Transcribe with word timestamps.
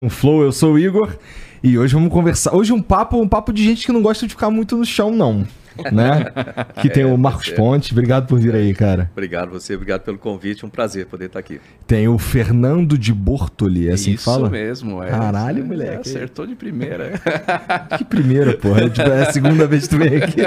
Um 0.00 0.08
Flow, 0.08 0.44
eu 0.44 0.52
sou 0.52 0.74
o 0.74 0.78
Igor 0.78 1.18
e 1.62 1.78
hoje 1.78 1.94
vamos 1.94 2.12
conversar. 2.12 2.54
Hoje 2.54 2.72
um 2.72 2.80
papo, 2.82 3.20
um 3.20 3.28
papo 3.28 3.52
de 3.52 3.64
gente 3.64 3.84
que 3.86 3.92
não 3.92 4.02
gosta 4.02 4.26
de 4.26 4.34
ficar 4.34 4.50
muito 4.50 4.76
no 4.76 4.84
chão, 4.84 5.10
não. 5.10 5.46
Né? 5.92 6.24
Que 6.82 6.90
tem 6.90 7.04
É, 7.04 7.06
o 7.06 7.16
Marcos. 7.16 7.50
Ponte. 7.50 7.92
Obrigado 7.92 8.26
por 8.26 8.38
vir 8.38 8.52
aí, 8.54 8.74
cara. 8.74 9.08
Obrigado 9.12 9.50
você, 9.50 9.74
obrigado 9.76 10.00
pelo 10.02 10.18
convite, 10.18 10.66
um 10.66 10.68
prazer 10.68 11.06
poder 11.06 11.26
estar 11.26 11.38
aqui. 11.38 11.60
Tem 11.86 12.08
o 12.08 12.18
Fernando 12.18 12.98
de 12.98 13.12
Bortoli, 13.14 13.88
é 13.88 13.92
assim 13.92 14.10
que 14.10 14.16
Isso 14.16 14.24
fala? 14.24 14.50
mesmo, 14.50 15.00
é. 15.02 15.08
Caralho, 15.08 15.62
É, 15.62 15.66
moleque. 15.66 16.08
Acertou 16.08 16.46
de 16.48 16.56
primeira. 16.56 17.12
Que 17.96 18.04
primeira, 18.04 18.54
porra. 18.56 18.82
É, 18.82 18.88
tipo, 18.88 19.08
é 19.08 19.22
a 19.22 19.32
segunda 19.32 19.66
vez 19.68 19.84
que 19.86 19.90
tu 19.90 19.98
vem 19.98 20.16
aqui. 20.16 20.40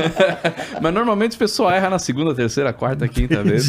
Mas 0.80 0.94
normalmente 0.94 1.36
o 1.36 1.38
pessoal 1.38 1.70
erra 1.70 1.90
na 1.90 1.98
segunda, 1.98 2.34
terceira, 2.34 2.72
quarta, 2.72 3.06
quinta 3.06 3.42
vez. 3.42 3.68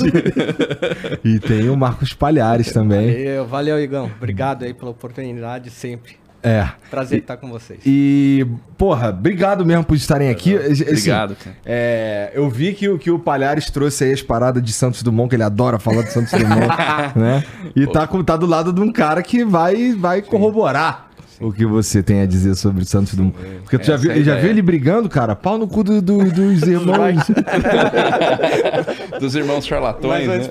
E 1.24 1.40
tem 1.40 1.70
o 1.70 1.76
Marcos 1.76 2.14
Palhares 2.14 2.72
também. 2.72 3.08
Valeu, 3.26 3.46
valeu, 3.48 3.80
Igão. 3.82 4.10
Obrigado 4.18 4.64
aí 4.64 4.74
pela 4.74 4.92
oportunidade 4.92 5.70
sempre. 5.70 6.19
É. 6.42 6.68
Prazer 6.90 7.20
estar 7.20 7.36
com 7.38 7.50
vocês. 7.50 7.80
E, 7.86 8.48
porra, 8.78 9.10
obrigado 9.10 9.66
mesmo 9.66 9.84
por 9.84 9.96
estarem 9.96 10.30
aqui. 10.30 10.56
Assim, 10.56 10.84
Obrigado, 10.84 11.36
cara. 11.36 11.56
É, 11.66 12.32
eu 12.34 12.50
vi 12.50 12.74
que, 12.74 12.88
o- 12.88 12.98
que 12.98 13.12
o 13.12 13.20
Palhares 13.20 13.70
trouxe 13.70 14.06
aí 14.06 14.14
as 14.14 14.22
paradas 14.22 14.64
de 14.64 14.72
Santos 14.72 15.04
Dumont, 15.04 15.30
que 15.30 15.36
ele 15.36 15.44
adora 15.44 15.78
falar 15.80 16.04
de 16.04 16.12
Santos 16.14 16.32
Dumont, 16.32 16.68
né? 17.20 17.44
E 17.76 17.86
tá, 17.88 18.08
tá 18.08 18.38
do 18.38 18.46
lado 18.46 18.72
de 18.72 18.80
um 18.82 18.92
cara 18.92 19.22
que 19.22 19.44
vai, 19.44 19.94
vai 19.94 20.22
corroborar 20.22 21.08
o 21.42 21.54
que 21.54 21.66
você 21.66 22.04
tem 22.04 22.22
a 22.22 22.26
dizer 22.26 22.54
sobre 22.56 22.84
Santos 22.86 23.14
Dumont. 23.16 23.34
Porque 23.64 23.78
tu 23.78 23.86
já 23.88 23.96
viu, 23.96 24.12
é 24.12 24.20
já 24.22 24.36
viu 24.36 24.50
ele 24.50 24.62
brigando, 24.62 25.08
cara? 25.08 25.36
Pau 25.38 25.58
no 25.58 25.68
cu 25.68 25.84
do- 25.84 26.02
do- 26.02 26.32
dos 26.32 26.64
irmãos. 26.64 27.28
Dos 29.20 29.36
irmãos 29.36 29.66
charlatões, 29.66 30.28
né? 30.28 30.38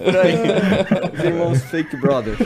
Os 1.19 1.25
irmãos 1.25 1.62
Fake 1.64 1.97
Brothers. 1.97 2.39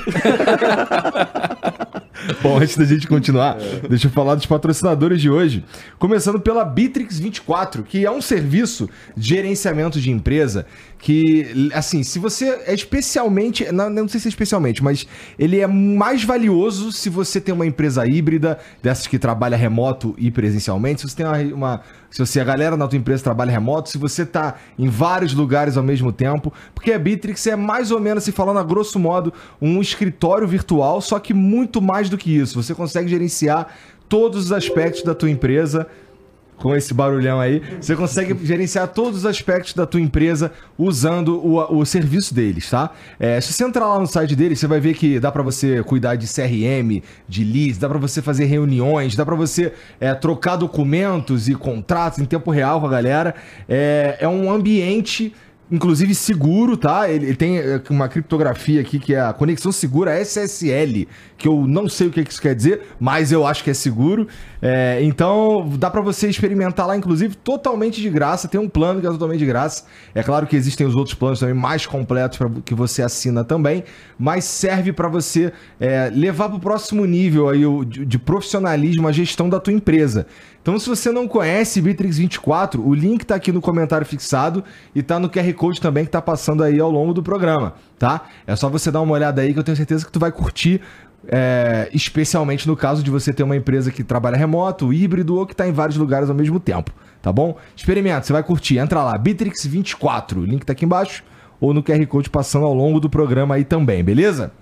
Bom, 2.42 2.58
antes 2.58 2.76
da 2.76 2.84
gente 2.84 3.06
continuar, 3.06 3.56
deixa 3.88 4.06
eu 4.06 4.10
falar 4.10 4.34
dos 4.34 4.46
patrocinadores 4.46 5.20
de 5.20 5.30
hoje. 5.30 5.64
Começando 5.98 6.40
pela 6.40 6.64
Bitrix 6.64 7.18
24, 7.18 7.82
que 7.82 8.04
é 8.04 8.10
um 8.10 8.20
serviço 8.20 8.88
de 9.16 9.28
gerenciamento 9.28 10.00
de 10.00 10.10
empresa 10.10 10.66
que, 11.02 11.68
assim, 11.74 12.04
se 12.04 12.20
você 12.20 12.62
é 12.64 12.72
especialmente, 12.72 13.70
não, 13.72 13.90
não 13.90 14.06
sei 14.06 14.20
se 14.20 14.28
é 14.28 14.30
especialmente, 14.30 14.84
mas 14.84 15.04
ele 15.36 15.58
é 15.58 15.66
mais 15.66 16.22
valioso 16.22 16.92
se 16.92 17.10
você 17.10 17.40
tem 17.40 17.52
uma 17.52 17.66
empresa 17.66 18.06
híbrida, 18.06 18.56
dessas 18.80 19.08
que 19.08 19.18
trabalha 19.18 19.56
remoto 19.56 20.14
e 20.16 20.30
presencialmente, 20.30 21.00
se 21.00 21.08
você 21.08 21.16
tem 21.16 21.26
uma, 21.26 21.38
uma- 21.56 21.80
se 22.08 22.24
você, 22.24 22.38
a 22.38 22.44
galera 22.44 22.76
na 22.76 22.86
tua 22.86 22.96
empresa 22.98 23.24
trabalha 23.24 23.50
remoto, 23.50 23.88
se 23.88 23.98
você 23.98 24.24
tá 24.24 24.54
em 24.78 24.86
vários 24.88 25.34
lugares 25.34 25.76
ao 25.76 25.82
mesmo 25.82 26.12
tempo, 26.12 26.52
porque 26.72 26.92
a 26.92 26.98
Bitrix 27.00 27.48
é 27.48 27.56
mais 27.56 27.90
ou 27.90 27.98
menos, 27.98 28.22
se 28.22 28.30
falando 28.30 28.60
a 28.60 28.62
grosso 28.62 28.96
modo, 29.00 29.32
um 29.60 29.80
escritório 29.80 30.46
virtual, 30.46 31.00
só 31.00 31.18
que 31.18 31.34
muito 31.34 31.82
mais 31.82 32.08
do 32.08 32.16
que 32.16 32.30
isso. 32.30 32.62
Você 32.62 32.76
consegue 32.76 33.08
gerenciar 33.08 33.66
todos 34.08 34.44
os 34.44 34.52
aspectos 34.52 35.02
da 35.02 35.16
tua 35.16 35.30
empresa 35.30 35.88
com 36.56 36.76
esse 36.76 36.94
barulhão 36.94 37.40
aí, 37.40 37.60
você 37.80 37.96
consegue 37.96 38.36
gerenciar 38.46 38.86
todos 38.88 39.20
os 39.20 39.26
aspectos 39.26 39.74
da 39.74 39.84
tua 39.84 40.00
empresa 40.00 40.52
usando 40.78 41.44
o, 41.44 41.78
o 41.78 41.84
serviço 41.84 42.32
deles, 42.32 42.70
tá? 42.70 42.90
É, 43.18 43.40
se 43.40 43.52
você 43.52 43.64
entrar 43.64 43.86
lá 43.86 43.98
no 43.98 44.06
site 44.06 44.36
deles, 44.36 44.60
você 44.60 44.68
vai 44.68 44.78
ver 44.78 44.94
que 44.94 45.18
dá 45.18 45.32
pra 45.32 45.42
você 45.42 45.82
cuidar 45.82 46.14
de 46.14 46.26
CRM, 46.26 47.02
de 47.28 47.44
leads, 47.44 47.78
dá 47.78 47.88
pra 47.88 47.98
você 47.98 48.22
fazer 48.22 48.44
reuniões, 48.44 49.16
dá 49.16 49.26
pra 49.26 49.34
você 49.34 49.72
é, 49.98 50.14
trocar 50.14 50.56
documentos 50.56 51.48
e 51.48 51.54
contratos 51.54 52.20
em 52.20 52.24
tempo 52.24 52.50
real 52.50 52.80
com 52.80 52.86
a 52.86 52.90
galera. 52.90 53.34
É, 53.68 54.18
é 54.20 54.28
um 54.28 54.50
ambiente 54.50 55.34
inclusive 55.72 56.14
seguro, 56.14 56.76
tá? 56.76 57.10
Ele, 57.10 57.26
ele 57.26 57.36
tem 57.36 57.58
é, 57.58 57.80
uma 57.90 58.08
criptografia 58.08 58.80
aqui 58.80 58.98
que 58.98 59.14
é 59.14 59.20
a 59.20 59.32
conexão 59.32 59.72
segura 59.72 60.20
SSL, 60.20 61.08
que 61.38 61.48
eu 61.48 61.66
não 61.66 61.88
sei 61.88 62.06
o 62.08 62.10
que 62.10 62.20
isso 62.20 62.40
quer 62.40 62.54
dizer, 62.54 62.82
mas 63.00 63.32
eu 63.32 63.46
acho 63.46 63.64
que 63.64 63.70
é 63.70 63.74
seguro. 63.74 64.28
É, 64.60 65.00
então 65.02 65.68
dá 65.78 65.90
pra 65.90 66.00
você 66.00 66.28
experimentar 66.28 66.86
lá, 66.86 66.96
inclusive 66.96 67.34
totalmente 67.34 68.00
de 68.00 68.08
graça. 68.10 68.46
Tem 68.46 68.60
um 68.60 68.68
plano 68.68 69.00
que 69.00 69.06
é 69.06 69.10
totalmente 69.10 69.38
de 69.40 69.46
graça. 69.46 69.84
É 70.14 70.22
claro 70.22 70.46
que 70.46 70.54
existem 70.54 70.86
os 70.86 70.94
outros 70.94 71.14
planos 71.14 71.40
também 71.40 71.54
mais 71.54 71.86
completos 71.86 72.38
para 72.38 72.50
que 72.64 72.74
você 72.74 73.02
assina 73.02 73.42
também, 73.42 73.82
mas 74.18 74.44
serve 74.44 74.92
pra 74.92 75.08
você 75.08 75.52
é, 75.80 76.10
levar 76.14 76.48
pro 76.50 76.60
próximo 76.60 77.04
nível 77.06 77.48
aí 77.48 77.66
o- 77.66 77.84
de, 77.84 78.04
de 78.04 78.18
profissionalismo 78.18 79.08
a 79.08 79.12
gestão 79.12 79.48
da 79.48 79.58
tua 79.58 79.72
empresa. 79.72 80.26
Então, 80.62 80.78
se 80.78 80.88
você 80.88 81.10
não 81.10 81.26
conhece 81.26 81.80
Bitrix 81.82 82.18
24, 82.18 82.86
o 82.86 82.94
link 82.94 83.26
tá 83.26 83.34
aqui 83.34 83.50
no 83.50 83.60
comentário 83.60 84.06
fixado 84.06 84.62
e 84.94 85.02
tá 85.02 85.18
no 85.18 85.28
QR 85.28 85.52
Code 85.54 85.80
também 85.80 86.04
que 86.04 86.10
tá 86.12 86.22
passando 86.22 86.62
aí 86.62 86.78
ao 86.78 86.88
longo 86.88 87.12
do 87.12 87.20
programa, 87.20 87.74
tá? 87.98 88.22
É 88.46 88.54
só 88.54 88.68
você 88.68 88.88
dar 88.88 89.00
uma 89.00 89.12
olhada 89.12 89.42
aí 89.42 89.52
que 89.52 89.58
eu 89.58 89.64
tenho 89.64 89.76
certeza 89.76 90.06
que 90.06 90.12
tu 90.12 90.20
vai 90.20 90.30
curtir, 90.30 90.80
é, 91.26 91.88
especialmente 91.92 92.68
no 92.68 92.76
caso 92.76 93.02
de 93.02 93.10
você 93.10 93.32
ter 93.32 93.42
uma 93.42 93.56
empresa 93.56 93.90
que 93.90 94.04
trabalha 94.04 94.36
remoto, 94.36 94.92
híbrido 94.92 95.36
ou 95.36 95.44
que 95.44 95.54
tá 95.54 95.66
em 95.66 95.72
vários 95.72 95.96
lugares 95.96 96.30
ao 96.30 96.36
mesmo 96.36 96.60
tempo, 96.60 96.92
tá 97.20 97.32
bom? 97.32 97.56
Experimenta, 97.74 98.22
você 98.22 98.32
vai 98.32 98.44
curtir. 98.44 98.78
Entra 98.78 99.02
lá, 99.02 99.18
Bitrix 99.18 99.66
24, 99.66 100.40
o 100.40 100.44
link 100.44 100.64
tá 100.64 100.74
aqui 100.74 100.84
embaixo 100.84 101.24
ou 101.60 101.74
no 101.74 101.82
QR 101.82 102.06
Code 102.06 102.30
passando 102.30 102.66
ao 102.66 102.74
longo 102.74 103.00
do 103.00 103.10
programa 103.10 103.56
aí 103.56 103.64
também, 103.64 104.04
beleza? 104.04 104.52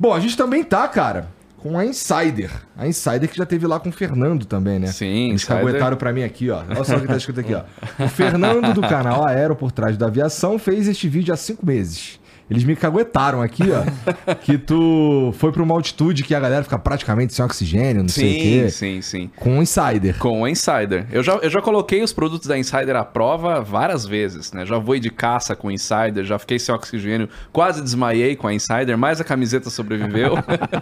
Bom, 0.00 0.12
a 0.12 0.18
gente 0.18 0.36
também 0.36 0.64
tá, 0.64 0.86
cara, 0.88 1.28
com 1.58 1.78
a 1.78 1.84
Insider. 1.84 2.50
A 2.76 2.86
Insider 2.86 3.28
que 3.28 3.36
já 3.36 3.44
teve 3.44 3.66
lá 3.66 3.78
com 3.80 3.88
o 3.88 3.92
Fernando 3.92 4.44
também, 4.44 4.78
né? 4.78 4.86
Sim, 4.88 5.28
Eles 5.30 5.42
Insider. 5.42 5.58
caguetaram 5.64 5.96
pra 5.96 6.12
mim 6.12 6.22
aqui, 6.22 6.50
ó. 6.50 6.62
Olha 6.68 6.84
só 6.84 6.96
o 6.96 7.00
que 7.00 7.06
tá 7.06 7.16
escrito 7.16 7.40
aqui, 7.40 7.54
ó. 7.54 7.62
O 8.04 8.08
Fernando 8.08 8.72
do 8.72 8.80
canal 8.80 9.26
Aero 9.26 9.54
por 9.56 9.72
trás 9.72 9.96
da 9.96 10.06
aviação 10.06 10.58
fez 10.58 10.88
este 10.88 11.08
vídeo 11.08 11.34
há 11.34 11.36
cinco 11.36 11.66
meses. 11.66 12.17
Eles 12.50 12.64
me 12.64 12.74
caguetaram 12.74 13.42
aqui, 13.42 13.64
ó. 13.70 14.34
que 14.42 14.56
tu 14.56 15.34
foi 15.38 15.52
pra 15.52 15.62
uma 15.62 15.74
altitude 15.74 16.22
que 16.22 16.34
a 16.34 16.40
galera 16.40 16.62
fica 16.62 16.78
praticamente 16.78 17.34
sem 17.34 17.44
oxigênio, 17.44 18.02
não 18.02 18.08
sei 18.08 18.24
o 18.24 18.32
Sim, 18.32 18.40
quê. 18.40 18.70
sim, 18.70 19.02
sim. 19.02 19.30
Com 19.36 19.58
o 19.58 19.62
Insider. 19.62 20.18
Com 20.18 20.42
o 20.42 20.48
Insider. 20.48 21.06
Eu 21.12 21.22
já, 21.22 21.34
eu 21.34 21.50
já 21.50 21.60
coloquei 21.60 22.02
os 22.02 22.12
produtos 22.12 22.48
da 22.48 22.56
Insider 22.58 22.96
à 22.96 23.04
prova 23.04 23.60
várias 23.60 24.06
vezes, 24.06 24.52
né? 24.52 24.64
Já 24.64 24.78
voei 24.78 24.98
de 25.00 25.10
caça 25.10 25.54
com 25.54 25.68
o 25.68 25.70
Insider, 25.70 26.24
já 26.24 26.38
fiquei 26.38 26.58
sem 26.58 26.74
oxigênio, 26.74 27.28
quase 27.52 27.82
desmaiei 27.82 28.34
com 28.34 28.46
a 28.46 28.54
Insider, 28.54 28.96
mas 28.96 29.20
a 29.20 29.24
camiseta 29.24 29.68
sobreviveu. 29.70 30.34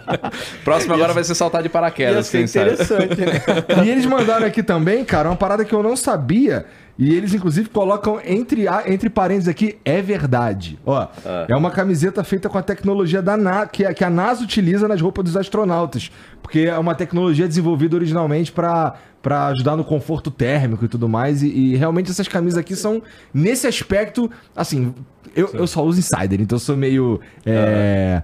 Próximo 0.63 0.93
agora 0.93 1.13
vai 1.13 1.23
ser 1.23 1.35
saltar 1.35 1.61
de 1.61 1.67
Ia 1.67 1.71
paraquedas 1.71 2.25
com 2.27 2.31
ser 2.31 2.37
a 2.37 2.41
Insider. 2.41 2.73
interessante, 2.73 3.21
né? 3.21 3.83
E 3.85 3.89
eles 3.89 4.05
mandaram 4.05 4.45
aqui 4.45 4.63
também, 4.63 5.03
cara, 5.03 5.29
uma 5.29 5.35
parada 5.35 5.63
que 5.65 5.73
eu 5.73 5.83
não 5.83 5.95
sabia. 5.95 6.65
E 6.99 7.13
eles, 7.13 7.33
inclusive, 7.33 7.69
colocam 7.69 8.19
entre, 8.25 8.67
a- 8.67 8.83
entre 8.87 9.07
parênteses 9.09 9.47
aqui, 9.47 9.77
é 9.85 10.01
verdade. 10.01 10.79
Ó, 10.85 11.07
é 11.47 11.55
uma 11.55 11.69
camiseta 11.69 12.23
feita 12.23 12.49
com 12.49 12.57
a 12.57 12.63
tecnologia 12.63 13.21
da 13.21 13.37
Na, 13.37 13.67
que, 13.67 13.85
a- 13.85 13.93
que 13.93 14.03
a 14.03 14.09
NASA 14.09 14.43
utiliza 14.43 14.87
nas 14.87 14.99
roupas 14.99 15.23
dos 15.25 15.37
astronautas. 15.37 16.09
Porque 16.41 16.61
é 16.61 16.77
uma 16.77 16.95
tecnologia 16.95 17.47
desenvolvida 17.47 17.95
originalmente 17.95 18.51
para 18.51 18.95
para 19.21 19.47
ajudar 19.47 19.75
no 19.75 19.83
conforto 19.83 20.31
térmico 20.31 20.85
e 20.85 20.87
tudo 20.87 21.09
mais. 21.09 21.43
E, 21.43 21.47
e 21.49 21.75
realmente 21.75 22.09
essas 22.09 22.29
camisas 22.29 22.57
aqui 22.57 22.75
são, 22.77 23.01
nesse 23.33 23.67
aspecto, 23.67 24.31
assim, 24.55 24.93
eu, 25.35 25.49
eu 25.53 25.67
só 25.67 25.83
uso 25.83 25.99
insider, 25.99 26.39
então 26.39 26.55
eu 26.55 26.59
sou 26.61 26.77
meio. 26.77 27.19
É, 27.45 28.21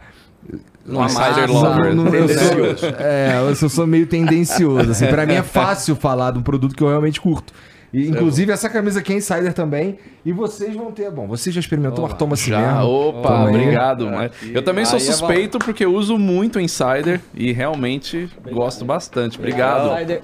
Um 0.88 1.04
Insider 1.04 1.52
Lover. 1.52 1.94
não- 1.96 2.08
eu, 2.14 2.28
sou, 2.30 2.88
é, 3.00 3.38
eu 3.62 3.70
sou, 3.70 3.86
meio 3.88 4.08
tendencioso. 4.08 4.92
Assim, 4.92 5.08
pra 5.08 5.26
mim 5.26 5.34
é 5.34 5.44
fácil 5.44 5.96
falar 5.96 6.32
de 6.32 6.40
um 6.40 6.42
produto 6.44 6.74
que 6.76 6.82
eu 6.84 6.88
realmente 6.88 7.20
curto. 7.20 7.52
E, 7.94 8.10
inclusive, 8.10 8.52
essa 8.52 8.68
camisa 8.70 9.00
aqui 9.00 9.14
é 9.14 9.18
Insider 9.18 9.54
também. 9.54 10.00
E 10.26 10.32
vocês 10.32 10.76
vão 10.76 10.92
ter. 10.92 11.12
Bom, 11.12 11.28
você 11.28 11.52
já 11.52 11.60
experimentou, 11.60 12.08
mas 12.08 12.18
toma 12.18 12.34
assim 12.34 12.50
Já, 12.50 12.78
mesmo. 12.78 12.90
opa, 12.90 13.44
aí. 13.44 13.56
obrigado. 13.56 14.10
mas 14.10 14.32
Eu 14.52 14.64
também 14.64 14.84
sou 14.84 14.98
é 14.98 15.00
suspeito 15.00 15.60
porque 15.60 15.86
eu 15.86 15.94
uso 15.94 16.18
muito 16.18 16.60
Insider 16.60 17.22
e 17.36 17.52
realmente 17.52 18.28
gosto 18.52 18.84
bastante. 18.84 19.38
Obrigado. 19.38 19.94
Insider. 19.96 20.22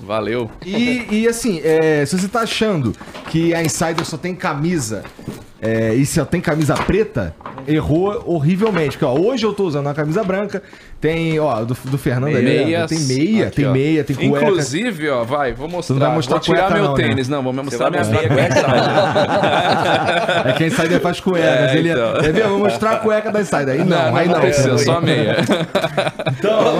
Valeu. 0.00 0.50
E, 0.64 1.06
e, 1.10 1.28
assim, 1.28 1.60
é, 1.62 2.06
se 2.06 2.18
você 2.18 2.26
tá 2.26 2.40
achando 2.40 2.94
que 3.28 3.54
a 3.54 3.62
Insider 3.62 4.04
só 4.06 4.16
tem 4.16 4.34
camisa 4.34 5.04
é, 5.60 5.92
e 5.94 6.06
só 6.06 6.24
tem 6.24 6.40
camisa 6.40 6.74
preta, 6.74 7.34
errou 7.68 8.22
horrivelmente. 8.26 8.96
Porque, 8.96 9.04
ó, 9.04 9.14
hoje 9.14 9.44
eu 9.44 9.52
tô 9.52 9.64
usando 9.64 9.86
uma 9.86 9.94
camisa 9.94 10.24
branca, 10.24 10.62
tem, 11.00 11.40
ó, 11.40 11.64
do, 11.64 11.74
do 11.84 11.96
Fernando 11.96 12.30
Meias. 12.32 12.90
tem 12.90 13.00
meia, 13.00 13.46
Aqui, 13.46 13.56
tem 13.56 13.66
ó. 13.66 13.72
meia, 13.72 14.04
tem 14.04 14.14
cueca. 14.14 14.44
Inclusive, 14.44 15.08
ó, 15.08 15.24
vai, 15.24 15.54
vou 15.54 15.66
mostrar. 15.66 15.94
não 15.96 16.06
vai 16.06 16.14
mostrar 16.16 16.36
vou 16.36 16.44
tirar 16.44 16.58
cueca 16.68 16.74
meu 16.74 16.84
não, 16.84 16.94
né? 16.94 17.08
tênis. 17.08 17.26
Não, 17.28 17.42
vou 17.42 17.52
mostrar 17.54 17.90
vai 17.90 18.04
minha 18.04 18.20
meia. 18.20 18.30
É 20.44 20.52
que 20.52 20.64
a 20.64 20.66
Insider 20.66 21.00
faz 21.00 21.20
cueca. 21.20 21.46
É, 21.46 21.66
mas 21.66 21.74
ele, 21.74 21.90
então. 21.90 22.20
Quer 22.20 22.32
ver? 22.32 22.42
Eu 22.42 22.48
vou 22.50 22.58
mostrar 22.58 22.92
a 22.92 22.96
cueca 22.96 23.30
da 23.30 23.40
Insider. 23.40 23.68
Aí 23.70 23.84
não, 23.84 24.16
aí 24.16 24.28
não. 24.28 24.40
precisa, 24.40 24.78
só 24.78 24.98
a 24.98 25.00
meia. 25.00 25.36
Então, 26.38 26.74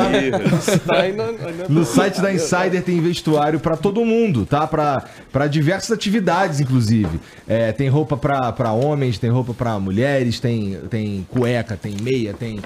no 1.69 1.84
site 1.84 2.20
da 2.20 2.32
Insider 2.32 2.82
tem 2.82 3.00
vestuário 3.00 3.58
pra 3.58 3.76
todo 3.76 4.05
mundo, 4.05 4.46
tá? 4.46 4.67
Pra 4.67 5.02
pra 5.32 5.46
diversas 5.46 5.90
atividades, 5.90 6.61
inclusive. 6.61 7.20
É, 7.49 7.72
tem 7.72 7.88
roupa 7.88 8.17
pra 8.17 8.52
pra 8.52 8.72
homens, 8.72 9.19
tem 9.19 9.31
roupa 9.31 9.52
pra 9.55 9.78
mulheres, 9.78 10.40
tem, 10.40 10.78
tem 10.88 11.26
cueca, 11.31 11.76
tem 11.76 11.96
meia, 12.00 12.32
tem 12.32 12.61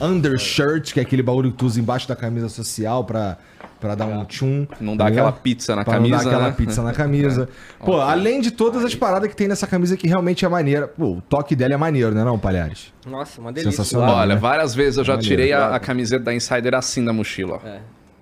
undershirt, 0.00 0.92
que 0.92 1.00
é 1.00 1.02
aquele 1.02 1.22
bagulho 1.22 1.50
que 1.52 1.56
tu 1.58 1.66
usa 1.66 1.80
embaixo 1.80 2.06
da 2.08 2.16
camisa 2.16 2.48
social 2.48 3.04
pra, 3.04 3.36
pra 3.80 3.94
dar 3.94 4.06
um 4.06 4.24
tchum. 4.24 4.66
Não 4.80 4.96
dá 4.96 5.06
aquela 5.06 5.32
pizza 5.32 5.74
na 5.76 5.84
Pra 5.84 5.94
camisa, 5.94 6.16
Não 6.16 6.24
dar 6.24 6.30
aquela 6.30 6.48
né? 6.50 6.54
pizza 6.56 6.82
na 6.82 6.92
camisa. 6.92 7.48
Pô, 7.84 8.00
além 8.00 8.40
de 8.40 8.50
todas 8.50 8.84
as 8.84 8.94
paradas 8.94 9.28
que 9.28 9.36
tem 9.36 9.48
nessa 9.48 9.66
camisa 9.66 9.96
que 9.96 10.06
realmente 10.06 10.44
é 10.44 10.48
maneira. 10.48 10.88
Pô, 10.88 11.12
o 11.16 11.20
toque 11.22 11.54
dela 11.56 11.74
é 11.74 11.76
maneiro, 11.76 12.14
né 12.14 12.24
não, 12.24 12.38
Palhares? 12.38 12.92
Nossa, 13.06 13.40
uma 13.40 13.52
delícia. 13.52 13.70
Sensacional. 13.72 14.16
Olha, 14.16 14.34
né? 14.34 14.40
várias 14.40 14.74
vezes 14.74 14.98
eu 14.98 15.04
já 15.04 15.14
Maneiro, 15.14 15.28
tirei 15.36 15.52
a, 15.52 15.74
a 15.74 15.80
camiseta 15.80 16.24
da 16.24 16.34
Insider 16.34 16.74
assim 16.74 17.04
da 17.04 17.12
mochila. 17.12 17.60
ó. 17.64 17.66
É. 17.68 17.80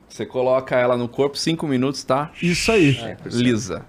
Você 0.09 0.25
coloca 0.25 0.77
ela 0.77 0.97
no 0.97 1.09
corpo, 1.09 1.37
cinco 1.37 1.67
minutos, 1.67 2.05
tá? 2.05 2.31
Isso 2.41 2.71
aí. 2.71 2.97
Lisa. 3.27 3.83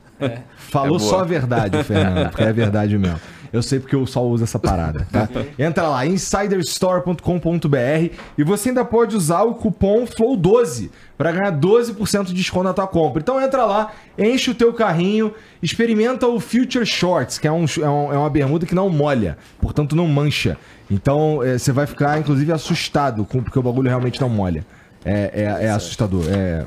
Falou 0.57 0.95
É 0.95 0.99
boa. 0.99 0.99
só 0.99 1.19
a 1.19 1.23
verdade, 1.23 1.83
Fernando, 1.83 2.29
porque 2.29 2.43
é 2.43 2.53
verdade 2.53 2.97
mesmo. 2.97 3.19
Eu 3.55 3.63
sei 3.63 3.79
porque 3.79 3.95
eu 3.95 4.05
só 4.05 4.23
uso 4.23 4.43
essa 4.43 4.59
parada, 4.59 5.07
tá? 5.11 5.27
Entra 5.57 5.87
lá, 5.87 6.05
insiderstore.com.br 6.05 8.13
e 8.37 8.43
você 8.43 8.69
ainda 8.69 8.83
pode 8.83 9.15
usar 9.15 9.43
o 9.43 9.55
cupom 9.55 10.05
FLOW12 10.05 10.89
para 11.17 11.31
ganhar 11.31 11.51
12% 11.57 12.25
de 12.25 12.33
desconto 12.33 12.65
na 12.65 12.73
tua 12.73 12.87
compra. 12.87 13.21
Então 13.21 13.41
entra 13.41 13.65
lá, 13.65 13.91
enche 14.17 14.51
o 14.51 14.55
teu 14.55 14.73
carrinho, 14.73 15.33
experimenta 15.63 16.27
o 16.27 16.39
Future 16.39 16.85
Shorts, 16.85 17.37
que 17.37 17.47
é, 17.47 17.51
um, 17.51 17.65
é, 17.81 17.89
um- 17.89 18.13
é 18.13 18.17
uma 18.17 18.29
bermuda 18.29 18.65
que 18.65 18.75
não 18.75 18.89
molha, 18.89 19.37
portanto 19.61 19.95
não 19.95 20.07
mancha. 20.07 20.57
Então 20.91 21.41
eh, 21.43 21.57
você 21.57 21.71
vai 21.71 21.87
ficar, 21.87 22.19
inclusive, 22.19 22.51
assustado, 22.51 23.25
com, 23.25 23.41
porque 23.41 23.57
o 23.57 23.63
bagulho 23.63 23.89
realmente 23.89 24.19
não 24.19 24.29
molha. 24.29 24.65
É, 25.03 25.31
é, 25.33 25.65
é 25.65 25.69
assustador. 25.69 26.25
É, 26.29 26.65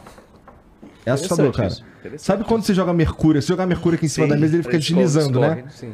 é 1.05 1.11
assustador, 1.11 1.53
cara. 1.53 1.75
Sabe 2.17 2.45
quando 2.45 2.63
você 2.63 2.73
joga 2.73 2.93
mercúrio? 2.93 3.43
Se 3.43 3.49
jogar 3.49 3.67
mercúrio 3.67 3.97
aqui 3.97 4.07
em 4.07 4.09
cima 4.09 4.27
Sim, 4.27 4.33
da 4.33 4.39
mesa, 4.39 4.57
ele 4.57 4.63
fica 4.63 4.79
deslizando, 4.79 5.41
né? 5.41 5.65
Sim. 5.71 5.93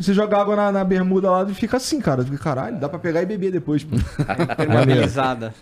Você 0.00 0.14
joga 0.14 0.38
água 0.38 0.56
na, 0.56 0.72
na 0.72 0.82
bermuda 0.82 1.30
lá 1.30 1.46
e 1.48 1.52
fica 1.52 1.76
assim, 1.76 2.00
cara. 2.00 2.24
Fica, 2.24 2.38
caralho, 2.38 2.80
dá 2.80 2.88
pra 2.88 2.98
pegar 2.98 3.20
e 3.22 3.26
beber 3.26 3.52
depois. 3.52 3.84
pô. 3.84 3.96
Impermeabilizada. 4.54 5.52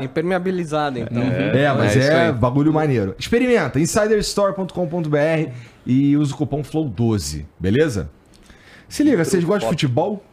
Impermeabilizada, 0.00 1.00
então. 1.00 1.22
É, 1.22 1.72
mas 1.72 1.96
É 1.96 1.98
isso 1.98 2.10
é, 2.10 2.26
aí. 2.26 2.32
bagulho 2.32 2.72
maneiro. 2.72 3.16
Experimenta, 3.18 3.80
insiderstore.com.br 3.80 5.50
e 5.84 6.16
usa 6.16 6.34
o 6.34 6.36
cupom 6.36 6.62
FLOW12, 6.62 7.44
beleza? 7.58 8.08
Se 8.88 9.02
liga, 9.02 9.24
vocês 9.24 9.42
gostam 9.42 9.68
de 9.70 9.74
futebol? 9.74 10.24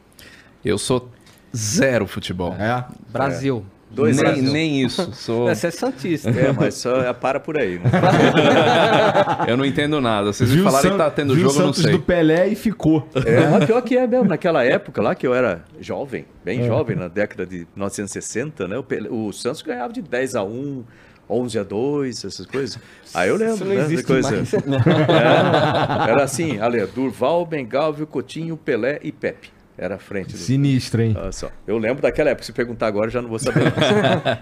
Eu 0.63 0.77
sou 0.77 1.09
zero 1.55 2.05
futebol. 2.05 2.53
É. 2.53 2.85
Brasil. 3.11 3.65
Dois 3.93 4.21
nem, 4.21 4.41
nem 4.41 4.81
isso. 4.83 5.09
Sou... 5.13 5.49
É, 5.49 5.55
Você 5.55 5.67
é 5.67 5.71
Santista. 5.71 6.29
É, 6.29 6.51
mas 6.51 6.75
só 6.75 7.01
é, 7.01 7.11
para 7.13 7.39
por 7.39 7.57
aí. 7.57 7.77
Né? 7.79 7.91
Eu 9.47 9.57
não 9.57 9.65
entendo 9.65 9.99
nada. 9.99 10.31
Vocês 10.31 10.49
me 10.49 10.63
falaram 10.63 10.81
que 10.83 10.87
San- 10.89 10.97
tá 10.97 11.11
tendo 11.11 11.33
viu 11.35 11.43
jogo, 11.49 11.55
eu 11.55 11.59
não 11.59 11.73
Santos 11.73 11.83
sei. 11.83 11.91
do 11.91 11.99
Pelé 11.99 12.47
e 12.47 12.55
ficou. 12.55 13.07
É, 13.25 13.47
mas 13.51 13.65
pior 13.65 13.81
que 13.81 13.97
é 13.97 14.07
mesmo. 14.07 14.25
Naquela 14.25 14.63
época 14.63 15.01
lá, 15.01 15.13
que 15.15 15.25
eu 15.27 15.33
era 15.33 15.63
jovem, 15.79 16.21
É. 16.21 16.45
bem 16.45 16.65
jovem, 16.65 16.95
na 16.95 17.07
década 17.07 17.45
de 17.45 17.67
1960, 17.75 18.67
né? 18.67 18.77
O, 18.77 18.83
Pelé- 18.83 19.09
o 19.09 19.31
Santos 19.33 19.61
ganhava 19.61 19.91
de 19.91 20.01
10 20.01 20.35
a 20.35 20.43
1, 20.43 20.83
11 21.29 21.59
a 21.59 21.63
2, 21.63 22.25
essas 22.25 22.45
coisas. 22.45 22.79
Aí 23.13 23.29
eu 23.29 23.35
lembro, 23.35 23.55
Isso 23.55 23.65
não 23.65 23.75
né? 23.75 23.81
existe 23.81 24.01
da 24.03 24.07
coisa. 24.07 24.31
mais. 24.31 24.53
É, 24.53 26.11
era 26.11 26.23
assim, 26.23 26.59
ali, 26.59 26.85
Durval, 26.87 27.45
Bengalvio, 27.45 28.05
Coutinho, 28.07 28.55
Pelé 28.57 28.99
e 29.03 29.11
Pepe. 29.11 29.49
Era 29.81 29.95
a 29.95 29.97
frente 29.97 30.33
do... 30.33 30.37
Sinistro, 30.37 31.01
hein? 31.01 31.15
Olha 31.17 31.31
só. 31.31 31.49
Eu 31.65 31.79
lembro 31.79 32.03
daquela 32.03 32.29
época. 32.29 32.45
Se 32.45 32.53
perguntar 32.53 32.85
agora, 32.85 33.07
eu 33.07 33.11
já 33.11 33.19
não 33.19 33.27
vou 33.27 33.39
saber. 33.39 33.63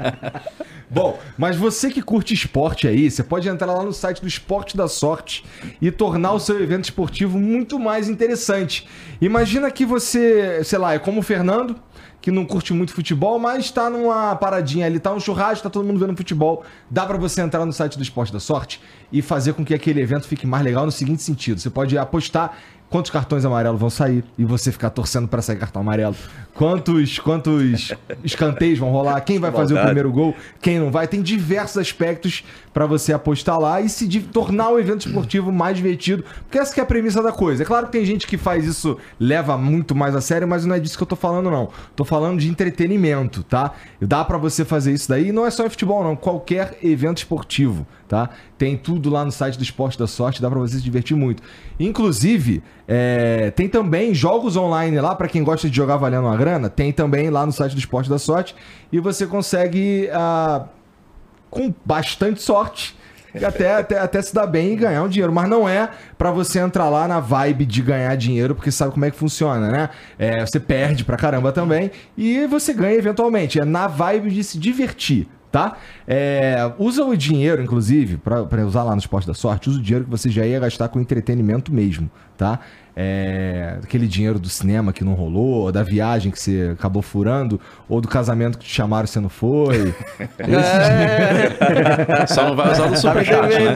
Bom, 0.91 1.17
mas 1.37 1.55
você 1.55 1.89
que 1.89 2.01
curte 2.01 2.33
esporte 2.33 2.89
aí, 2.89 3.09
você 3.09 3.23
pode 3.23 3.47
entrar 3.47 3.73
lá 3.73 3.81
no 3.81 3.93
site 3.93 4.19
do 4.19 4.27
Esporte 4.27 4.75
da 4.75 4.89
Sorte 4.89 5.45
e 5.81 5.91
tornar 5.91 6.33
o 6.33 6.39
seu 6.41 6.61
evento 6.61 6.83
esportivo 6.83 7.39
muito 7.39 7.79
mais 7.79 8.09
interessante. 8.09 8.85
Imagina 9.21 9.71
que 9.71 9.85
você, 9.85 10.61
sei 10.65 10.77
lá, 10.77 10.93
é 10.93 10.99
como 10.99 11.21
o 11.21 11.23
Fernando, 11.23 11.79
que 12.19 12.31
não 12.31 12.45
curte 12.45 12.73
muito 12.73 12.91
futebol, 12.91 13.39
mas 13.39 13.71
tá 13.71 13.89
numa 13.89 14.35
paradinha 14.35 14.85
ali, 14.87 14.99
tá 14.99 15.13
um 15.13 15.19
churrasco, 15.21 15.63
tá 15.63 15.69
todo 15.69 15.85
mundo 15.85 15.99
vendo 15.99 16.17
futebol. 16.17 16.65
Dá 16.89 17.05
pra 17.05 17.17
você 17.17 17.39
entrar 17.41 17.65
no 17.65 17.71
site 17.71 17.97
do 17.97 18.03
Esporte 18.03 18.33
da 18.33 18.41
Sorte 18.41 18.81
e 19.09 19.21
fazer 19.21 19.53
com 19.53 19.63
que 19.63 19.73
aquele 19.73 20.01
evento 20.01 20.27
fique 20.27 20.45
mais 20.45 20.65
legal 20.65 20.85
no 20.85 20.91
seguinte 20.91 21.23
sentido: 21.23 21.61
você 21.61 21.69
pode 21.69 21.97
apostar 21.97 22.57
quantos 22.89 23.11
cartões 23.11 23.45
amarelos 23.45 23.79
vão 23.79 23.89
sair 23.89 24.23
e 24.37 24.43
você 24.43 24.71
ficar 24.71 24.89
torcendo 24.89 25.27
pra 25.27 25.41
sair 25.41 25.57
cartão 25.57 25.81
amarelo. 25.81 26.15
Quantos, 26.53 27.19
quantos 27.19 27.93
escanteios 28.23 28.79
vão 28.79 28.89
rolar? 28.89 29.21
Quem 29.21 29.39
vai 29.39 29.51
fazer 29.51 29.75
o 29.75 29.81
primeiro 29.81 30.11
gol? 30.11 30.35
Quem 30.61 30.79
não 30.79 30.91
vai? 30.91 31.07
Tem 31.07 31.21
diversos 31.21 31.77
aspectos 31.77 32.43
pra 32.73 32.85
você 32.85 33.13
apostar 33.13 33.59
lá 33.59 33.79
e 33.79 33.87
se 33.87 34.07
tornar 34.21 34.69
o 34.69 34.79
evento 34.79 35.07
esportivo 35.07 35.51
mais 35.51 35.77
divertido. 35.77 36.23
Porque 36.43 36.57
essa 36.57 36.73
que 36.73 36.79
é 36.79 36.83
a 36.83 36.85
premissa 36.85 37.21
da 37.21 37.31
coisa. 37.31 37.63
É 37.63 37.65
claro 37.65 37.85
que 37.85 37.91
tem 37.93 38.05
gente 38.05 38.27
que 38.27 38.37
faz 38.37 38.65
isso, 38.65 38.97
leva 39.19 39.57
muito 39.57 39.95
mais 39.95 40.15
a 40.15 40.21
sério, 40.21 40.47
mas 40.47 40.65
não 40.65 40.75
é 40.75 40.79
disso 40.79 40.97
que 40.97 41.03
eu 41.03 41.07
tô 41.07 41.15
falando, 41.15 41.49
não. 41.49 41.69
Tô 41.95 42.03
falando 42.03 42.39
de 42.39 42.49
entretenimento, 42.49 43.43
tá? 43.43 43.71
Dá 44.01 44.25
pra 44.25 44.37
você 44.37 44.65
fazer 44.65 44.91
isso 44.91 45.07
daí. 45.07 45.29
E 45.29 45.31
não 45.31 45.45
é 45.45 45.51
só 45.51 45.65
em 45.65 45.69
futebol, 45.69 46.03
não. 46.03 46.15
Qualquer 46.15 46.77
evento 46.83 47.19
esportivo, 47.19 47.87
tá? 48.09 48.29
Tem 48.57 48.75
tudo 48.75 49.09
lá 49.09 49.23
no 49.23 49.31
site 49.31 49.55
do 49.55 49.63
Esporte 49.63 49.97
da 49.97 50.07
Sorte, 50.07 50.41
dá 50.41 50.49
pra 50.49 50.59
você 50.59 50.77
se 50.77 50.83
divertir 50.83 51.15
muito. 51.15 51.41
Inclusive, 51.79 52.61
é, 52.87 53.51
tem 53.51 53.69
também 53.69 54.13
jogos 54.13 54.57
online 54.57 54.99
lá, 54.99 55.15
pra 55.15 55.27
quem 55.27 55.43
gosta 55.43 55.69
de 55.69 55.75
jogar 55.75 55.95
valendo 55.95 56.25
uma 56.25 56.35
grana, 56.35 56.69
tem 56.69 56.91
também 56.91 57.29
lá 57.29 57.45
no 57.45 57.51
site 57.51 57.73
do 57.73 57.79
Esporte 57.79 58.09
da 58.09 58.17
Sorte. 58.17 58.55
E 58.91 58.99
você 58.99 59.27
consegue, 59.27 60.09
ah, 60.11 60.65
com 61.51 61.71
bastante 61.85 62.41
sorte, 62.41 62.97
até, 63.43 63.75
até, 63.77 63.99
até 63.99 64.21
se 64.23 64.33
dar 64.33 64.47
bem 64.47 64.73
e 64.73 64.75
ganhar 64.75 65.03
um 65.03 65.07
dinheiro. 65.07 65.31
Mas 65.31 65.47
não 65.47 65.69
é 65.69 65.89
pra 66.17 66.31
você 66.31 66.57
entrar 66.57 66.89
lá 66.89 67.07
na 67.07 67.19
vibe 67.19 67.63
de 67.63 67.83
ganhar 67.83 68.15
dinheiro, 68.17 68.55
porque 68.55 68.71
sabe 68.71 68.91
como 68.91 69.05
é 69.05 69.11
que 69.11 69.17
funciona, 69.17 69.69
né? 69.69 69.89
É, 70.17 70.43
você 70.43 70.59
perde 70.59 71.05
pra 71.05 71.15
caramba 71.15 71.51
também 71.51 71.91
e 72.17 72.47
você 72.47 72.73
ganha 72.73 72.95
eventualmente. 72.95 73.61
É 73.61 73.65
na 73.65 73.85
vibe 73.85 74.31
de 74.31 74.43
se 74.43 74.57
divertir. 74.57 75.27
Tá? 75.51 75.77
É, 76.07 76.71
usa 76.77 77.03
o 77.03 77.17
dinheiro, 77.17 77.61
inclusive, 77.61 78.17
pra 78.17 78.43
pra 78.43 78.63
usar 78.65 78.83
lá 78.83 78.91
no 78.91 78.99
Esporte 78.99 79.25
da 79.25 79.33
Sorte, 79.33 79.69
usa 79.69 79.79
o 79.79 79.81
dinheiro 79.81 80.05
que 80.05 80.11
você 80.11 80.29
já 80.29 80.45
ia 80.45 80.59
gastar 80.59 80.89
com 80.89 80.99
entretenimento 80.99 81.73
mesmo, 81.73 82.09
tá? 82.37 82.59
É, 83.01 83.77
aquele 83.81 84.07
dinheiro 84.07 84.37
do 84.37 84.49
cinema 84.49 84.91
que 84.91 85.05
não 85.05 85.13
rolou, 85.13 85.61
ou 85.61 85.71
da 85.71 85.81
viagem 85.83 86.31
que 86.31 86.39
você 86.39 86.71
acabou 86.73 87.01
furando, 87.01 87.59
ou 87.87 88.01
do 88.01 88.09
casamento 88.09 88.57
que 88.57 88.65
te 88.65 88.75
chamaram 88.75 89.05
e 89.05 89.07
você 89.07 89.21
não 89.21 89.29
foi. 89.29 89.93
Só 92.27 92.49
não 92.49 92.55
vai 92.57 92.73
usar 92.73 92.87
do 92.87 92.97
superchat, 92.97 93.47
né? 93.47 93.73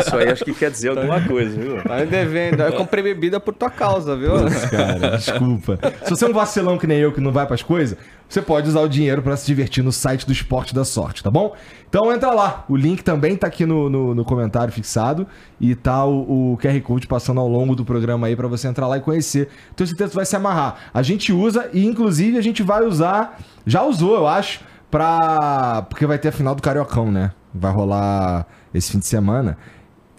Isso 0.00 0.16
aí 0.16 0.28
acho 0.30 0.44
que 0.46 0.54
quer 0.54 0.70
dizer 0.70 0.88
alguma 0.88 1.20
coisa, 1.20 1.54
viu? 1.60 1.82
Tá 1.82 1.96
me 1.96 2.06
devendo. 2.06 2.62
Eu 2.62 2.72
comprei 2.72 3.04
bebida 3.04 3.38
por 3.38 3.52
tua 3.52 3.68
causa, 3.68 4.16
viu? 4.16 4.32
Cara, 4.70 5.16
desculpa. 5.18 5.78
Se 6.04 6.10
você 6.10 6.24
é 6.24 6.28
um 6.28 6.32
vacilão 6.32 6.78
que 6.78 6.86
nem 6.86 6.98
eu 6.98 7.12
que 7.12 7.20
não 7.20 7.32
vai 7.32 7.46
pras 7.46 7.62
coisas, 7.62 7.98
você 8.32 8.40
pode 8.40 8.66
usar 8.66 8.80
o 8.80 8.88
dinheiro 8.88 9.20
pra 9.20 9.36
se 9.36 9.44
divertir 9.44 9.84
no 9.84 9.92
site 9.92 10.26
do 10.26 10.32
Esporte 10.32 10.74
da 10.74 10.86
Sorte, 10.86 11.22
tá 11.22 11.30
bom? 11.30 11.54
Então 11.86 12.10
entra 12.10 12.30
lá. 12.30 12.64
O 12.66 12.74
link 12.74 13.04
também 13.04 13.36
tá 13.36 13.46
aqui 13.46 13.66
no, 13.66 13.90
no, 13.90 14.14
no 14.14 14.24
comentário 14.24 14.72
fixado 14.72 15.26
e 15.60 15.74
tá 15.74 16.02
o, 16.06 16.52
o 16.52 16.58
QR 16.58 16.80
Code 16.80 17.06
passando 17.06 17.40
ao 17.40 17.48
longo 17.48 17.76
do 17.76 17.84
programa 17.84 18.26
aí 18.26 18.34
pra 18.34 18.48
você 18.48 18.68
entrar 18.68 18.88
lá 18.88 18.96
e 18.96 19.02
conhecer. 19.02 19.50
Tenho 19.76 19.86
certeza 19.86 20.10
que 20.10 20.16
vai 20.16 20.24
se 20.24 20.34
amarrar. 20.34 20.76
A 20.94 21.02
gente 21.02 21.30
usa 21.30 21.68
e 21.74 21.84
inclusive 21.84 22.38
a 22.38 22.40
gente 22.40 22.62
vai 22.62 22.82
usar, 22.82 23.38
já 23.66 23.82
usou, 23.82 24.14
eu 24.14 24.26
acho, 24.26 24.60
pra. 24.90 25.82
Porque 25.90 26.06
vai 26.06 26.18
ter 26.18 26.28
a 26.28 26.32
final 26.32 26.54
do 26.54 26.62
Cariocão, 26.62 27.10
né? 27.10 27.32
Vai 27.54 27.70
rolar 27.70 28.46
esse 28.72 28.92
fim 28.92 28.98
de 28.98 29.06
semana. 29.06 29.58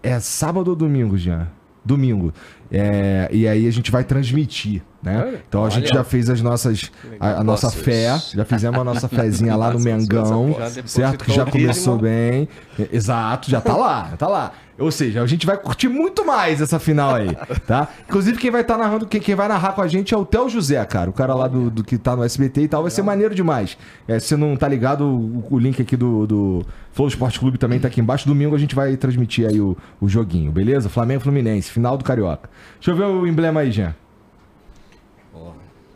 É 0.04 0.20
sábado 0.20 0.68
ou 0.68 0.76
domingo, 0.76 1.18
Jean? 1.18 1.48
Domingo. 1.84 2.32
É, 2.72 3.28
e 3.32 3.48
aí 3.48 3.68
a 3.68 3.72
gente 3.72 3.90
vai 3.90 4.04
transmitir, 4.04 4.84
né? 5.04 5.40
Então 5.48 5.66
a 5.66 5.70
gente 5.70 5.90
já 5.90 6.04
fez 6.04 6.30
as 6.30 6.42
nossas, 6.42 6.90
a, 7.20 7.42
a 7.42 7.44
nossa 7.44 7.68
Nossa, 7.68 7.78
fé, 7.78 8.18
já 8.34 8.46
fizemos 8.46 8.80
a 8.80 8.84
nossa 8.84 9.10
fezinha 9.10 9.56
lá 9.56 9.68
no 9.68 9.74
Nossa, 9.80 9.90
Mengão, 9.90 10.56
certo? 10.86 11.26
Que 11.26 11.34
já 11.34 11.46
começou 11.46 11.98
bem. 11.98 12.48
Exato, 12.92 13.52
já 13.52 13.60
tá 13.60 13.76
lá, 13.76 14.08
já 14.12 14.18
tá 14.18 14.28
lá. 14.28 14.52
Ou 14.80 14.92
seja, 14.92 15.22
a 15.22 15.28
gente 15.28 15.46
vai 15.46 15.56
curtir 15.56 15.88
muito 15.88 16.26
mais 16.26 16.60
essa 16.60 16.80
final 16.80 17.14
aí, 17.14 17.36
tá? 17.68 17.88
Inclusive, 18.10 18.40
quem 18.40 18.50
vai 18.50 18.62
estar 18.62 18.76
narrando, 18.76 19.06
quem, 19.06 19.22
quem 19.22 19.36
vai 19.36 19.48
narrar 19.48 19.74
com 19.74 19.82
a 19.82 19.88
gente 19.88 20.14
é 20.16 20.18
o 20.18 20.26
Theo 20.26 20.50
José, 20.50 20.84
cara. 20.86 21.10
O 21.10 21.14
cara 21.14 21.36
lá 21.36 21.48
do, 21.48 21.70
do 21.70 21.84
que 21.84 21.96
tá 21.96 22.16
no 22.16 22.24
SBT 22.24 22.62
e 22.62 22.68
tal. 22.68 22.82
Vai 22.82 22.90
ser 22.90 23.04
maneiro 23.04 23.36
demais. 23.36 23.78
É, 24.08 24.18
se 24.20 24.30
você 24.30 24.36
não 24.36 24.56
tá 24.56 24.68
ligado, 24.68 25.06
o, 25.06 25.46
o 25.52 25.60
link 25.60 25.80
aqui 25.80 25.96
do, 25.96 26.26
do 26.26 26.66
Flow 26.92 27.08
Esporte 27.08 27.40
Clube 27.40 27.60
também 27.60 27.80
tá 27.80 27.88
aqui 27.88 28.02
embaixo. 28.02 28.28
Domingo 28.28 28.56
a 28.56 28.60
gente 28.60 28.74
vai 28.74 28.98
transmitir 28.98 29.48
aí 29.48 29.62
o, 29.62 29.78
o 30.02 30.10
joguinho, 30.10 30.52
beleza? 30.52 30.90
Flamengo 30.90 31.22
e 31.22 31.24
Fluminense, 31.24 31.70
final 31.70 31.96
do 31.96 32.04
Carioca. 32.04 32.50
Deixa 32.80 32.92
eu 32.92 32.96
ver 32.96 33.04
o 33.04 33.28
emblema 33.28 33.60
aí, 33.60 33.72
Jean. 33.72 33.94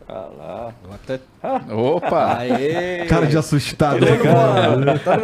Eu 0.08 0.94
até... 0.94 1.20
Opa! 1.72 2.38
Aê! 2.38 3.04
Cara 3.06 3.26
de 3.26 3.36
assustado, 3.36 4.00
né, 4.00 4.16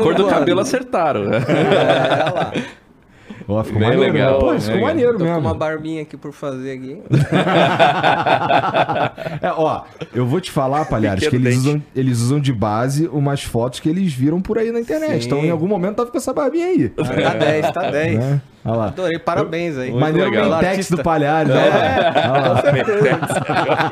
cor 0.02 0.14
do 0.14 0.26
cabelo 0.26 0.60
acertaram. 0.60 1.24
né? 1.24 1.38
É, 1.38 2.22
olha 2.24 2.34
lá. 2.34 2.52
Ó, 3.46 3.62
ficou 3.62 3.78
Bem 3.80 3.90
maneiro, 3.90 4.12
legal, 4.12 4.32
né? 4.32 4.38
Pô, 4.40 4.60
ficou 4.60 4.74
legal. 4.74 4.88
maneiro 4.88 5.12
Tô 5.12 5.18
com 5.18 5.24
mesmo. 5.24 5.40
uma 5.40 5.54
barbinha 5.54 6.02
aqui 6.02 6.16
por 6.16 6.32
fazer 6.32 6.72
aqui. 6.72 6.98
É, 9.42 9.50
ó, 9.56 9.82
eu 10.14 10.26
vou 10.26 10.40
te 10.40 10.50
falar, 10.50 10.84
Palhares, 10.86 11.28
que 11.28 11.36
eles 11.36 11.56
usam, 11.58 11.82
eles 11.94 12.20
usam 12.20 12.40
de 12.40 12.52
base 12.52 13.08
umas 13.08 13.42
fotos 13.42 13.80
que 13.80 13.88
eles 13.88 14.12
viram 14.12 14.40
por 14.40 14.58
aí 14.58 14.70
na 14.72 14.80
internet. 14.80 15.20
Sim. 15.22 15.26
Então, 15.26 15.38
em 15.44 15.50
algum 15.50 15.66
momento, 15.66 15.96
tava 15.96 16.10
com 16.10 16.16
essa 16.16 16.32
barbinha 16.32 16.66
aí. 16.66 16.88
Tá 16.88 17.34
10, 17.34 17.70
tá 17.72 17.90
10. 17.90 18.18
Né? 18.18 18.40
Olha 18.64 18.76
lá. 18.76 18.86
Adorei, 18.86 19.18
parabéns 19.18 19.76
aí. 19.76 19.92
Maneiro 19.92 20.30
Mentex 20.30 20.90
do 20.90 21.02
Palhares. 21.02 21.52
É. 21.52 22.28
Olha 22.30 22.40
lá. 22.40 22.62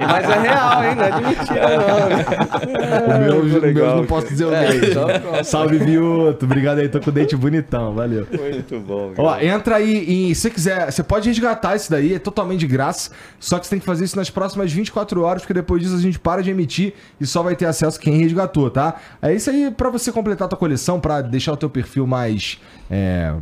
Mas 0.09 0.31
é 0.31 0.39
real, 0.41 0.85
hein? 0.85 0.95
Não 0.97 1.05
é 1.05 1.11
de 1.11 1.21
mentira, 1.23 1.69
não. 1.77 3.17
O 3.17 3.21
meu, 3.21 3.41
o 3.41 3.45
meu 3.45 3.61
legal. 3.61 3.97
não 3.97 4.07
posso 4.07 4.29
dizer 4.29 4.47
o 4.47 4.55
É, 4.55 5.19
pronto. 5.19 5.45
Salve, 5.45 5.77
Viuto. 5.77 6.47
Obrigado 6.47 6.79
aí, 6.79 6.89
tô 6.89 7.01
com 7.01 7.11
o 7.11 7.13
dente 7.13 7.37
bonitão. 7.37 7.93
Valeu. 7.95 8.27
Muito 8.33 8.81
bom. 8.81 9.13
Ó. 9.19 9.37
entra 9.43 9.77
aí 9.77 10.31
e 10.31 10.35
se 10.35 10.43
você 10.43 10.51
quiser, 10.51 10.91
você 10.91 11.03
pode 11.03 11.29
resgatar 11.29 11.77
isso 11.77 11.91
daí, 11.91 12.15
é 12.15 12.19
totalmente 12.19 12.61
de 12.61 12.67
graça. 12.67 13.11
Só 13.39 13.59
que 13.59 13.67
você 13.67 13.71
tem 13.71 13.81
que 13.81 13.87
fazer 13.87 14.05
isso 14.05 14.17
nas 14.17 14.31
próximas 14.31 14.73
24 14.73 15.23
horas, 15.23 15.43
porque 15.43 15.55
depois 15.55 15.83
disso 15.83 15.97
a 15.97 16.01
gente 16.01 16.19
para 16.19 16.43
de 16.43 16.51
emitir 16.51 16.95
e 17.21 17.27
só 17.27 17.43
vai 17.43 17.57
ter 17.57 17.67
acesso 17.67 17.99
quem 17.99 18.17
resgatou, 18.17 18.71
tá? 18.71 18.97
É 19.21 19.35
isso 19.35 19.51
aí 19.51 19.71
pra 19.71 19.91
você 19.91 20.13
completar 20.13 20.47
a 20.47 20.49
tua 20.49 20.59
coleção, 20.59 21.01
pra 21.01 21.21
deixar 21.21 21.53
o 21.53 21.57
teu 21.57 21.69
perfil 21.69 22.07
mais 22.07 22.61
é, 22.91 23.35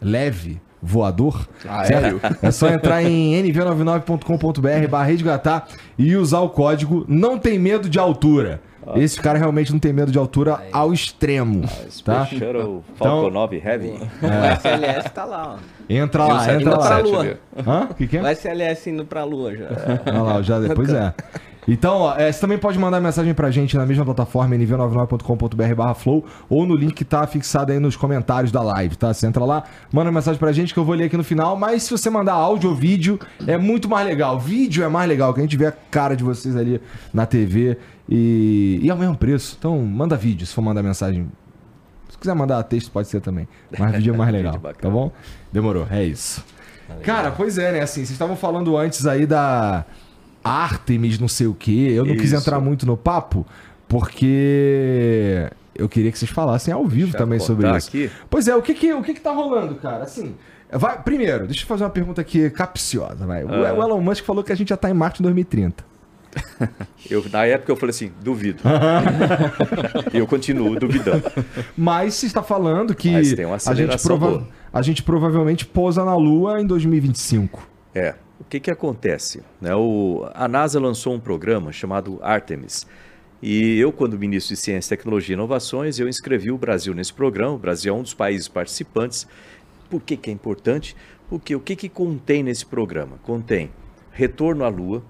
leve, 0.00 0.60
voador. 0.82 1.48
Aéreo. 1.66 2.20
É 2.42 2.50
só 2.50 2.68
entrar 2.68 3.02
em 3.02 3.32
nv99.com.br 3.42 4.88
barra 4.88 5.04
resgatar 5.04 5.68
e 5.96 6.16
usar 6.16 6.40
o 6.40 6.50
código 6.50 7.04
não 7.08 7.38
tem 7.38 7.58
medo 7.58 7.88
de 7.88 7.98
altura. 7.98 8.60
Esse 8.96 9.20
cara 9.20 9.38
realmente 9.38 9.72
não 9.72 9.78
tem 9.78 9.92
medo 9.92 10.10
de 10.12 10.18
altura 10.18 10.60
ao 10.72 10.92
extremo, 10.92 11.62
tá? 12.04 12.24
Special 12.26 12.82
Falcon 12.96 13.18
Então- 13.18 13.30
9 13.30 13.62
Heavy. 13.64 13.88
O 14.22 14.26
SLS 14.54 15.10
tá 15.10 15.24
lá, 15.24 15.56
ó. 15.56 15.78
Entra 15.90 16.24
lá, 16.26 16.54
entra 16.54 16.80
747 16.80 17.10
lá. 17.12 17.20
ali. 17.20 17.36
Hã? 17.66 17.88
O 17.90 17.94
que, 17.94 18.06
que 18.06 18.16
é? 18.18 18.22
O 18.22 18.26
SLS 18.28 18.90
indo 18.90 19.04
pra 19.04 19.24
lua 19.24 19.54
já. 19.56 19.68
Olha 20.06 20.22
lá, 20.22 20.42
já 20.42 20.58
depois 20.60 20.88
é. 20.90 21.12
Então, 21.70 21.96
ó, 21.98 22.14
é, 22.16 22.32
você 22.32 22.40
também 22.40 22.56
pode 22.56 22.78
mandar 22.78 22.98
mensagem 22.98 23.34
pra 23.34 23.50
gente 23.50 23.76
na 23.76 23.84
mesma 23.84 24.02
plataforma, 24.02 24.54
nv99.com.br 24.56 25.74
barra 25.74 25.94
flow, 25.94 26.24
ou 26.48 26.64
no 26.66 26.74
link 26.74 26.94
que 26.94 27.04
tá 27.04 27.26
fixado 27.26 27.72
aí 27.72 27.78
nos 27.78 27.94
comentários 27.94 28.50
da 28.50 28.62
live, 28.62 28.96
tá? 28.96 29.12
Você 29.12 29.26
entra 29.26 29.44
lá, 29.44 29.64
manda 29.92 30.10
mensagem 30.10 30.38
pra 30.38 30.50
gente 30.50 30.72
que 30.72 30.80
eu 30.80 30.84
vou 30.84 30.94
ler 30.94 31.04
aqui 31.04 31.16
no 31.18 31.24
final, 31.24 31.56
mas 31.56 31.82
se 31.82 31.90
você 31.90 32.08
mandar 32.08 32.32
áudio 32.32 32.70
ou 32.70 32.76
vídeo, 32.76 33.18
é 33.46 33.58
muito 33.58 33.86
mais 33.88 34.06
legal. 34.06 34.38
Vídeo 34.38 34.82
é 34.82 34.88
mais 34.88 35.06
legal, 35.08 35.34
que 35.34 35.40
a 35.40 35.42
gente 35.42 35.56
vê 35.58 35.66
a 35.66 35.72
cara 35.90 36.16
de 36.16 36.24
vocês 36.24 36.56
ali 36.56 36.80
na 37.12 37.26
TV 37.26 37.76
e, 38.08 38.80
e 38.82 38.88
é 38.90 38.94
o 38.94 38.96
mesmo 38.98 39.16
preço. 39.16 39.56
Então, 39.58 39.78
manda 39.80 40.16
vídeo 40.16 40.46
se 40.46 40.54
for 40.54 40.62
mandar 40.62 40.82
mensagem. 40.82 41.28
Se 42.08 42.16
quiser 42.18 42.34
mandar 42.34 42.62
texto, 42.64 42.90
pode 42.90 43.08
ser 43.08 43.20
também. 43.20 43.46
Mas 43.78 43.92
vídeo 43.96 44.14
é 44.14 44.16
mais 44.16 44.32
legal, 44.32 44.54
tá 44.58 44.88
bom? 44.90 45.12
Demorou, 45.52 45.86
é 45.90 46.04
isso. 46.04 46.44
Cara, 47.02 47.30
pois 47.30 47.58
é, 47.58 47.72
né? 47.72 47.80
Assim, 47.82 48.00
vocês 48.00 48.10
estavam 48.12 48.34
falando 48.34 48.74
antes 48.76 49.06
aí 49.06 49.26
da 49.26 49.84
Artemis, 50.42 51.18
não 51.18 51.28
sei 51.28 51.46
o 51.46 51.52
quê. 51.54 51.88
Eu 51.94 52.04
não 52.06 52.16
quis 52.16 52.32
Isso. 52.32 52.36
entrar 52.40 52.58
muito 52.60 52.86
no 52.86 52.96
papo, 52.96 53.44
porque 53.86 55.50
eu 55.74 55.88
queria 55.88 56.10
que 56.10 56.18
vocês 56.18 56.30
falassem 56.30 56.72
ao 56.72 56.86
vivo 56.86 57.06
Deixa 57.12 57.18
também 57.18 57.38
sobre 57.38 57.68
isso. 57.76 57.88
aqui. 57.88 58.10
Pois 58.30 58.48
é, 58.48 58.56
o 58.56 58.62
que 58.62 58.72
que, 58.74 58.92
o 58.94 59.02
que 59.02 59.14
que 59.14 59.20
tá 59.20 59.32
rolando, 59.32 59.74
cara? 59.76 60.04
Assim, 60.04 60.34
vai, 60.72 61.00
primeiro, 61.02 61.46
deixa 61.46 61.62
eu 61.64 61.66
fazer 61.66 61.84
uma 61.84 61.90
pergunta 61.90 62.20
aqui 62.20 62.48
capciosa, 62.50 63.26
vai. 63.26 63.44
O, 63.44 63.48
Ah. 63.52 63.74
o 63.74 63.82
Elon 63.82 64.00
Musk 64.00 64.24
falou 64.24 64.42
que 64.42 64.52
a 64.52 64.54
gente 64.56 64.68
já 64.70 64.76
tá 64.76 64.88
em 64.90 64.94
Marte 64.94 65.20
em 65.20 65.24
2030. 65.24 65.84
Eu, 67.08 67.24
na 67.30 67.46
época 67.46 67.72
eu 67.72 67.76
falei 67.76 67.90
assim, 67.90 68.12
duvido. 68.22 68.62
eu 70.12 70.26
continuo 70.26 70.78
duvidando. 70.78 71.22
Mas 71.76 72.14
se 72.14 72.26
está 72.26 72.42
falando 72.42 72.94
que 72.94 73.10
Mas 73.10 73.32
tem 73.32 73.46
uma 73.46 73.56
a, 73.56 73.74
gente 73.74 74.02
prova- 74.02 74.46
a 74.72 74.82
gente 74.82 75.02
provavelmente 75.02 75.64
pousa 75.64 76.04
na 76.04 76.14
Lua 76.14 76.60
em 76.60 76.66
2025. 76.66 77.66
É, 77.94 78.14
o 78.38 78.44
que 78.44 78.60
que 78.60 78.70
acontece? 78.70 79.42
Né, 79.60 79.74
o, 79.74 80.28
a 80.34 80.46
NASA 80.46 80.78
lançou 80.78 81.14
um 81.14 81.20
programa 81.20 81.72
chamado 81.72 82.18
Artemis. 82.22 82.86
E 83.40 83.78
eu, 83.78 83.92
quando 83.92 84.18
ministro 84.18 84.54
de 84.54 84.60
Ciência, 84.60 84.96
Tecnologia 84.96 85.32
e 85.34 85.36
Inovações, 85.36 85.98
eu 85.98 86.08
inscrevi 86.08 86.50
o 86.50 86.58
Brasil 86.58 86.92
nesse 86.92 87.12
programa. 87.12 87.54
O 87.54 87.58
Brasil 87.58 87.94
é 87.94 87.96
um 87.96 88.02
dos 88.02 88.12
países 88.12 88.48
participantes. 88.48 89.26
Por 89.88 90.02
que, 90.02 90.16
que 90.16 90.28
é 90.28 90.32
importante? 90.32 90.96
Porque 91.30 91.54
o 91.54 91.60
que, 91.60 91.76
que 91.76 91.88
contém 91.88 92.42
nesse 92.42 92.66
programa? 92.66 93.18
Contém 93.22 93.70
retorno 94.10 94.64
à 94.64 94.68
Lua. 94.68 95.02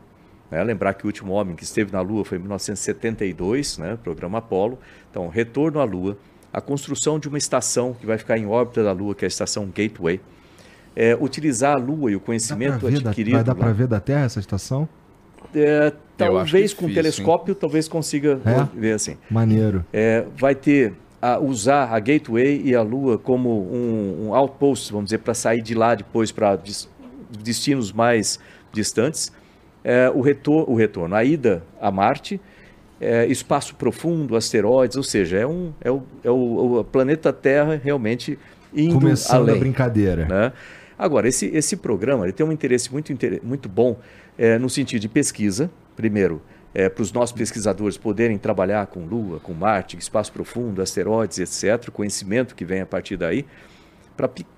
Né? 0.51 0.63
Lembrar 0.63 0.95
que 0.95 1.05
o 1.05 1.07
último 1.07 1.33
homem 1.33 1.55
que 1.57 1.65
esteve 1.65 1.93
na 1.93 2.01
Lua 2.01 2.25
foi 2.25 2.39
em 2.39 2.41
1972, 2.41 3.79
né? 3.79 3.99
programa 4.03 4.39
Apollo. 4.39 4.79
Então, 5.11 5.29
retorno 5.29 5.81
à 5.81 5.85
Lua, 5.85 6.17
a 6.53 6.61
construção 6.61 7.19
de 7.19 7.29
uma 7.29 7.39
estação 7.39 7.93
que 7.95 8.07
vai 8.07 8.19
ficar 8.19 8.39
em 8.39 8.47
órbita 8.47 8.83
da 8.83 8.93
Lua, 8.93 9.15
que 9.15 9.25
é 9.25 9.27
a 9.27 9.29
estação 9.29 9.67
Gateway. 9.67 10.21
É, 10.97 11.17
utilizar 11.21 11.77
a 11.77 11.79
Lua 11.79 12.11
e 12.11 12.17
o 12.17 12.19
Dá 12.19 12.21
pra 12.21 12.27
conhecimento 12.27 12.87
ver 12.89 13.01
da- 13.01 13.11
adquirido. 13.11 13.35
vai 13.35 13.45
dar 13.45 13.55
pra 13.55 13.73
ver 13.73 13.87
da 13.87 14.01
Terra 14.01 14.25
essa 14.25 14.41
estação? 14.41 14.89
É, 15.55 15.87
acho 15.87 15.97
talvez 16.17 16.75
com 16.75 16.87
difícil, 16.87 16.95
telescópio, 16.95 17.55
talvez 17.55 17.87
consiga 17.89 18.41
É? 18.45 18.77
ver 18.79 18.93
assim. 18.93 19.17
Maneiro. 19.31 19.85
É, 19.93 20.27
vai 20.37 20.55
ter 20.55 20.95
a, 21.23 21.39
usar 21.39 21.85
a 21.95 21.99
Gateway 22.01 22.61
e 22.65 22.75
a 22.75 22.83
Lua 22.83 23.17
como 23.17 23.49
um, 23.73 24.27
um 24.29 24.35
outpost, 24.35 24.91
vamos 24.93 25.07
dizer, 25.07 25.19
para 25.19 25.35
sair 25.35 25.63
de 25.63 25.75
lá 25.75 25.95
depois 25.95 26.33
para 26.33 26.57
des- 26.57 26.89
destinos 27.43 27.93
mais 27.93 28.41
distantes. 28.73 29.31
É, 29.85 30.11
o, 30.11 30.21
retor 30.21 30.69
o 30.69 30.75
retorno, 30.75 31.15
a 31.15 31.25
ida 31.25 31.63
a 31.81 31.91
Marte, 31.91 32.41
é, 33.01 33.27
espaço 33.27 33.75
profundo, 33.75 34.37
asteroides, 34.37 34.97
ou 34.97 35.03
seja, 35.03 35.39
é, 35.39 35.47
um, 35.47 35.73
é, 35.81 35.91
o, 35.91 36.03
é 36.25 36.31
o, 36.31 36.81
o 36.81 36.85
planeta 36.85 37.33
Terra 37.33 37.81
realmente 37.83 38.39
indo 38.75 38.95
Começando 38.95 39.43
além 39.43 39.57
a 39.57 39.59
brincadeira. 39.59 40.27
né? 40.27 40.53
Agora, 40.99 41.29
esse, 41.29 41.47
esse 41.47 41.77
programa 41.77 42.25
ele 42.25 42.33
tem 42.33 42.45
um 42.45 42.53
interesse 42.53 42.91
muito, 42.91 43.13
muito 43.43 43.69
bom 43.69 43.97
eh, 44.37 44.59
no 44.59 44.69
sentido 44.69 45.01
de 45.01 45.09
pesquisa, 45.09 45.71
primeiro, 45.95 46.43
para 46.95 47.03
os 47.03 47.13
nossos 47.13 47.35
pesquisadores 47.35 47.97
poderem 47.97 48.37
trabalhar 48.37 48.87
com 48.89 49.05
Lua, 49.07 49.41
com 49.41 49.55
Marte, 49.55 49.97
espaço 49.97 50.33
profundo, 50.33 50.83
asteroides, 50.83 51.39
etc., 51.39 51.91
conhecimento 51.91 52.55
que 52.55 52.65
vem 52.65 52.81
a 52.81 52.87
partir 52.87 53.17
daí. 53.17 53.47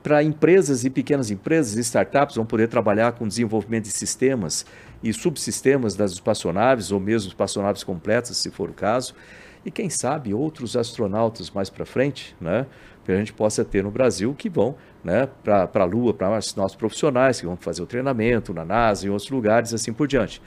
Para 0.03 0.23
empresas 0.23 0.85
e 0.85 0.91
pequenas 0.91 1.31
empresas 1.31 1.77
e 1.77 1.81
startups 1.81 2.37
vão 2.37 2.47
poder 2.47 2.69
trabalhar 2.69 3.12
com 3.12 3.29
desenvolvimento 3.29 3.85
de 3.85 3.93
sistemas 3.93 4.65
e 5.02 5.12
subsistemas 5.12 5.95
das 5.95 6.12
espaçonaves, 6.12 6.92
ou 6.92 7.00
mesmo 7.00 7.28
espaçonaves 7.28 7.83
completas, 7.83 8.37
se 8.37 8.50
for 8.50 8.71
o 8.71 8.75
caso. 8.75 9.14
E 9.64 9.71
quem 9.71 9.90
sabe 9.90 10.33
outros 10.33 10.76
astronautas 10.76 11.50
mais 11.50 11.69
para 11.69 11.85
frente, 11.85 12.35
né? 12.40 12.66
Que 13.04 13.12
a 13.12 13.16
gente 13.16 13.33
possa 13.33 13.64
ter 13.64 13.83
no 13.83 13.90
Brasil 13.90 14.35
que 14.35 14.49
vão 14.49 14.76
né, 15.02 15.28
para 15.42 15.69
a 15.75 15.85
Lua, 15.85 16.12
para 16.14 16.38
os 16.38 16.54
nossos 16.54 16.76
profissionais 16.76 17.40
que 17.40 17.47
vão 17.47 17.57
fazer 17.57 17.83
o 17.83 17.87
treinamento 17.87 18.52
na 18.52 18.64
NASA 18.64 19.07
em 19.07 19.11
outros 19.11 19.30
lugares, 19.30 19.73
assim 19.75 19.92
por 19.92 20.07
diante. 20.07 20.40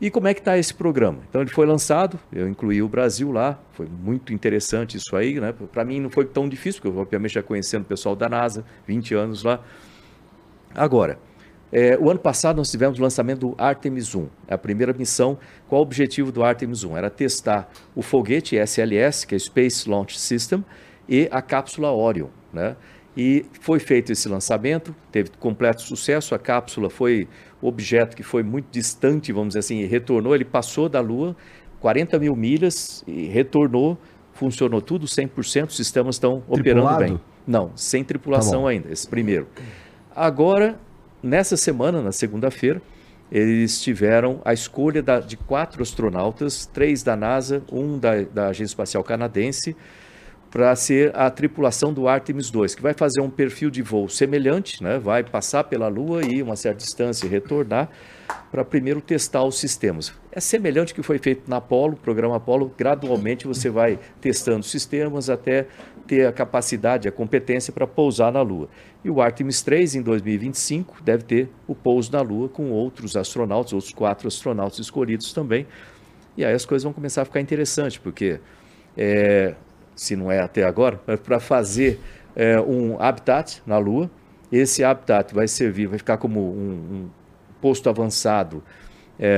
E 0.00 0.10
como 0.10 0.26
é 0.26 0.34
que 0.34 0.40
está 0.40 0.58
esse 0.58 0.74
programa? 0.74 1.20
Então 1.28 1.40
ele 1.40 1.50
foi 1.50 1.64
lançado, 1.64 2.18
eu 2.32 2.48
incluí 2.48 2.82
o 2.82 2.88
Brasil 2.88 3.30
lá, 3.30 3.58
foi 3.72 3.86
muito 3.86 4.32
interessante 4.32 4.96
isso 4.96 5.14
aí, 5.14 5.38
né? 5.38 5.52
Para 5.52 5.84
mim 5.84 6.00
não 6.00 6.10
foi 6.10 6.24
tão 6.24 6.48
difícil, 6.48 6.82
porque 6.82 6.96
eu 6.96 7.00
obviamente 7.00 7.34
já 7.34 7.42
conhecendo 7.42 7.82
o 7.82 7.86
pessoal 7.86 8.16
da 8.16 8.28
NASA, 8.28 8.64
20 8.86 9.14
anos 9.14 9.44
lá. 9.44 9.60
Agora, 10.74 11.18
é, 11.72 11.96
o 11.98 12.10
ano 12.10 12.20
passado 12.20 12.58
nós 12.58 12.70
tivemos 12.70 12.98
o 12.98 13.02
lançamento 13.02 13.40
do 13.40 13.54
Artemis 13.56 14.14
1, 14.14 14.28
a 14.46 14.58
primeira 14.58 14.92
missão. 14.92 15.38
Qual 15.66 15.80
o 15.80 15.82
objetivo 15.82 16.30
do 16.30 16.44
Artemis 16.44 16.84
1? 16.84 16.96
Era 16.98 17.08
testar 17.08 17.70
o 17.94 18.02
foguete 18.02 18.56
SLS, 18.56 19.26
que 19.26 19.34
é 19.34 19.38
Space 19.38 19.88
Launch 19.88 20.18
System, 20.18 20.62
e 21.08 21.28
a 21.32 21.40
cápsula 21.40 21.90
Orion, 21.90 22.28
né? 22.52 22.76
E 23.16 23.44
foi 23.60 23.78
feito 23.78 24.12
esse 24.12 24.28
lançamento, 24.28 24.94
teve 25.10 25.30
completo 25.38 25.82
sucesso. 25.82 26.34
A 26.34 26.38
cápsula 26.38 26.88
foi 26.88 27.28
o 27.60 27.68
objeto 27.68 28.16
que 28.16 28.22
foi 28.22 28.42
muito 28.42 28.66
distante, 28.70 29.32
vamos 29.32 29.48
dizer 29.48 29.60
assim, 29.60 29.80
e 29.80 29.86
retornou. 29.86 30.34
Ele 30.34 30.44
passou 30.44 30.88
da 30.88 31.00
Lua 31.00 31.36
40 31.80 32.18
mil 32.18 32.36
milhas 32.36 33.02
e 33.06 33.26
retornou. 33.26 33.98
Funcionou 34.32 34.80
tudo 34.80 35.06
100%. 35.06 35.68
Os 35.68 35.76
sistemas 35.76 36.16
estão 36.16 36.42
operando 36.48 36.86
Tripulado? 36.86 37.04
bem. 37.04 37.20
Não, 37.46 37.72
sem 37.74 38.02
tripulação 38.02 38.62
Tá 38.62 38.68
ainda, 38.70 38.90
esse 38.90 39.06
primeiro. 39.06 39.46
Agora, 40.14 40.78
nessa 41.22 41.56
semana, 41.56 42.02
na 42.02 42.12
segunda-feira, 42.12 42.80
eles 43.30 43.80
tiveram 43.80 44.40
a 44.44 44.52
escolha 44.52 45.02
da- 45.02 45.20
de 45.20 45.36
quatro 45.36 45.82
astronautas, 45.82 46.66
três 46.66 47.02
da 47.02 47.16
NASA, 47.16 47.62
um 47.72 47.98
da, 47.98 48.22
da 48.22 48.48
Agência 48.48 48.72
Espacial 48.72 49.02
Canadense, 49.02 49.74
para 50.50 50.76
ser 50.76 51.16
a 51.16 51.30
tripulação 51.30 51.94
do 51.94 52.06
Artemis 52.06 52.50
2, 52.50 52.74
que 52.74 52.82
vai 52.82 52.92
fazer 52.92 53.22
um 53.22 53.30
perfil 53.30 53.70
de 53.70 53.80
voo 53.80 54.06
semelhante, 54.06 54.82
né? 54.82 54.98
vai 54.98 55.24
passar 55.24 55.64
pela 55.64 55.88
Lua 55.88 56.22
e 56.22 56.42
uma 56.42 56.56
certa 56.56 56.84
distância 56.84 57.24
e 57.24 57.28
retornar, 57.30 57.88
para 58.50 58.62
primeiro 58.62 59.00
testar 59.00 59.44
os 59.44 59.58
sistemas. 59.58 60.12
É 60.30 60.40
semelhante 60.40 60.92
ao 60.92 60.96
que 60.96 61.02
foi 61.02 61.16
feito 61.16 61.48
na 61.48 61.56
Apollo, 61.56 61.96
programa 61.96 62.36
Apollo, 62.36 62.70
gradualmente 62.76 63.46
você 63.46 63.70
vai 63.70 63.98
testando 64.20 64.62
sistemas 64.62 65.30
até 65.30 65.68
ter 66.06 66.26
a 66.26 66.32
capacidade, 66.32 67.08
a 67.08 67.12
competência 67.12 67.72
para 67.72 67.86
pousar 67.86 68.32
na 68.32 68.42
Lua. 68.42 68.68
E 69.04 69.10
o 69.10 69.20
Artemis 69.20 69.62
3, 69.62 69.96
em 69.96 70.02
2025, 70.02 71.02
deve 71.02 71.24
ter 71.24 71.48
o 71.66 71.74
pouso 71.74 72.12
na 72.12 72.20
Lua 72.20 72.48
com 72.48 72.70
outros 72.70 73.16
astronautas, 73.16 73.72
outros 73.72 73.92
quatro 73.92 74.28
astronautas 74.28 74.78
escolhidos 74.78 75.32
também. 75.32 75.66
E 76.36 76.44
aí 76.44 76.54
as 76.54 76.64
coisas 76.64 76.84
vão 76.84 76.92
começar 76.92 77.22
a 77.22 77.24
ficar 77.24 77.40
interessantes, 77.40 77.98
porque 77.98 78.40
é, 78.96 79.54
se 79.94 80.14
não 80.16 80.30
é 80.30 80.40
até 80.40 80.64
agora, 80.64 80.98
para 81.24 81.40
fazer 81.40 82.00
é, 82.36 82.60
um 82.60 83.00
habitat 83.00 83.62
na 83.66 83.78
Lua. 83.78 84.10
Esse 84.50 84.84
habitat 84.84 85.34
vai 85.34 85.48
servir, 85.48 85.86
vai 85.86 85.98
ficar 85.98 86.18
como 86.18 86.40
um, 86.40 86.70
um 86.70 87.10
posto 87.60 87.88
avançado 87.88 88.62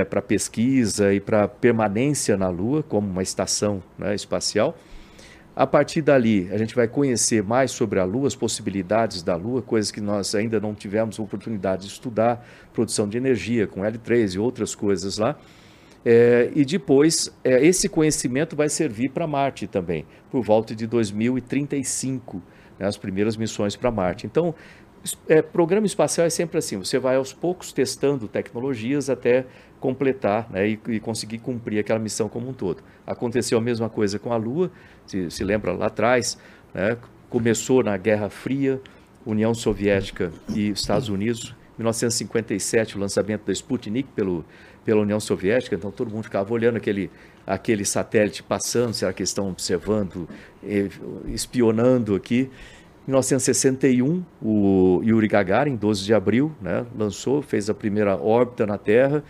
para 0.09 0.23
pesquisa 0.23 1.13
e 1.13 1.21
para 1.21 1.47
permanência 1.47 2.39
na 2.39 2.49
Lua, 2.49 2.83
como 2.83 3.07
uma 3.07 3.23
estação 3.23 3.83
né, 3.99 4.15
espacial. 4.15 4.75
A 5.57 5.67
partir 5.69 6.03
dali, 6.03 6.49
a 6.51 6.59
gente 6.59 6.75
vai 6.75 6.89
conhecer 6.89 7.41
mais 7.43 7.71
sobre 7.71 8.01
a 8.01 8.05
Lua, 8.05 8.27
as 8.27 8.35
possibilidades 8.35 9.23
da 9.23 9.37
Lua, 9.37 9.63
coisas 9.63 9.93
que 9.93 10.01
nós 10.01 10.35
ainda 10.35 10.59
não 10.59 10.75
tivemos 10.75 11.21
oportunidade 11.21 11.83
de 11.83 11.89
estudar, 11.89 12.45
produção 12.73 13.09
de 13.09 13.17
energia 13.17 13.67
com 13.67 13.83
L3 13.83 14.35
e 14.35 14.39
outras 14.39 14.75
coisas 14.75 15.17
lá. 15.17 15.37
É, 16.05 16.51
e 16.57 16.65
depois, 16.65 17.33
é, 17.45 17.65
esse 17.65 17.89
conhecimento 17.89 18.57
vai 18.57 18.69
servir 18.69 19.11
para 19.11 19.29
Marte 19.29 19.69
também, 19.69 20.05
por 20.29 20.43
volta 20.43 20.75
de 20.75 20.89
2035, 20.89 22.43
né, 22.79 22.87
as 22.87 22.97
primeiras 22.97 23.37
missões 23.37 23.77
para 23.77 23.93
Marte. 23.93 24.27
Então, 24.27 24.55
é, 25.29 25.41
programa 25.41 25.87
espacial 25.87 26.27
é 26.27 26.31
sempre 26.31 26.59
assim: 26.59 26.79
você 26.79 26.99
vai 26.99 27.17
aos 27.17 27.33
poucos 27.33 27.73
testando 27.73 28.27
tecnologias 28.27 29.09
até 29.09 29.47
completar 29.85 30.49
né, 30.51 30.67
e, 30.67 30.81
e, 30.89 30.99
conseguir 30.99 31.41
cumprir 31.41 31.79
aquela 31.79 31.99
missão 31.99 32.27
como 32.27 32.49
um 32.49 32.55
todo. 32.55 32.83
Aconteceu 33.07 33.59
a 33.59 33.61
mesma 33.61 33.91
coisa 33.91 34.19
com 34.19 34.33
a 34.33 34.37
Lua, 34.39 34.71
se, 35.07 35.31
se 35.31 35.45
lembra 35.45 35.73
lá 35.75 35.89
atrás, 35.89 36.39
né, 36.73 36.97
começou 37.29 37.85
na 37.85 37.95
Guerra 37.99 38.31
Fria, 38.31 38.81
União 39.27 39.53
Soviética 39.53 40.33
e 40.49 40.71
Estados 40.71 41.11
Unidos. 41.11 41.55
1957, 41.77 42.97
o 42.97 43.01
lançamento 43.01 43.45
da 43.45 43.53
Sputnik 43.53 44.09
pelo, 44.17 44.43
pela 44.87 45.03
União 45.03 45.21
Soviética, 45.21 45.77
então 45.77 45.91
todo 45.91 46.11
mundo 46.11 46.25
ficava 46.25 46.51
olhando 46.55 46.77
aquele, 46.77 47.11
aquele 47.47 47.85
satélite 47.85 48.43
passando, 48.43 48.95
será 48.95 49.13
que 49.13 49.23
estão 49.23 49.51
observando, 49.51 50.27
espionando 51.27 52.15
aqui. 52.15 52.49
1961, 53.07 54.25
o 54.41 55.03
Yuri 55.05 55.29
Gagarin, 55.29 55.77
12 55.77 56.05
de 56.05 56.15
abril, 56.15 56.53
né, 56.63 56.87
lançou, 56.97 57.43
fez 57.43 57.69
a 57.69 57.75
primeira 57.75 58.17
órbita 58.17 58.65
na 58.65 58.79
Terra. 58.79 59.23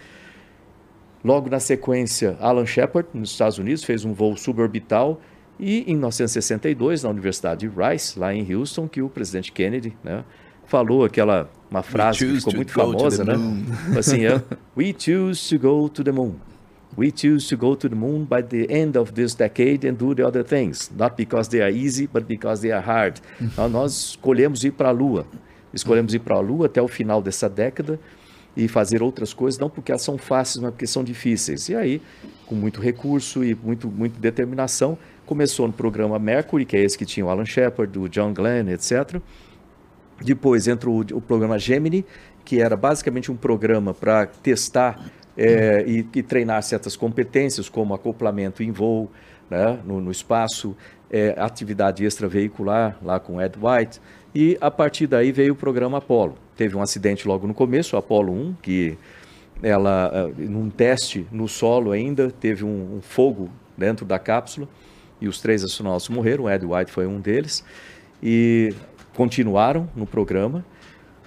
Logo 1.25 1.49
na 1.49 1.59
sequência, 1.59 2.37
Alan 2.39 2.67
Shepard, 2.67 3.09
nos 3.15 3.31
Estados 3.31 3.57
Unidos, 3.57 3.83
fez 3.83 4.05
um 4.05 4.13
voo 4.13 4.37
suborbital. 4.37 5.19
E 5.59 5.81
em 5.91 5.95
1962, 5.95 7.03
na 7.03 7.09
Universidade 7.09 7.67
de 7.67 7.75
Rice, 7.75 8.19
lá 8.19 8.35
em 8.35 8.55
Houston, 8.55 8.87
que 8.87 9.01
o 9.01 9.09
presidente 9.09 9.51
Kennedy 9.51 9.97
né, 10.05 10.23
falou 10.67 11.03
aquela 11.03 11.49
uma 11.71 11.83
frase 11.83 12.27
que 12.27 12.37
ficou 12.37 12.55
muito 12.55 12.73
famosa, 12.73 13.25
né? 13.25 13.35
Assim, 13.99 14.27
é, 14.27 14.43
We 14.77 14.95
choose 14.97 15.49
to 15.49 15.59
go 15.59 15.89
to 15.89 16.05
the 16.05 16.13
moon. 16.13 16.35
We 16.97 17.11
choose 17.15 17.49
to 17.49 17.57
go 17.57 17.75
to 17.75 17.89
the 17.89 17.95
moon 17.95 18.25
by 18.25 18.43
the 18.43 18.73
end 18.73 18.99
of 18.99 19.15
this 19.15 19.35
decade 19.35 19.89
and 19.89 19.95
do 19.95 20.15
the 20.15 20.25
other 20.25 20.45
things, 20.45 20.93
not 20.97 21.17
because 21.17 21.49
they 21.49 21.63
are 21.63 21.75
easy, 21.75 22.07
but 22.07 22.25
because 22.27 22.61
they 22.61 22.71
are 22.71 22.85
hard. 22.85 23.21
Então, 23.41 23.69
nós 23.69 24.11
escolhemos 24.11 24.63
ir 24.63 24.73
para 24.73 24.91
a 24.91 24.93
Lua. 24.93 25.27
Escolhemos 25.73 26.15
ir 26.15 26.21
para 26.21 26.37
a 26.37 26.41
Lua 26.41 26.67
até 26.67 26.83
o 26.83 26.87
final 26.87 27.23
dessa 27.23 27.49
década 27.49 27.99
e 28.57 28.69
fazer 28.69 29.03
outras 29.03 29.33
coisas, 29.33 29.59
não 29.59 29.69
porque 29.69 29.91
elas 29.91 30.03
são 30.03 30.17
fáceis, 30.17 30.63
mas 30.63 30.71
porque 30.71 30.87
são 30.87 31.03
difíceis. 31.03 31.69
E 31.69 31.75
aí, 31.75 32.01
com 32.47 32.55
muito 32.55 32.81
recurso 32.81 33.45
e 33.45 33.55
muito, 33.55 33.89
muito 33.89 34.19
determinação, 34.21 34.97
começou 35.27 35.67
no 35.67 35.73
programa 35.73 36.19
Mercury, 36.19 36.65
que 36.65 36.77
é 36.77 36.81
esse 36.83 36.97
que 36.97 37.05
tinha 37.05 37.27
o 37.27 37.31
Alan 37.31 37.45
Shepard, 37.45 37.99
o 37.99 38.09
John 38.09 38.33
Glenn, 38.33 38.69
etc. 38.69 39.21
Depois 40.21 40.69
entrou 40.69 40.97
o, 40.97 41.17
o 41.17 41.21
programa 41.21 41.59
Gemini, 41.59 42.05
que 42.45 42.61
era 42.61 42.77
basicamente 42.77 43.33
um 43.33 43.37
programa 43.37 43.93
para 43.93 44.27
testar 44.27 45.11
é, 45.37 45.85
e, 45.87 46.07
e, 46.15 46.23
treinar 46.23 46.63
certas 46.63 46.95
competências, 46.95 47.69
como 47.69 47.95
acoplamento 47.95 48.63
em 48.63 48.71
voo, 48.71 49.11
né, 49.51 49.81
no, 49.85 50.01
no, 50.01 50.11
espaço, 50.11 50.77
é, 51.11 51.35
atividade 51.37 52.05
extraveicular, 52.05 52.97
lá 53.03 53.19
com 53.19 53.41
Ed 53.41 53.59
White, 53.61 54.01
e 54.35 54.57
a 54.61 54.71
partir 54.71 55.07
daí 55.07 55.33
veio 55.33 55.55
o 55.55 55.57
programa 55.57 55.99
Apollo. 55.99 56.37
Teve 56.57 56.77
um 56.77 56.83
acidente 56.83 57.27
logo 57.27 57.47
no 57.47 57.55
começo, 57.55 57.97
o 57.97 57.99
Apollo 57.99 58.33
1, 58.33 58.55
que 58.63 58.99
ela, 59.63 60.11
é, 60.13 60.43
num 60.43 60.71
teste 60.71 61.27
no 61.31 61.49
solo 61.49 61.93
ainda, 61.93 62.31
teve 62.31 62.65
um, 62.65 62.97
um 62.97 63.01
fogo 63.01 63.51
dentro 63.77 64.05
da 64.05 64.19
cápsula, 64.19 64.69
e 65.21 65.29
os 65.29 65.41
três 65.41 65.65
astronautas 65.65 66.09
morreram, 66.09 66.45
o 66.45 66.51
Ed 66.51 66.65
White 66.65 66.91
foi 66.91 67.07
um 67.07 67.21
deles, 67.21 67.65
e 68.23 68.75
continuaram 69.15 69.89
no 69.95 70.07
programa. 70.07 70.65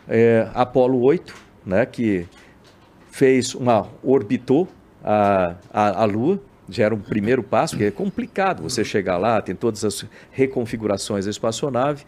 É, 0.07 0.47
Apollo 0.53 1.01
8, 1.01 1.35
né, 1.65 1.85
que 1.85 2.25
fez 3.09 3.55
uma 3.55 3.87
orbitou 4.03 4.67
a, 5.03 5.55
a, 5.71 6.03
a 6.03 6.05
Lua, 6.05 6.39
já 6.69 6.85
era 6.85 6.95
um 6.95 6.99
primeiro 6.99 7.41
passo, 7.41 7.77
que 7.77 7.85
é 7.85 7.91
complicado 7.91 8.61
você 8.61 8.83
chegar 8.83 9.17
lá, 9.17 9.41
tem 9.41 9.55
todas 9.55 9.85
as 9.85 10.05
reconfigurações 10.31 11.25
da 11.25 11.31
espaçonave. 11.31 12.03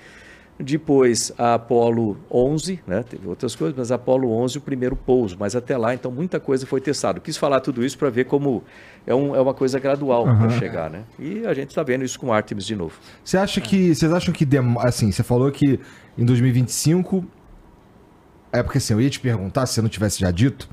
Depois 0.61 1.31
a 1.37 1.53
Apollo 1.53 2.17
11, 2.29 2.81
né, 2.85 3.01
teve 3.09 3.25
outras 3.27 3.55
coisas, 3.55 3.77
mas 3.77 3.93
a 3.93 3.95
Apollo 3.95 4.29
11 4.29 4.57
o 4.57 4.61
primeiro 4.61 4.93
pouso, 4.93 5.37
mas 5.39 5.55
até 5.55 5.77
lá 5.77 5.93
então 5.93 6.11
muita 6.11 6.37
coisa 6.37 6.65
foi 6.65 6.81
testada. 6.81 7.21
Quis 7.21 7.37
falar 7.37 7.61
tudo 7.61 7.83
isso 7.83 7.97
para 7.97 8.09
ver 8.09 8.25
como 8.25 8.61
é, 9.07 9.15
um, 9.15 9.33
é 9.33 9.39
uma 9.39 9.53
coisa 9.53 9.79
gradual 9.79 10.27
uhum. 10.27 10.37
para 10.37 10.49
chegar, 10.49 10.89
né? 10.89 11.03
E 11.17 11.45
a 11.45 11.53
gente 11.53 11.69
está 11.69 11.81
vendo 11.81 12.03
isso 12.03 12.19
com 12.19 12.33
Artemis 12.33 12.65
de 12.65 12.75
novo. 12.75 12.93
Você 13.23 13.37
acha 13.37 13.61
que, 13.61 13.95
vocês 13.95 14.11
acham 14.11 14.33
que, 14.33 14.45
assim, 14.79 15.13
você 15.13 15.23
falou 15.23 15.49
que 15.49 15.79
em 16.17 16.25
2025 16.25 17.25
é 18.51 18.61
porque 18.61 18.79
assim, 18.79 18.93
eu 18.93 19.01
ia 19.01 19.09
te 19.09 19.19
perguntar, 19.19 19.65
se 19.65 19.75
você 19.75 19.81
não 19.81 19.89
tivesse 19.89 20.19
já 20.19 20.31
dito, 20.31 20.67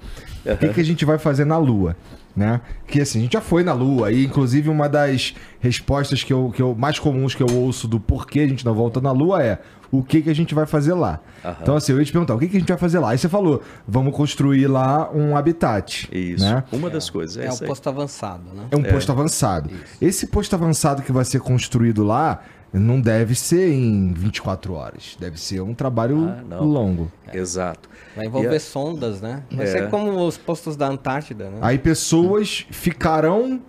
o 0.45 0.57
que, 0.57 0.69
que 0.71 0.81
a 0.81 0.85
gente 0.85 1.05
vai 1.05 1.19
fazer 1.19 1.45
na 1.45 1.59
Lua, 1.59 1.97
né? 2.37 2.61
Que 2.87 3.01
assim, 3.01 3.21
a 3.21 3.23
gente 3.23 3.33
já 3.33 3.41
foi 3.41 3.65
na 3.65 3.73
Lua, 3.73 4.13
e 4.13 4.25
inclusive 4.25 4.69
uma 4.69 4.89
das 4.89 5.35
respostas 5.59 6.23
que 6.23 6.33
eu, 6.33 6.53
que 6.55 6.61
eu 6.61 6.75
mais 6.75 6.99
comuns 6.99 7.35
que 7.35 7.43
eu 7.43 7.51
ouço 7.51 7.89
do 7.89 7.99
porquê 7.99 8.41
a 8.41 8.49
gente 8.49 8.65
não 8.65 8.75
volta 8.75 9.01
na 9.01 9.11
Lua 9.11 9.43
é 9.43 9.59
o 9.91 10.03
que, 10.03 10.21
que 10.21 10.31
a 10.31 10.35
gente 10.35 10.55
vai 10.55 10.67
fazer 10.67 10.95
lá. 10.95 11.21
Uhum. 11.45 11.55
Então, 11.63 11.77
assim, 11.77 11.93
eu 11.93 11.99
ia 11.99 12.05
te 12.05 12.13
perguntar, 12.13 12.35
o 12.35 12.39
que, 12.39 12.49
que 12.49 12.57
a 12.57 12.61
gente 12.61 12.69
vai 12.69 12.77
fazer 12.77 12.99
lá? 12.99 13.11
Aí 13.11 13.19
você 13.19 13.29
falou, 13.29 13.63
vamos 13.87 14.15
construir 14.15 14.67
lá 14.67 15.11
um 15.13 15.37
habitat. 15.37 16.09
Isso, 16.13 16.45
né? 16.45 16.65
uma 16.73 16.91
das 16.91 17.09
coisas. 17.09 17.37
É, 17.37 17.47
é 17.47 17.53
um 17.53 17.57
posto 17.57 17.89
avançado, 17.89 18.43
né? 18.53 18.67
É 18.71 18.77
um 18.77 18.85
é. 18.85 18.93
posto 18.93 19.13
avançado. 19.13 19.71
Isso. 19.71 19.97
Esse 20.01 20.27
posto 20.27 20.55
avançado 20.55 21.03
que 21.03 21.13
vai 21.13 21.25
ser 21.25 21.41
construído 21.41 22.03
lá, 22.03 22.43
não 22.79 23.01
deve 23.01 23.35
ser 23.35 23.73
em 23.73 24.13
24 24.13 24.75
horas. 24.75 25.17
Deve 25.19 25.41
ser 25.41 25.61
um 25.61 25.75
trabalho 25.75 26.29
ah, 26.51 26.57
longo. 26.57 27.11
É. 27.27 27.39
Exato. 27.39 27.89
Vai 28.15 28.27
envolver 28.27 28.57
a... 28.57 28.61
sondas, 28.61 29.21
né? 29.21 29.43
Vai 29.51 29.67
é. 29.67 29.71
ser 29.71 29.91
como 29.91 30.11
os 30.27 30.37
postos 30.37 30.77
da 30.77 30.89
Antártida, 30.89 31.51
né? 31.51 31.59
Aí 31.61 31.79
pessoas 31.79 32.67
ficarão 32.71 33.61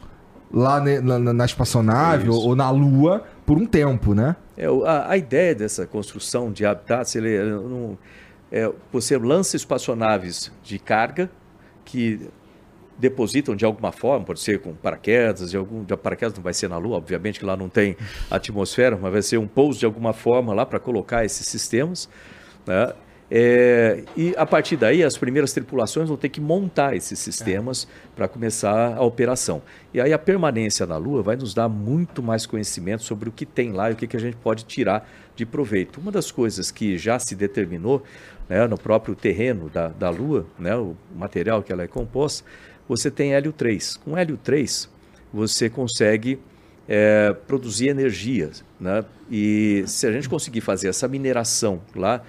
lá 0.51 0.79
na, 0.79 1.19
na, 1.19 1.33
na 1.33 1.45
espaçonave 1.45 2.29
ou, 2.29 2.47
ou, 2.47 2.55
na 2.55 2.69
Lua 2.69 3.23
por 3.45 3.57
um 3.57 3.65
tempo, 3.65 4.13
né? 4.13 4.35
É, 4.55 4.65
a, 4.65 5.11
a 5.11 5.17
ideia 5.17 5.53
dessa 5.53 5.85
construção 5.85 6.51
de 6.51 6.65
habitats, 6.65 7.15
ele, 7.15 7.35
é, 7.35 7.43
não, 7.43 7.97
é, 8.51 8.71
você 8.91 9.17
lança 9.17 9.55
espaçonaves 9.55 10.51
de 10.63 10.79
carga 10.79 11.29
que 11.83 12.27
depositam 12.97 13.55
de 13.55 13.65
alguma 13.65 13.91
forma, 13.91 14.25
pode 14.25 14.39
ser 14.39 14.59
com 14.59 14.73
paraquedas, 14.73 15.51
de 15.51 15.57
algum 15.57 15.83
de 15.83 15.95
paraquedas 15.95 16.35
não 16.35 16.43
vai 16.43 16.53
ser 16.53 16.67
na 16.67 16.77
Lua, 16.77 16.97
obviamente 16.97 17.39
que 17.39 17.45
lá 17.45 17.55
não 17.55 17.69
tem 17.69 17.95
atmosfera, 18.29 18.97
mas 18.99 19.11
vai 19.11 19.21
ser 19.21 19.37
um 19.37 19.47
pouso 19.47 19.79
de 19.79 19.85
alguma 19.85 20.13
forma 20.13 20.53
lá 20.53 20.65
para 20.65 20.79
colocar 20.79 21.23
esses 21.23 21.47
sistemas, 21.47 22.09
né? 22.65 22.93
É, 23.29 24.05
e 24.15 24.33
a 24.37 24.45
partir 24.45 24.77
daí 24.77 25.03
as 25.03 25.17
primeiras 25.17 25.51
tripulações 25.51 26.07
vão 26.07 26.15
ter 26.15 26.29
que 26.29 26.39
montar 26.39 26.95
esses 26.95 27.19
sistemas 27.19 27.85
é. 27.85 28.07
para 28.15 28.27
começar 28.27 28.95
a 28.95 29.01
operação. 29.01 29.61
E 29.93 29.99
aí 29.99 30.13
a 30.13 30.17
permanência 30.17 30.85
na 30.85 30.95
Lua 30.95 31.21
vai 31.21 31.35
nos 31.35 31.53
dar 31.53 31.67
muito 31.67 32.23
mais 32.23 32.45
conhecimento 32.45 33.03
sobre 33.03 33.27
o 33.27 33.31
que 33.31 33.45
tem 33.45 33.73
lá 33.73 33.89
e 33.89 33.93
o 33.93 33.95
que, 33.97 34.07
que 34.07 34.15
a 34.15 34.19
gente 34.19 34.37
pode 34.37 34.63
tirar 34.63 35.09
de 35.35 35.45
proveito. 35.45 35.99
Uma 35.99 36.11
das 36.11 36.31
coisas 36.31 36.71
que 36.71 36.97
já 36.97 37.19
se 37.19 37.35
determinou 37.35 38.01
né, 38.47 38.65
no 38.65 38.77
próprio 38.77 39.13
terreno 39.13 39.69
da, 39.69 39.89
da 39.89 40.09
Lua, 40.09 40.45
né, 40.57 40.75
o 40.77 40.95
material 41.13 41.61
que 41.61 41.73
ela 41.73 41.83
é 41.83 41.87
composta, 41.87 42.47
você 42.87 43.11
tem 43.11 43.33
hélio 43.33 43.51
3. 43.51 43.97
Com 43.97 44.17
hélio 44.17 44.37
3, 44.37 44.89
você 45.33 45.69
consegue 45.69 46.39
é, 46.87 47.35
produzir 47.47 47.89
energia. 47.89 48.51
Né? 48.79 49.03
E 49.29 49.83
se 49.87 50.07
a 50.07 50.11
gente 50.11 50.29
conseguir 50.29 50.61
fazer 50.61 50.87
essa 50.87 51.07
mineração 51.07 51.81
lá, 51.95 52.23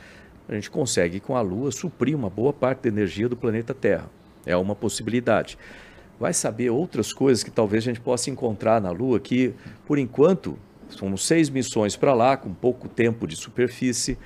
a 0.48 0.54
gente 0.54 0.70
consegue, 0.70 1.20
com 1.20 1.36
a 1.36 1.40
Lua, 1.40 1.70
suprir 1.70 2.16
uma 2.16 2.30
boa 2.30 2.52
parte 2.52 2.82
da 2.82 2.88
energia 2.88 3.28
do 3.28 3.36
planeta 3.36 3.74
Terra. 3.74 4.10
É 4.46 4.56
uma 4.56 4.74
possibilidade. 4.74 5.58
Vai 6.18 6.32
saber 6.32 6.70
outras 6.70 7.12
coisas 7.12 7.44
que 7.44 7.50
talvez 7.50 7.84
a 7.84 7.86
gente 7.86 8.00
possa 8.00 8.30
encontrar 8.30 8.80
na 8.80 8.90
Lua, 8.90 9.20
que, 9.20 9.54
por 9.86 9.98
enquanto, 9.98 10.58
são 10.88 11.14
seis 11.16 11.50
missões 11.50 11.94
para 11.96 12.14
lá, 12.14 12.36
com 12.36 12.52
pouco 12.52 12.88
tempo 12.88 13.26
de 13.26 13.36
superfície 13.36 14.18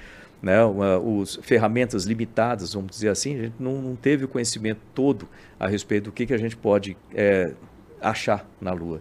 né, 0.43 0.63
uma, 0.65 0.99
os 0.99 1.39
ferramentas 1.41 2.05
limitadas, 2.05 2.75
vamos 2.75 2.91
dizer 2.91 3.09
assim, 3.09 3.39
a 3.39 3.43
gente 3.45 3.55
não, 3.61 3.81
não, 3.81 3.95
teve 3.95 4.25
o 4.25 4.29
conhecimento 4.29 4.81
todo 4.93 5.29
a 5.59 5.69
respeito 5.69 6.05
do 6.05 6.13
que, 6.13 6.27
que 6.27 6.35
a 6.35 6.39
gente 6.39 6.57
pode 6.57 6.97
é, 7.15 7.53
achar 8.01 8.45
na 8.61 8.73
Lua. 8.73 9.01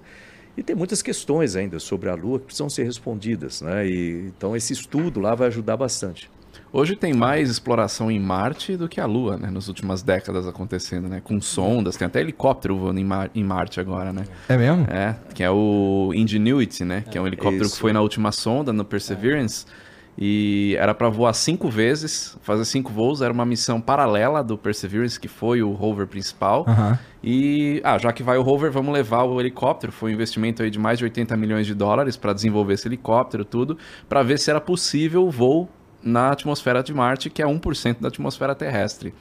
E 0.56 0.62
tem 0.62 0.76
muitas 0.76 1.02
questões 1.02 1.56
ainda 1.56 1.80
sobre 1.80 2.10
a 2.10 2.14
Lua 2.14 2.40
que 2.40 2.46
precisam 2.46 2.70
ser 2.70 2.84
respondidas, 2.84 3.62
né? 3.62 3.88
E, 3.88 4.28
então 4.28 4.56
esse 4.56 4.74
estudo 4.74 5.20
lá 5.20 5.34
vai 5.34 5.48
ajudar 5.48 5.78
bastante. 5.78 6.30
Hoje 6.74 6.96
tem 6.96 7.14
mais 7.14 7.50
exploração 7.50 8.10
em 8.12 8.20
Marte 8.20 8.78
do 8.78 8.88
que 8.88 9.02
a 9.02 9.06
Lua, 9.06 9.38
né? 9.38 9.50
Nas 9.50 9.68
últimas 9.68 10.04
décadas 10.04 10.48
acontecendo, 10.48 11.08
né? 11.08 11.22
Com 11.22 11.42
sondas, 11.42 11.98
tem 11.98 12.06
até 12.06 12.22
helicóptero 12.22 12.78
voando 12.78 13.00
em, 13.00 13.04
Mar 13.04 13.32
em 13.34 13.44
Marte 13.44 13.80
agora, 13.80 14.14
né? 14.14 14.26
É 14.48 14.56
mesmo? 14.56 14.86
É, 14.90 15.16
que 15.34 15.44
é 15.44 15.50
o 15.50 16.12
Ingenuity, 16.14 16.86
né? 16.86 17.04
Que 17.10 17.18
é 17.18 17.22
um 17.22 17.28
helicóptero 17.28 17.66
Isso. 17.66 17.76
que 17.76 17.82
foi 17.82 17.92
na 17.92 18.02
última 18.02 18.32
sonda, 18.32 18.72
no 18.72 18.86
Perseverance. 18.86 19.66
É 19.68 19.91
E 20.17 20.76
era 20.78 20.93
para 20.93 21.10
voar 21.10 21.34
cinco 21.34 21.69
vezes, 21.69 22.38
fazer 22.41 22.65
cinco 22.65 22.91
voos. 22.91 23.21
Era 23.21 23.34
uma 23.34 23.45
missão 23.45 23.80
paralela 23.80 24.43
do 24.43 24.58
Perseverance, 24.58 25.19
que 25.19 25.28
foi 25.28 25.63
o 25.63 25.71
rover 25.71 26.08
principal. 26.08 26.65
Aham. 26.67 27.00
E, 27.24 27.82
ah, 27.84 27.97
já 27.97 28.12
que 28.12 28.24
vai 28.24 28.38
o 28.38 28.41
rover, 28.41 28.71
vamos 28.71 28.93
levar 28.93 29.24
o 29.24 29.39
helicóptero. 29.39 29.91
Foi 29.91 30.12
um 30.12 30.13
investimento 30.13 30.63
aí 30.63 30.69
de 30.69 30.80
mais 30.80 30.97
de 30.97 31.06
80 31.06 31.38
milhões 31.38 31.65
de 31.65 31.74
dólares 31.74 32.17
para 32.17 32.34
desenvolver 32.34 32.74
esse 32.74 32.88
helicóptero, 32.88 33.45
tudo, 33.45 33.78
para 34.10 34.24
ver 34.24 34.39
se 34.39 34.50
era 34.50 34.60
possível 34.60 35.26
o 35.26 35.30
voo 35.30 35.69
na 36.04 36.32
atmosfera 36.32 36.82
de 36.82 36.93
Marte, 36.93 37.30
que 37.30 37.41
é 37.41 37.45
1% 37.45 38.00
da 38.00 38.08
atmosfera 38.08 38.56
terrestre. 38.56 39.13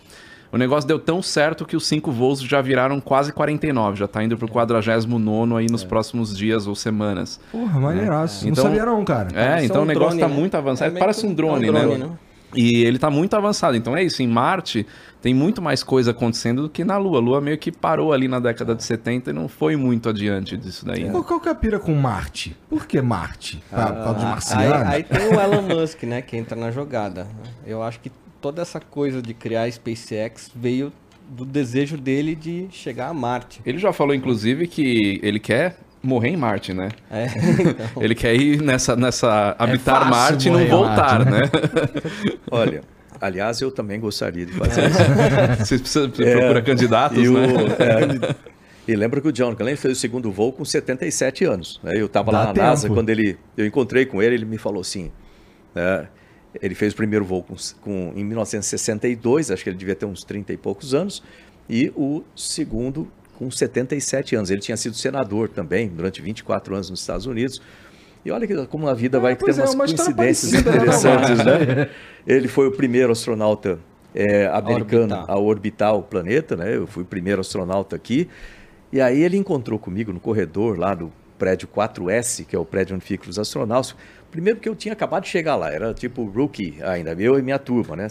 O 0.53 0.59
negócio 0.59 0.87
deu 0.89 0.99
tão 0.99 1.23
certo 1.23 1.65
que 1.65 1.77
os 1.77 1.87
cinco 1.87 2.11
voos 2.11 2.41
já 2.41 2.61
viraram 2.61 3.01
quase 3.01 3.33
49, 3.33 3.97
já 3.99 4.09
tá 4.09 4.23
indo 4.23 4.37
pro 4.37 4.49
49 4.49 5.57
aí 5.57 5.67
nos 5.71 5.85
próximos 5.85 6.37
dias 6.37 6.67
ou 6.67 6.75
semanas. 6.75 7.39
Porra, 7.53 7.79
maneiraço. 7.79 8.49
Então- 8.49 8.65
Não 8.65 8.71
sabia 8.71 8.85
não, 8.87 9.05
cara. 9.05 9.29
É, 9.33 9.47
Parece 9.49 9.67
então 9.67 9.81
um 9.83 9.85
o 9.85 9.87
negócio 9.87 10.09
drone, 10.17 10.21
tá 10.21 10.29
né? 10.29 10.35
muito 10.35 10.57
avançado. 10.57 10.97
É 10.97 10.99
Parece 10.99 11.25
um 11.27 11.31
um 11.31 11.35
drone, 11.35 11.67
drone, 11.67 11.99
né? 11.99 12.07
né? 12.07 12.11
E 12.53 12.83
ele 12.83 12.99
tá 12.99 13.09
muito 13.09 13.37
avançado. 13.37 13.77
Então 13.77 13.97
é 13.97 14.03
isso, 14.03 14.25
em 14.25 14.27
Marte 14.27 14.85
tem 15.23 15.33
muito 15.33 15.63
mais 15.63 15.85
coisa 15.85 16.11
acontecendo 16.11 16.63
do 16.63 16.69
que 16.69 16.83
na 16.83 16.99
Lua. 16.99 17.19
A 17.19 17.21
Lua 17.21 17.41
meio 17.41 17.57
que 17.57 17.71
parou 17.71 18.13
ali 18.13 18.27
na 18.27 18.41
década 18.41 18.75
de 18.75 18.83
70 18.83 19.31
e 19.31 19.33
não 19.33 19.47
foi 19.47 19.77
muito 19.77 20.09
adiante 20.09 20.57
disso 20.57 20.85
daí. 20.85 21.05
né? 21.05 21.13
Qual, 21.13 21.23
qual 21.23 21.39
que 21.39 21.49
é 21.49 21.53
a 21.53 21.55
pira 21.55 21.79
com 21.79 21.95
Marte? 21.95 22.57
Por 22.69 22.87
que 22.87 23.01
Marte? 23.01 23.63
Por 23.71 23.79
por 23.79 23.95
causa 24.03 24.35
dos 24.35 24.53
Ah, 24.53 24.59
aí, 24.59 24.73
aí 24.97 25.03
tem 25.05 25.29
o 25.29 25.41
Elon 25.41 25.63
Musk, 25.63 26.03
né, 26.03 26.23
que 26.23 26.37
entra 26.37 26.57
na 26.57 26.73
jogada. 26.73 27.25
Eu 27.65 27.85
acho 27.85 28.01
que 28.01 28.11
toda 28.40 28.62
essa 28.62 28.81
coisa 28.81 29.20
de 29.22 29.35
criar 29.35 29.62
a 29.64 29.70
SpaceX 29.70 30.50
veio 30.55 30.92
do 31.29 31.44
desejo 31.44 31.96
dele 31.96 32.35
de 32.35 32.66
chegar 32.70 33.09
a 33.09 33.14
Marte. 33.14 33.61
Ele 33.64 33.79
já 33.79 33.92
falou, 33.92 34.14
inclusive, 34.14 34.66
que 34.66 35.20
ele 35.22 35.38
quer 35.38 35.76
morrer 36.03 36.31
em 36.31 36.37
Marte, 36.37 36.72
né? 36.72 36.88
É, 37.11 37.26
então, 37.61 38.03
Ele 38.03 38.14
quer 38.14 38.35
ir 38.35 38.61
nessa, 38.62 38.96
nessa 38.96 39.55
habitar 39.59 39.96
fácil 40.09 40.11
Marte 40.11 40.48
e 40.48 40.50
não 40.50 40.66
voltar, 40.66 41.24
Marte, 41.24 41.31
né? 41.31 41.40
Olha, 42.50 42.81
aliás, 43.20 43.61
eu 43.61 43.70
também 43.70 44.00
gostaria 44.00 44.46
de 44.46 44.53
fazer 44.53 44.88
isso. 44.88 44.98
Você, 45.64 45.79
precisa, 45.79 46.09
você 46.09 46.33
procura 46.33 46.62
candidatos, 46.62 47.18
E, 47.18 47.29
o- 47.29 47.35
né? 47.35 47.48
é, 47.79 48.35
e 48.90 48.96
lembra 48.96 49.20
que 49.20 49.29
o 49.29 49.33
John 49.33 49.55
Glenn 49.55 49.76
fez 49.76 49.98
o 49.98 50.00
segundo 50.00 50.33
voo 50.33 50.53
com 50.53 50.64
77 50.64 51.44
anos. 51.44 51.79
né? 51.83 51.92
Eu 51.96 52.07
estava 52.07 52.33
lá 52.33 52.46
na 52.46 52.53
tempo. 52.55 52.66
NASA, 52.66 52.88
quando 52.88 53.11
ele, 53.11 53.38
eu 53.57 53.64
encontrei 53.66 54.05
com 54.07 54.20
ele, 54.22 54.35
ele 54.35 54.44
me 54.46 54.59
falou 54.59 54.81
assim, 54.81 55.12
né, 55.74 56.09
ele 56.61 56.75
fez 56.75 56.93
o 56.93 56.97
primeiro 56.97 57.25
voo 57.25 57.43
com, 57.43 57.55
com- 57.81 58.13
em 58.17 58.25
1962, 58.25 59.51
acho 59.51 59.63
que 59.63 59.71
ele 59.71 59.77
devia 59.77 59.95
ter 59.95 60.07
uns 60.07 60.25
30 60.25 60.53
e 60.53 60.57
poucos 60.57 60.95
anos, 60.95 61.23
e 61.69 61.93
o 61.95 62.23
segundo 62.35 63.09
com 63.39 63.51
77 63.51 64.37
anos. 64.37 64.51
Ele 64.51 64.61
tinha 64.61 64.77
sido 64.77 64.95
senador 64.95 65.49
também, 65.49 65.89
durante 65.89 66.21
24 66.21 66.75
anos 66.75 66.91
nos 66.91 67.01
Estados 67.01 67.25
Unidos. 67.27 67.61
E 68.23 68.31
olha 68.31 68.47
que, 68.47 68.67
como 68.67 68.87
a 68.87 68.93
vida 68.93 69.19
vai 69.19 69.35
ter 69.35 69.51
é, 69.51 69.65
umas 69.65 69.75
coincidências 69.75 70.53
né, 70.53 70.59
interessantes, 70.59 71.39
né? 71.39 71.89
Ele 72.27 72.49
foi 72.49 72.67
o 72.67 72.73
primeiro 72.73 73.11
astronauta 73.11 73.79
é, 74.15 74.47
americano 74.49 75.15
orbitar. 75.15 75.25
a 75.31 75.39
orbitar 75.39 75.95
o 75.95 76.03
planeta, 76.03 76.55
né? 76.55 76.77
Eu 76.77 76.87
fui 76.87 77.03
o 77.03 77.07
primeiro 77.07 77.41
astronauta 77.41 77.97
aqui. 77.97 78.29
E 78.93 79.01
aí 79.01 79.23
ele 79.23 79.37
encontrou 79.37 79.79
comigo 79.79 80.13
no 80.13 80.19
corredor 80.21 80.79
lá 80.79 80.95
do 80.95 81.13
prédio 81.39 81.67
4S, 81.69 82.45
que 82.45 82.55
é 82.55 82.59
o 82.59 82.65
prédio 82.65 82.95
onde 82.95 83.05
ficam 83.05 83.31
os 83.31 83.39
astronautas. 83.39 83.95
Primeiro 84.31 84.61
que 84.61 84.69
eu 84.69 84.77
tinha 84.77 84.93
acabado 84.93 85.25
de 85.25 85.29
chegar 85.29 85.57
lá, 85.57 85.73
era 85.73 85.93
tipo 85.93 86.25
rookie 86.25 86.81
ainda, 86.83 87.12
eu 87.19 87.37
e 87.37 87.43
minha 87.43 87.59
turma, 87.59 87.97
né? 87.97 88.07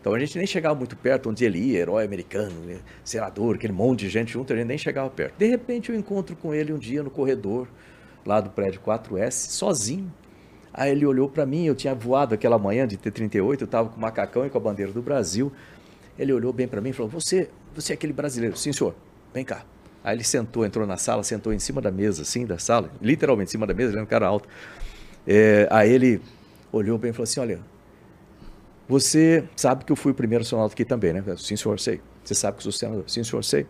Então 0.00 0.14
a 0.14 0.18
gente 0.18 0.38
nem 0.38 0.46
chegava 0.46 0.74
muito 0.74 0.96
perto 0.96 1.28
onde 1.28 1.44
ele 1.44 1.58
ia, 1.58 1.80
herói 1.80 2.04
americano, 2.04 2.58
né? 2.64 2.78
senador, 3.04 3.56
aquele 3.56 3.74
monte 3.74 4.00
de 4.00 4.08
gente 4.08 4.32
junto, 4.32 4.50
a 4.52 4.56
gente 4.56 4.66
nem 4.66 4.78
chegava 4.78 5.10
perto. 5.10 5.36
De 5.36 5.46
repente 5.46 5.90
eu 5.90 5.96
encontro 5.96 6.34
com 6.36 6.54
ele 6.54 6.72
um 6.72 6.78
dia 6.78 7.02
no 7.02 7.10
corredor, 7.10 7.68
lá 8.24 8.40
do 8.40 8.48
prédio 8.48 8.80
4S, 8.80 9.50
sozinho. 9.50 10.10
Aí 10.72 10.90
ele 10.90 11.04
olhou 11.04 11.28
para 11.28 11.44
mim, 11.44 11.66
eu 11.66 11.74
tinha 11.74 11.94
voado 11.94 12.34
aquela 12.34 12.58
manhã 12.58 12.86
de 12.86 12.96
T-38, 12.96 13.60
eu 13.60 13.64
estava 13.64 13.90
com 13.90 13.96
o 13.96 14.00
macacão 14.00 14.46
e 14.46 14.50
com 14.50 14.56
a 14.56 14.60
bandeira 14.60 14.92
do 14.92 15.02
Brasil. 15.02 15.52
Ele 16.18 16.32
olhou 16.32 16.52
bem 16.52 16.66
para 16.66 16.80
mim 16.80 16.90
e 16.90 16.92
falou: 16.92 17.10
Você, 17.10 17.50
você 17.74 17.92
é 17.92 17.94
aquele 17.94 18.12
brasileiro? 18.12 18.56
Sim, 18.56 18.72
senhor. 18.72 18.94
Vem 19.34 19.44
cá. 19.44 19.64
Aí 20.02 20.16
ele 20.16 20.24
sentou, 20.24 20.64
entrou 20.64 20.86
na 20.86 20.96
sala, 20.96 21.22
sentou 21.22 21.52
em 21.52 21.58
cima 21.58 21.80
da 21.80 21.90
mesa, 21.90 22.22
assim, 22.22 22.46
da 22.46 22.58
sala, 22.58 22.90
literalmente 23.02 23.48
em 23.48 23.52
cima 23.52 23.66
da 23.66 23.74
mesa, 23.74 23.90
ele 23.90 23.98
era 23.98 24.04
um 24.04 24.08
cara 24.08 24.26
alto. 24.26 24.48
É, 25.30 25.68
aí 25.70 25.92
ele 25.92 26.22
olhou 26.72 26.96
bem 26.96 27.10
e 27.10 27.12
falou 27.12 27.24
assim: 27.24 27.38
Olha, 27.38 27.60
você 28.88 29.44
sabe 29.54 29.84
que 29.84 29.92
eu 29.92 29.96
fui 29.96 30.12
o 30.12 30.14
primeiro 30.14 30.42
astronauta 30.42 30.72
aqui 30.72 30.86
também, 30.86 31.12
né? 31.12 31.22
Sim, 31.36 31.54
senhor, 31.54 31.78
sei. 31.78 32.00
Você 32.24 32.34
sabe 32.34 32.56
que 32.56 32.66
eu 32.66 32.72
sou 32.72 32.72
senador? 32.72 33.04
Sim, 33.06 33.22
senhor, 33.22 33.44
sei. 33.44 33.66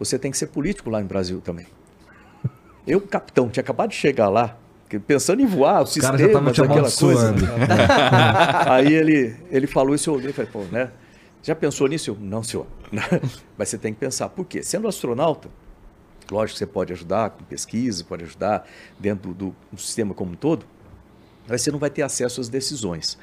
Você 0.00 0.18
tem 0.18 0.32
que 0.32 0.36
ser 0.36 0.48
político 0.48 0.90
lá 0.90 1.00
no 1.00 1.06
Brasil 1.06 1.40
também. 1.40 1.66
Eu, 2.84 3.00
capitão, 3.00 3.48
tinha 3.48 3.62
acabado 3.62 3.90
de 3.90 3.96
chegar 3.96 4.28
lá, 4.28 4.56
pensando 5.06 5.42
em 5.42 5.46
voar, 5.46 5.80
o 5.80 5.82
Os 5.84 5.94
caras 5.96 6.20
já 6.20 6.26
estavam 6.26 6.48
sistema, 6.48 6.68
te 6.68 6.78
aquela 6.78 6.92
coisa. 6.92 7.34
Aí 8.70 8.92
ele, 8.92 9.34
ele 9.50 9.66
falou 9.66 9.94
isso, 9.94 10.10
eu 10.10 10.14
olhei 10.14 10.30
e 10.30 10.32
falei, 10.32 10.50
pô, 10.52 10.60
né? 10.70 10.90
Já 11.42 11.54
pensou 11.54 11.88
nisso? 11.88 12.10
Eu, 12.10 12.18
não, 12.20 12.42
senhor. 12.42 12.66
Mas 13.56 13.68
você 13.68 13.78
tem 13.78 13.94
que 13.94 13.98
pensar. 13.98 14.28
Por 14.28 14.44
quê? 14.44 14.62
Sendo 14.62 14.86
astronauta, 14.86 15.48
lógico 16.30 16.54
que 16.54 16.58
você 16.58 16.66
pode 16.66 16.92
ajudar 16.92 17.30
com 17.30 17.44
pesquisa, 17.44 18.04
pode 18.04 18.24
ajudar 18.24 18.68
dentro 18.98 19.32
do, 19.34 19.54
do 19.70 19.80
sistema 19.80 20.14
como 20.14 20.32
um 20.32 20.36
todo, 20.36 20.66
mas 21.48 21.62
você 21.62 21.70
não 21.70 21.78
vai 21.78 21.90
ter 21.90 22.02
acesso 22.02 22.40
às 22.40 22.48
decisões. 22.48 23.18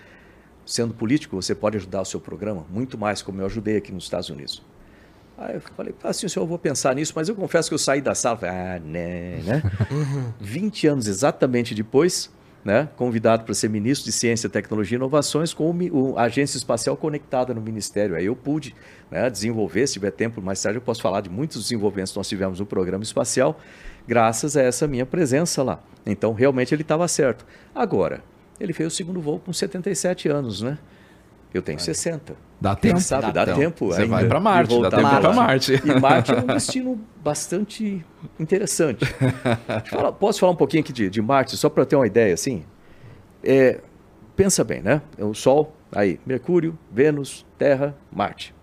Sendo 0.65 0.93
político, 0.93 1.35
você 1.35 1.53
pode 1.53 1.77
ajudar 1.77 2.01
o 2.01 2.05
seu 2.05 2.19
programa 2.19 2.65
muito 2.69 2.97
mais, 2.97 3.21
como 3.21 3.41
eu 3.41 3.45
ajudei 3.45 3.77
aqui 3.77 3.91
nos 3.91 4.05
Estados 4.05 4.29
Unidos. 4.29 4.63
Aí 5.37 5.55
eu 5.55 5.61
falei, 5.61 5.93
ah, 6.03 6.13
sim, 6.13 6.27
senhor, 6.27 6.43
eu 6.43 6.47
vou 6.47 6.59
pensar 6.59 6.95
nisso, 6.95 7.11
mas 7.15 7.27
eu 7.27 7.35
confesso 7.35 7.69
que 7.69 7.73
eu 7.73 7.79
saí 7.79 8.01
da 8.01 8.15
sala, 8.15 8.37
falei, 8.37 8.55
ah, 8.55 8.79
né, 8.79 9.37
né? 9.43 9.63
20 10.39 10.87
anos 10.87 11.07
exatamente 11.07 11.73
depois, 11.73 12.31
né, 12.63 12.87
convidado 12.95 13.43
para 13.43 13.53
ser 13.53 13.69
ministro 13.69 14.05
de 14.05 14.11
Ciência, 14.11 14.49
Tecnologia 14.49 14.95
e 14.95 14.97
Inovações 14.97 15.53
com 15.53 15.69
o, 15.69 16.11
o- 16.13 16.17
a 16.17 16.23
Agência 16.23 16.57
Espacial 16.57 16.95
conectada 16.95 17.53
no 17.53 17.59
Ministério. 17.61 18.15
Aí 18.15 18.25
eu 18.25 18.35
pude 18.35 18.73
né, 19.11 19.29
desenvolver, 19.29 19.85
se 19.87 19.93
tiver 19.93 20.11
tempo 20.11 20.41
mais 20.41 20.61
tarde 20.61 20.77
eu 20.77 20.81
posso 20.81 21.01
falar 21.01 21.21
de 21.21 21.29
muitos 21.29 21.61
desenvolvimentos 21.63 22.11
que 22.13 22.17
nós 22.17 22.27
tivemos 22.29 22.59
no 22.59 22.65
programa 22.65 23.03
espacial, 23.03 23.59
graças 24.07 24.55
a 24.55 24.61
essa 24.61 24.87
minha 24.87 25.05
presença 25.05 25.61
lá. 25.63 25.81
Então, 26.05 26.33
realmente 26.33 26.73
ele 26.73 26.81
estava 26.83 27.07
certo. 27.07 27.45
Agora, 27.75 28.23
ele 28.59 28.71
fez 28.73 28.91
o 28.93 28.95
segundo 28.95 29.19
voo 29.21 29.39
com 29.39 29.51
77 29.51 30.29
anos, 30.29 30.61
né? 30.61 30.77
Eu 31.53 31.61
tenho 31.61 31.79
60. 31.79 32.35
Dá 32.59 32.75
Quem 32.75 32.91
tempo. 32.91 33.01
sabe, 33.01 33.31
Dá 33.31 33.45
dá, 33.45 33.53
tempo. 33.53 33.87
Você 33.87 34.03
ainda 34.03 34.15
vai 34.15 34.27
de 34.27 34.39
Marte, 34.39 34.81
dá 34.81 34.89
tempo 34.89 35.03
lá. 35.03 35.33
Marte. 35.33 35.81
E 35.85 35.99
Marte 35.99 36.31
é 36.31 36.37
um 36.37 36.45
destino 36.47 36.99
bastante 37.23 38.03
interessante. 38.39 39.05
Falar- 39.91 40.13
posso 40.13 40.39
falar 40.39 40.53
um 40.53 40.55
pouquinho 40.55 40.81
aqui 40.81 40.93
de, 40.93 41.09
de 41.09 41.21
Marte, 41.21 41.55
só 41.57 41.69
para 41.69 41.85
ter 41.85 41.95
uma 41.95 42.07
ideia, 42.07 42.33
assim? 42.33 42.63
É, 43.43 43.81
pensa 44.35 44.63
bem, 44.63 44.81
né? 44.81 45.01
É 45.17 45.23
o 45.25 45.33
Sol, 45.33 45.75
aí, 45.91 46.19
Mercúrio, 46.25 46.77
Vênus, 46.91 47.45
Terra, 47.57 47.95
Marte. 48.11 48.55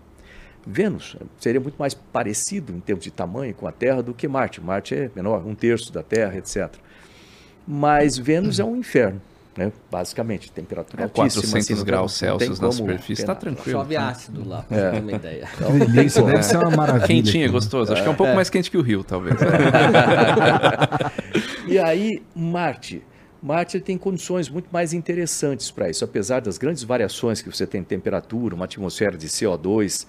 Vênus 0.65 1.15
seria 1.39 1.59
muito 1.61 1.75
mais 1.77 1.93
parecido 1.93 2.73
em 2.73 2.79
termos 2.79 3.03
de 3.03 3.11
tamanho 3.11 3.53
com 3.53 3.67
a 3.67 3.71
Terra 3.71 4.01
do 4.03 4.13
que 4.13 4.27
Marte. 4.27 4.59
Marte 4.61 4.95
é 4.95 5.11
menor, 5.15 5.45
um 5.45 5.55
terço 5.55 5.93
da 5.93 6.03
Terra, 6.03 6.37
etc. 6.37 6.69
Mas 7.67 8.17
Vênus 8.17 8.59
é 8.59 8.63
um 8.63 8.75
inferno, 8.75 9.21
né? 9.57 9.71
basicamente, 9.91 10.51
temperatura 10.51 11.03
É, 11.03 11.05
altíssima. 11.05 11.41
400 11.43 11.55
assim, 11.65 11.73
não 11.75 11.83
graus 11.83 12.13
Celsius 12.13 12.59
na 12.59 12.71
superfície, 12.71 13.25
tá 13.25 13.35
penar. 13.35 13.55
tranquilo. 13.55 13.79
chove 13.79 13.97
ácido 13.97 14.47
lá, 14.47 14.61
pra 14.63 14.77
É. 14.77 14.81
você 14.81 14.91
ter 14.95 15.01
uma 15.01 15.11
ideia. 15.11 15.47
Então, 15.55 15.79
Que 15.79 15.85
delícia, 15.91 16.23
deve 16.23 16.43
ser 16.43 16.57
uma 16.57 16.71
maravilha. 16.71 17.07
Quentinho, 17.07 17.41
cara. 17.47 17.51
gostoso. 17.51 17.93
Acho 17.93 18.01
que 18.01 18.07
é 18.07 18.11
um 18.11 18.15
pouco 18.15 18.33
mais 18.33 18.49
quente 18.49 18.71
que 18.71 18.77
o 18.77 18.81
Rio, 18.81 19.03
talvez. 19.03 19.35
E 21.67 21.77
aí, 21.79 22.21
Marte. 22.35 23.01
Marte 23.41 23.79
tem 23.79 23.97
condições 23.97 24.49
muito 24.49 24.67
mais 24.71 24.93
interessantes 24.93 25.71
para 25.71 25.89
isso, 25.89 26.03
apesar 26.03 26.41
das 26.41 26.57
grandes 26.59 26.83
variações 26.83 27.41
que 27.41 27.49
você 27.49 27.65
tem 27.65 27.81
em 27.81 27.83
temperatura, 27.83 28.53
uma 28.53 28.65
atmosfera 28.65 29.17
de 29.17 29.27
CO2, 29.27 30.05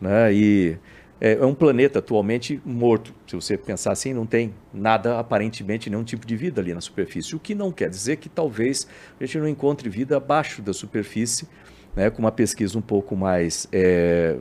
né? 0.00 0.32
E 0.34 0.76
é, 1.24 1.38
é 1.40 1.46
um 1.46 1.54
planeta 1.54 2.00
atualmente 2.00 2.60
morto. 2.66 3.14
Se 3.26 3.34
você 3.34 3.56
pensar 3.56 3.92
assim, 3.92 4.12
não 4.12 4.26
tem 4.26 4.52
nada, 4.74 5.18
aparentemente, 5.18 5.88
nenhum 5.88 6.04
tipo 6.04 6.26
de 6.26 6.36
vida 6.36 6.60
ali 6.60 6.74
na 6.74 6.82
superfície. 6.82 7.34
O 7.34 7.40
que 7.40 7.54
não 7.54 7.72
quer 7.72 7.88
dizer 7.88 8.16
que 8.16 8.28
talvez 8.28 8.86
a 9.18 9.24
gente 9.24 9.38
não 9.38 9.48
encontre 9.48 9.88
vida 9.88 10.18
abaixo 10.18 10.60
da 10.60 10.74
superfície, 10.74 11.48
né? 11.96 12.10
Com 12.10 12.18
uma 12.18 12.30
pesquisa 12.30 12.78
um 12.78 12.82
pouco 12.82 13.16
mais, 13.16 13.66
é, 13.72 14.36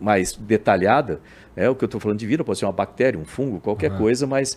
mais 0.00 0.32
detalhada. 0.36 1.20
Né? 1.56 1.68
O 1.68 1.74
que 1.74 1.82
eu 1.82 1.86
estou 1.86 2.00
falando 2.00 2.20
de 2.20 2.26
vida 2.28 2.44
pode 2.44 2.60
ser 2.60 2.64
uma 2.64 2.72
bactéria, 2.72 3.18
um 3.18 3.24
fungo, 3.24 3.58
qualquer 3.58 3.98
coisa, 3.98 4.24
mas 4.24 4.56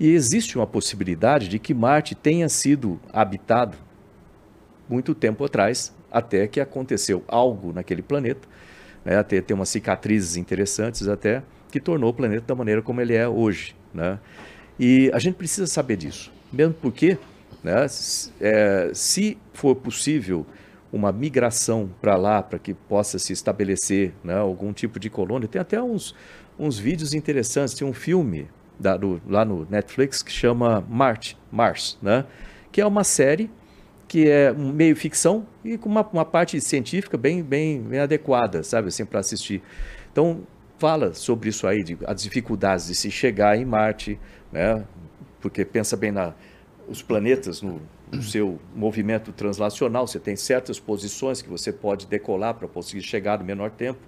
e 0.00 0.12
existe 0.12 0.56
uma 0.56 0.66
possibilidade 0.66 1.46
de 1.46 1.58
que 1.58 1.74
Marte 1.74 2.14
tenha 2.14 2.48
sido 2.48 2.98
habitado 3.12 3.76
muito 4.88 5.14
tempo 5.14 5.44
atrás, 5.44 5.94
até 6.10 6.46
que 6.46 6.58
aconteceu 6.58 7.22
algo 7.28 7.70
naquele 7.70 8.00
planeta, 8.00 8.48
né, 9.04 9.16
até 9.16 9.40
ter 9.40 9.54
umas 9.54 9.68
cicatrizes 9.68 10.36
interessantes 10.36 11.06
até, 11.08 11.42
que 11.70 11.80
tornou 11.80 12.10
o 12.10 12.14
planeta 12.14 12.44
da 12.46 12.54
maneira 12.54 12.82
como 12.82 13.00
ele 13.00 13.14
é 13.14 13.26
hoje. 13.28 13.74
Né? 13.94 14.18
E 14.78 15.10
a 15.12 15.18
gente 15.18 15.34
precisa 15.36 15.66
saber 15.66 15.96
disso, 15.96 16.32
mesmo 16.52 16.74
porque, 16.74 17.18
né, 17.62 17.84
s- 17.84 18.30
é, 18.40 18.90
se 18.94 19.38
for 19.52 19.74
possível 19.76 20.46
uma 20.92 21.10
migração 21.10 21.88
para 22.00 22.16
lá, 22.16 22.42
para 22.42 22.58
que 22.58 22.74
possa 22.74 23.18
se 23.18 23.32
estabelecer 23.32 24.12
né, 24.22 24.34
algum 24.36 24.72
tipo 24.72 24.98
de 25.00 25.08
colônia, 25.08 25.48
tem 25.48 25.60
até 25.60 25.80
uns, 25.82 26.14
uns 26.58 26.78
vídeos 26.78 27.14
interessantes, 27.14 27.74
tem 27.74 27.86
um 27.86 27.92
filme 27.94 28.48
da- 28.78 28.96
do- 28.96 29.20
lá 29.26 29.44
no 29.44 29.66
Netflix 29.70 30.22
que 30.22 30.30
chama 30.32 30.84
Marte, 30.88 31.38
Mars, 31.50 31.98
né? 32.02 32.24
que 32.70 32.80
é 32.80 32.86
uma 32.86 33.04
série 33.04 33.50
que 34.12 34.28
é 34.28 34.52
meio 34.52 34.94
ficção 34.94 35.46
e 35.64 35.78
com 35.78 35.88
uma, 35.88 36.06
uma 36.12 36.24
parte 36.26 36.60
científica 36.60 37.16
bem, 37.16 37.42
bem, 37.42 37.80
bem 37.80 37.98
adequada, 37.98 38.62
sabe, 38.62 38.88
assim, 38.88 39.06
para 39.06 39.20
assistir. 39.20 39.62
Então, 40.12 40.46
fala 40.76 41.14
sobre 41.14 41.48
isso 41.48 41.66
aí, 41.66 41.82
de, 41.82 41.96
as 42.04 42.22
dificuldades 42.22 42.88
de 42.88 42.94
se 42.94 43.10
chegar 43.10 43.56
em 43.56 43.64
Marte, 43.64 44.20
né? 44.52 44.84
Porque 45.40 45.64
pensa 45.64 45.96
bem 45.96 46.12
na 46.12 46.34
os 46.86 47.00
planetas 47.00 47.62
no, 47.62 47.80
no 48.12 48.22
seu 48.22 48.60
movimento 48.74 49.32
translacional, 49.32 50.06
você 50.06 50.20
tem 50.20 50.36
certas 50.36 50.78
posições 50.78 51.40
que 51.40 51.48
você 51.48 51.72
pode 51.72 52.06
decolar 52.06 52.52
para 52.52 52.68
conseguir 52.68 53.00
chegar 53.00 53.38
no 53.38 53.46
menor 53.46 53.70
tempo. 53.70 54.00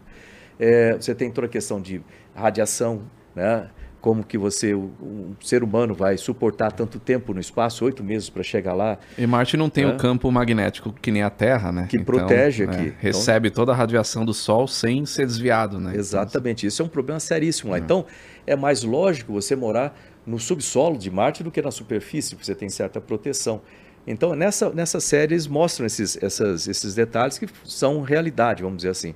É, 0.61 0.97
você 0.97 1.15
tem 1.15 1.31
toda 1.31 1.47
a 1.47 1.51
questão 1.51 1.81
de 1.81 2.03
radiação, 2.35 3.05
né? 3.35 3.71
Como 4.05 4.23
que 4.23 4.37
você, 4.37 4.75
o, 4.75 4.93
um 5.01 5.35
ser 5.41 5.65
humano 5.65 5.95
vai 5.95 6.19
suportar 6.19 6.71
tanto 6.71 7.01
tempo 7.01 7.33
no 7.33 7.41
espaço, 7.41 7.87
oito 7.87 8.05
meses 8.05 8.29
para 8.29 8.43
chegar 8.43 8.75
lá. 8.75 8.99
E 9.17 9.27
Marte 9.27 9.57
não 9.57 9.71
tem 9.71 9.85
É. 9.85 9.87
o 9.87 9.97
campo 9.97 10.31
magnético 10.31 10.93
que 10.93 11.11
nem 11.11 11.23
a 11.23 11.31
Terra, 11.31 11.73
né? 11.73 11.87
Que 11.89 11.99
protege 11.99 12.65
é, 12.65 12.67
aqui. 12.67 12.83
Então- 12.89 12.99
recebe 12.99 13.51
toda 13.51 13.73
a 13.73 13.75
radiação 13.75 14.23
do 14.27 14.35
Sol 14.35 14.69
sem 14.69 15.07
ser 15.07 15.25
desviado, 15.25 15.81
né? 15.81 15.97
Exatamente, 15.97 16.67
isso 16.67 16.83
é 16.83 16.85
um 16.85 16.89
problema 16.89 17.19
seríssimo 17.19 17.71
lá. 17.71 17.79
Então, 17.79 18.05
é 18.47 18.55
mais 18.55 18.83
lógico 18.83 19.33
você 19.33 19.57
morar 19.57 19.99
no 20.27 20.39
subsolo 20.39 20.99
de 20.99 21.11
Marte 21.11 21.43
do 21.43 21.51
que 21.51 21.63
na 21.63 21.71
superfície, 21.71 22.35
porque 22.35 22.45
você 22.45 22.55
tem 22.55 22.69
certa 22.69 23.01
proteção. 23.01 23.63
Então, 24.07 24.35
nessa, 24.35 24.69
nessa 24.69 25.01
série, 25.01 25.33
eles 25.33 25.47
mostram 25.47 25.87
esses, 25.87 26.23
essas, 26.23 26.69
esses 26.69 26.95
detalhes 26.95 27.39
que 27.39 27.47
são 27.65 28.03
realidade, 28.03 28.63
vamos 28.63 28.77
dizer 28.77 28.91
assim. 28.91 29.15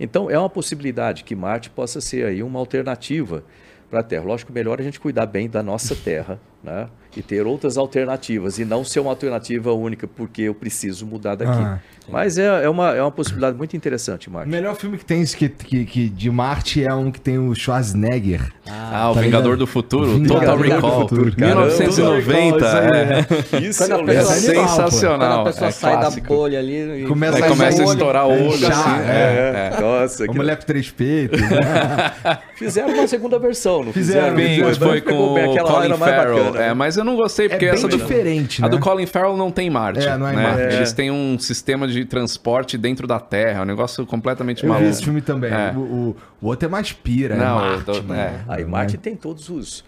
Então, 0.00 0.28
é 0.28 0.36
uma 0.36 0.50
possibilidade 0.50 1.22
que 1.22 1.36
Marte 1.36 1.70
possa 1.70 2.00
ser 2.00 2.26
aí 2.26 2.42
uma 2.42 2.58
alternativa 2.58 3.44
para 3.90 4.00
a 4.00 4.02
Terra. 4.02 4.24
Lógico, 4.24 4.52
melhor 4.52 4.80
a 4.80 4.84
gente 4.84 5.00
cuidar 5.00 5.26
bem 5.26 5.50
da 5.50 5.62
nossa 5.62 5.96
Terra, 5.96 6.40
né? 6.62 6.88
E 7.16 7.22
ter 7.22 7.44
outras 7.44 7.76
alternativas, 7.76 8.60
e 8.60 8.64
não 8.64 8.84
ser 8.84 9.00
uma 9.00 9.10
alternativa 9.10 9.72
única, 9.72 10.06
porque 10.06 10.42
eu 10.42 10.54
preciso 10.54 11.04
mudar 11.04 11.34
daqui. 11.34 11.50
Ah, 11.60 11.80
Mas 12.08 12.38
é, 12.38 12.64
é, 12.64 12.68
uma, 12.68 12.94
é 12.94 13.02
uma 13.02 13.10
possibilidade 13.10 13.56
muito 13.58 13.76
interessante, 13.76 14.28
O 14.28 14.32
Marte. 14.32 14.48
melhor 14.48 14.76
filme 14.76 14.96
que 14.96 15.04
tem 15.04 15.24
que, 15.24 15.48
que, 15.48 15.84
que 15.86 16.08
de 16.08 16.30
Marte 16.30 16.84
é 16.84 16.94
um 16.94 17.10
que 17.10 17.20
tem 17.20 17.36
o 17.36 17.52
Schwarzenegger. 17.52 18.52
Ah, 18.68 19.10
o 19.10 19.14
Tá 19.14 19.22
Vingador 19.22 19.44
ligado? 19.54 19.58
do 19.58 19.66
Futuro, 19.66 20.06
Vingador 20.06 20.38
Total 20.40 20.56
Recall, 20.58 21.00
Futuro, 21.00 21.34
cara. 21.36 21.46
1990, 21.56 22.58
Total 22.58 22.80
Recall, 22.82 22.94
é. 22.94 23.62
Isso 23.64 23.82
a 23.82 23.86
é 23.86 23.90
É 23.90 23.92
é 23.92 23.96
animal, 23.96 24.06
pô. 24.06 24.14
Quando 24.14 24.30
sensacional, 24.30 25.40
a 25.40 25.44
pessoa 25.44 25.68
é 25.68 25.70
sai 25.72 25.92
clássico. 25.94 26.28
da 26.28 26.34
bolha 26.36 26.58
ali 26.60 27.02
e 27.02 27.06
Começa 27.08 27.34
Aí 27.36 27.40
Mas 27.42 27.50
começa 27.50 27.82
a 27.82 27.86
o 27.86 27.92
estourar 27.92 28.26
o 28.28 28.30
olho, 28.32 28.68
assim. 28.68 28.90
é. 29.08 29.70
É, 29.72 29.72
é. 29.76 29.80
Nossa, 29.80 30.28
que- 30.28 30.36
mulher 30.36 30.56
com 30.56 30.64
três 30.64 30.88
peitos. 30.92 31.40
fizeram 32.54 32.90
uma 32.94 33.06
segunda 33.08 33.36
versão, 33.38 33.82
não 33.84 33.92
Fizeram, 33.92 34.36
fizeram? 34.36 34.68
Mas 34.68 34.78
foi 34.78 35.00
com 35.00 35.34
bem, 35.34 35.46
o 35.48 35.50
aquela 35.52 35.72
hora 35.72 35.88
Colin 35.88 36.02
era 36.12 36.49
é, 36.56 36.68
né? 36.68 36.74
mas 36.74 36.96
eu 36.96 37.04
não 37.04 37.16
gostei, 37.16 37.46
É 37.46 37.48
porque 37.50 37.66
bem 37.66 37.74
essa 37.74 37.88
do, 37.88 37.96
diferente, 37.96 38.62
a 38.62 38.68
né? 38.68 38.70
do 38.70 38.78
Colin 38.80 39.06
Farrell 39.06 39.36
não 39.36 39.50
tem 39.50 39.68
Marte. 39.70 40.06
É, 40.06 40.16
não 40.16 40.28
é 40.28 40.34
né? 40.36 40.42
Marte. 40.42 40.74
Eles 40.76 40.92
têm 40.92 41.10
um 41.10 41.38
sistema 41.38 41.86
de 41.88 42.04
transporte 42.04 42.76
dentro 42.78 43.06
da 43.06 43.18
Terra, 43.20 43.60
é 43.60 43.62
um 43.62 43.66
negócio 43.66 44.04
completamente 44.06 44.62
Eu 44.64 44.68
vi 44.68 44.74
maluco. 44.74 44.90
esse 44.90 45.02
filme 45.04 45.20
também. 45.20 45.52
É. 45.52 45.72
O, 45.74 45.80
o- 45.80 46.16
o 46.42 46.46
outro 46.46 46.66
é 46.66 46.70
mais 46.70 46.92
pira, 46.92 47.34
é 47.34 47.38
Não, 47.38 47.54
Marte, 47.56 47.88
eu 47.88 47.94
tô- 47.94 48.02
mano. 48.02 48.20
é. 48.20 48.40
Aí 48.48 48.64
Marte 48.64 48.96
tem 48.98 49.14
todos 49.16 49.48
os, 49.48 49.84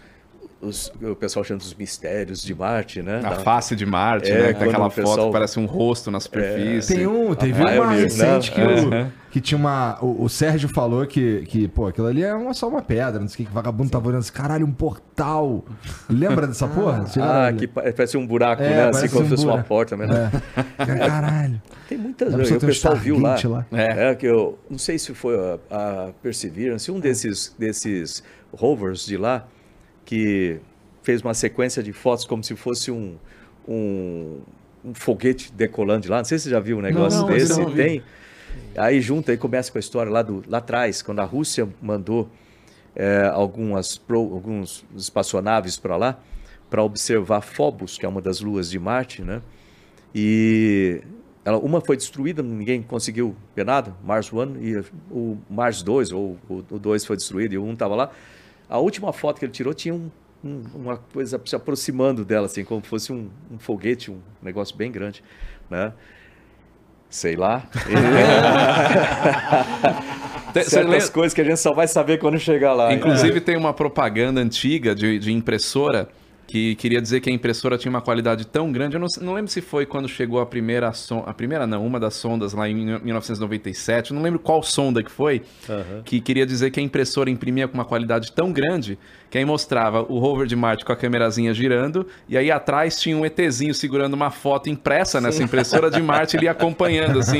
os- 0.63 0.91
O 1.01 1.15
pessoal 1.15 1.43
chama 1.43 1.59
dos 1.59 1.73
mistérios 1.73 2.41
de 2.41 2.53
Marte, 2.55 3.01
né? 3.01 3.17
A 3.23 3.29
Da- 3.29 3.35
face 3.39 3.75
de 3.75 3.85
Marte, 3.85 4.31
É, 4.31 4.33
né? 4.33 4.39
Que 4.39 4.45
tem 4.45 4.53
quando 4.55 4.69
aquela 4.71 4.87
o 4.87 4.89
foto 4.89 5.05
pessoal- 5.07 5.27
que 5.27 5.33
parece 5.33 5.59
um 5.59 5.65
rosto 5.65 6.09
na 6.11 6.19
superfície. 6.19 6.95
Tem 6.95 7.05
um, 7.07 7.33
teve 7.35 7.61
Ah, 7.61 7.65
uma 7.65 7.71
eu 7.75 7.91
li, 7.91 8.03
recente 8.03 8.49
né? 8.51 8.55
que, 8.55 8.61
É. 8.95 9.01
o, 9.03 9.11
que 9.31 9.41
tinha 9.41 9.57
uma. 9.57 9.97
O, 10.03 10.23
o 10.25 10.29
Sérgio 10.29 10.69
falou 10.69 11.05
que, 11.05 11.41
que, 11.47 11.67
pô, 11.67 11.87
aquilo 11.87 12.07
ali 12.07 12.23
é 12.23 12.33
uma, 12.33 12.53
só 12.53 12.67
uma 12.67 12.81
pedra, 12.81 13.19
não 13.19 13.27
sei 13.27 13.33
o 13.33 13.37
que, 13.37 13.45
que 13.45 13.51
vagabundo 13.53 13.89
tava 13.89 14.07
olhando 14.07 14.19
assim, 14.21 14.31
caralho, 14.33 14.65
um 14.65 14.71
portal. 14.71 15.63
Lembra 16.09 16.47
dessa 16.47 16.67
porra? 16.69 17.01
Vocês 17.01 17.17
Ah, 17.17 17.27
chegaram 17.27 17.47
a- 17.47 17.53
que 17.59 17.67
pa- 17.67 17.81
parece 17.95 18.17
um 18.17 18.25
buraco, 18.25 18.63
É, 18.63 18.69
né? 18.69 18.89
Assim 18.89 19.07
como 19.09 19.21
um 19.21 19.23
se 19.25 19.29
fosse 19.31 19.45
uma 19.45 19.63
porta, 19.63 19.97
né? 19.97 20.31
É. 20.77 20.85
Caralho. 21.07 21.61
Tem 21.87 21.97
muitas. 21.97 22.33
O 22.33 22.55
um 22.55 22.59
pessoal 22.59 22.95
viu 22.95 23.19
lá. 23.19 23.35
Lá. 23.43 23.65
É. 23.71 24.15
que 24.15 24.25
eu 24.25 24.57
não 24.69 24.77
sei 24.77 24.97
se 24.97 25.13
foi 25.13 25.35
a, 25.37 26.07
a 26.07 26.11
Perseverance, 26.21 26.89
um 26.91 26.99
desses, 26.99 27.53
desses 27.59 28.23
rovers 28.55 29.05
de 29.05 29.17
lá, 29.17 29.45
que 30.05 30.59
fez 31.01 31.21
uma 31.21 31.33
sequência 31.33 31.81
de 31.83 31.91
fotos 31.93 32.25
como 32.25 32.43
se 32.43 32.55
fosse 32.55 32.91
um, 32.91 33.15
um, 33.67 34.39
um 34.83 34.93
foguete 34.93 35.51
decolando 35.51 36.01
de 36.01 36.09
lá. 36.09 36.17
Não 36.17 36.25
sei 36.25 36.37
se 36.37 36.45
você 36.45 36.49
já 36.49 36.59
viu 36.59 36.77
um 36.77 36.81
negócio 36.81 37.21
não, 37.21 37.27
desse. 37.27 37.59
não. 37.59 37.73
Tem. 37.73 38.03
Aí 38.77 39.01
junta 39.01 39.33
e 39.33 39.37
começa 39.37 39.71
com 39.71 39.77
a 39.77 39.81
história 39.81 40.11
lá, 40.11 40.21
do, 40.21 40.43
lá 40.47 40.59
atrás, 40.59 41.01
quando 41.01 41.19
a 41.19 41.23
Rússia 41.25 41.67
mandou 41.81 42.29
é, 42.95 43.29
algumas 43.33 43.97
pro- 43.97 44.33
alguns 44.33 44.85
espaçonaves 44.95 45.77
para 45.77 45.97
lá 45.97 46.19
para 46.69 46.81
observar 46.83 47.41
Phobos, 47.41 47.97
que 47.99 48.05
é 48.05 48.09
uma 48.09 48.21
das 48.21 48.39
luas 48.41 48.69
de 48.69 48.79
Marte, 48.79 49.21
né? 49.21 49.41
E 50.13 51.01
ela, 51.45 51.57
uma 51.59 51.81
foi 51.81 51.95
destruída, 51.97 52.41
ninguém 52.41 52.81
conseguiu 52.81 53.35
ver 53.55 53.65
nada, 53.65 53.95
Mars 54.03 54.31
1, 54.33 54.57
e 54.59 54.83
o 55.11 55.37
Mars 55.49 55.83
2, 55.83 56.11
ou 56.11 56.37
o 56.49 56.79
2 56.79 57.05
foi 57.05 57.15
destruído 57.15 57.53
e 57.53 57.57
o 57.59 57.63
1 57.63 57.73
estava 57.73 57.95
lá. 57.95 58.11
A 58.69 58.77
última 58.79 59.13
foto 59.13 59.39
que 59.39 59.45
ele 59.45 59.51
tirou 59.51 59.73
tinha 59.73 59.93
um- 59.93 60.09
um- 60.43 60.63
uma 60.75 60.97
coisa 60.97 61.39
se 61.45 61.55
aproximando 61.55 62.25
dela, 62.25 62.45
assim, 62.47 62.63
como 62.63 62.81
se 62.83 62.87
fosse 62.89 63.13
um, 63.13 63.29
um 63.51 63.59
foguete, 63.59 64.09
um 64.11 64.19
negócio 64.41 64.75
bem 64.75 64.91
grande, 64.91 65.23
né? 65.69 65.93
Sei 67.09 67.35
lá. 67.35 67.63
Certas 70.65 71.09
coisas 71.09 71.33
que 71.33 71.41
a 71.41 71.43
gente 71.43 71.59
só 71.59 71.73
vai 71.73 71.87
saber 71.87 72.17
quando 72.19 72.37
chegar 72.39 72.73
lá. 72.73 72.93
Inclusive 72.93 73.41
tem 73.41 73.57
uma 73.57 73.73
propaganda 73.73 74.39
antiga 74.41 74.93
de, 74.95 75.17
de 75.19 75.31
impressora 75.31 76.09
que 76.53 76.75
queria 76.75 77.01
dizer 77.01 77.19
que 77.19 77.31
a 77.31 77.33
impressora 77.33 77.79
tinha 77.79 77.89
uma 77.89 77.99
qualidade 77.99 78.45
tão 78.45 78.71
grande. 78.71 78.95
Eu 78.95 78.99
não, 78.99 79.07
não 79.21 79.33
lembro 79.33 79.49
se 79.49 79.59
foi 79.59 79.87
quando 79.87 80.07
chegou 80.07 80.39
a 80.39 80.45
primeira 80.45 80.93
sonda, 80.93 81.27
a 81.27 81.33
primeira 81.33 81.65
não, 81.65 81.83
uma 81.83 81.99
das 81.99 82.13
sondas 82.13 82.53
lá 82.53 82.69
em 82.69 82.75
1997. 82.75 84.11
Eu 84.11 84.15
não 84.15 84.21
lembro 84.21 84.37
qual 84.37 84.61
sonda 84.61 85.01
que 85.01 85.09
foi, 85.09 85.41
que 86.05 86.21
queria 86.21 86.45
dizer 86.45 86.69
que 86.69 86.79
a 86.79 86.83
impressora 86.83 87.31
imprimia 87.31 87.67
com 87.67 87.73
uma 87.73 87.83
qualidade 87.83 88.31
tão 88.33 88.51
grande 88.51 88.99
que 89.31 89.39
aí 89.39 89.45
mostrava 89.45 90.03
o 90.03 90.19
rover 90.19 90.45
de 90.45 90.55
Marte 90.55 90.85
com 90.85 90.91
a 90.91 90.95
câmerazinha 90.95 91.51
girando 91.55 92.05
e 92.29 92.37
aí 92.37 92.51
atrás 92.51 93.01
tinha 93.01 93.17
um 93.17 93.25
ETzinho 93.25 93.73
segurando 93.73 94.13
uma 94.13 94.29
foto 94.29 94.69
impressa 94.69 95.19
nessa 95.19 95.41
impressora 95.41 95.89
de 95.89 95.99
Marte 96.03 96.37
ele 96.37 96.45
ia 96.45 96.51
acompanhando 96.51 97.17
assim 97.17 97.39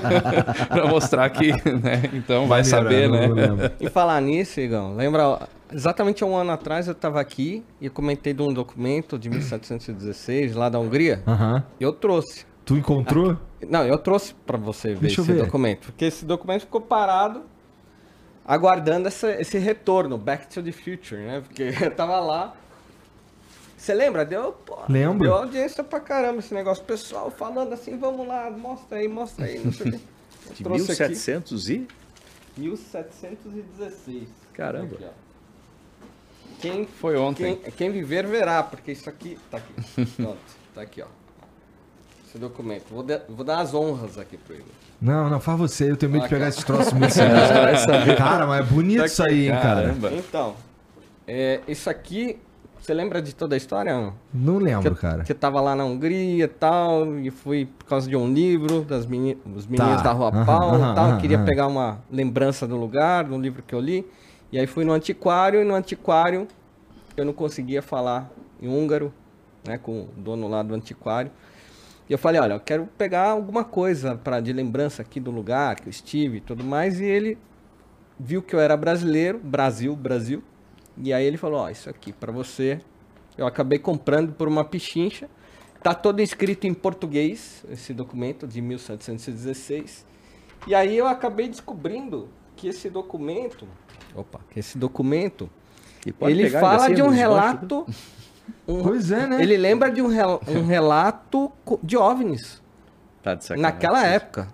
para 0.70 0.86
mostrar 0.86 1.28
que, 1.28 1.52
né? 1.52 2.08
Então 2.14 2.48
vai 2.48 2.64
saber, 2.64 3.10
né? 3.10 3.28
Não 3.28 3.34
lembro. 3.34 3.70
E 3.78 3.90
falar 3.90 4.22
nisso, 4.22 4.58
Igão, 4.58 4.96
lembra, 4.96 5.38
exatamente 5.72 6.22
há 6.22 6.26
um 6.26 6.36
ano 6.36 6.50
atrás 6.52 6.86
eu 6.86 6.92
estava 6.92 7.20
aqui 7.20 7.64
e 7.80 7.88
comentei 7.88 8.32
de 8.32 8.42
um 8.42 8.52
documento 8.52 9.18
de 9.18 9.28
1716, 9.30 10.54
lá 10.54 10.68
da 10.68 10.78
Hungria, 10.78 11.22
Aham. 11.26 11.64
e 11.78 11.82
eu 11.84 11.92
trouxe. 11.92 12.46
Tu 12.64 12.76
encontrou? 12.76 13.36
Não, 13.68 13.84
eu 13.86 13.96
trouxe 13.98 14.34
para 14.46 14.58
você 14.58 14.88
ver 14.94 15.00
Deixa 15.00 15.20
esse 15.22 15.32
ver. 15.32 15.44
documento, 15.44 15.86
porque 15.86 16.04
esse 16.04 16.24
documento 16.24 16.60
ficou 16.62 16.80
parado 16.80 17.42
aguardando 18.44 19.08
essa- 19.08 19.40
esse 19.40 19.58
retorno, 19.58 20.16
Back 20.18 20.48
to 20.48 20.62
the 20.62 20.72
Future, 20.72 21.20
né? 21.22 21.40
Porque 21.40 21.62
eu 21.82 21.90
tava 21.94 22.18
lá. 22.20 22.54
Você 23.76 23.94
lembra? 23.94 24.24
Deu, 24.24 24.52
pô, 24.52 24.76
Lembro. 24.88 25.22
deu 25.28 25.34
audiência 25.34 25.84
pra 25.84 26.00
caramba 26.00 26.40
esse 26.40 26.52
negócio. 26.52 26.82
O 26.82 26.86
pessoal 26.86 27.30
falando 27.30 27.72
assim, 27.72 27.96
vamos 27.96 28.26
lá, 28.26 28.50
mostra 28.50 28.98
aí, 28.98 29.06
mostra 29.08 29.44
aí, 29.46 29.58
não 29.64 29.72
sei 29.72 29.92
De 30.54 30.64
trouxe 30.64 30.92
aqui. 30.92 31.02
1700 31.12 31.68
e... 31.70 31.86
1716. 32.56 34.28
Caramba. 34.52 34.94
Aqui. 34.96 35.04
Quem, 36.60 36.86
Foi 36.86 37.16
ontem. 37.16 37.56
quem, 37.56 37.72
quem 37.72 37.90
viver 37.90 38.26
verá, 38.26 38.62
porque 38.62 38.92
isso 38.92 39.08
aqui 39.08 39.38
tá 39.50 39.58
aqui. 39.58 39.72
Pronto, 40.16 40.38
tá 40.74 40.82
aqui, 40.82 41.02
ó. 41.02 41.06
Esse 42.26 42.38
documento. 42.38 42.84
Vou, 42.90 43.02
de- 43.02 43.20
vou 43.28 43.44
dar 43.44 43.60
as 43.60 43.72
honras 43.74 44.18
aqui 44.18 44.36
pro 44.36 44.54
Igor. 44.54 44.66
Não, 45.00 45.30
não, 45.30 45.40
faz 45.40 45.58
você. 45.58 45.90
Eu 45.90 45.96
tenho 45.96 46.12
medo 46.12 46.22
de 46.22 46.26
Aqui, 46.26 46.34
pegar 46.34 46.48
esses 46.48 46.64
troços 46.64 46.92
muito 46.92 47.12
sérios. 47.14 47.86
Cara, 48.18 48.46
mas 48.46 48.60
é 48.60 48.62
bonito 48.70 49.04
isso 49.04 49.22
aí, 49.22 49.46
hein, 49.48 49.52
cara. 49.62 49.94
Então, 50.12 50.54
é, 51.26 51.60
isso 51.68 51.88
aqui. 51.88 52.38
Você 52.80 52.94
lembra 52.94 53.20
de 53.20 53.34
toda 53.34 53.54
a 53.54 53.58
história? 53.58 53.92
Não? 53.92 54.14
Não 54.32 54.58
Que, 54.58 54.64
lembro, 54.64 54.88
eu- 54.88 54.96
cara. 54.96 55.22
que 55.24 55.32
eu 55.32 55.36
tava 55.36 55.60
lá 55.60 55.74
na 55.76 55.84
Hungria 55.84 56.44
e 56.44 56.48
tal, 56.48 57.18
e 57.18 57.30
fui 57.30 57.66
por 57.66 57.84
causa 57.86 58.08
de 58.08 58.16
um 58.16 58.32
livro 58.32 58.80
das 58.82 59.04
meni 59.04 59.36
os 59.54 59.66
meninos 59.66 59.96
Tá, 59.98 60.04
da 60.04 60.12
Rua 60.12 60.32
Paulo 60.44 60.76
aham, 60.76 60.92
e 60.92 60.94
tal. 60.94 61.04
aham, 61.06 61.18
queria 61.20 61.36
aham. 61.38 61.44
pegar 61.46 61.66
uma 61.66 61.98
lembrança 62.10 62.66
do 62.66 62.76
lugar, 62.76 63.24
do 63.24 63.36
livro 63.38 63.62
que 63.66 63.74
eu 63.74 63.80
li. 63.80 64.06
E 64.50 64.58
aí 64.58 64.66
fui 64.66 64.84
no 64.84 64.92
antiquário, 64.92 65.60
e 65.60 65.64
no 65.64 65.74
antiquário 65.74 66.48
eu 67.16 67.24
não 67.24 67.32
conseguia 67.32 67.82
falar 67.82 68.30
em 68.60 68.68
húngaro, 68.68 69.12
né, 69.66 69.76
com 69.76 70.02
o 70.02 70.08
dono 70.16 70.48
lá 70.48 70.62
do 70.62 70.74
antiquário. 70.74 71.30
E 72.08 72.12
eu 72.12 72.18
falei, 72.18 72.40
olha, 72.40 72.54
eu 72.54 72.60
quero 72.60 72.86
pegar 72.96 73.28
alguma 73.28 73.64
coisa 73.64 74.16
para 74.16 74.40
de 74.40 74.52
lembrança 74.52 75.02
aqui 75.02 75.20
do 75.20 75.30
lugar 75.30 75.76
que 75.76 75.88
eu 75.88 75.90
estive 75.90 76.38
e 76.38 76.40
tudo 76.40 76.64
mais. 76.64 77.00
E 77.00 77.04
ele 77.04 77.36
viu 78.18 78.42
que 78.42 78.54
eu 78.54 78.60
era 78.60 78.76
brasileiro, 78.76 79.38
Brasil, 79.38 79.94
Brasil. 79.94 80.42
E 80.96 81.12
aí 81.12 81.24
ele 81.24 81.36
falou, 81.36 81.60
ó, 81.60 81.68
isso 81.68 81.90
aqui 81.90 82.12
para 82.12 82.32
você. 82.32 82.80
Eu 83.36 83.46
acabei 83.46 83.78
comprando 83.78 84.32
por 84.32 84.48
uma 84.48 84.64
pichincha. 84.64 85.28
Tá 85.82 85.94
todo 85.94 86.20
escrito 86.20 86.66
em 86.66 86.72
português, 86.72 87.64
esse 87.70 87.92
documento 87.92 88.46
de 88.46 88.62
1716. 88.62 90.06
E 90.66 90.74
aí 90.74 90.96
eu 90.96 91.06
acabei 91.06 91.46
descobrindo 91.46 92.28
que 92.56 92.68
esse 92.68 92.88
documento, 92.88 93.68
opa, 94.14 94.40
esse 94.56 94.76
documento 94.78 95.48
ele 96.22 96.48
fala 96.50 96.92
de 96.94 97.02
um 97.02 97.08
relato 97.08 97.86
um- 98.66 98.82
Pois 98.82 99.10
é, 99.10 99.26
né? 99.26 99.42
Ele 99.42 99.56
lembra 99.56 99.90
de 99.90 100.00
um, 100.00 100.06
rel- 100.08 100.40
um 100.48 100.64
relato 100.64 101.50
de 101.82 101.96
OVNIs. 101.96 102.62
Tá 103.22 103.34
de 103.34 103.44
sacanagem. 103.44 103.62
Naquela 103.74 104.06
época. 104.06 104.48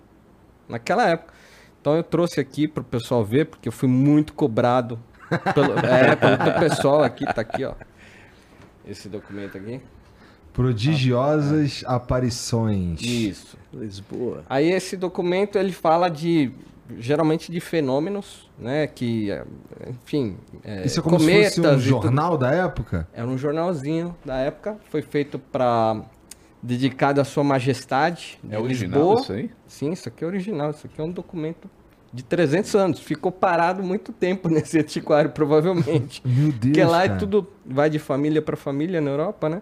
Naquela 0.67 1.07
época. 1.07 1.33
Então 1.79 1.95
eu 1.95 2.03
trouxe 2.03 2.39
aqui 2.39 2.67
pro 2.67 2.83
pessoal 2.83 3.23
ver, 3.23 3.45
porque 3.45 3.67
eu 3.67 3.71
fui 3.71 3.87
muito 3.87 4.33
cobrado 4.33 4.99
pelo, 5.53 5.73
é, 5.85 6.15
pelo 6.15 6.59
pessoal 6.59 7.03
aqui, 7.03 7.25
tá 7.25 7.41
aqui, 7.41 7.63
ó. 7.63 7.73
Esse 8.87 9.07
documento 9.07 9.57
aqui. 9.57 9.79
Prodigiosas 10.51 11.83
aparições. 11.85 12.99
Isso. 13.01 13.57
Lisboa. 13.73 14.43
Aí 14.49 14.71
esse 14.71 14.97
documento 14.97 15.57
ele 15.57 15.71
fala 15.71 16.09
de 16.09 16.51
geralmente 16.97 17.51
de 17.51 17.59
fenômenos, 17.59 18.49
né, 18.59 18.87
que 18.87 19.31
é, 19.31 19.43
enfim, 19.89 20.37
é, 20.63 20.85
Isso 20.85 20.99
é 20.99 21.03
como 21.03 21.19
se 21.19 21.43
fosse 21.43 21.61
um 21.61 21.79
jornal 21.79 22.37
da 22.37 22.51
época? 22.51 23.07
Era 23.13 23.27
um 23.27 23.37
jornalzinho 23.37 24.15
da 24.23 24.37
época, 24.37 24.77
foi 24.89 25.01
feito 25.01 25.39
para 25.39 26.01
dedicado 26.61 27.21
à 27.21 27.23
sua 27.23 27.43
majestade 27.43 28.39
de 28.43 28.55
É 28.55 28.59
original 28.59 28.99
Lisboa. 28.99 29.21
isso 29.21 29.33
aí? 29.33 29.51
Sim, 29.67 29.91
isso 29.91 30.07
aqui 30.09 30.23
é 30.23 30.27
original, 30.27 30.71
isso 30.71 30.85
aqui 30.87 30.99
é 30.99 31.03
um 31.03 31.11
documento 31.11 31.69
de 32.11 32.23
300 32.23 32.75
anos. 32.75 32.99
Ficou 32.99 33.31
parado 33.31 33.83
muito 33.83 34.11
tempo 34.13 34.47
nesse 34.49 34.79
antiquário, 34.79 35.31
provavelmente. 35.31 36.21
Meu 36.25 36.47
Deus, 36.51 36.59
Porque 36.59 36.83
lá 36.83 37.03
é 37.03 37.07
cara. 37.07 37.19
tudo 37.19 37.47
vai 37.65 37.89
de 37.89 37.99
família 37.99 38.41
para 38.41 38.55
família 38.55 39.01
na 39.01 39.11
Europa, 39.11 39.49
né? 39.49 39.61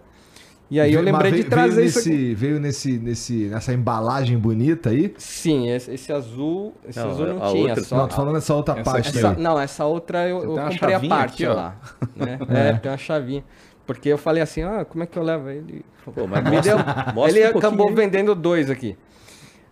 E 0.70 0.80
aí 0.80 0.92
eu 0.92 1.02
Veio- 1.02 1.12
lembrei 1.12 1.30
mas 1.30 1.36
de 1.42 1.48
veio- 1.48 1.50
trazer 1.50 1.74
veio 1.76 1.86
isso 1.86 1.98
aqui. 1.98 2.08
nesse, 2.08 2.34
Veio 2.34 2.60
nesse, 2.60 2.98
nesse, 2.98 3.34
nessa 3.48 3.72
embalagem 3.74 4.38
bonita 4.38 4.90
aí? 4.90 5.14
Sim, 5.18 5.68
esse, 5.70 5.92
esse 5.92 6.12
azul, 6.12 6.74
esse 6.88 6.98
Não, 6.98 7.10
azul 7.10 7.26
não 7.26 7.42
a 7.42 7.50
tinha, 7.50 7.68
outra- 7.68 7.84
só 7.84 7.96
Não, 7.98 8.08
tô 8.08 8.14
falando 8.16 8.34
dessa 8.34 8.54
outra 8.54 8.74
Essa 8.80 8.90
pasta 8.92 9.18
essa, 9.18 9.30
aí. 9.30 9.36
não, 9.40 9.60
essa 9.60 9.84
outra 9.84 10.26
eu, 10.28 10.42
eu 10.42 10.54
comprei 10.68 10.94
a 10.94 11.00
parte 11.00 11.44
aqui, 11.46 11.54
lá. 11.54 11.76
né? 12.16 12.38
É, 12.48 12.72
tem 12.74 12.90
uma 12.90 12.96
chavinha. 12.98 13.44
Porque 13.86 14.08
eu 14.08 14.16
falei 14.16 14.42
assim, 14.42 14.62
ah, 14.62 14.84
como 14.88 15.04
é 15.04 15.06
que 15.06 15.18
eu 15.18 15.22
levo 15.22 15.50
ele? 15.50 15.84
Pô, 16.14 16.26
mas 16.26 16.42
Me 16.42 16.50
mostra, 16.52 16.76
deu- 16.76 17.14
mostra 17.14 17.38
ele 17.40 17.54
um 17.54 17.58
acabou 17.58 17.88
aí. 17.90 17.94
vendendo 17.94 18.34
dois 18.34 18.70
aqui. 18.70 18.96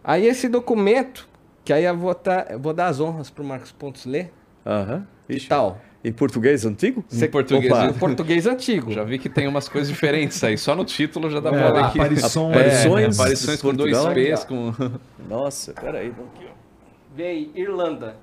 Aí 0.05 0.27
esse 0.27 0.47
documento, 0.49 1.27
que 1.65 1.73
aí 1.73 1.85
eu 1.85 1.97
vou, 1.97 2.15
tá, 2.15 2.47
eu 2.51 2.59
vou 2.61 2.75
dar 2.75 2.89
as 2.89 3.01
honras 3.01 3.31
pro 3.31 3.43
Marcos 3.43 3.73
Pontes 3.73 4.05
ler, 4.05 4.31
Aham. 4.67 5.07
e 5.29 5.37
Ixi. 5.37 5.49
tal. 5.49 5.79
Em 6.05 6.13
português 6.13 6.65
antigo? 6.67 7.05
Em 7.13 7.29
português. 7.29 7.73
Em 7.73 7.93
português 7.93 8.47
antigo. 8.47 8.91
Já 8.93 9.05
vi 9.05 9.19
que 9.19 9.29
tem 9.29 9.47
umas 9.47 9.69
coisas 9.69 9.89
diferentes 9.89 10.43
aí. 10.43 10.59
Só 10.59 10.75
no 10.75 10.85
título 10.85 11.31
já 11.31 11.39
dá 11.39 11.51
É, 11.51 11.53
pra 11.53 11.69
lá, 11.73 11.87
aqui. 11.89 12.01
aparições. 12.01 12.57
É, 12.57 13.07
Aparições 13.07 13.63
com 13.63 13.73
dois. 13.73 13.97
P's, 14.15 14.45
com... 14.45 14.73
Nossa, 15.29 15.73
peraí. 15.73 16.09
aqui, 16.09 16.47
ó. 16.49 16.53
Vê 17.15 17.27
aí, 17.27 17.53
Irlanda. 17.55 18.17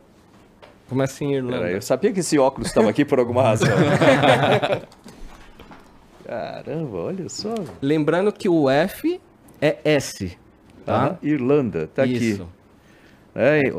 Começa 0.90 1.24
em 1.24 1.36
Irlanda. 1.36 1.58
Peraí, 1.60 1.76
eu 1.76 1.82
sabia 1.82 2.12
que 2.12 2.20
esse 2.20 2.38
óculos 2.38 2.68
estava 2.68 2.90
aqui 2.90 3.06
por 3.06 3.18
alguma 3.20 3.44
razão. 3.44 3.70
Caramba, 6.26 6.98
olha 6.98 7.30
só. 7.30 7.54
Lembrando 7.82 8.32
que 8.32 8.48
o 8.50 8.70
F 8.70 9.20
é 9.62 9.78
S, 9.84 10.38
Tá? 10.86 11.10
tá? 11.12 11.18
Irlanda, 11.24 11.88
tá 11.94 12.06
Isso. 12.06 12.44
aqui. 12.44 12.52
É, 13.36 13.72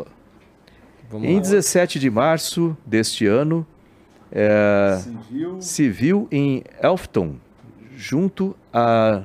Vamos 1.11 1.29
em 1.29 1.35
lá. 1.37 1.41
17 1.41 1.99
de 1.99 2.09
março 2.11 2.77
deste 2.87 3.27
ano, 3.27 3.67
é, 4.33 4.99
se 5.61 5.89
viu 5.89 6.29
em 6.31 6.63
Elfton, 6.83 7.37
junto 7.97 8.57
a 8.73 9.23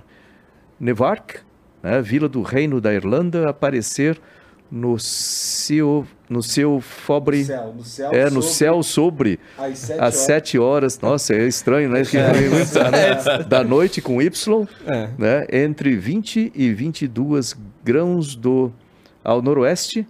Nevark, 0.79 1.39
né, 1.81 2.01
vila 2.01 2.27
do 2.27 2.41
Reino 2.41 2.81
da 2.81 2.93
Irlanda, 2.93 3.49
aparecer 3.49 4.19
no 4.71 4.97
seu, 4.97 6.05
no 6.27 6.41
seu 6.41 6.81
fobre. 6.81 7.45
no 7.75 7.83
céu, 7.83 8.11
É, 8.11 8.29
no 8.31 8.41
céu 8.41 8.81
sobre 8.83 9.39
às 9.57 9.77
sete 9.77 9.99
às 10.01 10.15
7 10.15 10.59
horas. 10.59 10.99
Nossa, 10.99 11.33
é 11.35 11.47
estranho, 11.47 11.89
né? 11.89 12.01
Que- 12.03 12.17
Da 13.47 13.63
noite 13.63 14.01
com 14.01 14.19
Y, 14.21 14.67
É. 14.87 15.09
né? 15.17 15.45
Entre 15.51 15.95
20 15.95 16.51
e 16.55 16.73
22 16.73 17.55
grãos 17.83 18.35
do, 18.35 18.73
ao 19.23 19.41
noroeste 19.41 20.05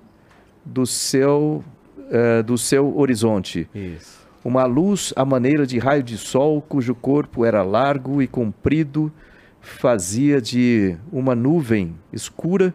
do 0.64 0.86
seu, 0.86 1.64
eh, 2.10 2.42
do 2.42 2.58
seu 2.58 2.98
horizonte. 2.98 3.70
Isso. 3.76 4.25
Uma 4.46 4.66
luz 4.66 5.12
à 5.16 5.26
maneira 5.26 5.66
de 5.66 5.80
raio 5.80 6.04
de 6.04 6.20
sol, 6.20 6.62
cujo 6.62 6.94
corpo 6.94 7.44
era 7.44 7.64
largo 7.64 8.22
e 8.22 8.28
comprido, 8.28 9.12
fazia 9.60 10.40
de 10.40 10.96
uma 11.12 11.34
nuvem 11.34 11.96
escura, 12.14 12.72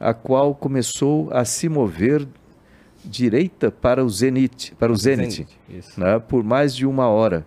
a 0.00 0.14
qual 0.14 0.54
começou 0.54 1.28
a 1.30 1.44
se 1.44 1.68
mover 1.68 2.26
direita 3.04 3.70
para 3.70 4.02
o 4.02 4.08
zenite, 4.08 4.74
para 4.76 4.90
o 4.90 4.96
zênite, 4.96 5.46
Isso. 5.68 6.00
né, 6.00 6.18
por 6.18 6.42
mais 6.42 6.74
de 6.74 6.86
uma 6.86 7.06
hora, 7.08 7.44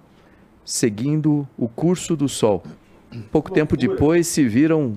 seguindo 0.63 1.47
o 1.57 1.67
curso 1.67 2.15
do 2.15 2.29
sol. 2.29 2.61
Pouco 3.31 3.51
tempo 3.51 3.75
depois 3.75 4.27
se 4.27 4.47
viram 4.47 4.93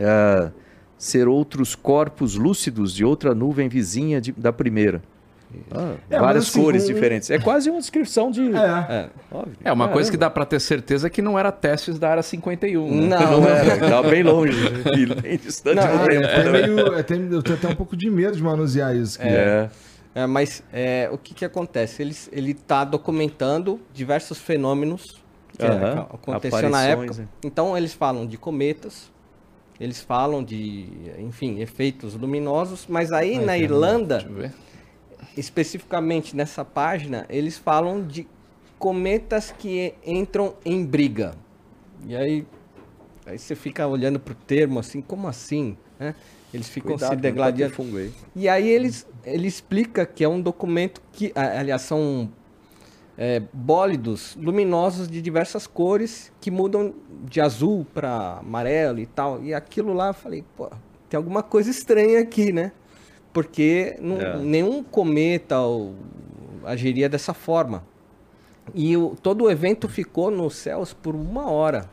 ah, 0.00 0.50
ser 0.96 1.28
outros 1.28 1.74
corpos 1.74 2.34
lúcidos 2.36 2.94
de 2.94 3.04
outra 3.04 3.34
nuvem 3.34 3.68
vizinha 3.68 4.22
de- 4.22 4.32
da 4.32 4.52
primeira. 4.54 5.02
Ah, 5.70 5.94
É, 6.10 6.18
várias 6.18 6.48
assim, 6.48 6.62
cores 6.62 6.84
um- 6.84 6.86
diferentes. 6.86 7.30
É 7.30 7.38
quase 7.38 7.70
uma 7.70 7.78
descrição 7.80 8.30
de. 8.30 8.42
É. 8.54 8.56
É. 8.88 9.08
É, 9.64 9.72
uma 9.72 9.88
coisa 9.88 10.10
que 10.10 10.16
dá 10.16 10.28
pra 10.30 10.44
ter 10.44 10.60
certeza 10.60 11.06
é 11.06 11.10
que 11.10 11.20
não 11.22 11.38
era 11.38 11.50
testes 11.52 11.98
da 11.98 12.10
área 12.10 12.22
51. 12.22 12.88
né? 13.08 13.18
Não, 13.18 13.40
Não 13.40 13.48
era, 13.48 13.74
estava 13.74 14.08
bem 14.08 14.22
longe, 14.22 14.56
e 14.96 15.06
bem 15.20 15.36
distante 15.38 15.76
Não, 15.76 15.98
do 15.98 16.08
tempo. 16.08 16.24
eu, 16.26 16.34
tenho 16.42 16.52
meio, 16.52 16.78
eu, 16.78 17.04
tenho, 17.04 17.32
eu 17.34 17.42
tenho 17.42 17.56
até 17.58 17.68
um 17.68 17.74
pouco 17.74 17.96
de 17.96 18.08
medo 18.10 18.36
de 18.36 18.42
manusear 18.42 18.94
isso. 18.96 19.18
que- 19.18 19.26
É. 19.26 19.70
É, 20.14 20.26
mas 20.26 20.62
é, 20.72 21.10
o 21.12 21.18
que, 21.18 21.34
que 21.34 21.44
acontece? 21.44 22.00
Ele, 22.02 22.16
ele 22.32 22.54
tá 22.54 22.84
documentando 22.84 23.78
diversos 23.92 24.38
fenômenos 24.38 25.22
que, 25.58 25.62
é, 25.64 25.68
que 25.68 25.98
aconteceu 26.14 26.70
na 26.70 26.84
época. 26.84 27.12
né? 27.18 27.28
Então 27.44 27.76
eles 27.76 27.92
falam 27.92 28.26
de 28.26 28.38
cometas, 28.38 29.10
eles 29.78 30.00
falam 30.00 30.42
de, 30.42 30.86
enfim, 31.18 31.60
efeitos 31.60 32.14
luminosos, 32.14 32.86
mas 32.88 33.12
aí 33.12 33.38
na 33.38 33.58
Irlanda, 33.58 34.16
Deixa 34.16 34.28
eu 34.30 34.34
ver. 34.36 34.52
Especificamente 35.36 36.36
nessa 36.36 36.64
página, 36.64 37.26
eles 37.28 37.56
falam 37.56 38.06
de 38.06 38.26
cometas 38.78 39.52
que 39.52 39.94
entram 40.04 40.54
em 40.64 40.84
briga. 40.84 41.34
E 42.06 42.14
aí, 42.14 42.46
aí 43.24 43.38
você 43.38 43.54
fica 43.54 43.86
olhando 43.86 44.20
pro 44.20 44.34
termo 44.34 44.78
assim, 44.78 45.00
como 45.00 45.28
assim? 45.28 45.76
né? 45.98 46.14
Eles 46.52 46.68
ficam 46.68 46.92
Cuidado, 46.92 47.10
se 47.10 47.16
ter 47.16 47.22
degladiando. 47.22 47.74
E 48.34 48.48
aí 48.48 48.68
eles, 48.68 49.06
ele 49.24 49.46
explica 49.46 50.06
que 50.06 50.24
é 50.24 50.28
um 50.28 50.40
documento 50.40 51.02
que, 51.12 51.32
aliás, 51.34 51.82
são 51.82 52.30
é, 53.18 53.42
bólidos 53.52 54.36
luminosos 54.40 55.08
de 55.08 55.20
diversas 55.20 55.66
cores 55.66 56.32
que 56.40 56.50
mudam 56.50 56.94
de 57.24 57.40
azul 57.40 57.86
para 57.92 58.38
amarelo 58.38 58.98
e 59.00 59.06
tal. 59.06 59.42
E 59.42 59.52
aquilo 59.52 59.92
lá, 59.92 60.08
eu 60.08 60.14
falei, 60.14 60.44
pô, 60.56 60.70
tem 61.08 61.18
alguma 61.18 61.42
coisa 61.42 61.70
estranha 61.70 62.20
aqui, 62.20 62.52
né? 62.52 62.72
Porque 63.36 63.96
não- 64.00 64.18
É. 64.18 64.38
nenhum 64.38 64.82
cometa 64.82 65.58
ou, 65.60 65.94
agiria 66.64 67.06
dessa 67.06 67.34
forma. 67.34 67.84
E 68.74 68.96
o- 68.96 69.14
todo 69.22 69.44
o 69.44 69.50
evento 69.50 69.90
ficou 69.90 70.30
nos 70.30 70.56
céus 70.56 70.94
por 70.94 71.14
uma 71.14 71.50
hora 71.50 71.84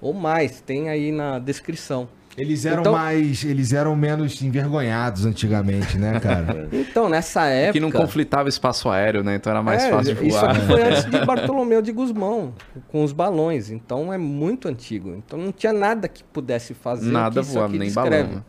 ou 0.00 0.14
mais, 0.14 0.62
tem 0.62 0.88
aí 0.88 1.12
na 1.12 1.38
descrição. 1.38 2.08
Eles 2.36 2.64
eram 2.64 2.80
Então- 2.80 2.92
mais. 2.94 3.44
Eles 3.44 3.72
eram 3.74 3.94
menos 3.94 4.40
envergonhados 4.42 5.24
antigamente, 5.26 5.98
né, 5.98 6.18
cara? 6.18 6.66
Então, 6.72 7.08
nessa 7.10 7.44
época... 7.46 7.74
Que 7.74 7.80
não 7.80 7.92
conflitava 7.92 8.48
espaço 8.48 8.88
aéreo, 8.88 9.22
né? 9.22 9.34
Então 9.36 9.50
era 9.52 9.62
mais 9.62 9.84
É, 9.84 9.90
fácil 9.90 10.14
de 10.16 10.26
Isso 10.28 10.40
voar. 10.40 10.50
aqui 10.56 10.66
foi 10.66 10.82
antes 10.82 11.04
de 11.12 11.24
Bartolomeu 11.26 11.80
de 11.82 11.92
Guzmão, 11.92 12.54
com 12.88 13.04
os 13.04 13.12
balões. 13.12 13.70
Então 13.70 14.10
é 14.12 14.16
muito 14.18 14.66
antigo. 14.66 15.10
Então 15.10 15.38
não 15.38 15.52
tinha 15.52 15.72
nada 15.74 16.08
que 16.08 16.24
pudesse 16.24 16.72
fazer. 16.74 17.12
Nada 17.12 17.40
que 17.40 17.46
isso 17.46 17.52
voando, 17.52 17.68
aqui 17.68 17.78
nem 17.78 17.88
descreve. 17.88 18.28
balão. 18.30 18.44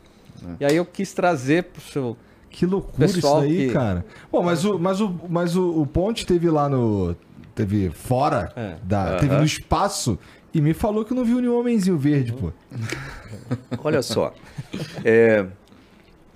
Né? 0.46 0.56
E 0.60 0.66
aí 0.66 0.76
eu 0.76 0.86
quis 0.86 1.14
trazer 1.14 1.64
pro 1.66 1.82
seu. 1.82 2.18
Que 2.50 2.66
loucura 2.66 3.08
Pessoal 3.08 3.44
isso 3.46 3.52
aí, 3.52 3.68
que- 3.68 3.74
cara. 3.74 4.06
Bom, 4.32 4.42
mas 4.42 4.64
o, 4.64 4.80
mas 4.80 5.02
o, 5.02 5.14
mas 5.28 5.56
o, 5.58 5.82
o 5.82 5.86
Ponte 5.86 6.26
teve 6.26 6.50
lá 6.50 6.70
no. 6.70 7.16
Teve 7.54 7.90
fora 7.90 8.52
É. 8.56 8.76
da. 8.84 9.18
Teve 9.18 9.36
no 9.36 9.44
espaço 9.44 10.18
e 10.54 10.62
me 10.62 10.74
falou 10.74 11.04
que 11.04 11.14
não 11.14 11.26
viu 11.26 11.40
nenhum 11.42 11.60
homenzinho 11.60 11.98
verde, 11.98 12.32
pô. 12.34 12.52
Olha 13.84 14.02
só. 14.02 14.34
É, 15.04 15.46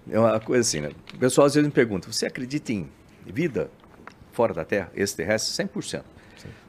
é 0.09 0.19
uma 0.19 0.39
coisa 0.39 0.61
assim, 0.61 0.81
né? 0.81 0.91
O 1.13 1.17
pessoal 1.17 1.47
às 1.47 1.55
vezes 1.55 1.67
me 1.67 1.73
pergunta: 1.73 2.11
você 2.11 2.25
acredita 2.25 2.71
em 2.73 2.88
vida 3.25 3.69
fora 4.31 4.53
da 4.53 4.63
Terra, 4.65 4.91
extraterrestre? 4.95 5.65
100%. 5.67 6.01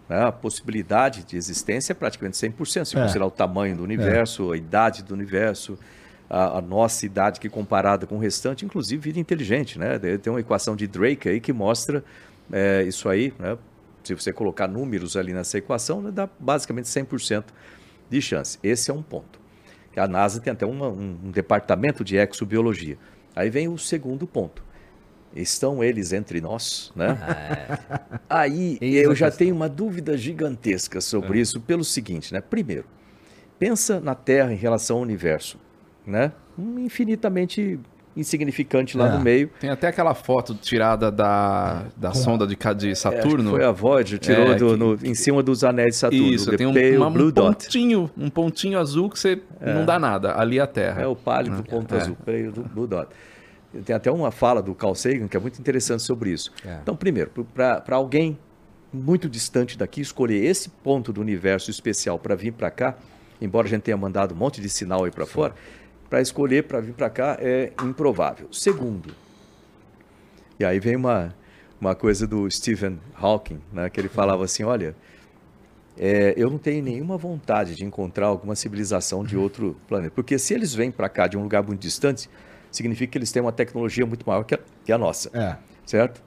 Né? 0.08 0.22
A 0.24 0.32
possibilidade 0.32 1.22
de 1.24 1.36
existência 1.36 1.92
é 1.92 1.94
praticamente 1.94 2.36
100%, 2.36 2.84
se 2.84 2.96
É. 2.96 3.02
considerar 3.02 3.26
o 3.26 3.30
tamanho 3.30 3.76
do 3.76 3.82
universo, 3.84 4.52
a 4.52 4.56
idade 4.56 5.02
do 5.04 5.14
universo, 5.14 5.78
a, 6.30 6.58
a 6.58 6.60
nossa 6.62 7.04
idade 7.04 7.40
que 7.40 7.48
comparada 7.50 8.06
com 8.06 8.14
o 8.14 8.18
restante, 8.18 8.64
inclusive 8.64 9.02
vida 9.02 9.18
inteligente. 9.18 9.78
Né? 9.78 9.98
Tem 9.98 10.32
uma 10.32 10.40
equação 10.40 10.76
de 10.76 10.86
Drake 10.86 11.28
aí 11.28 11.40
que 11.40 11.52
mostra 11.52 12.04
é, 12.52 12.84
isso 12.84 13.08
aí. 13.08 13.34
Né? 13.38 13.58
Se 14.04 14.14
você 14.14 14.32
colocar 14.32 14.68
números 14.68 15.16
ali 15.16 15.32
nessa 15.34 15.58
equação, 15.58 16.00
né, 16.00 16.10
dá 16.10 16.28
basicamente 16.38 16.86
100% 16.86 17.44
de 18.08 18.22
chance. 18.22 18.58
Esse 18.62 18.90
é 18.90 18.94
um 18.94 19.02
ponto. 19.02 19.38
A 19.96 20.06
NASA 20.08 20.40
tem 20.40 20.52
até 20.52 20.64
uma- 20.64 20.88
um, 20.88 21.18
um 21.24 21.30
departamento 21.30 22.02
de 22.04 22.16
exobiologia. 22.16 22.96
Aí 23.36 23.50
vem 23.50 23.68
o 23.68 23.76
segundo 23.76 24.26
ponto. 24.26 24.62
Estão 25.34 25.82
eles 25.84 26.12
entre 26.12 26.40
nós, 26.40 26.92
né? 26.96 27.16
É. 27.20 28.18
Aí 28.28 28.78
Eis 28.80 29.04
eu 29.04 29.14
já 29.14 29.26
questão. 29.26 29.38
tenho 29.46 29.54
uma 29.54 29.68
dúvida 29.68 30.16
gigantesca 30.16 31.00
sobre 31.00 31.38
É. 31.38 31.42
isso 31.42 31.60
pelo 31.60 31.84
seguinte, 31.84 32.32
né? 32.32 32.40
Primeiro, 32.40 32.84
pensa 33.58 34.00
na 34.00 34.14
Terra 34.14 34.52
em 34.52 34.56
relação 34.56 34.96
ao 34.96 35.02
universo, 35.02 35.58
né? 36.10 36.32
Infinitamente 36.58 37.78
insignificante 38.16 38.96
lá 38.98 39.08
É. 39.08 39.12
no 39.16 39.20
meio. 39.20 39.48
Tem 39.60 39.70
até 39.70 39.86
aquela 39.86 40.14
foto 40.14 40.52
tirada 40.54 41.10
da, 41.12 41.84
da 41.96 42.12
sonda 42.12 42.44
de, 42.46 42.56
de 42.76 42.90
É, 42.90 42.94
Saturno. 42.94 43.50
foi 43.52 43.64
a 43.64 43.70
Voyager, 43.70 44.18
tirou 44.18 44.50
É, 44.52 44.54
do- 44.56 44.70
que- 44.72 44.76
no- 44.76 44.98
em 45.10 45.14
cima 45.14 45.42
dos 45.42 45.62
anéis 45.62 45.94
de 45.94 46.00
Saturno. 46.00 46.26
Isso, 46.26 46.54
tem 46.56 46.66
um, 46.66 46.70
uma- 46.96 47.06
um 47.08 47.30
dot. 47.30 47.64
pontinho, 47.64 48.10
um 48.18 48.28
pontinho 48.28 48.78
azul 48.80 49.08
que 49.08 49.18
você 49.18 49.40
não 49.60 49.86
dá 49.86 49.98
nada. 49.98 50.34
Ali 50.38 50.58
é 50.58 50.62
a 50.62 50.66
Terra. 50.66 51.02
É 51.02 51.06
o 51.06 51.14
pálido 51.14 51.62
ponto 51.62 51.94
É. 51.94 51.98
azul, 52.00 52.16
pale 52.26 52.50
do 52.50 52.62
blue 52.62 52.86
dot. 52.86 53.08
Tem 53.84 53.94
até 53.94 54.10
uma 54.10 54.32
fala 54.32 54.60
do 54.60 54.74
Carl 54.74 54.94
Sagan 54.96 55.28
que 55.28 55.36
é 55.36 55.40
muito 55.40 55.60
interessante 55.60 56.02
sobre 56.02 56.30
isso. 56.30 56.50
É. 56.66 56.78
Então, 56.82 56.96
primeiro, 56.96 57.30
para 57.54 57.94
alguém 57.94 58.36
muito 58.92 59.28
distante 59.28 59.78
daqui 59.78 60.00
escolher 60.00 60.44
esse 60.44 60.68
ponto 60.68 61.12
do 61.12 61.20
universo 61.20 61.70
especial 61.70 62.18
para 62.18 62.34
vir 62.34 62.52
para 62.52 62.68
cá, 62.72 62.96
embora 63.40 63.68
a 63.68 63.70
gente 63.70 63.82
tenha 63.82 63.96
mandado 63.96 64.34
um 64.34 64.36
monte 64.36 64.60
de 64.60 64.68
sinal 64.68 65.04
aí 65.04 65.12
para 65.12 65.24
fora, 65.24 65.54
para 66.10 66.20
escolher 66.20 66.64
para 66.64 66.80
vir 66.80 66.92
para 66.92 67.08
cá 67.08 67.38
é 67.40 67.72
improvável. 67.84 68.48
Segundo, 68.52 69.14
e 70.58 70.64
aí 70.64 70.80
vem 70.80 70.96
uma, 70.96 71.34
uma 71.80 71.94
coisa 71.94 72.26
do 72.26 72.50
Stephen 72.50 73.00
Hawking, 73.14 73.60
né, 73.72 73.88
que 73.88 74.00
ele 74.00 74.08
falava 74.08 74.44
assim, 74.44 74.64
olha, 74.64 74.94
é, 75.96 76.34
eu 76.36 76.50
não 76.50 76.58
tenho 76.58 76.82
nenhuma 76.82 77.16
vontade 77.16 77.76
de 77.76 77.84
encontrar 77.84 78.26
alguma 78.26 78.56
civilização 78.56 79.22
de 79.22 79.36
outro 79.36 79.76
planeta, 79.86 80.12
porque 80.14 80.38
se 80.38 80.52
eles 80.52 80.74
vêm 80.74 80.90
para 80.90 81.08
cá 81.08 81.28
de 81.28 81.38
um 81.38 81.42
lugar 81.42 81.62
muito 81.62 81.80
distante, 81.80 82.28
significa 82.72 83.12
que 83.12 83.18
eles 83.18 83.30
têm 83.30 83.40
uma 83.40 83.52
tecnologia 83.52 84.04
muito 84.04 84.26
maior 84.26 84.42
que 84.44 84.54
a, 84.54 84.58
que 84.84 84.92
a 84.92 84.98
nossa 84.98 85.30
É. 85.32 85.56
certo? 85.86 86.22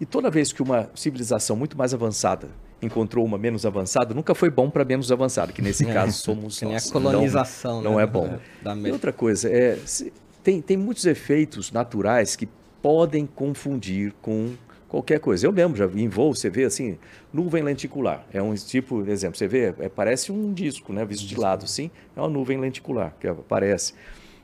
E 0.00 0.04
toda 0.04 0.30
vez 0.30 0.52
que 0.52 0.62
uma 0.62 0.90
civilização 0.94 1.56
muito 1.56 1.76
mais 1.78 1.94
avançada 1.94 2.48
encontrou 2.82 3.24
uma 3.24 3.38
menos 3.38 3.64
avançada, 3.64 4.12
nunca 4.12 4.34
foi 4.34 4.50
bom 4.50 4.68
para 4.68 4.84
menos 4.84 5.10
avançada, 5.12 5.52
que 5.52 5.62
nesse 5.62 5.88
É. 5.88 5.92
caso 5.92 6.12
somos 6.18 6.58
Que 6.58 6.64
nem 6.64 6.74
a 6.74 6.76
nós. 6.76 6.90
colonização, 6.90 7.76
Não, 7.82 7.92
não 7.92 7.96
né, 7.98 8.02
é 8.02 8.06
bom. 8.06 8.38
e 8.84 8.90
outra 8.90 9.12
coisa, 9.12 9.48
é, 9.48 9.78
se- 9.86 10.12
tem, 10.42 10.60
tem 10.60 10.76
muitos 10.76 11.06
efeitos 11.06 11.70
naturais 11.70 12.34
que 12.34 12.48
podem 12.82 13.24
confundir 13.26 14.12
com 14.20 14.50
qualquer 14.88 15.20
coisa. 15.20 15.46
Eu 15.46 15.52
mesmo 15.52 15.76
já 15.76 15.86
vi 15.86 16.02
em 16.02 16.08
voo, 16.08 16.34
você 16.34 16.50
vê 16.50 16.64
assim, 16.64 16.98
nuvem 17.32 17.62
lenticular. 17.62 18.26
É 18.32 18.42
um 18.42 18.52
tipo, 18.54 19.08
exemplo, 19.08 19.38
você 19.38 19.46
vê, 19.46 19.72
é, 19.78 19.88
parece 19.88 20.32
um 20.32 20.52
disco, 20.52 20.92
né? 20.92 21.04
Visto 21.04 21.24
de 21.26 21.38
lado, 21.38 21.64
assim, 21.64 21.90
é 22.16 22.20
uma 22.20 22.28
nuvem 22.28 22.58
lenticular 22.60 23.14
que 23.20 23.26
aparece. 23.28 23.94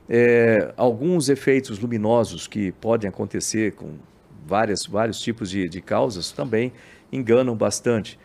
É, 0.07 0.73
alguns 0.75 1.29
efeitos 1.29 1.77
luminosos 1.77 2.47
que 2.47 2.71
podem 2.71 3.07
acontecer 3.09 3.73
com 3.73 3.91
várias, 4.47 4.85
vários 4.87 5.19
tipos 5.19 5.49
de, 5.51 5.69
de 5.69 5.81
causas 5.81 6.31
também 6.31 6.71
enganam 7.11 7.55
bastante. 7.55 8.17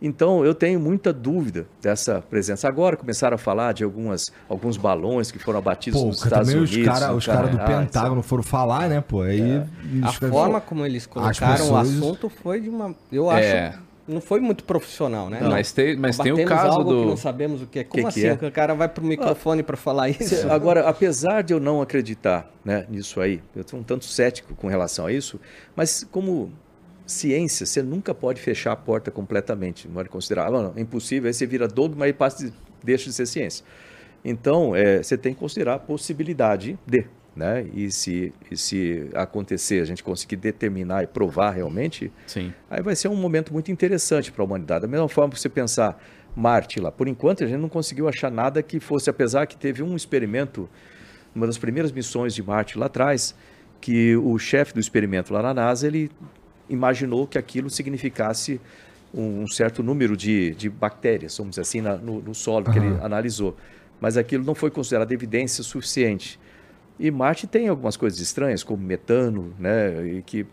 Então, 0.00 0.44
eu 0.44 0.54
tenho 0.54 0.78
muita 0.78 1.12
dúvida 1.12 1.66
dessa 1.82 2.22
presença. 2.30 2.68
Agora 2.68 2.96
começaram 2.96 3.34
a 3.34 3.38
falar 3.38 3.72
de 3.74 3.82
algumas, 3.82 4.30
alguns 4.48 4.76
balões 4.76 5.30
que 5.32 5.38
foram 5.40 5.58
abatidos 5.58 6.00
Pô, 6.00 6.06
nos 6.06 6.22
Estados 6.22 6.48
também 6.48 6.62
Unidos. 6.62 6.76
os 6.76 6.84
caras 7.00 7.26
cara 7.26 7.48
do 7.48 7.58
Pentágono 7.58 8.22
foram 8.22 8.42
falar, 8.44 8.88
né, 8.88 9.00
pô? 9.00 9.22
Aí. 9.22 9.40
A 9.42 9.66
eles- 9.84 10.14
forma 10.30 10.60
como 10.60 10.86
eles 10.86 11.04
colocaram 11.06 11.56
pessoas- 11.56 11.70
o 11.70 11.76
assunto 11.98 12.28
foi 12.28 12.60
de 12.60 12.68
uma. 12.68 12.94
Eu 13.10 13.28
acho. 13.28 13.42
É. 13.48 13.74
Não 14.06 14.22
foi 14.22 14.40
muito 14.40 14.64
profissional, 14.64 15.28
né? 15.28 15.38
Mas 15.42 15.70
tem, 15.70 15.94
mas 15.94 16.16
tem 16.16 16.32
o 16.32 16.36
Batemos 16.36 16.50
caso 16.62 16.78
algo 16.78 16.90
que 16.90 17.00
não 17.04 17.10
do. 17.10 17.16
sabemos 17.18 17.60
o 17.60 17.66
que 17.66 17.80
é. 17.80 17.84
Como 17.84 18.06
Que 18.06 18.12
que 18.14 18.20
assim? 18.20 18.28
é? 18.28 18.36
Que 18.36 18.46
O 18.46 18.50
cara 18.52 18.74
vai 18.74 18.88
pro 18.88 19.04
microfone 19.04 19.62
pra 19.62 19.76
falar 19.76 20.08
isso? 20.08 20.50
Agora, 20.50 20.88
apesar 20.88 21.42
de 21.42 21.52
eu 21.52 21.60
não 21.60 21.82
acreditar 21.82 22.50
né, 22.64 22.86
nisso 22.88 23.20
aí, 23.20 23.42
eu 23.54 23.60
estou 23.60 23.78
um 23.78 23.82
tanto 23.82 24.06
cético 24.06 24.54
com 24.54 24.66
relação 24.66 25.04
a 25.06 25.12
isso, 25.12 25.38
mas 25.76 26.06
como 26.10 26.50
ciência, 27.08 27.64
você 27.64 27.82
nunca 27.82 28.14
pode 28.14 28.40
fechar 28.40 28.72
a 28.72 28.76
porta 28.76 29.10
completamente. 29.10 29.88
Não 29.88 29.94
pode 29.94 30.08
considerar, 30.10 30.46
ah, 30.48 30.50
não, 30.50 30.72
é 30.76 30.80
impossível, 30.80 31.26
aí 31.26 31.34
você 31.34 31.46
vira 31.46 31.66
dogma 31.66 32.06
e 32.06 32.12
passa 32.12 32.46
de- 32.46 32.52
deixa 32.84 33.06
de 33.06 33.14
ser 33.14 33.26
ciência. 33.26 33.64
Então, 34.24 34.76
é, 34.76 35.02
você 35.02 35.16
tem 35.16 35.32
que 35.32 35.40
considerar 35.40 35.74
a 35.74 35.78
possibilidade 35.78 36.78
de. 36.86 37.06
Né? 37.34 37.66
E, 37.72 37.88
se, 37.90 38.32
e 38.50 38.56
se 38.56 39.08
acontecer, 39.14 39.80
a 39.80 39.84
gente 39.84 40.02
conseguir 40.02 40.36
determinar 40.36 41.04
e 41.04 41.06
provar 41.06 41.52
realmente, 41.52 42.10
Sim. 42.26 42.52
Aí 42.68 42.82
vai 42.82 42.96
ser 42.96 43.06
um 43.08 43.14
momento 43.14 43.52
muito 43.52 43.70
interessante 43.70 44.32
para 44.32 44.42
a 44.42 44.44
humanidade. 44.44 44.82
Da 44.82 44.88
mesma 44.88 45.08
forma 45.08 45.32
que 45.32 45.40
você 45.40 45.48
pensar 45.48 46.02
Marte 46.34 46.80
lá. 46.80 46.90
Por 46.90 47.06
enquanto, 47.06 47.44
a 47.44 47.46
gente 47.46 47.60
não 47.60 47.68
conseguiu 47.68 48.08
achar 48.08 48.30
nada 48.30 48.60
que 48.62 48.80
fosse, 48.80 49.08
apesar 49.08 49.46
que 49.46 49.56
teve 49.56 49.84
um 49.84 49.94
experimento, 49.94 50.68
uma 51.32 51.46
das 51.46 51.56
primeiras 51.56 51.92
missões 51.92 52.34
de 52.34 52.42
Marte 52.42 52.76
lá 52.76 52.86
atrás, 52.86 53.36
que 53.80 54.16
o 54.16 54.36
chefe 54.38 54.74
do 54.74 54.80
experimento 54.80 55.32
lá 55.32 55.40
na 55.40 55.54
NASA, 55.54 55.86
ele 55.86 56.10
imaginou 56.68 57.26
que 57.26 57.38
aquilo 57.38 57.70
significasse 57.70 58.60
um, 59.12 59.42
um 59.42 59.46
certo 59.48 59.82
número 59.82 60.16
de, 60.16 60.54
de 60.54 60.68
bactérias, 60.68 61.36
vamos 61.36 61.50
dizer 61.52 61.62
assim, 61.62 61.80
na- 61.80 61.96
no, 61.96 62.20
no 62.20 62.34
solo 62.34 62.68
que 62.68 62.78
ele 62.78 62.98
analisou. 63.00 63.56
Mas 64.00 64.16
aquilo 64.16 64.44
não 64.44 64.54
foi 64.54 64.70
considerado 64.70 65.10
evidência 65.12 65.64
suficiente. 65.64 66.38
E 66.98 67.10
Marte 67.10 67.46
tem 67.46 67.68
algumas 67.68 67.96
coisas 67.96 68.20
estranhas, 68.20 68.62
como 68.62 68.82
metano, 68.82 69.54
né, 69.58 70.06
e 70.06 70.22
que 70.22 70.46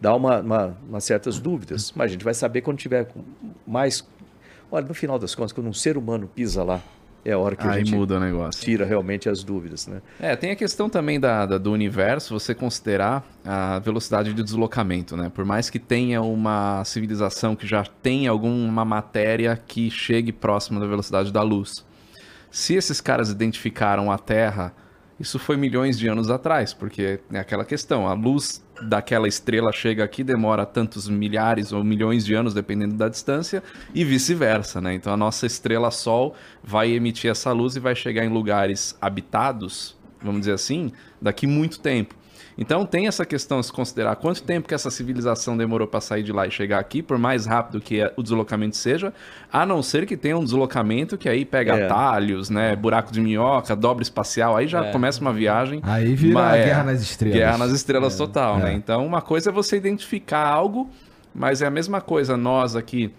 dá 0.00 0.14
uma, 0.14 0.40
uma, 0.40 0.76
umas 0.88 1.04
certas 1.04 1.38
dúvidas. 1.38 1.92
Mas 1.94 2.06
a 2.06 2.12
gente 2.12 2.24
vai 2.24 2.34
saber 2.34 2.62
quando 2.62 2.78
tiver 2.78 3.08
mais. 3.66 4.06
Olha, 4.70 4.86
no 4.86 4.94
final 4.94 5.18
das 5.18 5.34
contas, 5.34 5.52
quando 5.52 5.68
um 5.68 5.72
ser 5.72 5.96
humano 5.98 6.28
pisa 6.34 6.64
lá, 6.64 6.82
é 7.24 7.32
a 7.32 7.38
hora 7.38 7.54
que 7.56 7.66
a 7.66 7.70
Aí 7.70 7.84
gente 7.84 7.94
muda 7.94 8.16
o 8.16 8.20
negócio. 8.20 8.60
tira 8.64 8.84
realmente 8.84 9.28
as 9.28 9.44
dúvidas, 9.44 9.86
né? 9.86 10.00
É, 10.20 10.34
tem 10.36 10.50
a 10.50 10.56
questão 10.56 10.88
também 10.90 11.20
da, 11.20 11.46
da- 11.46 11.58
do 11.58 11.70
universo, 11.72 12.38
você 12.38 12.54
considerar 12.54 13.24
a 13.44 13.78
velocidade 13.78 14.32
de 14.34 14.42
deslocamento, 14.42 15.16
né? 15.16 15.30
Por 15.34 15.44
mais 15.44 15.70
que 15.70 15.78
tenha 15.78 16.20
uma 16.22 16.84
civilização 16.84 17.54
que 17.54 17.66
já 17.66 17.84
tenha 18.02 18.30
alguma 18.30 18.84
matéria 18.84 19.60
que 19.66 19.90
chegue 19.90 20.32
próximo 20.32 20.80
da 20.80 20.86
velocidade 20.86 21.32
da 21.32 21.42
luz. 21.42 21.84
Se 22.50 22.74
esses 22.74 23.00
caras 23.00 23.30
identificaram 23.30 24.10
a 24.12 24.18
Terra, 24.18 24.74
isso 25.18 25.38
foi 25.38 25.56
milhões 25.56 25.98
de 25.98 26.08
anos 26.08 26.30
atrás, 26.30 26.72
porque 26.74 27.20
é 27.32 27.38
aquela 27.38 27.64
questão, 27.64 28.08
a 28.08 28.12
luz 28.12 28.64
daquela 28.82 29.28
estrela 29.28 29.72
chega 29.72 30.02
aqui, 30.02 30.24
demora 30.24 30.66
tantos 30.66 31.08
milhares 31.08 31.72
ou 31.72 31.84
milhões 31.84 32.24
de 32.24 32.34
anos, 32.34 32.54
dependendo 32.54 32.94
da 32.94 33.08
distância, 33.08 33.62
e 33.94 34.04
vice-versa, 34.04 34.80
né? 34.80 34.94
Então 34.94 35.12
a 35.12 35.16
nossa 35.16 35.46
estrela 35.46 35.90
Sol 35.90 36.34
vai 36.62 36.90
emitir 36.90 37.30
essa 37.30 37.52
luz 37.52 37.76
e 37.76 37.80
vai 37.80 37.94
chegar 37.94 38.24
em 38.24 38.28
lugares 38.28 38.96
habitados, 39.00 39.96
vamos 40.20 40.40
dizer 40.40 40.52
assim, 40.52 40.92
daqui 41.20 41.46
muito 41.46 41.78
tempo. 41.78 42.14
Então 42.62 42.86
tem 42.86 43.06
essa 43.08 43.26
questão 43.26 43.58
a 43.58 43.62
se 43.62 43.72
considerar 43.72 44.14
quanto 44.16 44.42
tempo 44.42 44.68
que 44.68 44.74
essa 44.74 44.88
civilização 44.90 45.56
demorou 45.56 45.86
para 45.88 46.00
sair 46.00 46.22
de 46.22 46.32
lá 46.32 46.46
e 46.46 46.50
chegar 46.50 46.78
aqui, 46.78 47.02
por 47.02 47.18
mais 47.18 47.44
rápido 47.44 47.80
que 47.80 48.00
o 48.16 48.22
deslocamento 48.22 48.76
seja, 48.76 49.12
a 49.52 49.66
não 49.66 49.82
ser 49.82 50.06
que 50.06 50.16
tenha 50.16 50.38
um 50.38 50.44
deslocamento 50.44 51.18
que 51.18 51.28
aí 51.28 51.44
pega 51.44 51.76
É. 51.76 51.84
atalhos, 51.86 52.48
né, 52.48 52.76
buraco 52.76 53.12
de 53.12 53.20
minhoca, 53.20 53.74
dobra 53.74 54.02
espacial, 54.02 54.56
aí 54.56 54.68
já 54.68 54.92
começa 54.92 55.20
uma 55.20 55.32
viagem. 55.32 55.80
Aí 55.82 56.14
vira 56.14 56.34
Mas 56.34 56.60
é, 56.60 56.64
Guerra 56.66 56.84
nas 56.84 57.02
Estrelas. 57.02 57.38
Guerra 57.38 57.58
nas 57.58 57.72
Estrelas 57.72 58.16
total, 58.16 58.58
É. 58.58 58.62
né? 58.62 58.72
Então 58.74 59.04
uma 59.04 59.20
coisa 59.20 59.50
é 59.50 59.52
você 59.52 59.76
identificar 59.76 60.46
algo, 60.46 60.88
mas 61.34 61.60
é 61.62 61.66
a 61.66 61.70
mesma 61.70 62.00
coisa 62.00 62.36
nós 62.36 62.76
aqui 62.76 63.12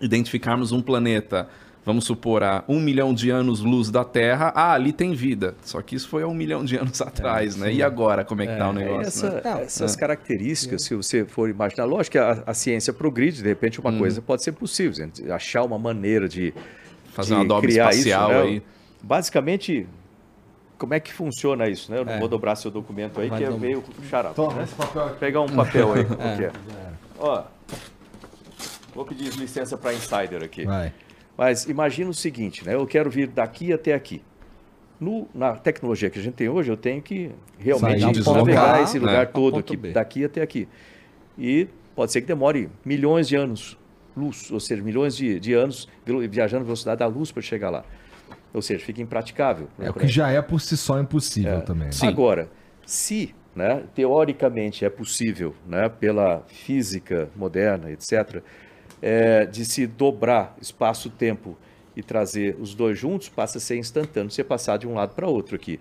identificarmos 0.00 0.72
um 0.72 0.82
planeta, 0.82 1.48
vamos 1.84 2.04
supor, 2.04 2.42
a 2.42 2.62
um 2.68 2.78
milhão 2.80 3.12
de 3.12 3.28
anos-luz 3.30 3.90
da 3.90 4.04
Terra, 4.04 4.52
ah, 4.54 4.72
ali 4.72 4.92
tem 4.92 5.14
vida. 5.14 5.54
Só 5.62 5.82
que 5.82 5.96
isso 5.96 6.08
foi 6.08 6.22
há 6.22 6.26
um 6.28 6.34
milhão 6.34 6.64
de 6.64 6.76
anos 6.76 7.00
atrás, 7.02 7.56
né? 7.56 7.72
E 7.72 7.82
agora, 7.82 8.24
como 8.24 8.42
é 8.42 8.46
que 8.46 8.56
tá 8.56 8.68
o 8.68 8.72
negócio, 8.72 9.06
Essa- 9.26 9.30
né? 9.30 9.40
Não, 9.44 9.58
essas 9.60 9.96
características, 9.96 10.82
se 10.84 10.94
você 10.94 11.24
for 11.24 11.48
imaginar, 11.50 11.84
lógico 11.84 12.12
que 12.12 12.18
a, 12.18 12.42
a 12.46 12.54
ciência 12.54 12.92
progride, 12.92 13.42
de 13.42 13.48
repente 13.48 13.80
uma 13.80 13.92
coisa 13.92 14.22
pode 14.22 14.42
ser 14.44 14.52
possível, 14.52 14.92
gente, 14.92 15.30
achar 15.30 15.62
uma 15.64 15.78
maneira 15.78 16.28
de 16.28 16.54
Fazer 17.12 17.30
de 17.30 17.40
uma 17.40 17.44
dobra 17.44 17.68
criar 17.70 17.90
espacial 17.90 18.30
isso, 18.30 18.38
né? 18.38 18.42
aí. 18.46 18.62
Basicamente, 19.02 19.86
como 20.78 20.94
é 20.94 21.00
que 21.00 21.12
funciona 21.12 21.68
isso, 21.68 21.90
né? 21.92 21.98
Eu 21.98 22.04
não 22.04 22.12
É. 22.14 22.18
vou 22.18 22.28
dobrar 22.28 22.56
seu 22.56 22.70
documento 22.70 23.20
aí, 23.20 23.28
Vai 23.28 23.38
que 23.38 23.44
é 23.44 23.50
meio 23.50 23.82
xarope. 24.08 24.34
Toma 24.36 24.54
né? 24.54 24.62
esse 24.64 24.74
papel 24.74 25.04
aqui. 25.06 25.18
Pegar 25.18 25.40
um 25.42 25.48
papel 25.48 25.92
aí, 25.92 26.04
como 26.06 26.18
que 26.36 26.44
é? 26.44 26.52
Ó, 27.18 27.42
vou 28.94 29.04
pedir 29.04 29.30
licença 29.34 29.76
para 29.76 29.92
insider 29.94 30.42
aqui. 30.42 30.64
Vai. 30.64 30.92
Mas 31.36 31.64
imagina 31.64 32.10
o 32.10 32.14
seguinte, 32.14 32.64
né? 32.64 32.74
Eu 32.74 32.86
quero 32.86 33.10
vir 33.10 33.26
daqui 33.28 33.72
até 33.72 33.94
aqui. 33.94 34.22
No- 35.00 35.28
na 35.34 35.56
tecnologia 35.56 36.08
que 36.10 36.18
a 36.18 36.22
gente 36.22 36.34
tem 36.34 36.48
hoje, 36.48 36.70
eu 36.70 36.76
tenho 36.76 37.02
que 37.02 37.30
realmente 37.58 38.00
Sair, 38.00 38.12
deslocar, 38.12 38.80
esse 38.80 38.98
né? 38.98 39.00
lugar 39.06 39.26
Pra 39.26 39.32
todo 39.34 39.58
aqui, 39.58 39.76
B. 39.76 39.92
daqui 39.92 40.24
até 40.24 40.42
aqui. 40.42 40.68
E 41.36 41.66
pode 41.94 42.12
ser 42.12 42.20
que 42.20 42.26
demore 42.26 42.68
milhões 42.84 43.26
de 43.26 43.34
anos 43.36 43.76
luz, 44.16 44.50
ou 44.50 44.60
seja, 44.60 44.82
milhões 44.82 45.16
de, 45.16 45.40
de 45.40 45.54
anos 45.54 45.88
viajando 46.30 46.64
velocidade 46.64 46.98
da 46.98 47.06
luz 47.06 47.32
para 47.32 47.42
chegar 47.42 47.70
lá. 47.70 47.84
Ou 48.52 48.60
seja, 48.60 48.84
fica 48.84 49.00
impraticável. 49.00 49.68
né, 49.78 49.86
É 49.86 49.90
o 49.90 49.94
que 49.94 50.06
já 50.06 50.30
é 50.30 50.40
por 50.42 50.60
si 50.60 50.76
só 50.76 51.00
impossível 51.00 51.62
também. 51.62 51.88
né? 51.88 51.92
Agora, 52.02 52.50
se 52.86 53.34
né, 53.56 53.84
teoricamente 53.94 54.84
é 54.84 54.90
possível, 54.90 55.54
né, 55.66 55.88
pela 55.88 56.42
física 56.46 57.28
moderna, 57.34 57.90
etc., 57.90 58.42
é, 59.02 59.44
de 59.44 59.64
se 59.64 59.86
dobrar 59.86 60.56
espaço-tempo 60.60 61.58
e 61.96 62.02
trazer 62.02 62.56
os 62.60 62.74
dois 62.74 62.98
juntos, 62.98 63.28
passa 63.28 63.58
a 63.58 63.60
ser 63.60 63.76
instantâneo, 63.76 64.30
você 64.30 64.42
passar 64.44 64.78
de 64.78 64.86
um 64.86 64.94
lado 64.94 65.14
para 65.14 65.26
outro 65.28 65.56
aqui. 65.56 65.78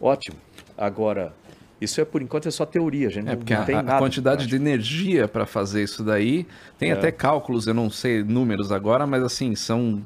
Ótimo. 0.00 0.36
Agora, 0.76 1.32
Isso 1.80 2.00
é 2.00 2.04
por 2.06 2.22
enquanto 2.22 2.48
é 2.48 2.50
só 2.50 2.64
teoria, 2.66 3.08
a 3.08 3.10
gente 3.10 3.28
É, 3.28 3.36
não, 3.36 3.36
porque 3.36 3.54
não 3.54 3.62
a, 3.62 3.64
tem 3.64 3.74
a 3.76 3.82
nada. 3.82 3.98
quantidade 3.98 4.46
de 4.46 4.56
energia 4.56 5.28
para 5.28 5.44
fazer 5.46 5.82
isso 5.82 6.02
daí, 6.02 6.46
tem 6.78 6.90
até 6.90 7.12
cálculos, 7.12 7.66
eu 7.66 7.74
não 7.74 7.90
sei 7.90 8.22
números 8.24 8.72
agora, 8.72 9.06
mas 9.06 9.22
assim, 9.22 9.54
são 9.54 10.02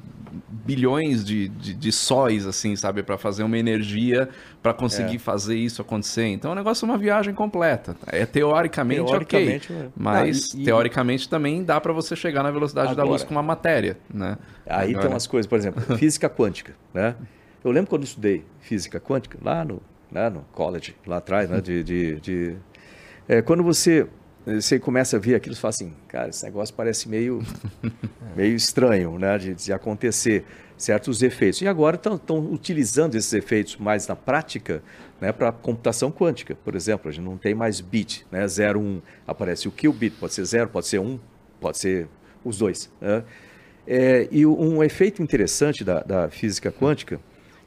bilhões 0.47 1.23
de, 1.23 1.47
de, 1.49 1.73
de 1.73 1.91
sóis, 1.91 2.45
assim, 2.47 2.75
sabe, 2.75 3.03
para 3.03 3.17
fazer 3.17 3.43
uma 3.43 3.57
energia 3.57 4.29
para 4.61 4.73
conseguir 4.73 5.19
fazer 5.19 5.55
isso 5.55 5.81
acontecer. 5.81 6.25
Então 6.27 6.51
o 6.51 6.55
negócio 6.55 6.85
é 6.85 6.89
uma 6.89 6.97
viagem 6.97 7.33
completa. 7.33 7.95
É 8.07 8.25
teoricamente, 8.25 9.05
Teoricamente, 9.05 9.71
ok, 9.73 9.83
né? 9.85 9.89
mas 9.95 10.53
Não, 10.53 10.59
e- 10.59 10.63
e- 10.63 10.65
teoricamente 10.65 11.29
também 11.29 11.63
dá 11.63 11.79
para 11.81 11.93
você 11.93 12.15
chegar 12.15 12.43
na 12.43 12.51
velocidade 12.51 12.87
da 12.95 13.01
Agora- 13.01 13.09
luz 13.09 13.23
com 13.23 13.31
uma 13.33 13.43
matéria, 13.43 13.97
né? 14.13 14.37
Aí 14.67 14.89
Agora- 14.91 15.01
tem 15.07 15.13
umas 15.13 15.27
coisas, 15.27 15.47
por 15.47 15.57
exemplo, 15.57 15.81
física 15.97 16.29
quântica, 16.29 16.73
né? 16.93 17.15
Eu 17.63 17.71
lembro 17.71 17.89
quando 17.89 18.01
eu 18.03 18.07
estudei 18.07 18.43
física 18.59 18.99
quântica, 18.99 19.37
lá 19.43 19.63
no, 19.65 19.81
né, 20.11 20.29
no 20.29 20.41
college, 20.51 20.95
lá 21.05 21.17
atrás, 21.17 21.49
né? 21.49 21.61
De, 21.61 21.83
de, 21.83 22.19
de- 22.19 22.55
é, 23.27 23.41
quando 23.41 23.63
você, 23.63 24.07
você 24.45 24.79
começa 24.79 25.17
a 25.17 25.19
ver 25.19 25.35
aquilo, 25.35 25.55
você 25.55 25.61
fala 25.61 25.69
assim, 25.69 25.93
cara, 26.07 26.29
esse 26.29 26.43
negócio 26.43 26.73
parece 26.73 27.07
meio, 27.07 27.41
meio 28.35 28.55
estranho, 28.55 29.17
né? 29.19 29.37
De, 29.37 29.53
de 29.53 29.73
acontecer 29.73 30.43
certos 30.77 31.21
efeitos. 31.21 31.61
E 31.61 31.67
agora 31.67 31.95
estão 31.95 32.39
utilizando 32.51 33.15
esses 33.15 33.31
efeitos 33.33 33.77
mais 33.77 34.07
na 34.07 34.15
prática, 34.15 34.81
né? 35.19 35.31
Para 35.31 35.51
computação 35.51 36.11
quântica, 36.11 36.55
por 36.55 36.75
exemplo. 36.75 37.09
A 37.09 37.11
gente 37.11 37.23
não 37.23 37.37
tem 37.37 37.53
mais 37.53 37.79
bit, 37.79 38.25
né? 38.31 38.47
0, 38.47 38.79
1. 38.79 39.01
Aparece 39.27 39.67
o 39.67 39.71
qubit, 39.71 40.15
pode 40.19 40.33
ser 40.33 40.45
0, 40.45 40.69
pode 40.69 40.87
ser 40.87 40.99
1, 40.99 41.19
pode 41.59 41.77
ser 41.77 42.07
os 42.43 42.57
dois, 42.57 42.91
né? 42.99 43.23
É, 43.85 44.27
e 44.31 44.45
um 44.45 44.83
efeito 44.83 45.21
interessante 45.23 45.83
da, 45.83 46.01
da 46.01 46.29
física 46.29 46.71
quântica, 46.71 47.19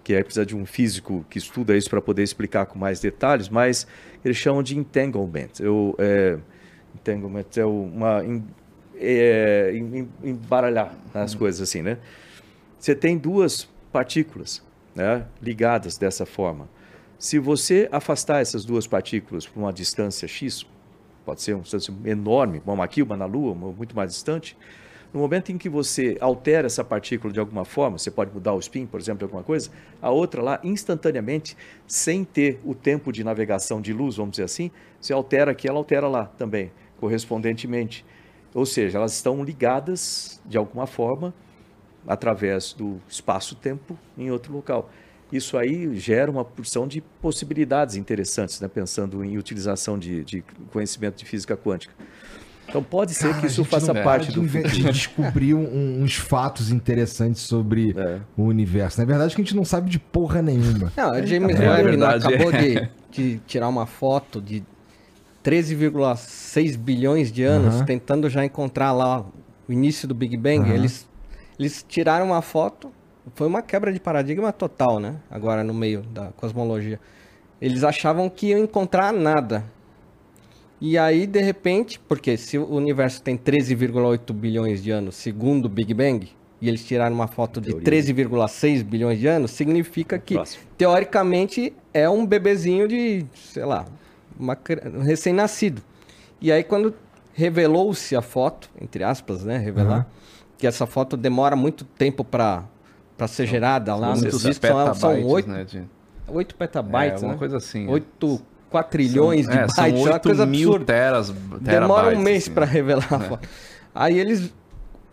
que 0.03 0.15
é 0.15 0.23
precisa 0.23 0.47
de 0.47 0.55
um 0.55 0.65
físico 0.65 1.25
que 1.29 1.39
estuda 1.39 1.77
isso 1.77 1.91
para 1.91 2.01
poder 2.01 2.23
explicar 2.23 2.67
com 2.67 2.79
mais 2.79 3.01
detalhes, 3.01 3.49
mas 3.49 3.87
eles 4.25 4.37
chamam 4.37 4.63
de 4.63 4.79
entanglement. 4.79 5.51
Eu, 5.59 5.95
é, 5.99 6.39
entanglement 7.05 7.45
é 7.57 7.65
uma 7.65 8.25
em- 8.25 8.45
é, 8.97 9.73
em- 9.75 9.99
em- 10.23 10.31
embaralhar 10.31 10.95
as 11.13 11.35
coisas 11.35 11.61
assim, 11.61 11.83
né? 11.83 11.99
Você 12.79 12.95
tem 12.95 13.19
duas 13.19 13.69
partículas, 13.93 14.63
né, 14.95 15.27
ligadas 15.43 15.99
dessa 15.99 16.25
forma. 16.25 16.69
Se 17.19 17.39
você 17.39 17.89
afastar 17.93 18.41
essas 18.41 18.65
duas 18.65 18.87
partículas 18.87 19.47
por 19.47 19.61
uma 19.61 19.73
distância 19.73 20.27
x, 20.27 20.67
pode 21.25 21.43
ser 21.43 21.55
uma 21.55 21.63
distância 21.63 21.93
enorme, 22.05 22.61
uma 22.67 22.85
aqui, 22.85 23.03
uma 23.03 23.17
na 23.17 23.25
Lua, 23.25 23.53
uma 23.53 23.73
muito 23.73 23.95
mais 23.95 24.11
distante. 24.13 24.57
No 25.13 25.21
momento 25.21 25.53
em 25.53 25.57
que 25.57 25.69
você 25.69 26.19
altera 26.21 26.67
essa 26.67 26.83
partícula 26.83 27.33
de 27.33 27.39
alguma 27.39 27.65
forma, 27.65 27.97
você 27.99 28.11
pode 28.11 28.33
mudar 28.35 28.53
o 28.53 28.59
spin, 28.59 28.85
por 28.85 28.99
exemplo, 29.01 29.25
alguma 29.25 29.45
coisa, 29.45 29.71
a 30.03 30.11
outra 30.11 30.43
lá, 30.43 30.61
instantaneamente, 30.65 31.57
sem 31.87 32.25
ter 32.25 32.59
o 32.65 32.75
tempo 32.75 33.13
de 33.13 33.23
navegação 33.23 33.81
de 33.81 33.93
luz, 33.93 34.17
vamos 34.17 34.33
dizer 34.33 34.43
assim, 34.45 34.73
você 35.01 35.13
altera 35.13 35.53
aqui, 35.53 35.69
ela 35.69 35.79
altera 35.79 36.09
lá 36.09 36.27
também, 36.27 36.73
correspondentemente. 37.05 38.03
Ou 38.55 38.65
seja, 38.65 38.97
elas 38.99 39.13
estão 39.15 39.45
ligadas 39.45 40.41
de 40.47 40.57
alguma 40.57 40.87
forma 40.87 41.35
através 42.07 42.73
do 42.73 42.97
espaço-tempo 43.09 43.99
em 44.17 44.31
outro 44.31 44.53
local. 44.55 44.91
Isso 45.33 45.59
aí 45.59 45.95
gera 45.99 46.31
uma 46.31 46.45
porção 46.45 46.87
de 46.87 47.01
possibilidades 47.21 47.97
interessantes, 47.97 48.61
né? 48.61 48.69
pensando 48.69 49.23
em 49.25 49.37
utilização 49.37 49.99
de, 49.99 50.25
de 50.25 50.45
conhecimento 50.73 51.17
de 51.19 51.25
física 51.25 51.57
quântica. 51.57 51.93
Então 52.69 52.83
pode 52.83 53.13
ser 53.13 53.29
Cara, 53.29 53.41
que 53.41 53.47
a 53.47 53.49
isso 53.49 53.63
gente 53.63 53.71
faça 53.71 53.95
parte 53.95 54.33
do 54.33 54.47
futuro. 54.49 54.69
de 54.71 54.85
descobrir 54.85 55.53
um- 55.55 56.03
uns 56.03 56.15
fatos 56.17 56.71
interessantes 56.71 57.43
sobre 57.43 57.95
É. 57.97 58.21
o 58.37 58.45
universo. 58.45 58.99
Na 59.01 59.05
verdade, 59.05 59.35
que 59.35 59.43
a 59.43 59.45
gente 59.45 59.55
não 59.57 59.65
sabe 59.67 59.91
de 59.91 59.99
porra 59.99 60.41
nenhuma. 60.41 60.91
Não, 60.97 61.11
a 61.11 61.25
James 61.27 61.57
É, 61.61 61.69
Webb 61.69 61.97
não 61.97 62.09
verdade, 62.09 62.27
acabou 62.27 62.53
é. 62.53 62.63
de, 62.63 62.91
de 63.11 63.39
tirar 63.47 63.69
uma 63.69 63.85
foto 63.87 64.41
de 64.41 64.63
13,6 65.45 66.77
bilhões 66.79 67.31
de 67.31 67.45
anos, 67.45 67.77
Aham. 67.77 67.85
tentando 67.85 68.31
já 68.31 68.45
encontrar 68.45 68.93
lá 68.93 69.27
o 69.69 69.73
início 69.73 70.09
do 70.09 70.15
Big 70.15 70.37
Bang. 70.39 70.61
Aham. 70.61 70.75
Eles, 70.75 71.07
eles 71.59 71.85
tiraram 71.87 72.27
uma 72.27 72.41
foto, 72.41 72.91
foi 73.35 73.47
uma 73.47 73.61
quebra 73.61 73.93
de 73.93 74.01
paradigma 74.01 74.53
total, 74.53 74.99
né? 74.99 75.17
Agora 75.31 75.63
no 75.63 75.75
meio 75.75 76.01
da 76.03 76.33
cosmologia. 76.37 76.99
Eles 77.61 77.85
achavam 77.85 78.29
que 78.31 78.49
iam 78.49 78.59
encontrar 78.61 79.13
nada. 79.13 79.65
E 80.81 80.99
aí, 80.99 81.27
de 81.27 81.41
repente, 81.41 81.99
porque 82.01 82.37
se 82.37 82.59
o 82.59 82.75
universo 82.75 83.23
tem 83.23 83.37
13,8 83.37 84.33
bilhões 84.33 84.83
de 84.83 84.91
anos, 84.91 85.15
segundo 85.15 85.67
o 85.67 85.69
Big 85.69 85.95
Bang, 85.95 86.29
e 86.61 86.69
eles 86.69 86.85
tiraram 86.85 87.15
uma 87.15 87.27
foto 87.27 87.61
de 87.61 87.69
Teoria. 87.69 88.03
13,6 88.03 88.83
bilhões 88.83 89.19
de 89.19 89.27
anos, 89.27 89.51
significa 89.51 90.19
que, 90.19 90.35
Próximo. 90.35 90.65
teoricamente, 90.77 91.73
é 91.93 92.09
um 92.09 92.27
bebezinho 92.27 92.89
de, 92.89 93.25
sei 93.35 93.65
lá, 93.65 93.87
uma 94.39 94.57
um 94.95 95.03
recém-nascido. 95.03 95.83
E 96.41 96.51
aí, 96.53 96.63
quando 96.65 96.95
revelou-se 97.33 98.15
a 98.15 98.23
foto, 98.23 98.69
entre 98.81 99.03
aspas, 99.03 99.45
né, 99.45 99.59
revelar, 99.59 99.93
Aham. 100.01 100.07
que 100.59 100.67
essa 100.67 100.87
foto 100.87 101.17
demora 101.17 101.57
muito 101.57 101.85
tempo 101.85 102.25
para 102.25 102.65
ser 103.29 103.47
gerada 103.47 103.95
lá 103.95 104.15
no 104.15 104.23
disco, 104.23 104.39
são, 104.95 105.25
8, 105.27 105.49
né, 105.49 105.65
de- 105.65 105.85
8 106.29 106.55
é, 106.55 106.59
petabytes, 106.59 107.23
uma 107.23 107.33
né? 107.33 107.39
coisa 107.39 107.57
assim. 107.57 107.89
8 107.89 108.41
quatrilhões 108.71 109.47
de 109.47 109.53
é, 109.53 109.57
bytes, 109.67 109.75
são 109.75 109.85
é 109.85 109.89
uma 109.91 109.99
8 110.15 110.21
coisa 110.23 110.47
mil 110.47 110.69
absurda. 110.71 110.85
teras, 110.85 111.31
Demora 111.61 112.17
um 112.17 112.21
mês 112.21 112.45
assim. 112.45 112.53
para 112.53 112.67
revelar 112.67 113.13
a 113.13 113.21
foto. 113.21 113.49
Aí 113.95 114.19
eles, 114.19 114.53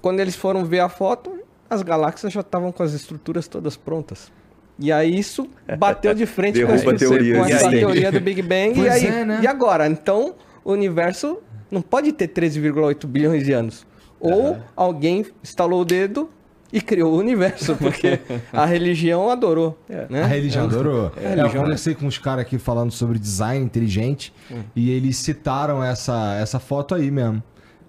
quando 0.01 0.19
eles 0.19 0.35
foram 0.35 0.65
ver 0.65 0.79
a 0.79 0.89
foto, 0.89 1.39
as 1.69 1.81
galáxias 1.81 2.33
já 2.33 2.41
estavam 2.41 2.71
com 2.71 2.83
as 2.83 2.93
estruturas 2.93 3.47
todas 3.47 3.77
prontas. 3.77 4.31
E 4.81 4.91
aí 4.91 5.17
isso 5.17 5.47
bateu 5.79 6.13
de 6.13 6.25
frente 6.25 6.59
com, 6.65 6.73
a 6.73 6.93
teoria 6.95 7.37
com 7.37 7.45
essa 7.45 7.69
teoria 7.69 8.11
do 8.11 8.19
Big 8.19 8.41
Bang. 8.41 8.73
Pois 8.75 8.85
e 8.85 8.89
aí, 8.89 9.05
é, 9.05 9.25
né? 9.25 9.39
e 9.43 9.47
agora? 9.47 9.87
Então, 9.87 10.35
o 10.63 10.71
universo 10.71 11.37
não 11.69 11.81
pode 11.81 12.11
ter 12.11 12.27
13,8 12.27 13.05
bilhões 13.07 13.43
de 13.45 13.53
anos. 13.53 13.85
Ou 14.19 14.57
alguém 14.75 15.25
estalou 15.41 15.81
o 15.81 15.85
dedo 15.85 16.29
e 16.73 16.79
criou 16.79 17.13
o 17.13 17.17
universo, 17.17 17.75
porque 17.75 18.19
a 18.53 18.65
religião 18.65 19.29
adorou. 19.29 19.77
né? 20.09 20.23
A 20.23 20.27
religião 20.27 20.65
adorou. 20.65 21.11
a 21.17 21.19
É, 21.19 21.29
religião- 21.29 21.47
eu 21.55 21.61
conversei 21.63 21.95
com 21.95 22.07
os 22.07 22.17
caras 22.17 22.43
aqui 22.45 22.57
falando 22.57 22.91
sobre 22.91 23.17
design 23.19 23.65
inteligente 23.65 24.31
e 24.75 24.89
eles 24.91 25.17
citaram 25.17 25.83
essa, 25.83 26.37
essa 26.39 26.59
foto 26.59 26.95
aí 26.95 27.09
mesmo. 27.11 27.41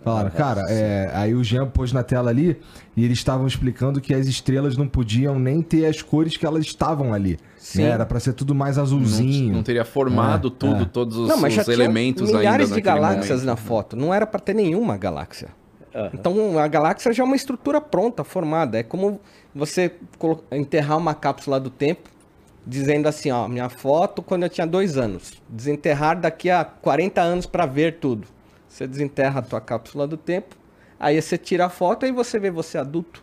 Falaram, 0.05 0.31
cara, 0.31 0.63
é, 0.69 1.11
aí 1.15 1.35
o 1.35 1.45
Jean 1.45 1.67
pôs 1.69 1.93
na 1.93 2.03
tela 2.03 2.31
ali 2.31 2.57
e 2.97 3.05
eles 3.05 3.19
estavam 3.19 3.47
explicando 3.47 4.01
que 4.01 4.13
as 4.13 4.27
estrelas 4.27 4.77
não 4.77 4.89
podiam 4.89 5.39
nem 5.39 5.63
ter 5.63 5.87
as 5.87 6.03
cores 6.03 6.37
que 6.37 6.45
elas 6.45 6.65
estavam 6.65 7.15
ali. 7.15 7.39
Sim. 7.57 7.83
né? 7.83 7.91
Era 7.91 8.05
pra 8.05 8.19
ser 8.19 8.33
tudo 8.33 8.55
mais 8.55 8.77
Não, 8.77 8.83
azulzinho. 8.85 9.53
não 9.55 9.63
teria 9.63 9.85
formado 9.85 10.49
É, 10.49 10.51
tudo, 10.59 10.83
é. 10.83 10.85
todos 10.87 11.17
os, 11.17 11.29
Não, 11.29 11.37
mas 11.41 11.55
já 11.55 11.61
os 11.63 11.67
tinha 11.67 11.77
elementos 11.77 12.29
milhares 12.31 12.49
ainda 12.49 12.65
de 12.65 12.71
naquele 12.71 12.83
galáxias 12.83 13.29
momento. 13.43 13.45
na 13.47 13.57
foto. 13.57 13.97
Não 13.97 14.13
era 14.13 14.27
para 14.27 14.41
ter 14.41 14.55
nenhuma 14.55 14.97
galáxia. 14.97 15.49
Aham. 15.95 16.11
Então 16.15 16.59
a 16.59 16.67
galáxia 16.67 17.13
já 17.13 17.23
é 17.23 17.27
uma 17.27 17.37
estrutura 17.37 17.81
pronta, 17.81 18.25
formada. 18.25 18.79
É 18.79 18.83
como 18.83 19.21
você 19.55 19.93
enterrar 20.51 20.99
uma 20.99 21.15
cápsula 21.15 21.61
do 21.61 21.71
tempo, 21.71 22.09
dizendo 22.67 23.07
assim, 23.09 23.31
ó, 23.31 23.47
minha 23.47 23.69
foto 23.69 24.23
quando 24.23 24.43
eu 24.45 24.49
tinha 24.49 24.67
dois 24.67 24.97
anos. 24.97 25.33
Desenterrar 25.49 26.19
daqui 26.21 26.51
a 26.51 26.65
40 26.65 27.21
anos 27.21 27.47
para 27.47 27.67
ver 27.67 27.99
tudo. 28.01 28.27
Você 28.73 28.87
desenterra 28.87 29.41
a 29.41 29.43
tua 29.43 29.61
cápsula 29.61 30.07
do 30.07 30.17
tempo, 30.17 30.57
aí 30.99 31.21
você 31.21 31.37
tira 31.37 31.67
a 31.67 31.69
foto 31.69 32.07
e 32.07 32.11
você 32.11 32.39
vê 32.39 32.51
você 32.51 32.79
adulto. 32.79 33.23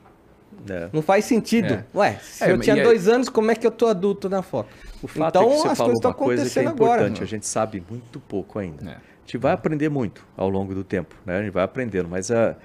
É. 0.69 0.89
Não 0.93 1.01
faz 1.01 1.25
sentido. 1.25 1.73
É. 1.73 1.85
Ué, 1.95 2.19
se 2.21 2.43
É, 2.43 2.51
eu 2.51 2.59
tinha 2.59 2.75
aí- 2.75 2.83
dois 2.83 3.07
anos, 3.07 3.29
como 3.29 3.49
é 3.49 3.55
que 3.55 3.65
eu 3.65 3.71
tô 3.71 3.87
adulto 3.87 4.29
na 4.29 4.43
foto? 4.43 4.69
O 5.01 5.07
fato 5.07 5.39
então 5.39 5.49
é 5.49 5.55
que 5.55 5.61
você 5.61 5.67
as 5.69 5.77
falou 5.77 5.93
coisas 5.93 5.95
estão 5.97 6.11
uma 6.11 6.15
coisa 6.15 6.35
que 6.43 6.59
é 6.59 6.61
acontecendo 6.61 6.67
agora. 6.67 7.01
importante. 7.01 7.23
A 7.23 7.25
gente 7.25 7.47
sabe 7.47 7.83
muito 7.89 8.19
pouco 8.19 8.59
ainda. 8.59 8.91
É. 8.91 8.93
A 8.93 8.99
gente 9.25 9.37
vai 9.39 9.53
aprender 9.53 9.89
muito 9.89 10.23
ao 10.37 10.49
longo 10.49 10.75
do 10.75 10.83
tempo, 10.83 11.15
né? 11.25 11.37
A 11.39 11.41
gente 11.41 11.51
vai 11.51 11.63
aprendendo, 11.63 12.07
mas 12.07 12.29
a, 12.29 12.55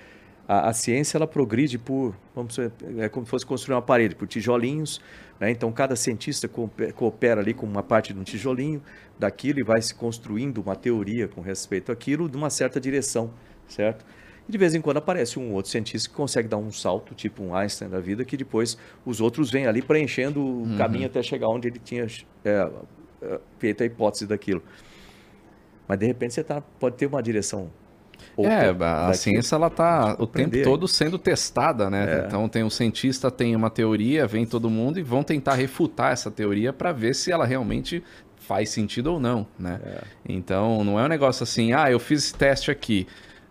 a, 0.47 0.69
a 0.69 0.73
ciência 0.75 1.17
ela 1.17 1.27
progride 1.27 1.79
por, 1.79 2.15
vamos 2.35 2.55
dizer, 2.55 2.71
é 2.99 3.09
como 3.09 3.25
se 3.25 3.31
fosse 3.31 3.47
construir 3.47 3.77
uma 3.77 3.83
parede, 3.83 4.15
por 4.15 4.29
tijolinhos, 4.29 5.01
né? 5.41 5.51
Então 5.51 5.71
cada 5.73 5.97
cientista 5.97 6.49
coope- 6.49 6.93
coopera 6.93 7.41
ali 7.41 7.55
com 7.55 7.67
uma 7.67 7.83
parte 7.83 8.13
de 8.13 8.19
um 8.19 8.23
tijolinho 8.23 8.83
daquilo 9.19 9.61
e 9.61 9.63
vai 9.63 9.81
se 9.81 9.95
construindo 9.95 10.59
uma 10.59 10.77
teoria 10.77 11.29
com 11.29 11.41
respeito 11.41 11.91
àquilo 11.93 12.29
de 12.29 12.37
uma 12.37 12.51
certa 12.51 12.81
direção, 12.81 13.31
certo? 13.69 14.05
E 14.49 14.53
de 14.53 14.59
vez 14.59 14.75
em 14.75 14.81
quando 14.81 14.99
aparece 14.99 15.39
um 15.39 15.53
outro 15.55 15.71
cientista 15.71 16.09
que 16.09 16.15
consegue 16.15 16.47
dar 16.49 16.59
um 16.59 16.71
salto, 16.71 17.15
tipo 17.15 17.43
um 17.43 17.55
Einstein 17.55 17.89
da 17.89 17.99
vida, 17.99 18.25
que 18.25 18.37
depois 18.37 18.77
os 19.05 19.21
outros 19.21 19.51
vêm 19.51 19.67
ali 19.67 19.81
preenchendo 19.81 20.41
o 20.41 20.77
caminho 20.77 21.07
até 21.07 21.23
chegar 21.23 21.49
onde 21.49 21.69
ele 21.69 21.79
tinha 21.79 22.07
é, 22.45 22.71
é, 23.23 23.41
feito 23.59 23.83
a 23.83 23.87
hipótese 23.87 24.27
daquilo. 24.27 24.63
Mas 25.89 25.99
de 25.99 26.07
repente 26.07 26.35
você 26.35 26.45
tá, 26.45 26.61
pode 26.61 26.97
ter 26.97 27.07
uma 27.07 27.23
direção. 27.23 27.71
É, 28.39 28.75
a 28.85 29.13
ciência 29.15 29.55
ela 29.55 29.71
tá 29.71 30.17
o 30.19 30.27
tempo 30.27 30.63
todo 30.63 30.89
sendo 30.89 31.19
testada, 31.19 31.89
né? 31.89 32.23
É. 32.23 32.27
Então 32.27 32.49
tem 32.49 32.65
um 32.65 32.71
cientista 32.71 33.31
tem 33.31 33.55
uma 33.55 33.71
teoria, 33.71 34.27
vem 34.27 34.47
todo 34.47 34.69
mundo 34.69 34.99
e 34.99 35.03
vão 35.03 35.23
tentar 35.23 35.55
refutar 35.55 36.13
essa 36.13 36.31
teoria 36.31 36.73
para 36.73 36.93
ver 36.93 37.15
se 37.15 37.31
ela 37.31 37.45
realmente 37.47 38.03
faz 38.37 38.71
sentido 38.71 39.13
ou 39.13 39.21
não, 39.21 39.47
né? 39.59 39.81
É. 39.85 40.03
Então 40.29 40.85
não 40.85 40.99
é 40.99 41.05
um 41.05 41.09
negócio 41.09 41.43
assim, 41.43 41.73
ah, 41.73 41.91
eu 41.91 41.99
fiz 41.99 42.25
esse 42.25 42.35
teste 42.35 42.71
aqui. 42.71 43.07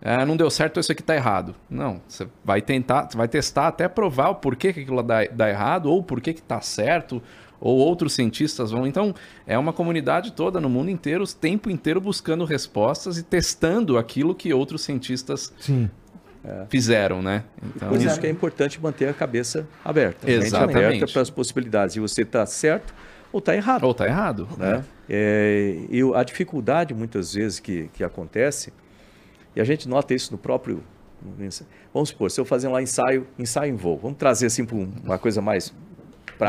Ah, 0.05 0.25
não 0.25 0.35
deu 0.35 0.49
certo, 0.49 0.81
isso 0.81 0.91
aqui 0.91 1.01
tá 1.01 1.15
errado. 1.15 1.55
Não, 1.69 2.01
você 2.05 2.27
vai 2.43 2.61
tentar, 2.61 3.07
vai 3.15 3.27
testar 3.27 3.67
até 3.67 3.87
provar 3.87 4.29
o 4.29 4.35
porquê 4.35 4.73
que 4.73 4.81
aquilo 4.81 5.01
dá, 5.01 5.25
dá 5.31 5.49
errado, 5.49 5.85
ou 5.85 5.99
o 5.99 6.03
porquê 6.03 6.33
que 6.33 6.41
tá 6.41 6.59
certo, 6.59 7.23
ou 7.65 7.77
outros 7.77 8.11
cientistas 8.11 8.71
vão. 8.71 8.85
Então, 8.85 9.15
é 9.47 9.57
uma 9.57 9.71
comunidade 9.71 10.33
toda 10.33 10.59
no 10.59 10.67
mundo 10.69 10.89
inteiro, 10.91 11.23
o 11.23 11.27
tempo 11.27 11.69
inteiro 11.69 12.01
buscando 12.01 12.43
respostas 12.43 13.17
e 13.17 13.23
testando 13.23 13.97
aquilo 13.97 14.35
que 14.35 14.53
outros 14.53 14.81
cientistas 14.81 15.53
Sim. 15.61 15.89
fizeram, 16.69 17.21
né? 17.21 17.45
Então, 17.75 17.87
Por 17.87 18.01
isso 18.01 18.19
que 18.19 18.27
é 18.27 18.29
importante 18.29 18.81
manter 18.81 19.07
a 19.07 19.13
cabeça 19.13 19.65
aberta. 19.83 20.29
Exatamente. 20.29 20.75
Mente 20.75 20.85
aberta 20.85 21.13
para 21.13 21.21
as 21.21 21.29
possibilidades. 21.29 21.95
E 21.95 22.01
você 22.01 22.23
está 22.23 22.45
certo 22.45 22.93
ou 23.31 23.39
está 23.39 23.55
errado. 23.55 23.83
ou 23.85 23.93
tá 23.93 24.05
errado. 24.05 24.45
né? 24.57 24.83
É, 25.09 25.77
e 25.89 26.03
o- 26.03 26.13
a 26.15 26.23
dificuldade, 26.23 26.93
muitas 26.93 27.33
vezes, 27.33 27.59
que, 27.61 27.89
que 27.93 28.03
acontece, 28.03 28.73
e 29.55 29.61
a 29.61 29.63
gente 29.63 29.87
nota 29.87 30.13
isso 30.13 30.31
no 30.33 30.37
próprio. 30.37 30.83
Vamos 31.93 32.09
supor, 32.09 32.29
se 32.29 32.41
eu 32.41 32.43
fazer 32.43 32.67
lá 32.67 32.81
ensaio, 32.81 33.25
ensaio 33.39 33.71
em 33.73 33.77
voo, 33.77 33.97
vamos 33.97 34.17
trazer 34.17 34.47
assim 34.47 34.65
para 34.65 34.75
uma 34.75 35.17
coisa 35.17 35.41
Mais 35.41 35.73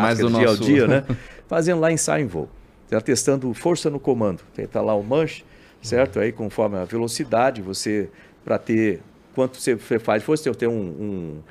prática 0.03 0.23
do 0.27 0.29
dia 0.33 0.47
nosso- 0.47 0.63
ao 0.63 0.69
dia, 0.69 0.87
né? 0.87 1.05
Fazendo 1.49 1.81
lá 1.81 1.93
ensaio 1.93 2.25
em 2.25 2.29
voo. 2.29 2.49
Você 2.87 2.95
está 2.95 3.01
testando 3.01 3.53
força 3.55 3.89
no 3.91 3.99
comando. 3.99 4.43
Está 4.57 4.81
lá 4.81 4.95
o 4.95 5.03
manche, 5.03 5.45
certo? 5.83 6.19
Aí, 6.21 6.33
conforme 6.33 6.77
a 6.77 6.85
velocidade, 6.85 7.63
você, 7.63 8.09
para 8.45 8.59
ter 8.59 9.01
quanto 9.35 9.59
você 9.61 9.77
faz 9.99 10.23
força, 10.23 10.45
você 10.45 10.55
tem 10.59 10.69
um, 10.69 11.43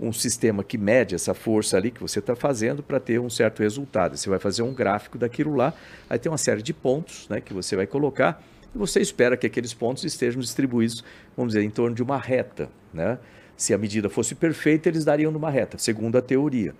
um, 0.00 0.08
um 0.08 0.12
sistema 0.12 0.62
que 0.64 0.78
mede 0.78 1.14
essa 1.14 1.34
força 1.34 1.76
ali 1.76 1.90
que 1.90 2.00
você 2.00 2.18
está 2.18 2.34
fazendo 2.36 2.82
para 2.82 2.98
ter 3.00 3.18
um 3.20 3.28
certo 3.28 3.62
resultado. 3.62 4.16
Você 4.16 4.28
vai 4.30 4.38
fazer 4.38 4.62
um 4.62 4.72
gráfico 4.72 5.18
daquilo 5.18 5.54
lá, 5.54 5.74
aí 6.08 6.18
tem 6.18 6.30
uma 6.30 6.38
série 6.38 6.62
de 6.62 6.72
pontos 6.72 7.28
né, 7.28 7.40
que 7.40 7.52
você 7.52 7.76
vai 7.76 7.86
colocar 7.86 8.42
e 8.74 8.78
você 8.78 9.00
espera 9.00 9.36
que 9.36 9.46
aqueles 9.46 9.74
pontos 9.74 10.04
estejam 10.04 10.40
distribuídos, 10.40 11.04
vamos 11.36 11.52
dizer, 11.52 11.64
em 11.64 11.70
torno 11.70 11.94
de 11.94 12.02
uma 12.02 12.18
reta. 12.18 12.68
Né? 12.92 13.18
Se 13.56 13.74
a 13.74 13.78
medida 13.78 14.08
fosse 14.08 14.34
perfeita, 14.34 14.88
eles 14.88 15.04
dariam 15.04 15.30
numa 15.32 15.50
reta, 15.50 15.78
segundo 15.78 16.16
a 16.16 16.22
teoria. 16.22 16.74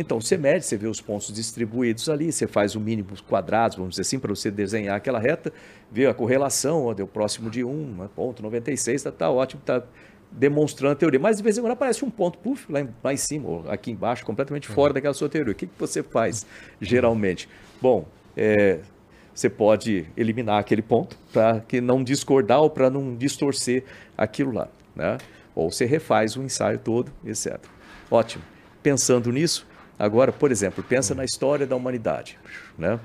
Então, 0.00 0.20
você 0.20 0.38
mede, 0.38 0.64
você 0.64 0.76
vê 0.76 0.86
os 0.86 1.00
pontos 1.00 1.34
distribuídos 1.34 2.08
ali, 2.08 2.30
você 2.30 2.46
faz 2.46 2.76
o 2.76 2.80
mínimo 2.80 3.08
quadrados, 3.28 3.76
vamos 3.76 3.90
dizer 3.90 4.02
assim, 4.02 4.16
para 4.20 4.32
você 4.32 4.48
desenhar 4.48 4.96
aquela 4.96 5.18
reta, 5.18 5.52
vê 5.90 6.06
a 6.06 6.14
correlação, 6.14 6.84
ó, 6.84 6.94
deu 6.94 7.08
próximo 7.08 7.50
de 7.50 7.64
1, 7.64 7.96
né, 7.96 8.08
ponto 8.14 8.40
96, 8.40 8.94
está 8.94 9.10
tá 9.10 9.28
ótimo, 9.28 9.60
está 9.60 9.82
demonstrando 10.30 10.92
a 10.92 10.94
teoria. 10.94 11.18
Mas 11.18 11.38
de 11.38 11.42
vez 11.42 11.58
em 11.58 11.62
quando 11.62 11.72
aparece 11.72 12.04
um 12.04 12.10
ponto, 12.10 12.38
puf, 12.38 12.70
lá 12.70 12.80
em, 12.80 12.88
lá 13.02 13.12
em 13.12 13.16
cima, 13.16 13.48
ou 13.48 13.68
aqui 13.68 13.90
embaixo, 13.90 14.24
completamente 14.24 14.68
fora 14.68 14.92
daquela 14.92 15.14
sua 15.14 15.28
teoria. 15.28 15.50
O 15.50 15.56
que, 15.56 15.66
que 15.66 15.76
você 15.76 16.00
faz, 16.00 16.46
geralmente? 16.80 17.48
Bom, 17.82 18.06
é, 18.36 18.78
você 19.34 19.50
pode 19.50 20.06
eliminar 20.16 20.60
aquele 20.60 20.82
ponto 20.82 21.18
para 21.32 21.58
que 21.58 21.80
não 21.80 22.04
discordar 22.04 22.60
ou 22.60 22.70
para 22.70 22.88
não 22.88 23.16
distorcer 23.16 23.82
aquilo 24.16 24.52
lá. 24.52 24.68
Né? 24.94 25.18
Ou 25.56 25.72
você 25.72 25.84
refaz 25.86 26.36
o 26.36 26.42
ensaio 26.44 26.78
todo, 26.78 27.10
etc. 27.26 27.58
Ótimo. 28.08 28.44
Pensando 28.80 29.32
nisso, 29.32 29.66
agora, 29.98 30.32
por 30.32 30.50
exemplo, 30.50 30.82
pensa 30.82 31.14
na 31.14 31.24
história 31.24 31.66
da 31.66 31.74
humanidade. 31.74 32.38
Né? 32.76 32.98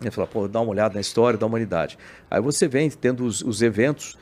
Você 0.00 0.10
fala, 0.10 0.26
pô, 0.26 0.48
dá 0.48 0.60
uma 0.60 0.70
olhada 0.70 0.94
na 0.94 1.00
história 1.00 1.38
da 1.38 1.46
humanidade. 1.46 1.98
Aí 2.30 2.40
você 2.40 2.68
vem 2.68 2.88
tendo 2.90 3.24
os, 3.24 3.42
os 3.42 3.62
eventos 3.62 4.18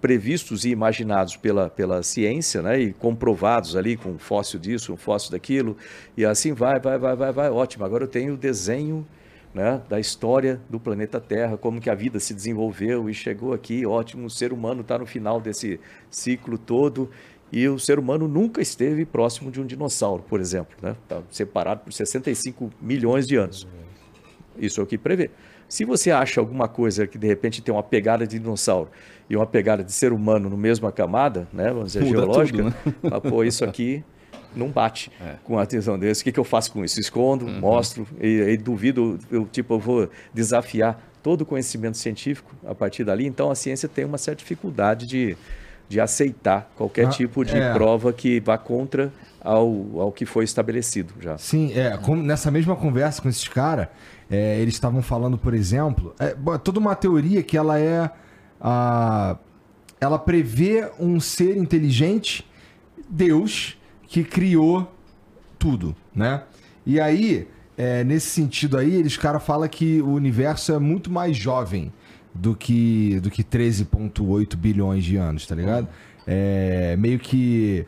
previstos 0.00 0.64
e 0.64 0.70
imaginados 0.70 1.36
pela, 1.36 1.68
pela 1.68 2.02
ciência, 2.02 2.62
né, 2.62 2.78
e 2.78 2.92
comprovados 2.92 3.74
ali 3.74 3.96
com 3.96 4.10
um 4.10 4.18
fóssil 4.18 4.60
disso, 4.60 4.92
um 4.92 4.96
fóssil 4.96 5.32
daquilo, 5.32 5.76
e 6.16 6.24
assim 6.24 6.52
vai, 6.52 6.78
vai, 6.78 6.98
vai, 6.98 7.16
vai, 7.16 7.32
vai, 7.32 7.50
ótimo. 7.50 7.84
Agora 7.84 8.04
eu 8.04 8.08
tenho 8.08 8.34
o 8.34 8.36
desenho 8.36 9.06
né, 9.54 9.80
da 9.88 9.98
história 9.98 10.60
do 10.68 10.78
planeta 10.78 11.18
Terra, 11.18 11.56
como 11.56 11.80
que 11.80 11.88
a 11.88 11.94
vida 11.94 12.20
se 12.20 12.34
desenvolveu 12.34 13.08
e 13.08 13.14
chegou 13.14 13.54
aqui, 13.54 13.86
ótimo, 13.86 14.26
o 14.26 14.30
ser 14.30 14.52
humano 14.52 14.82
está 14.82 14.98
no 14.98 15.06
final 15.06 15.40
desse 15.40 15.80
ciclo 16.10 16.58
todo, 16.58 17.10
e 17.52 17.68
o 17.68 17.78
ser 17.78 17.98
humano 17.98 18.26
nunca 18.26 18.60
esteve 18.60 19.04
próximo 19.04 19.50
de 19.50 19.60
um 19.60 19.66
dinossauro, 19.66 20.22
por 20.28 20.40
exemplo, 20.40 20.76
né, 20.82 20.96
tá 21.08 21.22
separado 21.30 21.80
por 21.84 21.92
65 21.92 22.70
milhões 22.80 23.26
de 23.26 23.36
anos. 23.36 23.66
Isso 24.58 24.80
é 24.80 24.82
o 24.84 24.86
que 24.86 24.96
prevê. 24.98 25.30
Se 25.68 25.84
você 25.84 26.10
acha 26.10 26.40
alguma 26.40 26.68
coisa 26.68 27.06
que 27.06 27.18
de 27.18 27.26
repente 27.26 27.60
tem 27.60 27.74
uma 27.74 27.82
pegada 27.82 28.26
de 28.26 28.38
dinossauro 28.38 28.88
e 29.28 29.36
uma 29.36 29.46
pegada 29.46 29.82
de 29.82 29.92
ser 29.92 30.12
humano 30.12 30.48
no 30.48 30.56
mesma 30.56 30.90
camada, 30.92 31.48
né, 31.52 31.68
vamos 31.70 31.92
dizer, 31.92 32.04
Muda 32.04 32.20
geológica, 32.20 32.58
tudo, 32.58 32.70
né? 32.70 32.94
fala, 33.10 33.20
pô, 33.22 33.42
isso 33.44 33.64
aqui 33.64 34.04
não 34.54 34.68
bate 34.68 35.10
com 35.44 35.58
a 35.58 35.62
atenção 35.62 35.98
desse. 35.98 36.22
O 36.22 36.24
que, 36.24 36.32
que 36.32 36.40
eu 36.40 36.44
faço 36.44 36.72
com 36.72 36.84
isso? 36.84 36.98
Escondo, 37.00 37.44
Uhum. 37.46 37.60
mostro 37.60 38.06
e, 38.20 38.40
e 38.40 38.56
duvido, 38.56 39.18
eu 39.30 39.44
tipo, 39.46 39.74
eu 39.74 39.78
vou 39.78 40.08
desafiar 40.32 40.98
todo 41.22 41.42
o 41.42 41.46
conhecimento 41.46 41.96
científico 41.98 42.54
a 42.64 42.74
partir 42.74 43.04
dali. 43.04 43.26
Então 43.26 43.50
a 43.50 43.54
ciência 43.54 43.88
tem 43.88 44.04
uma 44.04 44.16
certa 44.18 44.38
dificuldade 44.38 45.06
de, 45.06 45.36
de 45.88 46.00
aceitar 46.00 46.70
qualquer 46.76 47.06
Ah, 47.06 47.10
tipo 47.10 47.44
de 47.44 47.56
é. 47.56 47.72
prova 47.72 48.12
que 48.12 48.40
vá 48.40 48.58
contra 48.58 49.12
ao, 49.40 50.00
ao 50.00 50.12
que 50.12 50.26
foi 50.26 50.44
estabelecido 50.44 51.14
já. 51.20 51.38
Sim, 51.38 51.72
é, 51.74 51.96
como 51.96 52.22
nessa 52.22 52.50
mesma 52.50 52.74
conversa 52.74 53.22
com 53.22 53.28
esses 53.28 53.46
caras, 53.46 53.88
é, 54.30 54.58
eles 54.60 54.74
estavam 54.74 55.02
falando, 55.02 55.38
por 55.38 55.54
exemplo, 55.54 56.14
é, 56.18 56.34
bom, 56.34 56.58
toda 56.58 56.80
uma 56.80 56.94
teoria 56.96 57.42
que 57.42 57.56
ela 57.56 57.78
é. 57.78 58.10
a 58.60 59.36
ela 59.98 60.18
prevê 60.18 60.90
um 61.00 61.18
ser 61.18 61.56
inteligente, 61.56 62.46
Deus, 63.08 63.78
que 64.06 64.22
criou 64.22 64.92
tudo, 65.58 65.96
né? 66.14 66.42
E 66.84 67.00
aí, 67.00 67.48
é, 67.78 68.04
nesse 68.04 68.28
sentido 68.28 68.76
aí, 68.76 68.94
eles 68.94 69.16
cara 69.16 69.40
falam 69.40 69.66
que 69.68 70.02
o 70.02 70.10
universo 70.10 70.72
é 70.72 70.78
muito 70.78 71.10
mais 71.10 71.34
jovem 71.34 71.90
do 72.36 72.54
que, 72.54 73.18
do 73.20 73.30
que 73.30 73.42
13,8 73.42 74.56
bilhões 74.56 75.04
de 75.04 75.16
anos, 75.16 75.46
tá 75.46 75.54
ligado? 75.54 75.88
É, 76.26 76.96
meio 76.98 77.18
que. 77.18 77.84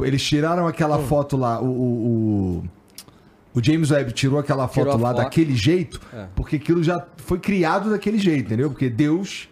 Eles 0.00 0.22
tiraram 0.22 0.66
aquela 0.68 0.98
foto 1.00 1.36
lá, 1.36 1.60
o, 1.60 1.66
o, 1.66 2.64
o- 3.54 3.60
James 3.62 3.90
Webb 3.90 4.12
tirou 4.12 4.38
aquela 4.38 4.68
foto 4.68 4.84
Tirou 4.86 5.00
lá 5.00 5.08
foto. 5.10 5.16
daquele 5.24 5.56
jeito, 5.56 6.00
É. 6.14 6.26
porque 6.36 6.54
aquilo 6.56 6.82
já 6.84 7.04
foi 7.16 7.40
criado 7.40 7.90
daquele 7.90 8.16
jeito, 8.18 8.46
entendeu? 8.46 8.70
Porque 8.70 8.88
Deus, 8.88 9.48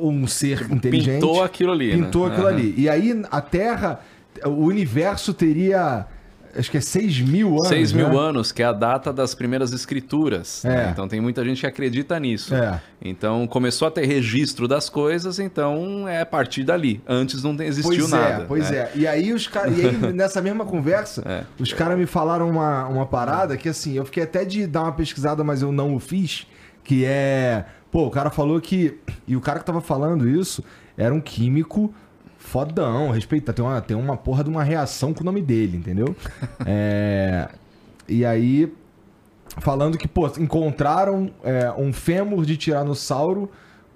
um 0.00 0.24
ser 0.28 0.70
inteligente, 0.70 1.14
Pintou 1.20 1.42
aquilo 1.42 1.72
ali, 1.72 1.96
né? 1.96 2.04
pintou 2.04 2.26
aquilo 2.26 2.46
Aham. 2.46 2.54
ali. 2.56 2.74
E 2.76 2.88
aí 2.88 3.22
a 3.30 3.40
Terra, 3.40 4.00
o 4.46 4.50
universo 4.66 5.34
teria, 5.34 6.06
acho 6.56 6.70
que 6.70 6.76
é 6.76 6.80
6 6.80 7.20
mil 7.20 7.48
anos. 7.54 7.68
6 7.68 7.92
mil 7.92 8.08
né? 8.08 8.18
anos, 8.18 8.52
que 8.52 8.62
é 8.62 8.66
a 8.66 8.72
data 8.72 9.12
das 9.12 9.34
primeiras 9.34 9.72
escrituras. 9.72 10.64
É. 10.64 10.68
né? 10.68 10.88
Então 10.92 11.08
tem 11.08 11.20
muita 11.20 11.44
gente 11.44 11.60
que 11.60 11.66
acredita 11.66 12.18
nisso. 12.20 12.54
É. 12.54 12.80
Então 13.00 13.46
começou 13.46 13.88
a 13.88 13.90
ter 13.90 14.06
registro 14.06 14.66
das 14.68 14.88
coisas, 14.88 15.38
então 15.38 16.06
é 16.08 16.20
a 16.20 16.26
partir 16.26 16.64
dali. 16.64 17.00
Antes 17.06 17.42
não 17.42 17.54
existiu 17.60 18.08
Pois 18.08 18.10
nada. 18.10 18.42
é, 18.42 18.46
pois 18.46 18.70
né? 18.70 18.76
é. 18.76 18.90
E 18.94 19.06
aí 19.06 19.32
os 19.32 19.46
caras, 19.46 19.76
e 19.78 19.86
aí 19.86 19.96
nessa 20.12 20.40
mesma 20.40 20.64
conversa, 20.64 21.22
É. 21.26 21.44
os 21.58 21.72
caras 21.72 21.98
me 21.98 22.06
falaram 22.06 22.48
uma, 22.50 22.86
uma 22.86 23.06
parada 23.06 23.56
que 23.56 23.68
assim, 23.68 23.94
eu 23.94 24.04
fiquei 24.04 24.22
até 24.22 24.44
de 24.44 24.66
dar 24.66 24.82
uma 24.82 24.92
pesquisada, 24.92 25.42
mas 25.42 25.62
eu 25.62 25.72
não 25.72 25.94
o 25.94 26.00
fiz, 26.00 26.46
que 26.84 27.04
é, 27.04 27.64
pô, 27.90 28.06
o 28.06 28.10
cara 28.10 28.30
falou 28.30 28.60
que 28.60 28.98
e 29.26 29.36
o 29.36 29.40
cara 29.40 29.58
que 29.58 29.64
tava 29.64 29.80
falando 29.80 30.28
isso 30.28 30.62
era 30.96 31.14
um 31.14 31.20
químico 31.20 31.92
fodão, 32.52 33.10
respeita, 33.10 33.50
tem 33.50 33.64
uma 33.64 33.80
tem 33.80 33.96
uma 33.96 34.14
porra 34.14 34.44
de 34.44 34.50
uma 34.50 34.62
reação 34.62 35.14
com 35.14 35.22
o 35.22 35.24
nome 35.24 35.40
dele, 35.40 35.78
entendeu? 35.78 36.14
É, 36.66 37.48
e 38.06 38.26
aí 38.26 38.72
falando 39.58 39.96
que, 39.96 40.06
pô, 40.06 40.26
encontraram 40.38 41.30
é, 41.42 41.72
um 41.72 41.92
fêmur 41.92 42.44
de 42.44 42.56
tiranossauro 42.56 43.50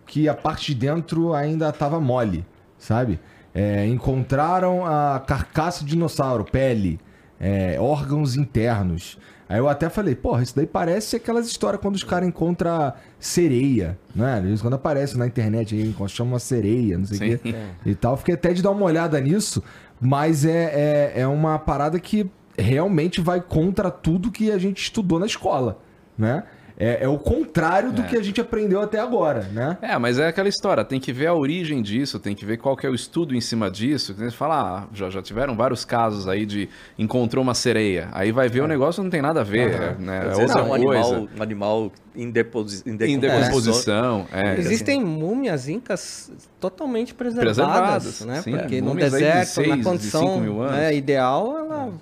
que 0.06 0.26
a 0.28 0.34
parte 0.34 0.74
de 0.74 0.80
dentro 0.80 1.34
ainda 1.34 1.70
tava 1.70 2.00
mole, 2.00 2.44
sabe? 2.78 3.20
É, 3.54 3.86
encontraram 3.86 4.86
a 4.86 5.20
carcaça 5.20 5.84
de 5.84 5.90
dinossauro, 5.90 6.44
pele, 6.44 6.98
é, 7.38 7.76
órgãos 7.78 8.36
internos. 8.36 9.18
Aí 9.48 9.58
eu 9.58 9.68
até 9.68 9.88
falei, 9.88 10.14
porra, 10.14 10.42
isso 10.42 10.56
daí 10.56 10.66
parece 10.66 11.16
aquelas 11.16 11.46
histórias 11.46 11.80
quando 11.80 11.94
os 11.94 12.02
caras 12.02 12.28
encontram 12.28 12.92
sereia, 13.18 13.96
né? 14.14 14.38
Às 14.38 14.42
vezes 14.42 14.62
quando 14.62 14.74
aparece 14.74 15.16
na 15.16 15.26
internet 15.26 15.74
aí, 15.74 15.94
chama 16.08 16.32
uma 16.32 16.38
sereia, 16.40 16.98
não 16.98 17.06
sei 17.06 17.34
o 17.34 17.38
quê. 17.38 17.54
E 17.84 17.94
tal. 17.94 18.16
Fiquei 18.16 18.34
até 18.34 18.52
de 18.52 18.60
dar 18.60 18.72
uma 18.72 18.84
olhada 18.84 19.20
nisso, 19.20 19.62
mas 20.00 20.44
é, 20.44 21.12
é, 21.14 21.20
é 21.20 21.26
uma 21.28 21.58
parada 21.58 22.00
que 22.00 22.28
realmente 22.58 23.20
vai 23.20 23.40
contra 23.40 23.90
tudo 23.90 24.32
que 24.32 24.50
a 24.50 24.58
gente 24.58 24.82
estudou 24.82 25.18
na 25.20 25.26
escola, 25.26 25.78
né? 26.18 26.42
É, 26.78 27.04
é 27.04 27.08
o 27.08 27.18
contrário 27.18 27.90
do 27.90 28.02
É. 28.02 28.04
que 28.04 28.16
a 28.16 28.22
gente 28.22 28.40
aprendeu 28.40 28.80
até 28.82 29.00
agora, 29.00 29.44
né? 29.52 29.78
É, 29.80 29.96
mas 29.98 30.18
é 30.18 30.28
aquela 30.28 30.48
história, 30.48 30.84
tem 30.84 31.00
que 31.00 31.12
ver 31.12 31.26
a 31.26 31.34
origem 31.34 31.80
disso, 31.80 32.18
tem 32.18 32.34
que 32.34 32.44
ver 32.44 32.58
qual 32.58 32.76
que 32.76 32.86
é 32.86 32.90
o 32.90 32.94
estudo 32.94 33.34
em 33.34 33.40
cima 33.40 33.70
disso. 33.70 34.14
Você 34.14 34.30
fala, 34.30 34.84
ah, 34.84 34.88
já, 34.92 35.08
já 35.08 35.22
tiveram 35.22 35.56
vários 35.56 35.84
casos 35.84 36.28
aí 36.28 36.44
de 36.44 36.68
encontrou 36.98 37.42
uma 37.42 37.54
sereia. 37.54 38.08
Aí 38.12 38.30
vai 38.32 38.48
ver 38.48 38.60
o 38.62 38.66
negócio 38.68 39.02
não 39.02 39.10
tem 39.10 39.22
nada 39.22 39.40
a 39.40 39.44
ver, 39.44 39.98
né? 39.98 40.18
É 40.18 40.28
vezes 40.28 40.54
outra 40.54 40.60
é 40.60 40.62
um 40.64 40.68
coisa. 40.68 40.84
animal, 41.14 41.28
um 41.38 41.42
animal 41.42 41.92
em, 42.16 42.30
deposi 42.30 42.82
em 42.86 42.92
Em 42.92 43.18
decomposição, 43.18 44.26
é. 44.32 44.58
Existem 44.58 45.04
múmias 45.04 45.68
incas 45.68 46.32
totalmente 46.60 47.14
preservadas, 47.14 47.56
Preservadas, 47.56 48.20
né? 48.22 48.42
sim. 48.42 48.50
Porque 48.56 48.76
É, 48.76 48.80
no 48.80 48.90
de 48.92 48.96
deserto, 49.00 49.48
seis, 49.48 49.68
na 49.68 49.76
de 49.76 49.82
condição 49.82 50.40
né, 50.70 50.94
ideal, 50.94 51.56
ela, 51.58 51.92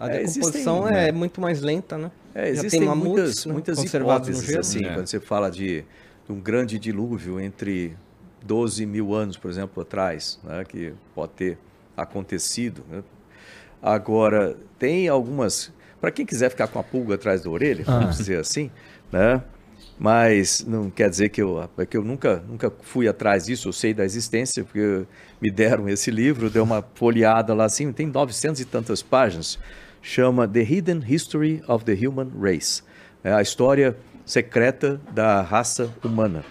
a 0.00 0.06
É, 0.08 0.18
decomposição 0.18 0.84
existem, 0.88 0.98
é 1.08 1.12
muito 1.12 1.40
mais 1.40 1.60
lenta, 1.60 1.98
né? 1.98 2.10
É, 2.34 2.46
Já 2.54 2.60
existem 2.60 2.80
tem 2.80 2.88
muitas, 2.94 3.44
né, 3.46 3.52
muitas 3.52 3.82
hipóteses, 3.84 4.44
gelo. 4.44 4.60
assim, 4.60 4.84
É. 4.84 4.94
quando 4.94 5.06
você 5.06 5.20
fala 5.20 5.50
de, 5.50 5.84
de 6.26 6.32
um 6.32 6.40
grande 6.40 6.78
dilúvio 6.78 7.38
entre 7.40 7.96
12 8.44 8.86
mil 8.86 9.14
anos, 9.14 9.36
por 9.36 9.50
exemplo, 9.50 9.82
atrás, 9.82 10.38
né, 10.44 10.64
que 10.66 10.92
pode 11.14 11.32
ter 11.32 11.58
acontecido. 11.96 12.82
Né? 12.90 13.02
Agora, 13.82 14.56
tem 14.78 15.08
algumas. 15.08 15.72
Para 16.00 16.10
quem 16.12 16.24
quiser 16.24 16.48
ficar 16.50 16.68
com 16.68 16.78
a 16.78 16.82
pulga 16.82 17.16
atrás 17.16 17.42
da 17.42 17.50
orelha, 17.50 17.84
Ah. 17.86 17.98
vamos 18.00 18.16
dizer 18.18 18.38
assim, 18.38 18.70
né? 19.12 19.42
Mas 19.98 20.64
não 20.64 20.90
quer 20.90 21.10
dizer 21.10 21.28
que 21.28 21.42
eu, 21.42 21.68
que 21.90 21.96
eu 21.96 22.04
nunca, 22.04 22.42
nunca 22.48 22.72
fui 22.82 23.08
atrás 23.08 23.46
disso, 23.46 23.68
eu 23.68 23.72
sei 23.72 23.92
da 23.92 24.04
existência, 24.04 24.62
porque 24.62 25.04
me 25.40 25.50
deram 25.50 25.88
esse 25.88 26.10
livro, 26.10 26.48
deu 26.48 26.62
uma 26.62 26.84
folheada 26.94 27.52
lá 27.52 27.64
assim, 27.64 27.92
tem 27.92 28.06
900 28.06 28.60
e 28.60 28.64
tantas 28.64 29.02
páginas, 29.02 29.58
chama 30.00 30.46
The 30.46 30.60
Hidden 30.60 31.02
History 31.06 31.62
of 31.66 31.84
the 31.84 31.94
Human 31.94 32.30
Race, 32.40 32.82
é 33.24 33.32
a 33.32 33.42
história 33.42 33.96
secreta 34.24 35.00
da 35.10 35.42
raça 35.42 35.92
humana. 36.04 36.44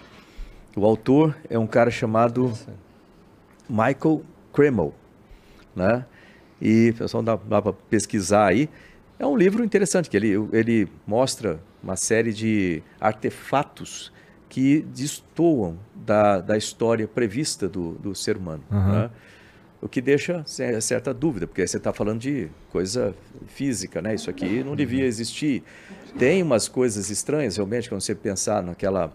O 0.76 0.84
autor 0.84 1.34
é 1.48 1.58
um 1.58 1.66
cara 1.66 1.90
chamado 1.90 2.52
Michael 3.68 4.22
Kreml, 4.52 4.92
né? 5.74 6.04
E 6.60 6.92
pessoal 6.98 7.22
dá, 7.22 7.36
dá 7.36 7.62
para 7.62 7.72
pesquisar 7.72 8.46
aí. 8.46 8.68
É 9.18 9.26
um 9.26 9.36
livro 9.36 9.64
interessante, 9.64 10.10
que 10.10 10.16
ele, 10.16 10.34
ele 10.52 10.88
mostra 11.06 11.60
uma 11.82 11.96
série 11.96 12.32
de 12.32 12.82
artefatos 13.00 14.12
que 14.48 14.80
destoam 14.94 15.78
da, 15.94 16.40
da 16.40 16.56
história 16.56 17.06
prevista 17.06 17.68
do, 17.68 17.92
do 17.94 18.14
ser 18.14 18.36
humano. 18.36 18.62
né? 18.70 19.10
O 19.80 19.88
que 19.88 20.00
deixa 20.00 20.42
ce- 20.44 20.80
certa 20.80 21.14
dúvida, 21.14 21.46
porque 21.46 21.64
você 21.64 21.76
está 21.76 21.92
falando 21.92 22.18
de 22.18 22.48
coisa 22.70 23.14
física, 23.46 24.02
né? 24.02 24.14
Isso 24.14 24.28
aqui 24.28 24.64
não 24.64 24.74
devia 24.74 25.04
existir. 25.04 25.62
Tem 26.18 26.42
umas 26.42 26.66
coisas 26.66 27.10
estranhas, 27.10 27.56
realmente, 27.56 27.88
quando 27.88 28.00
você 28.00 28.12
pensar 28.14 28.60
naquela 28.62 29.12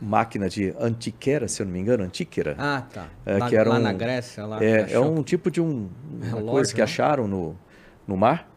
máquina 0.00 0.48
de 0.48 0.74
antiquera, 0.80 1.46
se 1.46 1.62
eu 1.62 1.66
não 1.66 1.72
me 1.72 1.78
engano, 1.78 2.02
antíquera. 2.02 2.56
Ah, 2.58 2.82
tá. 2.92 3.06
É, 3.24 3.38
lá, 3.38 3.48
que 3.48 3.54
era 3.54 3.70
lá 3.70 3.76
um- 3.78 3.82
na 3.82 3.92
Grécia, 3.92 4.44
lá. 4.44 4.58
É, 4.64 4.92
é 4.94 4.98
um 4.98 5.22
tipo 5.22 5.48
de 5.52 5.60
um, 5.60 5.88
uma 6.12 6.24
Relógio, 6.26 6.46
coisa 6.50 6.72
que 6.74 6.78
né? 6.80 6.84
acharam 6.84 7.28
no, 7.28 7.56
no 8.08 8.16
mar, 8.16 8.50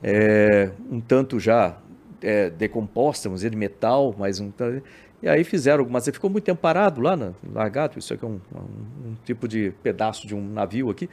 é, 0.00 0.70
um 0.88 1.00
tanto 1.00 1.40
já 1.40 1.76
é, 2.24 2.50
decomposta, 2.50 3.28
vamos 3.28 3.40
dizer, 3.40 3.50
de 3.50 3.56
metal, 3.56 4.14
mas 4.18 4.40
um. 4.40 4.50
E 5.22 5.28
aí 5.28 5.44
fizeram 5.44 5.80
algumas... 5.80 6.04
Ficou 6.06 6.28
muito 6.28 6.44
tempo 6.44 6.60
parado 6.60 7.00
lá, 7.00 7.16
na, 7.16 7.32
largado, 7.52 7.98
isso 7.98 8.12
aqui 8.12 8.24
é 8.24 8.28
um, 8.28 8.40
um- 8.54 9.08
um 9.10 9.14
tipo 9.24 9.46
de 9.48 9.72
pedaço 9.82 10.26
de 10.26 10.34
um 10.34 10.44
navio 10.52 10.90
aqui, 10.90 11.08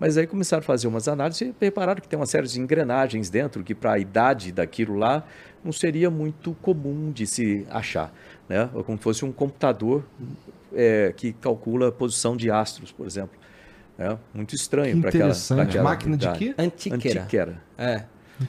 mas 0.00 0.16
aí 0.18 0.26
começaram 0.26 0.60
a 0.60 0.64
fazer 0.64 0.88
umas 0.88 1.06
análises 1.06 1.42
e 1.42 1.54
repararam 1.60 2.00
que 2.00 2.08
tem 2.08 2.18
uma 2.18 2.26
série 2.26 2.46
de 2.48 2.60
engrenagens 2.60 3.30
dentro 3.30 3.62
que 3.62 3.74
para 3.74 3.92
a 3.92 3.98
idade 4.00 4.50
daquilo 4.50 4.96
lá 4.96 5.24
não 5.62 5.70
seria 5.70 6.10
muito 6.10 6.54
comum 6.60 7.12
de 7.12 7.24
se 7.24 7.64
achar, 7.70 8.12
né? 8.48 8.68
Ou 8.74 8.82
como 8.82 8.98
se 8.98 9.04
fosse 9.04 9.24
um 9.24 9.30
computador 9.30 10.02
é, 10.74 11.12
que 11.16 11.32
calcula 11.34 11.88
a 11.88 11.92
posição 11.92 12.36
de 12.36 12.50
astros, 12.50 12.90
por 12.90 13.06
exemplo. 13.06 13.38
É 13.96 14.16
muito 14.34 14.56
estranho 14.56 14.98
para 15.00 15.10
aquela, 15.10 15.24
interessante. 15.26 15.78
Máquina 15.78 16.16
de 16.16 16.32
quê? 16.32 16.54
Antiquera. 16.58 17.20
Antiquera. 17.22 17.62
É. 17.78 18.04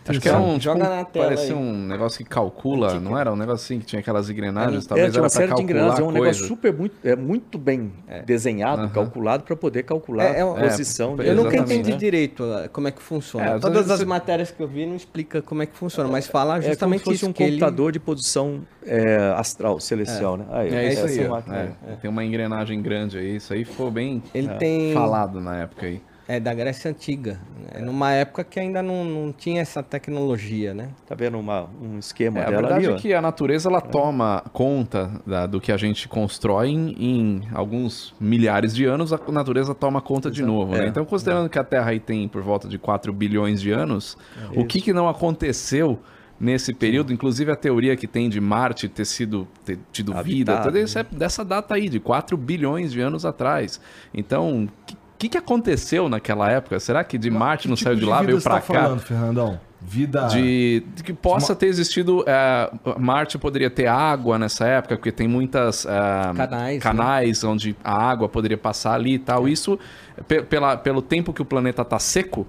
Acho 0.07 0.19
que 0.21 0.29
era 0.29 0.39
um. 0.39 0.59
Joga 0.59 0.79
tipo, 0.81 0.95
na 0.95 1.05
tela 1.05 1.25
Parecia 1.25 1.53
aí. 1.55 1.61
um 1.61 1.87
negócio 1.87 2.17
que 2.23 2.29
calcula, 2.29 2.99
não 2.99 3.17
era? 3.17 3.31
Um 3.31 3.35
negócio 3.35 3.65
assim 3.65 3.79
que 3.79 3.85
tinha 3.85 3.99
aquelas 3.99 4.29
engrenagens, 4.29 4.85
É, 4.85 4.87
talvez 4.87 5.11
tinha 5.11 5.19
era 5.19 5.23
uma 5.23 5.29
pra 5.29 5.29
série 5.29 5.43
de 5.45 5.49
calcular 5.49 5.63
engrenagens, 5.63 5.99
é 5.99 6.03
um 6.03 6.11
negócio 6.11 6.45
super 6.47 6.73
muito, 6.73 6.95
é 7.07 7.15
muito 7.15 7.57
bem 7.57 7.91
desenhado, 8.25 8.81
Aham. 8.83 8.89
calculado 8.89 9.43
para 9.43 9.55
poder 9.55 9.83
calcular 9.83 10.23
É, 10.25 10.39
é 10.39 10.41
a 10.41 10.45
posição. 10.69 11.15
é, 11.19 11.29
Eu 11.29 11.35
nunca 11.35 11.55
entendi 11.57 11.91
né? 11.91 11.97
direito 11.97 12.43
como 12.71 12.87
é 12.87 12.91
que 12.91 13.01
funciona. 13.01 13.45
É, 13.45 13.59
Todas 13.59 13.89
as 13.89 13.99
você- 13.99 14.05
matérias 14.05 14.51
que 14.51 14.61
eu 14.61 14.67
vi 14.67 14.85
não 14.85 14.95
explica 14.95 15.41
como 15.41 15.61
é 15.61 15.65
que 15.65 15.75
funciona, 15.75 16.09
mas 16.09 16.27
fala 16.27 16.55
É 16.57 16.59
como 16.59 16.69
justamente 16.69 16.99
se 16.99 17.05
fosse 17.05 17.15
isso. 17.17 17.27
um 17.29 17.33
que 17.33 17.43
ele- 17.43 17.51
computador 17.59 17.91
de 17.91 17.99
posição 17.99 18.61
é, 18.85 19.33
astral, 19.37 19.79
celestial, 19.79 20.37
né? 20.37 20.45
Aí, 20.51 20.73
É 20.73 20.93
isso 20.93 21.05
aí. 21.05 21.19
É, 21.19 21.95
Tem 22.01 22.09
uma 22.09 22.23
engrenagem 22.23 22.81
grande 22.81 23.17
aí. 23.17 23.37
Isso 23.37 23.53
aí 23.53 23.63
ficou 23.63 23.89
bem 23.89 24.21
Ele 24.33 24.47
é, 24.49 24.53
tem- 24.55 24.93
falado 24.93 25.39
na 25.39 25.57
época 25.61 25.85
aí. 25.85 26.01
É 26.35 26.39
da 26.39 26.53
Grécia 26.53 26.89
Antiga. 26.89 27.39
É 27.71 27.81
numa 27.81 28.11
época 28.11 28.43
que 28.43 28.59
ainda 28.59 28.81
não, 28.83 29.03
não 29.05 29.31
tinha 29.31 29.61
essa 29.61 29.81
tecnologia, 29.81 30.73
né? 30.73 30.89
Tá 31.07 31.15
vendo 31.15 31.37
uma, 31.39 31.67
um 31.81 31.97
esquema 31.99 32.39
É, 32.39 32.43
a 32.43 32.49
dela 32.49 32.61
verdade 32.61 32.85
ali, 32.87 32.95
é 32.95 32.97
que 32.99 33.13
a 33.13 33.21
natureza 33.21 33.69
ela 33.69 33.81
toma 33.81 34.43
conta 34.53 35.11
da- 35.25 35.45
do 35.45 35.59
que 35.59 35.71
a 35.71 35.77
gente 35.77 36.07
constrói 36.07 36.69
em, 36.69 36.95
em 36.99 37.41
alguns 37.53 38.13
milhares 38.19 38.75
de 38.75 38.85
anos, 38.85 39.11
a 39.13 39.19
natureza 39.31 39.73
toma 39.73 40.01
conta 40.01 40.29
de 40.29 40.43
novo. 40.43 40.73
né? 40.73 40.85
É. 40.85 40.87
Então, 40.87 41.03
considerando 41.05 41.49
que 41.49 41.57
a 41.59 41.63
Terra 41.63 41.91
aí 41.91 41.99
tem 41.99 42.27
por 42.27 42.41
volta 42.41 42.67
de 42.67 42.77
4 42.77 43.11
bilhões 43.13 43.59
de 43.61 43.71
anos, 43.71 44.17
É 44.55 44.59
o 44.59 44.65
que, 44.65 44.79
que 44.81 44.93
não 44.93 45.07
aconteceu 45.09 45.99
nesse 46.39 46.73
período? 46.73 47.13
Inclusive 47.13 47.51
a 47.51 47.55
teoria 47.55 47.95
que 47.95 48.07
tem 48.07 48.29
de 48.29 48.39
Marte 48.41 48.87
ter 48.89 49.05
sido 49.05 49.47
ter 49.65 49.79
tido 49.91 50.11
vida, 50.23 50.51
Habitado, 50.53 50.63
tudo 50.67 50.77
isso 50.79 50.99
é 50.99 51.03
dessa 51.03 51.43
data 51.45 51.73
aí, 51.75 51.87
de 51.89 51.99
4 51.99 52.35
bilhões 52.37 52.91
de 52.91 52.99
anos 53.01 53.25
atrás. 53.25 53.79
Então, 54.13 54.65
o 54.65 55.02
que, 55.23 55.29
que 55.29 55.37
aconteceu 55.37 56.07
naquela 56.09 56.49
época? 56.51 56.79
Será 56.79 57.03
que 57.03 57.17
de 57.17 57.29
Marte 57.29 57.67
não 57.67 57.75
Que 57.75 57.83
saiu 57.83 57.95
tipo 57.95 58.05
de 58.05 58.11
lá, 58.11 58.21
veio 58.21 58.41
pra 58.41 58.55
tá 58.55 58.61
cá? 58.61 58.83
falando, 58.83 58.99
Fernandão? 58.99 59.59
Vida... 59.85 60.27
de, 60.27 60.81
de 60.95 61.03
que 61.03 61.11
possa 61.11 61.53
ter 61.53 61.65
existido 61.65 62.23
é, 62.25 62.71
Marte 62.97 63.37
poderia 63.37 63.69
ter 63.69 63.85
água 63.87 64.39
nessa 64.39 64.65
época 64.65 64.95
porque 64.95 65.11
tem 65.11 65.27
muitas 65.27 65.85
é, 65.85 65.89
Canais, 66.33 66.75
né? 66.75 66.79
canais 66.79 67.43
onde 67.43 67.75
a 67.83 67.93
água 67.93 68.29
poderia 68.29 68.57
passar 68.57 68.93
ali 68.93 69.15
e 69.15 69.19
tal 69.19 69.45
isso 69.45 69.77
pe- 70.25 70.41
pela, 70.41 70.77
pelo 70.77 71.01
tempo 71.01 71.33
que 71.33 71.41
o 71.41 71.45
planeta 71.45 71.83
tá 71.83 71.99
seco 71.99 72.47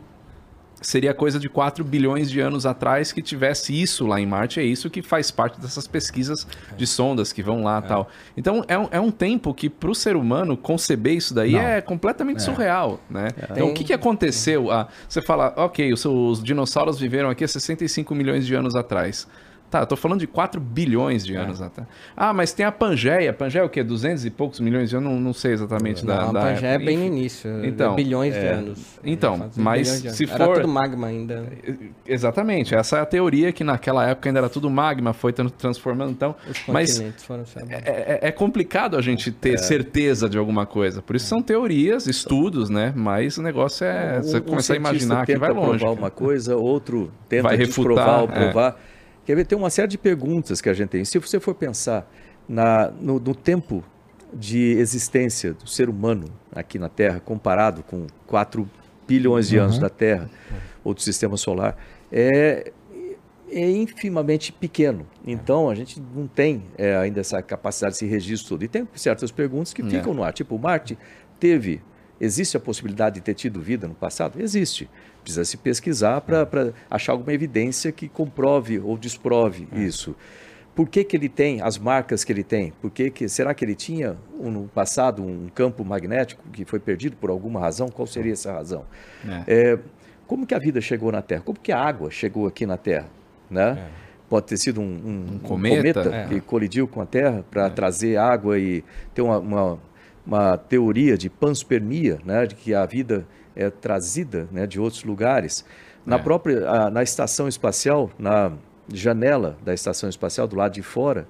seria 0.86 1.14
coisa 1.14 1.38
de 1.38 1.48
4 1.48 1.82
bilhões 1.84 2.30
de 2.30 2.40
anos 2.40 2.66
atrás 2.66 3.12
que 3.12 3.22
tivesse 3.22 3.80
isso 3.80 4.06
lá 4.06 4.20
em 4.20 4.26
Marte. 4.26 4.60
É 4.60 4.62
isso 4.62 4.90
que 4.90 5.02
faz 5.02 5.30
parte 5.30 5.60
dessas 5.60 5.86
pesquisas 5.86 6.46
de 6.76 6.86
sondas 6.86 7.32
que 7.32 7.42
vão 7.42 7.62
lá 7.62 7.82
e 7.84 7.88
tal. 7.88 8.08
Então 8.36 8.64
é 8.68 8.78
um, 8.78 8.88
é 8.90 9.00
um 9.00 9.10
tempo 9.10 9.52
que 9.54 9.68
para 9.68 9.90
o 9.90 9.94
ser 9.94 10.16
humano 10.16 10.56
conceber 10.56 11.14
isso 11.14 11.34
daí 11.34 11.52
Não. 11.52 11.60
é 11.60 11.80
completamente 11.80 12.42
surreal, 12.42 13.00
né? 13.08 13.28
Então 13.50 13.68
o 13.68 13.74
que, 13.74 13.84
que 13.84 13.92
aconteceu? 13.92 14.70
Ah, 14.70 14.88
você 15.08 15.22
fala, 15.22 15.52
ok, 15.56 15.92
os, 15.92 16.04
os 16.04 16.42
dinossauros 16.42 16.98
viveram 16.98 17.30
aqui 17.30 17.44
há 17.44 17.48
65 17.48 18.14
milhões 18.14 18.46
de 18.46 18.54
anos 18.54 18.74
atrás. 18.74 19.26
Tá, 19.74 19.80
eu 19.80 19.86
tô 19.88 19.96
falando 19.96 20.20
de 20.20 20.28
4 20.28 20.60
bilhões 20.60 21.26
de 21.26 21.34
anos 21.34 21.60
atrás. 21.60 21.88
Ah, 22.16 22.32
mas 22.32 22.52
tem 22.52 22.64
a 22.64 22.70
Pangeia. 22.70 23.32
Pangeia 23.32 23.62
é 23.62 23.64
o 23.64 23.68
quê? 23.68 23.82
200 23.82 24.24
e 24.24 24.30
poucos 24.30 24.60
milhões 24.60 24.88
de 24.88 24.94
anos? 24.96 25.10
Não, 25.10 25.18
não 25.18 25.32
sei 25.32 25.50
exatamente 25.50 26.06
da, 26.06 26.26
Não, 26.26 26.32
da 26.32 26.38
a 26.38 26.42
Pangeia 26.44 26.68
é 26.68 26.74
época. 26.74 26.86
bem 26.86 26.96
no 26.98 27.04
início. 27.04 27.50
Então, 27.66 27.92
é 27.92 27.96
bilhões 27.96 28.34
de 28.34 28.38
é. 28.38 28.50
anos. 28.52 29.00
Então, 29.02 29.50
mas 29.56 30.00
de 30.00 30.12
se 30.14 30.30
Era 30.30 30.44
for- 30.44 30.56
tudo 30.58 30.68
magma 30.68 31.08
ainda. 31.08 31.44
Exatamente, 32.06 32.72
essa 32.72 32.98
é 32.98 33.00
a 33.00 33.04
teoria 33.06 33.50
que 33.50 33.64
naquela 33.64 34.06
época 34.08 34.28
ainda 34.28 34.38
era 34.38 34.48
tudo 34.48 34.70
magma, 34.70 35.12
foi 35.12 35.32
tran- 35.32 35.48
transformando 35.48 36.12
então. 36.12 36.36
Os 36.48 36.62
Mas 36.68 36.92
continentes 36.92 37.24
foram 37.24 37.42
abrindo. 37.56 37.72
é, 37.72 38.18
é- 38.22 38.28
é 38.28 38.30
complicado 38.30 38.96
a 38.96 39.02
gente 39.02 39.32
ter 39.32 39.58
certeza 39.58 40.28
de 40.28 40.38
alguma 40.38 40.66
coisa. 40.66 41.02
Por 41.02 41.16
isso 41.16 41.26
são 41.26 41.42
teorias, 41.42 42.06
estudos, 42.06 42.70
né? 42.70 42.92
Mas 42.94 43.38
o 43.38 43.42
negócio 43.42 43.84
é 43.84 44.20
você 44.22 44.40
começar 44.40 44.74
a 44.74 44.76
imaginar 44.76 45.26
que 45.26 45.36
vai 45.36 45.50
Um 45.50 45.56
longe. 45.56 45.78
provar 45.80 45.98
uma 46.00 46.10
coisa, 46.12 46.54
outro 46.56 47.10
tenta 47.28 47.42
Vai 47.48 47.56
desprovar 47.56 48.20
ou 48.20 48.26
refutar, 48.26 48.40
é. 48.40 48.44
provar. 48.52 48.80
Quer 49.24 49.34
ver, 49.36 49.46
tem 49.46 49.56
uma 49.56 49.70
série 49.70 49.88
de 49.88 49.98
perguntas 49.98 50.60
que 50.60 50.68
a 50.68 50.74
gente 50.74 50.90
tem. 50.90 51.04
Se 51.04 51.18
você 51.18 51.40
for 51.40 51.54
pensar 51.54 52.10
na, 52.48 52.90
no, 52.90 53.18
no 53.18 53.34
tempo 53.34 53.82
de 54.32 54.72
existência 54.72 55.52
do 55.54 55.66
ser 55.66 55.88
humano 55.88 56.26
aqui 56.52 56.78
na 56.78 56.88
Terra, 56.88 57.20
comparado 57.20 57.82
com 57.82 58.06
4 58.26 58.68
bilhões 59.06 59.48
de 59.48 59.56
anos 59.56 59.78
da 59.78 59.88
Terra 59.88 60.30
ou 60.82 60.92
do 60.92 61.00
Sistema 61.00 61.36
Solar, 61.36 61.76
é, 62.10 62.72
é 63.50 63.70
infimamente 63.70 64.52
pequeno. 64.52 65.06
Então, 65.26 65.70
a 65.70 65.74
gente 65.74 66.02
não 66.14 66.26
tem 66.26 66.64
é, 66.76 66.96
ainda 66.96 67.20
essa 67.20 67.40
capacidade, 67.42 67.94
esse 67.94 68.06
registro 68.06 68.50
todo. 68.50 68.64
E 68.64 68.68
tem 68.68 68.86
certas 68.94 69.30
perguntas 69.30 69.72
que 69.72 69.82
ficam 69.82 70.12
no 70.12 70.22
ar. 70.22 70.32
Tipo, 70.32 70.58
Marte 70.58 70.98
teve... 71.38 71.80
Existe 72.20 72.56
a 72.56 72.60
possibilidade 72.60 73.16
de 73.16 73.20
ter 73.22 73.34
tido 73.34 73.60
vida 73.60 73.88
no 73.88 73.94
passado? 73.94 74.40
Existe. 74.40 74.88
Precisa 75.24 75.44
se 75.44 75.56
pesquisar 75.56 76.20
para 76.20 76.72
achar 76.88 77.12
alguma 77.12 77.32
evidência 77.32 77.90
que 77.90 78.08
comprove 78.08 78.78
ou 78.78 78.96
desprove 78.96 79.66
isso. 79.74 80.14
Por 80.74 80.88
que, 80.88 81.02
que 81.04 81.16
ele 81.16 81.28
tem 81.28 81.62
as 81.62 81.78
marcas 81.78 82.24
que 82.24 82.32
ele 82.32 82.42
tem? 82.44 82.72
Por 82.82 82.90
que 82.90 83.08
que, 83.10 83.28
será 83.28 83.54
que 83.54 83.64
ele 83.64 83.74
tinha 83.74 84.16
um, 84.38 84.50
no 84.50 84.64
passado 84.68 85.22
um 85.24 85.48
campo 85.54 85.84
magnético 85.84 86.42
que 86.52 86.64
foi 86.64 86.78
perdido 86.78 87.16
por 87.16 87.30
alguma 87.30 87.58
razão? 87.60 87.88
Qual 87.88 88.06
seria 88.06 88.32
essa 88.34 88.52
razão? 88.52 88.84
É. 89.46 89.72
É, 89.72 89.78
como 90.26 90.44
que 90.46 90.54
a 90.54 90.58
vida 90.58 90.80
chegou 90.80 91.10
na 91.12 91.22
Terra? 91.22 91.42
Como 91.42 91.58
que 91.58 91.70
a 91.72 91.78
água 91.80 92.10
chegou 92.10 92.46
aqui 92.46 92.66
na 92.66 92.76
Terra? 92.76 93.06
Né? 93.50 93.86
Pode 94.28 94.46
ter 94.46 94.56
sido 94.56 94.80
um, 94.80 94.84
um- 94.84 95.34
um 95.34 95.38
cometa? 95.38 95.76
cometa, 96.02 96.16
É. 96.16 96.26
que 96.28 96.40
colidiu 96.40 96.88
com 96.88 97.00
a 97.00 97.06
Terra 97.06 97.44
para 97.50 97.70
trazer 97.70 98.16
água 98.16 98.58
e 98.58 98.82
ter 99.14 99.22
uma, 99.22 99.38
uma, 99.38 99.78
uma 100.26 100.56
teoria 100.58 101.16
de 101.16 101.30
panspermia, 101.30 102.18
né? 102.24 102.46
de 102.46 102.54
que 102.56 102.74
a 102.74 102.84
vida 102.84 103.24
é 103.56 103.70
trazida 103.70 104.48
né? 104.50 104.66
de 104.66 104.80
outros 104.80 105.04
lugares. 105.04 105.64
Na 106.04 106.16
É. 106.16 106.18
própria 106.18 106.68
a- 106.68 106.90
na 106.90 107.02
estação 107.02 107.48
espacial, 107.48 108.10
na 108.18 108.52
janela 108.92 109.56
da 109.64 109.72
estação 109.72 110.08
espacial, 110.08 110.46
do 110.46 110.56
lado 110.56 110.72
de 110.72 110.82
fora, 110.82 111.26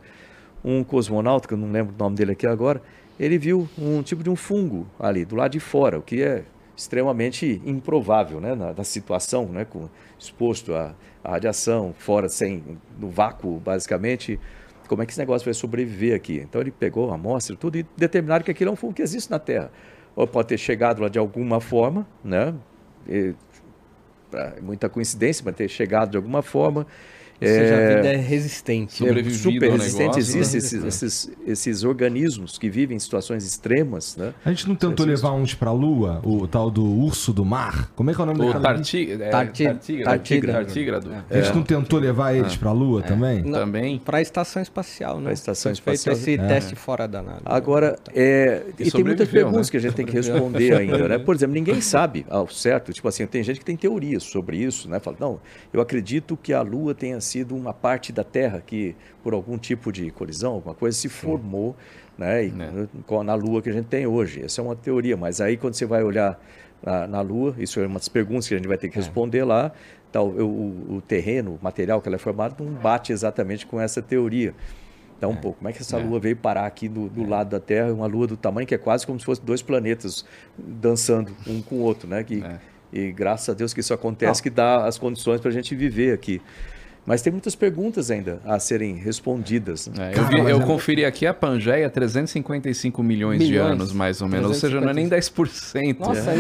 um 0.64 0.83
cosmonauta, 0.83 1.47
que 1.47 1.55
eu 1.55 1.59
não 1.59 1.70
lembro 1.70 1.95
o 1.95 1.99
nome 1.99 2.16
dele 2.16 2.33
aqui 2.33 2.47
agora, 2.47 2.83
ele 3.20 3.39
viu 3.39 3.68
um 3.79 4.03
tipo 4.03 4.22
de 4.25 4.31
um 4.31 4.35
fungo 4.35 4.87
ali, 4.99 5.25
do 5.25 5.37
lado 5.37 5.53
de 5.53 5.61
fora, 5.61 5.99
o 5.99 6.03
que 6.03 6.22
é 6.22 6.45
extremamente 6.77 7.62
improvável, 7.64 8.41
né, 8.41 8.55
na, 8.57 8.72
na 8.72 8.83
situação, 8.83 9.47
né, 9.47 9.64
com, 9.64 9.89
exposto 10.18 10.75
à, 10.75 10.93
à 11.22 11.31
radiação, 11.33 11.95
fora, 11.97 12.29
sem, 12.29 12.79
no 12.99 13.09
vácuo, 13.11 13.61
basicamente, 13.61 14.41
como 14.89 15.01
é 15.03 15.07
que 15.07 15.12
esse 15.12 15.20
negócio 15.20 15.45
vai 15.45 15.55
sobreviver 15.55 16.16
aqui? 16.16 16.39
Então 16.39 16.61
ele 16.61 16.72
pegou 16.72 17.11
a 17.11 17.14
amostra 17.14 17.55
tudo 17.57 17.77
e 17.79 17.87
determinaram 17.97 18.45
que 18.45 18.51
aquilo 18.51 18.70
é 18.70 18.72
um 18.72 18.77
fungo 18.77 18.93
que 18.95 19.03
existe 19.03 19.31
na 19.31 19.39
Terra. 19.39 19.70
Ou 20.17 20.27
pode 20.27 20.49
ter 20.49 20.59
chegado 20.59 21.03
lá 21.03 21.09
de 21.09 21.19
alguma 21.19 21.61
forma, 21.61 22.07
né? 22.23 22.55
E, 23.09 23.35
pra- 24.31 24.55
muita 24.62 24.89
coincidência, 24.89 25.43
mas 25.45 25.55
ter 25.57 25.69
chegado 25.69 26.11
de 26.12 26.17
alguma 26.17 26.43
forma. 26.43 26.87
Seja, 27.47 27.74
É, 27.74 27.92
a 27.92 27.97
vida 27.97 28.09
é 28.12 28.16
resistente. 28.16 29.05
é 29.09 29.30
super 29.30 29.70
resistente. 29.70 30.18
Existem 30.18 30.80
né? 30.80 30.88
esses, 30.88 31.03
esses, 31.03 31.30
esses 31.47 31.84
organismos 31.84 32.59
que 32.59 32.68
vivem 32.68 32.97
em 32.97 33.01
situações 33.01 33.45
extremas, 33.47 34.16
né? 34.16 34.32
A 34.45 34.51
gente 34.51 34.68
não 34.68 34.74
tentou 34.74 35.07
Existe. 35.07 35.24
levar 35.24 35.36
uns 35.36 35.55
pra 35.55 35.72
lua? 35.72 36.20
O 36.24 36.47
tal 36.47 36.70
do 36.70 36.84
urso 36.84 37.32
do 37.32 37.45
mar? 37.45 37.90
Como 37.95 38.11
é 38.11 38.14
que 38.14 38.20
é 38.20 38.22
o 38.22 38.26
nome 38.26 38.40
O 38.40 38.45
daquele? 38.53 38.62
tarti... 38.62 39.12
é, 39.12 39.28
Tarti- 39.30 40.03
tartígrado. 40.05 41.11
A 41.30 41.40
gente 41.40 41.55
não 41.55 41.62
tentou 41.62 41.99
levar 41.99 42.34
eles 42.34 42.57
pra 42.57 42.72
lua 42.72 43.03
também? 43.03 43.42
Não, 43.42 43.61
Também. 43.61 43.99
Para 43.99 44.18
a 44.18 44.22
estação 44.22 44.62
espacial, 44.62 45.16
né? 45.18 45.24
Pra 45.24 45.32
estação 45.32 45.70
Foi 45.74 45.95
espacial. 45.95 46.16
Feito 46.16 46.40
esse 46.42 46.49
teste 46.49 46.74
fora 46.74 47.07
da 47.07 47.22
nave. 47.22 47.40
Agora, 47.45 47.99
é, 48.14 48.62
e, 48.78 48.90
tem 48.90 49.03
muitas 49.03 49.26
sobreviveu, 49.26 49.26
perguntas 49.45 49.66
né? 49.66 49.70
que 49.70 49.76
a 49.76 49.80
gente 49.80 49.95
tem 49.95 50.07
que 50.07 50.12
responder 50.12 50.74
ainda, 50.76 51.09
né? 51.09 51.18
Por 51.18 51.34
exemplo, 51.34 51.55
ninguém 51.55 51.80
sabe 51.80 52.26
ao 52.28 52.49
certo, 52.49 52.92
tipo 52.92 53.09
assim, 53.09 53.26
tem 53.26 53.42
gente 53.42 53.59
que 53.59 53.64
tem 53.64 53.76
teorias 53.76 54.22
sobre 54.22 54.57
isso, 54.59 54.88
né? 54.88 55.01
Fala, 55.01 55.16
não, 55.18 55.40
eu 55.72 55.80
acredito 55.80 56.36
que 56.40 56.53
a 56.53 56.62
Lua 56.62 56.95
tenha 56.95 57.20
sido 57.20 57.34
uma 57.43 57.72
parte 57.74 58.12
da 58.12 58.22
Terra 58.22 58.62
que, 58.64 58.95
por 59.22 59.32
algum 59.35 59.57
tipo 59.59 59.91
de 59.91 60.11
colisão, 60.11 60.53
alguma 60.53 60.74
coisa, 60.74 60.97
se 60.97 61.09
formou, 61.09 61.74
né? 62.16 62.45
Com- 63.07 63.24
Na 63.24 63.35
Lua 63.35 63.61
que 63.62 63.70
a 63.70 63.72
gente 63.72 63.87
tem 63.87 64.07
hoje. 64.07 64.43
Essa 64.45 64.61
é 64.61 64.64
uma 64.64 64.76
teoria, 64.76 65.16
mas 65.16 65.41
aí 65.41 65.57
quando 65.57 65.74
você 65.74 65.87
vai 65.87 66.03
olhar 66.05 66.39
na, 66.82 67.07
na 67.09 67.20
Lua, 67.22 67.55
isso 67.59 67.80
é 67.80 67.87
uma 67.87 67.99
das 67.99 68.09
perguntas 68.09 68.47
que 68.47 68.55
a 68.55 68.57
gente 68.59 68.68
vai 68.68 68.78
ter 68.78 68.89
que 68.89 68.97
responder 68.97 69.43
lá, 69.45 69.72
tal, 70.12 70.28
o, 70.28 70.45
o- 70.45 70.95
o 70.97 71.01
terreno, 71.01 71.59
o 71.61 71.64
material 71.64 72.01
que 72.01 72.09
ela 72.09 72.16
é 72.16 72.18
formada, 72.18 72.55
não 72.62 72.72
bate 72.74 73.11
exatamente 73.12 73.66
com 73.66 73.80
essa 73.80 74.01
teoria. 74.03 74.55
Então, 75.16 75.35
pô, 75.35 75.53
como 75.55 75.68
é 75.68 75.72
que 75.72 75.80
essa 75.80 75.97
lua 76.09 76.20
veio 76.20 76.37
parar 76.37 76.66
aqui 76.66 76.89
do, 76.89 77.09
do 77.09 77.24
lado 77.26 77.49
da 77.51 77.61
Terra? 77.61 77.93
Uma 77.95 78.07
lua 78.07 78.26
do 78.26 78.37
tamanho 78.37 78.66
que 78.66 78.74
é 78.74 78.78
quase 78.78 79.07
como 79.07 79.18
se 79.18 79.24
fosse 79.24 79.41
dois 79.41 79.62
planetas 79.62 80.24
dançando 80.59 81.32
um 81.47 81.62
com 81.62 81.76
o 81.76 81.80
outro, 81.80 82.09
né? 82.09 82.22
Que, 82.22 82.43
É. 82.45 82.59
E 82.93 83.11
graças 83.11 83.49
a 83.49 83.55
Deus 83.55 83.74
que 83.74 83.80
isso 83.80 83.93
acontece, 83.93 84.41
que 84.43 84.51
dá 84.51 84.85
as 84.87 84.99
condições 84.99 85.41
para 85.41 85.51
a 85.51 85.53
gente 85.53 85.74
viver 85.74 86.12
aqui. 86.14 86.41
Mas 87.07 87.21
tem 87.21 87.31
muitas 87.31 87.55
perguntas 87.55 88.11
ainda 88.11 88.41
a 88.47 88.59
serem 88.59 88.95
respondidas. 88.95 89.89
né? 89.89 90.13
É, 90.15 90.19
eu, 90.19 90.25
vi- 90.27 90.39
eu 90.51 90.61
é- 90.63 90.65
conferi 90.65 91.05
aqui 91.05 91.27
a 91.27 91.35
Pangeia, 91.35 91.91
355 91.91 93.03
milhões, 93.03 93.41
de 93.43 93.49
Milhões. 93.51 93.73
anos, 93.73 93.93
mais 93.93 94.23
ou 94.23 94.29
menos. 94.29 94.47
Ou 94.49 94.55
seja, 94.55 94.81
não 94.81 94.89
é 94.89 94.95
nem 94.95 95.07
10%. 95.09 95.99
Nossa, 96.01 96.33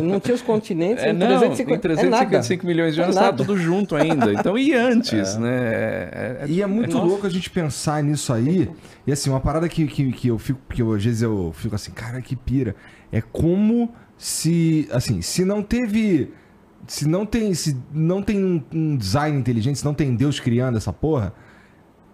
não 0.14 0.20
tinha 0.20 0.34
os 0.34 0.42
continentes, 0.42 1.02
É, 1.04 1.10
em 1.10 1.12
não, 1.12 1.26
350, 1.28 1.74
em 1.76 1.78
355 1.80 2.66
milhões 2.66 2.94
de 2.94 3.00
É 3.00 3.04
anos 3.04 3.14
estava 3.14 3.32
nada. 3.32 3.44
tudo 3.44 3.56
junto 3.56 3.94
ainda. 3.94 4.32
Então, 4.32 4.58
e 4.58 4.74
antes, 4.74 5.36
né? 5.36 5.48
É- 5.50 6.38
é- 6.42 6.46
E 6.48 6.60
é 6.60 6.66
muito 6.66 6.98
louco 6.98 7.26
a 7.26 7.30
gente 7.30 7.48
pensar 7.48 8.02
nisso 8.02 8.32
aí. 8.32 8.68
E 9.06 9.12
assim, 9.12 9.30
uma 9.30 9.40
parada 9.40 9.68
que, 9.68 9.86
que, 9.86 10.10
que 10.12 10.28
eu 10.28 10.38
fico, 10.38 10.58
que 10.74 10.82
eu, 10.82 10.92
às 10.92 11.04
vezes 11.04 11.22
eu 11.22 11.52
fico 11.54 11.74
assim, 11.74 11.92
cara, 11.92 12.20
que 12.20 12.34
pira. 12.34 12.74
É 13.12 13.20
como 13.20 13.92
se, 14.18 14.88
assim, 14.92 15.22
se 15.22 15.44
não 15.44 15.62
teve. 15.62 16.32
Se 16.90 17.06
não 17.06 17.24
tem, 17.24 17.54
se 17.54 17.76
não 17.92 18.20
tem 18.20 18.44
um, 18.44 18.60
um 18.74 18.96
design 18.96 19.38
inteligente, 19.38 19.78
se 19.78 19.84
não 19.84 19.94
tem 19.94 20.12
Deus 20.16 20.40
criando 20.40 20.76
essa 20.76 20.92
porra, 20.92 21.32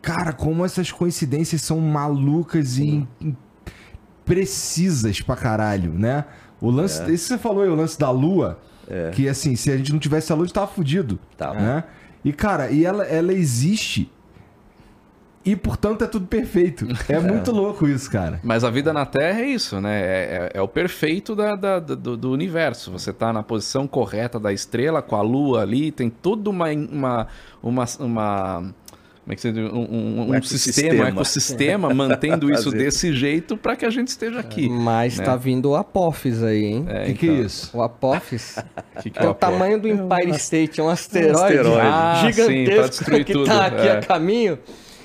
cara, 0.03 0.35
como 0.35 0.67
essas 0.67 0.93
coincidências 0.93 1.63
são 1.63 1.81
malucas 1.81 2.77
e 2.77 3.09
precisas 4.23 5.23
pra 5.23 5.35
caralho, 5.35 5.95
né? 5.95 6.27
O 6.61 6.71
lance, 6.71 7.01
esse 7.05 7.09
que 7.09 7.19
você 7.19 7.39
falou 7.39 7.63
aí, 7.63 7.71
o 7.71 7.75
lance 7.75 7.99
da 7.99 8.11
lua, 8.11 8.61
que 9.15 9.27
assim, 9.31 9.57
se 9.57 9.71
a 9.71 9.79
gente 9.79 9.95
não 9.95 9.99
tivesse 9.99 10.31
a 10.31 10.35
lua, 10.35 10.45
a 10.45 10.47
gente 10.47 10.55
tava 10.55 10.67
fudido, 10.67 11.19
Tava. 11.39 11.59
né? 11.59 11.85
E 12.23 12.31
cara, 12.31 12.71
e 12.71 12.85
ela, 12.85 13.05
ela 13.07 13.33
existe 13.33 14.13
e 15.47 15.55
portanto 15.57 16.03
é 16.05 16.07
tudo 16.07 16.27
perfeito. 16.27 16.87
É 17.09 17.19
muito 17.21 17.53
louco 17.53 17.87
isso, 17.89 18.11
cara. 18.11 18.41
Mas 18.43 18.65
a 18.65 18.71
vida 18.71 18.93
na 18.93 19.07
Terra 19.07 19.41
é 19.41 19.47
isso, 19.47 19.81
né? 19.81 20.01
É, 20.01 20.51
é- 20.55 20.59
é 20.59 20.61
o 20.61 20.69
perfeito 20.69 21.35
da- 21.37 21.55
da- 21.55 21.79
do, 21.79 22.17
do 22.17 22.33
universo. 22.33 22.91
Você 22.91 23.13
tá 23.13 23.33
na 23.33 23.43
posição 23.43 23.87
correta 23.87 24.39
da 24.41 24.53
estrela, 24.53 25.01
com 25.01 25.15
a 25.17 25.23
Lua 25.23 25.63
ali, 25.63 25.91
tem 25.93 26.11
toda 26.11 26.51
uma. 26.51 26.67
uma, 26.71 27.27
uma, 27.63 27.85
uma- 28.01 28.75
como 29.23 29.33
é 29.33 29.35
que 29.35 29.41
você 29.43 29.51
diz? 29.51 29.73
Um, 29.73 29.77
um- 29.79 30.21
um 30.31 30.37
Um 30.37 30.43
sistema, 30.43 31.05
um 31.05 31.07
ecossistema. 31.07 31.09
ecossistema 31.09 31.91
mantendo 31.95 32.53
isso 32.53 32.71
desse 32.71 33.13
jeito 33.13 33.57
para 33.57 33.75
que 33.75 33.85
a 33.85 33.91
gente 33.91 34.07
esteja 34.09 34.39
aqui. 34.39 34.69
Mas 34.69 35.19
né? 35.19 35.25
tá 35.25 35.35
vindo 35.37 35.71
o 35.71 35.75
Apophis 35.75 36.43
aí, 36.45 36.65
hein? 36.65 36.85
O 36.87 36.91
É, 36.91 37.05
que, 37.07 37.15
que 37.15 37.29
é 37.29 37.33
então. 37.33 37.45
isso? 37.45 37.77
O 37.77 37.83
Apophis 37.83 38.57
Que 39.03 39.11
que 39.11 39.19
é 39.19 39.27
o 39.27 39.31
a- 39.31 39.35
tamanho 39.35 39.81
do 39.81 39.89
Empire 39.89 40.31
State, 40.37 40.81
é 40.81 40.85
um 40.85 40.89
asteroide, 40.89 41.35
asteroide. 41.59 41.81
Ah, 41.83 42.21
sim, 42.25 42.33
gigantesco 42.33 42.89
destruir 42.91 43.25
que 43.25 43.33
tudo, 43.33 43.47
tá 43.47 43.67
aqui 43.67 43.89
é. 43.89 43.93
a 43.99 44.01
caminho. 44.01 44.59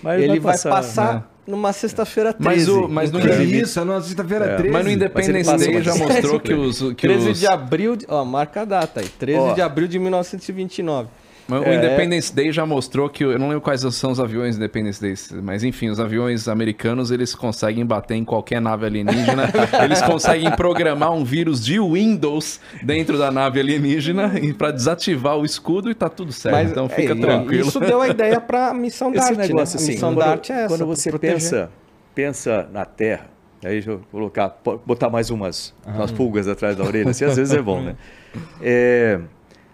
Mas 0.04 0.22
ele 0.22 0.40
vai 0.40 0.54
passar, 0.54 0.70
passar, 0.70 1.14
né? 1.16 1.24
numa 1.48 1.74
sexta-feira 1.74 2.34
13. 2.34 2.44
Mas 2.44 2.68
o- 2.70 2.88
mas 2.88 3.12
no 3.12 3.20
Que 3.20 3.26
Inclusive- 3.28 3.62
isso? 3.62 3.80
É 3.80 3.84
na 3.84 4.02
sexta-feira 4.02 4.46
É. 4.46 4.56
13. 4.58 4.74
Mas 4.74 4.86
no 4.86 4.92
Independence 4.92 5.58
Day 5.58 5.82
já 5.84 5.96
mostrou 5.96 6.40
que 6.40 6.54
os. 6.54 6.80
Que 6.94 7.08
13 7.08 7.30
os... 7.32 7.40
de 7.40 7.48
abril, 7.48 7.96
de- 7.96 8.06
ó, 8.10 8.24
marca 8.26 8.62
a 8.62 8.66
data 8.66 9.00
aí, 9.02 9.08
13 9.08 9.40
Ó. 9.40 9.54
de 9.54 9.62
abril 9.62 9.88
de 9.88 10.00
1929. 10.00 11.10
Mas 11.52 11.62
O 11.62 11.66
É. 11.66 11.76
Independence 11.76 12.34
Day 12.34 12.50
já 12.54 12.66
mostrou 12.66 13.10
que. 13.10 13.26
Eu 13.26 13.38
não 13.38 13.50
lembro 13.50 13.60
quais 13.60 13.82
são 13.94 14.12
os 14.12 14.22
aviões 14.22 14.56
Independence 14.56 15.02
Day, 15.02 15.42
mas 15.44 15.66
enfim, 15.66 15.90
os 15.90 16.00
aviões 16.00 16.48
americanos 16.48 17.12
eles 17.12 17.36
conseguem 17.36 17.86
bater 17.86 18.16
em 18.16 18.24
qualquer 18.24 18.62
nave 18.62 18.86
alienígena. 18.86 19.50
eles 19.84 20.02
conseguem 20.02 20.50
programar 20.52 21.12
um 21.12 21.26
vírus 21.26 21.62
de 21.64 21.78
Windows 21.78 22.62
dentro 22.82 23.18
da 23.18 23.30
nave 23.30 23.60
alienígena 23.60 24.32
para 24.58 24.72
desativar 24.72 25.38
o 25.38 25.44
escudo 25.44 25.92
e 25.92 25.94
tá 25.94 26.08
tudo 26.08 26.32
certo. 26.32 26.72
então 26.72 26.88
fica 26.88 27.12
é, 27.12 27.16
tranquilo. 27.16 27.68
Isso 27.68 27.82
deu 27.82 28.00
a 28.00 28.08
ideia 28.08 28.40
pra 28.40 28.74
missão 28.74 29.10
Esse 29.10 29.20
Dart, 29.20 29.38
né? 29.38 29.48
negócio 29.48 29.78
A 29.78 29.82
assim, 29.82 29.92
missão 29.92 30.14
quando, 30.14 30.20
Dart 30.20 30.50
é 30.50 30.54
essa. 30.54 30.68
quando 30.70 30.86
você 30.86 31.20
pensa, 31.20 31.70
pensa 32.16 32.70
na 32.72 32.86
Terra, 32.86 33.26
aí 33.62 33.72
deixa 33.72 33.92
eu 33.92 34.02
colocar, 34.10 34.58
botar 34.86 35.10
mais 35.10 35.30
umas, 35.30 35.74
umas 35.86 36.12
pulgas 36.14 36.48
atrás 36.48 36.78
da 36.78 36.86
orelha, 36.86 37.10
assim, 37.10 37.26
às 37.26 37.36
vezes 37.36 37.54
é 37.54 37.62
bom, 37.62 37.82
né? 37.82 37.96
É, 38.62 39.20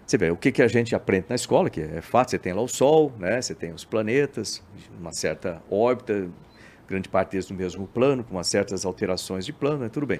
você 0.08 0.16
vê, 0.16 0.30
o 0.30 0.36
que, 0.36 0.50
que 0.50 0.62
a 0.62 0.68
gente 0.68 0.94
aprende 0.94 1.26
na 1.28 1.34
escola, 1.34 1.68
que 1.68 1.82
é 1.82 2.00
fato, 2.00 2.30
você 2.30 2.38
tem 2.38 2.54
lá 2.54 2.62
o 2.62 2.68
Sol, 2.68 3.12
né? 3.18 3.42
Você 3.42 3.54
tem 3.54 3.72
os 3.72 3.84
planetas, 3.84 4.62
uma 4.98 5.12
certa 5.12 5.62
órbita, 5.70 6.30
grande 6.88 7.10
parte 7.10 7.32
deles 7.32 7.50
no 7.50 7.56
mesmo 7.56 7.86
plano, 7.86 8.24
com 8.24 8.34
umas 8.34 8.46
certas 8.46 8.86
alterações 8.86 9.44
de 9.44 9.52
plano, 9.52 9.80
né? 9.80 9.90
tudo 9.90 10.06
bem. 10.06 10.18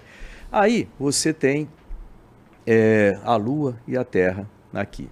Aí 0.52 0.86
você 0.98 1.32
tem 1.32 1.66
é, 2.66 3.18
a 3.24 3.34
Lua 3.36 3.78
e 3.86 3.96
a 3.96 4.04
Terra 4.04 4.46
aqui, 4.74 5.08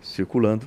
circulando, 0.00 0.66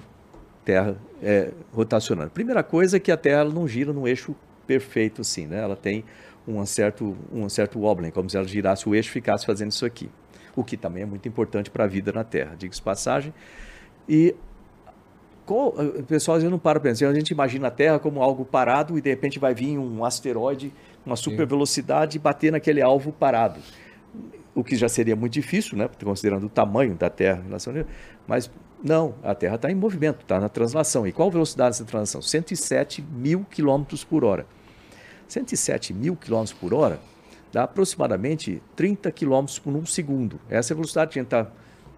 Terra 0.64 0.96
é, 1.22 1.52
rotacionando. 1.74 2.30
Primeira 2.30 2.62
coisa 2.62 2.98
é 2.98 3.00
que 3.00 3.12
a 3.12 3.18
Terra 3.18 3.46
não 3.46 3.68
gira 3.68 3.92
num 3.92 4.08
eixo 4.08 4.36
perfeito 4.68 5.22
assim, 5.22 5.48
né? 5.48 5.60
Ela 5.60 5.76
tem 5.76 6.06
um 6.48 6.64
certo, 6.68 7.18
um 7.32 7.50
certo 7.50 7.80
wobbling, 7.80 8.12
como 8.12 8.30
se 8.30 8.38
ela 8.38 8.48
girasse 8.48 8.88
o 8.88 8.94
eixo 8.94 9.10
e 9.10 9.12
ficasse 9.12 9.44
fazendo 9.44 9.72
isso 9.72 9.88
aqui. 9.88 10.08
O 10.56 10.64
que 10.64 10.78
também 10.78 11.04
é 11.04 11.06
muito 11.06 11.28
importante 11.28 11.70
para 11.70 11.86
a 11.86 11.88
vida 11.88 12.12
na 12.12 12.24
Terra, 12.24 12.56
diga-se 12.58 12.82
passagem. 12.82 13.34
E 14.08 14.36
qual, 15.46 15.70
o 15.70 16.04
pessoal 16.04 16.38
às 16.38 16.44
vezes 16.44 16.52
não 16.52 16.60
para 16.60 16.80
para 16.80 16.90
pensar, 16.90 17.10
a 17.10 17.14
gente 17.14 17.32
imagina 17.32 17.68
a 17.68 17.72
Terra 17.72 18.00
como 18.00 18.22
algo 18.22 18.46
parado 18.46 18.98
e 18.98 19.02
de 19.02 19.10
repente 19.10 19.40
vai 19.40 19.54
vir 19.54 19.78
um 19.78 20.06
asteroide, 20.06 20.72
uma 21.06 21.16
super 21.16 21.46
velocidade 21.46 22.18
e 22.18 22.20
bater 22.20 22.52
naquele 22.52 22.82
alvo 22.82 23.12
parado. 23.12 23.60
O 24.56 24.64
que 24.64 24.76
já 24.76 24.88
seria 24.88 25.16
muito 25.16 25.34
difícil, 25.34 25.78
né? 25.78 25.90
considerando 26.04 26.46
o 26.46 26.50
tamanho 26.50 26.94
da 26.96 27.10
Terra 27.10 27.42
em 27.42 27.48
relação 27.48 27.74
a 27.76 27.86
Mas 28.28 28.50
não, 28.84 29.16
a 29.24 29.34
Terra 29.34 29.56
está 29.56 29.72
em 29.72 29.76
movimento, 29.76 30.22
está 30.22 30.40
na 30.40 30.48
translação. 30.48 31.08
E 31.08 31.12
qual 31.12 31.28
a 31.30 31.32
velocidade 31.32 31.72
dessa 31.72 31.86
translação? 31.86 32.22
107 32.22 33.02
mil 33.02 33.46
quilômetros 33.50 34.04
por 34.04 34.24
hora. 34.24 34.46
107 35.28 35.94
mil 35.94 36.16
quilômetros 36.16 36.54
por 36.54 36.74
hora 36.74 37.00
dá 37.54 37.64
aproximadamente 37.64 38.62
30 38.76 39.12
quilômetros 39.12 39.60
por 39.60 39.74
um 39.74 39.86
segundo. 39.86 40.40
Essa 40.50 40.74
é 40.74 40.74
a 40.74 40.76
velocidade 40.76 41.12
que 41.12 41.20
a 41.20 41.22
gente 41.22 41.28
está 41.28 41.48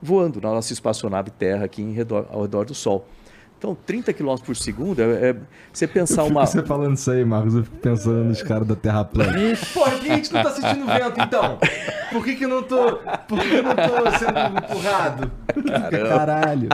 voando 0.02 0.42
na 0.42 0.50
nossa 0.50 0.74
espaçonave 0.74 1.32
Terra 1.32 1.64
aqui 1.64 1.82
em 1.82 1.94
redor, 1.94 2.28
ao 2.30 2.42
redor 2.42 2.66
do 2.66 2.76
Sol. 2.76 3.08
Então, 3.58 3.76
30 3.86 4.12
km 4.12 4.36
por 4.46 4.54
segundo 4.54 5.02
é, 5.02 5.30
é 5.30 5.36
você 5.72 5.88
pensar 5.88 6.24
Eu 6.24 6.26
fico 6.26 6.38
uma. 6.38 6.46
você 6.46 6.62
falando 6.62 6.98
isso 6.98 7.10
aí, 7.10 7.24
Marcos, 7.24 7.56
eu 7.56 7.64
fico 7.64 7.78
pensando 7.78 8.26
nos 8.26 8.44
caras 8.44 8.68
da 8.68 8.76
Terra 8.76 9.06
plana. 9.06 9.32
Porra, 9.74 9.92
por 9.92 10.00
que 10.02 10.12
a 10.12 10.16
gente 10.18 10.34
não 10.34 10.44
tá 10.44 10.52
sentindo 10.52 10.86
vento, 10.86 11.22
então? 11.22 11.58
Por 12.12 12.24
que 12.24 12.36
que 12.36 12.46
eu 12.46 12.50
não 12.50 12.62
tô... 12.62 12.98
Por 13.28 13.40
que 13.40 13.50
que 13.50 13.56
eu 13.56 13.64
não 13.64 13.76
tô 13.76 14.12
sendo 14.20 14.58
empurrado? 14.58 15.32
Caralho. 16.10 16.70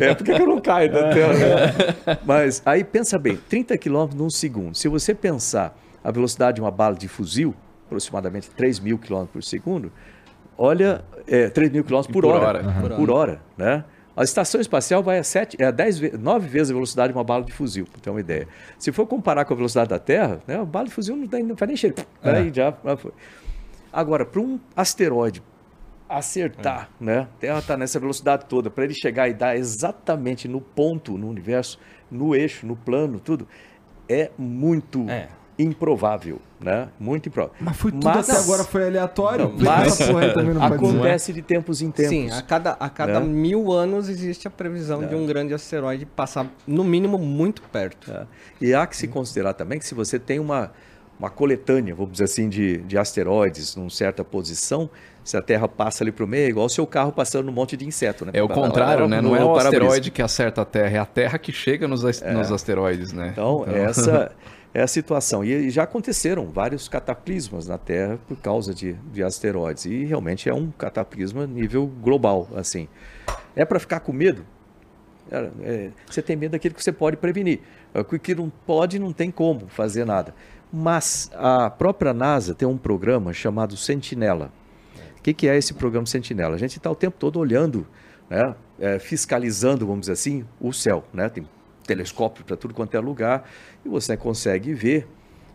É, 0.00 0.14
por 0.14 0.24
que 0.24 0.34
que 0.34 0.42
eu 0.42 0.46
não 0.46 0.60
caio 0.60 0.92
da 0.92 1.14
Terra? 1.14 1.32
né? 1.32 2.18
Mas 2.26 2.60
aí 2.66 2.82
pensa 2.82 3.16
bem, 3.16 3.36
30 3.48 3.78
km 3.78 4.08
num 4.14 4.28
segundo. 4.28 4.76
Se 4.76 4.88
você 4.88 5.14
pensar 5.14 5.78
a 6.02 6.10
velocidade 6.10 6.56
de 6.56 6.60
uma 6.60 6.70
bala 6.70 6.96
de 6.96 7.06
fuzil, 7.06 7.54
aproximadamente 7.92 8.50
3 8.50 8.80
mil 8.80 8.98
km 8.98 9.24
por 9.32 9.42
segundo, 9.42 9.92
olha, 10.56 11.04
é, 11.26 11.48
3 11.48 11.70
mil 11.70 11.84
km 11.84 12.02
por, 12.02 12.12
Por 12.12 12.24
hora. 12.26 12.46
hora. 12.46 12.80
Por, 12.80 12.96
Por 12.96 13.10
hora, 13.10 13.40
né? 13.56 13.84
A 14.14 14.24
estação 14.24 14.60
espacial 14.60 15.02
vai 15.02 15.18
a, 15.18 15.24
sete, 15.24 15.56
é 15.58 15.64
a 15.64 15.70
10, 15.70 15.98
ve- 15.98 16.16
9 16.18 16.46
vezes 16.46 16.70
a 16.70 16.74
velocidade 16.74 17.12
de 17.14 17.18
uma 17.18 17.24
bala 17.24 17.42
de 17.44 17.52
fuzil, 17.52 17.86
para 17.90 17.98
ter 17.98 18.10
uma 18.10 18.20
ideia. 18.20 18.46
Se 18.78 18.92
for 18.92 19.06
comparar 19.06 19.46
com 19.46 19.54
a 19.54 19.56
velocidade 19.56 19.88
da 19.88 19.98
Terra, 19.98 20.38
né, 20.46 20.56
a 20.60 20.64
bala 20.66 20.84
de 20.86 20.92
fuzil 20.92 21.16
não, 21.16 21.26
tem, 21.26 21.42
não 21.42 21.56
faz 21.56 21.66
nem 21.68 21.76
cheiro. 21.78 21.96
É. 22.22 22.30
Aí 22.30 22.52
já, 22.54 22.74
já 22.84 22.96
foi. 22.96 23.12
Agora, 23.90 24.26
para 24.26 24.40
um 24.42 24.60
asteroide 24.76 25.42
acertar, 26.08 26.90
né? 27.00 27.20
A 27.20 27.40
Terra 27.40 27.58
está 27.60 27.74
nessa 27.76 27.98
velocidade 27.98 28.44
toda, 28.46 28.68
para 28.70 28.84
ele 28.84 28.92
chegar 28.94 29.28
e 29.28 29.32
dar 29.34 29.56
exatamente 29.56 30.46
no 30.46 30.60
ponto 30.60 31.16
no 31.16 31.26
universo, 31.28 31.78
no 32.10 32.34
eixo, 32.34 32.66
no 32.66 32.76
plano, 32.76 33.18
tudo, 33.18 33.48
é 34.06 34.30
muito 34.36 35.08
É. 35.08 35.28
improvável, 35.58 36.40
né? 36.60 36.88
Muito 36.98 37.28
improvável. 37.28 37.56
Mas 37.60 37.76
foi 37.76 37.92
tudo 37.92 38.04
Mas- 38.04 38.28
até 38.28 38.38
agora 38.38 38.64
foi 38.64 38.86
aleatório. 38.86 39.48
Não, 39.56 39.62
mas 39.64 39.98
não 39.98 40.20
dizer. 40.20 40.62
acontece 40.62 41.32
de 41.32 41.42
tempos 41.42 41.82
em 41.82 41.90
tempos. 41.90 42.10
Sim, 42.10 42.30
a 42.30 42.42
cada, 42.42 42.72
a 42.72 42.88
cada 42.88 43.20
Né? 43.20 43.26
mil 43.26 43.70
anos 43.70 44.08
existe 44.08 44.48
a 44.48 44.50
previsão 44.50 45.04
de 45.06 45.14
um 45.14 45.26
grande 45.26 45.52
asteroide 45.54 46.06
passar, 46.06 46.46
no 46.66 46.82
mínimo, 46.82 47.18
muito 47.18 47.62
perto. 47.62 48.10
Tá? 48.10 48.26
E 48.60 48.74
há 48.74 48.86
que 48.86 48.96
se 48.96 49.06
considerar 49.08 49.52
também 49.54 49.78
que 49.78 49.86
se 49.86 49.94
você 49.94 50.18
tem 50.18 50.38
uma, 50.40 50.72
uma 51.18 51.28
coletânea, 51.30 51.94
vamos 51.94 52.12
dizer 52.12 52.24
assim, 52.24 52.48
de, 52.48 52.78
de 52.78 52.96
asteroides 52.96 53.76
numa 53.76 53.90
certa 53.90 54.24
posição, 54.24 54.88
se 55.22 55.36
a 55.36 55.42
Terra 55.42 55.68
passa 55.68 56.02
ali 56.02 56.10
para 56.10 56.24
o 56.24 56.26
meio, 56.28 56.46
é 56.46 56.48
igual 56.48 56.66
o 56.66 56.70
seu 56.70 56.86
carro 56.86 57.12
passando 57.12 57.44
num 57.46 57.52
monte 57.52 57.76
de 57.76 57.86
inseto. 57.86 58.24
Né? 58.24 58.32
É 58.34 58.42
o 58.42 58.48
contrário, 58.48 59.06
né? 59.06 59.20
Não 59.20 59.36
é 59.36 59.40
No 59.40 59.50
o 59.52 59.56
asteroide 59.56 60.10
que 60.10 60.20
acerta 60.22 60.62
a 60.62 60.64
Terra, 60.64 60.96
é 60.96 60.98
a 60.98 61.06
Terra 61.06 61.38
que 61.38 61.52
chega 61.52 61.86
nos, 61.86 62.04
as- 62.04 62.20
nos 62.22 62.50
asteroides, 62.50 63.12
né? 63.12 63.28
Então, 63.30 63.64
essa 63.68 64.32
é 64.74 64.82
a 64.82 64.86
situação. 64.86 65.44
E, 65.44 65.70
já 65.70 65.82
aconteceram 65.82 66.46
vários 66.46 66.88
cataclismas 66.88 67.68
na 67.68 67.78
Terra 67.78 68.18
por 68.26 68.36
causa 68.38 68.74
de, 68.74 68.94
de 69.12 69.22
asteroides. 69.22 69.84
E 69.84 70.04
realmente 70.04 70.48
é 70.48 70.54
um 70.54 70.70
cataclisma 70.70 71.46
nível 71.46 71.86
global, 71.86 72.48
assim. 72.56 72.88
É 73.54 73.64
para 73.64 73.78
ficar 73.78 74.00
com 74.00 74.12
medo? 74.12 74.44
É, 75.30 75.50
é, 75.62 75.90
você 76.06 76.22
tem 76.22 76.36
medo 76.36 76.52
daquilo 76.52 76.74
que 76.74 76.82
você 76.82 76.92
pode 76.92 77.16
prevenir. 77.16 77.60
O 77.94 78.04
que 78.04 78.34
não 78.34 78.50
pode, 78.66 78.98
não 78.98 79.12
tem 79.12 79.30
como 79.30 79.68
fazer 79.68 80.04
nada. 80.04 80.34
Mas 80.72 81.30
a 81.34 81.68
própria 81.68 82.14
NASA 82.14 82.54
tem 82.54 82.66
um 82.66 82.78
programa 82.78 83.32
chamado 83.32 83.76
Sentinela. 83.76 84.50
O 85.18 85.22
que, 85.22 85.34
que 85.34 85.48
é 85.48 85.56
esse 85.56 85.74
programa 85.74 86.06
Sentinela? 86.06 86.54
A 86.54 86.58
gente 86.58 86.78
está 86.78 86.90
o 86.90 86.96
tempo 86.96 87.16
todo 87.18 87.38
olhando, 87.38 87.86
né, 88.28 88.54
é, 88.80 88.98
fiscalizando, 88.98 89.86
vamos 89.86 90.02
dizer 90.02 90.12
assim, 90.12 90.44
o 90.58 90.72
céu. 90.72 91.04
Né? 91.12 91.28
Tem 91.28 91.46
telescópio 91.86 92.44
para 92.44 92.56
tudo 92.56 92.74
quanto 92.74 92.96
é 92.96 93.00
lugar 93.00 93.48
e 93.84 93.88
você 93.88 94.16
consegue 94.16 94.72
ver 94.74 95.06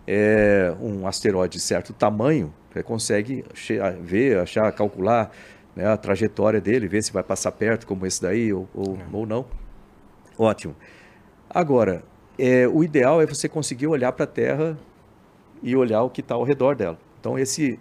é, 0.05 0.73
um 0.81 1.05
asteroide 1.05 1.57
de 1.57 1.59
certo 1.59 1.93
tamanho, 1.93 2.53
você 2.71 2.81
consegue 2.81 3.43
che- 3.53 3.79
ver, 4.01 4.39
achar, 4.39 4.71
calcular 4.71 5.31
né, 5.75 5.85
a 5.85 5.97
trajetória 5.97 6.61
dele, 6.61 6.87
ver 6.87 7.03
se 7.03 7.11
vai 7.11 7.23
passar 7.23 7.51
perto, 7.51 7.85
como 7.85 8.05
esse 8.05 8.21
daí, 8.21 8.53
ou, 8.53 8.67
ou, 8.73 8.97
ou 9.11 9.25
não. 9.25 9.45
Ótimo. 10.37 10.75
Agora, 11.49 12.03
é, 12.37 12.67
o 12.67 12.83
ideal 12.83 13.21
é 13.21 13.25
você 13.25 13.49
conseguir 13.49 13.87
olhar 13.87 14.11
para 14.11 14.23
a 14.23 14.27
Terra 14.27 14.77
e 15.61 15.75
olhar 15.75 16.03
o 16.03 16.09
que 16.09 16.21
está 16.21 16.35
ao 16.35 16.43
redor 16.43 16.75
dela. 16.75 16.97
Então, 17.19 17.37
esse, 17.37 17.79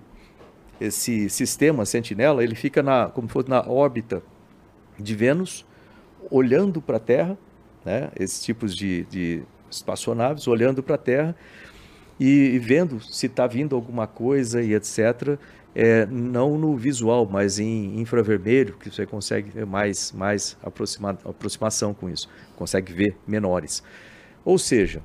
esse 0.81 1.29
sistema 1.29 1.85
Sentinela, 1.85 2.43
ele 2.43 2.55
fica 2.55 2.83
na, 2.83 3.09
como 3.09 3.29
se 3.29 3.33
fosse 3.33 3.49
na 3.49 3.61
órbita 3.61 4.23
de 4.99 5.15
Vênus, 5.15 5.65
olhando 6.31 6.81
para 6.81 6.97
a 6.97 7.01
Terra, 7.01 7.39
né, 7.87 8.11
esses 8.19 8.45
tipos 8.45 8.77
de, 8.77 9.05
de 9.05 9.43
espaçonaves, 9.71 10.49
olhando 10.49 10.83
para 10.83 10.97
a 10.97 10.99
Terra 10.99 11.37
e, 12.19 12.59
vendo 12.59 13.01
se 13.01 13.27
está 13.27 13.47
vindo 13.47 13.77
alguma 13.77 14.09
coisa 14.09 14.61
e 14.61 14.75
etc. 14.75 15.39
É, 15.73 16.07
não 16.07 16.59
no 16.59 16.75
visual, 16.75 17.29
mas 17.31 17.59
em 17.59 18.01
infravermelho, 18.01 18.77
que 18.79 18.91
você 18.91 19.07
consegue 19.07 19.51
ter 19.51 19.67
mais, 19.67 20.11
mais 20.11 20.57
aproxima, 20.63 21.11
aproximação 21.25 21.95
com 21.95 22.09
isso, 22.09 22.29
consegue 22.57 22.93
ver 22.93 23.17
menores. 23.27 23.83
Ou 24.45 24.59
seja, 24.59 25.03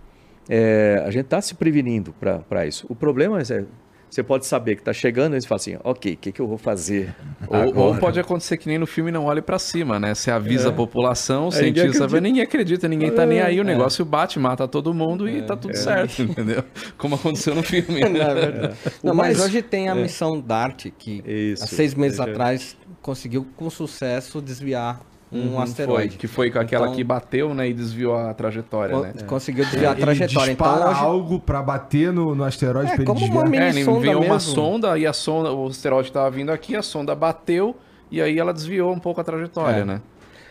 é, 0.50 1.04
a 1.06 1.12
gente 1.12 1.26
está 1.26 1.42
se 1.42 1.56
prevenindo 1.56 2.16
para 2.50 2.66
isso. 2.66 2.86
O 2.90 2.96
problema 2.96 3.42
é, 3.42 3.66
você 4.12 4.22
pode 4.22 4.46
saber 4.46 4.76
que 4.76 4.82
está 4.82 4.92
chegando 4.92 5.38
e 5.38 5.42
você 5.42 5.48
fala 5.48 5.56
assim, 5.62 5.78
ok, 5.86 6.14
o 6.14 6.18
que, 6.18 6.32
que 6.34 6.42
eu 6.42 6.48
vou 6.48 6.58
fazer 6.58 7.16
Ou, 7.48 7.78
ou 7.78 7.96
pode 7.96 8.20
acontecer 8.20 8.58
que 8.58 8.68
nem 8.68 8.78
no 8.78 8.86
filme 8.86 9.10
Não 9.10 9.24
Olhe 9.26 9.42
Pra 9.42 9.58
Cima, 9.58 9.98
né? 10.02 10.14
Você 10.14 10.30
avisa 10.30 10.68
a 10.68 10.72
população, 10.74 11.48
o 11.48 11.52
cientista 11.52 11.82
vai, 11.82 12.20
acredita. 12.20 12.22
ninguém 12.22 12.44
acredita, 12.44 12.88
ninguém 12.90 13.10
tá 13.12 13.26
nem 13.26 13.40
aí, 13.40 13.58
o 13.58 13.62
É. 13.62 13.64
negócio 13.64 14.04
bate, 14.04 14.38
mata 14.38 14.68
todo 14.68 14.94
mundo 14.94 15.30
e 15.30 15.42
tá 15.44 15.56
tudo 15.56 15.76
certo, 15.78 16.22
entendeu? 16.24 16.62
Como 16.98 17.16
aconteceu 17.16 17.56
no 17.56 17.64
filme. 17.64 18.02
Não, 18.02 18.22
é 18.22 18.34
verdade. 18.36 18.76
Não, 19.02 19.14
mas 19.16 19.38
mais- 19.38 19.40
hoje 19.50 19.62
tem 19.62 19.88
a 19.88 19.96
missão 19.96 20.42
DART, 20.42 20.88
que 20.98 21.24
Isso. 21.26 21.64
há 21.64 21.68
seis 21.68 21.94
meses 21.96 22.20
atrás 22.20 22.76
conseguiu 23.02 23.48
com 23.56 23.70
sucesso 23.70 24.42
desviar 24.42 25.02
um 25.32 25.54
Foi, 25.54 25.64
asteroide. 25.64 26.18
que 26.18 26.28
foi 26.28 26.52
com 26.52 26.60
aquela 26.60 26.86
Então, 26.88 26.96
que 26.96 27.04
bateu, 27.04 27.54
né, 27.54 27.70
e 27.70 27.74
desviou 27.74 28.16
a 28.18 28.34
trajetória, 28.34 28.96
co- 28.96 29.02
né? 29.04 29.14
Conseguiu 29.26 29.64
desviar 29.64 29.92
a 29.94 29.96
Ele 29.96 30.02
trajetória. 30.02 30.52
Então 30.52 30.68
dispara 30.68 30.92
hoje. 30.92 31.00
algo 31.00 31.40
pra 31.40 31.62
bater 31.62 32.12
no, 32.12 32.36
no 32.36 32.44
asteroide 32.44 32.92
É, 32.92 32.96
pra 32.96 33.04
ele 33.04 33.06
como 33.06 33.20
uma 33.20 33.44
desviar. 33.44 33.50
mini- 33.50 33.64
É, 33.64 33.70
ele 33.70 33.84
sonda 33.86 33.98
enviou 34.00 34.22
uma 34.24 34.34
mesmo. 34.36 34.54
sonda 34.54 34.98
e 34.98 35.08
a 35.08 35.14
sonda, 35.14 35.52
o 35.54 35.68
asteroide 35.68 36.12
tava 36.12 36.30
vindo 36.32 36.52
aqui, 36.52 36.76
a 36.76 36.82
sonda 36.82 37.16
bateu 37.16 37.76
e 38.12 38.22
aí 38.22 38.38
ela 38.38 38.54
desviou 38.54 38.92
um 38.92 39.00
pouco 39.00 39.22
a 39.22 39.24
trajetória, 39.24 39.82
É. 39.82 39.86
né? 39.86 40.02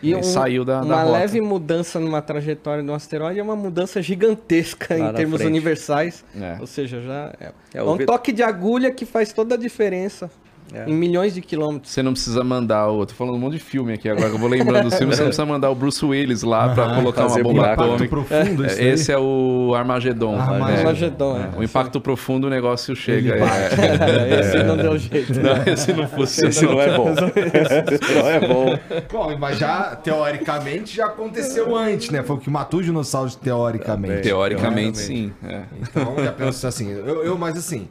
E 0.02 0.12
E 0.12 0.14
um- 0.16 0.22
saiu 0.22 0.64
da, 0.64 0.80
da 0.80 0.86
uma 0.86 1.02
rota. 1.02 1.12
leve 1.18 1.42
mudança 1.42 2.00
numa 2.00 2.22
trajetória 2.22 2.82
de 2.82 2.88
um 2.88 2.94
asteroide 2.94 3.38
é 3.38 3.42
uma 3.42 3.54
mudança 3.54 4.00
gigantesca 4.00 4.96
Lá 4.96 5.10
em 5.10 5.12
termos 5.12 5.36
frente. 5.42 5.50
universais. 5.50 6.24
É. 6.40 6.56
Ou 6.58 6.66
seja, 6.66 7.02
já 7.02 7.34
é, 7.38 7.44
É, 7.74 7.78
é 7.80 7.82
um 7.82 7.98
toque 7.98 8.32
de 8.32 8.42
agulha 8.42 8.90
que 8.90 9.04
faz 9.04 9.30
toda 9.34 9.56
a 9.56 9.58
diferença 9.58 10.30
É. 10.72 10.88
em 10.88 10.94
milhões 10.94 11.34
de 11.34 11.40
quilômetros. 11.40 11.92
Você 11.92 12.02
não 12.02 12.12
precisa 12.12 12.44
mandar 12.44 12.88
o. 12.88 13.04
Tô 13.04 13.14
falando 13.14 13.34
um 13.34 13.38
monte 13.38 13.54
de 13.54 13.58
filme 13.58 13.92
aqui 13.92 14.08
agora, 14.08 14.28
que 14.28 14.34
eu 14.34 14.38
vou 14.38 14.48
lembrando 14.48 14.84
dos 14.84 14.94
filmes. 14.96 15.16
Você 15.16 15.22
não 15.22 15.28
precisa 15.28 15.46
mandar 15.46 15.70
o 15.70 15.74
Bruce 15.74 16.04
Willis 16.04 16.42
lá 16.42 16.68
pra 16.74 16.94
colocar 16.94 17.26
uma 17.26 17.42
bomba 17.42 17.72
atômica. 17.72 18.08
profundo, 18.08 18.66
isso 18.66 18.80
É, 18.80 18.84
Esse 18.88 19.12
é 19.12 19.18
o 19.18 19.72
Armagedon. 19.76 20.36
Armagedon. 20.38 20.66
né? 20.66 20.78
Armagedon, 20.78 21.36
é. 21.38 21.58
O 21.58 21.62
impacto 21.62 22.00
profundo, 22.00 22.46
o 22.46 22.50
negócio 22.50 22.94
chega. 22.94 23.34
Ele 23.34 23.42
é. 23.44 24.40
Esse 24.40 24.62
não 24.62 24.76
deu 24.76 24.96
jeito. 24.98 25.32
Não, 25.40 25.72
esse 25.72 25.92
não 25.92 26.06
funciona. 26.08 26.48
Esse 26.50 26.64
não 26.64 26.80
é 26.80 26.96
bom. 26.96 27.08
Esse 27.10 28.14
não 28.14 28.28
é 28.28 28.40
bom. 28.40 28.78
Bom, 29.12 29.36
mas 29.38 29.58
já, 29.58 29.96
teoricamente, 29.96 30.94
já 30.96 31.06
aconteceu 31.06 31.74
antes, 31.76 32.10
né? 32.10 32.22
Foi 32.22 32.36
o 32.36 32.38
que 32.38 32.50
matou 32.50 32.80
os 32.80 32.86
dinossauros, 32.86 33.34
teoricamente. 33.34 34.22
Teoricamente, 34.22 34.98
sim. 34.98 35.32
é. 35.44 35.62
Então, 35.80 36.14
já 36.22 36.32
penso 36.32 36.66
assim, 36.66 36.90
eu, 36.90 37.24
eu- 37.24 37.38
mas 37.38 37.56
assim, 37.56 37.88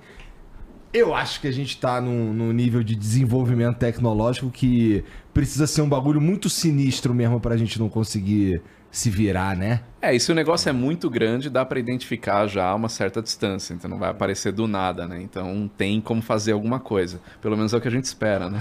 eu 0.94 1.14
acho 1.14 1.40
que 1.40 1.48
a 1.48 1.52
gente 1.52 1.78
tá 1.78 2.02
num, 2.02 2.34
num 2.34 2.52
nível 2.52 2.84
de 2.84 2.96
desenvolvimento 2.96 3.78
tecnológico 3.78 4.50
que 4.50 5.04
precisa 5.34 5.68
ser 5.68 5.82
um 5.82 5.90
bagulho 5.90 6.20
muito 6.20 6.50
sinistro 6.50 7.14
mesmo 7.14 7.40
pra 7.40 7.56
gente 7.56 7.80
não 7.80 7.90
conseguir 7.90 8.62
se 8.92 9.10
virar, 9.10 9.56
né? 9.56 9.82
É, 10.02 10.16
e 10.16 10.20
se 10.20 10.32
o 10.32 10.36
negócio 10.36 10.68
é 10.68 10.72
muito 10.72 11.10
grande, 11.10 11.50
dá 11.50 11.64
pra 11.64 11.78
identificar 11.80 12.48
já 12.48 12.66
a 12.66 12.76
uma 12.76 12.90
certa 12.90 13.22
distância, 13.22 13.74
então 13.74 13.90
não 13.90 14.00
vai 14.00 14.10
aparecer 14.10 14.52
do 14.52 14.68
nada, 14.68 15.08
né? 15.08 15.22
Então 15.22 15.70
tem 15.78 16.02
como 16.02 16.22
fazer 16.22 16.54
alguma 16.54 16.80
coisa. 16.80 17.22
Pelo 17.42 17.56
menos 17.56 17.74
é 17.74 17.78
o 17.78 17.82
que 17.82 17.88
a 17.88 17.92
gente 17.92 18.06
espera, 18.06 18.50
né? 18.50 18.60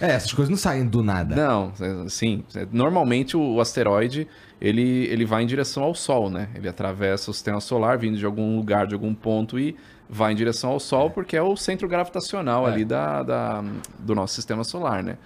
É, 0.00 0.12
essas 0.12 0.32
coisas 0.32 0.50
não 0.50 0.56
saem 0.56 0.86
do 0.86 1.02
nada. 1.02 1.34
Não, 1.34 1.72
é, 1.80 2.08
sim. 2.08 2.44
é, 2.54 2.66
Normalmente 2.70 3.36
o, 3.36 3.54
o 3.54 3.60
asteroide 3.60 4.28
ele, 4.60 5.06
ele 5.06 5.24
vai 5.24 5.42
em 5.42 5.46
direção 5.46 5.82
ao 5.82 5.94
Sol, 5.94 6.30
né? 6.30 6.48
Ele 6.54 6.68
atravessa 6.68 7.30
o 7.30 7.34
sistema 7.34 7.60
solar, 7.60 7.98
vindo 7.98 8.16
de 8.16 8.24
algum 8.24 8.56
lugar, 8.56 8.86
de 8.86 8.94
algum 8.94 9.14
ponto 9.14 9.58
e 9.58 9.76
vai 10.08 10.32
em 10.32 10.36
direção 10.36 10.70
ao 10.70 10.80
Sol, 10.80 11.10
porque 11.10 11.36
é 11.36 11.42
o 11.42 11.56
centro 11.56 11.88
gravitacional 11.88 12.64
ali 12.66 12.84
da, 12.84 13.22
da- 13.22 13.64
do 13.98 14.14
nosso 14.14 14.34
sistema 14.34 14.62
solar, 14.64 15.02
né? 15.02 15.18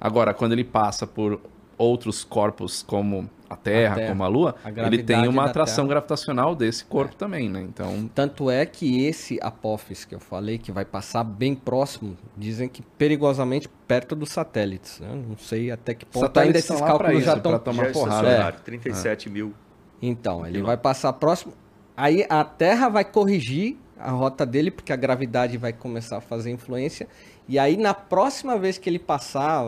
Agora, 0.00 0.32
quando 0.32 0.52
ele 0.52 0.64
passa 0.64 1.06
por 1.06 1.40
outros 1.76 2.22
corpos 2.24 2.82
como 2.82 3.28
a 3.48 3.56
Terra, 3.56 3.94
A 3.94 3.96
Terra. 3.96 4.08
como 4.10 4.22
a 4.22 4.28
Lua, 4.28 4.54
A 4.62 4.68
ele 4.86 5.02
tem 5.02 5.26
uma 5.26 5.46
atração 5.46 5.84
Terra. 5.84 5.94
gravitacional 5.94 6.54
desse 6.54 6.84
corpo 6.84 7.16
também, 7.16 7.48
né? 7.48 7.60
Então, 7.62 8.08
Tanto 8.14 8.48
é 8.50 8.64
que 8.64 9.04
esse 9.04 9.38
Apophis 9.42 10.04
que 10.04 10.14
eu 10.14 10.20
falei, 10.20 10.56
que 10.58 10.70
vai 10.70 10.84
passar 10.84 11.24
bem 11.24 11.54
próximo, 11.54 12.16
dizem 12.36 12.68
que 12.68 12.82
perigosamente 12.96 13.68
perto 13.88 14.14
dos 14.14 14.30
satélites. 14.30 15.00
né? 15.00 15.08
Não 15.28 15.36
sei 15.36 15.70
até 15.70 15.94
que 15.94 16.04
ponto 16.06 16.18
ainda 16.24 16.28
Satélites 16.28 16.58
esses 16.64 16.70
estão 16.70 16.86
lá 16.86 16.94
pra 16.94 16.98
cálculos 17.08 17.24
já 17.24 17.32
isso, 17.32 17.42
pra 17.42 17.56
estão... 17.56 17.72
tomar 17.72 17.82
Já 17.84 17.88
é 17.88 17.92
porrada. 17.92 18.16
estacionário, 18.28 18.60
37 18.60 19.30
mil. 19.30 19.54
Então, 20.00 20.46
ele 20.46 20.62
vai 20.62 20.76
passar 20.76 21.12
próximo. 21.14 21.52
Aí 21.96 22.24
a 22.30 22.44
Terra 22.44 22.88
vai 22.88 23.04
corrigir 23.04 23.76
a 24.02 24.10
rota 24.10 24.44
dele, 24.46 24.70
porque 24.70 24.92
a 24.92 24.96
gravidade 24.96 25.56
vai 25.56 25.72
começar 25.72 26.18
a 26.18 26.20
fazer 26.20 26.50
influência. 26.50 27.06
E 27.48 27.58
aí, 27.58 27.76
na 27.76 27.92
próxima 27.94 28.58
vez 28.58 28.78
que 28.78 28.88
ele 28.88 28.98
passar, 28.98 29.64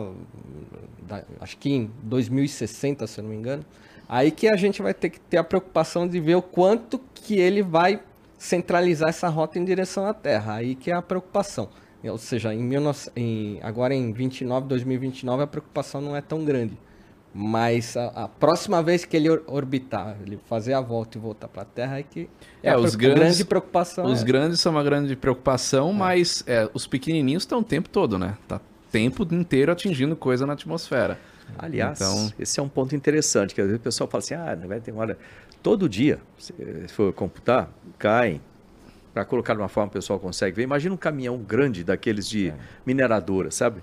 acho 1.39 1.57
que 1.57 1.69
em 1.71 1.91
2060, 2.03 3.05
se 3.07 3.19
eu 3.19 3.23
não 3.23 3.31
me 3.31 3.37
engano, 3.37 3.65
aí 4.07 4.31
que 4.31 4.47
a 4.47 4.55
gente 4.55 4.81
vai 4.81 4.93
ter 4.93 5.09
que 5.09 5.19
ter 5.19 5.37
a 5.37 5.43
preocupação 5.43 6.07
de 6.07 6.19
ver 6.19 6.35
o 6.35 6.41
quanto 6.41 6.99
que 7.13 7.35
ele 7.39 7.61
vai 7.61 7.99
centralizar 8.37 9.09
essa 9.09 9.27
rota 9.29 9.57
em 9.59 9.65
direção 9.65 10.05
à 10.05 10.13
Terra. 10.13 10.55
Aí 10.55 10.75
que 10.75 10.91
é 10.91 10.93
a 10.95 11.01
preocupação. 11.01 11.69
Ou 12.03 12.17
seja, 12.17 12.53
em 12.53 12.67
19, 12.67 13.09
em- 13.15 13.59
agora 13.63 13.93
em 13.95 14.11
29, 14.11 14.67
2029, 14.67 15.43
a 15.43 15.47
preocupação 15.47 16.01
não 16.01 16.15
é 16.15 16.21
tão 16.21 16.43
grande. 16.43 16.77
Mas 17.35 17.97
a, 17.97 18.05
a 18.09 18.27
próxima 18.27 18.83
vez 18.83 19.05
que 19.05 19.17
ele 19.17 19.27
or- 19.29 19.41
orbitar, 19.47 20.15
ele 20.23 20.39
fazer 20.45 20.73
a 20.73 20.81
volta 20.81 21.17
e 21.17 21.21
voltar 21.21 21.47
para 21.47 21.63
a 21.63 21.65
Terra, 21.65 21.97
é 21.97 22.03
que 22.03 22.29
é, 22.61 22.69
É, 22.69 22.71
a 22.73 22.77
os 22.77 22.93
grandes- 22.95 23.19
grande 23.23 23.45
preocupação. 23.45 24.05
Os 24.05 24.21
é. 24.21 24.25
grandes 24.25 24.59
são 24.59 24.71
uma 24.71 24.83
grande 24.83 25.15
preocupação, 25.15 25.91
mas 25.93 26.43
é, 26.45 26.69
os 26.75 26.85
pequenininhos 26.85 27.41
estão 27.43 27.59
o 27.59 27.63
tempo 27.63 27.89
todo, 27.89 28.19
né? 28.19 28.37
Tá 28.47 28.57
o 28.57 28.91
tempo 28.91 29.27
inteiro 29.33 29.71
atingindo 29.71 30.15
coisa 30.15 30.45
na 30.45 30.53
atmosfera. 30.53 31.19
Aliás, 31.57 31.99
Então- 31.99 32.31
esse 32.37 32.59
é 32.59 32.63
um 32.63 32.69
ponto 32.69 32.95
interessante, 32.95 33.55
que 33.55 33.61
às 33.61 33.65
vezes 33.67 33.79
o 33.79 33.83
pessoal 33.83 34.07
fala 34.07 34.19
assim, 34.23 34.35
ah, 34.35 34.55
não 34.55 34.67
vai 34.67 34.79
ter 34.79 34.91
hora. 34.91 35.17
Todo 35.63 35.89
dia, 35.89 36.19
se 36.37 36.53
for 36.89 37.11
computar, 37.13 37.69
caem. 37.97 38.39
Para 39.13 39.23
colocar 39.25 39.53
de 39.53 39.59
uma 39.59 39.67
forma 39.69 39.89
que 39.91 39.97
o 39.97 39.99
pessoal 40.01 40.19
consegue 40.19 40.55
ver. 40.55 40.63
Imagina 40.63 40.93
um 40.93 40.97
caminhão 40.97 41.37
grande 41.37 41.83
daqueles 41.83 42.27
de 42.27 42.51
mineradora, 42.85 43.51
sabe? 43.51 43.81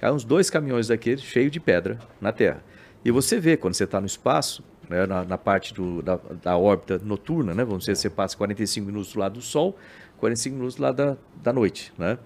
Cai 0.00 0.10
uns 0.10 0.24
dois 0.24 0.48
caminhões 0.48 0.88
daqueles 0.88 1.22
cheios 1.22 1.52
de 1.52 1.60
pedra 1.60 1.98
na 2.20 2.32
Terra. 2.32 2.62
E 3.04 3.10
você 3.10 3.40
vê, 3.40 3.56
quando 3.56 3.74
você 3.74 3.84
está 3.84 4.00
no 4.00 4.06
espaço, 4.06 4.62
né, 4.88 5.06
na, 5.06 5.24
na 5.24 5.38
parte 5.38 5.72
do, 5.74 6.02
da, 6.02 6.18
da 6.42 6.56
órbita 6.56 7.00
noturna, 7.02 7.54
né? 7.54 7.64
Vamos 7.64 7.80
dizer, 7.80 7.96
você 7.96 8.10
passa 8.10 8.36
45 8.36 8.86
minutos 8.86 9.12
do 9.12 9.18
lado 9.18 9.34
do 9.34 9.42
Sol, 9.42 9.76
45 10.18 10.54
minutos 10.56 10.76
lado 10.78 10.96
da, 10.96 11.16
da 11.42 11.52
noite, 11.52 11.92
né? 11.98 12.18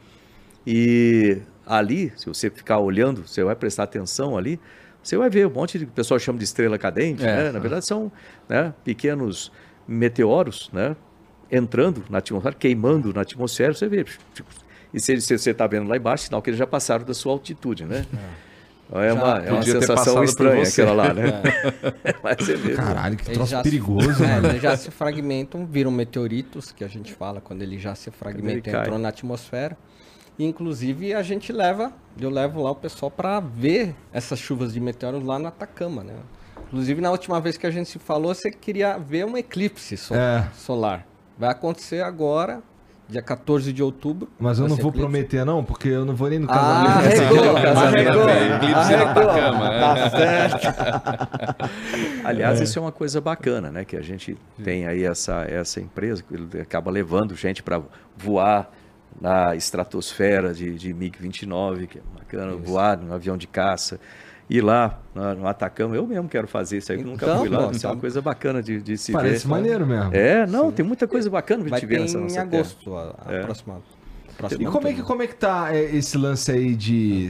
E 0.66 1.39
ali, 1.64 2.12
se 2.16 2.27
você 2.27 2.51
ficar 2.51 2.79
olhando, 2.79 3.27
você 3.27 3.43
vai 3.45 3.55
prestar 3.55 3.85
atenção 3.85 4.37
ali, 4.37 4.59
você 5.03 5.16
vai 5.16 5.31
ver 5.31 5.47
um 5.47 5.51
monte 5.51 5.79
de 5.79 5.85
o 5.85 5.89
pessoal 5.89 6.18
chama 6.18 6.39
de 6.39 6.45
estrela 6.45 6.77
cadente, 6.77 7.24
É. 7.24 7.45
né? 7.45 7.53
Na 7.53 7.59
verdade 7.61 7.87
são 7.87 8.11
né, 8.49 8.74
pequenos 8.85 9.53
meteoros, 9.87 10.68
né? 10.72 10.97
Entrando 11.51 12.03
na 12.11 12.18
atmosfera, 12.18 12.55
queimando 12.57 13.14
na 13.14 13.20
atmosfera, 13.20 13.72
você 13.72 13.89
vê. 13.89 14.05
E 14.93 14.99
se 14.99 15.20
você 15.20 15.51
está 15.51 15.66
vendo 15.68 15.89
lá 15.89 15.97
embaixo, 15.97 16.24
sinal 16.24 16.43
que 16.43 16.51
eles 16.51 16.59
já 16.59 16.66
passaram 16.66 17.05
da 17.05 17.14
sua 17.14 17.33
altitude, 17.33 17.85
né? 17.85 18.05
Então 18.11 18.20
É, 18.93 19.12
uma, 19.12 19.39
é 19.39 19.53
uma 19.53 19.62
sensação 19.62 20.22
estranha 20.22 20.62
aquela 20.62 20.93
lá, 20.93 21.12
né? 21.14 21.43
Mas 22.22 22.37
você 22.39 22.55
vê. 22.57 22.74
Caralho, 22.74 23.16
que 23.16 23.24
troço 23.32 23.51
já 23.51 23.59
se- 23.59 23.62
perigoso, 23.64 24.22
é, 24.24 24.26
mano. 24.34 24.49
eles 24.49 24.62
já 24.62 24.76
se 24.76 24.91
fragmentam, 24.91 25.66
viram 25.66 25.91
meteoritos, 25.91 26.70
que 26.72 26.84
a 26.84 26.89
gente 26.89 27.12
fala 27.12 27.41
quando 27.41 27.62
ele 27.62 27.78
já 27.78 27.95
se 27.95 28.11
fragmenta 28.11 28.68
e 28.68 28.72
cai. 28.72 28.82
entrou 28.82 28.99
na 28.99 29.09
atmosfera. 29.09 29.76
E, 30.39 30.45
inclusive, 30.45 31.14
a 31.14 31.22
gente 31.22 31.51
leva, 31.53 31.93
eu 32.20 32.28
levo 32.30 32.62
lá 32.62 32.70
o 32.70 32.74
pessoal 32.74 33.11
para 33.11 33.41
ver 33.41 33.95
essas 34.12 34.39
chuvas 34.39 34.72
de 34.72 34.80
meteoros 34.80 35.24
lá 35.24 35.39
no 35.39 35.49
Atacama, 35.49 36.05
né? 36.05 36.12
Inclusive, 36.68 37.01
na 37.01 37.11
última 37.11 37.41
vez 37.41 37.57
que 37.57 37.66
a 37.66 37.70
gente 37.70 37.89
se 37.89 37.99
falou, 37.99 38.34
você 38.34 38.51
queria 38.51 38.99
ver 38.99 39.24
um 39.24 39.37
eclipse 39.37 39.97
so- 39.97 40.14
É. 40.14 40.47
solar. 40.55 41.07
Vai 41.39 41.51
acontecer 41.51 42.03
agora, 42.03 42.62
dia 43.09 43.23
14 43.23 43.73
de 43.73 43.83
outubro. 43.83 44.29
Mas 44.39 44.59
eu 44.59 44.67
não 44.69 44.77
vou 44.77 44.89
eclipse. 44.91 45.01
prometer, 45.01 45.45
não, 45.45 45.63
porque 45.65 45.89
eu 45.89 46.05
não 46.05 46.15
vou 46.15 46.29
nem 46.29 46.39
no 46.41 46.51
Ah, 46.51 46.55
casamento. 46.55 47.23
arregou, 47.23 47.55
casamento, 47.55 48.09
arregou, 48.09 48.29
é, 48.29 48.57
eclipse 48.57 48.75
no 48.75 48.79
arregou. 49.05 49.23
Atacama, 49.31 49.75
é. 49.75 49.81
Tá 49.81 50.11
certo. 50.11 51.67
Aliás, 52.25 52.61
isso 52.61 52.79
é 52.79 52.83
uma 52.83 52.93
coisa 52.93 53.21
bacana, 53.21 53.71
né? 53.71 53.85
Que 53.85 53.97
a 53.97 54.03
gente 54.03 54.37
tem 54.63 54.87
aí 54.87 55.05
essa, 55.05 55.43
essa 55.49 55.81
empresa 55.81 56.23
que 56.23 56.35
ele 56.35 56.61
acaba 56.61 56.91
levando 56.91 57.35
gente 57.35 57.63
para 57.63 57.81
voar 58.17 58.71
na 59.21 59.55
estratosfera 59.57 60.53
de, 60.53 60.75
de 60.75 60.93
MiG-29, 60.93 61.87
que 61.87 61.99
é 61.99 62.03
bacana, 62.19 62.55
voar 62.57 62.99
num 62.99 63.15
avião 63.15 63.37
de 63.37 63.47
caça, 63.47 63.99
ir 64.49 64.61
lá 64.63 64.99
no 65.15 65.47
Atacama. 65.47 65.95
Eu 65.97 66.07
mesmo 66.07 66.29
quero 66.29 66.47
fazer 66.47 66.79
isso 66.79 66.93
aí, 66.93 66.99
que 66.99 67.05
nunca 67.05 67.25
Então, 67.27 67.39
fui 67.41 67.49
lá. 67.49 67.71
Isso 67.71 67.87
é 67.87 67.89
uma 67.89 67.95
tá- 67.97 68.01
coisa 68.01 68.23
bacana 68.23 68.63
de, 68.63 68.81
de 68.81 68.97
se 68.99 69.13
Parece 69.13 69.45
ver. 69.47 69.51
maneiro 69.51 69.87
mesmo. 69.87 70.15
É, 70.15 70.47
não, 70.47 70.71
tem 70.71 70.85
muita 70.85 71.07
coisa 71.09 71.29
bacana 71.31 71.65
pra 71.65 71.79
gente 71.79 71.87
ver 71.89 72.01
nessa 72.01 72.19
em 72.19 72.23
nossa 72.23 72.35
terra. 72.35 72.47
agosto, 72.47 72.95
a, 72.97 73.15
a 73.27 73.33
É. 73.35 73.43
próxima. 73.43 73.81
E 74.61 74.67
como 74.67 74.87
é, 74.87 74.93
que, 74.93 75.03
como 75.03 75.23
é 75.23 75.27
que 75.27 75.35
tá 75.35 75.75
é, 75.75 75.97
esse 75.97 76.19
lance 76.19 76.53
aí 76.53 76.77
de. 76.77 77.27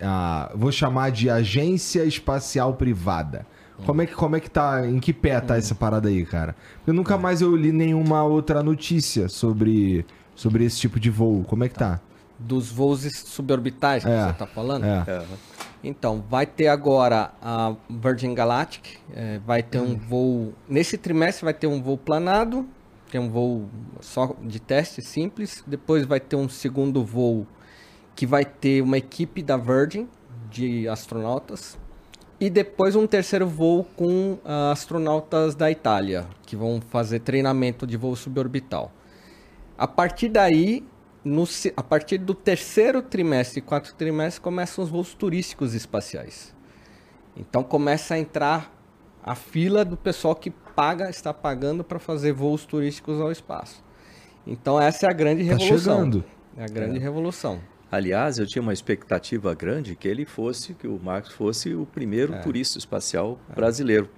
ah, 0.00 0.50
vou 0.54 0.72
chamar 0.72 1.10
de 1.10 1.28
agência 1.28 2.02
espacial 2.04 2.72
privada. 2.74 3.46
Como 3.84 4.00
é, 4.00 4.06
que, 4.06 4.14
como 4.14 4.34
é 4.36 4.40
que 4.40 4.48
tá? 4.48 4.86
Em 4.86 4.98
que 4.98 5.12
pé 5.12 5.38
tá 5.38 5.58
essa 5.58 5.74
parada 5.74 6.08
aí, 6.08 6.24
cara? 6.24 6.56
Porque 6.78 6.92
nunca 6.92 7.18
mais 7.18 7.42
eu 7.42 7.54
li 7.54 7.72
nenhuma 7.72 8.24
outra 8.24 8.62
notícia 8.62 9.28
sobre, 9.28 10.06
sobre 10.34 10.64
esse 10.64 10.78
tipo 10.80 10.98
de 10.98 11.10
voo. 11.10 11.44
Como 11.44 11.62
é 11.62 11.68
que 11.68 11.74
tá? 11.74 12.00
Dos 12.38 12.70
voos 12.70 13.02
suborbitais 13.26 14.02
que 14.02 14.08
É. 14.10 14.28
você 14.28 14.32
tá 14.32 14.46
falando? 14.46 14.84
É. 14.86 15.04
É, 15.06 15.22
Então, 15.84 16.24
vai 16.28 16.46
ter 16.46 16.68
agora 16.68 17.32
a 17.40 17.76
Virgin 17.88 18.34
Galactic, 18.34 18.98
eh, 19.14 19.40
vai 19.46 19.62
ter 19.62 19.78
um 19.78 19.96
voo. 19.96 20.52
Nesse 20.68 20.98
trimestre 20.98 21.44
vai 21.44 21.54
ter 21.54 21.66
um 21.66 21.82
voo 21.82 21.96
planado, 21.96 22.66
é 23.12 23.20
um 23.20 23.28
voo 23.30 23.68
só 24.00 24.34
de 24.42 24.60
teste 24.60 25.02
simples. 25.02 25.62
Depois 25.66 26.04
vai 26.04 26.20
ter 26.20 26.36
um 26.36 26.48
segundo 26.48 27.04
voo 27.04 27.46
que 28.14 28.26
vai 28.26 28.44
ter 28.44 28.82
uma 28.82 28.98
equipe 28.98 29.42
da 29.42 29.56
Virgin 29.56 30.08
de 30.50 30.88
astronautas. 30.88 31.78
E 32.38 32.50
depois 32.50 32.94
um 32.94 33.06
terceiro 33.06 33.46
voo 33.46 33.84
com 33.96 34.38
ah, 34.44 34.70
astronautas 34.72 35.54
da 35.54 35.70
Itália, 35.70 36.26
que 36.44 36.54
vão 36.54 36.80
fazer 36.80 37.20
treinamento 37.20 37.86
de 37.86 37.96
voo 37.96 38.14
suborbital. 38.14 38.92
A 39.78 39.86
partir 39.86 40.28
daí, 40.28 40.84
no 41.26 41.44
a 41.76 41.82
partir 41.82 42.18
do 42.18 42.32
terceiro 42.34 43.02
trimestre 43.02 43.58
e 43.58 43.62
quarto 43.62 43.94
trimestre, 43.96 44.40
começam 44.40 44.84
os 44.84 44.88
voos 44.90 45.12
turísticos 45.12 45.74
espaciais. 45.74 46.54
Então 47.36 47.64
começa 47.64 48.14
a 48.14 48.18
entrar 48.18 48.72
a 49.22 49.34
fila 49.34 49.84
do 49.84 49.96
pessoal 49.96 50.36
que 50.36 50.50
paga, 50.50 51.10
está 51.10 51.34
pagando 51.34 51.82
para 51.82 51.98
fazer 51.98 52.32
voos 52.32 52.64
turísticos 52.64 53.20
ao 53.20 53.32
espaço. 53.32 53.82
Então 54.46 54.80
essa 54.80 55.06
é 55.06 55.10
a 55.10 55.12
grande 55.12 55.44
Tá 55.44 55.56
revolução. 55.56 55.96
chegando. 55.96 56.24
É 56.56 56.62
a 56.64 56.68
grande 56.68 56.98
revolução. 57.00 57.60
Aliás, 57.90 58.38
eu 58.38 58.46
tinha 58.46 58.62
uma 58.62 58.72
expectativa 58.72 59.52
grande 59.54 59.96
que 59.96 60.06
ele 60.06 60.24
fosse, 60.24 60.74
que 60.74 60.86
o 60.86 60.98
Marcos 61.02 61.32
fosse 61.32 61.74
o 61.74 61.84
primeiro 61.86 62.34
É. 62.34 62.38
turista 62.38 62.78
espacial 62.78 63.38
brasileiro. 63.54 64.08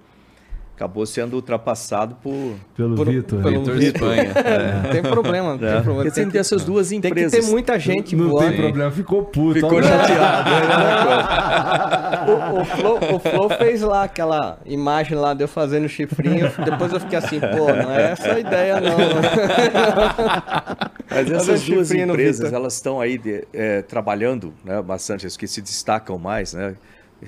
Acabou 0.79 1.05
sendo 1.05 1.33
ultrapassado 1.35 2.15
por. 2.23 2.55
Pelo 2.73 2.95
Por- 2.95 3.09
Vitor. 3.09 3.43
pelo- 3.43 3.65
Vitor 3.65 3.81
Espanha. 3.81 4.31
Não 4.83 4.89
tem 4.91 5.01
problema, 5.01 5.49
não 5.51 5.57
tem 5.57 5.67
né? 5.67 5.73
problema. 5.81 6.03
Porque 6.03 6.11
tem 6.15 6.25
que 6.27 6.31
ter 6.31 6.37
essas 6.37 6.63
duas 6.63 6.87
tem 6.87 6.99
empresas. 6.99 7.33
que 7.37 7.41
ter 7.45 7.51
muita 7.51 7.77
gente 7.77 8.15
Não 8.15 8.29
voando. 8.29 8.51
tem 8.51 8.61
problema, 8.61 8.89
ficou 8.89 9.23
puto. 9.25 9.55
Ficou 9.55 9.73
Olha- 9.73 9.87
chateado. 9.87 10.49
O, 12.29 12.61
o, 12.61 12.65
Flo, 12.65 13.15
o 13.15 13.19
Flo 13.19 13.49
fez 13.57 13.81
lá 13.81 14.03
aquela 14.03 14.59
imagem 14.65 15.17
lá 15.17 15.33
de 15.33 15.43
eu 15.43 15.47
fazendo 15.47 15.87
chifrinho. 15.89 16.51
Depois 16.63 16.93
eu 16.93 16.99
fiquei 16.99 17.17
assim, 17.17 17.39
pô, 17.39 17.73
não 17.73 17.91
é 17.91 18.11
essa 18.11 18.33
a 18.33 18.39
ideia 18.39 18.79
não. 18.79 18.97
Mas 21.09 21.31
essas 21.31 21.63
duas 21.63 21.91
empresas, 21.91 22.53
elas 22.53 22.75
estão 22.75 23.01
aí 23.01 23.17
de- 23.17 23.45
é, 23.53 23.81
trabalhando 23.81 24.53
né, 24.63 24.81
bastante, 24.81 25.25
as 25.25 25.35
que 25.35 25.47
se 25.47 25.61
destacam 25.61 26.17
mais, 26.17 26.53
né? 26.53 26.75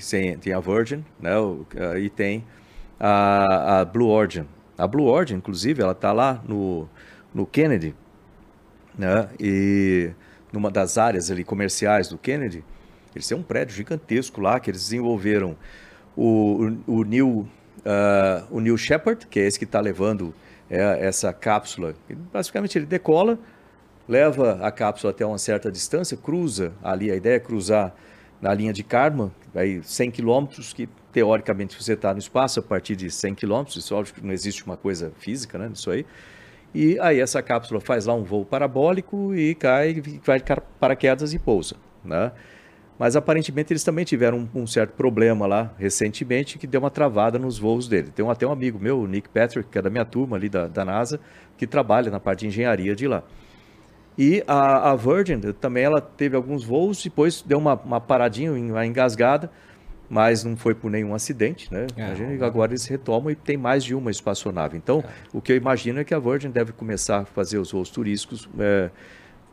Tem, 0.09 0.37
tem 0.37 0.53
a 0.53 0.59
Virgin, 0.59 1.03
né? 1.19 1.31
e 1.99 2.09
tem 2.09 2.43
a, 3.01 3.81
a 3.81 3.85
Blue 3.85 4.07
Origin. 4.07 4.45
A 4.77 4.87
Blue 4.87 5.05
Origin, 5.05 5.35
inclusive, 5.35 5.81
ela 5.81 5.91
está 5.91 6.11
lá 6.11 6.41
no, 6.47 6.87
no 7.33 7.45
Kennedy, 7.45 7.95
né? 8.97 9.27
E 9.39 10.11
numa 10.53 10.69
das 10.69 10.97
áreas 10.97 11.31
ali 11.31 11.43
comerciais 11.43 12.07
do 12.07 12.17
Kennedy, 12.17 12.63
eles 13.15 13.27
têm 13.27 13.37
um 13.37 13.43
prédio 13.43 13.75
gigantesco 13.75 14.39
lá 14.39 14.59
que 14.59 14.69
eles 14.69 14.83
desenvolveram 14.83 15.57
o, 16.15 16.71
o, 16.87 16.99
o 16.99 17.03
New 17.03 17.47
ah, 17.85 18.43
o 18.49 18.59
New 18.59 18.77
Shepard, 18.77 19.27
que 19.27 19.39
é 19.39 19.47
esse 19.47 19.57
que 19.57 19.65
está 19.65 19.79
levando 19.79 20.33
é, 20.69 21.05
essa 21.05 21.33
cápsula. 21.33 21.95
Basicamente 22.31 22.77
ele 22.77 22.85
decola, 22.85 23.39
leva 24.07 24.59
a 24.61 24.71
cápsula 24.71 25.11
até 25.11 25.25
uma 25.25 25.37
certa 25.37 25.71
distância, 25.71 26.15
cruza 26.17 26.73
ali, 26.83 27.11
a 27.11 27.15
ideia 27.15 27.35
é 27.35 27.39
cruzar 27.39 27.93
na 28.39 28.53
linha 28.53 28.73
de 28.73 28.83
Karman, 28.83 29.31
aí 29.53 29.81
100 29.83 30.11
quilômetros, 30.11 30.73
que 30.73 30.89
teoricamente 31.11 31.81
você 31.81 31.93
está 31.93 32.13
no 32.13 32.19
espaço 32.19 32.59
a 32.59 32.63
partir 32.63 32.95
de 32.95 33.09
100 33.09 33.35
quilômetros, 33.35 33.75
isso 33.75 33.95
óbvio 33.95 34.13
que 34.13 34.25
não 34.25 34.31
existe 34.31 34.65
uma 34.65 34.77
coisa 34.77 35.11
física 35.17 35.57
né, 35.57 35.67
nisso 35.69 35.91
aí, 35.91 36.05
e 36.73 36.97
aí 36.99 37.19
essa 37.19 37.41
cápsula 37.41 37.81
faz 37.81 38.05
lá 38.05 38.13
um 38.13 38.23
voo 38.23 38.45
parabólico 38.45 39.35
e 39.35 39.53
cai, 39.55 40.01
vai 40.25 40.39
de 40.39 40.45
paraquedas 40.79 41.33
e 41.33 41.39
pousa, 41.39 41.75
né? 42.03 42.31
Mas 42.97 43.15
aparentemente 43.15 43.73
eles 43.73 43.83
também 43.83 44.05
tiveram 44.05 44.47
um, 44.53 44.61
um 44.61 44.67
certo 44.67 44.91
problema 44.91 45.47
lá 45.47 45.73
recentemente 45.77 46.59
que 46.59 46.67
deu 46.67 46.79
uma 46.79 46.91
travada 46.91 47.39
nos 47.39 47.57
voos 47.57 47.87
dele. 47.87 48.11
Tem 48.11 48.29
até 48.29 48.45
um 48.45 48.51
amigo 48.51 48.77
meu, 48.79 48.99
o 48.99 49.07
Nick 49.07 49.27
Patrick, 49.27 49.69
que 49.69 49.79
é 49.79 49.81
da 49.81 49.89
minha 49.89 50.05
turma 50.05 50.37
ali 50.37 50.47
da, 50.47 50.67
da 50.67 50.85
NASA, 50.85 51.19
que 51.57 51.65
trabalha 51.65 52.11
na 52.11 52.19
parte 52.19 52.41
de 52.41 52.47
engenharia 52.47 52.95
de 52.95 53.07
lá. 53.07 53.23
E 54.17 54.43
a, 54.47 54.91
a 54.91 54.95
Virgin 54.95 55.39
também 55.53 55.83
ela 55.83 55.99
teve 55.99 56.35
alguns 56.35 56.63
voos, 56.63 57.03
depois 57.03 57.41
deu 57.41 57.57
uma, 57.57 57.73
uma 57.73 57.99
paradinha, 57.99 58.51
uma 58.51 58.85
engasgada, 58.85 59.49
mas 60.11 60.43
não 60.43 60.57
foi 60.57 60.75
por 60.75 60.91
nenhum 60.91 61.15
acidente, 61.15 61.73
né? 61.73 61.87
É. 61.95 62.07
Imagina, 62.07 62.45
agora 62.45 62.73
eles 62.73 62.85
retomam 62.85 63.31
e 63.31 63.35
tem 63.35 63.55
mais 63.55 63.81
de 63.81 63.95
uma 63.95 64.11
espaçonave. 64.11 64.75
Então, 64.75 65.01
o 65.31 65.39
que 65.39 65.53
eu 65.53 65.55
imagino 65.55 66.01
é 66.01 66.03
que 66.03 66.13
a 66.13 66.19
Virgin 66.19 66.49
deve 66.49 66.73
começar 66.73 67.19
a 67.19 67.25
fazer 67.25 67.57
os 67.59 67.71
voos 67.71 67.89
turísticos 67.89 68.49
é, 68.59 68.89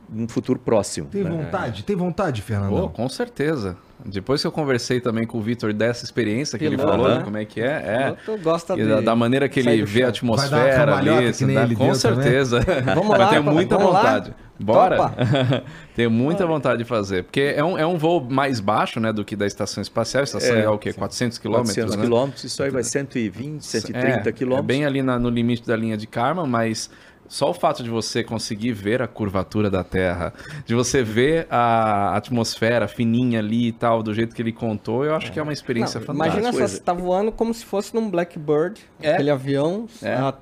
no 0.08 0.28
futuro 0.28 0.58
próximo. 0.58 1.08
Tem 1.08 1.22
né? 1.24 1.30
vontade? 1.30 1.82
Tem 1.84 1.96
vontade, 1.96 2.42
Fernandão? 2.42 2.82
Pô, 2.82 2.88
com 2.88 3.08
certeza. 3.08 3.76
Depois 4.04 4.40
que 4.40 4.46
eu 4.46 4.52
conversei 4.52 5.00
também 5.00 5.26
com 5.26 5.38
o 5.38 5.40
Vitor 5.40 5.72
dessa 5.72 6.04
experiência 6.04 6.56
que 6.58 6.64
ele 6.64 6.78
falou, 6.78 7.08
né? 7.08 7.18
de 7.18 7.24
como 7.24 7.36
é 7.36 7.44
que 7.44 7.60
é, 7.60 8.14
é. 8.26 8.36
Gosta 8.38 8.76
de 8.76 9.02
da, 9.02 9.16
maneira 9.16 9.48
que 9.48 9.58
ele 9.58 9.84
vê 9.84 10.04
a 10.04 10.08
atmosfera 10.08 10.96
ali, 10.96 11.10
ele 11.10 11.74
com 11.74 11.92
certeza. 11.94 12.60
Vamos 12.94 13.08
Mas 13.08 13.18
lá, 13.18 13.28
tenho 13.28 13.44
pa- 13.44 13.52
muita 13.52 13.76
vamos 13.76 13.92
lá? 13.92 14.00
vontade. 14.00 14.34
Bora? 14.60 14.96
Topa? 14.96 15.14
tenho 15.94 16.10
muita 16.10 16.46
vontade 16.46 16.78
de 16.78 16.84
fazer. 16.84 17.24
Porque 17.24 17.40
é 17.56 17.62
um, 17.62 17.78
é 17.78 17.86
um 17.86 17.96
voo 17.96 18.20
mais 18.20 18.60
baixo, 18.60 18.98
né, 19.00 19.12
do 19.12 19.24
que 19.24 19.36
da 19.36 19.46
estação 19.46 19.82
espacial. 19.82 20.20
A 20.20 20.24
estação 20.24 20.56
É, 20.56 20.62
é, 20.62 20.68
o 20.68 20.78
quê? 20.78 20.92
400 20.92 21.38
quilômetros, 21.38 21.74
400 21.74 21.96
né? 21.96 22.02
quilômetros, 22.02 22.44
isso 22.44 22.62
aí 22.62 22.70
vai 22.70 22.82
120, 22.82 23.62
130 23.64 24.28
é, 24.28 24.32
quilômetros. 24.32 24.64
É 24.64 24.66
bem 24.66 24.84
ali 24.84 25.02
na- 25.02 25.18
no 25.18 25.28
limite 25.28 25.66
da 25.66 25.76
linha 25.76 25.96
de 25.96 26.06
Karma, 26.06 26.44
mas 26.46 26.90
só 27.28 27.50
o 27.50 27.54
fato 27.54 27.82
de 27.82 27.90
você 27.90 28.24
conseguir 28.24 28.72
ver 28.72 29.02
a 29.02 29.06
curvatura 29.06 29.68
da 29.70 29.84
Terra, 29.84 30.32
de 30.64 30.74
você 30.74 31.02
ver 31.02 31.46
a 31.50 32.16
atmosfera 32.16 32.88
fininha 32.88 33.38
ali 33.38 33.68
e 33.68 33.72
tal, 33.72 34.02
do 34.02 34.12
jeito 34.14 34.34
que 34.34 34.40
ele 34.42 34.52
contou, 34.52 35.04
eu 35.04 35.14
acho 35.14 35.30
que 35.30 35.38
é 35.38 35.42
uma 35.42 35.52
experiência 35.52 36.00
Não, 36.00 36.06
fantástica. 36.06 36.38
imagina 36.40 36.52
só, 36.66 36.66
você 36.74 36.80
tá 36.80 36.92
voando 36.94 37.30
como 37.30 37.52
se 37.52 37.64
fosse 37.64 37.94
num 37.94 38.10
Blackbird, 38.10 38.80
É. 39.00 39.12
aquele 39.12 39.30
avião 39.30 39.86
É. 40.02 40.14
a 40.14 40.34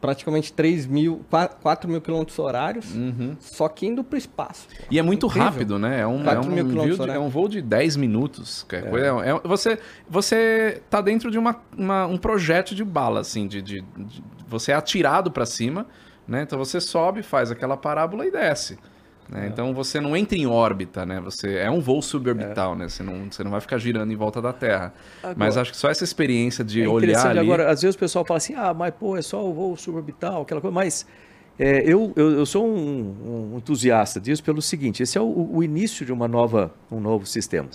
praticamente 0.00 0.52
3 0.52 0.84
mil, 0.84 1.24
4 1.62 1.88
mil 1.88 2.00
quilômetros 2.00 2.36
horários, 2.36 2.92
Uhum. 2.92 3.36
só 3.38 3.68
que 3.68 3.86
indo 3.86 4.02
pro 4.02 4.18
espaço. 4.18 4.66
pô. 4.68 4.84
E 4.90 4.98
é 4.98 5.02
muito 5.02 5.26
Incrível. 5.26 5.48
rápido, 5.48 5.78
né? 5.78 6.00
É 6.00 6.06
um, 6.06 6.20
é, 6.22 6.24
4 6.24 6.50
um 6.50 6.54
de, 6.96 7.10
é 7.12 7.18
um 7.20 7.28
voo 7.28 7.48
de 7.48 7.62
10 7.62 7.94
minutos. 7.96 8.64
que 8.68 8.74
é 8.76 8.82
coisa- 8.82 9.06
é- 9.24 9.40
você, 9.46 9.78
você 10.08 10.82
tá 10.90 11.00
dentro 11.00 11.30
de 11.30 11.38
uma, 11.38 11.56
uma- 11.78 12.06
um 12.06 12.16
projeto 12.18 12.74
de 12.74 12.82
bala, 12.84 13.20
assim, 13.20 13.46
de, 13.46 13.62
de- 13.62 13.80
de- 13.96 14.24
você 14.48 14.72
é 14.72 14.74
atirado 14.74 15.30
para 15.30 15.46
cima, 15.46 15.86
né? 16.26 16.42
Então 16.42 16.58
você 16.58 16.80
sobe, 16.80 17.22
faz 17.22 17.50
aquela 17.50 17.76
parábola 17.76 18.26
e 18.26 18.30
desce. 18.30 18.78
né? 19.28 19.48
Então 19.52 19.72
você 19.74 20.00
não 20.00 20.16
entra 20.16 20.36
em 20.36 20.46
órbita, 20.46 21.06
né? 21.06 21.20
Você 21.20 21.56
é 21.56 21.70
um 21.70 21.80
voo 21.80 22.02
suborbital, 22.02 22.74
né? 22.76 22.88
Você 22.88 23.02
não, 23.02 23.30
você 23.30 23.42
não 23.44 23.50
vai 23.50 23.60
ficar 23.60 23.78
girando 23.78 24.12
em 24.12 24.16
volta 24.16 24.40
da 24.42 24.52
Terra. 24.52 24.92
Agora- 25.22 25.34
Mas 25.38 25.56
acho 25.56 25.70
que 25.70 25.76
só 25.76 25.88
essa 25.90 26.04
experiência 26.04 26.64
de 26.64 26.82
É 26.82 26.88
olhar 26.88 27.26
ali... 27.26 27.38
agora, 27.38 27.70
às 27.70 27.80
vezes 27.82 27.94
o 27.96 27.98
pessoal 27.98 28.24
fala 28.24 28.38
assim, 28.38 28.54
ah, 28.54 28.74
mas 28.74 28.92
pô, 28.94 29.16
é 29.16 29.22
só 29.22 29.44
o 29.44 29.52
voo 29.54 29.76
suborbital, 29.76 30.42
aquela 30.42 30.60
coisa, 30.60 30.74
mas 30.74 31.06
é, 31.58 31.82
eu, 31.84 32.12
eu, 32.16 32.30
eu 32.32 32.46
sou 32.46 32.66
um, 32.66 33.52
um 33.54 33.58
entusiasta 33.58 34.18
disso 34.20 34.42
pelo 34.42 34.60
seguinte, 34.62 35.02
esse 35.02 35.16
é 35.18 35.20
o, 35.20 35.50
o 35.52 35.62
início 35.62 36.04
de 36.04 36.12
uma 36.12 36.26
nova, 36.26 36.72
um 36.90 36.98
novo 37.00 37.24
sistema. 37.26 37.68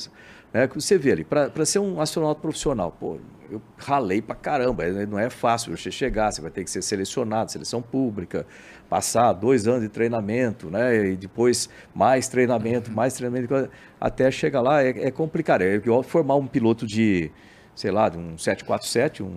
Né? 0.53 0.67
Você 0.67 0.97
vê 0.97 1.11
ali, 1.11 1.23
para 1.23 1.65
ser 1.65 1.79
um 1.79 1.99
astronauta 2.01 2.41
profissional, 2.41 2.91
pô, 2.91 3.17
eu 3.49 3.61
ralei 3.77 4.21
pra 4.21 4.35
caramba, 4.35 4.83
é- 4.83 5.05
não 5.05 5.17
é 5.19 5.29
fácil 5.29 5.75
você 5.75 5.89
chegar, 5.91 6.31
você 6.31 6.41
vai 6.41 6.51
ter 6.51 6.63
que 6.63 6.69
ser 6.69 6.81
selecionado, 6.81 7.51
seleção 7.51 7.81
pública, 7.81 8.45
passar 8.89 9.33
dois 9.33 9.67
anos 9.67 9.81
de 9.81 9.89
treinamento, 9.89 10.69
né? 10.69 11.11
E 11.11 11.15
depois 11.15 11.69
mais 11.93 12.27
treinamento, 12.27 12.91
mais 12.91 13.13
treinamento, 13.13 13.69
até 13.99 14.29
chegar 14.31 14.61
lá 14.61 14.83
é, 14.83 14.89
é 15.07 15.11
complicado. 15.11 15.61
É 15.61 15.75
igual 15.75 16.03
formar 16.03 16.35
um 16.35 16.47
piloto 16.47 16.85
de, 16.85 17.31
sei 17.75 17.91
lá, 17.91 18.09
de 18.09 18.17
um 18.17 18.37
747, 18.37 19.23
um, 19.23 19.27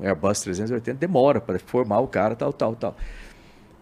um 0.00 0.04
Airbus 0.04 0.40
380, 0.40 0.98
demora 0.98 1.40
para 1.40 1.58
formar 1.58 2.00
o 2.00 2.08
cara, 2.08 2.34
tal, 2.36 2.52
tal, 2.52 2.74
tal. 2.76 2.96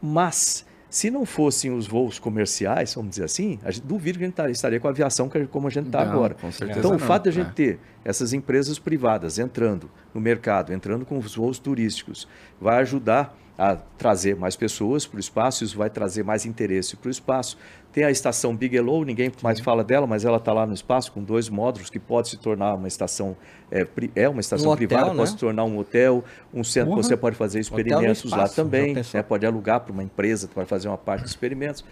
Mas, 0.01 0.67
se 0.93 1.11
não 1.11 1.25
fossem 1.25 1.73
os 1.73 1.87
voos 1.87 2.19
comerciais, 2.19 2.95
vamos 2.95 3.11
dizer 3.13 3.25
assim, 3.25 3.59
a 3.65 3.71
gente, 3.71 3.83
duvido 3.87 4.19
que 4.19 4.25
a 4.25 4.27
gente 4.29 4.37
tá- 4.37 4.51
estaria 4.51 4.79
com 4.79 4.87
a 4.87 4.91
aviação 4.91 5.27
como 5.51 5.67
a 5.67 5.71
gente 5.71 5.87
está 5.87 6.03
agora. 6.03 6.35
com 6.35 6.53
certeza 6.53 6.81
Então, 6.81 6.91
o 6.91 6.99
não, 6.99 7.01
fato 7.01 7.23
de 7.25 7.29
a 7.31 7.33
gente 7.33 7.49
é. 7.49 7.53
ter 7.53 7.79
essas 8.05 8.35
empresas 8.35 8.79
privadas 8.79 9.39
entrando 9.39 9.91
no 10.13 10.21
mercado, 10.21 10.71
entrando 10.71 11.07
com 11.07 11.17
os 11.19 11.35
voos 11.35 11.59
turísticos, 11.59 12.29
vai 12.61 12.77
ajudar 12.83 13.35
a 13.63 13.77
trazer 13.77 14.35
mais 14.35 14.57
pessoas 14.57 15.07
para 15.07 15.19
o 15.19 15.21
espaço, 15.21 15.63
isso 15.63 15.79
vai 15.79 15.89
trazer 15.89 16.25
mais 16.25 16.45
interesse 16.45 16.97
para 16.97 17.07
o 17.07 17.11
espaço. 17.13 17.57
Tem 17.93 18.03
a 18.03 18.11
estação 18.11 18.57
Bigelow, 18.57 19.05
ninguém 19.05 19.31
mais 19.41 19.61
fala 19.61 19.85
dela, 19.85 20.05
mas 20.05 20.25
ela 20.25 20.39
está 20.39 20.53
lá 20.53 20.67
no 20.67 20.75
espaço 20.75 21.13
com 21.13 21.23
dois 21.23 21.49
módulos 21.49 21.89
que 21.89 22.01
pode 22.01 22.29
se 22.29 22.37
tornar 22.39 22.75
uma 22.75 22.89
estação, 22.89 23.37
é, 23.71 23.87
é 24.17 24.29
uma 24.29 24.41
estação 24.41 24.71
Um 24.71 24.73
hotel, 24.73 24.89
privada, 24.89 25.11
né? 25.11 25.17
pode 25.17 25.31
se 25.31 25.37
tornar 25.37 25.63
um 25.63 25.79
hotel, 25.79 26.25
um 26.53 26.65
centro, 26.65 26.91
Porra. 26.91 27.05
você 27.05 27.17
pode 27.17 27.37
fazer 27.37 27.61
experimentos 27.61 28.25
lá 28.25 28.39
espaço, 28.39 28.57
já 28.57 28.63
também, 28.65 28.95
né? 28.95 29.23
pode 29.23 29.47
alugar 29.47 29.79
para 29.79 29.93
uma 29.93 30.03
empresa 30.03 30.49
para 30.53 30.67
fazer 30.67 30.89
uma 30.89 30.99
parte 30.99 31.23
de 31.23 31.31
experimentos. 31.31 31.85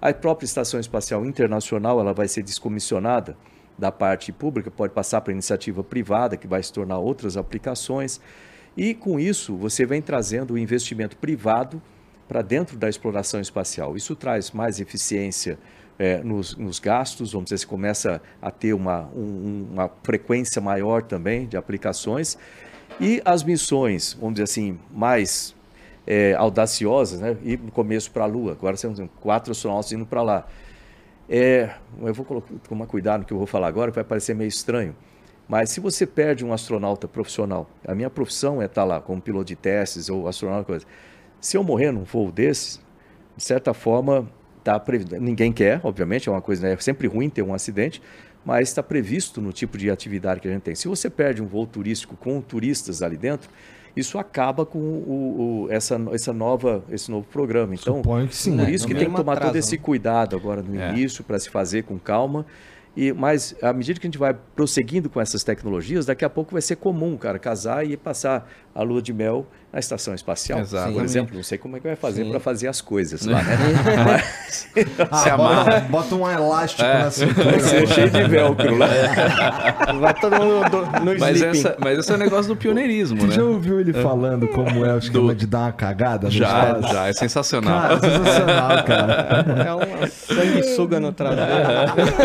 A 0.00 0.12
própria 0.12 0.44
Estação 0.44 0.80
Espacial 0.80 1.24
Internacional 1.24 2.00
ela 2.00 2.12
vai 2.12 2.26
ser 2.26 2.42
descomissionada 2.42 3.36
da 3.78 3.92
parte 3.92 4.32
pública, 4.32 4.72
pode 4.72 4.92
passar 4.92 5.20
para 5.20 5.32
iniciativa 5.32 5.84
privada, 5.84 6.36
que 6.36 6.48
vai 6.48 6.60
se 6.60 6.72
tornar 6.72 6.98
outras 6.98 7.36
aplicações. 7.36 8.20
E 8.76 8.94
com 8.94 9.20
isso, 9.20 9.56
você 9.56 9.84
vem 9.84 10.00
trazendo 10.00 10.54
o 10.54 10.58
investimento 10.58 11.16
privado 11.16 11.80
para 12.28 12.40
dentro 12.42 12.76
da 12.76 12.88
exploração 12.88 13.40
espacial. 13.40 13.96
Isso 13.96 14.16
traz 14.16 14.50
mais 14.50 14.80
eficiência 14.80 15.58
eh, 15.98 16.22
nos, 16.24 16.56
nos 16.56 16.78
gastos, 16.78 17.32
vamos 17.32 17.46
dizer, 17.46 17.58
você 17.58 17.66
começa 17.66 18.22
a 18.40 18.50
ter 18.50 18.72
uma, 18.72 19.02
um- 19.14 19.68
uma 19.72 19.90
frequência 20.02 20.60
maior 20.60 21.02
também 21.02 21.46
de 21.46 21.56
aplicações. 21.56 22.38
E 23.00 23.20
as 23.24 23.42
missões, 23.42 24.14
vamos 24.18 24.34
dizer 24.34 24.44
assim, 24.44 24.78
mais 24.90 25.54
é, 26.06 26.34
audaciosas, 26.34 27.20
né? 27.20 27.36
Ir 27.42 27.58
no 27.58 27.70
começo 27.70 28.10
para 28.10 28.24
a 28.24 28.26
Lua. 28.26 28.52
Agora 28.52 28.76
temos 28.76 29.00
quatro 29.20 29.52
astronautas 29.52 29.92
indo 29.92 30.06
para 30.06 30.22
lá. 30.22 30.46
É, 31.28 31.70
eu 32.00 32.12
vou 32.14 32.24
colocar, 32.24 32.52
tomar 32.68 32.86
cuidado 32.86 33.20
no 33.20 33.26
que 33.26 33.32
eu 33.32 33.38
vou 33.38 33.46
falar 33.46 33.68
agora, 33.68 33.90
vai 33.90 34.04
parecer 34.04 34.34
meio 34.34 34.48
estranho. 34.48 34.94
Mas 35.52 35.68
se 35.68 35.80
você 35.80 36.06
perde 36.06 36.46
um 36.46 36.50
astronauta 36.54 37.06
profissional, 37.06 37.68
a 37.86 37.94
minha 37.94 38.08
profissão 38.08 38.62
é 38.62 38.64
estar 38.64 38.84
lá 38.84 39.02
como 39.02 39.20
piloto 39.20 39.44
de 39.44 39.54
testes 39.54 40.08
ou 40.08 40.26
astronauta, 40.26 40.64
coisa. 40.64 40.86
Se 41.42 41.58
eu 41.58 41.62
morrer 41.62 41.92
num 41.92 42.04
voo 42.04 42.32
desses, 42.32 42.80
de 43.36 43.44
certa 43.44 43.74
forma, 43.74 44.26
tá 44.64 44.80
previ- 44.80 45.18
ninguém 45.20 45.52
quer, 45.52 45.78
obviamente, 45.84 46.26
é 46.26 46.32
uma 46.32 46.40
coisa, 46.40 46.66
né? 46.66 46.72
é 46.72 46.76
sempre 46.78 47.06
ruim 47.06 47.28
ter 47.28 47.42
um 47.42 47.52
acidente, 47.52 48.00
mas 48.46 48.70
está 48.70 48.82
previsto 48.82 49.42
no 49.42 49.52
tipo 49.52 49.76
de 49.76 49.90
atividade 49.90 50.40
que 50.40 50.48
a 50.48 50.50
gente 50.50 50.62
tem. 50.62 50.74
Se 50.74 50.88
você 50.88 51.10
perde 51.10 51.42
um 51.42 51.46
voo 51.46 51.66
turístico 51.66 52.16
com 52.16 52.40
turistas 52.40 53.02
ali 53.02 53.18
dentro, 53.18 53.50
isso 53.94 54.18
acaba 54.18 54.64
com 54.64 54.78
o, 54.78 55.66
o- 55.66 55.70
essa, 55.70 56.00
essa 56.12 56.32
nova, 56.32 56.82
esse 56.90 57.10
novo 57.10 57.26
programa. 57.30 57.74
Então, 57.74 57.96
Suponho 57.96 58.26
que 58.26 58.34
sim. 58.34 58.56
por 58.56 58.64
né? 58.64 58.70
isso 58.70 58.86
que 58.86 58.94
tem 58.94 59.10
que 59.10 59.14
tomar 59.14 59.34
todo 59.34 59.48
atrasa, 59.48 59.58
esse 59.58 59.76
né? 59.76 59.82
cuidado 59.82 60.34
agora 60.34 60.62
no 60.62 60.80
É. 60.80 60.92
início 60.92 61.22
para 61.22 61.38
se 61.38 61.50
fazer 61.50 61.82
com 61.84 61.98
calma. 61.98 62.46
E, 62.96 63.12
mas 63.12 63.54
à 63.62 63.72
medida 63.72 63.98
que 63.98 64.06
a 64.06 64.08
gente 64.08 64.18
vai 64.18 64.34
prosseguindo 64.54 65.08
com 65.08 65.20
essas 65.20 65.42
tecnologias, 65.42 66.04
daqui 66.06 66.24
a 66.24 66.30
pouco 66.30 66.52
vai 66.52 66.60
ser 66.60 66.76
comum, 66.76 67.16
cara, 67.16 67.38
casar 67.38 67.86
e 67.86 67.96
passar 67.96 68.50
a 68.74 68.82
lua 68.82 69.00
de 69.00 69.12
mel 69.12 69.46
na 69.72 69.78
estação 69.78 70.14
espacial. 70.14 70.60
Exatamente. 70.60 70.94
Por 70.96 71.04
exemplo, 71.04 71.36
não 71.36 71.42
sei 71.42 71.56
como 71.58 71.76
é 71.76 71.80
que 71.80 71.86
vai 71.86 71.96
fazer 71.96 72.24
para 72.26 72.38
fazer 72.40 72.68
as 72.68 72.80
coisas 72.80 73.24
lá, 73.24 73.42
né? 73.42 73.56
Mas 74.04 74.68
Ah, 75.10 75.16
Se 75.16 75.30
bota, 75.30 75.34
amarra. 75.34 75.80
bota 75.88 76.14
um 76.14 76.30
elástico 76.30 76.82
É. 76.82 77.04
na 77.04 77.10
cintura. 77.10 77.50
vai 77.52 77.60
ser 77.60 77.86
cheio 77.88 78.10
de 78.10 78.22
velcro 78.24 78.76
lá. 78.76 78.86
Vai 79.98 80.14
todo 80.14 80.36
mundo 80.36 80.70
do- 80.70 81.00
no 81.00 81.18
Mas, 81.18 81.36
sleeping. 81.36 81.58
essa, 81.58 81.76
mas 81.78 81.98
esse 81.98 82.12
é 82.12 82.14
o 82.14 82.18
negócio 82.18 82.48
do 82.54 82.56
pioneirismo, 82.56 83.18
Tu 83.18 83.26
né? 83.28 83.34
já 83.34 83.42
ouviu 83.42 83.80
ele 83.80 83.92
falando 83.94 84.46
como 84.48 84.84
é 84.84 84.94
o 84.94 84.98
esquema 84.98 85.32
Do- 85.32 85.38
de 85.38 85.46
dar 85.46 85.60
uma 85.60 85.72
cagada 85.72 86.26
no 86.26 86.32
Já, 86.32 86.46
espaço? 86.76 86.92
já, 86.94 87.08
é 87.08 87.12
sensacional. 87.14 87.80
Cara, 87.80 88.00
sensacional, 88.00 88.84
cara. 88.84 89.64
É 89.66 89.72
uma 89.74 90.06
sanguessuga 90.06 91.00
no 91.00 91.12
traseiro. 91.12 91.42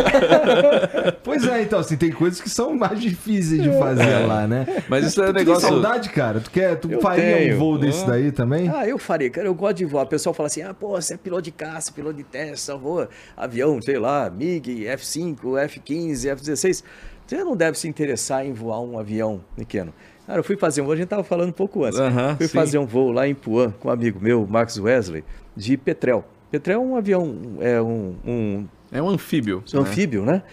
Pois 1.23 1.45
é, 1.47 1.61
então, 1.61 1.79
assim, 1.79 1.97
tem 1.97 2.11
coisas 2.11 2.39
que 2.39 2.49
são 2.49 2.75
mais 2.75 2.99
difíceis 2.99 3.61
de 3.61 3.69
fazer 3.77 4.25
lá, 4.25 4.47
né? 4.47 4.65
Mas 4.87 5.05
isso 5.05 5.21
é 5.21 5.25
Tu 5.25 5.31
um 5.31 5.33
tem 5.33 5.45
negócio. 5.45 5.67
saudade, 5.67 6.09
cara? 6.09 6.39
Tu, 6.39 6.49
quer, 6.51 6.75
tu 6.77 6.91
Eu 6.91 7.01
faria 7.01 7.36
tenho. 7.37 7.55
um 7.55 7.59
voo 7.59 7.77
desse 7.77 8.05
daí 8.05 8.31
também? 8.31 8.69
Ah, 8.69 8.87
eu 8.87 8.97
faria, 8.97 9.29
cara, 9.29 9.47
eu 9.47 9.55
gosto 9.55 9.77
de 9.77 9.85
voar. 9.85 10.03
O 10.03 10.07
pessoal 10.07 10.33
fala 10.33 10.47
assim: 10.47 10.61
ah, 10.61 10.73
pô, 10.73 10.89
você 10.89 11.13
é 11.13 11.17
piloto 11.17 11.43
de 11.43 11.51
caça, 11.51 11.91
piloto 11.91 12.15
de 12.15 12.23
teste, 12.23 12.65
só 12.65 12.77
voa 12.77 13.09
avião, 13.35 13.81
sei 13.81 13.97
lá, 13.97 14.29
MiG, 14.29 14.85
F5, 14.85 15.37
F15, 15.41 16.35
F16. 16.35 16.83
Você 17.25 17.43
não 17.43 17.55
deve 17.57 17.77
se 17.77 17.87
interessar 17.87 18.45
em 18.45 18.53
voar 18.53 18.79
um 18.79 18.97
avião 18.97 19.41
pequeno. 19.55 19.93
Cara, 20.25 20.39
eu 20.39 20.43
fui 20.43 20.57
fazer 20.57 20.81
um 20.81 20.85
voo, 20.85 20.93
a 20.93 20.97
gente 20.97 21.07
tava 21.07 21.23
falando 21.23 21.49
um 21.49 21.53
pouco 21.53 21.83
antes. 21.83 21.99
Fui 22.37 22.47
sim. 22.47 22.53
fazer 22.53 22.77
um 22.77 22.85
voo 22.85 23.11
lá 23.11 23.27
em 23.27 23.35
Puan 23.35 23.71
com 23.79 23.89
um 23.89 23.91
amigo 23.91 24.19
meu, 24.21 24.45
Marcos 24.47 24.77
Wesley, 24.77 25.23
de 25.55 25.77
Petrel. 25.77 26.25
Petrel 26.51 26.81
é 26.81 26.85
um 26.85 26.95
avião, 26.95 27.35
é 27.59 27.81
um, 27.81 28.15
um 28.25 28.67
É 28.91 29.01
um 29.01 29.09
anfíbio. 29.09 29.63
um 29.73 29.81
né? 29.81 29.89
anfíbio, 29.89 30.25
né? 30.25 30.43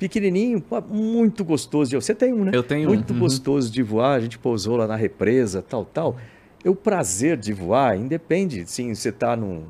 Pequenininho, 0.00 0.62
muito 0.90 1.44
gostoso 1.44 1.90
de 1.90 1.96
Você 1.96 2.14
tem 2.14 2.32
um, 2.32 2.44
né? 2.44 2.50
Eu 2.54 2.62
tenho 2.62 2.88
um, 2.90 2.94
Muito 2.94 3.12
uhum. 3.12 3.20
gostoso 3.20 3.70
de 3.70 3.82
voar. 3.82 4.14
A 4.14 4.20
gente 4.20 4.38
pousou 4.38 4.76
lá 4.76 4.86
na 4.86 4.96
represa, 4.96 5.62
tal, 5.62 5.84
tal. 5.84 6.16
E 6.64 6.68
o 6.68 6.74
prazer 6.74 7.36
de 7.36 7.52
voar 7.52 7.96
independe, 7.96 8.64
sim, 8.66 8.94
você 8.94 9.10
tá 9.12 9.34
num, 9.36 9.62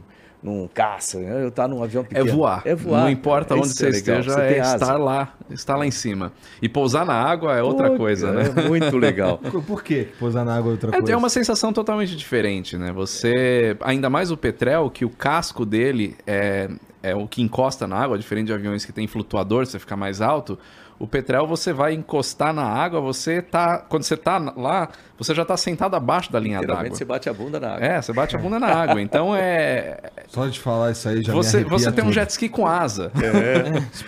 num 0.43 0.67
caça, 0.73 1.19
né? 1.21 1.45
eu 1.45 1.51
tá 1.51 1.69
num 1.69 1.83
avião 1.83 2.03
É 2.03 2.07
pequeno. 2.07 2.33
voar. 2.37 2.63
É 2.65 2.75
voar. 2.75 3.03
Não 3.03 3.11
importa 3.11 3.55
É 3.55 3.59
onde 3.59 3.69
você 3.69 3.87
é 3.87 3.91
esteja, 3.91 4.23
Você 4.35 4.41
é 4.41 4.59
estar 4.59 4.97
lá, 4.97 5.35
estar 5.51 5.77
lá 5.77 5.87
em 5.87 5.91
cima. 5.91 6.33
E 6.63 6.69
pousar 6.69 7.05
na 7.07 7.15
água 7.15 7.57
é 7.57 7.63
outra 7.63 7.91
Pô, 7.91 7.97
coisa, 7.99 8.33
né? 8.33 8.43
É 8.57 8.69
muito 8.69 8.97
legal. 8.97 9.39
Por- 9.39 9.63
Por 9.71 9.83
quê? 9.85 10.09
Pousar 10.19 10.45
na 10.45 10.57
água 10.57 10.71
é 10.71 10.73
outra 10.73 10.91
É, 10.91 10.99
coisa. 10.99 11.13
é 11.13 11.17
uma 11.17 11.29
sensação 11.29 11.73
totalmente 11.73 12.17
diferente, 12.17 12.77
né? 12.77 12.91
Você, 12.93 13.77
ainda 13.81 14.09
mais 14.11 14.31
o 14.31 14.37
Petrel, 14.37 14.91
que 14.91 15.05
o 15.05 15.11
casco 15.11 15.65
dele 15.67 16.17
é, 16.27 16.69
é 17.03 17.15
o 17.15 17.27
que 17.27 17.41
encosta 17.43 17.87
na 17.87 17.97
água, 17.97 18.19
diferente 18.19 18.47
de 18.47 18.53
aviões 18.53 18.85
que 18.85 18.93
tem 18.93 19.07
flutuador, 19.07 19.67
você 19.67 19.79
fica 19.79 19.97
mais 19.97 20.21
alto. 20.21 20.59
O 20.99 21.07
Petrel 21.07 21.47
você 21.47 21.73
vai 21.73 21.95
encostar 21.95 22.53
na 22.53 22.63
água, 22.63 23.01
você 23.01 23.41
tá, 23.41 23.79
quando 23.79 24.03
você 24.03 24.19
tá 24.19 24.37
lá, 24.55 24.91
você 25.17 25.35
já 25.35 25.47
tá 25.47 25.57
sentado 25.57 25.97
abaixo 25.97 26.31
da 26.31 26.39
linha 26.39 26.61
d'água. 26.61 26.91
Você 26.91 27.07
bate 27.07 27.27
a 27.27 27.33
bunda 27.33 27.59
na 27.59 27.69
água. 27.77 27.87
É, 27.87 28.03
você 28.03 28.13
bate 28.13 28.37
a 28.37 28.39
bunda 28.39 28.59
na 28.59 28.67
água. 28.67 29.01
Então 29.01 29.35
é. 29.35 29.99
Só 30.29 30.47
de 30.47 30.61
falar 30.61 30.91
isso 30.91 31.09
aí 31.09 31.23
já 31.23 31.33
Você, 31.33 31.65
você 31.65 31.91
tem 31.91 32.05
um 32.05 32.13
jet 32.13 32.29
ski 32.29 32.51
com 32.51 32.67
asa. 32.67 33.11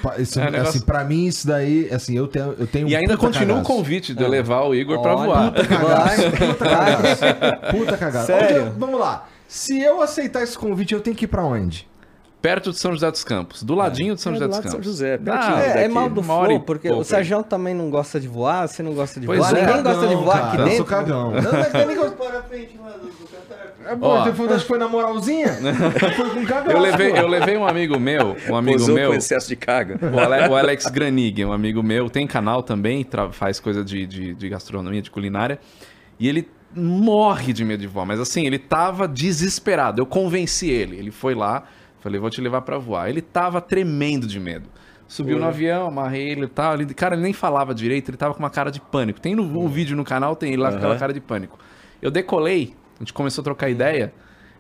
Pa- 0.02 0.18
isso, 0.18 0.36
É, 0.38 0.42
assim, 0.44 0.52
negócio- 0.52 0.84
pra 0.84 1.02
mim, 1.02 1.24
isso 1.24 1.46
daí, 1.46 1.88
assim, 1.90 2.14
eu 2.14 2.28
tenho, 2.28 2.54
eu 2.58 2.66
tenho 2.66 2.86
E 2.86 2.94
um 2.94 2.98
ainda 2.98 3.16
continua 3.16 3.54
o 3.56 3.62
cagaço. 3.62 3.74
convite 3.74 4.14
de 4.14 4.22
eu 4.22 4.28
levar 4.28 4.60
o 4.64 4.74
Igor 4.74 5.00
pra 5.00 5.16
Olha, 5.16 5.24
voar. 5.26 5.50
Puta 5.52 5.66
cagaço, 5.66 6.22
puta 6.30 6.64
cagaço. 6.68 7.24
Puta 7.72 7.96
cagaço. 7.96 8.26
Sério? 8.26 8.56
Eu- 8.66 8.72
vamos 8.72 9.00
lá. 9.00 9.26
Se 9.48 9.80
eu 9.80 10.02
aceitar 10.02 10.42
esse 10.42 10.58
convite, 10.58 10.92
eu 10.92 11.00
tenho 11.00 11.16
que 11.16 11.24
ir 11.24 11.28
pra 11.28 11.42
onde? 11.42 11.88
Perto 12.42 12.72
de 12.72 12.78
São 12.78 12.92
José 12.92 13.08
dos 13.10 13.22
Campos. 13.22 13.62
Do 13.62 13.74
ladinho 13.74 14.14
de 14.16 14.20
São 14.20 14.32
É, 14.32 14.34
José 14.34 14.44
do 14.46 14.48
dos 14.48 14.56
lado 14.56 14.64
de 14.64 14.70
São 14.70 14.80
Campos. 14.80 14.92
José, 14.92 15.20
Ah, 15.30 15.62
É, 15.78 15.84
é 15.84 15.88
mal 15.88 16.10
do 16.10 16.22
flow, 16.22 16.60
porque 16.60 16.88
pouco 16.88 17.02
o 17.02 17.04
Sérgio 17.04 17.42
também 17.44 17.72
não 17.72 17.88
gosta 17.88 18.18
de 18.18 18.26
voar, 18.26 18.66
você 18.68 18.82
não 18.82 18.92
gosta 18.94 19.20
de 19.20 19.26
Pois 19.26 19.38
voar, 19.38 19.56
é. 19.56 19.64
ninguém 19.66 19.82
gosta 19.82 20.06
de 20.08 20.14
voar 20.16 20.34
cara, 20.40 20.46
aqui 20.48 20.56
Eu 20.56 20.58
sou 20.58 20.68
dentro. 20.70 20.84
cagão. 20.84 21.30
Não, 21.30 21.52
mas 21.52 21.68
tem 21.68 21.86
nem 21.86 21.96
que- 21.96 22.82
É 23.84 23.96
bom, 23.96 24.06
Ó. 24.06 24.24
você 24.30 24.58
foi, 24.60 24.78
na 24.78 24.86
moralzinha? 24.88 25.48
foi 26.16 26.30
com 26.30 26.44
cagão. 26.46 26.72
Eu 26.72 26.78
levei, 26.80 27.12
eu 27.18 27.26
levei 27.26 27.56
um 27.56 27.66
amigo 27.66 27.98
meu, 27.98 28.36
um 28.48 28.56
amigo 28.56 28.78
Pousou 28.78 28.94
meu, 28.94 29.10
com 29.10 29.16
excesso 29.16 29.48
de 29.48 29.56
carga. 29.56 29.98
o, 30.14 30.18
Ale- 30.20 30.48
o 30.48 30.56
Alex 30.56 30.86
Granig, 30.86 31.44
um 31.44 31.52
amigo 31.52 31.82
meu, 31.82 32.08
tem 32.08 32.26
canal 32.26 32.62
também, 32.62 33.06
faz 33.32 33.58
coisa 33.58 33.84
de, 33.84 34.06
de, 34.06 34.34
de 34.34 34.48
gastronomia, 34.48 35.02
de 35.02 35.10
culinária. 35.10 35.58
E 36.18 36.28
ele 36.28 36.48
morre 36.74 37.52
de 37.52 37.64
medo 37.64 37.80
de 37.80 37.86
voar, 37.88 38.06
mas 38.06 38.20
assim, 38.20 38.46
ele 38.46 38.58
tava 38.58 39.08
desesperado. 39.08 40.00
Eu 40.00 40.06
convenci 40.06 40.70
ele. 40.70 40.96
Ele 40.96 41.10
foi 41.10 41.34
lá, 41.34 41.64
falei, 42.02 42.20
vou 42.20 42.28
te 42.30 42.40
levar 42.40 42.60
pra 42.62 42.76
voar. 42.78 43.08
Ele 43.08 43.22
tava 43.22 43.60
tremendo 43.60 44.26
de 44.26 44.38
medo. 44.40 44.68
Subiu 45.08 45.38
no 45.38 45.44
avião, 45.46 45.86
amarrei 45.88 46.30
ele 46.30 46.44
e 46.44 46.48
tal. 46.48 46.74
Ele, 46.74 46.86
cara, 46.94 47.14
ele 47.14 47.22
nem 47.22 47.32
falava 47.32 47.74
direito, 47.74 48.08
ele 48.10 48.16
tava 48.16 48.32
com 48.34 48.40
uma 48.40 48.50
cara 48.50 48.70
de 48.70 48.80
pânico. 48.80 49.20
Tem 49.20 49.34
no, 49.34 49.42
um 49.42 49.68
vídeo 49.68 49.96
no 49.96 50.04
canal, 50.04 50.34
tem 50.34 50.52
ele 50.54 50.62
lá 50.62 50.70
com 50.70 50.76
aquela 50.78 50.96
cara 50.98 51.12
de 51.12 51.20
pânico. 51.20 51.58
Eu 52.00 52.10
decolei, 52.10 52.74
a 52.96 52.98
gente 53.00 53.12
começou 53.12 53.42
a 53.42 53.44
trocar 53.44 53.68
ideia. 53.68 54.12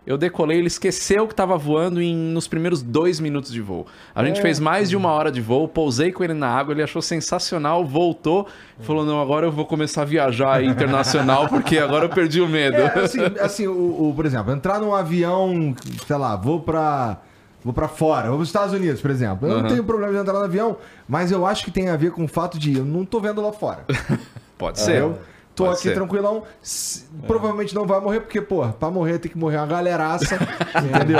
Eu 0.04 0.18
decolei, 0.18 0.58
ele 0.58 0.66
esqueceu 0.66 1.28
que 1.28 1.34
tava 1.34 1.56
voando 1.56 2.02
em, 2.02 2.12
nos 2.14 2.48
primeiros 2.48 2.82
dois 2.82 3.20
minutos 3.20 3.52
de 3.52 3.60
voo. 3.62 3.86
A 4.12 4.24
gente 4.24 4.42
fez 4.42 4.58
mais 4.58 4.90
de 4.90 4.96
uma 4.96 5.10
hora 5.12 5.30
de 5.30 5.40
voo, 5.40 5.68
pousei 5.68 6.10
com 6.10 6.24
ele 6.24 6.34
na 6.34 6.48
água, 6.48 6.74
ele 6.74 6.82
achou 6.82 7.00
sensacional, 7.00 7.84
voltou, 7.84 8.48
falou: 8.80 9.06
não, 9.06 9.22
agora 9.22 9.46
eu 9.46 9.52
vou 9.52 9.64
começar 9.64 10.02
a 10.02 10.04
viajar 10.04 10.62
internacional, 10.64 11.48
porque 11.48 11.78
agora 11.78 12.06
eu 12.06 12.08
perdi 12.08 12.40
o 12.40 12.48
medo. 12.48 12.76
É, 12.78 12.98
assim, 12.98 13.20
assim 13.40 13.66
o, 13.68 14.08
o- 14.08 14.12
por 14.14 14.26
exemplo, 14.26 14.52
entrar 14.52 14.80
num 14.80 14.92
avião, 14.92 15.72
sei 16.06 16.16
lá, 16.16 16.34
vou 16.36 16.60
pra. 16.60 17.22
Vou 17.64 17.72
pra 17.72 17.86
fora, 17.88 18.28
vou 18.28 18.36
pros 18.38 18.48
Estados 18.48 18.74
Unidos, 18.74 19.00
por 19.00 19.10
exemplo. 19.10 19.46
Eu 19.48 19.52
não 19.54 19.60
Aham. 19.60 19.68
tenho 19.68 19.84
problema 19.84 20.12
de 20.12 20.18
entrar 20.18 20.32
no 20.34 20.40
avião, 20.44 20.76
mas 21.08 21.30
eu 21.30 21.46
acho 21.46 21.64
que 21.64 21.70
tem 21.70 21.88
a 21.88 21.96
ver 21.96 22.10
com 22.10 22.24
o 22.24 22.28
fato 22.28 22.58
de 22.58 22.76
eu 22.78 22.84
não 22.84 23.04
tô 23.04 23.20
vendo 23.20 23.40
lá 23.40 23.52
fora. 23.52 23.84
Pode 24.58 24.80
ser. 24.80 24.96
Eu 24.96 25.18
tô 25.54 25.64
Pode 25.64 25.74
aqui 25.76 25.88
ser. 25.88 25.94
tranquilão. 25.94 26.42
s- 26.62 27.04
Provavelmente 27.26 27.74
não 27.74 27.86
vai 27.86 28.00
morrer, 28.00 28.20
porque, 28.20 28.40
pô, 28.40 28.66
pra 28.68 28.90
morrer 28.90 29.18
tem 29.18 29.30
que 29.30 29.36
morrer 29.38 29.58
uma 29.58 29.66
galeraça, 29.66 30.34
entendeu? 30.82 31.18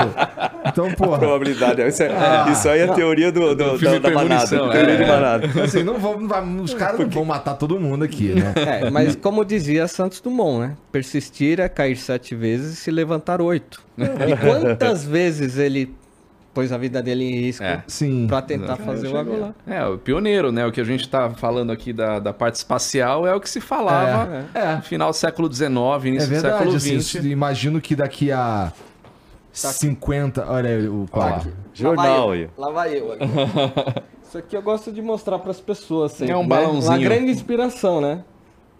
Então, 0.65 0.91
porra. 0.93 1.19
Probabilidade. 1.19 1.81
Isso, 1.87 2.03
é, 2.03 2.07
Ah, 2.09 2.49
isso 2.51 2.67
aí 2.67 2.79
é 2.81 2.83
a 2.89 2.93
teoria 2.93 3.31
do, 3.31 3.55
do, 3.55 3.77
filme 3.77 3.99
da, 3.99 4.09
da 4.09 4.15
manada. 4.15 4.47
Premonição, 4.47 4.69
Teoria 4.71 4.93
é. 4.93 4.97
de 4.97 5.05
manada. 5.05 5.63
Assim, 5.63 5.83
não 5.83 5.97
vão, 5.99 6.19
não 6.19 6.27
vai- 6.27 6.43
os 6.45 6.73
caras 6.73 6.99
não 6.99 7.09
vão 7.09 7.23
matar 7.25 7.53
todo 7.55 7.79
mundo 7.79 8.03
aqui, 8.03 8.33
né? 8.33 8.53
É, 8.83 8.89
mas 8.89 9.15
como 9.15 9.45
dizia 9.45 9.87
Santos 9.87 10.19
Dumont, 10.19 10.59
né? 10.59 10.75
Persistir 10.91 11.59
é 11.59 11.69
cair 11.69 11.95
sete 11.95 12.33
vezes 12.35 12.73
e 12.73 12.75
se 12.75 12.91
levantar 12.91 13.39
oito. 13.41 13.81
E 13.97 14.35
quantas 14.37 15.05
vezes 15.05 15.57
ele 15.57 15.93
pôs 16.53 16.71
a 16.71 16.77
vida 16.77 17.01
dele 17.01 17.23
em 17.23 17.39
risco 17.41 17.63
É. 17.63 17.83
Sim. 17.87 18.27
pra 18.27 18.41
tentar 18.41 18.75
fazer 18.77 19.07
o 19.07 19.17
avião 19.17 19.39
lá? 19.39 19.53
É, 19.65 19.85
o 19.85 19.97
pioneiro, 19.97 20.51
né? 20.51 20.65
O 20.65 20.71
que 20.71 20.79
a 20.79 20.83
gente 20.83 21.07
tá 21.09 21.29
falando 21.31 21.71
aqui 21.71 21.91
da, 21.91 22.19
da 22.19 22.31
parte 22.31 22.55
espacial 22.55 23.25
é 23.25 23.33
o 23.35 23.39
que 23.41 23.49
se 23.49 23.59
falava 23.59 24.45
É. 24.53 24.75
no 24.75 24.81
final 24.83 25.09
do 25.09 25.15
século 25.15 25.51
XIX, 25.51 25.69
É 26.03 26.07
início 26.07 26.27
do 26.29 26.31
verdade, 26.33 26.57
século 26.59 26.75
assim, 26.77 26.99
XX. 27.01 27.25
imagino 27.25 27.81
que 27.81 27.95
daqui 27.95 28.31
a 28.31 28.71
50. 29.51 30.45
Olha 30.49 30.69
aí 30.69 30.87
o 30.87 31.05
plaque. 31.11 31.49
Jornal 31.73 32.31
aí. 32.31 32.49
Lá 32.57 32.69
vai 32.71 32.97
eu. 32.97 33.11
aqui. 33.13 33.23
Isso 34.27 34.37
aqui 34.37 34.57
eu 34.57 34.61
gosto 34.63 34.91
de 34.91 35.01
mostrar 35.01 35.37
para 35.39 35.51
as 35.51 35.59
pessoas. 35.59 36.13
Sempre, 36.13 36.33
É 36.33 36.37
um 36.37 36.41
né? 36.41 36.49
balãozinho. 36.49 36.91
Uma 36.91 36.97
grande 36.97 37.31
inspiração, 37.31 38.01
né? 38.01 38.23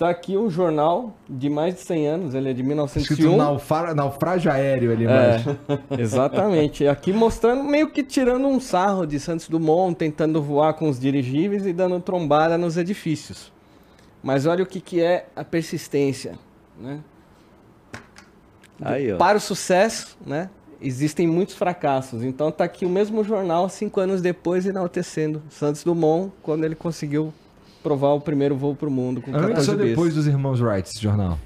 Tá 0.04 0.10
aqui 0.10 0.36
um 0.38 0.50
jornal 0.50 1.16
de 1.30 1.50
mais 1.50 1.76
de 1.76 1.80
100 1.80 2.08
anos, 2.10 2.36
ele 2.36 2.50
é 2.50 2.54
de 2.54 2.60
Escrito 2.62 3.22
1901. 3.22 3.38
naufra- 3.38 3.96
naufrágio 3.96 4.52
aéreo 4.52 4.92
ali 4.92 5.06
É, 5.06 5.08
embaixo. 5.08 5.58
exatamente. 5.98 6.86
Aqui 6.86 7.14
mostrando, 7.14 7.64
meio 7.64 7.90
que 7.90 8.04
tirando 8.04 8.46
um 8.46 8.60
sarro 8.60 9.06
de 9.06 9.18
Santos 9.18 9.48
Dumont, 9.48 9.96
tentando 9.96 10.42
voar 10.42 10.74
com 10.74 10.90
os 10.90 11.00
dirigíveis 11.00 11.66
e 11.66 11.72
dando 11.72 12.02
trombada 12.02 12.58
nos 12.58 12.76
edifícios. 12.76 13.50
Mas 14.22 14.46
olha 14.46 14.66
o 14.66 14.68
que, 14.68 14.82
que 14.82 15.00
é 15.00 15.28
a 15.38 15.46
persistência, 15.46 16.34
né? 16.78 17.00
Aí, 18.82 19.14
ó. 19.14 19.16
Para 19.16 19.38
o 19.38 19.40
sucesso, 19.40 20.18
né? 20.28 20.50
Existem 20.82 21.26
muitos 21.26 21.56
fracassos. 21.56 22.26
Então 22.26 22.52
tá 22.52 22.66
aqui 22.66 22.86
o 22.86 22.90
mesmo 22.90 23.24
jornal, 23.24 23.70
cinco 23.70 24.02
anos 24.02 24.22
depois, 24.22 24.66
enaltecendo 24.66 25.42
Santos 25.50 25.82
Dumont, 25.82 26.30
quando 26.42 26.66
ele 26.66 26.76
conseguiu 26.76 27.34
provar 27.84 28.14
o 28.14 28.22
primeiro 28.22 28.56
voo 28.56 28.74
para 28.76 28.88
o 28.88 28.92
mundo 28.92 29.22
com 29.22 29.32
Antes 29.32 29.48
14 29.68 29.70
ou 29.72 29.78
bis. 29.78 29.86
depois 29.90 30.14
dos 30.16 30.26
irmãos 30.28 30.62
Wright, 30.62 30.90
esse 30.90 31.02
jornal? 31.02 31.38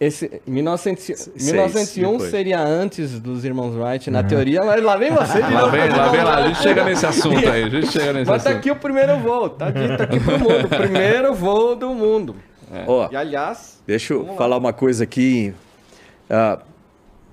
Esse, 0.00 0.40
1900, 0.48 1.04
Seis, 1.04 1.30
1901 1.52 2.10
depois. 2.12 2.30
seria 2.30 2.60
antes 2.60 3.20
dos 3.20 3.44
irmãos 3.44 3.74
Wright, 3.76 4.10
na 4.10 4.24
teoria, 4.24 4.60
mas 4.64 4.82
lá 4.82 4.96
vem 4.96 5.12
você 5.12 5.34
de 5.34 5.52
Lá 5.52 5.60
novo. 5.60 5.70
vem, 5.70 5.88
lá 5.90 6.08
vem 6.08 6.24
lá, 6.24 6.34
a 6.38 6.48
gente 6.48 6.60
chega 6.60 6.84
nesse 6.84 7.06
assunto 7.06 7.48
aí, 7.48 7.62
a 7.64 7.68
gente 7.68 7.86
chega 7.86 8.12
nesse 8.12 8.28
Mas 8.30 8.42
tá 8.42 8.50
assunto. 8.50 8.58
aqui 8.60 8.70
o 8.72 8.76
primeiro 8.76 9.16
voo, 9.20 9.48
tá 9.50 9.70
dito 9.70 10.02
aqui 10.02 10.18
pro 10.18 10.38
mundo. 10.40 10.68
Primeiro 10.76 11.34
voo 11.34 11.76
do 11.76 11.90
mundo. 11.94 12.34
Ó, 12.86 13.08
E 13.12 13.16
aliás, 13.16 13.80
Deixa 13.86 14.12
eu 14.14 14.34
falar 14.36 14.56
uma 14.56 14.72
coisa 14.72 15.04
aqui. 15.04 15.54
ah, 16.28 16.58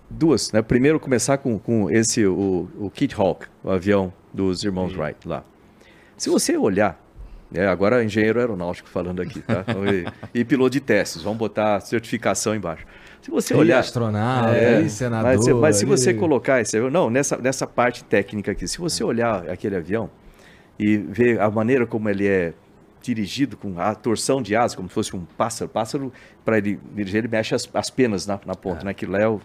duas, 0.07 0.51
né? 0.51 0.61
Primeiro 0.61 0.99
começar 0.99 1.37
com, 1.39 1.57
com 1.57 1.89
esse, 1.89 2.23
o, 2.25 2.67
o 2.79 2.91
Kit 2.91 3.15
Hawk, 3.19 3.47
o 3.63 3.71
avião 3.71 4.13
dos 4.31 4.63
irmãos 4.63 4.95
Wright 4.95 5.27
lá. 5.27 5.43
Se 6.17 6.29
você 6.29 6.55
olhar, 6.55 6.99
né, 7.51 7.67
agora 7.67 8.03
engenheiro 8.03 8.39
aeronáutico 8.39 8.87
falando 8.89 9.21
aqui, 9.21 9.41
tá? 9.41 9.65
E, 10.33 10.39
e 10.41 10.45
piloto 10.45 10.71
de 10.71 10.79
testes, 10.79 11.21
vamos 11.23 11.39
botar 11.39 11.79
certificação 11.81 12.55
embaixo. 12.55 12.85
Se 13.21 13.31
você 13.31 13.53
E 13.53 13.57
olhar... 13.57 13.79
astronauta, 13.79 14.55
É, 14.55 14.81
e 14.81 14.89
senador. 14.89 15.31
mas, 15.31 15.43
se- 15.43 15.53
mas 15.53 15.75
se 15.77 15.85
você 15.85 16.13
colocar 16.13 16.61
esse 16.61 16.79
não, 16.89 17.09
nessa, 17.09 17.37
nessa 17.37 17.65
parte 17.67 18.03
técnica 18.03 18.51
aqui, 18.51 18.67
se 18.67 18.77
você 18.77 19.03
olhar 19.03 19.49
aquele 19.49 19.75
avião 19.75 20.09
e 20.77 20.97
ver 20.97 21.39
a 21.41 21.49
maneira 21.49 21.85
como 21.85 22.07
ele 22.09 22.27
é 22.27 22.53
dirigido, 23.01 23.57
com 23.57 23.79
a 23.79 23.95
torção 23.95 24.41
de 24.41 24.55
asa, 24.55 24.75
como 24.75 24.87
se 24.87 24.93
fosse 24.93 25.15
um 25.15 25.25
pássaro, 25.25 25.69
pássaro, 25.69 26.13
para 26.45 26.57
ele 26.57 26.79
dirigir, 26.93 27.17
ele 27.19 27.27
mexe 27.27 27.55
as, 27.55 27.67
as 27.73 27.89
penas 27.89 28.25
na, 28.27 28.39
na 28.45 28.55
ponta, 28.55 28.85
né? 28.85 28.93
Que 28.93 29.05
é 29.05 29.27
o- 29.27 29.41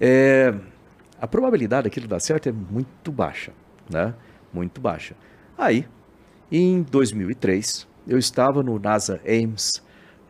é, 0.00 0.52
a 1.20 1.26
probabilidade 1.26 1.84
daquilo 1.84 2.06
dar 2.06 2.20
certo 2.20 2.48
é 2.48 2.52
muito 2.52 3.10
baixa, 3.12 3.52
né? 3.88 4.14
Muito 4.52 4.80
baixa. 4.80 5.14
Aí, 5.56 5.86
em 6.58 6.82
2003, 6.82 7.86
eu 8.06 8.18
estava 8.18 8.62
no 8.62 8.78
NASA 8.78 9.20
Ames, 9.26 9.82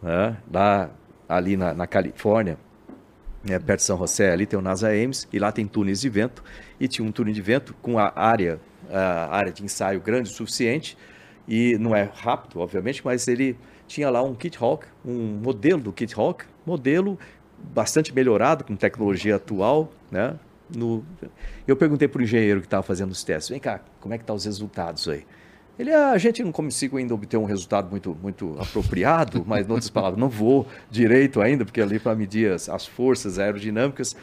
né? 0.02 0.36
lá 0.52 0.90
ali 1.28 1.56
na, 1.56 1.74
na 1.74 1.86
Califórnia, 1.86 2.59
né, 3.42 3.59
perto 3.59 3.80
de 3.80 3.84
São 3.84 3.98
José, 3.98 4.32
ali 4.32 4.46
tem 4.46 4.59
o 4.59 4.62
NASA 4.62 4.88
Ames, 4.88 5.28
e 5.30 5.38
lá 5.38 5.52
tem 5.52 5.66
túneis 5.66 6.01
de 6.01 6.09
vento, 6.09 6.42
e 6.80 6.88
tinha 6.88 7.06
um 7.06 7.12
túnel 7.12 7.34
de 7.34 7.42
vento 7.42 7.74
com 7.82 7.98
a 7.98 8.10
área, 8.16 8.59
a 8.90 9.36
área 9.36 9.52
de 9.52 9.62
ensaio 9.62 10.01
grande 10.01 10.30
o 10.30 10.32
suficiente, 10.32 10.96
e 11.46 11.76
não 11.76 11.94
é 11.94 12.10
rápido, 12.14 12.60
obviamente, 12.60 13.02
mas 13.05 13.28
ele 13.28 13.55
tinha 13.86 14.09
lá 14.09 14.22
um 14.22 14.34
Kit 14.34 14.56
Hawk, 14.59 14.86
um 15.05 15.40
modelo 15.42 15.82
do 15.82 15.92
Kit 15.92 16.18
Hawk, 16.18 16.46
modelo 16.64 17.18
bastante 17.59 18.14
melhorado 18.14 18.64
com 18.64 18.74
tecnologia 18.76 19.36
atual, 19.36 19.92
né? 20.10 20.38
No... 20.74 21.05
Eu 21.68 21.76
perguntei 21.76 22.09
para 22.09 22.20
o 22.20 22.22
engenheiro 22.22 22.60
que 22.60 22.66
estava 22.66 22.82
fazendo 22.82 23.10
os 23.10 23.22
testes, 23.22 23.51
vem 23.51 23.60
cá, 23.60 23.80
como 24.01 24.14
é 24.14 24.16
que 24.16 24.22
estão 24.22 24.36
os 24.36 24.46
resultados 24.46 25.06
aí? 25.06 25.26
Ele, 25.78 25.92
ah, 25.92 26.10
a 26.10 26.18
gente 26.18 26.42
não 26.44 26.52
consigo 26.52 26.96
ainda 26.96 27.12
obter 27.14 27.36
um 27.36 27.44
resultado 27.44 27.90
muito, 27.90 28.16
muito 28.22 28.56
apropriado, 28.60 29.42
mas, 29.46 29.66
em 29.66 29.70
outras 29.70 29.90
palavras, 29.90 30.18
não 30.20 30.28
vou 30.28 30.66
direito 30.90 31.40
ainda, 31.40 31.64
porque 31.64 31.80
ali 31.80 31.98
para 31.98 32.14
medir 32.14 32.52
as, 32.52 32.68
as 32.68 32.86
forças 32.86 33.38
aerodinâmicas, 33.38 34.14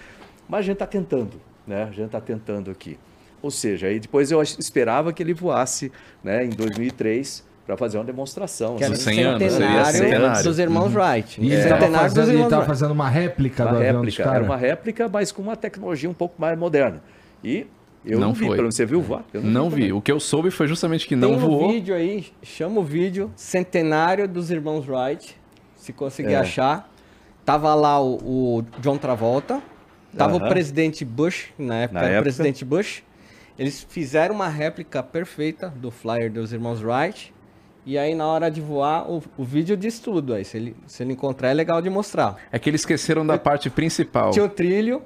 mas 0.47 0.59
a 0.59 0.63
gente 0.63 0.73
está 0.73 0.87
tentando, 0.87 1.41
né? 1.67 1.83
A 1.83 1.91
gente 1.91 2.05
está 2.05 2.21
tentando 2.21 2.71
aqui. 2.71 2.97
Ou 3.41 3.49
seja, 3.51 3.87
aí 3.87 3.99
depois 3.99 4.31
eu 4.31 4.41
esperava 4.41 5.11
que 5.11 5.21
ele 5.23 5.33
voasse 5.33 5.91
né, 6.23 6.45
em 6.45 6.49
2003 6.49 7.43
para 7.65 7.75
fazer 7.75 7.97
uma 7.97 8.03
demonstração. 8.03 8.75
que 8.75 8.83
era 8.83 8.93
Dos 8.93 9.01
100 9.01 9.23
anos, 9.23 9.41
centenário 9.53 9.85
seria 9.91 10.09
centenário. 10.09 10.43
dos 10.43 10.59
irmãos 10.59 10.93
Wright. 10.93 11.41
E 11.41 11.43
O 11.43 11.45
ele 11.51 11.63
tava, 11.63 11.69
centenário 11.79 12.13
dos 12.13 12.17
fazendo, 12.65 12.89
Wright. 12.89 12.93
uma 12.93 13.09
réplica 13.09 13.63
uma 13.63 13.71
do 13.71 13.77
avião 13.77 13.93
dos 14.05 14.15
réplica, 14.15 14.35
era 14.35 14.43
uma 14.43 14.57
réplica, 14.57 15.09
mas 15.09 15.31
com 15.31 15.41
uma 15.41 15.55
tecnologia 15.55 16.09
um 16.09 16.13
pouco 16.13 16.35
mais 16.39 16.57
moderna. 16.57 17.01
E 17.43 17.65
eu 18.05 18.19
não, 18.19 18.27
Não 18.29 18.33
vi, 18.33 18.39
foi. 18.45 18.49
pelo 18.49 18.61
menos 18.63 18.75
você 18.75 18.85
viu 18.85 19.01
voar? 19.01 19.23
Eu 19.33 19.41
Não 19.41 19.69
também. 19.69 19.85
vi. 19.87 19.93
O 19.93 20.01
que 20.01 20.11
eu 20.11 20.19
soube 20.19 20.49
foi 20.51 20.67
justamente 20.67 21.03
que 21.07 21.15
Tem 21.15 21.19
não 21.19 21.33
um 21.33 21.37
voou. 21.39 21.69
vídeo 21.71 21.93
aí, 21.95 22.27
chama 22.41 22.79
o 22.79 22.83
vídeo, 22.83 23.31
centenário 23.35 24.27
dos 24.27 24.49
irmãos 24.51 24.87
Wright, 24.87 25.35
se 25.75 25.93
conseguir 25.93 26.33
É. 26.33 26.37
achar. 26.37 26.89
Tava 27.45 27.73
lá 27.75 27.99
o, 28.01 28.15
o 28.59 28.63
John 28.79 28.97
Travolta, 28.97 29.61
tava 30.17 30.35
o 30.37 30.39
presidente 30.47 31.03
Bush, 31.03 31.47
na 31.57 31.75
época 31.81 31.99
Na 31.99 32.05
era 32.05 32.09
o 32.09 32.15
época. 32.17 32.23
presidente 32.23 32.63
Bush. 32.65 33.03
Eles 33.59 33.85
fizeram 33.87 34.33
uma 34.35 34.47
réplica 34.47 35.03
perfeita 35.03 35.69
do 35.69 35.91
flyer 35.91 36.31
dos 36.31 36.53
irmãos 36.53 36.81
Wright. 36.83 37.33
E 37.85 37.97
aí, 37.97 38.13
na 38.13 38.27
hora 38.27 38.49
de 38.49 38.61
voar, 38.61 39.09
o, 39.09 39.23
o 39.37 39.43
vídeo 39.43 39.75
diz 39.75 39.99
tudo. 39.99 40.33
Aí, 40.35 40.45
se 40.45 40.55
ele, 40.57 40.75
se 40.85 41.01
ele 41.03 41.13
encontrar, 41.13 41.49
é 41.49 41.53
legal 41.53 41.81
de 41.81 41.89
mostrar. 41.89 42.37
É 42.51 42.59
que 42.59 42.69
eles 42.69 42.81
esqueceram 42.81 43.25
da 43.25 43.37
parte 43.39 43.69
principal. 43.71 44.29
Tinha 44.31 44.45
o 44.45 44.49
trilho. 44.49 45.01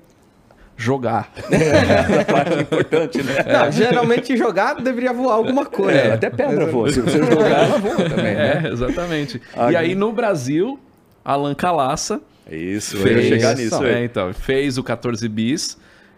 Jogar. 0.78 1.32
Essa 1.52 2.26
parte 2.26 2.54
é 2.58 2.62
importante, 2.62 3.24
né? 3.24 3.34
Não, 3.48 3.72
geralmente 3.72 4.36
jogar 4.36 4.76
deveria 4.76 5.14
voar 5.14 5.36
alguma 5.36 5.66
coisa. 5.66 5.98
É, 5.98 6.14
até 6.14 6.30
pedra 6.30 6.66
voa. 6.66 6.92
Se 6.92 7.00
você 7.02 7.18
jogar, 7.20 7.50
ela 7.66 7.78
voa 7.78 7.96
também, 8.10 8.36
né? 8.36 8.64
É, 8.66 8.68
exatamente. 8.72 9.42
Ah, 9.56 9.72
e 9.72 9.76
aí 9.76 9.96
no 9.96 10.12
Brasil, 10.12 10.78
Alan 11.24 11.56
Calaça 11.56 12.20
Isso, 12.52 12.98
eu 12.98 13.08
ia 13.08 13.14
fez, 13.14 13.28
chegar 13.28 13.56
nisso 13.56 13.84
é, 13.86 14.04
então, 14.04 14.34
fez 14.34 14.78
o 14.78 14.84
14 14.84 15.28
bis. 15.30 15.78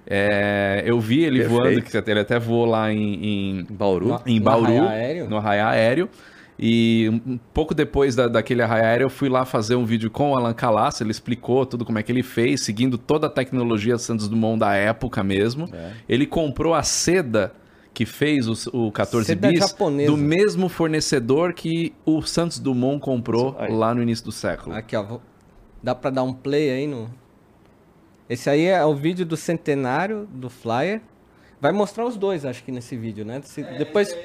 É, 0.10 0.84
eu 0.86 1.00
vi 1.02 1.24
ele 1.24 1.40
Perfeito. 1.40 1.62
voando, 1.62 1.82
que 1.82 2.12
ele 2.12 2.20
até 2.22 2.40
voou 2.40 2.66
lá 2.66 2.92
em, 2.92 3.14
em, 3.14 3.60
Em 3.60 3.66
Bauru. 3.70 4.22
em 4.26 4.40
No 4.40 4.46
Bauru, 4.46 4.66
arraia 4.66 4.90
aéreo? 4.90 5.30
no 5.30 5.38
arraia 5.38 5.68
aéreo. 5.68 6.10
E 6.60 7.08
um 7.26 7.38
pouco 7.54 7.76
depois 7.76 8.16
da, 8.16 8.28
daquele 8.28 8.62
arraia 8.64 9.00
eu 9.02 9.10
fui 9.10 9.30
lá 9.30 9.46
fazer 9.46 9.76
um 9.76 9.86
vídeo 9.86 10.10
com 10.10 10.32
o 10.32 10.36
Alan 10.38 10.54
Calaça, 10.54 11.04
ele 11.04 11.12
explicou 11.12 11.66
tudo 11.66 11.86
como 11.86 12.00
é 12.00 12.04
que 12.04 12.12
ele 12.12 12.24
fez, 12.24 12.62
seguindo 12.62 12.98
toda 12.98 13.28
a 13.28 13.30
tecnologia 13.30 13.98
Santos 14.00 14.28
Dumont 14.28 14.60
da 14.60 14.74
época 14.74 15.24
mesmo. 15.24 15.70
É. 15.72 15.94
Ele 16.10 16.26
comprou 16.26 16.74
a 16.74 16.82
seda 16.82 17.54
que 17.94 18.06
fez 18.06 18.48
o, 18.48 18.88
o 18.88 18.92
14 18.92 19.26
Seda 19.28 19.50
bis 19.50 19.60
japonesa. 19.60 20.12
do 20.12 20.18
mesmo 20.18 20.68
fornecedor 20.70 21.54
que 21.54 21.94
o 22.06 22.22
Santos 22.22 22.60
Dumont 22.60 23.00
comprou 23.00 23.56
Aí. 23.60 23.72
lá 23.72 23.94
no 23.94 24.02
início 24.02 24.26
do 24.26 24.32
século. 24.32 24.76
Aqui, 24.76 24.96
ó. 24.96 25.04
vou- 25.04 25.22
Dá 25.82 25.94
pra 25.94 26.10
dar 26.10 26.24
um 26.24 26.34
play 26.34 26.72
aí 26.72 26.88
no. 26.88 27.08
Esse 28.30 28.50
aí 28.50 28.66
é 28.66 28.84
o 28.84 28.94
vídeo 28.96 29.26
do 29.26 29.38
centenário 29.38 30.28
do 30.34 30.50
Flyer. 30.50 31.02
Vai 31.60 31.72
mostrar 31.72 32.06
os 32.06 32.16
dois, 32.18 32.46
acho 32.46 32.64
que 32.64 32.72
nesse 32.72 32.96
vídeo, 32.96 33.26
né? 33.26 33.42
Se- 33.44 33.64
depois, 33.64 34.16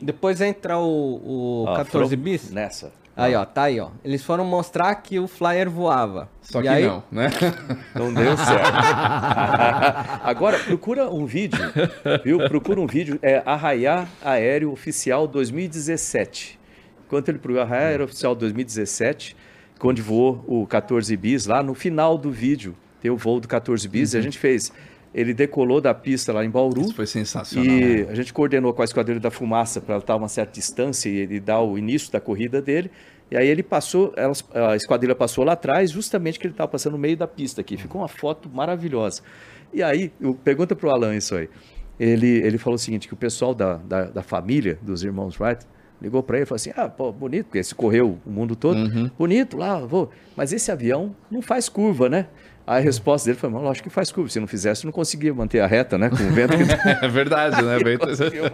depois 0.00 0.40
entra 0.40 0.78
o, 0.78 0.84
o 0.84 1.64
Ó, 1.66 1.76
14 1.76 1.90
foram 1.90 2.22
bis. 2.22 2.50
Nessa. 2.50 2.92
Aí, 3.16 3.32
ó, 3.36 3.44
tá 3.44 3.64
aí, 3.64 3.78
ó. 3.78 3.90
Eles 4.04 4.24
foram 4.24 4.44
mostrar 4.44 4.92
que 4.96 5.20
o 5.20 5.28
Flyer 5.28 5.70
voava. 5.70 6.28
Só 6.42 6.58
E 6.58 6.62
que 6.62 6.68
aí, 6.68 6.84
não, 6.86 7.02
né? 7.12 7.30
Não 7.94 8.12
deu 8.12 8.36
certo. 8.36 8.72
Agora, 10.24 10.58
procura 10.58 11.08
um 11.08 11.24
vídeo, 11.24 11.60
viu? 12.24 12.38
Procura 12.48 12.80
um 12.80 12.86
vídeo, 12.88 13.18
é 13.22 13.40
Arraiá 13.46 14.08
Aéreo 14.22 14.72
Oficial 14.72 15.28
2017. 15.28 16.58
Enquanto 17.06 17.28
ele 17.28 17.38
procura 17.38 17.62
Arraiá 17.62 17.88
Aéreo 17.88 18.04
Oficial 18.06 18.34
2017, 18.34 19.36
quando 19.78 20.02
voou 20.02 20.44
o 20.46 20.66
14 20.66 21.16
bis, 21.16 21.46
lá 21.46 21.62
no 21.62 21.74
final 21.74 22.18
do 22.18 22.32
vídeo, 22.32 22.74
tem 23.00 23.10
o 23.12 23.16
voo 23.16 23.38
do 23.38 23.46
14 23.46 23.86
bis, 23.88 24.14
e 24.14 24.18
a 24.18 24.20
gente 24.20 24.38
fez. 24.38 24.72
Ele 25.14 25.32
decolou 25.32 25.80
da 25.80 25.94
pista 25.94 26.32
lá 26.32 26.44
em 26.44 26.50
Bauru. 26.50 26.82
Isso 26.82 26.94
foi 26.94 27.06
sensacional. 27.06 27.64
E 27.64 28.02
né? 28.02 28.10
a 28.10 28.14
gente 28.14 28.32
coordenou 28.32 28.74
com 28.74 28.82
a 28.82 28.84
Esquadrilha 28.84 29.20
da 29.20 29.30
Fumaça 29.30 29.80
para 29.80 29.98
estar 29.98 30.14
a 30.14 30.16
uma 30.16 30.28
certa 30.28 30.52
distância 30.52 31.08
e 31.08 31.16
ele 31.16 31.38
dar 31.38 31.60
o 31.60 31.78
início 31.78 32.10
da 32.10 32.20
corrida 32.20 32.60
dele. 32.60 32.90
E 33.30 33.36
aí 33.36 33.46
ele 33.46 33.62
passou, 33.62 34.12
elas- 34.16 34.44
a 34.52 34.76
esquadrilha 34.76 35.14
passou 35.14 35.44
lá 35.44 35.52
atrás, 35.52 35.90
justamente 35.90 36.38
que 36.38 36.46
ele 36.46 36.52
estava 36.54 36.68
passando 36.68 36.92
no 36.92 36.98
meio 36.98 37.16
da 37.16 37.26
pista 37.26 37.60
aqui. 37.60 37.76
Ficou 37.76 38.00
uma 38.00 38.08
foto 38.08 38.50
maravilhosa. 38.52 39.22
E 39.72 39.82
aí, 39.82 40.12
eu, 40.20 40.34
pergunta 40.34 40.74
para 40.76 40.88
o 40.88 40.90
Alan 40.90 41.16
isso 41.16 41.34
aí. 41.34 41.48
Ele, 41.98 42.26
ele 42.28 42.58
falou 42.58 42.74
o 42.74 42.78
seguinte, 42.78 43.06
que 43.06 43.14
o 43.14 43.16
pessoal 43.16 43.54
da, 43.54 43.76
da, 43.76 44.04
da 44.04 44.22
família 44.22 44.78
dos 44.82 45.04
irmãos 45.04 45.38
Wright 45.40 45.64
ligou 46.02 46.22
para 46.22 46.36
ele 46.38 46.42
e 46.42 46.46
falou 46.46 46.56
assim, 46.56 46.72
ah, 46.76 46.88
pô, 46.88 47.12
bonito, 47.12 47.46
porque 47.46 47.58
esse 47.58 47.74
correu 47.74 48.18
o 48.26 48.30
mundo 48.30 48.54
todo, 48.56 49.10
bonito 49.16 49.56
lá, 49.56 49.78
vou. 49.78 50.10
Mas 50.36 50.52
esse 50.52 50.70
avião 50.70 51.14
não 51.30 51.40
faz 51.40 51.68
curva, 51.68 52.08
né? 52.08 52.26
Aí 52.66 52.78
a 52.80 52.84
resposta 52.84 53.26
dele 53.28 53.38
foi, 53.38 53.50
mas 53.50 53.62
lógico 53.62 53.88
que 53.88 53.94
faz 53.94 54.10
curva. 54.10 54.30
Se 54.30 54.40
não 54.40 54.46
fizesse, 54.46 54.84
não 54.86 54.92
conseguia 54.92 55.34
manter 55.34 55.60
a 55.60 55.66
reta, 55.66 55.98
né? 55.98 56.08
Com 56.08 56.16
o 56.16 56.30
vento 56.30 56.56
que 56.56 56.62
É 57.04 57.08
verdade, 57.08 57.60
né? 57.62 57.78
Bem- 57.78 57.98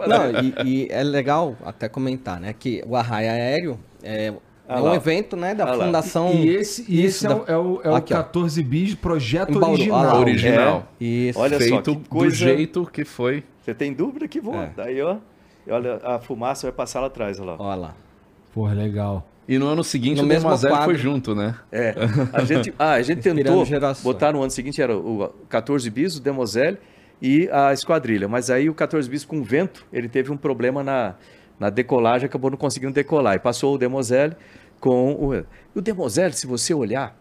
Não, 0.07 0.41
e, 0.65 0.85
e 0.85 0.87
é 0.91 1.01
legal 1.03 1.55
até 1.63 1.87
comentar, 1.87 2.39
né? 2.39 2.53
Que 2.57 2.83
o 2.85 2.95
Arraia 2.97 3.31
Aéreo 3.31 3.79
é, 4.03 4.33
Ah 4.67 4.79
é 4.79 4.81
um 4.81 4.93
evento, 4.93 5.37
né? 5.37 5.55
Da 5.55 5.63
Ah. 5.71 5.73
Fundação. 5.77 6.31
E 6.33 6.49
esse, 6.49 6.85
e 6.89 7.05
esse 7.05 7.25
é, 7.25 7.29
o, 7.29 7.43
é 7.47 7.57
o, 7.57 7.81
é 7.85 7.89
o 7.89 7.95
Aqui, 7.95 8.13
ó. 8.13 8.17
14 8.17 8.61
bis 8.63 8.95
projeto 8.95 9.57
Bauru. 9.57 9.71
original. 9.75 10.03
Ah 10.05 10.19
Original. 10.19 10.87
Isso. 10.99 11.39
Olha 11.39 11.57
só, 11.59 11.65
Feito 11.65 11.95
que 11.95 12.09
coisa- 12.09 12.29
do 12.35 12.35
jeito 12.35 12.85
que 12.91 13.05
foi. 13.05 13.43
Você 13.61 13.73
tem 13.73 13.93
dúvida 13.93 14.27
que 14.27 14.41
voa. 14.41 14.63
É. 14.63 14.71
Daí, 14.75 15.01
ó. 15.01 15.17
e 15.65 15.71
Olha, 15.71 15.99
a 16.03 16.19
fumaça 16.19 16.67
vai 16.67 16.73
passar 16.75 16.99
lá 16.99 17.07
atrás, 17.07 17.39
olha 17.39 17.51
lá. 17.51 17.55
Olha 17.59 17.75
lá. 17.79 17.95
Porra, 18.53 18.73
legal. 18.73 19.25
E 19.47 19.57
no 19.57 19.67
ano 19.67 19.83
seguinte 19.83 20.17
No 20.17 20.23
o 20.23 20.27
mesmo 20.27 20.43
Demoiselle 20.43 20.73
quadro. 20.75 20.85
foi 20.85 20.95
junto, 20.95 21.35
né? 21.35 21.55
É, 21.71 21.95
a 22.31 22.43
gente, 22.43 22.73
ah, 22.77 22.93
a 22.93 23.01
gente 23.01 23.21
tentou 23.21 23.65
botar 24.03 24.31
no 24.33 24.41
ano 24.41 24.51
seguinte, 24.51 24.81
era 24.81 24.95
o 24.95 25.29
14 25.49 25.89
bis, 25.89 26.17
o 26.17 26.21
Demoselle 26.21 26.77
e 27.21 27.49
a 27.51 27.73
esquadrilha. 27.73 28.27
Mas 28.27 28.49
aí 28.49 28.69
o 28.69 28.73
14 28.73 29.09
bis 29.09 29.25
com 29.25 29.43
vento, 29.43 29.85
ele 29.91 30.07
teve 30.07 30.31
um 30.31 30.37
problema 30.37 30.83
na, 30.83 31.15
na 31.59 31.69
decolagem, 31.69 32.25
acabou 32.27 32.49
não 32.49 32.57
conseguindo 32.57 32.93
decolar. 32.93 33.35
E 33.35 33.39
passou 33.39 33.75
o 33.75 33.77
Demoselle 33.77 34.35
com 34.79 35.13
o... 35.13 35.35
E 35.35 35.45
o 35.75 35.81
Demoselle, 35.81 36.33
se 36.33 36.47
você 36.47 36.73
olhar, 36.73 37.15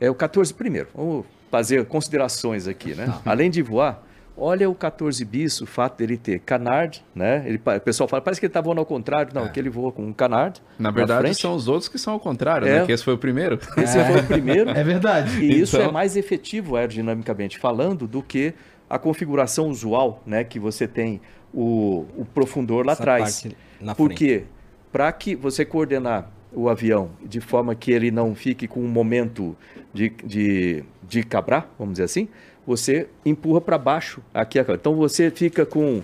é 0.00 0.10
o 0.10 0.14
14... 0.14 0.54
Primeiro, 0.54 0.88
vamos 0.94 1.26
fazer 1.50 1.84
considerações 1.86 2.66
aqui, 2.66 2.94
né? 2.94 3.06
Tá. 3.06 3.20
Além 3.24 3.50
de 3.50 3.60
voar, 3.60 4.02
olha 4.42 4.68
o 4.70 4.74
14 4.74 5.22
bis, 5.24 5.60
o 5.60 5.66
fato 5.66 5.98
dele 5.98 6.16
ter 6.16 6.40
canard, 6.40 7.04
né? 7.14 7.44
Ele, 7.46 7.58
o 7.64 7.80
pessoal 7.80 8.08
fala, 8.08 8.22
parece 8.22 8.40
que 8.40 8.46
ele 8.46 8.52
tá 8.52 8.60
voando 8.60 8.78
ao 8.80 8.86
contrário. 8.86 9.32
Não, 9.34 9.46
que 9.48 9.60
ele 9.60 9.68
voa 9.68 9.92
com 9.92 10.02
um 10.04 10.12
canard 10.12 10.60
Na 10.78 10.90
verdade, 10.90 11.20
frente. 11.20 11.40
são 11.40 11.54
os 11.54 11.68
outros 11.68 11.88
que 11.88 11.98
são 11.98 12.14
ao 12.14 12.20
contrário, 12.20 12.66
É. 12.66 12.80
né? 12.80 12.86
Que 12.86 12.92
esse 12.92 13.04
foi 13.04 13.14
o 13.14 13.18
primeiro. 13.18 13.58
Esse 13.76 14.02
foi 14.04 14.20
o 14.20 14.26
primeiro. 14.26 14.70
É 14.74 14.82
verdade. 14.82 15.38
E 15.44 15.60
isso 15.60 15.76
Então- 15.76 15.90
é 15.90 15.92
mais 15.92 16.16
efetivo 16.16 16.74
aerodinamicamente 16.76 17.58
falando 17.58 18.06
do 18.08 18.22
que 18.22 18.54
a 18.88 18.98
configuração 18.98 19.68
usual, 19.68 20.22
né, 20.26 20.42
que 20.42 20.58
você 20.58 20.88
tem 20.88 21.20
o, 21.54 22.06
o 22.16 22.24
profundor 22.24 22.84
lá 22.86 22.94
atrás. 22.94 23.42
parte 23.42 23.56
na 23.80 23.94
Por 23.94 24.06
frente. 24.06 24.18
quê? 24.18 24.44
Para 24.90 25.12
que 25.12 25.36
você 25.36 25.64
coordenar 25.64 26.28
o 26.52 26.68
avião 26.68 27.10
de 27.24 27.40
forma 27.40 27.74
que 27.76 27.92
ele 27.92 28.10
não 28.10 28.34
fique 28.34 28.66
com 28.66 28.80
um 28.80 28.88
momento 28.88 29.56
de, 29.94 30.08
de, 30.24 30.82
de 31.08 31.22
cabrar, 31.22 31.72
vamos 31.78 31.92
dizer 31.94 32.04
assim, 32.04 32.28
você 32.66 33.08
empurra 33.24 33.60
para 33.60 33.78
baixo 33.78 34.22
aqui. 34.32 34.58
Então 34.58 34.94
você 34.94 35.30
fica 35.30 35.64
com 35.66 36.02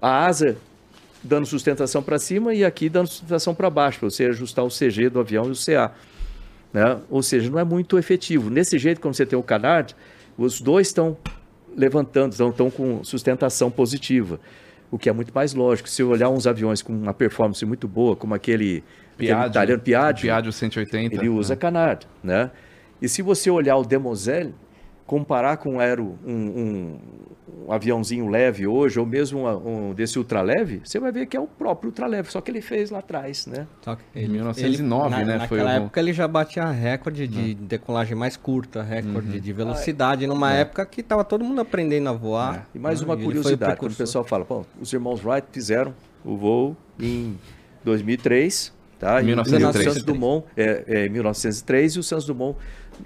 a 0.00 0.26
asa 0.26 0.56
dando 1.22 1.46
sustentação 1.46 2.02
para 2.02 2.18
cima 2.18 2.54
e 2.54 2.64
aqui 2.64 2.88
dando 2.88 3.08
sustentação 3.08 3.54
para 3.54 3.68
baixo, 3.68 3.98
para 4.00 4.10
você 4.10 4.26
ajustar 4.26 4.64
o 4.64 4.68
CG 4.68 5.10
do 5.10 5.20
avião 5.20 5.46
e 5.48 5.50
o 5.50 5.54
CA 5.54 5.92
né? 6.72 7.00
Ou 7.10 7.22
seja, 7.22 7.50
não 7.50 7.58
é 7.58 7.64
muito 7.64 7.98
efetivo. 7.98 8.50
Nesse 8.50 8.78
jeito, 8.78 9.00
quando 9.00 9.14
você 9.14 9.26
tem 9.26 9.38
o 9.38 9.42
canard, 9.42 9.94
os 10.36 10.60
dois 10.60 10.88
estão 10.88 11.16
levantando, 11.76 12.32
estão, 12.32 12.70
com 12.70 13.02
sustentação 13.04 13.70
positiva, 13.70 14.40
o 14.90 14.98
que 14.98 15.08
é 15.08 15.12
muito 15.12 15.32
mais 15.34 15.54
lógico. 15.54 15.88
Se 15.88 16.02
eu 16.02 16.10
olhar 16.10 16.28
uns 16.28 16.46
aviões 16.46 16.82
com 16.82 16.92
uma 16.92 17.14
performance 17.14 17.64
muito 17.64 17.86
boa, 17.86 18.16
como 18.16 18.34
aquele, 18.34 18.82
aquele 19.14 19.28
Piaggio, 19.28 19.50
italiano 19.50 19.82
Piaggio, 19.82 20.22
Piaggio 20.22 20.52
180. 20.52 21.14
ele 21.16 21.28
usa 21.28 21.56
canard, 21.56 22.06
né? 22.22 22.50
E 23.00 23.08
se 23.08 23.22
você 23.22 23.48
olhar 23.48 23.76
o 23.76 23.84
Demoselle, 23.84 24.52
comparar 25.08 25.56
com 25.56 25.72
um 25.76 25.80
aero, 25.80 26.16
um, 26.24 26.32
um- 26.32 26.98
um 27.66 27.72
aviãozinho 27.72 28.28
leve 28.28 28.66
hoje, 28.66 29.00
ou 29.00 29.06
mesmo 29.06 29.40
um, 29.48 29.88
um 29.90 29.94
desse 29.94 30.18
ultraleve, 30.18 30.82
você 30.84 31.00
vai 31.00 31.10
ver 31.10 31.24
que 31.26 31.34
é 31.36 31.40
o 31.40 31.46
próprio 31.46 31.88
ultraleve, 31.88 32.30
só 32.30 32.40
que 32.42 32.50
ele 32.50 32.60
fez 32.60 32.90
lá 32.90 32.98
atrás, 32.98 33.46
né? 33.46 33.66
Só 33.82 33.96
que 33.96 34.02
Em 34.14 34.28
1909, 34.28 35.10
na- 35.10 35.24
né, 35.24 35.38
Naquela 35.38 35.72
época 35.72 35.98
ele 35.98 36.12
já 36.12 36.28
batia 36.28 36.70
recorde 36.70 37.26
de 37.26 37.54
decolagem 37.54 38.14
mais 38.14 38.36
curta, 38.36 38.82
recorde 38.82 39.40
de 39.40 39.52
velocidade, 39.52 40.26
numa 40.26 40.52
época 40.52 40.84
que 40.86 41.02
tava 41.02 41.24
todo 41.24 41.42
mundo 41.42 41.60
aprendendo 41.62 42.08
a 42.10 42.12
voar. 42.12 42.68
E 42.74 42.78
mais 42.78 43.00
né? 43.00 43.06
uma 43.06 43.14
ele 43.14 43.24
curiosidade, 43.24 43.76
quando 43.78 43.92
o 43.92 43.96
pessoal 43.96 44.24
fala, 44.24 44.44
pô, 44.44 44.64
os 44.80 44.92
irmãos 44.92 45.24
Wright 45.24 45.48
fizeram 45.50 45.94
o 46.22 46.36
voo 46.36 46.76
em 47.00 47.36
2003, 47.82 48.72
tá? 48.98 49.20
E 49.22 49.24
1903. 49.24 49.86
o 49.86 49.90
Santos 49.90 50.02
Dumont 50.04 50.44
é, 50.56 50.84
é 50.86 51.06
em 51.06 51.08
1903 51.08 51.92
e 51.94 51.98
o 51.98 52.02
Santos 52.02 52.26
Dumont 52.26 52.56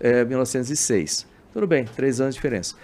é 0.00 0.24
1906. 0.24 1.30
Tudo 1.52 1.66
bem, 1.66 1.84
três 1.84 2.20
anos 2.20 2.34
de 2.34 2.38
diferença. 2.38 2.74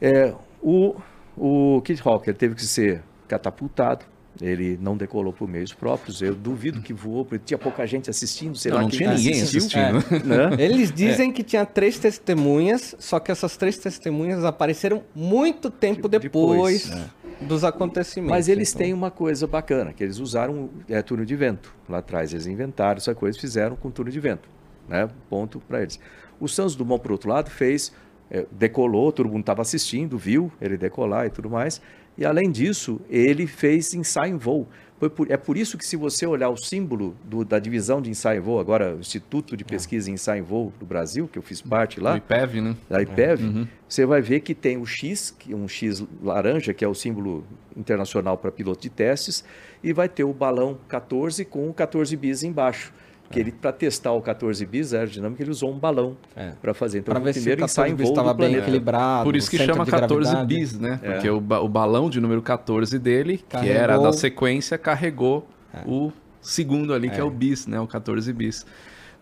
É, 0.00 0.34
o, 0.62 0.96
o 1.36 1.80
Kit 1.82 2.00
Hawker 2.04 2.34
teve 2.34 2.54
que 2.54 2.64
ser 2.64 3.02
catapultado. 3.28 4.04
Ele 4.40 4.78
não 4.80 4.96
decolou 4.96 5.32
por 5.32 5.46
meios 5.46 5.74
próprios. 5.74 6.22
Eu 6.22 6.34
duvido 6.34 6.80
que 6.80 6.92
voou, 6.92 7.24
porque 7.24 7.44
tinha 7.44 7.58
pouca 7.58 7.86
gente 7.86 8.08
assistindo. 8.08 8.56
Sei 8.56 8.70
Não, 8.70 8.78
lá 8.78 8.82
não 8.84 8.90
tinha 8.90 9.12
ninguém 9.12 9.42
assistiu, 9.42 9.80
assistindo. 9.80 10.24
Né? 10.24 10.56
Eles 10.58 10.90
dizem 10.90 11.30
que 11.30 11.42
tinha 11.42 11.66
três 11.66 11.98
testemunhas, 11.98 12.96
só 12.98 13.20
que 13.20 13.30
essas 13.30 13.56
três 13.56 13.76
testemunhas 13.76 14.42
apareceram 14.44 15.02
muito 15.14 15.70
tempo 15.70 16.08
Depois, 16.08 16.88
depois, 16.88 17.10
dos 17.42 17.62
acontecimentos. 17.62 18.30
Mas 18.30 18.48
eles 18.48 18.70
então. 18.70 18.82
têm 18.82 18.94
uma 18.94 19.10
coisa 19.10 19.46
bacana, 19.46 19.92
que 19.92 20.02
eles 20.02 20.18
usaram 20.18 20.70
é, 20.88 21.02
túnel 21.02 21.26
de 21.26 21.36
vento 21.36 21.74
lá 21.88 21.98
atrás. 21.98 22.32
Eles 22.32 22.46
inventaram 22.46 22.96
essa 22.96 23.14
coisa, 23.14 23.38
fizeram 23.38 23.76
com 23.76 23.90
túnel 23.90 24.12
de 24.12 24.20
vento. 24.20 24.48
Né? 24.88 25.08
Ponto 25.28 25.60
para 25.60 25.82
eles. 25.82 26.00
O 26.42 26.48
Santos 26.48 26.74
Dumont, 26.74 27.00
por 27.02 27.12
outro 27.12 27.28
lado, 27.30 27.50
fez, 27.50 27.92
é, 28.30 28.44
decolou, 28.50 29.12
todo 29.12 29.28
mundo 29.28 29.40
estava 29.40 29.62
assistindo, 29.62 30.18
viu 30.18 30.50
ele 30.60 30.76
decolar 30.76 31.26
e 31.26 31.30
tudo 31.30 31.48
mais. 31.48 31.80
E 32.18 32.24
além 32.26 32.50
disso, 32.50 33.00
ele 33.08 33.46
fez 33.46 33.94
ensaio 33.94 34.34
em 34.34 34.36
voo. 34.36 34.68
Por- 35.16 35.30
é 35.30 35.36
por 35.36 35.56
isso 35.56 35.76
que 35.78 35.84
se 35.84 35.96
você 35.96 36.26
olhar 36.26 36.48
o 36.50 36.56
símbolo 36.56 37.16
do- 37.24 37.44
da 37.44 37.58
divisão 37.58 38.00
de 38.02 38.08
ensaio 38.10 38.38
em 38.38 38.42
voo, 38.42 38.60
agora 38.60 38.94
o 38.94 39.00
Instituto 39.00 39.56
de 39.56 39.64
Pesquisa 39.64 40.10
em 40.10 40.14
Ensaio 40.14 40.40
em 40.40 40.44
Voo 40.44 40.72
do 40.78 40.86
Brasil, 40.86 41.26
que 41.26 41.38
eu 41.38 41.42
fiz 41.42 41.60
parte 41.62 41.98
lá, 42.00 42.14
O 42.14 42.16
IPEV, 42.18 42.60
né? 42.60 42.76
da 42.88 43.02
IPEV, 43.02 43.68
você 43.88 44.04
vai 44.06 44.20
ver 44.20 44.40
que 44.40 44.54
tem 44.54 44.76
o 44.76 44.86
X, 44.86 45.34
é 45.50 45.54
um 45.54 45.66
X 45.66 46.04
laranja, 46.22 46.72
que 46.74 46.84
é 46.84 46.88
o 46.88 46.94
símbolo 46.94 47.44
internacional 47.76 48.36
para 48.38 48.52
piloto 48.52 48.80
de 48.82 48.90
testes, 48.90 49.44
e 49.82 49.92
vai 49.92 50.08
ter 50.08 50.22
o 50.24 50.32
balão 50.32 50.78
14 50.88 51.44
com 51.44 51.68
o 51.68 51.74
14 51.74 52.16
bis 52.16 52.42
embaixo. 52.44 52.92
Que 53.32 53.40
ele, 53.40 53.52
para 53.52 53.72
testar 53.72 54.12
o 54.12 54.20
14 54.22 54.64
bis 54.66 54.92
aerodinâmica, 54.94 55.42
ele 55.42 55.50
usou 55.50 55.72
um 55.72 55.78
balão 55.78 56.16
É. 56.36 56.52
para 56.60 56.72
fazer. 56.74 56.98
Então, 56.98 57.12
Para 57.12 57.20
o 57.20 57.24
ver 57.24 57.32
se 57.32 57.38
o 57.40 57.42
primeiro 57.42 57.64
ensaio 57.64 57.88
14 57.88 57.92
em 57.92 57.96
bis 57.96 58.06
voo 58.06 58.12
estava 58.14 58.34
bem 58.34 58.54
equilibrado. 58.56 59.24
Por 59.24 59.34
isso 59.36 59.50
que 59.50 59.58
chama 59.58 59.84
de 59.84 59.90
14 59.90 60.30
gravidade. 60.30 60.54
bis, 60.54 60.78
né? 60.78 61.00
É. 61.02 61.12
Porque 61.12 61.30
o, 61.30 61.40
ba- 61.40 61.60
o 61.60 61.68
balão 61.68 62.08
de 62.10 62.20
número 62.20 62.42
14 62.42 62.98
dele, 62.98 63.38
que 63.38 63.44
Carregou- 63.44 63.76
era 63.76 63.98
da 63.98 64.12
sequência, 64.12 64.76
carregou 64.78 65.46
É. 65.74 65.78
o 65.86 66.12
segundo 66.40 66.92
ali, 66.92 67.08
que 67.10 67.20
é 67.20 67.24
o 67.24 67.30
bis, 67.30 67.66
né? 67.66 67.80
O 67.80 67.86
14 67.86 68.32
bis. 68.32 68.66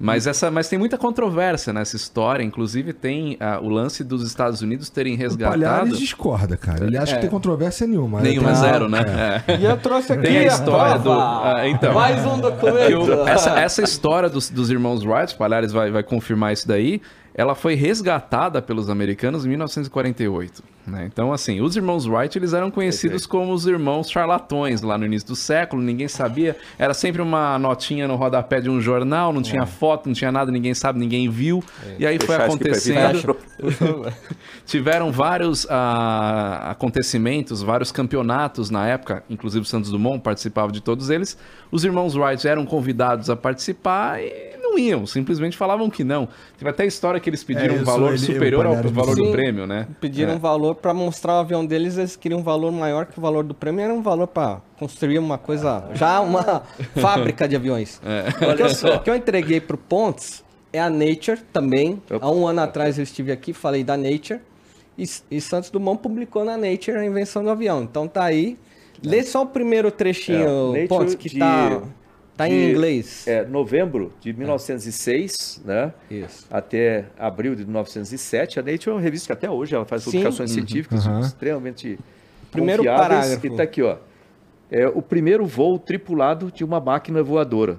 Mas, 0.03 0.27
essa, 0.27 0.51
mas 0.51 0.67
tem 0.67 0.79
muita 0.79 0.97
controvérsia 0.97 1.75
nessa 1.75 1.95
história. 1.95 2.43
Inclusive, 2.43 2.95
tem 2.95 3.37
ah, 3.39 3.59
o 3.61 3.69
lance 3.69 4.03
dos 4.03 4.27
Estados 4.27 4.63
Unidos 4.63 4.89
terem 4.89 5.15
O 5.15 5.19
resgatado. 5.19 5.61
Palhares 5.61 5.99
discorda, 5.99 6.57
cara. 6.57 6.87
Ele 6.87 6.97
acha 6.97 7.13
É. 7.13 7.15
que 7.17 7.21
tem 7.21 7.29
controvérsia 7.31 7.87
nenhuma. 7.87 8.21
Nenhuma, 8.23 8.53
Tem- 8.53 8.61
zero, 8.61 8.89
né? 8.89 9.43
É. 9.47 9.57
E 9.57 9.65
eu 9.65 9.77
trouxe 9.77 10.13
aqui 10.15 10.23
Tem 10.23 10.39
a 10.39 10.47
história 10.47 10.97
do- 10.97 11.03
prova. 11.03 11.57
ah, 11.57 11.69
então. 11.69 11.93
Mais 11.93 12.25
um 12.25 12.39
documento. 12.41 12.99
o- 13.13 13.29
essa, 13.29 13.51
essa 13.61 13.83
história 13.83 14.31
dos, 14.31 14.49
dos 14.49 14.71
irmãos 14.71 15.05
Wright, 15.05 15.35
o 15.35 15.37
Palhares 15.37 15.71
vai, 15.71 15.91
vai 15.91 16.03
confirmar 16.03 16.55
isso 16.55 16.67
daí, 16.67 17.03
ela 17.41 17.55
foi 17.55 17.75
resgatada 17.75 18.61
pelos 18.61 18.91
americanos 18.91 19.47
em 19.47 19.49
1948. 19.49 20.63
né? 20.87 21.09
Então, 21.11 21.33
assim, 21.33 21.63
os 21.63 21.75
irmãos 21.75 22.07
Wright 22.07 22.37
eles 22.37 22.53
eram 22.53 22.71
conhecidos 22.71 23.25
como 23.25 23.55
os 23.55 23.67
irmãos 23.67 24.11
charlatões 24.11 24.83
lá 24.83 24.99
no 24.99 25.07
início 25.07 25.29
do 25.29 25.35
século, 25.35 25.81
ninguém 25.81 26.07
sabia, 26.07 26.55
era 26.79 26.93
sempre 26.93 27.23
uma 27.23 27.59
notinha 27.59 28.07
no 28.07 28.15
rodapé 28.15 28.61
de 28.61 28.69
um 28.69 28.79
jornal, 28.79 29.33
não 29.33 29.41
tinha 29.41 29.65
foto, 29.65 30.07
não 30.07 30.13
tinha 30.13 30.31
nada, 30.31 30.53
ninguém 30.53 30.75
sabe, 30.75 30.99
ninguém 30.99 31.31
viu, 31.31 31.65
e 31.99 32.07
aí 32.07 32.19
foi 32.23 32.37
acontecendo. 32.37 33.35
Tiveram 34.67 35.11
vários 35.11 35.67
ah, 35.71 36.73
acontecimentos, 36.73 37.63
vários 37.63 37.91
campeonatos 37.91 38.69
na 38.69 38.87
época, 38.87 39.25
inclusive 39.31 39.63
o 39.63 39.67
Santos 39.67 39.91
Dumont 39.91 40.21
participava 40.21 40.71
de 40.71 40.83
todos 40.83 41.09
eles. 41.09 41.39
Os 41.73 41.85
irmãos 41.85 42.15
Wright 42.15 42.47
eram 42.47 42.67
convidados 42.67 43.31
a 43.31 43.37
participar 43.37 44.21
e 44.23 44.60
não 44.71 44.79
iam, 44.79 45.07
simplesmente 45.07 45.57
falavam 45.57 45.91
que 45.91 46.03
não. 46.05 46.29
Teve 46.59 46.71
até 46.71 46.83
a 46.85 46.87
história 46.87 47.19
que 47.21 47.29
eles 47.29 47.43
pediram 47.45 47.77
É, 47.77 47.81
um 47.81 47.85
valor 47.85 48.11
ele- 48.11 48.19
superior 48.19 48.67
ao 48.67 48.77
valor 48.85 49.17
do 49.17 49.31
prêmio, 49.33 49.67
né? 49.67 49.87
Pediram 50.01 50.33
É. 50.33 50.37
um 50.37 50.39
valor 50.39 50.75
para 50.77 50.95
mostrar 50.95 51.35
o 51.35 51.41
avião 51.41 51.65
deles, 51.67 51.99
eles 51.99 52.17
queriam 52.17 52.41
um 52.41 52.43
valor 52.43 52.71
maior 52.73 53.07
que 53.07 53.19
o 53.19 53.21
valor 53.21 53.45
do 53.45 53.55
prêmio, 53.55 53.81
era 53.83 53.93
um 53.93 54.03
valor 54.03 54.27
para 54.29 54.61
construir 54.79 55.19
uma 55.19 55.37
coisa, 55.39 55.85
já 55.95 56.21
uma 56.21 56.63
fábrica 56.97 57.49
de 57.49 57.57
aviões. 57.57 58.01
O 58.01 58.57
que 58.57 58.63
eu- 58.87 58.95
O 58.95 59.01
que 59.01 59.11
eu 59.11 59.15
entreguei 59.17 59.61
pro 59.61 59.77
Pontes 59.77 60.43
é 60.73 60.81
a 60.81 60.89
Nature 60.89 61.41
também. 61.53 62.01
Há 62.21 62.31
um 62.31 62.47
ano 62.47 62.61
atrás 62.61 62.97
eu 62.99 63.03
estive 63.05 63.33
aqui, 63.33 63.53
falei 63.53 63.83
da 63.85 63.97
Nature. 63.97 64.41
E, 64.99 65.05
e 65.31 65.41
Santos 65.41 65.71
Dumont 65.71 66.01
publicou 66.03 66.45
na 66.45 66.57
Nature 66.57 66.99
a 66.99 67.05
invenção 67.05 67.43
do 67.43 67.51
avião. 67.51 67.83
Então 67.83 68.07
tá 68.07 68.25
aí. 68.25 68.57
Lê 69.03 69.23
só 69.23 69.43
o 69.43 69.47
primeiro 69.47 69.91
trechinho, 69.91 70.77
É, 70.77 70.87
Pontes, 70.87 71.15
que 71.15 71.31
de- 71.31 71.39
tá, 71.39 71.81
tá 72.43 72.49
de- 72.49 72.55
em 72.55 72.71
inglês. 72.71 73.27
É, 73.27 73.45
novembro 73.45 74.13
de 74.21 74.33
1906, 74.33 75.61
né? 75.65 75.93
Isso. 76.11 76.47
Até 76.51 77.07
abril 77.19 77.55
de 77.55 77.65
1907. 77.65 78.59
A 78.59 78.63
Nature 78.63 78.91
é 78.91 78.93
uma 78.93 79.01
revista 79.01 79.27
que 79.27 79.33
até 79.33 79.51
hoje 79.51 79.75
ela 79.75 79.85
faz 79.85 80.03
Sim. 80.03 80.11
publicações 80.11 80.51
científicas 80.51 81.07
Aham. 81.07 81.21
extremamente 81.21 81.99
Primeiro 82.51 82.83
confiáveis. 82.83 83.09
parágrafo. 83.09 83.47
E 83.47 83.51
tá 83.57 83.63
aqui, 83.63 83.83
ó. 83.83 83.97
É 84.71 84.87
o 84.87 85.03
primeiro 85.03 85.47
voo 85.47 85.79
tripulado 85.79 86.51
de 86.53 86.65
uma 86.65 86.81
máquina 86.81 87.23
voadora. 87.23 87.79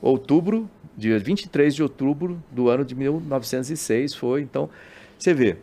Outubro, 0.00 0.68
dia 0.96 1.18
23 1.18 1.74
de 1.74 1.82
outubro 1.82 2.42
do 2.50 2.68
ano 2.68 2.84
de 2.84 2.94
1906 2.94 4.14
foi. 4.14 4.42
Então, 4.42 4.68
você 5.18 5.32
vê. 5.34 5.56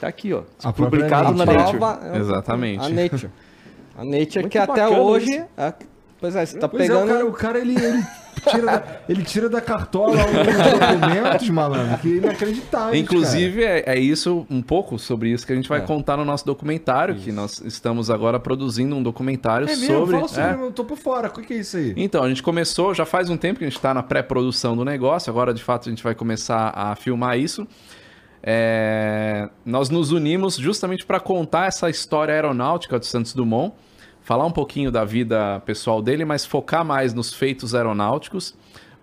Tá 0.00 0.08
aqui, 0.08 0.32
ó. 0.32 0.42
A 0.64 0.72
publicado 0.72 1.32
na 1.34 1.44
Nature. 1.44 1.56
Nature. 1.56 1.78
prova 1.78 2.06
é 2.06 2.12
o- 2.12 2.16
Exatamente. 2.20 2.84
A 2.84 2.88
Nature. 2.88 3.30
A 3.96 4.04
Nature 4.04 4.38
Muito 4.40 4.48
que 4.50 4.58
até 4.58 4.88
hoje. 4.88 5.30
isso. 5.30 5.44
Pois 6.22 6.34
é, 6.36 6.46
você 6.46 6.58
tá 6.58 6.66
Pois 6.68 6.86
pegando. 6.86 7.10
é, 7.10 7.12
o 7.12 7.16
cara, 7.16 7.26
o 7.26 7.32
cara 7.32 7.58
ele, 7.58 7.74
ele, 7.76 8.02
tira 8.48 8.64
da, 8.66 8.82
ele 9.08 9.22
tira 9.24 9.48
da 9.50 9.60
cartola 9.60 10.16
uns 10.16 11.00
documentos, 11.02 11.50
malandro, 11.50 11.98
que 11.98 12.16
inacreditável. 12.16 12.94
Inclusive, 12.94 13.62
é, 13.64 13.82
é 13.86 13.98
isso, 13.98 14.46
um 14.48 14.62
pouco 14.62 14.98
sobre 14.98 15.30
isso 15.30 15.46
que 15.46 15.52
a 15.52 15.56
gente 15.56 15.68
vai 15.68 15.80
É. 15.80 15.82
contar 15.82 16.16
no 16.16 16.24
nosso 16.24 16.46
documentário, 16.46 17.16
que 17.16 17.30
nós 17.30 17.60
estamos 17.60 18.08
agora 18.10 18.40
produzindo 18.40 18.96
um 18.96 19.02
documentário 19.02 19.66
É 19.68 19.76
mesmo, 19.76 19.86
sobre. 19.98 20.16
fala 20.16 20.28
sobre, 20.28 20.62
é. 20.62 20.66
eu 20.66 20.72
tô 20.72 20.84
por 20.84 20.96
fora, 20.96 21.28
o 21.28 21.30
que 21.32 21.42
que 21.42 21.52
é 21.54 21.56
isso 21.58 21.76
aí? 21.76 21.92
Então, 21.96 22.22
a 22.22 22.28
gente 22.28 22.42
começou, 22.42 22.94
já 22.94 23.04
faz 23.04 23.28
um 23.28 23.36
tempo 23.36 23.58
que 23.58 23.64
a 23.64 23.68
gente 23.68 23.76
está 23.76 23.92
na 23.92 24.02
pré-produção 24.02 24.76
do 24.76 24.84
negócio, 24.84 25.28
agora 25.28 25.52
de 25.52 25.62
fato 25.62 25.88
a 25.88 25.90
gente 25.90 26.02
vai 26.02 26.14
começar 26.14 26.72
a 26.74 26.94
filmar 26.94 27.36
isso. 27.38 27.66
É, 28.44 29.48
nós 29.64 29.88
nos 29.88 30.10
unimos 30.10 30.56
justamente 30.56 31.06
para 31.06 31.20
contar 31.20 31.66
essa 31.68 31.88
história 31.88 32.34
aeronáutica 32.34 32.98
do 32.98 33.04
Santos 33.06 33.32
Dumont, 33.34 33.72
falar 34.22 34.46
um 34.46 34.50
pouquinho 34.50 34.90
da 34.90 35.04
vida 35.04 35.60
pessoal 35.66 36.00
dele, 36.00 36.24
mas 36.24 36.44
focar 36.46 36.84
mais 36.84 37.12
nos 37.12 37.32
feitos 37.34 37.74
aeronáuticos. 37.74 38.54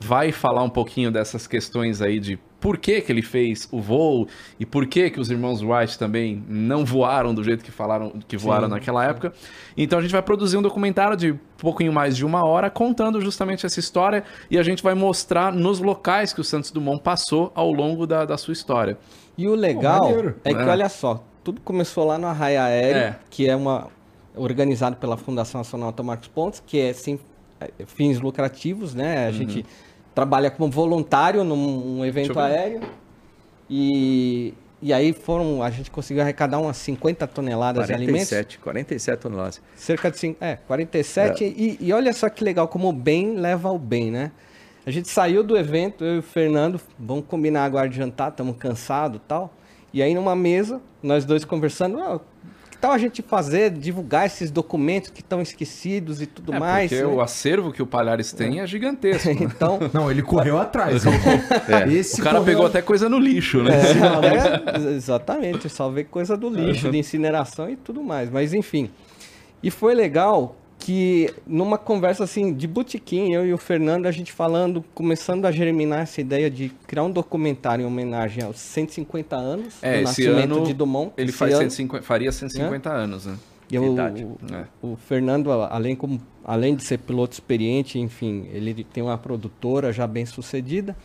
Vai 0.02 0.32
falar 0.32 0.64
um 0.64 0.70
pouquinho 0.70 1.12
dessas 1.12 1.46
questões 1.46 2.02
aí 2.02 2.22
de 2.22 2.40
por 2.58 2.78
que, 2.78 3.02
que 3.02 3.12
ele 3.12 3.22
fez 3.22 3.68
o 3.70 3.82
voo 3.82 4.28
e 4.58 4.66
por 4.66 4.86
que, 4.88 5.10
que 5.10 5.20
os 5.20 5.30
irmãos 5.30 5.62
Wright 5.62 6.00
também 6.00 6.42
não 6.48 6.86
voaram 6.86 7.34
do 7.34 7.44
jeito 7.44 7.64
que 7.66 7.72
falaram 7.72 8.14
que 8.26 8.38
voaram 8.38 8.70
naquela 8.70 9.04
época. 9.04 9.34
Então 9.78 10.00
a 10.00 10.02
gente 10.02 10.12
vai 10.12 10.22
produzir 10.22 10.56
um 10.58 10.62
documentário 10.62 11.18
de 11.18 11.32
um 11.34 11.40
pouquinho 11.58 11.92
mais 11.92 12.16
de 12.16 12.26
uma 12.26 12.46
hora 12.46 12.70
contando 12.70 13.20
justamente 13.20 13.66
essa 13.66 13.80
história 13.80 14.24
e 14.50 14.58
a 14.58 14.64
gente 14.64 14.82
vai 14.82 14.94
mostrar 14.94 15.52
nos 15.52 15.80
locais 15.82 16.32
que 16.32 16.40
o 16.40 16.46
Santos 16.46 16.72
Dumont 16.72 17.02
passou 17.04 17.52
ao 17.54 17.70
longo 17.72 18.08
da, 18.08 18.24
da 18.24 18.38
sua 18.38 18.54
história. 18.54 18.98
E 19.38 19.48
o 19.50 19.56
legal 19.56 20.00
maneiro. 20.04 20.36
é 20.46 20.54
que, 20.54 20.62
É. 20.62 20.66
olha 20.66 20.88
só, 20.90 21.22
tudo 21.44 21.60
começou 21.62 22.06
lá 22.06 22.18
no 22.18 22.28
Arraia 22.28 22.64
Aéreo, 22.64 22.98
É. 23.02 23.20
que 23.30 23.50
é 23.50 23.56
uma 23.56 23.88
organizado 24.42 24.96
pela 24.96 25.18
Fundação 25.18 25.62
Astronauta 25.62 26.02
Marcos 26.04 26.28
Pontes, 26.28 26.62
que 26.66 26.80
é 26.80 26.94
sem 26.94 27.20
é, 27.60 27.70
fins 27.86 28.20
lucrativos, 28.20 28.94
né? 28.96 29.28
A 29.28 29.32
gente 29.32 29.66
trabalha 30.16 30.50
como 30.50 30.72
voluntário 30.72 31.44
num 31.44 32.00
um 32.00 32.06
evento 32.06 32.34
Uhum. 32.34 32.40
Aéreo. 32.40 32.82
E, 33.70 34.54
e 34.82 34.92
aí 34.94 35.14
foram, 35.14 35.62
a 35.62 35.70
gente 35.70 35.92
conseguiu 35.92 36.24
arrecadar 36.24 36.60
umas 36.60 36.78
50 36.78 37.28
toneladas 37.28 37.88
de 37.88 37.94
alimentos. 37.94 38.30
47, 38.30 38.60
47 38.60 39.20
toneladas. 39.20 39.62
Cerca 39.76 40.10
de 40.10 40.18
cin- 40.18 40.36
é, 40.42 40.56
47. 40.56 41.44
E, 41.44 41.78
e 41.80 41.94
olha 41.94 42.12
só 42.14 42.30
que 42.30 42.44
legal, 42.44 42.68
como 42.68 42.90
o 42.90 42.94
bem 42.94 43.36
leva 43.36 43.70
ao 43.70 43.78
bem, 43.78 44.10
né? 44.10 44.32
A 44.86 44.92
gente 44.92 45.08
saiu 45.10 45.44
do 45.44 45.56
evento, 45.58 46.04
eu 46.04 46.16
e 46.16 46.20
o 46.20 46.24
Fernando, 46.24 46.80
vamos 46.98 47.26
combinar 47.28 47.66
agora 47.66 47.88
de 47.88 47.98
jantar, 47.98 48.32
estamos 48.32 48.56
cansados 48.58 49.22
tal. 49.28 49.54
E 49.94 50.02
aí 50.02 50.16
numa 50.16 50.36
mesa, 50.36 50.82
nós 51.04 51.26
dois 51.26 51.44
conversando, 51.46 52.00
ah, 52.00 52.20
tal 52.80 52.92
a 52.92 52.98
gente 52.98 53.22
fazer, 53.22 53.70
divulgar 53.72 54.26
esses 54.26 54.50
documentos 54.52 55.10
que 55.10 55.22
estão 55.22 55.42
esquecidos 55.42 56.22
e 56.22 56.26
tudo 56.26 56.54
É, 56.54 56.60
mais. 56.60 56.90
porque 56.90 57.04
né? 57.04 57.10
o 57.10 57.22
acervo 57.22 57.72
que 57.72 57.82
o 57.82 57.86
Palhares 57.88 58.32
tem 58.34 58.60
é 58.60 58.68
gigantesco. 58.68 59.28
né? 59.30 59.36
Então, 59.42 59.80
Não, 59.94 60.10
ele 60.10 60.22
correu 60.22 60.58
atrás. 60.60 61.04
Esse 61.92 62.22
o 62.22 62.24
cara 62.24 62.40
correu- 62.40 62.54
pegou 62.54 62.66
até 62.68 62.82
coisa 62.82 63.10
no 63.10 63.20
lixo, 63.20 63.62
né? 63.64 63.72
É, 63.76 64.90
exatamente, 64.96 65.66
eu 65.66 65.70
salvei 65.70 66.04
coisa 66.04 66.36
do 66.38 66.50
lixo, 66.50 66.90
de 66.92 66.98
incineração 66.98 67.70
e 67.70 67.76
tudo 67.76 68.02
mais. 68.04 68.30
Mas 68.30 68.54
enfim. 68.54 68.90
E 69.62 69.70
foi 69.70 69.94
legal 69.94 70.56
que 70.90 71.32
numa 71.46 71.78
conversa 71.78 72.24
assim 72.24 72.52
de 72.52 72.68
botequim, 72.68 73.32
eu 73.32 73.46
e 73.46 73.54
o 73.54 73.60
Fernando, 73.60 74.08
a 74.08 74.12
gente 74.12 74.34
falando, 74.34 74.84
começando 74.96 75.46
a 75.46 75.52
germinar 75.52 76.00
essa 76.00 76.20
ideia 76.20 76.50
de 76.50 76.70
criar 76.88 77.04
um 77.04 77.12
documentário 77.12 77.84
em 77.84 77.86
homenagem 77.86 78.44
aos 78.44 78.58
150 78.58 79.36
anos 79.36 79.76
É, 79.84 80.00
do 80.00 80.06
nascimento 80.06 80.56
ano 80.56 80.66
de 80.66 80.74
Dumont. 80.74 81.12
Ele 81.16 81.32
faz 81.32 81.54
ano. 81.54 81.62
150, 81.70 82.04
faria 82.04 82.32
150 82.32 82.90
anos, 82.90 83.28
né? 83.28 83.38
E 83.70 83.78
o, 83.78 83.94
Idade. 83.94 84.24
o, 84.24 84.38
É. 84.52 84.66
o 84.82 84.96
Fernando, 84.96 85.52
além, 85.52 85.96
como, 85.96 86.20
além 86.44 86.76
de 86.76 86.84
ser 86.84 86.98
piloto 86.98 87.34
experiente, 87.34 88.00
enfim, 88.00 88.50
ele 88.52 88.84
tem 88.84 89.04
uma 89.04 89.16
produtora 89.16 89.94
já 89.94 90.08
bem 90.08 90.26
sucedida. 90.26 90.98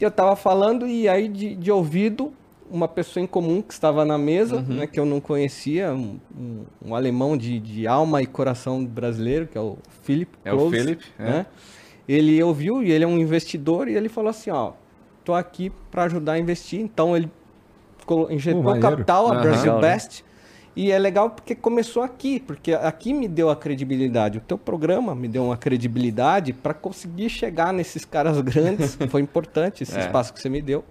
Eu 0.00 0.12
tava 0.12 0.36
falando, 0.36 0.86
e 0.86 1.08
aí 1.08 1.26
de, 1.26 1.56
de 1.56 1.72
ouvido, 1.72 2.32
uma 2.70 2.88
pessoa 2.88 3.22
em 3.22 3.26
comum 3.26 3.60
que 3.62 3.72
estava 3.72 4.04
na 4.04 4.16
mesa, 4.18 4.56
Uhum. 4.56 4.62
né, 4.76 4.86
que 4.86 4.98
eu 4.98 5.04
não 5.06 5.20
conhecia, 5.20 5.92
um, 5.92 6.18
um- 6.38 6.64
um 6.86 6.94
alemão 6.94 7.36
de, 7.36 7.58
de 7.60 7.86
alma 7.86 8.22
e 8.22 8.26
coração 8.26 8.84
brasileiro, 8.84 9.46
que 9.46 9.56
é 9.56 9.60
o 9.60 9.76
Philip 10.02 10.32
É 10.44 10.52
o 10.52 10.56
Klose, 10.56 10.76
Philip, 10.78 11.04
é. 11.18 11.22
né? 11.24 11.46
Ele 12.08 12.42
ouviu 12.42 12.82
e 12.82 12.90
ele 12.90 13.04
é 13.04 13.06
um 13.06 13.18
investidor 13.18 13.88
e 13.88 13.94
ele 13.94 14.08
falou 14.08 14.30
assim, 14.30 14.50
ó, 14.50 14.72
tô 15.24 15.32
aqui 15.34 15.70
para 15.90 16.04
ajudar 16.04 16.32
a 16.32 16.38
investir. 16.38 16.80
Então 16.80 17.16
ele 17.16 17.30
colo- 18.04 18.30
injetou 18.30 18.78
capital, 18.80 19.28
a 19.28 19.32
Aham. 19.34 19.40
Brasil 19.42 19.62
Legal, 19.74 19.80
né? 19.80 19.92
Best, 19.94 20.24
e 20.76 20.90
é 20.90 20.98
legal 20.98 21.30
porque 21.30 21.54
começou 21.54 22.02
aqui, 22.02 22.40
porque 22.40 22.72
aqui 22.74 23.14
me 23.14 23.28
deu 23.28 23.48
a 23.48 23.56
credibilidade. 23.56 24.38
O 24.38 24.40
teu 24.40 24.58
programa 24.58 25.14
me 25.14 25.28
deu 25.28 25.44
uma 25.44 25.56
credibilidade 25.56 26.52
para 26.52 26.74
conseguir 26.74 27.28
chegar 27.30 27.72
nesses 27.72 28.04
caras 28.04 28.38
grandes. 28.40 28.96
Foi 29.08 29.20
importante 29.22 29.82
esse 29.84 29.96
É. 29.96 30.00
espaço 30.00 30.34
que 30.34 30.40
você 30.40 30.48
me 30.48 30.60
deu. 30.60 30.84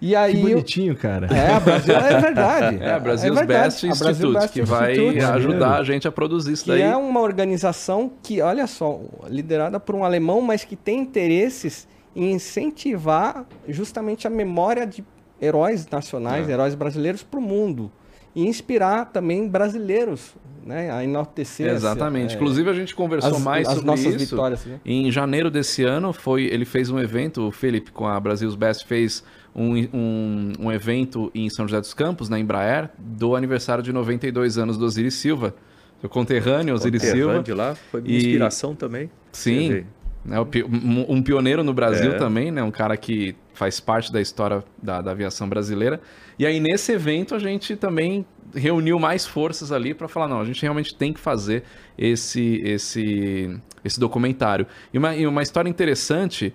E 0.00 0.08
Que 0.10 0.14
aí 0.16 0.36
eu- 0.42 0.48
bonitinho, 0.50 0.94
cara. 0.96 1.26
é, 1.26 1.52
a 1.54 1.58
Brasil 1.60 1.94
é 1.94 2.20
verdade. 2.20 2.78
É, 2.82 2.92
a 2.92 2.98
Brasil's 3.00 3.36
verdade. 3.36 3.64
Best 3.64 3.86
Brasil 3.86 4.10
Institute, 4.30 4.32
Best 4.34 4.52
que 4.52 4.62
vai 4.62 4.92
Institute. 4.92 5.24
ajudar 5.24 5.78
a 5.78 5.82
gente 5.84 6.06
a 6.06 6.12
produzir 6.12 6.52
isso 6.52 6.64
Que 6.64 6.70
daí. 6.70 6.82
é 6.82 6.96
uma 6.96 7.20
organização 7.20 8.10
que, 8.22 8.40
olha 8.40 8.66
só, 8.68 9.00
liderada 9.28 9.80
por 9.80 9.94
um 9.96 10.04
alemão, 10.04 10.40
mas 10.40 10.62
que 10.64 10.76
tem 10.76 11.00
interesses 11.00 11.88
em 12.14 12.32
incentivar 12.32 13.44
justamente 13.68 14.26
a 14.26 14.30
memória 14.30 14.86
de 14.86 15.04
heróis 15.40 15.86
nacionais, 15.88 16.48
É. 16.48 16.52
heróis 16.52 16.74
brasileiros 16.74 17.22
para 17.22 17.38
o 17.38 17.42
mundo. 17.42 17.90
E 18.34 18.46
inspirar 18.46 19.06
também 19.06 19.48
brasileiros 19.48 20.34
né, 20.64 20.90
a 20.90 21.02
enaltecer 21.02 21.66
Exatamente. 21.72 22.34
é, 22.34 22.36
Inclusive, 22.36 22.68
a 22.68 22.74
gente 22.74 22.94
conversou 22.94 23.36
as, 23.36 23.42
mais 23.42 23.66
as 23.66 23.74
sobre 23.76 23.86
nossas 23.86 24.14
isso. 24.14 24.18
vitórias. 24.36 24.66
Né? 24.66 24.78
Em 24.84 25.10
janeiro 25.10 25.50
desse 25.50 25.82
ano, 25.82 26.12
foi, 26.12 26.44
ele 26.44 26.64
fez 26.66 26.90
um 26.90 26.98
evento, 26.98 27.48
o 27.48 27.50
Felipe, 27.50 27.90
com 27.90 28.06
a 28.06 28.20
Brasil's 28.20 28.54
Best, 28.54 28.86
fez 28.86 29.24
um, 29.54 29.74
um, 29.92 30.52
um 30.60 30.72
evento 30.72 31.30
em 31.34 31.48
São 31.50 31.66
José 31.66 31.80
dos 31.80 31.94
Campos, 31.94 32.28
na 32.28 32.38
Embraer, 32.38 32.90
do 32.98 33.34
aniversário 33.36 33.82
de 33.82 33.92
92 33.92 34.58
anos 34.58 34.76
do 34.78 34.84
Osiris 34.84 35.14
Silva, 35.14 35.54
seu 36.00 36.08
conterrâneo, 36.08 36.74
Osiris 36.74 37.02
Silva. 37.02 37.42
de 37.42 37.52
lá, 37.52 37.74
foi 37.74 38.00
minha 38.00 38.14
E- 38.14 38.18
inspiração 38.18 38.74
também. 38.74 39.10
Você 39.32 39.50
Sim, 39.50 39.84
né, 40.24 40.36
um, 40.40 41.16
um 41.16 41.22
pioneiro 41.22 41.62
no 41.64 41.72
Brasil 41.72 42.12
É. 42.12 42.18
também, 42.18 42.50
né? 42.50 42.62
Um 42.62 42.70
cara 42.70 42.96
que 42.96 43.34
faz 43.54 43.80
parte 43.80 44.12
da 44.12 44.20
história 44.20 44.62
da, 44.82 45.00
da 45.00 45.10
aviação 45.12 45.48
brasileira. 45.48 46.00
E 46.38 46.46
aí, 46.46 46.60
nesse 46.60 46.92
evento, 46.92 47.34
a 47.34 47.38
gente 47.38 47.74
também 47.76 48.24
reuniu 48.54 48.98
mais 48.98 49.26
forças 49.26 49.72
ali 49.72 49.92
para 49.94 50.06
falar, 50.08 50.28
não, 50.28 50.40
a 50.40 50.44
gente 50.44 50.62
realmente 50.62 50.94
tem 50.94 51.12
que 51.12 51.18
fazer 51.20 51.64
esse, 51.96 52.60
esse, 52.64 53.58
esse 53.84 53.98
documentário. 53.98 54.66
E 54.92 54.98
uma, 54.98 55.14
e 55.16 55.26
uma 55.26 55.42
história 55.42 55.68
interessante 55.68 56.54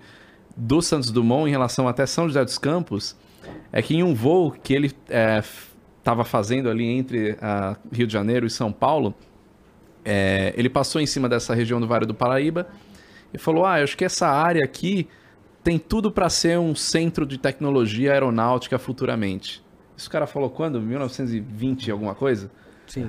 do 0.56 0.80
Santos 0.80 1.10
Dumont 1.10 1.48
em 1.48 1.50
relação 1.50 1.88
até 1.88 2.06
São 2.06 2.26
José 2.28 2.44
dos 2.44 2.58
Campos 2.58 3.16
é 3.72 3.82
que 3.82 3.94
em 3.94 4.02
um 4.02 4.14
voo 4.14 4.52
que 4.52 4.72
ele 4.72 4.94
estava 5.98 6.24
fazendo 6.24 6.68
ali 6.68 6.84
entre 6.84 7.36
Rio 7.92 8.06
de 8.06 8.12
Janeiro 8.12 8.46
e 8.46 8.50
São 8.50 8.72
Paulo, 8.72 9.14
é, 10.04 10.52
ele 10.56 10.68
passou 10.68 11.00
em 11.00 11.06
cima 11.06 11.28
dessa 11.28 11.54
região 11.54 11.80
do 11.80 11.86
Vale 11.86 12.06
do 12.06 12.14
Paraíba 12.14 12.68
e 13.32 13.38
falou: 13.38 13.64
Ah, 13.64 13.80
eu 13.80 13.84
acho 13.84 13.96
que 13.96 14.04
essa 14.04 14.28
área 14.28 14.62
aqui 14.64 15.08
tem 15.62 15.78
tudo 15.78 16.10
para 16.10 16.28
ser 16.28 16.58
um 16.58 16.74
centro 16.74 17.26
de 17.26 17.38
tecnologia 17.38 18.12
aeronáutica 18.12 18.78
futuramente. 18.78 19.64
Isso 19.96 20.08
o 20.08 20.10
cara 20.10 20.26
falou 20.26 20.50
quando? 20.50 20.80
1920 20.80 21.90
alguma 21.90 22.14
coisa? 22.14 22.50
Sim. 22.86 23.08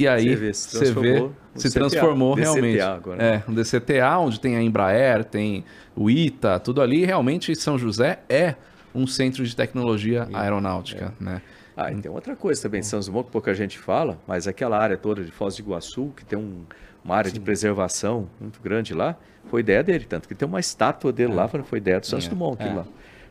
E 0.00 0.08
aí 0.08 0.28
Você 0.30 0.36
vê, 0.36 0.54
se 0.54 0.68
você 0.70 0.78
vê, 0.78 0.84
transformou 0.92 1.32
se 1.54 1.68
CTA, 1.68 1.74
transformou 1.80 2.34
DCTA 2.36 2.52
realmente. 2.52 2.80
agora. 2.80 3.22
É, 3.22 3.42
um 3.48 3.52
DCTA, 3.54 4.18
onde 4.18 4.40
tem 4.40 4.56
a 4.56 4.62
Embraer, 4.62 5.24
tem 5.24 5.64
o 5.94 6.08
ITA, 6.08 6.58
tudo 6.58 6.80
ali. 6.80 7.04
Realmente 7.04 7.54
São 7.54 7.78
José 7.78 8.20
é 8.28 8.54
um 8.94 9.06
centro 9.06 9.44
de 9.44 9.54
tecnologia 9.54 10.26
aeronáutica, 10.32 11.12
né? 11.20 11.42
Ah, 11.76 11.92
e 11.92 11.96
tem 11.96 12.10
outra 12.10 12.34
coisa 12.34 12.60
também, 12.62 12.82
São 12.82 13.00
Simão, 13.02 13.22
que 13.22 13.30
pouca 13.30 13.54
gente 13.54 13.78
fala, 13.78 14.18
mas 14.26 14.46
aquela 14.48 14.78
área 14.78 14.96
toda 14.96 15.22
de 15.22 15.30
Foz 15.30 15.56
do 15.56 15.60
Iguaçu, 15.62 16.12
que 16.16 16.24
tem 16.24 16.38
um- 16.38 16.64
uma 17.04 17.16
área 17.16 17.30
de 17.30 17.40
preservação 17.40 18.28
muito 18.40 18.60
grande 18.62 18.92
lá, 18.94 19.16
foi 19.50 19.60
ideia 19.60 19.82
dele, 19.82 20.04
tanto 20.06 20.28
que 20.28 20.34
tem 20.34 20.46
uma 20.48 20.60
estátua 20.60 21.12
dele 21.12 21.32
lá, 21.32 21.46
foi 21.48 21.78
ideia 21.78 21.98
do 22.00 22.06
Santos 22.06 22.26
É. 22.26 22.28
Dumont, 22.30 22.54
aquilo 22.60 22.74
É. 22.74 22.78
lá. 22.80 22.86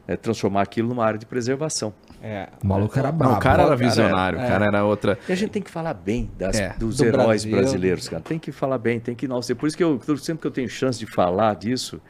É, 0.07 0.15
transformar 0.15 0.61
aquilo 0.63 0.89
numa 0.89 1.05
área 1.05 1.19
de 1.19 1.25
preservação. 1.25 1.93
É, 2.21 2.49
O 2.63 2.67
maluco 2.67 2.97
era 2.99 3.11
Não, 3.11 3.17
brabo. 3.17 3.35
o 3.35 3.39
cara 3.39 3.63
era 3.63 3.63
cara, 3.63 3.75
visionário, 3.75 4.39
o 4.39 4.41
cara 4.41 4.65
era 4.65 4.83
outra. 4.83 5.17
E 5.27 5.31
a 5.31 5.35
gente 5.35 5.51
tem 5.51 5.61
que 5.61 5.71
falar 5.71 5.93
bem 5.93 6.29
das- 6.37 6.59
É, 6.59 6.75
dos 6.77 6.97
do 6.97 7.05
heróis 7.05 7.45
Brasil. 7.45 7.51
brasileiros, 7.51 8.09
cara. 8.09 8.21
Tem 8.21 8.37
que 8.37 8.51
falar 8.51 8.77
bem, 8.77 8.99
tem 8.99 9.15
que 9.15 9.25
enaltecer. 9.25 9.55
Por 9.55 9.67
isso 9.67 9.77
que 9.77 9.83
eu, 9.83 9.99
sempre 10.17 10.41
que 10.41 10.47
eu 10.47 10.51
tenho 10.51 10.67
chance 10.67 10.99
de 10.99 11.05
falar 11.05 11.55
disso, 11.55 12.01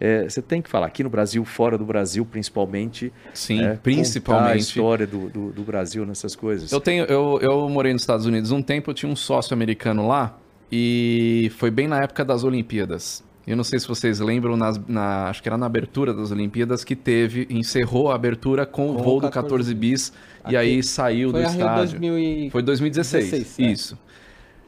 é, 0.00 0.28
você 0.28 0.40
tem 0.40 0.62
que 0.62 0.70
falar. 0.70 0.86
Aqui 0.86 1.02
no 1.04 1.10
Brasil, 1.10 1.44
fora 1.44 1.76
do 1.76 1.84
Brasil, 1.84 2.24
principalmente. 2.24 3.12
Sim, 3.34 3.58
contar 3.58 3.72
a 3.72 3.76
principalmente. 3.76 4.58
história 4.60 5.06
do, 5.06 5.28
do, 5.28 5.50
do 5.52 5.62
Brasil 5.62 6.06
nessas 6.06 6.34
coisas. 6.34 6.72
Eu 6.72 6.80
tenho, 6.80 7.04
eu, 7.04 7.38
eu 7.42 7.68
morei 7.68 7.92
nos 7.92 8.02
Estados 8.02 8.24
Unidos 8.24 8.50
um 8.52 8.62
tempo, 8.62 8.90
eu 8.90 8.94
tinha 8.94 9.10
um 9.12 9.16
sócio 9.16 9.52
americano 9.52 10.06
lá 10.08 10.38
e 10.72 11.50
foi 11.58 11.70
bem 11.70 11.88
na 11.88 11.98
época 12.00 12.24
das 12.24 12.44
Olimpíadas. 12.44 13.22
Eu 13.48 13.56
não 13.56 13.64
sei 13.64 13.78
se 13.78 13.88
vocês 13.88 14.20
lembram, 14.20 14.56
nas- 14.56 14.78
na, 14.86 15.28
acho 15.28 15.42
que 15.42 15.48
era 15.48 15.56
na 15.56 15.66
abertura 15.66 16.12
das 16.12 16.30
Olimpíadas 16.30 16.84
que 16.84 16.94
teve, 16.94 17.46
encerrou 17.48 18.10
a 18.10 18.14
abertura 18.14 18.66
com, 18.66 18.90
o 18.90 18.94
Com 18.96 19.02
voo 19.02 19.16
o 19.16 19.20
do 19.20 19.30
14 19.30 19.72
14 19.72 19.74
bis 19.74 20.12
e 20.44 20.48
Aqui. 20.48 20.56
aí 20.56 20.82
saiu 20.82 21.30
Foi 21.30 21.42
do 21.42 21.48
estádio. 21.48 21.98
2000 21.98 22.18
e... 22.18 22.50
Foi 22.50 22.62
2016, 22.62 23.30
16, 23.30 23.58
é. 23.58 23.72
isso. 23.72 23.98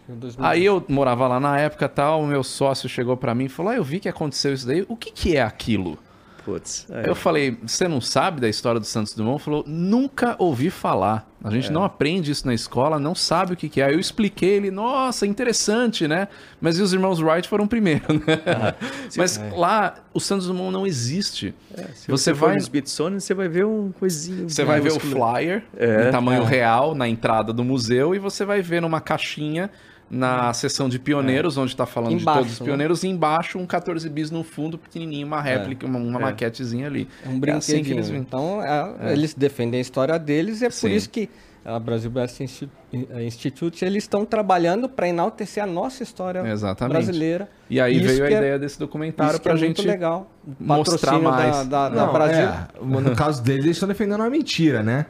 2016. 0.09 0.45
Aí 0.51 0.65
eu 0.65 0.85
morava 0.89 1.29
lá 1.29 1.39
na 1.39 1.59
época 1.59 1.89
tal, 1.89 2.23
o 2.23 2.27
meu 2.27 2.43
sócio 2.43 2.89
chegou 2.89 3.17
pra 3.17 3.35
mim 3.35 3.45
e 3.45 3.49
falou: 3.49 3.73
ah, 3.73 3.77
eu 3.77 3.85
vi 3.85 4.01
que 4.01 4.09
aconteceu 4.09 4.53
isso 4.53 4.67
daí, 4.67 4.85
o 4.89 4.97
que, 4.97 5.11
que 5.13 5.37
é 5.37 5.43
aquilo? 5.43 5.99
Putz, 6.45 6.87
é, 6.91 7.01
Aí 7.01 7.07
Eu 7.07 7.15
falei, 7.15 7.57
você 7.67 7.87
não 7.87 8.01
sabe 8.01 8.41
da 8.41 8.49
história 8.49 8.81
do 8.81 8.87
Santos 8.87 9.15
Dumont? 9.15 9.43
Falou, 9.43 9.65
nunca 9.67 10.37
ouvi 10.39 10.71
falar. 10.71 11.29
A 11.43 11.51
gente 11.51 11.73
não 11.73 11.83
aprende 11.85 12.31
isso 12.31 12.47
na 12.47 12.53
escola, 12.53 12.99
não 12.99 13.15
sabe 13.15 13.55
o 13.55 13.57
que, 13.57 13.69
que 13.69 13.81
é. 13.81 13.87
Aí 13.87 13.95
eu 13.95 14.01
expliquei 14.01 14.51
ele, 14.57 14.71
nossa, 14.71 15.27
interessante, 15.27 16.07
né? 16.07 16.29
Mas 16.61 16.79
e 16.79 16.83
os 16.83 16.93
irmãos 16.93 17.19
Wright 17.21 17.49
foram 17.49 17.67
primeiro, 17.67 18.05
né? 18.13 18.75
Mas 19.17 19.41
lá, 19.57 19.95
o 20.13 20.21
Santos 20.21 20.47
Dumont 20.47 20.71
não 20.71 20.87
existe. 20.87 21.55
se 21.95 22.11
você 22.11 22.31
você, 22.31 22.33
vai- 22.35 22.53
no 22.55 22.59
Smithsonian, 22.59 23.21
você 23.21 23.33
vai 23.33 23.49
ver 23.49 23.65
um 23.65 23.91
coisinho. 23.93 24.49
Você 24.51 24.65
vai 24.65 24.81
ver 24.81 24.93
o 24.93 25.01
flyer 25.01 25.65
É. 25.77 26.09
em 26.09 26.11
tamanho 26.11 26.45
real 26.45 26.95
na 26.95 27.09
entrada 27.09 27.53
do 27.55 27.65
museu 27.65 28.15
e 28.15 28.19
você 28.19 28.45
vai 28.45 28.61
ver 28.61 28.83
numa 28.83 29.01
caixinha 29.01 29.71
na 30.11 30.53
seção 30.53 30.89
de 30.89 30.99
pioneiros, 30.99 31.57
onde 31.57 31.71
está 31.73 31.87
falando 31.87 32.17
de 32.17 32.23
Embaixo, 32.23 32.39
todos 32.41 32.53
os 32.55 32.61
né? 32.61 32.67
pioneiros, 32.67 33.03
e 33.05 33.09
embaixo 33.09 33.59
um 33.59 33.65
14 33.67 34.09
bis 34.09 34.31
no 34.31 34.43
fundo, 34.43 34.77
pequenininho, 34.77 35.27
uma 35.27 35.41
réplica, 35.41 35.87
uma, 35.87 35.99
uma 36.01 36.19
maquetezinha 36.19 36.87
ali. 36.89 37.07
É 37.25 37.29
um 37.29 37.33
É 37.33 37.35
assim 37.53 37.75
brinquedinho. 37.75 37.85
que 37.85 37.93
eles. 37.93 38.11
Então, 38.11 38.61
é- 38.63 39.13
eles 39.13 39.35
defendem 39.35 39.79
a 39.79 39.81
história 39.81 40.19
deles 40.19 40.61
e 40.63 40.65
é 40.67 40.69
por 40.69 40.75
Sim. 40.75 40.93
isso 40.95 41.09
que 41.09 41.31
a 41.65 41.79
Brasil 41.79 42.11
Best 42.11 42.41
eh, 42.43 43.23
Institute, 43.25 43.85
eles 43.85 44.03
estão 44.05 44.25
trabalhando 44.25 44.89
para 44.89 45.07
enaltecer 45.07 45.63
a 45.63 45.67
nossa 45.67 46.03
história 46.03 46.41
Exatamente. 46.51 46.95
brasileira. 46.95 47.49
E 47.69 47.79
aí 47.79 47.99
Isso 47.99 48.07
veio 48.09 48.25
a 48.25 48.29
é- 48.31 48.33
ideia 48.33 48.59
desse 48.59 48.79
documentário 48.79 49.39
pra 49.39 49.53
é 49.53 49.57
gente 49.59 49.83
legal. 49.87 50.29
O 50.45 50.55
mostrar 50.65 50.97
patrocínio 50.97 51.31
mais. 51.31 51.57
Da, 51.69 51.89
da, 51.89 51.89
da 51.95 52.07
Não, 52.07 52.13
Brasil. 52.13 52.49
é, 52.49 52.67
no 53.03 53.15
caso 53.15 53.43
deles, 53.43 53.65
eles 53.65 53.77
estão 53.77 53.89
defendendo 53.89 54.21
uma 54.21 54.31
mentira, 54.31 54.83
né? 54.83 55.07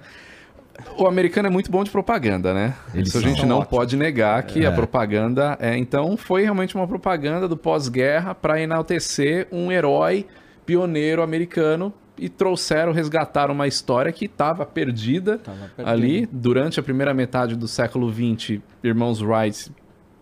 O 0.98 1.06
americano 1.06 1.48
é 1.48 1.50
muito 1.50 1.70
bom 1.70 1.82
de 1.84 1.90
propaganda, 1.90 2.52
né? 2.52 2.74
Eles 2.94 3.08
Isso 3.08 3.18
a 3.18 3.20
gente 3.20 3.44
não 3.46 3.58
ótimos. 3.58 3.78
pode 3.78 3.96
negar 3.96 4.42
que 4.42 4.64
a 4.66 4.72
propaganda 4.72 5.56
é. 5.60 5.76
Então, 5.76 6.16
foi 6.16 6.42
realmente 6.42 6.74
uma 6.74 6.86
propaganda 6.86 7.48
do 7.48 7.56
pós-guerra 7.56 8.34
para 8.34 8.60
enaltecer 8.60 9.46
um 9.50 9.70
herói 9.70 10.26
pioneiro 10.64 11.22
americano 11.22 11.92
e 12.18 12.28
trouxeram, 12.28 12.92
resgataram 12.92 13.54
uma 13.54 13.66
história 13.66 14.12
que 14.12 14.26
estava 14.26 14.66
perdida, 14.66 15.38
perdida. 15.38 15.90
ali 15.90 16.28
durante 16.30 16.78
a 16.78 16.82
primeira 16.82 17.14
metade 17.14 17.56
do 17.56 17.66
século 17.66 18.12
XX. 18.12 18.60
Irmãos 18.84 19.22
Wright, 19.22 19.72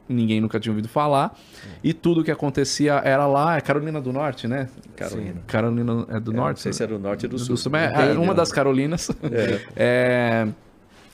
ninguém 0.09 0.40
nunca 0.40 0.59
tinha 0.59 0.72
ouvido 0.72 0.89
falar. 0.89 1.36
E 1.85 1.93
tudo 1.93 2.24
que 2.24 2.30
acontecia 2.30 2.94
era 3.05 3.26
lá, 3.26 3.56
é 3.56 3.60
Carolina 3.60 4.01
do 4.01 4.12
Norte, 4.12 4.48
né? 4.48 4.68
Carolina. 4.97 5.43
Carolina 5.47 6.06
é 6.10 6.18
do 6.20 6.32
É, 6.32 6.35
Norte? 6.35 6.56
Não 6.59 6.62
sei 6.62 6.72
se 6.72 6.82
é 6.82 6.86
do 6.86 6.98
norte 6.98 7.26
ou 7.26 7.30
do 7.30 7.39
sul. 7.39 7.56
sul. 7.56 7.76
É, 7.76 8.10
é, 8.10 8.18
uma 8.18 8.35
das 8.35 8.51
Carolinas. 8.52 9.10
É, 9.76 10.48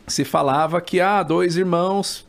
se 0.07 0.25
falava 0.25 0.81
que 0.81 1.01
ah, 1.01 1.23
dois 1.23 1.57
irmãos 1.57 2.27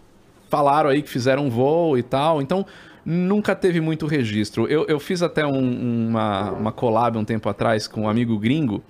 falaram 0.50 0.90
aí 0.90 1.02
que 1.02 1.10
fizeram 1.10 1.46
um 1.46 1.50
voo 1.50 1.98
e 1.98 2.04
tal. 2.04 2.42
Então, 2.42 2.66
nunca 3.06 3.56
teve 3.56 3.80
muito 3.82 4.06
registro. 4.08 4.68
Eu, 4.68 4.86
eu 4.88 5.00
fiz 5.00 5.22
até 5.22 5.46
um- 5.46 6.08
uma, 6.10 6.52
uma 6.52 6.72
collab 6.72 7.18
um 7.18 7.26
tempo 7.26 7.48
atrás 7.50 7.88
com 7.88 8.02
um 8.04 8.10
amigo 8.10 8.38
gringo, 8.40 8.82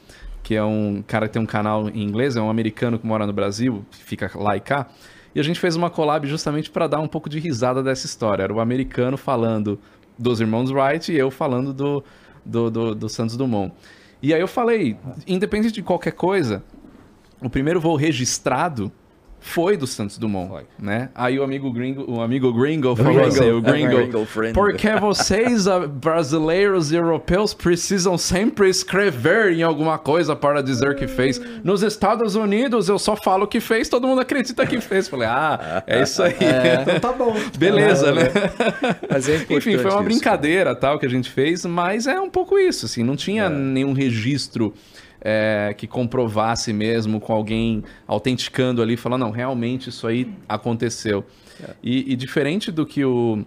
que 0.43 0.56
é 0.56 0.64
um 0.64 1.03
cara 1.07 1.27
que 1.27 1.34
tem 1.34 1.41
um 1.41 1.45
canal 1.45 1.89
em 1.89 2.03
inglês, 2.03 2.35
é 2.38 2.41
um 2.41 2.49
americano 2.49 2.99
que 2.99 3.06
mora 3.07 3.26
no 3.26 3.34
Brasil, 3.34 3.84
fica 3.91 4.30
lá 4.35 4.56
e 4.56 4.60
cá. 4.60 4.88
E 5.36 5.40
a 5.40 5.44
gente 5.44 5.60
fez 5.60 5.76
uma 5.76 5.90
collab 5.90 6.26
justamente 6.26 6.72
para 6.72 6.88
dar 6.88 7.02
um 7.02 7.07
pouco 7.07 7.30
de 7.30 7.40
risada 7.40 7.84
dessa 7.84 8.06
história. 8.06 8.44
Era 8.44 8.53
o 8.53 8.62
americano 8.62 9.18
falando 9.18 9.78
dos 10.18 10.40
irmãos 10.40 10.72
Wright 10.72 11.12
e 11.12 11.18
eu 11.18 11.30
falando 11.30 11.74
do, 11.74 12.03
do, 12.45 12.72
do, 12.72 12.95
do 12.95 13.10
Santos 13.10 13.36
Dumont. 13.36 13.74
E 14.22 14.34
aí 14.34 14.40
eu 14.40 14.48
falei, 14.48 14.98
independente 15.28 15.74
de 15.74 15.84
qualquer 15.84 16.14
coisa, 16.14 16.64
o 17.41 17.49
primeiro 17.49 17.82
voo 17.82 17.98
registrado 17.98 18.90
foi 19.45 19.77
do 19.77 19.85
Santos 19.85 20.17
Dumont, 20.17 20.49
Foi. 20.49 20.63
né? 20.80 21.09
Aí 21.13 21.38
o 21.38 21.43
amigo 21.43 21.72
gringo, 21.72 22.03
o 22.11 22.19
amigo 22.19 22.51
gringo 22.51 22.95
falou 22.95 23.13
Gringo. 23.13 23.27
assim, 23.27 23.51
o 23.51 23.57
É, 23.59 23.61
gringo, 23.61 24.27
porque 24.53 24.89
vocês 24.99 25.67
ah, 25.67 25.85
brasileiros 25.88 26.91
e 26.91 26.95
europeus 26.95 27.53
precisam 27.53 28.17
sempre 28.17 28.67
escrever 28.69 29.53
em 29.53 29.61
alguma 29.61 29.97
coisa 29.99 30.35
para 30.35 30.61
dizer 30.63 30.95
que 30.95 31.07
fez. 31.07 31.39
Nos 31.63 31.84
Estados 31.84 32.35
Unidos 32.35 32.89
eu 32.89 32.97
só 32.97 33.15
falo 33.15 33.45
que 33.47 33.59
fez, 33.59 33.88
todo 33.88 34.07
mundo 34.07 34.19
acredita 34.19 34.65
que 34.65 34.81
fez. 34.81 35.07
Falei, 35.07 35.27
ah, 35.27 35.84
é 35.85 36.01
isso 36.01 36.23
aí. 36.23 36.35
Então 36.81 36.99
tá 36.99 37.13
bom. 37.13 37.35
Beleza, 37.57 38.11
né? 38.13 38.23
Mas 39.09 39.30
é 39.30 39.35
Enfim, 39.49 39.77
foi 39.77 39.85
uma 39.91 39.93
isso. 39.99 40.03
brincadeira 40.03 40.76
tal 40.76 40.97
que 40.99 41.05
a 41.05 41.09
gente 41.09 41.30
fez, 41.30 41.65
mas 41.65 42.07
é 42.07 42.19
um 42.19 42.30
pouco 42.30 42.57
isso, 42.57 42.85
assim, 42.88 43.03
não 43.03 43.15
tinha 43.15 43.49
nenhum 43.49 43.93
registro 43.93 44.73
é, 45.27 45.73
que 45.76 45.88
comprovasse 45.88 46.72
mesmo 46.72 47.19
com 47.19 47.34
alguém 47.34 47.84
autenticando 48.07 48.80
ali, 48.80 48.95
falando, 48.95 49.22
não, 49.22 49.31
realmente 49.31 49.89
isso 49.89 50.06
aí 50.06 50.31
aconteceu. 50.47 51.26
E, 51.84 52.14
e 52.14 52.15
diferente 52.15 52.72
do 52.72 52.85
que 52.85 53.03
o 53.03 53.43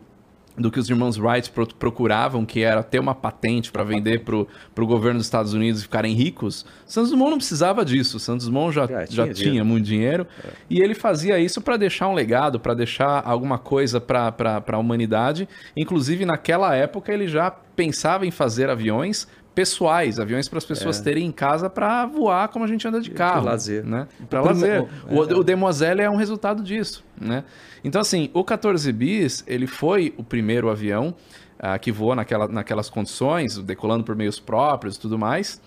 do 0.61 0.73
que 0.73 0.81
os 0.81 0.91
irmãos 0.91 1.17
Wright 1.17 1.49
pro- 1.53 1.73
procuravam, 1.73 2.45
que 2.45 2.63
era 2.63 2.83
ter 2.83 2.99
uma 2.99 3.15
patente 3.15 3.71
para 3.71 3.85
vender 3.85 4.25
para 4.25 4.35
o 4.35 4.87
governo 4.89 5.19
dos 5.19 5.27
Estados 5.29 5.55
Unidos 5.55 5.79
e 5.79 5.85
ficarem 5.85 6.17
ricos, 6.17 6.67
Santos 6.85 7.13
Dumont 7.13 7.31
não 7.31 7.39
precisava 7.39 7.85
disso. 7.85 8.19
Santos 8.19 8.47
Dumont 8.47 8.75
já, 8.75 8.85
Já 8.85 9.05
já 9.05 9.23
tinha 9.23 9.35
tinha, 9.35 9.65
muito 9.65 9.85
dinheiro 9.85 10.27
e 10.69 10.81
ele 10.81 10.97
fazia 10.97 11.39
isso 11.39 11.61
para 11.61 11.77
deixar 11.77 12.09
um 12.09 12.13
legado, 12.13 12.59
para 12.59 12.75
deixar 12.75 13.23
alguma 13.25 13.57
coisa 13.57 14.01
para 14.01 14.35
a 14.67 14.79
humanidade. 14.79 15.49
Inclusive, 15.77 16.25
naquela 16.25 16.75
época, 16.75 17.13
ele 17.13 17.29
já 17.29 17.53
pensava 17.53 18.27
em 18.27 18.33
fazer 18.33 18.69
aviões 18.69 19.29
pessoais, 19.59 20.21
aviões 20.21 20.49
para 20.49 20.59
as 20.59 20.65
pessoas 20.65 21.01
terem 21.01 21.27
em 21.27 21.33
casa 21.33 21.69
para 21.69 22.07
voar 22.07 22.47
como 22.47 22.65
a 22.65 22.69
gente 22.69 22.87
anda 22.87 23.01
de 23.01 23.11
carro. 23.11 23.45
lazer. 23.45 23.85
Né? 23.85 24.07
Para 24.31 24.41
lazer. 24.41 24.83
o- 25.11 25.15
O, 25.17 25.21
o 25.41 25.43
Demoiselle 25.43 26.01
é 26.01 26.09
um 26.09 26.15
resultado 26.15 26.63
disso, 26.63 27.05
né? 27.21 27.43
Então, 27.83 28.01
assim, 28.01 28.31
o 28.33 28.45
14 28.45 28.93
bis, 28.93 29.43
ele 29.49 29.67
foi 29.67 30.15
o 30.17 30.23
primeiro 30.23 30.71
avião 30.71 31.13
ah, 31.59 31.77
que 31.77 31.91
voou 31.91 32.15
naquela, 32.15 32.47
naquelas 32.47 32.89
condições, 32.89 33.59
decolando 33.59 34.05
por 34.05 34.15
meios 34.15 34.39
próprios 34.39 34.95
e 34.95 35.01
tudo 35.01 35.19
mais. 35.19 35.61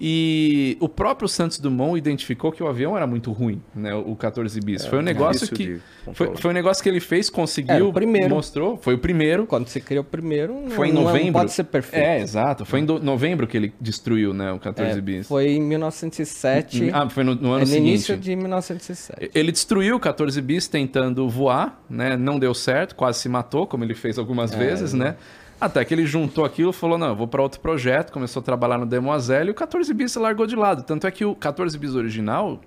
E 0.00 0.76
o 0.80 0.88
próprio 0.88 1.28
Santos 1.28 1.58
Dumont 1.58 1.98
identificou 1.98 2.52
que 2.52 2.62
o 2.62 2.68
avião 2.68 2.96
era 2.96 3.06
muito 3.06 3.32
ruim, 3.32 3.60
né? 3.74 3.94
O 3.94 4.14
14 4.14 4.60
bis. 4.60 4.86
foi 4.86 5.00
um 5.00 5.02
negócio 5.02 5.46
difícil 5.48 5.80
que 6.06 6.14
foi, 6.14 6.36
foi 6.36 6.50
um 6.50 6.54
negócio 6.54 6.82
que 6.82 6.88
ele 6.88 7.00
fez, 7.00 7.28
conseguiu, 7.28 7.74
Era 7.74 7.84
o 7.84 7.92
primeiro. 7.92 8.34
mostrou, 8.34 8.76
foi 8.76 8.94
o 8.94 8.98
primeiro. 8.98 9.46
Quando 9.46 9.66
você 9.66 9.80
cria 9.80 10.00
o 10.00 10.04
primeiro, 10.04 10.54
não, 10.54 10.70
Foi 10.70 10.88
em 10.88 10.92
não 10.92 11.02
é- 11.02 11.04
novembro. 11.04 11.26
não 11.26 11.32
pode 11.32 11.52
ser 11.52 11.64
perfeito. 11.64 12.04
É, 12.04 12.20
exato. 12.20 12.64
Foi 12.64 12.80
em 12.80 12.84
novembro 12.84 13.46
que 13.46 13.56
ele 13.56 13.72
destruiu, 13.80 14.32
né, 14.32 14.52
o 14.52 14.58
14 14.58 14.98
É, 14.98 15.00
bis. 15.00 15.26
foi 15.26 15.48
em 15.50 15.60
1907. 15.62 16.90
Ah, 16.92 17.08
foi 17.08 17.24
no, 17.24 17.34
no 17.34 17.48
é 17.48 17.50
ano 17.50 17.60
no 17.60 17.66
seguinte. 17.66 17.88
início 17.88 18.16
de 18.16 18.36
1907. 18.36 19.30
Ele 19.34 19.52
destruiu 19.52 19.96
o 19.96 20.00
14 20.00 20.40
bis 20.40 20.68
tentando 20.68 21.28
voar, 21.28 21.82
né? 21.88 22.16
Não 22.16 22.38
deu 22.38 22.54
certo, 22.54 22.94
quase 22.94 23.18
se 23.20 23.28
matou, 23.28 23.66
como 23.66 23.84
ele 23.84 23.94
fez 23.94 24.18
algumas 24.18 24.54
vezes, 24.54 24.92
né? 24.92 25.16
Até 25.60 25.84
que 25.84 25.92
ele 25.92 26.06
juntou 26.06 26.44
aquilo 26.44 26.72
falou: 26.72 26.96
não, 26.98 27.08
eu 27.08 27.16
vou 27.16 27.26
para 27.26 27.42
outro 27.42 27.60
projeto, 27.60 28.12
começou 28.12 28.40
a 28.40 28.44
trabalhar 28.44 28.78
no 28.78 28.86
Demoiselle 28.86 29.48
e 29.48 29.50
o 29.50 29.54
14 29.54 29.92
bis 29.92 30.14
largou 30.16 30.46
de 30.46 30.54
lado. 30.56 30.82
Tanto 30.82 31.06
é 31.06 31.10
que 31.10 31.24
o 31.24 31.34
14 31.34 31.76
bis 31.78 31.94
original 31.94 32.60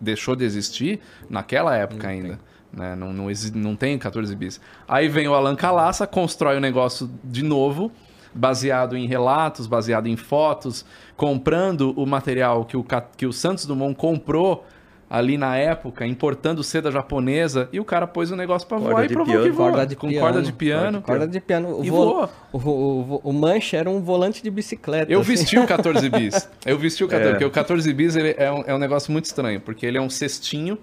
deixou 0.00 0.34
de 0.34 0.44
existir 0.44 1.00
naquela 1.28 1.76
época 1.76 2.08
ainda. 2.08 2.38
Né? 2.72 2.94
Não, 2.96 3.12
não, 3.12 3.30
exi- 3.30 3.56
não 3.56 3.76
tem 3.76 3.98
14 3.98 4.34
bis. 4.34 4.60
Aí 4.88 5.08
vem 5.08 5.28
o 5.28 5.34
Alan 5.34 5.54
Calaça, 5.54 6.06
constrói 6.06 6.56
o 6.56 6.60
negócio 6.60 7.08
de 7.22 7.42
novo, 7.44 7.92
baseado 8.34 8.96
em 8.96 9.06
relatos, 9.06 9.66
baseado 9.66 10.06
em 10.08 10.16
fotos, 10.16 10.84
comprando 11.16 11.92
o 11.98 12.04
material 12.06 12.64
que 12.64 12.76
o, 12.76 12.84
que 13.16 13.26
o 13.26 13.32
Santos 13.32 13.64
Dumont 13.66 13.94
comprou 13.94 14.66
ali 15.08 15.38
na 15.38 15.56
época, 15.56 16.04
importando 16.06 16.64
seda 16.64 16.90
japonesa, 16.90 17.68
e 17.72 17.78
o 17.78 17.84
cara 17.84 18.06
pôs 18.06 18.30
o 18.30 18.36
negócio 18.36 18.66
pra 18.66 18.78
Corda 18.78 18.92
voar 18.92 19.04
e 19.04 19.08
de 19.08 19.14
provou 19.14 19.32
piano. 19.34 19.46
que 19.46 19.52
voa. 19.56 19.68
Corda 19.70 19.86
de 19.86 19.96
com 19.96 20.08
piano. 20.08 20.20
corda 20.26 20.42
de 20.42 20.52
piano. 20.52 21.02
Corda 21.02 21.28
de 21.28 21.40
piano. 21.40 21.78
O, 21.80 21.84
E 21.84 21.90
vo- 21.90 21.96
voa. 21.96 22.30
o, 22.52 22.58
o, 22.58 23.20
o 23.24 23.32
manche 23.32 23.76
era 23.76 23.88
um 23.88 24.00
volante 24.00 24.42
de 24.42 24.50
bicicleta. 24.50 25.12
Eu 25.12 25.20
assim. 25.20 25.30
vesti 25.36 25.58
o 25.58 25.66
14 25.66 26.08
bis. 26.10 26.48
Eu 26.64 26.78
vesti 26.78 27.04
o 27.04 27.08
14, 27.08 27.28
É. 27.30 27.32
porque 27.34 27.44
o 27.44 27.50
14 27.50 27.92
bis 27.92 28.16
ele 28.16 28.34
é, 28.36 28.50
um, 28.50 28.64
é 28.66 28.74
um 28.74 28.78
negócio 28.78 29.12
muito 29.12 29.26
estranho, 29.26 29.60
porque 29.60 29.86
ele 29.86 29.96
é 29.96 30.00
um 30.00 30.10
cestinho, 30.10 30.76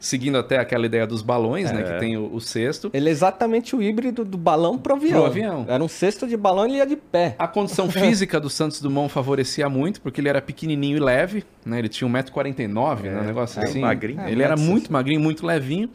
seguindo 0.00 0.38
até 0.38 0.58
aquela 0.58 0.86
ideia 0.86 1.06
dos 1.06 1.22
balões, 1.22 1.70
né? 1.72 1.82
Que 1.82 1.98
tem 1.98 2.16
o, 2.16 2.32
o 2.34 2.40
cesto. 2.40 2.90
Ele 2.92 3.08
é 3.08 3.12
exatamente 3.12 3.74
o 3.74 3.82
híbrido 3.82 4.24
do 4.24 4.38
balão 4.38 4.78
pro 4.78 4.94
avião. 4.94 5.20
Pro 5.20 5.26
avião. 5.26 5.66
Era 5.68 5.82
um 5.82 5.88
cesto 5.88 6.26
de 6.26 6.36
balão 6.36 6.66
e 6.66 6.70
ele 6.70 6.78
ia 6.78 6.86
de 6.86 6.96
pé. 6.96 7.34
A 7.38 7.48
condição 7.48 7.90
física 7.90 8.38
do 8.38 8.48
Santos 8.48 8.80
Dumont 8.80 9.12
favorecia 9.12 9.68
muito, 9.68 10.00
porque 10.00 10.20
ele 10.20 10.28
era 10.28 10.40
pequenininho 10.40 10.96
e 10.96 11.00
leve, 11.00 11.44
né? 11.64 11.78
Ele 11.78 11.88
tinha 11.88 12.08
1,49m, 12.08 13.02
né? 13.02 13.20
Um 13.20 13.24
negócio 13.24 13.60
é, 13.60 13.64
assim. 13.64 13.80
magrinho. 13.80 14.20
Ele 14.26 14.42
É, 14.42 14.44
era 14.44 14.56
muito 14.56 14.92
magrinho, 14.92 15.20
muito 15.20 15.46
levinho. 15.46 15.90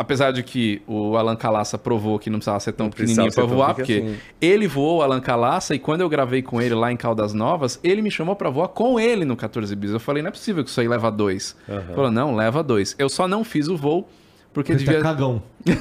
Apesar 0.00 0.30
de 0.32 0.42
que 0.42 0.80
o 0.86 1.14
Alan 1.14 1.36
Calaça 1.36 1.76
provou 1.76 2.18
que 2.18 2.30
não 2.30 2.38
precisava 2.38 2.58
ser 2.58 2.72
tão 2.72 2.86
Não 2.86 2.90
pequenininho 2.90 3.30
tão 3.30 3.46
voar, 3.46 3.74
porque 3.74 3.96
pequeno. 4.00 4.16
ele 4.40 4.66
voou 4.66 5.00
o 5.00 5.02
Alan 5.02 5.20
Calaça 5.20 5.74
e 5.74 5.78
quando 5.78 6.00
eu 6.00 6.08
gravei 6.08 6.40
com 6.40 6.58
ele 6.58 6.74
lá 6.74 6.90
em 6.90 6.96
Caldas 6.96 7.34
Novas, 7.34 7.78
ele 7.84 8.00
me 8.00 8.10
chamou 8.10 8.34
pra 8.34 8.48
voar 8.48 8.68
com 8.68 8.98
ele 8.98 9.26
no 9.26 9.36
14 9.36 9.76
bis. 9.76 9.90
Eu 9.90 10.00
falei, 10.00 10.22
não 10.22 10.28
é 10.28 10.32
possível 10.32 10.64
que 10.64 10.70
isso 10.70 10.80
aí 10.80 10.88
leva 10.88 11.10
dois. 11.10 11.54
Ele 11.68 11.82
falou, 11.94 12.10
não, 12.10 12.34
leva 12.34 12.62
dois. 12.62 12.94
Eu 12.98 13.10
só 13.10 13.28
não 13.28 13.44
fiz 13.44 13.68
o 13.68 13.76
voo 13.76 14.08
porque 14.54 14.72
Ele 14.72 14.84
tá 14.84 14.92
devia... 14.92 15.02
cagão. 15.02 15.42
Não, 15.66 15.76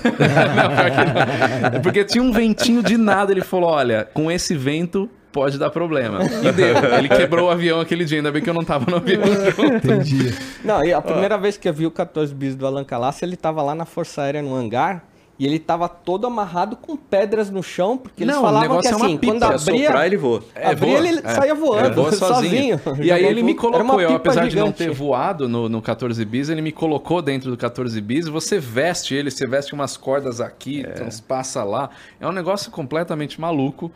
pior 0.76 0.92
que 0.92 1.72
não. 1.76 1.82
Porque 1.82 2.04
tinha 2.04 2.22
um 2.22 2.32
ventinho 2.34 2.84
de 2.84 2.98
nada. 2.98 3.32
Ele 3.32 3.42
falou: 3.42 3.70
olha, 3.70 4.08
com 4.14 4.30
esse 4.30 4.54
vento 4.56 5.10
pode 5.32 5.58
dar 5.58 5.70
problema. 5.70 6.20
E 6.24 6.52
deu. 6.52 6.76
Ele 6.98 7.10
quebrou 7.10 7.48
o 7.48 7.52
avião 7.52 7.80
aquele 7.80 8.06
dia. 8.06 8.18
Ainda 8.20 8.32
bem 8.32 8.42
que 8.42 8.50
eu 8.50 8.54
não 8.54 8.64
tava 8.64 8.90
no 8.90 8.98
avião 8.98 9.22
junto. 9.56 9.88
Entendi. 9.88 10.34
Não, 10.64 10.84
e 10.84 10.94
a 10.94 11.02
primeira 11.02 11.38
vez 11.38 11.58
que 11.58 11.68
eu 11.70 11.74
vi 11.74 11.86
o 11.86 11.92
14 11.92 12.34
bis 12.34 12.56
do 12.56 12.66
Alan 12.68 12.84
Calaça, 12.84 13.26
ele 13.26 13.36
tava 13.36 13.62
lá 13.62 13.74
na 13.76 13.86
Força 13.86 14.22
Aérea 14.24 14.42
no 14.42 14.56
hangar 14.56 15.04
e 15.38 15.46
ele 15.46 15.58
tava 15.58 15.88
todo 15.88 16.28
amarrado 16.28 16.76
com 16.76 16.98
pedras 16.98 17.50
no 17.50 17.64
chão, 17.64 17.98
porque 17.98 18.24
eles 18.26 18.36
Não, 18.36 18.42
o 18.42 18.46
falavam 18.46 18.62
que 18.62 18.68
negócio 18.70 18.92
é 18.92 18.96
uma 18.98 19.06
assim, 19.06 19.18
pipa. 19.18 19.32
quando 19.40 19.60
Se 19.60 19.70
abria, 19.70 19.86
soprar, 19.88 20.06
ele 20.06 20.18
voa. 20.18 20.44
É, 20.54 20.68
abria 20.72 20.98
voa. 20.98 21.08
ele 21.08 21.20
É. 21.24 21.34
saia 21.34 21.56
voando, 21.56 21.86
É, 21.86 21.90
voa 21.92 22.12
sozinho. 22.12 22.82
E 23.02 23.10
aí 23.10 23.24
ele 23.26 23.42
me 23.42 23.56
colocou, 23.56 24.02
eu, 24.02 24.16
apesar 24.16 24.48
de 24.50 24.56
não 24.58 24.66
gigante. 24.66 24.78
ter 24.80 24.92
voado 24.92 25.48
no, 25.48 25.70
no 25.70 25.82
14 25.82 26.26
bis, 26.26 26.50
ele 26.50 26.62
me 26.62 26.74
colocou 26.74 27.22
dentro 27.22 27.50
do 27.50 27.56
14 27.56 28.02
bis. 28.02 28.28
Você 28.28 28.60
veste 28.60 29.16
ele, 29.16 29.32
você 29.32 29.48
veste 29.48 29.74
umas 29.74 29.96
cordas 29.96 30.42
aqui, 30.42 30.82
É. 30.86 30.90
transpassa 30.92 31.64
lá. 31.64 31.90
É 32.20 32.28
um 32.28 32.34
negócio 32.34 32.70
completamente 32.70 33.40
maluco, 33.40 33.90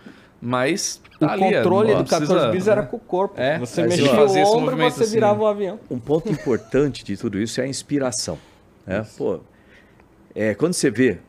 mas 0.46 1.02
O 1.16 1.20
tá 1.26 1.32
ali, 1.34 1.44
é, 1.46 1.58
controle 1.64 1.96
do 1.96 2.04
14 2.04 2.26
precisa- 2.34 2.52
bis 2.52 2.68
era 2.68 2.84
com 2.84 2.98
o 2.98 3.00
corpo. 3.00 3.40
É, 3.40 3.58
você 3.58 3.76
você 3.88 3.88
mexia 3.88 4.12
o 4.52 4.58
ombro, 4.58 4.76
você 4.76 5.04
assim. 5.04 5.14
virava 5.14 5.42
o 5.42 5.48
avião. 5.48 5.80
Um 5.90 5.98
ponto 6.00 6.30
importante 6.30 7.04
de 7.06 7.16
tudo 7.16 7.40
isso 7.40 7.62
é 7.62 7.64
a 7.64 7.68
inspiração. 7.68 8.38
Né? 8.86 9.06
Pô, 9.18 9.40
é, 10.36 10.54
quando 10.54 10.74
você 10.74 10.90
vê, 10.92 11.20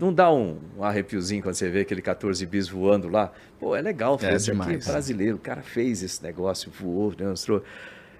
não 0.00 0.12
dá 0.12 0.32
um, 0.32 0.56
um 0.78 0.84
arrepiozinho 0.84 1.42
quando 1.42 1.54
você 1.56 1.68
vê 1.68 1.80
aquele 1.80 2.00
14 2.00 2.46
bis 2.46 2.68
voando 2.68 3.08
lá? 3.08 3.32
Pô, 3.58 3.74
é 3.74 3.82
legal, 3.82 4.18
É 4.22 4.34
esse 4.34 4.50
aqui 4.52 4.60
é 4.60 4.64
demais. 4.64 4.86
brasileiro, 4.86 5.36
o 5.36 5.40
cara 5.40 5.62
fez 5.62 6.02
esse 6.02 6.22
negócio, 6.22 6.70
voou, 6.80 7.12
né, 7.18 7.26
mostrou. 7.28 7.62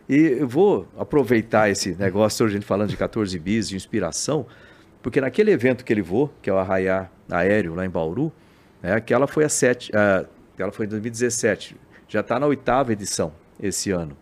E 0.09 0.16
eu 0.40 0.48
vou 0.48 0.89
aproveitar 0.98 1.70
esse 1.70 1.94
negócio, 1.94 2.44
hoje 2.44 2.56
a 2.56 2.59
gente 2.59 2.66
falando 2.66 2.90
de 2.90 2.97
14 2.97 3.39
bis, 3.39 3.68
de 3.68 3.77
inspiração, 3.77 4.44
porque 5.01 5.20
naquele 5.20 5.52
evento 5.52 5.85
que 5.85 5.93
ele 5.93 6.02
voou, 6.02 6.28
que 6.43 6.51
é 6.51 6.52
o 6.52 6.59
Arraiar 6.59 7.09
Aéreo 7.31 7.77
lá 7.77 7.86
em 7.86 7.89
Bauru, 7.89 8.32
né, 8.82 8.93
aquela 8.94 9.28
foi 9.28 9.44
a 9.44 9.48
sete, 9.48 9.93
ah, 9.94 10.24
aquela 10.61 10.73
foi 10.73 10.87
em 10.87 10.89
2017, 10.91 11.77
já 12.09 12.20
está 12.20 12.39
na 12.39 12.47
oitava 12.47 12.93
edição 12.93 13.32
esse 13.61 13.91
ano. 13.91 14.16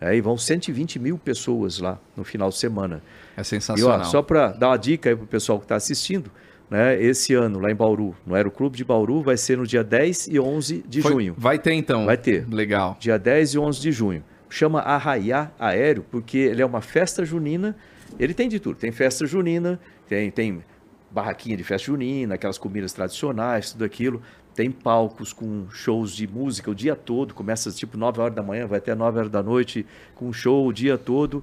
né, 0.00 0.16
e 0.16 0.20
vão 0.20 0.36
120 0.36 0.98
mil 0.98 1.16
pessoas 1.18 1.78
lá 1.78 1.98
no 2.16 2.24
final 2.24 2.48
de 2.48 2.56
semana. 2.56 3.02
É 3.36 3.38
E 3.38 3.40
ó, 3.40 3.44
sensacional. 3.44 4.04
só 4.04 4.20
para 4.22 4.48
dar 4.48 4.68
uma 4.70 4.76
dica 4.76 5.10
aí 5.10 5.16
pro 5.16 5.26
pessoal 5.26 5.58
que 5.58 5.64
está 5.64 5.76
assistindo, 5.76 6.30
né? 6.68 7.00
Esse 7.00 7.34
ano 7.34 7.58
lá 7.60 7.70
em 7.70 7.74
Bauru, 7.74 8.14
no 8.26 8.34
Aeroclube 8.34 8.76
de 8.76 8.84
Bauru, 8.84 9.22
vai 9.22 9.36
ser 9.36 9.56
no 9.58 9.66
dia 9.66 9.84
10 9.84 10.26
e 10.28 10.40
11 10.40 10.84
de 10.88 11.02
Foi- 11.02 11.12
junho. 11.12 11.34
Vai 11.38 11.58
ter 11.58 11.72
então. 11.74 12.04
Vai 12.06 12.16
ter. 12.16 12.46
Legal. 12.48 12.96
Dia 12.98 13.18
10 13.18 13.54
e 13.54 13.58
11 13.58 13.80
de 13.80 13.92
junho. 13.92 14.24
Chama 14.50 14.80
Arraiá 14.80 15.50
Aéreo 15.58 16.04
porque 16.10 16.38
ele 16.38 16.60
é 16.62 16.66
uma 16.66 16.80
festa 16.80 17.24
junina. 17.24 17.76
Ele 18.18 18.34
tem 18.34 18.48
de 18.48 18.58
tudo. 18.58 18.76
Tem 18.76 18.90
festa 18.92 19.24
junina, 19.26 19.78
tem, 20.08 20.30
tem 20.30 20.62
barraquinha 21.10 21.56
de 21.56 21.62
festa 21.64 21.86
junina, 21.86 22.34
aquelas 22.34 22.58
comidas 22.58 22.92
tradicionais, 22.92 23.72
tudo 23.72 23.84
aquilo. 23.84 24.20
Tem 24.54 24.70
palcos 24.70 25.32
com 25.32 25.66
shows 25.70 26.14
de 26.14 26.26
música 26.26 26.70
o 26.70 26.74
dia 26.74 26.94
todo. 26.94 27.32
Começa 27.34 27.70
tipo 27.70 27.96
9 27.96 28.20
horas 28.20 28.34
da 28.34 28.42
manhã, 28.42 28.66
vai 28.66 28.78
até 28.78 28.94
9 28.94 29.18
horas 29.18 29.30
da 29.30 29.42
noite 29.42 29.86
com 30.14 30.32
show 30.32 30.66
o 30.66 30.72
dia 30.72 30.98
todo. 30.98 31.42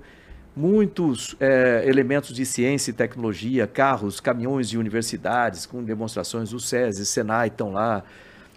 Muitos 0.55 1.35
eh, 1.39 1.83
elementos 1.87 2.35
de 2.35 2.45
ciência 2.45 2.91
e 2.91 2.93
tecnologia, 2.93 3.65
carros, 3.65 4.19
caminhões 4.19 4.69
de 4.69 4.77
universidades 4.77 5.65
com 5.65 5.83
demonstrações. 5.83 6.53
O 6.53 6.59
SESI, 6.59 7.05
Senai 7.05 7.47
estão 7.47 7.71
lá. 7.71 8.03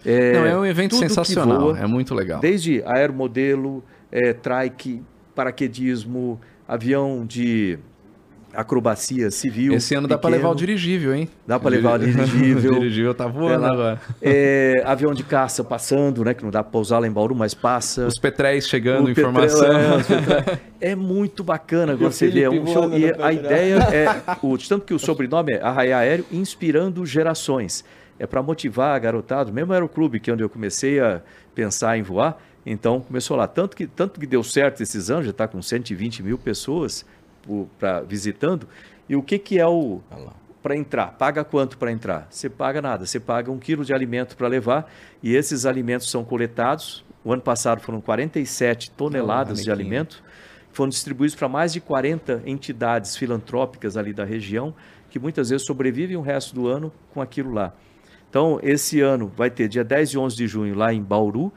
Eh, 0.04 0.32
Não, 0.32 0.46
é 0.46 0.58
um 0.58 0.66
evento 0.66 0.96
sensacional. 0.96 1.60
voa, 1.60 1.78
É 1.78 1.86
muito 1.86 2.14
legal. 2.14 2.40
Desde 2.40 2.82
aeromodelo, 2.84 3.84
é, 4.10 4.32
trike, 4.32 5.02
paraquedismo, 5.34 6.40
avião 6.66 7.24
de 7.24 7.78
acrobacia 8.54 9.30
civil. 9.30 9.74
Esse 9.74 9.94
ano 9.94 10.06
dá 10.06 10.16
pra 10.16 10.30
pequeno, 10.30 10.42
levar 10.42 10.54
o 10.54 10.54
dirigível, 10.54 11.14
hein? 11.14 11.28
Dá 11.46 11.58
pra 11.58 11.70
levar 11.70 11.98
o 12.00 12.04
dirigível. 12.04 12.72
o 12.72 12.80
dirigível 12.80 13.14
tá 13.14 13.26
voando 13.26 13.64
É 13.64 13.68
agora. 13.68 14.00
É, 14.20 14.82
avião 14.84 15.14
de 15.14 15.22
caça 15.22 15.64
passando, 15.64 16.24
né? 16.24 16.34
Que 16.34 16.42
não 16.42 16.50
dá 16.50 16.62
pra 16.62 16.70
pousar 16.70 16.98
lá 16.98 17.06
em 17.06 17.10
Bauru, 17.10 17.34
mas 17.34 17.54
passa. 17.54 18.06
Os 18.06 18.18
petréis 18.18 18.68
chegando, 18.68 19.06
O 19.06 19.10
informação. 19.10 19.66
É. 19.66 20.72
É 20.84 20.96
muito 20.96 21.44
bacana 21.44 21.94
você 21.94 22.28
vê. 22.28 22.42
É 22.42 22.50
um 22.50 22.66
show, 22.66 22.90
e 22.92 23.12
a 23.22 23.32
ideia 23.32 23.76
é. 23.92 24.22
O, 24.42 24.58
tanto 24.58 24.84
que 24.84 24.92
o 24.92 24.98
sobrenome 24.98 25.52
é 25.52 25.62
Arraia 25.62 25.96
Aéreo 25.98 26.26
Inspirando 26.32 27.06
Gerações. 27.06 27.84
É 28.18 28.26
para 28.26 28.42
motivar 28.42 28.96
a 28.96 28.98
garotada, 28.98 29.52
mesmo 29.52 29.72
aeroclube, 29.72 30.18
que 30.18 30.28
é 30.28 30.34
onde 30.34 30.42
eu 30.42 30.48
comecei 30.48 30.98
a 30.98 31.22
pensar 31.54 31.96
em 31.96 32.02
voar. 32.02 32.36
Então 32.66 33.00
começou 33.00 33.36
lá. 33.36 33.46
Tanto 33.46 33.76
que, 33.76 33.86
tanto 33.86 34.18
que 34.18 34.26
deu 34.26 34.42
certo 34.42 34.82
esses 34.82 35.10
anos, 35.10 35.24
já 35.24 35.30
está 35.30 35.46
com 35.46 35.62
120 35.62 36.22
mil 36.22 36.36
pessoas 36.36 37.04
pra, 37.78 38.00
visitando. 38.00 38.66
E 39.08 39.16
o 39.16 39.22
que, 39.22 39.38
que 39.38 39.58
é 39.58 39.66
o. 39.66 40.00
Para 40.62 40.76
entrar, 40.76 41.08
paga 41.18 41.42
quanto 41.42 41.76
para 41.76 41.90
entrar? 41.90 42.28
Você 42.30 42.48
paga 42.48 42.80
nada, 42.80 43.04
você 43.04 43.18
paga 43.18 43.50
um 43.50 43.58
quilo 43.58 43.84
de 43.84 43.92
alimento 43.92 44.36
para 44.36 44.46
levar 44.46 44.88
e 45.20 45.34
esses 45.34 45.66
alimentos 45.66 46.08
são 46.08 46.24
coletados. 46.24 47.04
O 47.24 47.32
ano 47.32 47.42
passado 47.42 47.80
foram 47.80 48.00
47 48.00 48.92
toneladas 48.92 49.60
de 49.60 49.68
manequim. 49.68 49.82
alimento, 49.82 50.22
foram 50.72 50.88
distribuídos 50.88 51.34
para 51.34 51.48
mais 51.48 51.72
de 51.72 51.80
40 51.80 52.42
entidades 52.46 53.16
filantrópicas 53.16 53.96
ali 53.96 54.12
da 54.12 54.24
região, 54.24 54.72
que 55.10 55.18
muitas 55.18 55.50
vezes 55.50 55.66
sobrevivem 55.66 56.16
o 56.16 56.20
resto 56.20 56.54
do 56.54 56.68
ano 56.68 56.92
com 57.12 57.20
aquilo 57.20 57.52
lá. 57.52 57.74
Então, 58.30 58.58
esse 58.62 59.00
ano 59.00 59.30
vai 59.36 59.50
ter 59.50 59.68
dia 59.68 59.84
10 59.84 60.10
e 60.10 60.18
11 60.18 60.36
de 60.36 60.46
junho 60.46 60.74
lá 60.74 60.94
em 60.94 61.02
Bauru, 61.02 61.52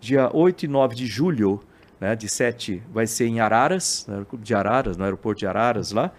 dia 0.00 0.28
8 0.34 0.64
e 0.64 0.68
9 0.68 0.94
de 0.94 1.06
julho, 1.06 1.60
né, 2.00 2.14
de 2.16 2.28
7 2.28 2.82
vai 2.92 3.06
ser 3.06 3.26
em 3.26 3.40
Araras, 3.40 4.06
de 4.40 4.54
Araras, 4.54 4.96
no 4.96 5.04
aeroporto 5.04 5.40
de 5.40 5.46
Araras 5.46 5.92
lá, 5.92 6.10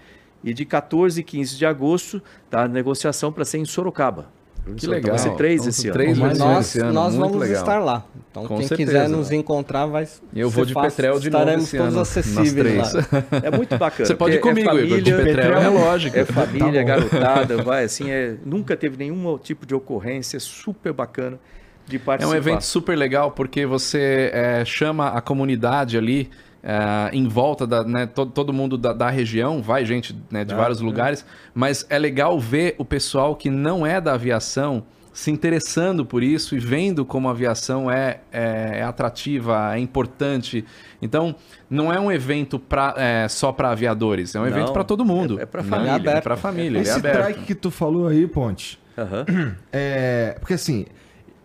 e 0.43 0.53
de 0.53 0.65
14 0.65 1.19
e 1.19 1.23
15 1.23 1.57
de 1.57 1.65
agosto 1.65 2.21
tá 2.49 2.63
a 2.63 2.67
negociação 2.67 3.31
para 3.31 3.43
ser 3.45 3.57
em 3.57 3.65
Sorocaba. 3.65 4.37
Que 4.65 4.71
Então, 4.85 4.89
legal. 4.89 5.09
Vai 5.15 5.19
ser 5.19 5.35
três 5.35 5.61
Então, 5.61 5.69
esse 5.69 5.87
ano. 5.87 5.93
três 5.93 6.17
Mais 6.17 6.31
versões 6.37 6.55
Nós, 6.55 6.67
esse 6.67 6.79
ano, 6.81 6.93
nós 6.93 7.15
muito 7.15 7.31
vamos 7.31 7.47
legal. 7.47 7.61
estar 7.63 7.79
lá. 7.79 8.05
Então, 8.29 8.45
Com 8.45 8.57
quem 8.57 8.67
certeza. 8.67 8.91
quiser 8.91 9.09
nos 9.09 9.31
encontrar, 9.31 9.85
vai. 9.85 10.07
Eu 10.35 10.49
vou 10.49 10.65
de 10.65 10.73
fácil. 10.73 10.89
Petrel 10.89 11.19
de 11.19 11.29
novo 11.29 11.43
Estaremos 11.43 11.71
todos 11.71 11.87
ano, 11.87 11.99
acessíveis 12.01 12.93
lá. 12.93 13.01
É 13.43 13.55
muito 13.55 13.77
bacana. 13.77 14.05
Você 14.05 14.13
pode 14.15 14.35
ir 14.35 14.41
porque 14.41 14.61
comigo, 14.61 14.77
é 14.77 14.83
Igor, 14.83 15.01
de 15.01 15.11
família, 15.11 15.35
Petrel 15.35 15.57
é 15.61 15.67
lógico. 15.69 16.17
É 16.17 16.25
família, 16.25 16.81
Tá 16.81 16.83
garotada, 16.83 17.63
vai 17.63 17.85
assim, 17.85 18.11
é, 18.11 18.35
nunca 18.45 18.75
teve 18.75 18.97
nenhum 18.97 19.37
tipo 19.37 19.65
de 19.65 19.73
ocorrência, 19.73 20.35
é 20.35 20.39
super 20.39 20.91
bacana 20.91 21.39
de 21.87 21.95
É 21.95 21.99
participar. 21.99 22.33
um 22.33 22.37
evento 22.37 22.61
super 22.61 22.95
legal 22.97 23.31
porque 23.31 23.65
você 23.65 24.29
é, 24.33 24.65
chama 24.65 25.07
a 25.09 25.21
comunidade 25.21 25.97
ali 25.97 26.29
é, 26.63 27.09
em 27.13 27.27
volta 27.27 27.65
da, 27.65 27.83
né, 27.83 28.05
todo, 28.05 28.31
todo 28.31 28.51
mundo 28.51 28.77
da, 28.77 28.91
da 28.91 29.09
região, 29.09 29.61
vai 29.61 29.85
gente 29.85 30.15
né, 30.29 30.43
de 30.43 30.53
Ah, 30.53 30.57
vários 30.57 30.81
é. 30.81 30.83
lugares, 30.83 31.25
mas 31.53 31.85
é 31.89 31.97
legal 31.97 32.37
ver 32.39 32.75
o 32.77 32.83
pessoal 32.83 33.35
que 33.35 33.49
não 33.49 33.85
é 33.85 34.01
da 34.01 34.13
aviação 34.13 34.83
se 35.13 35.31
interessando 35.31 36.05
por 36.05 36.21
isso 36.21 36.55
e 36.55 36.59
vendo 36.59 37.03
como 37.03 37.27
a 37.27 37.31
aviação 37.31 37.89
é, 37.89 38.19
é, 38.31 38.79
é 38.79 38.83
atrativa, 38.83 39.73
é 39.75 39.79
importante. 39.79 40.63
Então, 41.01 41.33
não 41.67 41.91
é 41.91 41.99
um 41.99 42.11
evento 42.11 42.59
pra, 42.59 42.93
é, 42.97 43.27
só 43.27 43.51
para 43.51 43.71
aviadores, 43.71 44.35
é 44.35 44.39
um 44.39 44.43
Não, 44.43 44.49
evento 44.49 44.73
para 44.73 44.83
todo 44.83 45.03
mundo. 45.03 45.39
é- 45.39 45.43
é 45.43 45.45
pra 45.47 45.63
né? 45.63 45.69
família. 45.69 46.09
É 46.11 46.21
para 46.21 46.37
família, 46.37 46.67
ele 46.69 46.77
é 46.79 46.81
Esse 46.81 46.99
aberto. 46.99 47.23
trike 47.23 47.45
que 47.45 47.55
tu 47.55 47.71
falou 47.71 48.07
aí, 48.07 48.27
Ponte, 48.27 48.77
Aham. 48.95 49.25
é. 49.71 50.35
Porque 50.39 50.53
assim, 50.53 50.85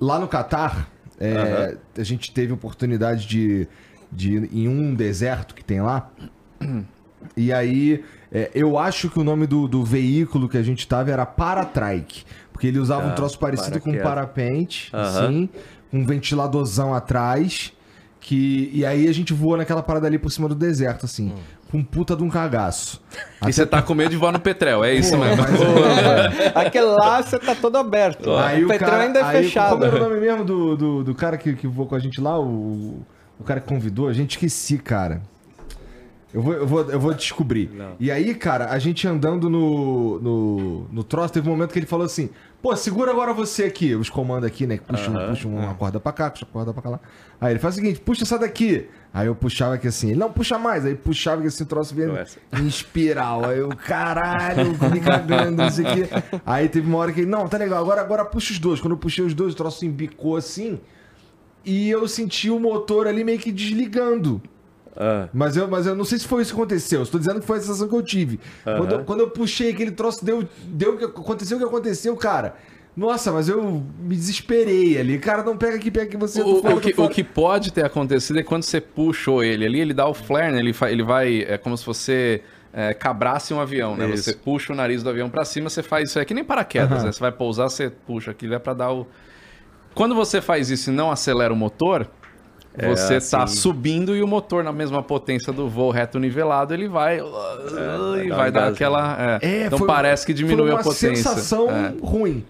lá 0.02 0.18
no 0.18 0.26
Catar, 0.26 0.88
é, 1.20 1.76
a 1.96 2.02
gente 2.02 2.32
teve 2.32 2.52
oportunidade 2.52 3.26
de, 3.28 3.68
de 4.10 4.32
ir 4.36 4.48
em 4.52 4.68
um 4.68 4.94
deserto 4.94 5.54
que 5.54 5.64
tem 5.64 5.80
lá. 5.80 6.10
E 7.36 7.52
aí, 7.52 8.04
é, 8.32 8.50
eu 8.52 8.76
acho 8.76 9.08
que 9.08 9.20
o 9.20 9.24
nome 9.24 9.46
do, 9.46 9.68
do 9.68 9.84
veículo 9.84 10.48
que 10.48 10.58
a 10.58 10.62
gente 10.62 10.86
tava 10.88 11.10
era 11.12 11.24
Paratrike. 11.24 12.24
Porque 12.52 12.66
ele 12.66 12.80
usava 12.80 13.06
um 13.06 13.10
Ah, 13.10 13.14
troço 13.14 13.38
parecido 13.38 13.80
com 13.80 13.90
um 13.90 14.02
parapente, 14.02 14.90
Aham. 14.92 15.06
assim, 15.26 15.48
com 15.90 15.98
um 16.00 16.04
ventiladorzão 16.06 16.92
atrás. 16.92 17.72
Que, 18.20 18.70
e 18.72 18.84
aí 18.84 19.08
a 19.08 19.12
gente 19.12 19.32
voou 19.32 19.56
naquela 19.56 19.82
parada 19.82 20.06
ali 20.06 20.18
por 20.18 20.30
cima 20.30 20.48
do 20.48 20.54
deserto, 20.54 21.06
assim, 21.06 21.32
com 21.72 21.82
puta 21.82 22.14
de 22.14 22.22
um 22.22 22.28
cagaço. 22.28 23.02
E 23.48 23.50
você 23.50 23.64
tá 23.64 23.80
com 23.80 23.94
medo 23.94 24.10
de 24.10 24.16
voar 24.18 24.30
no 24.30 24.38
Petrel, 24.38 24.84
é 24.84 24.92
isso 24.92 25.16
Pô, 25.16 25.24
mesmo. 25.24 25.42
mas 25.42 26.38
é- 26.38 26.52
Aquele 26.54 26.84
lá 26.84 27.22
você 27.22 27.38
tá 27.38 27.54
todo 27.54 27.76
aberto. 27.78 28.30
Aí 28.36 28.62
o 28.62 28.68
Petrão 28.68 28.92
ainda 29.00 29.20
é 29.20 29.22
aí, 29.24 29.44
fechado. 29.44 29.70
Como 29.70 29.84
era 29.84 29.96
o 29.96 29.98
nome 29.98 30.20
mesmo 30.20 30.44
do, 30.44 30.76
do, 30.76 31.04
do 31.04 31.14
cara 31.14 31.38
que, 31.38 31.54
que 31.54 31.66
voou 31.66 31.88
com 31.88 31.94
a 31.94 31.98
gente 31.98 32.20
lá? 32.20 32.38
O, 32.38 33.00
o 33.40 33.44
cara 33.44 33.58
que 33.58 33.66
convidou? 33.66 34.06
A 34.06 34.12
gente 34.12 34.32
esqueci, 34.32 34.76
cara. 34.76 35.22
Eu 36.34 36.42
vou, 36.42 36.52
eu 36.54 36.66
vou, 36.66 36.90
eu 36.90 37.00
vou 37.00 37.14
descobrir. 37.14 37.70
E 37.98 38.10
aí, 38.10 38.34
cara, 38.34 38.70
a 38.70 38.78
gente 38.78 39.08
andando 39.08 39.48
no, 39.48 40.18
no, 40.20 40.88
no 40.92 41.04
troço, 41.04 41.32
teve 41.32 41.48
um 41.48 41.52
momento 41.52 41.72
que 41.72 41.78
ele 41.78 41.86
falou 41.86 42.04
assim: 42.04 42.28
pô, 42.60 42.74
segura 42.76 43.10
agora 43.12 43.32
você 43.32 43.64
aqui, 43.64 43.94
os 43.94 44.10
comandos 44.10 44.46
aqui, 44.46 44.66
né? 44.66 44.76
Que 44.76 44.84
puxam, 44.84 45.16
Aham. 45.16 45.28
puxam 45.30 45.54
uma 45.54 45.74
corda 45.74 45.98
pra 46.00 46.12
cá, 46.12 46.30
puxa 46.30 46.44
a 46.44 46.52
corda 46.52 46.72
pra 46.74 46.82
cá 46.82 46.90
lá. 46.90 47.00
Aí 47.40 47.52
ele 47.52 47.58
faz 47.58 47.74
o 47.74 47.78
seguinte: 47.78 48.00
puxa 48.00 48.24
essa 48.24 48.38
daqui. 48.38 48.88
Aí 49.14 49.26
eu 49.26 49.34
puxava 49.34 49.74
aqui 49.74 49.86
assim, 49.86 50.10
ele 50.10 50.18
não 50.18 50.32
puxa 50.32 50.58
mais. 50.58 50.86
Aí 50.86 50.94
puxava 50.94 51.42
que 51.42 51.48
esse 51.48 51.64
troço 51.66 51.94
vinha 51.94 52.24
em 52.58 52.66
espiral. 52.66 53.44
Aí 53.44 53.58
eu, 53.58 53.68
caralho, 53.68 54.70
me 54.90 55.00
cagando, 55.00 55.62
não 55.62 55.70
sei 55.70 55.84
o 55.84 55.94
quê. 55.94 56.08
Aí 56.46 56.68
teve 56.68 56.88
uma 56.88 56.98
hora 56.98 57.12
que 57.12 57.20
ele, 57.20 57.30
não, 57.30 57.46
tá 57.46 57.58
legal, 57.58 57.82
agora, 57.82 58.00
agora 58.00 58.24
puxa 58.24 58.52
os 58.52 58.58
dois. 58.58 58.80
Quando 58.80 58.92
eu 58.92 58.98
puxei 58.98 59.24
os 59.24 59.34
dois, 59.34 59.52
o 59.52 59.56
troço 59.56 59.84
embicou 59.84 60.36
assim. 60.36 60.80
E 61.64 61.90
eu 61.90 62.08
senti 62.08 62.48
o 62.48 62.58
motor 62.58 63.06
ali 63.06 63.22
meio 63.22 63.38
que 63.38 63.52
desligando. 63.52 64.40
Ah, 64.96 65.28
Mas 65.32 65.56
eu, 65.56 65.68
mas 65.68 65.86
eu 65.86 65.94
não 65.94 66.04
sei 66.04 66.18
se 66.18 66.26
foi 66.26 66.42
isso 66.42 66.54
que 66.54 66.60
aconteceu. 66.60 67.00
Eu 67.00 67.04
Estou 67.04 67.18
dizendo 67.18 67.40
que 67.40 67.46
foi 67.46 67.58
a 67.58 67.60
sensação 67.60 67.88
que 67.88 67.94
eu 67.94 68.02
tive. 68.02 68.40
Quando, 68.62 68.92
eu, 68.92 69.04
quando 69.04 69.20
eu 69.20 69.30
puxei 69.30 69.70
aquele 69.70 69.90
troço, 69.90 70.24
deu, 70.24 70.46
deu 70.64 70.94
aconteceu 71.04 71.56
o 71.56 71.60
que 71.60 71.66
aconteceu, 71.66 72.16
cara. 72.16 72.56
Nossa, 72.96 73.32
mas 73.32 73.48
eu 73.48 73.82
me 73.98 74.14
desesperei 74.14 74.98
ali. 74.98 75.18
Cara, 75.18 75.42
não 75.42 75.56
pega 75.56 75.76
aqui, 75.76 75.90
pega 75.90 76.06
aqui 76.06 76.16
você. 76.16 76.42
O, 76.42 76.60
fora, 76.60 76.74
o 76.74 76.80
tô 76.80 76.88
que, 76.88 77.00
o 77.00 77.08
que 77.08 77.24
pode 77.24 77.72
ter 77.72 77.84
acontecido 77.84 78.38
é 78.38 78.42
quando 78.42 78.64
você 78.64 78.80
puxou 78.80 79.42
ele 79.42 79.64
ali, 79.64 79.80
ele 79.80 79.94
dá 79.94 80.06
o 80.06 80.12
flare, 80.12 80.52
né? 80.52 80.58
Ele, 80.58 80.74
ele 80.90 81.02
vai. 81.02 81.42
É 81.48 81.56
como 81.56 81.76
se 81.76 81.86
você 81.86 82.42
é, 82.72 82.92
cabrasse 82.92 83.54
um 83.54 83.60
avião, 83.60 83.96
né? 83.96 84.08
Isso. 84.10 84.24
Você 84.24 84.34
puxa 84.34 84.72
o 84.74 84.76
nariz 84.76 85.02
do 85.02 85.08
avião 85.08 85.30
pra 85.30 85.44
cima, 85.44 85.70
você 85.70 85.82
faz 85.82 86.10
isso. 86.10 86.18
É 86.18 86.24
que 86.24 86.34
nem 86.34 86.44
paraquedas, 86.44 86.98
Aham. 86.98 87.06
né? 87.06 87.12
Você 87.12 87.20
vai 87.20 87.32
pousar, 87.32 87.70
você 87.70 87.88
puxa 87.88 88.30
aquilo 88.30 88.54
é 88.54 88.58
pra 88.58 88.74
dar 88.74 88.92
o. 88.92 89.06
Quando 89.94 90.14
você 90.14 90.40
faz 90.40 90.70
isso 90.70 90.90
e 90.90 90.92
não 90.92 91.10
acelera 91.10 91.52
o 91.52 91.56
motor, 91.56 92.06
você 92.88 93.20
tá 93.20 93.42
assim. 93.44 93.56
subindo 93.56 94.16
e 94.16 94.22
o 94.22 94.26
motor 94.26 94.64
na 94.64 94.72
mesma 94.72 95.02
potência 95.02 95.52
do 95.52 95.68
voo 95.68 95.90
reto 95.90 96.18
nivelado, 96.18 96.72
ele 96.72 96.88
vai. 96.88 97.18
e 97.18 97.22
vai 97.22 98.28
dar 98.28 98.36
vai 98.36 98.50
dar 98.52 98.60
gás, 98.62 98.74
aquela. 98.74 99.38
é. 99.42 99.46
É, 99.46 99.66
então 99.66 99.78
foi- 99.78 99.86
parece 99.86 100.24
que 100.24 100.32
diminui 100.32 100.56
foi 100.68 100.70
a 100.70 100.74
uma 100.76 100.82
potência. 100.82 101.16
sensação 101.16 101.68
É. 101.70 101.92
ruim. 102.02 102.44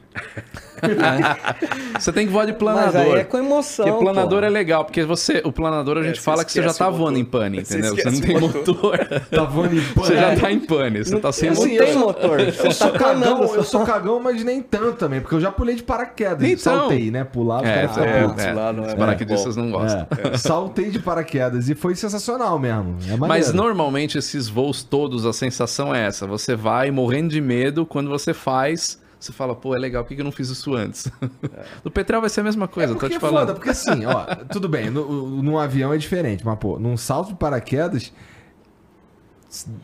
Você 1.98 2.12
tem 2.12 2.26
que 2.26 2.32
voar 2.32 2.44
de 2.46 2.52
Mas 2.52 2.59
planador. 2.59 3.00
aí 3.14 3.20
é 3.20 3.24
com 3.24 3.38
emoção. 3.38 3.86
Porque 3.86 4.04
planador 4.04 4.40
pô. 4.40 4.46
é 4.46 4.48
legal, 4.50 4.84
porque 4.84 5.04
você, 5.04 5.40
o 5.44 5.52
planador 5.52 5.98
a 5.98 6.02
gente 6.02 6.16
você 6.18 6.22
fala 6.22 6.44
que 6.44 6.52
você 6.52 6.62
já 6.62 6.72
tá 6.74 6.88
o 6.88 6.92
voando 6.92 7.18
motor. 7.18 7.18
em 7.18 7.24
pane, 7.24 7.64
Você 7.64 7.74
entendeu? 7.78 7.94
Você, 7.94 8.09
esquece 8.09 8.20
não 8.20 8.26
tem 8.26 8.40
motor. 8.40 8.98
Tá 9.30 9.44
voando 9.44 9.76
em 9.76 9.80
Você 9.80 10.16
já 10.16 10.36
tá 10.36 10.50
em 10.52 10.59
pane, 10.60 11.04
você 11.04 11.18
tá 11.20 11.32
sem 11.32 11.50
Não 11.50 11.62
assim, 11.62 11.72
motor. 11.72 11.86
tem 11.86 11.88
eu 11.88 11.92
sou- 11.94 12.06
motor. 12.06 12.40
Eu 12.40 12.52
Você 12.52 12.70
sou 12.72 12.90
tá 12.90 12.98
cagão, 12.98 13.54
eu 13.54 13.64
sou 13.64 13.84
cagão, 13.86 14.20
mas 14.20 14.42
nem 14.44 14.60
tanto 14.62 14.92
também, 14.94 15.20
porque 15.20 15.34
eu 15.34 15.40
já 15.40 15.52
pulei 15.52 15.76
de 15.76 15.82
paraquedas. 15.82 16.42
Então. 16.48 16.80
saltei, 16.80 17.10
né? 17.10 17.24
Pular, 17.24 17.62
os 17.62 17.68
É, 17.68 17.74
caras 17.74 17.90
ficam 17.92 18.04
é, 18.09 18.22
putos. 18.28 18.44
é, 18.44 18.52
lá 18.52 18.72
não 18.72 18.84
é 18.84 18.86
os 18.88 18.94
paraquedistas 18.94 19.56
não 19.56 19.70
gostam. 19.70 20.06
É, 20.32 20.36
saltei 20.36 20.90
de 20.90 20.98
paraquedas 20.98 21.68
e 21.68 21.74
foi 21.74 21.94
sensacional 21.94 22.59
mesmo. 22.59 22.96
É 23.09 23.16
Mas 23.16 23.52
normalmente 23.52 24.18
esses 24.18 24.48
voos 24.48 24.82
todos, 24.82 25.24
a 25.26 25.32
sensação 25.32 25.94
é 25.94 26.06
essa. 26.06 26.26
Você 26.26 26.56
vai 26.56 26.90
morrendo 26.90 27.28
de 27.30 27.40
medo, 27.40 27.86
quando 27.86 28.10
você 28.10 28.34
faz, 28.34 28.98
você 29.24 29.32
fala, 29.32 29.54
pô, 29.54 29.74
é 29.74 29.78
legal, 29.78 30.04
por 30.04 30.14
que 30.14 30.20
eu 30.20 30.24
não 30.24 30.32
fiz 30.32 30.48
isso 30.48 30.74
antes? 30.74 31.10
No 31.84 31.90
Petrel 31.90 32.20
vai 32.20 32.30
ser 32.30 32.40
a 32.40 32.44
mesma 32.44 32.66
coisa, 32.68 32.92
é 32.92 32.96
tô 32.96 33.08
te 33.08 33.16
é 33.16 33.20
falando. 33.20 33.48
foda, 33.48 33.54
porque 33.54 33.70
assim, 33.70 34.04
ó, 34.04 34.24
tudo 34.50 34.68
bem, 34.68 34.90
no, 34.90 35.42
num 35.42 35.58
avião 35.58 35.92
é 35.92 35.96
diferente, 35.96 36.44
mas 36.44 36.58
pô, 36.58 36.78
num 36.78 36.96
salto 36.96 37.28
de 37.28 37.34
paraquedas 37.34 38.12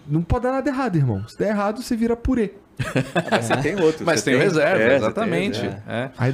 não 0.07 0.23
pode 0.23 0.45
dar 0.45 0.53
nada 0.53 0.69
errado, 0.69 0.97
irmão. 0.97 1.27
Se 1.29 1.39
der 1.39 1.51
errado, 1.51 1.83
você 1.83 1.95
vira 1.95 2.17
purê. 2.17 2.55
Mas 3.31 3.45
você 3.45 3.57
tem 3.57 3.81
outro. 3.81 4.07
Mas 4.07 4.23
tem 4.23 4.35
o 4.35 4.39
reserva, 4.39 4.83
é, 4.83 4.97
exatamente. 4.97 5.61
tem 5.61 5.71
reserva. 5.71 5.83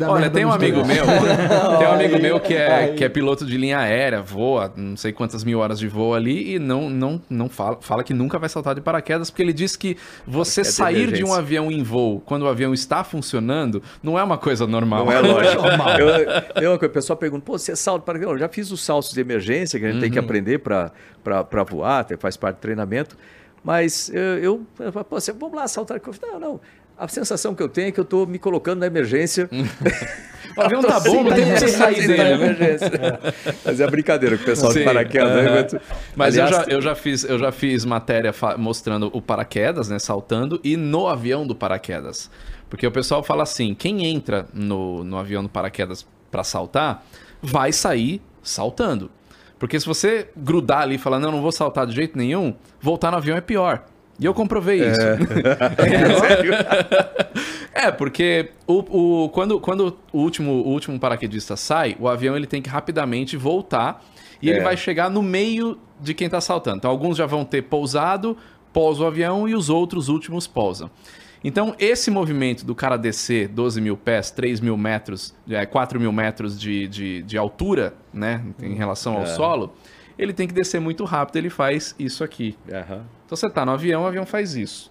é. 0.05 0.07
Olha, 0.09 0.31
tem 0.31 0.45
um 0.45 0.53
amigo 0.53 0.83
dois. 0.83 0.89
meu, 0.89 1.05
tem 1.79 1.87
um 1.89 1.93
amigo 1.93 2.19
meu 2.21 2.41
que 2.41 2.55
é, 2.55 2.89
que 2.95 3.05
é 3.05 3.09
piloto 3.09 3.47
de 3.47 3.57
linha 3.57 3.79
aérea, 3.79 4.21
voa 4.21 4.73
não 4.77 4.97
sei 4.97 5.13
quantas 5.13 5.43
mil 5.45 5.59
horas 5.61 5.79
de 5.79 5.89
voo 5.89 6.15
ali 6.15 6.55
e 6.55 6.59
não, 6.59 6.91
não, 6.91 7.21
não 7.31 7.49
fala, 7.49 7.79
fala 7.81 8.05
que 8.05 8.13
nunca 8.13 8.39
vai 8.39 8.49
saltar 8.49 8.75
de 8.75 8.81
paraquedas, 8.81 9.31
porque 9.31 9.43
ele 9.43 9.53
diz 9.53 9.77
que 9.77 9.97
você 10.27 10.63
Paraquedas 10.63 10.67
de 10.67 10.73
sair 10.77 11.13
de 11.13 11.25
um 11.25 11.33
avião 11.33 11.71
em 11.73 11.83
voo 11.83 12.21
quando 12.25 12.43
o 12.43 12.49
avião 12.49 12.75
está 12.75 13.03
funcionando 13.05 13.83
não 14.03 14.19
é 14.19 14.23
uma 14.23 14.37
coisa 14.39 14.67
normal. 14.67 15.05
Não 15.07 15.13
é 15.13 15.21
lógico. 15.21 15.63
Eu, 15.99 16.43
tem 16.55 16.69
uma 16.69 16.79
coisa, 16.79 16.91
o 16.91 16.95
pessoal 16.95 17.17
pergunta, 17.17 17.43
pô, 17.45 17.59
você 17.59 17.73
é 17.73 17.77
salto 17.77 18.03
para 18.03 18.19
Eu 18.35 18.39
já 18.39 18.49
fiz 18.49 18.71
os 18.71 18.83
saltos 18.85 19.13
de 19.13 19.21
emergência 19.21 19.79
que 19.79 19.87
a 19.87 19.91
gente 19.91 20.01
tem 20.01 20.11
que 20.11 20.19
Uhum. 20.19 20.25
aprender 20.25 20.59
para 20.59 21.63
voar, 21.69 22.05
tem- 22.05 22.17
faz 22.17 22.37
parte 22.37 22.57
do 22.57 22.61
treinamento. 22.61 23.17
Mas 23.65 24.11
eu, 24.11 24.39
eu, 24.39 24.67
pô, 24.77 25.17
vamos 25.39 25.57
lá 25.57 25.67
saltar. 25.67 26.01
Eu 26.05 26.13
falo, 26.13 26.33
Não, 26.35 26.41
não. 26.41 26.61
A 26.97 27.09
sensação 27.09 27.57
que 27.57 27.63
eu 27.63 27.69
tenho 27.69 27.89
é 27.89 27.91
que 27.91 27.99
eu 27.99 28.05
estou 28.05 28.25
me 28.25 28.39
colocando 28.39 28.79
na 28.79 28.87
emergência. 28.87 29.51
O 30.57 30.61
avião 30.61 30.81
tá 30.81 31.01
bom, 31.01 31.25
não 31.25 31.33
tem 31.33 31.45
como 31.45 31.69
sair 31.69 32.07
dele, 32.07 32.17
né? 32.17 32.33
emergência. 32.35 32.91
Mas 33.65 33.81
é 33.81 33.91
brincadeira 33.91 34.37
com 34.37 34.45
o 34.45 34.47
pessoal 34.47 34.71
Sim, 34.71 34.79
de 34.79 34.85
paraquedas. 34.85 35.73
né? 35.73 35.81
Mas 36.15 36.39
Aliás, 36.39 36.51
eu, 36.53 36.57
já, 36.57 36.71
eu, 36.77 36.81
já 36.83 36.95
fiz, 36.95 37.25
eu 37.25 37.39
já 37.39 37.51
fiz 37.51 37.85
matéria 37.85 38.33
mostrando 38.57 39.11
o 39.13 39.21
paraquedas, 39.21 39.89
né, 39.89 39.99
saltando, 39.99 40.61
e 40.63 40.77
no 40.77 41.09
avião 41.09 41.45
do 41.45 41.57
paraquedas. 41.57 42.31
Porque 42.71 42.87
o 42.87 42.93
pessoal 42.93 43.25
fala 43.25 43.43
assim, 43.43 43.75
quem 43.75 44.07
entra 44.07 44.47
no, 44.55 45.03
no 45.03 45.19
avião 45.19 45.43
do 45.43 45.49
paraquedas 45.49 46.07
para 46.31 46.45
saltar, 46.45 47.05
vai 47.43 47.73
sair 47.73 48.23
saltando. 48.41 49.11
Porque 49.65 49.81
se 49.81 49.87
você 49.87 50.29
grudar 50.37 50.83
ali 50.83 50.97
e 50.97 50.99
falar, 50.99 51.19
não, 51.19 51.33
não 51.33 51.41
vou 51.41 51.51
saltar 51.51 51.87
de 51.87 51.95
jeito 51.95 52.19
nenhum, 52.19 52.55
voltar 52.83 53.11
no 53.11 53.17
avião 53.17 53.35
é 53.35 53.41
pior. 53.41 53.83
E 54.21 54.27
eu 54.27 54.35
comprovei 54.35 54.79
isso. 54.87 55.01
É, 57.73 57.91
porque 57.91 58.51
o, 58.67 59.25
o- 59.25 59.29
quando, 59.31 59.59
quando 59.59 59.97
o, 60.13 60.19
último, 60.21 60.53
o 60.53 60.69
último 60.69 60.99
paraquedista 61.01 61.57
sai, 61.57 61.97
o 61.99 62.07
avião 62.09 62.37
ele 62.37 62.47
tem 62.47 62.61
que 62.63 62.69
rapidamente 62.69 63.37
voltar 63.39 64.05
e 64.41 64.49
ele 64.51 64.61
É. 64.61 64.63
vai 64.63 64.77
chegar 64.77 65.11
no 65.11 65.23
meio 65.23 65.79
de 66.01 66.13
quem 66.15 66.29
tá 66.29 66.41
saltando. 66.41 66.77
Então, 66.77 66.91
alguns 66.91 67.17
já 67.17 67.27
vão 67.27 67.45
ter 67.45 67.63
pousado, 67.63 68.37
pousa 68.73 69.03
o 69.03 69.07
avião 69.07 69.49
e 69.49 69.55
os 69.55 69.69
outros 69.71 70.09
últimos 70.09 70.47
pousam. 70.47 70.89
Então, 71.45 71.75
esse 71.79 72.11
movimento 72.11 72.65
do 72.65 72.75
cara 72.75 72.97
descer 72.97 73.49
12 73.49 73.79
mil 73.79 73.99
pés, 73.99 74.31
3 74.31 74.61
mil 74.61 74.79
metros, 74.79 75.35
é, 75.49 75.67
4 75.67 76.01
mil 76.01 76.11
metros 76.11 76.59
de, 76.59 76.89
de, 76.89 77.23
de 77.23 77.37
altura, 77.37 77.95
né, 78.13 78.43
em 78.63 78.75
relação 78.75 79.19
ao 79.19 79.27
solo, 79.27 79.75
ele 80.19 80.33
tem 80.33 80.49
que 80.49 80.55
descer 80.55 80.81
muito 80.81 81.05
rápido, 81.05 81.37
ele 81.37 81.51
faz 81.51 81.95
isso 81.99 82.25
aqui. 82.25 82.57
Aham. 82.73 83.05
Então 83.27 83.37
você 83.37 83.51
tá 83.51 83.67
no 83.67 83.73
avião, 83.73 84.05
o 84.05 84.07
avião 84.07 84.25
faz 84.25 84.55
isso. 84.55 84.91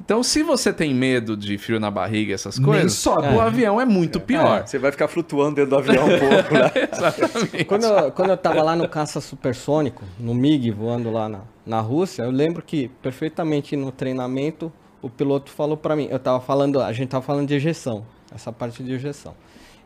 Então, 0.00 0.22
se 0.22 0.42
você 0.42 0.72
tem 0.72 0.94
medo 0.94 1.36
de 1.36 1.58
frio 1.58 1.80
na 1.80 1.90
barriga, 1.90 2.32
essas 2.32 2.56
coisas, 2.58 2.92
sobe. 2.92 3.34
o 3.34 3.40
avião 3.40 3.80
é 3.80 3.84
muito 3.84 4.20
pior. 4.20 4.64
Você 4.64 4.78
vai 4.78 4.92
ficar 4.92 5.08
flutuando 5.08 5.56
dentro 5.56 5.70
do 5.70 5.76
avião 5.76 6.04
um 6.04 6.18
pouco, 6.18 6.54
né? 6.54 6.70
Exatamente. 6.92 7.64
Quando 7.64 7.84
eu, 7.84 8.12
quando 8.12 8.30
eu 8.30 8.36
tava 8.36 8.62
lá 8.62 8.76
no 8.76 8.88
caça 8.88 9.20
supersônico, 9.20 10.04
no 10.18 10.34
MiG, 10.34 10.70
voando 10.70 11.10
lá 11.10 11.28
na, 11.28 11.40
na 11.66 11.80
Rússia, 11.80 12.22
eu 12.22 12.30
lembro 12.30 12.62
que 12.62 12.88
perfeitamente 13.02 13.74
no 13.74 13.90
treinamento 13.90 14.72
o 15.02 15.08
piloto 15.08 15.50
falou 15.50 15.76
pra 15.76 15.94
mim, 15.94 16.08
eu 16.10 16.18
tava 16.18 16.40
falando, 16.40 16.80
a 16.80 16.92
gente 16.92 17.08
tava 17.08 17.22
falando 17.22 17.48
de 17.48 17.54
ejeção, 17.54 18.04
essa 18.34 18.52
parte 18.52 18.82
de 18.82 18.92
ejeção. 18.92 19.34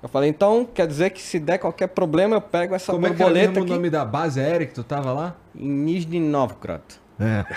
Eu 0.02 0.08
falei, 0.08 0.28
então 0.28 0.66
quer 0.66 0.86
dizer 0.86 1.10
que 1.10 1.22
se 1.22 1.38
der 1.38 1.58
qualquer 1.58 1.88
problema 1.88 2.36
eu 2.36 2.40
pego 2.40 2.74
essa 2.74 2.92
Como 2.92 3.06
é 3.06 3.10
que 3.10 3.22
era 3.22 3.26
borboleta 3.26 3.60
mesmo 3.60 3.64
o 3.64 3.76
nome 3.76 3.88
da 3.88 4.04
base 4.04 4.40
aérea 4.40 4.66
que 4.66 4.74
tu 4.74 4.82
tava 4.82 5.12
lá? 5.12 5.36
em 5.54 5.68
Nizhny 5.68 6.18
Novgorod. 6.18 6.82
É. 7.20 7.44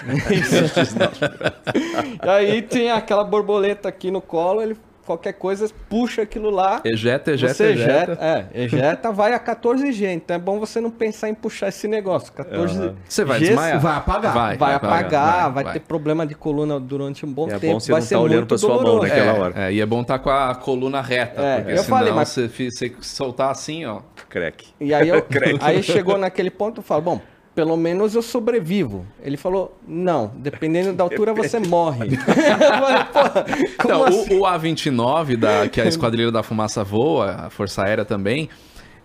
E 2.24 2.30
aí 2.30 2.62
tinha 2.62 2.96
aquela 2.96 3.24
borboleta 3.24 3.90
aqui 3.90 4.12
no 4.12 4.22
colo, 4.22 4.62
ele 4.62 4.78
qualquer 5.06 5.34
coisa 5.34 5.68
puxa 5.90 6.24
aquilo 6.24 6.50
lá. 6.50 6.82
Ejeta, 6.84 7.32
ejeta, 7.32 7.54
você 7.54 7.64
ejeta. 7.72 7.92
ejeta, 8.12 8.18
é, 8.54 8.64
ejeta, 8.64 9.12
vai 9.12 9.34
a 9.34 9.40
14G. 9.40 10.14
Então 10.14 10.36
é 10.36 10.40
bom 10.40 10.60
você 10.60 10.82
não 10.82 10.90
pensar 10.92 11.30
em 11.30 11.34
puxar 11.34 11.70
esse 11.70 11.88
negócio. 11.88 12.34
14 12.34 12.94
Você 13.08 13.24
vai 13.24 13.40
desmaiar. 13.40 13.80
Vai 13.80 13.96
apagar. 13.98 14.34
Vai, 14.34 14.58
Vai, 14.58 14.74
apagar, 14.74 15.52
vai, 15.52 15.64
vai. 15.64 15.74
ter 15.74 15.80
problema 15.82 16.26
de 16.26 16.36
coluna 16.36 16.80
durante 16.80 17.26
um 17.26 17.32
bom 17.32 17.48
É 17.48 17.60
tempo. 17.60 17.74
bom 17.74 17.80
você 17.80 17.92
vai 17.92 18.02
não 18.02 18.08
ser 18.08 18.16
tá 18.16 18.22
olhando 18.22 18.48
pra 18.48 18.58
sua 18.58 18.70
mão, 18.76 18.84
doloroso. 18.84 19.08
naquela 19.08 19.32
é, 19.32 19.40
hora. 19.40 19.54
É, 19.68 19.74
e 19.74 19.82
é 19.82 19.86
bom 19.86 20.02
estar 20.02 20.20
com 20.20 20.30
a 20.30 20.56
coluna 20.56 21.02
reta, 21.02 21.42
É, 21.42 21.56
porque 21.58 21.72
eu 21.74 21.78
senão 21.84 21.98
falei, 21.98 22.14
mas- 22.14 22.30
você, 22.30 22.48
você 22.48 22.94
soltar 23.02 23.52
assim, 23.52 23.86
ó. 23.86 24.02
Crack. 24.30 24.66
E 24.80 24.94
aí, 24.94 25.08
eu, 25.10 25.26
aí 25.62 25.82
chegou 25.84 26.18
naquele 26.18 26.50
ponto, 26.50 26.80
eu 26.80 26.84
falo, 26.84 27.02
bom, 27.02 27.22
pelo 27.56 27.78
menos 27.78 28.14
eu 28.14 28.22
sobrevivo. 28.22 29.06
Ele 29.24 29.38
falou, 29.38 29.76
não, 29.88 30.32
dependendo 30.36 30.92
da 30.92 31.04
altura 31.04 31.34
você 31.34 31.58
morre. 31.66 32.18
falei, 32.20 33.64
então, 33.74 34.04
assim? 34.04 34.36
o, 34.36 34.42
o, 34.42 34.44
A29, 34.44 35.38
da, 35.38 35.68
que 35.70 35.80
é 35.80 35.86
a 35.86 35.88
Esquadrilha 35.88 36.32
da 36.32 36.44
Fumaça 36.44 36.84
voa, 36.84 37.46
a 37.46 37.50
Força 37.50 37.84
Aérea 37.84 38.04
também, 38.04 38.50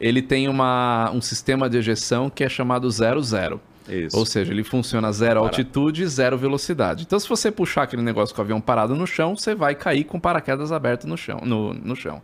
ele 0.01 0.21
tem 0.21 0.49
uma, 0.49 1.11
um 1.15 1.21
sistema 1.21 1.71
de 1.71 1.79
ejeção 1.79 2.29
que 2.29 2.43
é 2.43 2.49
chamado 2.49 2.91
00. 2.91 3.61
Isso. 3.89 4.17
Ou 4.17 4.27
seja, 4.27 4.53
ele 4.53 4.63
funciona 4.63 5.11
zero 5.13 5.41
Para. 5.41 5.49
altitude 5.49 6.03
e 6.03 6.07
zero 6.07 6.37
velocidade. 6.37 7.05
Então, 7.07 7.19
se 7.19 7.29
você 7.29 7.51
puxar 7.51 7.85
aquele 7.85 8.03
negócio 8.03 8.35
com 8.35 8.41
o 8.41 8.45
avião 8.45 8.61
parado 8.61 8.95
no 8.95 9.07
chão, 9.07 9.37
você 9.37 9.55
vai 9.55 9.75
cair 9.75 10.05
com 10.05 10.19
paraquedas 10.19 10.71
aberto 10.71 11.07
no 11.07 11.17
chão. 11.17 11.41
No, 11.45 11.75
no 11.75 11.97
chão. 11.97 12.23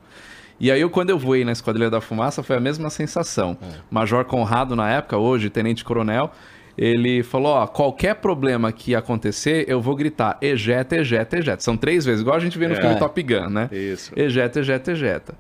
E 0.58 0.70
aí, 0.70 0.80
eu, 0.80 0.88
quando 0.88 1.10
eu 1.10 1.18
voei 1.18 1.44
na 1.44 1.52
Esquadrilha 1.52 1.90
da 1.90 2.00
Fumaça, 2.00 2.42
foi 2.42 2.56
a 2.56 2.60
mesma 2.60 2.88
sensação. 2.88 3.56
É. 3.60 3.66
Major 3.90 4.24
Conrado, 4.24 4.74
na 4.74 4.90
época, 4.90 5.18
hoje, 5.18 5.50
tenente-coronel, 5.50 6.32
ele 6.76 7.22
falou: 7.22 7.52
ó, 7.52 7.66
qualquer 7.66 8.16
problema 8.16 8.72
que 8.72 8.94
acontecer, 8.94 9.64
eu 9.68 9.80
vou 9.80 9.94
gritar 9.94 10.38
ejeta, 10.40 10.96
ejeta, 10.96 11.38
ejeta. 11.38 11.62
São 11.62 11.76
três 11.76 12.04
vezes, 12.04 12.20
igual 12.20 12.36
a 12.36 12.40
gente 12.40 12.58
vê 12.58 12.68
no 12.68 12.74
é. 12.74 12.80
filme 12.80 12.96
Top 12.98 13.22
Gun, 13.22 13.50
né? 13.50 13.68
Isso. 13.72 14.12
Ejeta, 14.16 14.60
ejeta, 14.60 14.92
ejeta. 14.92 15.34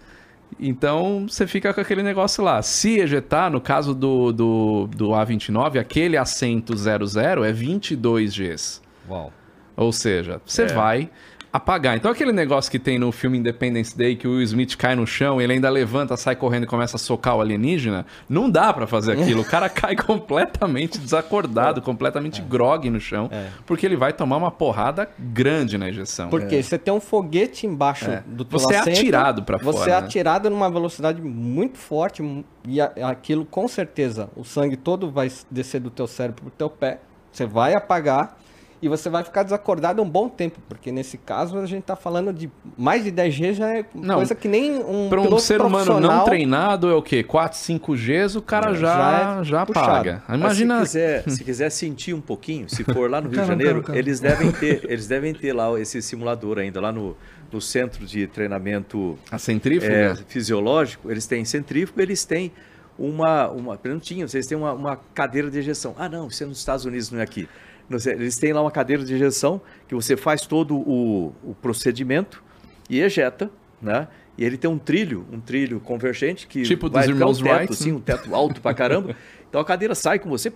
Então 0.58 1.26
você 1.28 1.46
fica 1.46 1.74
com 1.74 1.80
aquele 1.80 2.02
negócio 2.02 2.42
lá. 2.42 2.62
Se 2.62 2.98
ejetar, 2.98 3.50
no 3.50 3.60
caso 3.60 3.94
do, 3.94 4.32
do, 4.32 4.86
do 4.86 5.08
A29, 5.08 5.78
aquele 5.78 6.16
assento 6.16 6.74
00 6.76 7.44
é 7.44 7.52
22 7.52 8.34
Gs. 8.34 8.80
Uau. 9.08 9.32
Ou 9.76 9.92
seja, 9.92 10.40
você 10.44 10.62
é. 10.62 10.66
vai 10.66 11.10
apagar. 11.56 11.96
Então 11.96 12.10
aquele 12.10 12.32
negócio 12.32 12.70
que 12.70 12.78
tem 12.78 12.98
no 12.98 13.10
filme 13.12 13.38
Independence 13.38 13.96
Day 13.96 14.16
que 14.16 14.26
o 14.26 14.32
Will 14.32 14.42
Smith 14.42 14.76
cai 14.76 14.94
no 14.94 15.06
chão, 15.06 15.40
ele 15.40 15.52
ainda 15.52 15.68
levanta, 15.68 16.16
sai 16.16 16.36
correndo 16.36 16.64
e 16.64 16.66
começa 16.66 16.96
a 16.96 16.98
socar 16.98 17.36
o 17.36 17.40
alienígena, 17.40 18.06
não 18.28 18.50
dá 18.50 18.72
para 18.72 18.86
fazer 18.86 19.12
aquilo. 19.12 19.42
O 19.42 19.44
cara 19.44 19.68
cai 19.70 19.96
completamente 19.96 20.98
desacordado, 20.98 21.82
completamente 21.82 22.40
é. 22.40 22.44
grog 22.44 22.88
no 22.90 23.00
chão, 23.00 23.28
é. 23.32 23.48
porque 23.64 23.84
ele 23.84 23.96
vai 23.96 24.12
tomar 24.12 24.36
uma 24.36 24.50
porrada 24.50 25.08
grande 25.18 25.78
na 25.78 25.88
ejeção. 25.88 26.28
Porque 26.28 26.56
é. 26.56 26.62
você 26.62 26.78
tem 26.78 26.92
um 26.92 27.00
foguete 27.00 27.66
embaixo 27.66 28.10
é. 28.10 28.22
do 28.26 28.44
teu 28.44 28.58
Você 28.58 28.74
é 28.74 28.78
atirado 28.78 29.42
para 29.42 29.58
fora. 29.58 29.76
Você 29.76 29.90
é 29.90 29.92
né? 29.92 29.98
atirado 29.98 30.50
numa 30.50 30.70
velocidade 30.70 31.20
muito 31.20 31.78
forte 31.78 32.22
e 32.66 32.80
aquilo 32.80 33.44
com 33.44 33.66
certeza, 33.68 34.28
o 34.36 34.44
sangue 34.44 34.76
todo 34.76 35.10
vai 35.10 35.30
descer 35.50 35.80
do 35.80 35.90
teu 35.90 36.06
cérebro 36.06 36.42
pro 36.42 36.50
teu 36.50 36.68
pé. 36.68 37.00
Você 37.32 37.46
vai 37.46 37.74
apagar 37.74 38.36
e 38.86 38.88
você 38.88 39.10
vai 39.10 39.24
ficar 39.24 39.42
desacordado 39.42 40.00
um 40.00 40.08
bom 40.08 40.28
tempo, 40.28 40.60
porque 40.68 40.92
nesse 40.92 41.18
caso 41.18 41.58
a 41.58 41.66
gente 41.66 41.80
está 41.80 41.96
falando 41.96 42.32
de 42.32 42.48
mais 42.78 43.02
de 43.02 43.10
10 43.10 43.34
G 43.34 43.52
já 43.52 43.68
é 43.76 43.84
não, 43.92 44.16
coisa 44.16 44.34
que 44.34 44.46
nem 44.46 44.78
um 44.78 45.08
Para 45.08 45.20
um 45.20 45.38
ser 45.38 45.60
humano 45.60 46.00
não 46.00 46.24
treinado 46.24 46.88
é 46.88 46.94
o 46.94 47.02
quê? 47.02 47.24
4, 47.24 47.58
5 47.58 47.94
Gs 47.94 48.36
o 48.36 48.42
cara 48.42 48.74
já 48.74 48.86
já, 48.86 49.40
é 49.40 49.44
já 49.44 49.62
apaga. 49.62 50.22
Imagina 50.32 50.78
se 50.78 50.82
quiser, 50.84 51.30
se 51.30 51.44
quiser 51.44 51.70
sentir 51.70 52.14
um 52.14 52.20
pouquinho, 52.20 52.68
se 52.68 52.84
for 52.84 53.10
lá 53.10 53.20
no 53.20 53.28
Rio 53.30 53.40
de 53.40 53.46
Janeiro, 53.46 53.84
eles 53.92 54.20
devem 54.20 54.52
ter, 54.52 54.84
eles 54.88 55.08
devem 55.08 55.34
ter 55.34 55.52
lá 55.52 55.78
esse 55.80 56.00
simulador 56.00 56.58
ainda 56.58 56.80
lá 56.80 56.92
no 56.92 57.16
no 57.52 57.60
centro 57.60 58.04
de 58.04 58.26
treinamento 58.26 59.16
a 59.30 59.38
centrífuga 59.38 59.92
é, 59.92 60.14
fisiológico, 60.26 61.08
eles 61.10 61.28
têm 61.28 61.44
centrífuga, 61.44 62.02
eles 62.02 62.24
têm 62.24 62.50
uma, 62.98 63.48
uma 63.48 63.78
não 63.84 64.00
tinha, 64.00 64.26
vocês 64.26 64.46
têm 64.46 64.56
uma, 64.56 64.72
uma 64.72 64.96
cadeira 65.14 65.50
de 65.50 65.58
ejeção. 65.58 65.94
Ah, 65.98 66.08
não, 66.08 66.28
isso 66.28 66.42
é 66.42 66.46
nos 66.46 66.58
Estados 66.58 66.84
Unidos, 66.84 67.10
não 67.10 67.20
é 67.20 67.22
aqui. 67.22 67.48
Eles 67.90 68.36
têm 68.38 68.52
lá 68.52 68.60
uma 68.60 68.70
cadeira 68.70 69.04
de 69.04 69.14
injeção 69.14 69.60
que 69.86 69.94
você 69.94 70.16
faz 70.16 70.42
todo 70.42 70.76
o, 70.76 71.32
o 71.44 71.54
procedimento 71.54 72.42
e 72.90 73.00
ejeta, 73.00 73.50
né? 73.80 74.08
E 74.36 74.44
ele 74.44 74.58
tem 74.58 74.68
um 74.70 74.78
trilho, 74.78 75.26
um 75.32 75.40
trilho 75.40 75.80
convergente 75.80 76.46
que 76.46 76.62
tipo 76.62 76.90
vai 76.90 77.06
ficar 77.06 77.26
um 77.26 77.32
teto, 77.32 77.44
Wright, 77.44 77.72
assim, 77.72 77.92
um 77.92 78.00
teto 78.00 78.34
alto 78.34 78.60
pra 78.60 78.74
caramba. 78.74 79.16
então 79.48 79.60
a 79.60 79.64
cadeira 79.64 79.94
sai 79.94 80.18
com 80.18 80.28
você 80.28 80.52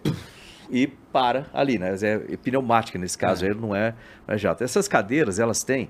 e 0.70 0.86
para 0.86 1.46
ali, 1.52 1.78
né? 1.78 1.94
É, 2.02 2.36
pneumática 2.36 2.98
nesse 2.98 3.16
caso, 3.16 3.44
é. 3.44 3.50
ele 3.50 3.60
não 3.60 3.74
é, 3.74 3.94
não 4.26 4.34
é 4.34 4.38
jato. 4.38 4.62
Essas 4.62 4.86
cadeiras, 4.86 5.38
elas 5.38 5.62
têm 5.62 5.88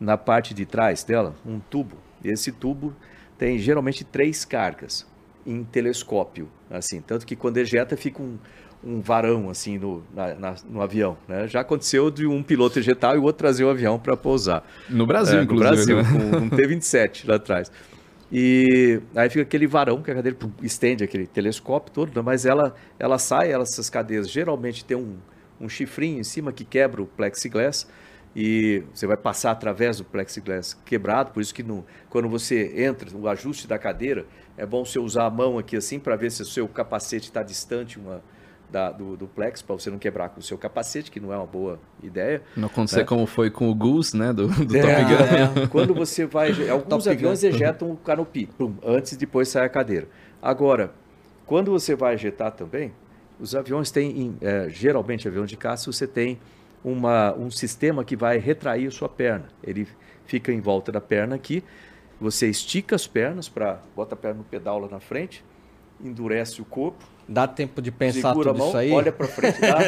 na 0.00 0.16
parte 0.16 0.54
de 0.54 0.64
trás 0.64 1.04
dela 1.04 1.34
um 1.44 1.58
tubo. 1.58 1.96
E 2.24 2.28
esse 2.28 2.50
tubo 2.50 2.94
tem 3.36 3.58
geralmente 3.58 4.04
três 4.04 4.44
cargas 4.44 5.06
em 5.46 5.64
telescópio, 5.64 6.48
assim, 6.70 7.00
tanto 7.00 7.24
que 7.24 7.34
quando 7.34 7.56
ejeta 7.56 7.96
fica 7.96 8.22
um, 8.22 8.38
um 8.82 9.00
varão 9.00 9.50
assim 9.50 9.78
no, 9.78 10.02
na, 10.14 10.34
na, 10.34 10.54
no 10.68 10.80
avião. 10.80 11.16
Né? 11.26 11.46
Já 11.48 11.60
aconteceu 11.60 12.10
de 12.10 12.26
um 12.26 12.42
piloto 12.42 12.78
ejetar 12.78 13.16
e 13.16 13.18
o 13.18 13.22
outro 13.22 13.38
trazer 13.38 13.64
o 13.64 13.70
avião 13.70 13.98
para 13.98 14.16
pousar. 14.16 14.64
No 14.88 15.06
Brasil, 15.06 15.40
é, 15.40 15.42
inclusive. 15.42 15.94
No 15.94 16.02
Brasil, 16.02 16.20
né? 16.20 16.30
com 16.30 16.44
um 16.44 16.48
T-27 16.48 17.28
lá 17.28 17.36
atrás. 17.36 17.70
E 18.30 19.00
aí 19.16 19.28
fica 19.30 19.42
aquele 19.42 19.66
varão 19.66 20.02
que 20.02 20.10
a 20.10 20.14
cadeira 20.14 20.36
estende 20.62 21.02
aquele 21.02 21.26
telescópio 21.26 21.92
todo, 21.92 22.14
né? 22.14 22.22
mas 22.22 22.44
ela, 22.44 22.74
ela 22.98 23.18
sai, 23.18 23.50
ela, 23.50 23.62
essas 23.62 23.88
cadeiras 23.88 24.30
geralmente 24.30 24.84
tem 24.84 24.96
um, 24.96 25.16
um 25.58 25.68
chifrinho 25.68 26.20
em 26.20 26.24
cima 26.24 26.52
que 26.52 26.64
quebra 26.64 27.02
o 27.02 27.06
plexiglass 27.06 27.88
e 28.36 28.82
você 28.94 29.06
vai 29.06 29.16
passar 29.16 29.52
através 29.52 29.96
do 29.96 30.04
plexiglass 30.04 30.74
quebrado, 30.84 31.32
por 31.32 31.40
isso 31.40 31.54
que 31.54 31.62
no, 31.62 31.86
quando 32.10 32.28
você 32.28 32.82
entra, 32.82 33.08
o 33.16 33.26
ajuste 33.26 33.66
da 33.66 33.78
cadeira, 33.78 34.26
é 34.58 34.66
bom 34.66 34.84
você 34.84 34.98
usar 34.98 35.24
a 35.24 35.30
mão 35.30 35.58
aqui 35.58 35.76
assim 35.76 35.98
para 35.98 36.14
ver 36.14 36.30
se 36.30 36.42
o 36.42 36.44
seu 36.44 36.68
capacete 36.68 37.28
está 37.28 37.42
distante 37.42 37.98
uma, 37.98 38.22
da, 38.70 38.90
do, 38.90 39.16
do, 39.16 39.26
Plex 39.26 39.62
para 39.62 39.74
você 39.74 39.90
não 39.90 39.98
quebrar 39.98 40.28
com 40.28 40.40
o 40.40 40.42
seu 40.42 40.58
capacete, 40.58 41.10
que 41.10 41.18
não 41.18 41.32
é 41.32 41.36
uma 41.36 41.46
boa 41.46 41.78
ideia. 42.02 42.42
Não 42.56 42.66
acontecer 42.66 42.98
né? 42.98 43.04
como 43.04 43.26
foi 43.26 43.50
com 43.50 43.70
o 43.70 43.74
Goose, 43.74 44.16
né? 44.16 44.32
Do, 44.32 44.48
do 44.48 44.76
é, 44.76 44.80
Top 44.80 45.04
Gun. 45.04 45.62
É. 45.62 45.66
Quando 45.68 45.94
você 45.94 46.26
vai. 46.26 46.50
Alguns 46.68 47.04
Top 47.04 47.08
aviões 47.08 47.42
Gun. 47.42 47.48
ejetam 47.48 47.90
o 47.90 47.96
canopi, 47.96 48.46
pum, 48.46 48.74
antes 48.84 49.12
e 49.12 49.16
depois 49.16 49.48
sai 49.48 49.66
a 49.66 49.68
cadeira. 49.68 50.08
Agora, 50.40 50.92
quando 51.46 51.70
você 51.70 51.94
vai 51.94 52.14
ejetar 52.14 52.52
também, 52.52 52.92
os 53.40 53.54
aviões 53.54 53.90
têm, 53.90 54.36
é, 54.40 54.68
geralmente 54.68 55.26
avião 55.26 55.46
de 55.46 55.56
caça, 55.56 55.90
você 55.90 56.06
tem 56.06 56.38
uma, 56.84 57.34
um 57.34 57.50
sistema 57.50 58.04
que 58.04 58.16
vai 58.16 58.38
retrair 58.38 58.86
a 58.86 58.90
sua 58.90 59.08
perna. 59.08 59.48
Ele 59.62 59.86
fica 60.26 60.52
em 60.52 60.60
volta 60.60 60.92
da 60.92 61.00
perna 61.00 61.36
aqui, 61.36 61.64
você 62.20 62.48
estica 62.48 62.94
as 62.96 63.06
pernas, 63.06 63.48
para 63.48 63.80
bota 63.94 64.14
a 64.14 64.18
perna 64.18 64.38
no 64.38 64.44
pedal 64.44 64.78
lá 64.78 64.88
na 64.88 65.00
frente, 65.00 65.44
endurece 66.02 66.60
o 66.60 66.64
corpo, 66.64 67.04
Dá 67.30 67.46
tempo 67.46 67.82
de 67.82 67.92
pensar 67.92 68.30
Segura 68.30 68.48
tudo 68.48 68.50
a 68.50 68.58
mão, 68.58 68.68
isso 68.68 68.76
aí? 68.78 68.90
olha 68.90 69.12
para 69.12 69.28
frente, 69.28 69.60
dá, 69.60 69.78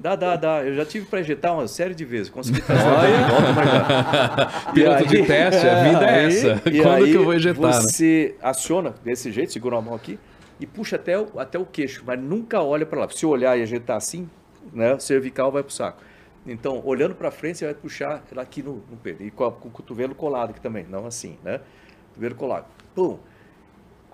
dá, 0.16 0.16
dá, 0.16 0.36
dá. 0.36 0.64
Eu 0.64 0.74
já 0.74 0.86
tive 0.86 1.04
para 1.04 1.20
ejetar 1.20 1.52
uma 1.52 1.68
série 1.68 1.94
de 1.94 2.06
vezes, 2.06 2.30
consegui 2.30 2.62
fazer 2.62 2.82
de 2.82 3.30
volta, 3.30 3.52
mas. 3.52 4.72
Piloto 4.72 5.02
aí, 5.02 5.06
de 5.06 5.22
teste, 5.26 5.66
a 5.66 5.84
vida 5.84 6.10
é 6.10 6.24
essa. 6.24 6.60
Quando 6.62 6.88
aí, 6.88 7.10
que 7.10 7.16
eu 7.18 7.24
vou 7.24 7.34
ejetar? 7.34 7.74
Né? 7.74 7.80
Você 7.82 8.34
né? 8.38 8.48
aciona 8.48 8.94
desse 9.04 9.30
jeito, 9.30 9.52
segura 9.52 9.76
a 9.76 9.82
mão 9.82 9.94
aqui 9.94 10.18
e 10.58 10.66
puxa 10.66 10.96
até 10.96 11.18
o, 11.18 11.38
até 11.38 11.58
o 11.58 11.66
queixo, 11.66 12.02
mas 12.06 12.18
nunca 12.18 12.62
olha 12.62 12.86
para 12.86 13.00
lá. 13.00 13.08
Se 13.10 13.26
olhar 13.26 13.58
e 13.58 13.60
ejetar 13.60 13.98
assim, 13.98 14.28
né, 14.72 14.94
o 14.94 15.00
cervical 15.00 15.52
vai 15.52 15.62
para 15.62 15.70
o 15.70 15.72
saco. 15.72 16.02
Então, 16.46 16.80
olhando 16.84 17.14
para 17.14 17.30
frente, 17.30 17.58
você 17.58 17.66
vai 17.66 17.74
puxar 17.74 18.22
ela 18.30 18.40
aqui 18.40 18.62
no, 18.62 18.82
no 18.90 18.96
peito. 18.96 19.22
E 19.22 19.30
com, 19.30 19.44
a, 19.44 19.52
com, 19.52 19.68
o 19.68 19.70
cotovelo 19.70 20.14
colado 20.14 20.50
aqui 20.50 20.60
também, 20.60 20.86
não 20.88 21.06
assim, 21.06 21.36
né? 21.44 21.60
Cotovelo 22.08 22.34
colado. 22.36 22.66
Pum! 22.94 23.18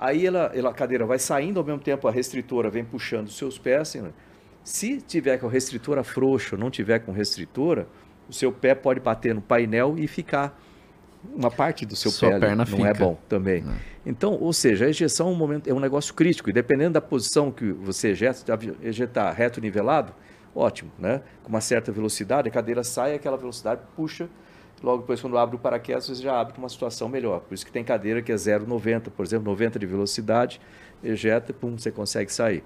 Aí 0.03 0.27
ela, 0.27 0.51
ela, 0.53 0.71
a 0.71 0.75
cadeira 0.75 1.07
vai 1.07 1.17
saindo, 1.17 1.61
ao 1.61 1.65
mesmo 1.65 1.79
tempo 1.79 2.09
a 2.09 2.11
restritora 2.11 2.69
vem 2.69 2.85
puxando 2.85 3.29
os 3.29 3.37
seus 3.37 3.57
pés. 3.57 3.83
Assim, 3.83 4.01
né? 4.01 4.11
Se 4.65 5.01
tiver 5.01 5.39
com 5.39 5.47
a 5.47 5.51
restritora 5.51 6.03
frouxa 6.03 6.57
ou 6.57 6.61
não 6.61 6.73
tiver 6.73 6.99
com 6.99 7.13
restritora, 7.13 7.87
o 8.29 8.33
seu 8.33 8.51
pé 8.51 8.75
pode 8.75 8.99
bater 8.99 9.33
no 9.33 9.41
painel 9.41 9.95
e 9.97 10.09
ficar 10.09 10.61
uma 11.33 11.53
parte 11.53 11.87
do 11.87 11.95
seu 11.95 12.11
Sua 12.11 12.31
pé 12.31 12.41
perna 12.41 12.65
não 12.69 12.85
é 12.85 12.91
é 12.91 12.95
bom 12.95 13.17
também. 13.29 13.63
Não. 13.63 13.75
Então, 14.05 14.33
ou 14.33 14.53
seja, 14.53 14.87
a 14.87 14.89
ejeção 14.89 15.29
é 15.29 15.31
um, 15.31 15.37
momento, 15.37 15.71
é 15.71 15.73
um 15.73 15.79
negócio 15.79 16.13
crítico 16.15 16.51
e 16.51 16.53
dependendo 16.53 16.95
da 16.95 17.01
posição 17.01 17.53
que 17.53 17.71
você 17.71 18.09
ejeta, 18.09 18.59
ejetar 18.83 19.33
reto 19.33 19.61
nivelado, 19.61 20.13
ótimo, 20.53 20.91
né? 20.99 21.23
Com 21.45 21.49
uma 21.49 21.61
certa 21.61 21.93
velocidade, 21.93 22.49
a 22.49 22.51
cadeira 22.51 22.83
sai, 22.83 23.15
aquela 23.15 23.37
velocidade 23.37 23.83
puxa 23.95 24.29
logo 24.83 25.03
depois 25.03 25.21
quando 25.21 25.39
abre 25.39 25.57
o 25.57 25.59
paraquedas 25.59 26.07
você 26.07 26.23
já 26.23 26.41
abre 26.41 26.55
com 26.55 26.61
uma 26.61 26.69
situação 26.69 27.09
melhor. 27.09 27.41
Por 27.41 27.55
isso 27.55 27.65
que 27.65 27.73
tem 27.73 27.85
cadeira 27.85 28.21
que 28.21 28.33
é 28.33 28.35
0,90, 28.35 29.11
por 29.11 29.25
exemplo, 29.25 29.51
90 29.51 29.79
de 29.79 29.87
velocidade, 29.87 30.61
ejeta, 31.03 31.53
pum, 31.53 31.79
você 31.79 31.91
consegue 31.91 32.33
sair. 32.33 32.63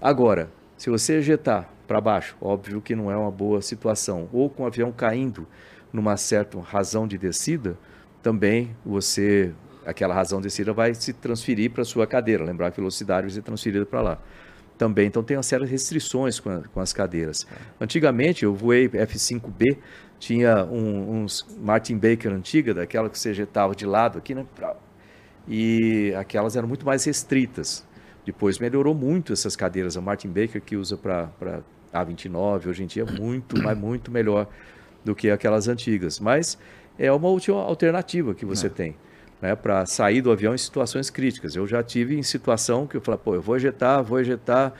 Agora, 0.00 0.50
se 0.76 0.90
você 0.90 1.14
ejetar 1.14 1.68
para 1.86 2.00
baixo, 2.00 2.36
óbvio 2.40 2.80
que 2.80 2.94
não 2.94 3.10
é 3.10 3.16
uma 3.16 3.30
boa 3.30 3.60
situação, 3.60 4.28
ou 4.32 4.48
com 4.48 4.62
o 4.62 4.66
avião 4.66 4.92
caindo 4.92 5.46
numa 5.92 6.16
certa 6.16 6.60
razão 6.60 7.06
de 7.08 7.16
descida, 7.16 7.76
também 8.22 8.76
você, 8.84 9.52
aquela 9.86 10.14
razão 10.14 10.38
de 10.38 10.44
descida 10.44 10.72
vai 10.72 10.94
se 10.94 11.12
transferir 11.12 11.70
para 11.70 11.82
a 11.82 11.84
sua 11.84 12.06
cadeira, 12.06 12.44
lembrar 12.44 12.70
que 12.70 12.78
a 12.78 12.82
velocidade 12.82 13.22
vai 13.22 13.30
ser 13.30 13.42
transferida 13.42 13.86
para 13.86 14.00
lá. 14.00 14.18
Também, 14.76 15.08
então 15.08 15.24
tem 15.24 15.36
uma 15.36 15.42
série 15.42 15.64
de 15.64 15.70
restrições 15.70 16.38
com, 16.38 16.50
a, 16.50 16.60
com 16.60 16.78
as 16.78 16.92
cadeiras. 16.92 17.44
Antigamente 17.80 18.44
eu 18.44 18.54
voei 18.54 18.88
F5B, 18.88 19.78
tinha 20.18 20.64
um, 20.64 21.22
uns 21.22 21.46
Martin 21.60 21.96
Baker 21.96 22.32
antiga, 22.32 22.74
daquela 22.74 23.08
que 23.08 23.18
você 23.18 23.30
ejetava 23.30 23.74
de 23.74 23.86
lado 23.86 24.18
aqui, 24.18 24.34
né? 24.34 24.44
E 25.46 26.12
aquelas 26.18 26.56
eram 26.56 26.68
muito 26.68 26.84
mais 26.84 27.04
restritas. 27.04 27.86
Depois 28.24 28.58
melhorou 28.58 28.94
muito 28.94 29.32
essas 29.32 29.56
cadeiras. 29.56 29.96
A 29.96 30.00
Martin 30.00 30.28
Baker 30.28 30.60
que 30.60 30.76
usa 30.76 30.96
para 30.96 31.30
A29, 31.94 32.66
hoje 32.66 32.82
em 32.82 32.86
dia 32.86 33.04
é 33.04 33.20
muito, 33.20 33.62
mas 33.62 33.78
muito 33.78 34.10
melhor 34.10 34.46
do 35.04 35.14
que 35.14 35.30
aquelas 35.30 35.68
antigas. 35.68 36.18
Mas 36.20 36.58
é 36.98 37.10
uma 37.10 37.28
última 37.28 37.62
alternativa 37.62 38.34
que 38.34 38.44
você 38.44 38.66
é. 38.66 38.70
tem. 38.70 38.96
Né, 39.40 39.54
para 39.54 39.86
sair 39.86 40.20
do 40.20 40.32
avião 40.32 40.52
em 40.52 40.58
situações 40.58 41.10
críticas. 41.10 41.54
Eu 41.54 41.64
já 41.64 41.80
tive 41.80 42.18
em 42.18 42.24
situação 42.24 42.88
que 42.88 42.96
eu 42.96 43.00
falei, 43.00 43.20
pô, 43.22 43.36
eu 43.36 43.40
vou 43.40 43.54
ejetar, 43.54 44.02
vou 44.02 44.18
ejetar, 44.18 44.74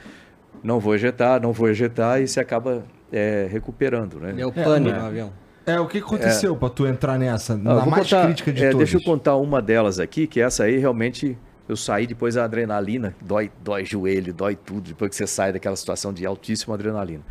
não 0.64 0.80
vou 0.80 0.96
ejetar, 0.96 1.40
não 1.40 1.52
vou 1.52 1.68
ejetar, 1.68 2.20
e 2.20 2.26
você 2.26 2.40
acaba 2.40 2.84
é, 3.12 3.48
recuperando, 3.50 4.18
né? 4.20 4.34
É, 4.38 4.64
pane 4.64 4.90
né? 4.90 4.98
no 4.98 5.06
avião. 5.06 5.32
É, 5.66 5.78
o 5.78 5.86
que 5.86 5.98
aconteceu 5.98 6.56
pra 6.56 6.70
tu 6.70 6.86
entrar 6.86 7.18
nessa? 7.18 7.52
Ah, 7.52 7.56
Na 7.56 7.86
mais 7.86 8.04
contar- 8.04 8.24
crítica 8.26 8.52
de 8.52 8.64
é, 8.64 8.70
todas. 8.70 8.90
Deixa 8.90 8.96
eu 8.96 9.04
contar 9.04 9.36
uma 9.36 9.60
delas 9.60 10.00
aqui, 10.00 10.26
que 10.26 10.40
essa 10.40 10.64
aí 10.64 10.78
realmente 10.78 11.36
eu 11.68 11.76
saí 11.76 12.06
depois 12.06 12.36
da 12.36 12.44
adrenalina, 12.44 13.14
dói, 13.20 13.50
dói 13.62 13.84
joelho, 13.84 14.32
dói 14.32 14.56
tudo, 14.56 14.88
depois 14.88 15.10
que 15.10 15.16
você 15.16 15.26
sai 15.26 15.52
daquela 15.52 15.76
situação 15.76 16.12
de 16.12 16.24
altíssima 16.24 16.74
adrenalina. 16.74 17.22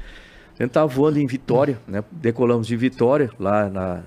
A 0.60 0.64
gente 0.64 0.70
estava 0.70 0.88
voando 0.88 1.20
em 1.20 1.26
Vitória, 1.26 1.80
né? 1.88 2.04
decolamos 2.12 2.68
de 2.68 2.76
Vitória, 2.76 3.32
lá 3.40 3.70
na, 3.70 4.04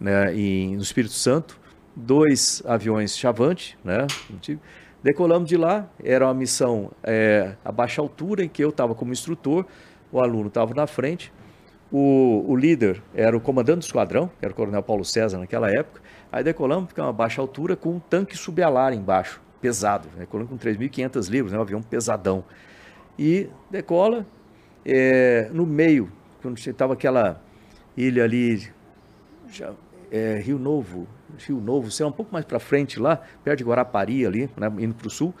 né, 0.00 0.34
em, 0.34 0.74
no 0.74 0.82
Espírito 0.82 1.14
Santo, 1.14 1.58
dois 1.94 2.62
aviões 2.66 3.16
Chavante, 3.16 3.78
né? 3.84 4.06
Decolamos 5.02 5.48
de 5.48 5.56
lá, 5.56 5.88
era 6.02 6.26
uma 6.26 6.34
missão 6.34 6.90
é, 7.04 7.52
a 7.64 7.70
baixa 7.70 8.00
altura, 8.00 8.44
em 8.44 8.48
que 8.48 8.62
eu 8.62 8.70
estava 8.70 8.94
como 8.94 9.12
instrutor, 9.12 9.64
o 10.12 10.20
aluno 10.20 10.48
estava 10.48 10.74
na 10.74 10.86
frente, 10.86 11.32
o, 11.90 12.44
o 12.46 12.56
líder 12.56 13.02
era 13.14 13.36
o 13.36 13.40
comandante 13.40 13.80
do 13.80 13.84
esquadrão, 13.84 14.28
que 14.38 14.44
era 14.44 14.52
o 14.52 14.54
coronel 14.54 14.82
Paulo 14.82 15.04
César 15.04 15.38
naquela 15.38 15.70
época. 15.70 16.00
Aí 16.30 16.44
decolamos, 16.44 16.88
ficamos 16.88 17.08
a 17.08 17.12
baixa 17.12 17.40
altura, 17.40 17.76
com 17.76 17.94
um 17.94 17.98
tanque 17.98 18.36
subalar 18.36 18.92
embaixo, 18.92 19.40
pesado. 19.60 20.08
né? 20.14 20.20
Decolamos 20.20 20.50
com 20.50 20.58
3.500 20.58 21.30
livros, 21.30 21.52
né? 21.52 21.58
um 21.58 21.62
avião 21.62 21.82
pesadão. 21.82 22.44
E 23.18 23.48
decola, 23.70 24.26
é, 24.84 25.48
no 25.52 25.64
meio, 25.64 26.10
quando 26.42 26.58
estava 26.58 26.92
aquela 26.92 27.42
ilha 27.96 28.24
ali, 28.24 28.68
já, 29.50 29.72
é, 30.12 30.38
Rio 30.44 30.58
Novo, 30.58 31.06
Rio 31.38 31.60
Novo, 31.60 31.90
sei 31.90 32.04
lá, 32.04 32.10
um 32.10 32.14
pouco 32.14 32.32
mais 32.32 32.44
para 32.44 32.58
frente 32.58 33.00
lá, 33.00 33.20
perto 33.42 33.58
de 33.58 33.64
Guarapari 33.64 34.26
ali, 34.26 34.50
né, 34.56 34.70
indo 34.78 34.94
para 34.94 35.06
o 35.06 35.10
sul, 35.10 35.34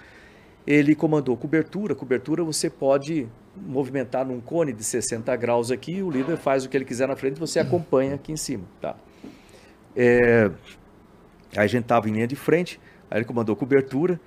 ele 0.66 0.94
comandou 0.94 1.36
cobertura. 1.36 1.94
Cobertura 1.94 2.42
você 2.42 2.68
pode 2.68 3.28
movimentar 3.66 4.24
num 4.24 4.40
cone 4.40 4.72
de 4.72 4.84
60 4.84 5.34
graus 5.36 5.70
aqui, 5.70 6.02
o 6.02 6.10
líder 6.10 6.36
faz 6.36 6.64
o 6.64 6.68
que 6.68 6.76
ele 6.76 6.84
quiser 6.84 7.08
na 7.08 7.16
frente 7.16 7.38
você 7.38 7.58
acompanha 7.58 8.14
aqui 8.14 8.32
em 8.32 8.36
cima. 8.36 8.64
Tá? 8.80 8.96
É, 9.96 10.50
aí 11.56 11.64
a 11.64 11.66
gente 11.66 11.82
estava 11.82 12.08
em 12.08 12.12
linha 12.12 12.26
de 12.26 12.36
frente, 12.36 12.80
aí 13.10 13.18
ele 13.18 13.24
comandou 13.24 13.56
cobertura, 13.56 14.20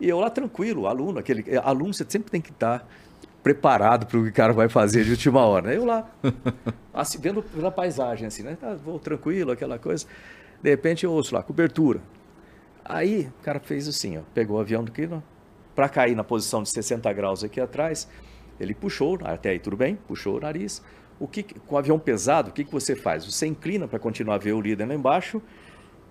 e 0.00 0.08
eu 0.08 0.18
lá 0.18 0.30
tranquilo, 0.30 0.86
aluno, 0.86 1.18
aquele 1.18 1.44
é, 1.46 1.58
aluno 1.58 1.94
você 1.94 2.04
sempre 2.08 2.30
tem 2.30 2.40
que 2.40 2.50
estar 2.50 2.86
preparado 3.42 4.06
para 4.06 4.18
o 4.18 4.22
que 4.24 4.30
o 4.30 4.32
cara 4.32 4.52
vai 4.52 4.68
fazer 4.68 5.04
de 5.04 5.10
última 5.10 5.44
hora. 5.44 5.68
né? 5.68 5.76
Eu 5.76 5.84
lá, 5.84 6.08
assim, 6.94 7.18
vendo 7.18 7.42
pela 7.42 7.70
paisagem, 7.70 8.26
assim, 8.26 8.42
né? 8.42 8.56
Tá, 8.60 8.74
vou 8.74 8.98
tranquilo, 8.98 9.52
aquela 9.52 9.78
coisa. 9.78 10.06
De 10.62 10.70
repente 10.70 11.04
eu 11.04 11.12
ouço 11.12 11.34
lá, 11.34 11.42
cobertura. 11.42 12.00
Aí 12.84 13.30
o 13.40 13.44
cara 13.44 13.60
fez 13.60 13.88
assim, 13.88 14.18
ó, 14.18 14.22
pegou 14.34 14.58
o 14.58 14.60
avião 14.60 14.82
do 14.82 14.92
que 14.92 15.08
para 15.74 15.88
cair 15.88 16.14
na 16.14 16.24
posição 16.24 16.62
de 16.62 16.70
60 16.70 17.12
graus 17.12 17.42
aqui 17.42 17.60
atrás, 17.60 18.08
ele 18.62 18.74
puxou, 18.74 19.18
até 19.24 19.50
aí 19.50 19.58
tudo 19.58 19.76
bem, 19.76 19.96
puxou 20.06 20.36
o 20.36 20.40
nariz. 20.40 20.82
O 21.18 21.28
que, 21.28 21.42
com 21.42 21.74
o 21.74 21.78
avião 21.78 21.98
pesado, 21.98 22.50
o 22.50 22.52
que, 22.52 22.64
que 22.64 22.72
você 22.72 22.96
faz? 22.96 23.24
Você 23.24 23.46
inclina 23.46 23.86
para 23.86 23.98
continuar 23.98 24.36
a 24.36 24.38
ver 24.38 24.52
o 24.52 24.60
líder 24.60 24.86
lá 24.86 24.94
embaixo, 24.94 25.40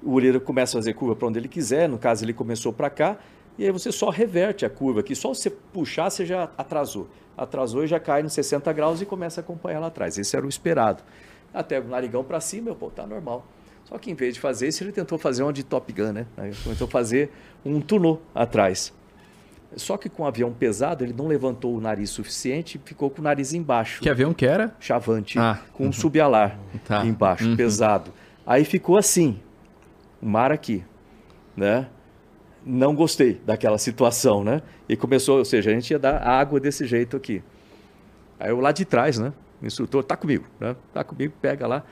o 0.04 0.20
líder 0.20 0.40
começa 0.42 0.78
a 0.78 0.82
fazer 0.82 0.94
curva 0.94 1.16
para 1.16 1.28
onde 1.28 1.40
ele 1.40 1.48
quiser, 1.48 1.88
no 1.90 1.98
caso 1.98 2.24
ele 2.24 2.34
começou 2.34 2.72
para 2.72 2.90
cá, 2.90 3.18
e 3.58 3.66
aí 3.66 3.72
você 3.72 3.92
só 3.92 4.10
reverte 4.10 4.66
a 4.66 4.70
curva 4.70 5.02
aqui, 5.02 5.16
só 5.16 5.30
você 5.30 5.50
puxar 5.50 6.10
você 6.10 6.26
já 6.26 6.50
atrasou. 6.58 7.10
Atrasou 7.38 7.84
e 7.84 7.88
já 7.88 8.00
cai 8.00 8.24
nos 8.24 8.34
60 8.34 8.72
graus 8.74 9.02
e 9.02 9.06
começa 9.06 9.42
a 9.42 9.44
acompanhar 9.44 9.80
lá 9.80 9.88
atrás. 9.88 10.18
Esse 10.18 10.36
era 10.36 10.46
o 10.46 10.50
esperado. 10.50 11.04
Até 11.54 11.80
o 11.80 11.84
narigão 11.84 12.24
para 12.24 12.40
cima, 12.40 12.70
eu, 12.70 12.76
pô, 12.76 12.90
tá 12.90 13.06
normal. 13.06 13.46
Só 13.86 13.98
que 13.98 14.10
em 14.10 14.14
vez 14.16 14.36
de 14.36 14.40
fazer 14.40 14.68
isso, 14.68 14.84
ele 14.84 14.92
tentou 14.92 15.18
fazer 15.18 15.44
uma 15.44 15.52
de 15.52 15.64
Top 15.64 15.92
Gun, 15.92 16.14
né? 16.14 16.26
Aí 16.38 16.52
Tentou 16.64 16.88
fazer 16.88 17.32
um 17.66 17.82
tunô 17.82 18.20
atrás. 18.34 18.94
Só 19.76 19.96
que 19.98 20.10
com 20.10 20.24
o 20.24 20.26
avião 20.26 20.52
pesado, 20.52 21.04
ele 21.04 21.14
não 21.14 21.28
levantou 21.28 21.76
o 21.76 21.80
nariz 21.82 22.10
suficiente 22.10 22.78
e 22.78 22.88
ficou 22.88 23.10
com 23.10 23.22
o 23.22 23.24
nariz 23.24 23.54
embaixo. 23.54 24.02
Que 24.02 24.10
avião 24.10 24.34
que 24.34 24.46
era? 24.46 24.76
Chavante, 24.80 25.40
Ah. 25.40 25.60
com 25.74 25.88
um 25.88 25.92
subalar 25.94 26.58
Tá. 26.86 27.06
embaixo, 27.06 27.48
Uhum. 27.48 27.56
pesado. 27.56 28.12
Aí 28.46 28.66
ficou 28.66 28.98
assim, 28.98 29.40
o 30.22 30.26
mar 30.26 30.52
aqui, 30.52 30.84
né? 31.56 31.88
Não 32.66 32.94
gostei 32.94 33.42
daquela 33.46 33.78
situação, 33.78 34.44
né? 34.44 34.62
E 34.90 34.96
começou, 34.98 35.38
ou 35.38 35.46
seja, 35.46 35.72
a 35.72 35.74
gente 35.74 35.90
ia 35.92 35.98
dar 36.00 36.18
água 36.22 36.60
desse 36.60 36.86
jeito 36.86 37.16
aqui. 37.16 37.42
Aí 38.40 38.50
eu 38.50 38.60
lá 38.60 38.72
de 38.72 38.84
trás, 38.86 39.18
né? 39.18 39.32
O 39.62 39.66
instrutor, 39.66 40.04
tá 40.04 40.18
comigo, 40.18 40.46
né? 40.60 40.76
Tá 40.94 41.04
comigo, 41.04 41.34
pega 41.42 41.66
lá. 41.66 41.84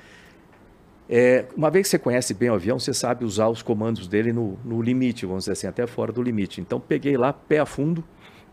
É, 1.11 1.45
uma 1.57 1.71
vez 1.71 1.87
que 1.87 1.89
você 1.89 1.97
conhece 1.97 2.35
bem 2.35 2.51
o 2.51 2.53
avião, 2.53 2.77
você 2.77 2.93
sabe 2.93 3.25
usar 3.25 3.47
os 3.47 3.63
comandos 3.63 4.07
dele 4.07 4.31
no, 4.31 4.59
no 4.63 4.79
limite, 4.79 5.25
vamos 5.25 5.45
dizer 5.45 5.53
assim, 5.53 5.65
até 5.65 5.87
fora 5.87 6.11
do 6.11 6.21
limite. 6.21 6.61
Então 6.61 6.79
peguei 6.79 7.17
lá, 7.17 7.33
pé 7.33 7.57
a 7.57 7.65
fundo, 7.65 8.03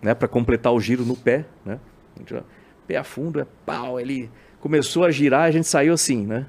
né, 0.01 0.15
para 0.15 0.27
completar 0.27 0.73
o 0.73 0.81
giro 0.81 1.05
no 1.05 1.15
pé, 1.15 1.45
né? 1.65 1.78
Pé 2.87 2.97
a 2.97 3.05
fundo, 3.05 3.41
é 3.41 3.47
pau, 3.66 4.01
ele 4.01 4.31
começou 4.59 5.05
a 5.05 5.11
girar, 5.11 5.43
a 5.43 5.51
gente 5.51 5.66
saiu 5.66 5.93
assim, 5.93 6.27
né? 6.27 6.47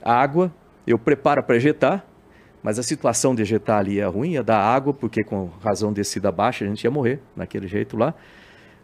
Água, 0.00 0.52
eu 0.86 0.96
preparo 0.96 1.42
para 1.42 1.56
ejetar, 1.56 2.06
mas 2.62 2.78
a 2.78 2.82
situação 2.82 3.34
de 3.34 3.42
ejetar 3.42 3.80
ali 3.80 3.98
é 3.98 4.06
ruim, 4.06 4.32
ia 4.32 4.44
dar 4.44 4.58
água, 4.58 4.94
porque 4.94 5.24
com 5.24 5.50
razão 5.60 5.92
descida 5.92 6.30
baixa 6.30 6.64
a 6.64 6.68
gente 6.68 6.84
ia 6.84 6.90
morrer 6.90 7.20
naquele 7.34 7.66
jeito 7.66 7.96
lá. 7.96 8.14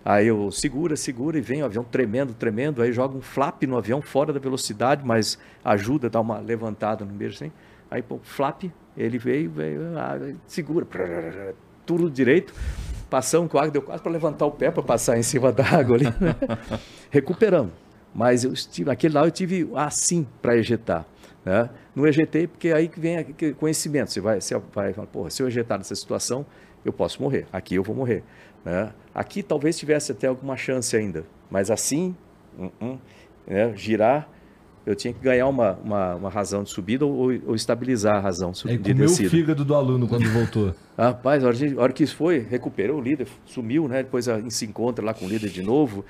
Aí 0.05 0.27
eu 0.27 0.51
segura, 0.51 0.97
segura 0.97 1.39
e 1.39 1.41
vem 1.41 1.63
o 1.63 1.67
avião 1.67 1.85
tremendo, 1.85 2.33
tremendo. 2.35 2.83
Aí 2.83 2.93
joga 2.93 3.17
um 3.17 3.21
flap 3.21 3.63
no 3.65 3.77
avião 3.77 4.01
fora 4.01 4.33
da 4.33 4.41
velocidade, 4.41 5.05
mas 5.05 5.39
ajuda, 5.65 6.09
dá 6.09 6.21
uma 6.21 6.39
levantada 6.39 7.05
no 7.05 7.13
meio 7.13 7.31
assim. 7.31 7.53
Aí 7.91 8.03
pô, 8.03 8.19
flap, 8.23 8.65
ele 8.97 9.19
veio, 9.19 9.51
veio, 9.51 9.81
ah, 9.99 10.19
segura, 10.47 10.87
tudo 11.85 12.11
direito. 12.11 12.55
Passamos 13.11 13.51
com 13.51 13.59
água, 13.59 13.71
deu 13.71 13.83
quase 13.83 14.03
para 14.03 14.13
levantar 14.13 14.45
o 14.45 14.51
pé 14.51 14.71
para 14.71 14.83
passar 14.83 15.19
em 15.19 15.23
cima 15.23 15.51
da 15.51 15.65
água 15.65 15.97
ali. 15.97 16.05
né? 16.05 16.37
Recuperamos. 17.11 17.73
Mas 18.15 18.45
eu 18.45 18.53
estive, 18.53 18.91
aquele 18.91 19.15
lá 19.15 19.25
eu 19.25 19.31
tive 19.31 19.71
assim 19.75 20.27
para 20.43 20.57
ejetar. 20.57 21.07
Né? 21.45 21.71
Não 21.95 22.07
ejetei 22.07 22.47
porque 22.47 22.71
aí 22.73 22.89
que 22.89 23.01
vem 23.01 23.25
conhecimento. 23.59 24.11
Você 24.11 24.21
vai, 24.21 24.41
você 24.41 24.59
vai 24.75 24.93
falar, 24.93 25.07
porra, 25.07 25.31
se 25.31 25.43
eu 25.43 25.49
ejetar 25.49 25.79
nessa 25.79 25.95
situação, 25.95 26.45
eu 26.85 26.93
posso 26.93 27.23
morrer. 27.23 27.47
Aqui 27.53 27.75
eu 27.77 27.83
vou 27.83 27.95
morrer. 27.95 28.23
Né? 28.65 28.93
Aqui 29.19 29.43
talvez 29.43 29.77
tivesse 29.77 30.13
até 30.13 30.29
alguma 30.29 30.57
chance 30.57 30.97
ainda, 30.97 31.25
mas 31.51 31.71
assim, 31.73 32.15
hum, 32.57 32.71
hum, 32.81 32.99
né? 33.47 33.73
girar, 33.75 34.29
eu 34.87 34.95
tinha 34.95 35.13
que 35.13 35.19
ganhar 35.21 35.49
uma, 35.49 35.73
uma, 35.85 36.15
uma 36.15 36.31
razão 36.31 36.63
de 36.63 36.71
subida 36.71 37.05
ou, 37.05 37.33
ou 37.47 37.55
estabilizar 37.57 38.15
a 38.17 38.21
razão 38.21 38.55
sub- 38.55 38.71
Aí 38.71 38.79
de 38.79 38.93
comeu 38.93 39.07
o 39.07 39.09
descida. 39.09 39.29
fígado 39.31 39.65
do 39.65 39.75
aluno 39.75 40.07
quando 40.07 40.29
voltou. 40.31 40.73
Rapaz, 40.97 41.43
a 41.43 41.49
hora, 41.49 41.57
de- 41.57 41.77
a 41.77 41.83
hora 41.83 41.93
que 41.93 42.05
isso 42.05 42.15
foi, 42.15 42.39
recuperou 42.39 42.99
o 42.99 43.01
líder, 43.03 43.27
sumiu, 43.45 43.89
né? 43.89 44.05
Depois 44.05 44.29
a- 44.29 44.41
se 44.51 44.65
encontra 44.65 45.05
lá 45.05 45.13
com 45.13 45.27
o 45.27 45.29
líder 45.29 45.51
de 45.51 45.63
novo. 45.63 46.05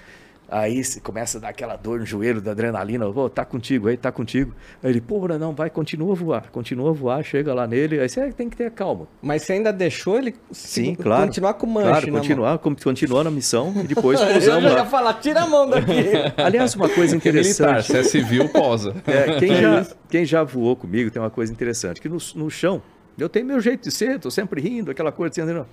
Aí 0.51 0.83
se 0.83 0.99
começa 1.03 1.37
a 1.37 1.41
dar 1.43 1.49
aquela 1.51 1.77
dor 1.77 2.01
no 2.01 2.07
joelho 2.07 2.41
da 2.41 2.53
adrenalina. 2.53 3.11
Pô, 3.13 3.29
tá 3.29 3.45
contigo 3.45 3.87
aí, 3.89 3.99
tá 3.99 4.11
contigo. 4.11 4.55
Aí 4.83 4.91
ele, 4.91 5.01
pô, 5.01 5.29
não, 5.29 5.55
vai, 5.55 5.69
continua 5.69 6.13
a 6.13 6.17
voar, 6.17 6.51
continua 6.51 6.89
a 6.89 6.93
voar, 6.95 7.23
chega 7.23 7.53
lá 7.53 7.67
nele. 7.67 8.01
Aí 8.01 8.09
você 8.09 8.33
tem 8.33 8.49
que 8.49 8.57
ter 8.57 8.71
calma. 8.71 9.07
Mas 9.21 9.43
você 9.43 9.53
ainda 9.53 9.71
deixou 9.71 10.17
ele 10.19 10.35
Sim, 10.51 10.95
se- 10.97 11.03
claro. 11.03 11.27
continuar 11.27 11.53
com 11.55 11.67
o 11.67 11.69
manche 11.71 11.87
Claro, 11.89 12.07
na 12.07 12.13
mão? 12.13 12.59
continuar, 12.59 13.25
na 13.25 13.31
missão 13.31 13.75
e 13.85 13.87
depois 13.87 14.19
Eu 14.23 14.27
pousamos 14.33 14.63
já 14.65 14.71
ia 14.71 14.77
lá. 14.77 14.87
falar, 14.87 15.15
tira 15.21 15.43
a 15.43 15.47
mão 15.47 15.69
daqui. 15.69 15.93
Aliás, 16.43 16.75
uma 16.75 16.89
coisa 16.89 17.15
interessante. 17.15 17.85
se 17.85 17.97
é 17.99 18.03
civil, 18.03 18.49
posa. 18.49 18.95
É, 19.07 19.39
quem, 19.39 19.55
já, 19.55 19.87
quem 20.09 20.25
já 20.25 20.43
voou 20.45 20.75
comigo 20.77 21.11
tem 21.11 21.21
uma 21.21 21.31
coisa 21.31 21.53
interessante, 21.53 22.01
que 22.01 22.09
no, 22.09 22.17
no 22.37 22.49
chão, 22.51 22.81
eu 23.19 23.29
tenho 23.29 23.45
meu 23.45 23.61
jeito 23.61 23.83
de 23.83 23.91
ser, 23.91 24.19
tô 24.19 24.31
sempre 24.31 24.61
rindo, 24.63 24.91
aquela 24.91 25.13
coisa 25.13 25.43
assim? 25.43 25.65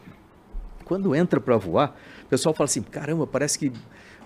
Quando 0.83 1.15
entra 1.15 1.39
para 1.39 1.55
voar, 1.57 1.95
o 2.23 2.27
pessoal 2.27 2.53
fala 2.53 2.65
assim, 2.65 2.81
caramba, 2.81 3.25
parece 3.25 3.57
que 3.57 3.71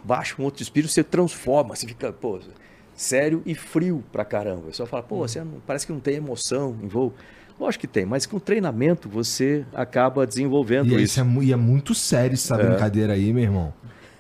baixa 0.04 0.36
um 0.40 0.44
outro 0.46 0.62
espírito, 0.64 0.92
você 0.92 1.04
transforma, 1.04 1.76
você 1.76 1.88
fica, 1.88 2.12
pô, 2.12 2.40
sério 2.96 3.42
e 3.46 3.56
frio 3.56 4.04
pra 4.12 4.26
caramba. 4.26 4.60
O 4.60 4.64
pessoal 4.68 4.88
fala, 4.88 5.04
pô, 5.04 5.18
você 5.20 5.40
não, 5.44 5.62
parece 5.66 5.86
que 5.86 5.94
não 5.94 6.00
tem 6.00 6.16
emoção 6.16 6.78
em 6.84 6.88
voo. 6.88 7.14
Lógico 7.60 7.82
que 7.82 7.88
tem, 7.88 8.06
mas 8.06 8.26
com 8.26 8.40
treinamento 8.40 9.10
você 9.10 9.66
acaba 9.74 10.26
desenvolvendo 10.26 10.88
E, 10.98 11.04
isso. 11.04 11.20
isso 11.20 11.22
é, 11.22 11.44
e 11.44 11.52
é 11.54 11.56
muito 11.58 11.94
sério 11.94 12.34
essa 12.34 12.58
brincadeira 12.58 13.14
aí, 13.14 13.34
meu 13.34 13.44
irmão. 13.44 13.74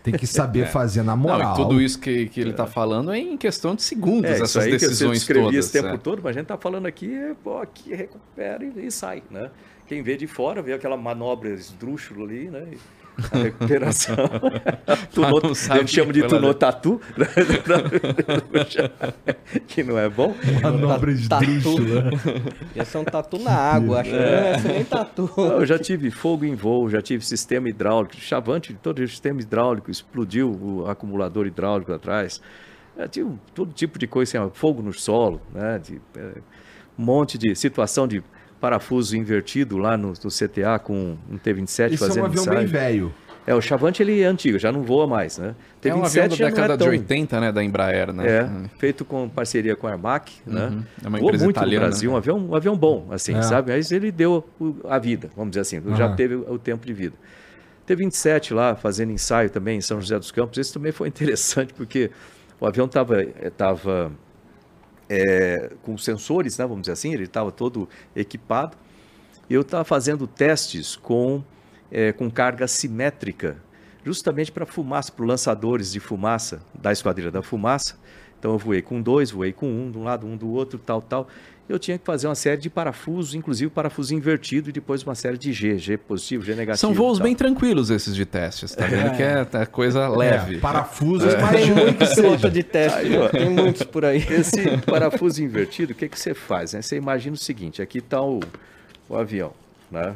Tem 0.04 0.14
que 0.14 0.28
saber 0.28 0.68
fazer 0.72 1.04
na 1.04 1.16
Não, 1.16 1.24
moral. 1.24 1.54
e 1.54 1.56
tudo 1.58 1.82
isso 1.82 2.00
que, 2.00 2.28
que 2.28 2.40
ele 2.42 2.54
tá 2.54 2.66
falando 2.66 3.12
é 3.12 3.18
em 3.20 3.38
questão 3.38 3.76
de 3.76 3.82
segundos, 3.82 4.30
É, 4.30 4.34
isso 4.36 4.44
essas 4.44 4.64
aí 4.64 4.72
que 4.72 4.80
você 4.80 4.88
decisões 4.88 5.20
descrevia 5.20 5.44
todas. 5.52 5.66
esse 5.66 5.72
tempo 5.74 5.96
é. 5.96 5.98
todo, 5.98 6.22
mas 6.24 6.36
a 6.36 6.40
gente 6.40 6.48
tá 6.48 6.58
falando 6.58 6.86
aqui, 6.86 7.14
é, 7.14 7.34
pô, 7.42 7.60
aqui 7.60 7.94
recupera 7.96 8.64
e, 8.64 8.86
e 8.88 8.92
sai, 8.92 9.24
né? 9.32 9.50
Quem 9.88 10.04
vê 10.04 10.16
de 10.18 10.28
fora, 10.28 10.62
vê 10.62 10.74
aquela 10.74 10.96
manobra 10.98 11.50
esdrúxula 11.50 12.26
ali, 12.26 12.50
né? 12.50 12.68
E 12.74 12.78
A 13.32 13.38
recuperação. 13.38 14.16
tunô, 15.14 15.40
Não 15.41 15.52
a 15.52 15.56
sabe 15.56 15.80
gente 15.82 15.96
chama 15.96 16.14
que 16.14 16.22
de 16.22 16.28
tunô 16.28 16.54
tatu, 16.54 17.02
que 19.68 19.84
não 19.84 19.98
é 19.98 20.10
bom. 20.10 20.36
Manobra 20.62 21.14
de 21.14 21.28
Tatu. 21.28 21.46
drúxula. 21.46 22.10
Ia 22.76 22.86
ser 22.86 22.98
um 22.98 23.04
tatu 23.04 23.40
na 23.40 23.52
água, 23.52 24.02
acho 24.02 24.10
que 24.10 24.16
não 24.16 24.24
ia 24.24 24.60
ser 24.60 24.68
nem 24.70 24.86
tatu. 24.86 25.30
Eu 25.38 25.66
já 25.66 25.80
tive 25.80 26.12
fogo 26.12 26.46
em 26.46 26.56
voo, 26.56 26.90
já 26.90 27.02
tive 27.02 27.26
sistema 27.26 27.70
hidráulico, 27.70 28.16
chavante 28.16 28.74
de 28.74 28.80
todo 28.80 29.00
o 29.00 29.08
sistema 29.08 29.41
hidráulico, 29.41 29.90
explodiu 29.91 30.52
o 30.52 30.90
acumulador 30.90 31.48
hidráulico 31.48 31.91
atrás. 31.94 32.41
Eu 32.98 33.08
tive 33.08 33.30
todo 33.56 33.72
tipo 33.72 33.98
de 33.98 34.08
coisa, 34.08 34.41
assim, 34.41 34.52
fogo 34.54 34.82
no 34.82 34.91
solo, 34.91 35.41
né? 35.54 35.80
de, 35.80 36.02
eh, 36.18 36.41
um 36.98 37.04
monte 37.04 37.38
de 37.38 37.56
situação 37.56 38.06
de 38.06 38.22
parafuso 38.60 39.15
invertido 39.15 39.77
lá 39.77 39.95
no, 39.98 40.10
no 40.10 40.30
CTA 40.30 40.80
com 40.80 41.18
um 41.30 41.38
T-27 41.38 41.69
Esse 41.69 41.81
é 41.81 41.95
um 41.95 41.98
fazendo 41.98 42.26
avião 42.26 42.44
ensaio. 42.44 42.57
bem 42.60 42.65
velho. 42.68 43.14
É, 43.48 43.56
o 43.56 43.61
Chavante 43.61 44.03
ele 44.03 44.22
é 44.22 44.26
antigo, 44.26 44.60
já 44.60 44.72
não 44.72 44.84
voa 44.84 45.07
mais, 45.07 45.40
né? 45.40 45.56
é 45.84 45.95
um 45.95 46.03
avião 46.03 46.27
da 46.27 46.36
já 46.36 46.45
não 46.45 46.52
década 46.56 46.73
é 46.73 46.77
tão- 46.77 46.88
de 46.91 46.98
80, 46.99 47.40
né? 47.40 47.52
Da 47.52 47.64
Embraer, 47.64 48.14
né? 48.14 48.27
É, 48.27 48.49
feito 48.77 49.03
com 49.03 49.27
parceria 49.27 49.76
com 49.76 49.88
a 49.88 49.91
Armac, 49.91 50.31
né? 50.45 50.84
É 51.03 51.07
uma 51.07 51.18
Voou 51.18 51.30
empresa 51.30 51.45
muito 51.45 51.56
italiana, 51.57 51.86
no 51.86 51.90
Brasil, 51.91 52.10
né? 52.11 52.14
um 52.15 52.18
avião, 52.18 52.38
um 52.38 52.56
avião 52.56 52.77
bom, 52.77 53.07
assim, 53.10 53.36
É. 53.36 53.41
sabe? 53.41 53.72
Mas 53.72 53.91
ele 53.91 54.11
deu 54.11 54.48
a 54.88 54.99
vida, 54.99 55.31
vamos 55.36 55.52
dizer 55.52 55.61
assim, 55.61 55.81
já 55.95 56.06
Aham. 56.06 56.15
teve 56.15 56.36
o 56.36 56.60
tempo 56.60 56.86
de 56.86 56.94
vida. 56.94 57.15
Teve 57.88 58.03
27 58.03 58.53
lá, 58.53 58.76
fazendo 58.76 59.11
ensaio 59.11 59.49
também 59.49 59.77
em 59.80 59.81
São 59.81 59.99
José 59.99 60.19
dos 60.19 60.30
Campos. 60.31 60.56
Esse 60.60 60.72
também 60.72 60.91
foi 60.91 61.07
interessante, 61.10 61.73
porque 61.73 62.11
o 62.60 62.68
avião 62.68 62.86
estava 62.86 63.26
tava, 63.57 64.11
é, 65.10 65.72
com 65.81 65.98
sensores, 65.98 66.57
né, 66.57 66.65
vamos 66.65 66.81
dizer 66.81 66.94
assim, 66.94 67.14
ele 67.14 67.23
estava 67.23 67.52
todo 67.52 67.90
equipado. 68.15 68.77
Eu 69.49 69.61
estava 69.61 69.84
fazendo 69.84 70.27
testes 70.27 70.95
com, 70.95 71.44
é, 71.91 72.11
com 72.14 72.30
carga 72.30 72.68
simétrica, 72.68 73.57
justamente 74.06 74.52
para 74.52 74.65
fumaça, 74.65 75.11
para 75.11 75.26
lançadores 75.26 75.91
de 75.91 75.99
fumaça 75.99 76.61
da 76.73 76.91
Esquadrilha 76.91 77.31
da 77.31 77.41
Fumaça. 77.41 77.98
Então 78.38 78.52
eu 78.53 78.57
voei 78.57 78.81
com 78.81 79.02
dois, 79.02 79.31
voei 79.31 79.52
com 79.52 79.68
um 79.68 79.91
de 79.91 79.98
um 79.98 80.03
lado, 80.03 80.26
um 80.26 80.38
do 80.38 80.49
outro, 80.49 80.80
tal, 80.80 81.02
tal. 81.02 81.27
Eu 81.70 81.78
tinha 81.78 82.00
que 82.00 82.04
fazer 82.06 82.28
uma 82.28 82.34
série 82.34 82.60
de 82.60 82.70
parafusos, 82.70 83.36
inclusive 83.36 83.70
parafuso 83.70 84.16
invertido 84.16 84.70
e 84.70 84.72
depois 84.74 85.04
uma 85.04 85.14
série 85.14 85.38
de 85.38 85.54
G, 85.54 85.78
G 85.78 85.98
positivo, 85.98 86.44
G 86.44 86.56
negativo. 86.56 86.80
São 86.80 86.94
voos 86.96 87.20
bem 87.20 87.36
tranquilos 87.36 87.91
esses 87.91 88.16
de 88.16 88.26
testes, 88.26 88.74
tá 88.74 88.88
vendo? 88.88 89.16
Que 89.16 89.22
é, 89.22 89.48
é 89.62 89.66
coisa 89.68 90.08
leve. 90.10 90.58
É, 90.58 90.60
parafusos, 90.60 91.32
Tem 91.36 91.40
imagino 91.44 91.76
que 91.76 91.82
muito 91.84 92.06
seja. 92.08 92.50
de 92.50 92.64
teste, 92.64 92.98
Aí, 92.98 93.18
ó. 93.18 93.30
tem 93.30 93.50
muitos 93.52 93.84
por 93.84 94.04
aí. 94.04 94.18
Esse 94.18 94.78
parafuso 94.80 95.44
invertido, 95.44 95.94
o 95.94 95.96
que, 95.96 96.10
que 96.10 96.20
você 96.20 96.34
faz? 96.34 96.74
né? 96.74 96.82
Você 96.82 96.98
imagina 96.98 97.36
o 97.36 97.38
seguinte: 97.38 97.84
aqui 97.84 98.00
está 98.00 98.20
o, 98.20 98.40
o 99.08 99.16
avião, 99.16 99.54
né? 99.91 100.16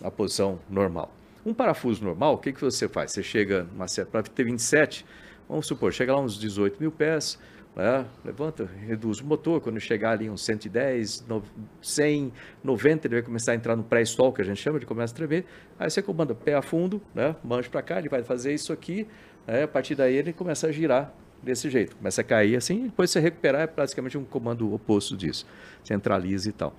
na 0.00 0.10
posição 0.10 0.58
normal. 0.68 1.12
Um 1.44 1.52
parafuso 1.52 2.04
normal, 2.04 2.34
o 2.34 2.38
que, 2.38 2.52
que 2.52 2.60
você 2.60 2.88
faz? 2.88 3.12
Você 3.12 3.22
chega 3.22 3.66
para 4.10 4.22
ter 4.22 4.44
27, 4.44 5.04
vamos 5.48 5.66
supor, 5.66 5.92
chega 5.92 6.12
lá 6.14 6.20
uns 6.20 6.38
18 6.38 6.76
mil 6.80 6.90
pés, 6.90 7.38
né? 7.80 8.06
levanta, 8.24 8.68
reduz 8.86 9.20
o 9.20 9.24
motor, 9.26 9.60
quando 9.60 9.80
chegar 9.80 10.10
ali 10.12 10.28
uns 10.28 10.44
110, 10.44 11.24
no- 11.26 11.42
100, 11.80 12.32
90, 12.62 13.06
ele 13.06 13.14
vai 13.16 13.22
começar 13.22 13.52
a 13.52 13.54
entrar 13.54 13.74
no 13.74 13.82
pré-stall, 13.82 14.32
que 14.32 14.42
a 14.42 14.44
gente 14.44 14.60
chama, 14.60 14.76
ele 14.78 14.86
começa 14.86 15.14
a 15.14 15.16
tremer, 15.16 15.46
aí 15.78 15.90
você 15.90 16.02
comanda 16.02 16.34
pé 16.34 16.54
a 16.54 16.62
fundo, 16.62 17.00
né? 17.14 17.34
manche 17.42 17.70
para 17.70 17.80
cá, 17.82 17.98
ele 17.98 18.08
vai 18.08 18.22
fazer 18.22 18.52
isso 18.52 18.72
aqui, 18.72 19.06
né? 19.46 19.62
a 19.62 19.68
partir 19.68 19.94
daí 19.94 20.14
ele 20.14 20.32
começa 20.32 20.66
a 20.66 20.72
girar 20.72 21.12
desse 21.42 21.70
jeito, 21.70 21.96
começa 21.96 22.20
a 22.20 22.24
cair 22.24 22.54
assim, 22.54 22.84
depois 22.84 23.10
você 23.10 23.18
recuperar 23.18 23.62
é 23.62 23.66
praticamente 23.66 24.18
um 24.18 24.24
comando 24.24 24.74
oposto 24.74 25.16
disso, 25.16 25.46
centraliza 25.82 26.50
e 26.50 26.52
tal. 26.52 26.74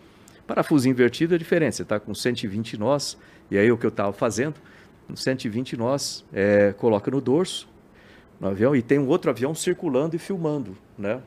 Parafuso 0.46 0.88
invertido 0.88 1.34
é 1.34 1.38
diferente, 1.38 1.78
você 1.78 1.82
está 1.82 2.00
com 2.00 2.14
120 2.14 2.78
nós, 2.78 3.18
e 3.50 3.58
aí 3.58 3.72
o 3.72 3.78
que 3.78 3.86
eu 3.86 3.90
estava 3.90 4.14
fazendo, 4.14 4.56
com 5.08 5.16
120 5.16 5.76
nós, 5.78 6.24
é, 6.32 6.74
coloca 6.74 7.10
no 7.10 7.20
dorso, 7.20 7.68
no 8.42 8.48
avião, 8.50 8.76
e 8.76 8.82
tem 8.82 8.98
um 9.00 9.08
outro 9.08 9.30
avião 9.30 9.54
circulando 9.56 10.16
e 10.16 10.20
filmando, 10.20 10.76
né? 10.98 11.22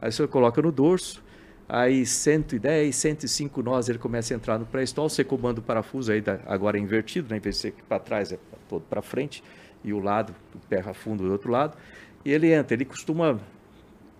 Aí 0.00 0.12
você 0.12 0.26
coloca 0.28 0.60
no 0.62 0.70
dorso, 0.70 1.24
aí 1.68 2.04
110, 2.06 2.94
105 2.94 3.62
nós, 3.62 3.88
ele 3.88 3.98
começa 3.98 4.34
a 4.34 4.36
entrar 4.36 4.58
no 4.58 4.66
pré-stall, 4.66 5.08
você 5.08 5.24
comanda 5.24 5.58
o 5.60 5.62
parafuso 5.62 6.12
aí, 6.12 6.20
da- 6.20 6.38
agora 6.46 6.76
é 6.76 6.80
invertido, 6.80 7.28
né? 7.30 7.38
em 7.38 7.40
vez 7.40 7.56
de 7.56 7.62
ser 7.62 7.74
para 7.88 7.98
trás, 7.98 8.30
é 8.30 8.38
todo 8.68 8.82
para 8.82 9.00
frente, 9.02 9.42
e 9.82 9.92
o 9.92 9.98
lado, 9.98 10.34
terra 10.68 10.92
fundo 10.92 11.24
do 11.24 11.32
outro 11.32 11.50
lado, 11.50 11.76
e 12.24 12.30
ele 12.30 12.52
entra, 12.52 12.74
ele 12.74 12.84
costuma 12.84 13.40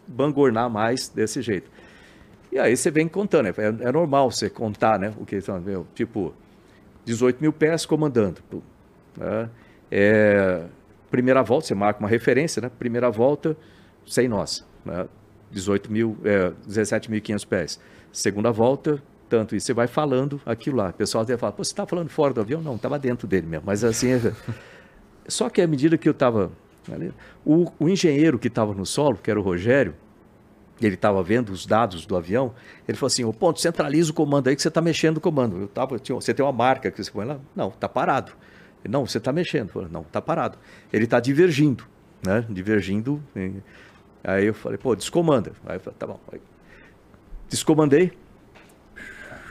bangornar 0.06 0.70
mais 0.70 1.09
desse 1.09 1.43
jeito. 1.43 1.70
E 2.51 2.59
aí 2.59 2.76
você 2.76 2.90
vem 2.90 3.06
contando, 3.06 3.47
é, 3.48 3.52
é 3.59 3.93
normal 3.93 4.30
você 4.30 4.48
contar, 4.48 4.98
né? 4.98 5.12
O 5.18 5.26
que 5.26 5.39
meu, 5.64 5.86
tipo, 5.94 6.32
18 7.05 7.40
mil 7.40 7.52
pés 7.52 7.85
comandando. 7.85 8.40
né? 9.16 9.51
É, 9.90 10.64
primeira 11.10 11.43
volta, 11.43 11.66
você 11.66 11.74
marca 11.74 12.01
uma 12.01 12.09
referência, 12.09 12.60
né? 12.60 12.70
Primeira 12.78 13.10
volta, 13.10 13.56
sem 14.06 14.28
nós, 14.28 14.66
né? 14.85 15.06
18 15.51 15.90
mil, 15.90 16.16
é, 16.24 16.52
17.500 16.68 17.47
pés. 17.47 17.80
Segunda 18.12 18.51
volta, 18.51 19.02
tanto 19.28 19.56
isso. 19.56 19.66
Você 19.66 19.74
vai 19.74 19.86
falando 19.86 20.40
aquilo 20.44 20.76
lá. 20.76 20.90
O 20.90 20.93
pessoal 20.93 21.24
até 21.24 21.36
fala, 21.36 21.52
pô, 21.52 21.64
você 21.64 21.72
está 21.72 21.86
falando 21.86 22.09
fora 22.09 22.35
do 22.35 22.40
avião? 22.40 22.60
Não, 22.60 22.76
estava 22.76 22.98
dentro 22.98 23.26
dele 23.26 23.47
mesmo. 23.47 23.64
Mas 23.66 23.85
assim, 23.85 24.12
é- 24.12 24.32
só 25.28 25.48
que 25.48 25.60
à 25.60 25.66
medida 25.66 25.97
que 25.97 26.09
eu 26.09 26.12
estava... 26.12 26.51
O, 27.44 27.70
o 27.78 27.89
engenheiro 27.89 28.39
que 28.39 28.48
estava 28.48 28.72
no 28.72 28.86
solo, 28.86 29.18
que 29.18 29.30
era 29.30 29.39
o 29.39 29.43
Rogério, 29.43 29.94
ele 30.80 30.94
estava 30.94 31.22
vendo 31.22 31.51
os 31.51 31.66
dados 31.66 32.06
do 32.06 32.16
avião, 32.16 32.55
ele 32.86 32.97
falou 32.97 33.09
assim, 33.09 33.24
o 33.24 33.32
ponto, 33.32 33.60
centraliza 33.60 34.10
o 34.10 34.14
comando 34.14 34.48
aí 34.48 34.56
que 34.56 34.62
você 34.62 34.68
está 34.68 34.80
mexendo 34.80 35.18
o 35.18 35.20
comando. 35.20 35.60
Eu 35.60 35.68
tava, 35.68 35.98
tinha, 35.98 36.14
você 36.14 36.32
tem 36.32 36.44
uma 36.44 36.52
marca 36.52 36.90
que 36.90 37.02
você 37.02 37.10
põe 37.10 37.26
lá? 37.26 37.39
Não, 37.55 37.68
está 37.68 37.89
parado. 37.89 38.32
Não, 38.88 39.06
você 39.06 39.18
está 39.18 39.32
mexendo. 39.32 39.70
Falei, 39.70 39.88
não, 39.90 40.02
está 40.02 40.20
parado. 40.20 40.59
Ele 40.92 41.05
está 41.05 41.20
divergindo, 41.20 41.84
né? 42.24 42.44
Divergindo. 42.48 43.22
Aí 44.24 44.46
eu 44.46 44.55
falei, 44.55 44.78
pô, 44.78 44.94
descomanda. 44.94 45.52
Aí 45.66 45.76
eu 45.76 45.80
falei, 45.80 45.96
tá 45.98 46.06
bom. 46.06 46.20
Aí, 46.32 46.40
descomandei, 47.48 48.12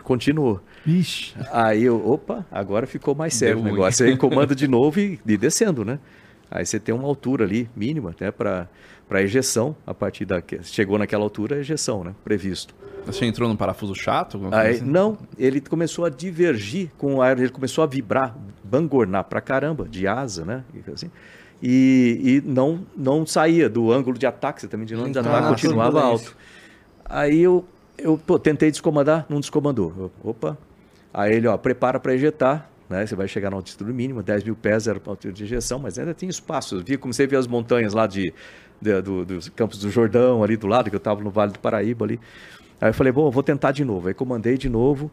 continuou. 0.04 0.62
Ixi. 0.86 1.36
Aí 1.52 1.84
eu, 1.84 2.08
opa, 2.10 2.46
agora 2.52 2.88
ficou 2.88 3.14
mais 3.14 3.34
sério 3.34 3.56
Deu 3.56 3.60
o 3.60 3.64
ruim. 3.64 3.74
negócio. 3.74 4.06
Aí 4.06 4.16
comanda 4.18 4.56
de 4.56 4.68
novo 4.68 5.00
e, 5.00 5.20
e 5.26 5.38
descendo, 5.38 5.84
né? 5.84 6.00
Aí 6.50 6.66
você 6.66 6.80
tem 6.80 6.96
uma 6.96 7.08
altura 7.08 7.44
ali 7.44 7.70
mínima, 7.76 8.16
né, 8.20 8.32
para 8.32 8.70
para 9.08 9.22
ejeção, 9.22 9.76
a 9.86 9.94
partir 9.94 10.26
da 10.26 10.42
que 10.42 10.62
chegou 10.64 10.98
naquela 10.98 11.24
altura, 11.24 11.56
a 11.56 11.60
ejeção, 11.60 12.04
né, 12.04 12.14
previsto. 12.24 12.76
Você 13.06 13.26
entrou 13.26 13.48
num 13.48 13.56
parafuso 13.56 13.96
chato? 13.96 14.38
Aí, 14.52 14.76
assim? 14.76 14.86
não, 14.86 15.18
ele 15.38 15.62
começou 15.62 16.04
a 16.04 16.10
divergir 16.10 16.92
com 16.98 17.16
o 17.16 17.22
ar, 17.22 17.40
ele 17.40 17.50
começou 17.50 17.84
a 17.84 17.88
vibrar, 17.88 18.36
bangornar 18.68 19.24
pra 19.26 19.42
caramba, 19.42 19.88
de 19.88 20.08
asa, 20.08 20.46
né? 20.46 20.64
e 20.74 20.92
Assim, 20.92 21.10
e, 21.62 22.42
e 22.46 22.50
não, 22.50 22.80
não 22.96 23.26
saía 23.26 23.70
do 23.70 23.92
ângulo 23.92 24.18
de 24.18 24.26
ataque, 24.28 24.62
você 24.62 24.68
também 24.68 24.86
de 24.86 24.96
de 24.96 25.02
Então, 25.10 25.24
ataque 25.24 25.48
continuava 25.48 26.02
alto. 26.02 26.36
Aí 27.06 27.40
eu, 27.42 27.66
eu 27.98 28.18
pô, 28.18 28.38
tentei 28.38 28.70
descomandar, 28.70 29.26
não 29.30 29.40
descomandou. 29.40 29.94
Eu, 29.98 30.12
opa. 30.24 30.58
Aí 31.14 31.34
ele, 31.34 31.48
ó, 31.48 31.58
prepara 31.58 32.00
para 32.00 32.14
ejetar, 32.14 32.70
né? 32.90 33.06
Você 33.06 33.16
vai 33.16 33.28
chegar 33.28 33.50
na 33.50 33.56
altitude 33.56 33.92
mínima, 33.94 34.22
10 34.22 34.44
mil 34.44 34.56
pés 34.56 34.88
era 34.88 35.02
a 35.04 35.10
altura 35.10 35.34
de 35.34 35.44
ejeção, 35.44 35.80
mas 35.80 35.98
ainda 35.98 36.14
tem 36.14 36.30
espaço. 36.30 36.76
Eu 36.76 36.84
vi 36.84 36.98
como 36.98 37.14
você 37.14 37.26
vê 37.26 37.36
as 37.38 37.48
montanhas 37.48 37.94
lá 37.94 38.06
de, 38.06 38.34
de- 38.82 39.02
do- 39.02 39.26
dos 39.26 39.50
Campos 39.50 39.80
do 39.80 39.90
Jordão, 39.90 40.44
ali 40.44 40.58
do 40.58 40.68
lado, 40.68 40.90
que 40.90 40.96
eu 40.96 41.00
estava 41.00 41.22
no 41.22 41.30
Vale 41.30 41.54
do 41.54 41.60
Paraíba 41.60 42.06
ali. 42.06 42.20
Aí 42.80 42.90
eu 42.90 42.94
falei, 42.94 43.12
bom, 43.12 43.28
eu 43.28 43.32
vou 43.32 43.44
tentar 43.44 43.72
de 43.72 43.84
novo. 43.84 44.08
Aí 44.08 44.14
comandei 44.14 44.58
de 44.58 44.70
novo, 44.70 45.10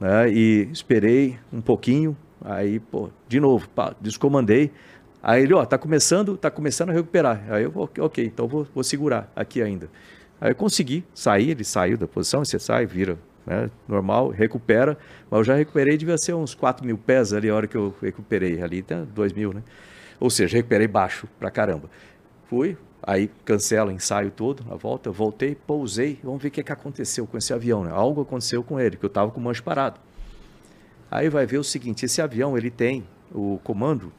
né? 0.00 0.30
E 0.30 0.68
esperei 0.72 1.38
um 1.52 1.60
pouquinho. 1.60 2.16
Aí, 2.44 2.80
pô, 2.80 3.10
de 3.28 3.38
novo, 3.38 3.68
pá, 3.68 3.94
descomandei. 4.00 4.70
Aí 5.22 5.42
ele, 5.42 5.52
ó, 5.52 5.64
tá 5.64 5.76
começando, 5.76 6.36
tá 6.36 6.50
começando 6.50 6.90
a 6.90 6.92
recuperar. 6.92 7.44
Aí 7.50 7.64
eu, 7.64 7.72
ok, 7.76 8.24
então 8.24 8.48
vou, 8.48 8.66
vou 8.74 8.82
segurar 8.82 9.30
aqui 9.36 9.60
ainda. 9.60 9.88
Aí 10.40 10.52
eu 10.52 10.54
consegui 10.54 11.04
sair, 11.14 11.50
ele 11.50 11.64
saiu 11.64 11.98
da 11.98 12.08
posição, 12.08 12.42
você 12.42 12.58
sai, 12.58 12.86
vira, 12.86 13.18
né, 13.46 13.70
normal, 13.86 14.30
recupera. 14.30 14.96
Mas 15.30 15.38
eu 15.38 15.44
já 15.44 15.54
recuperei, 15.54 15.98
devia 15.98 16.16
ser 16.16 16.34
uns 16.34 16.54
4 16.54 16.86
mil 16.86 16.96
pés 16.96 17.34
ali 17.34 17.50
a 17.50 17.54
hora 17.54 17.66
que 17.66 17.76
eu 17.76 17.94
recuperei, 18.00 18.62
ali 18.62 18.82
tá 18.82 19.04
2 19.14 19.34
mil, 19.34 19.52
né? 19.52 19.62
Ou 20.18 20.30
seja, 20.30 20.56
recuperei 20.56 20.88
baixo 20.88 21.28
pra 21.38 21.50
caramba. 21.50 21.90
Fui, 22.48 22.76
aí 23.02 23.30
cancela 23.44 23.90
o 23.90 23.92
ensaio 23.92 24.30
todo, 24.30 24.64
a 24.70 24.76
volta, 24.76 25.10
voltei, 25.10 25.54
pousei, 25.54 26.18
vamos 26.24 26.42
ver 26.42 26.48
o 26.48 26.50
que, 26.50 26.62
que 26.62 26.72
aconteceu 26.72 27.26
com 27.26 27.36
esse 27.36 27.52
avião, 27.52 27.84
né? 27.84 27.90
Algo 27.92 28.22
aconteceu 28.22 28.62
com 28.62 28.80
ele, 28.80 28.96
que 28.96 29.04
eu 29.04 29.10
tava 29.10 29.30
com 29.30 29.40
o 29.40 29.44
manche 29.44 29.62
parado. 29.62 30.00
Aí 31.10 31.28
vai 31.28 31.44
ver 31.46 31.58
o 31.58 31.64
seguinte, 31.64 32.04
esse 32.04 32.22
avião, 32.22 32.56
ele 32.56 32.70
tem 32.70 33.04
o 33.34 33.58
comando 33.64 34.12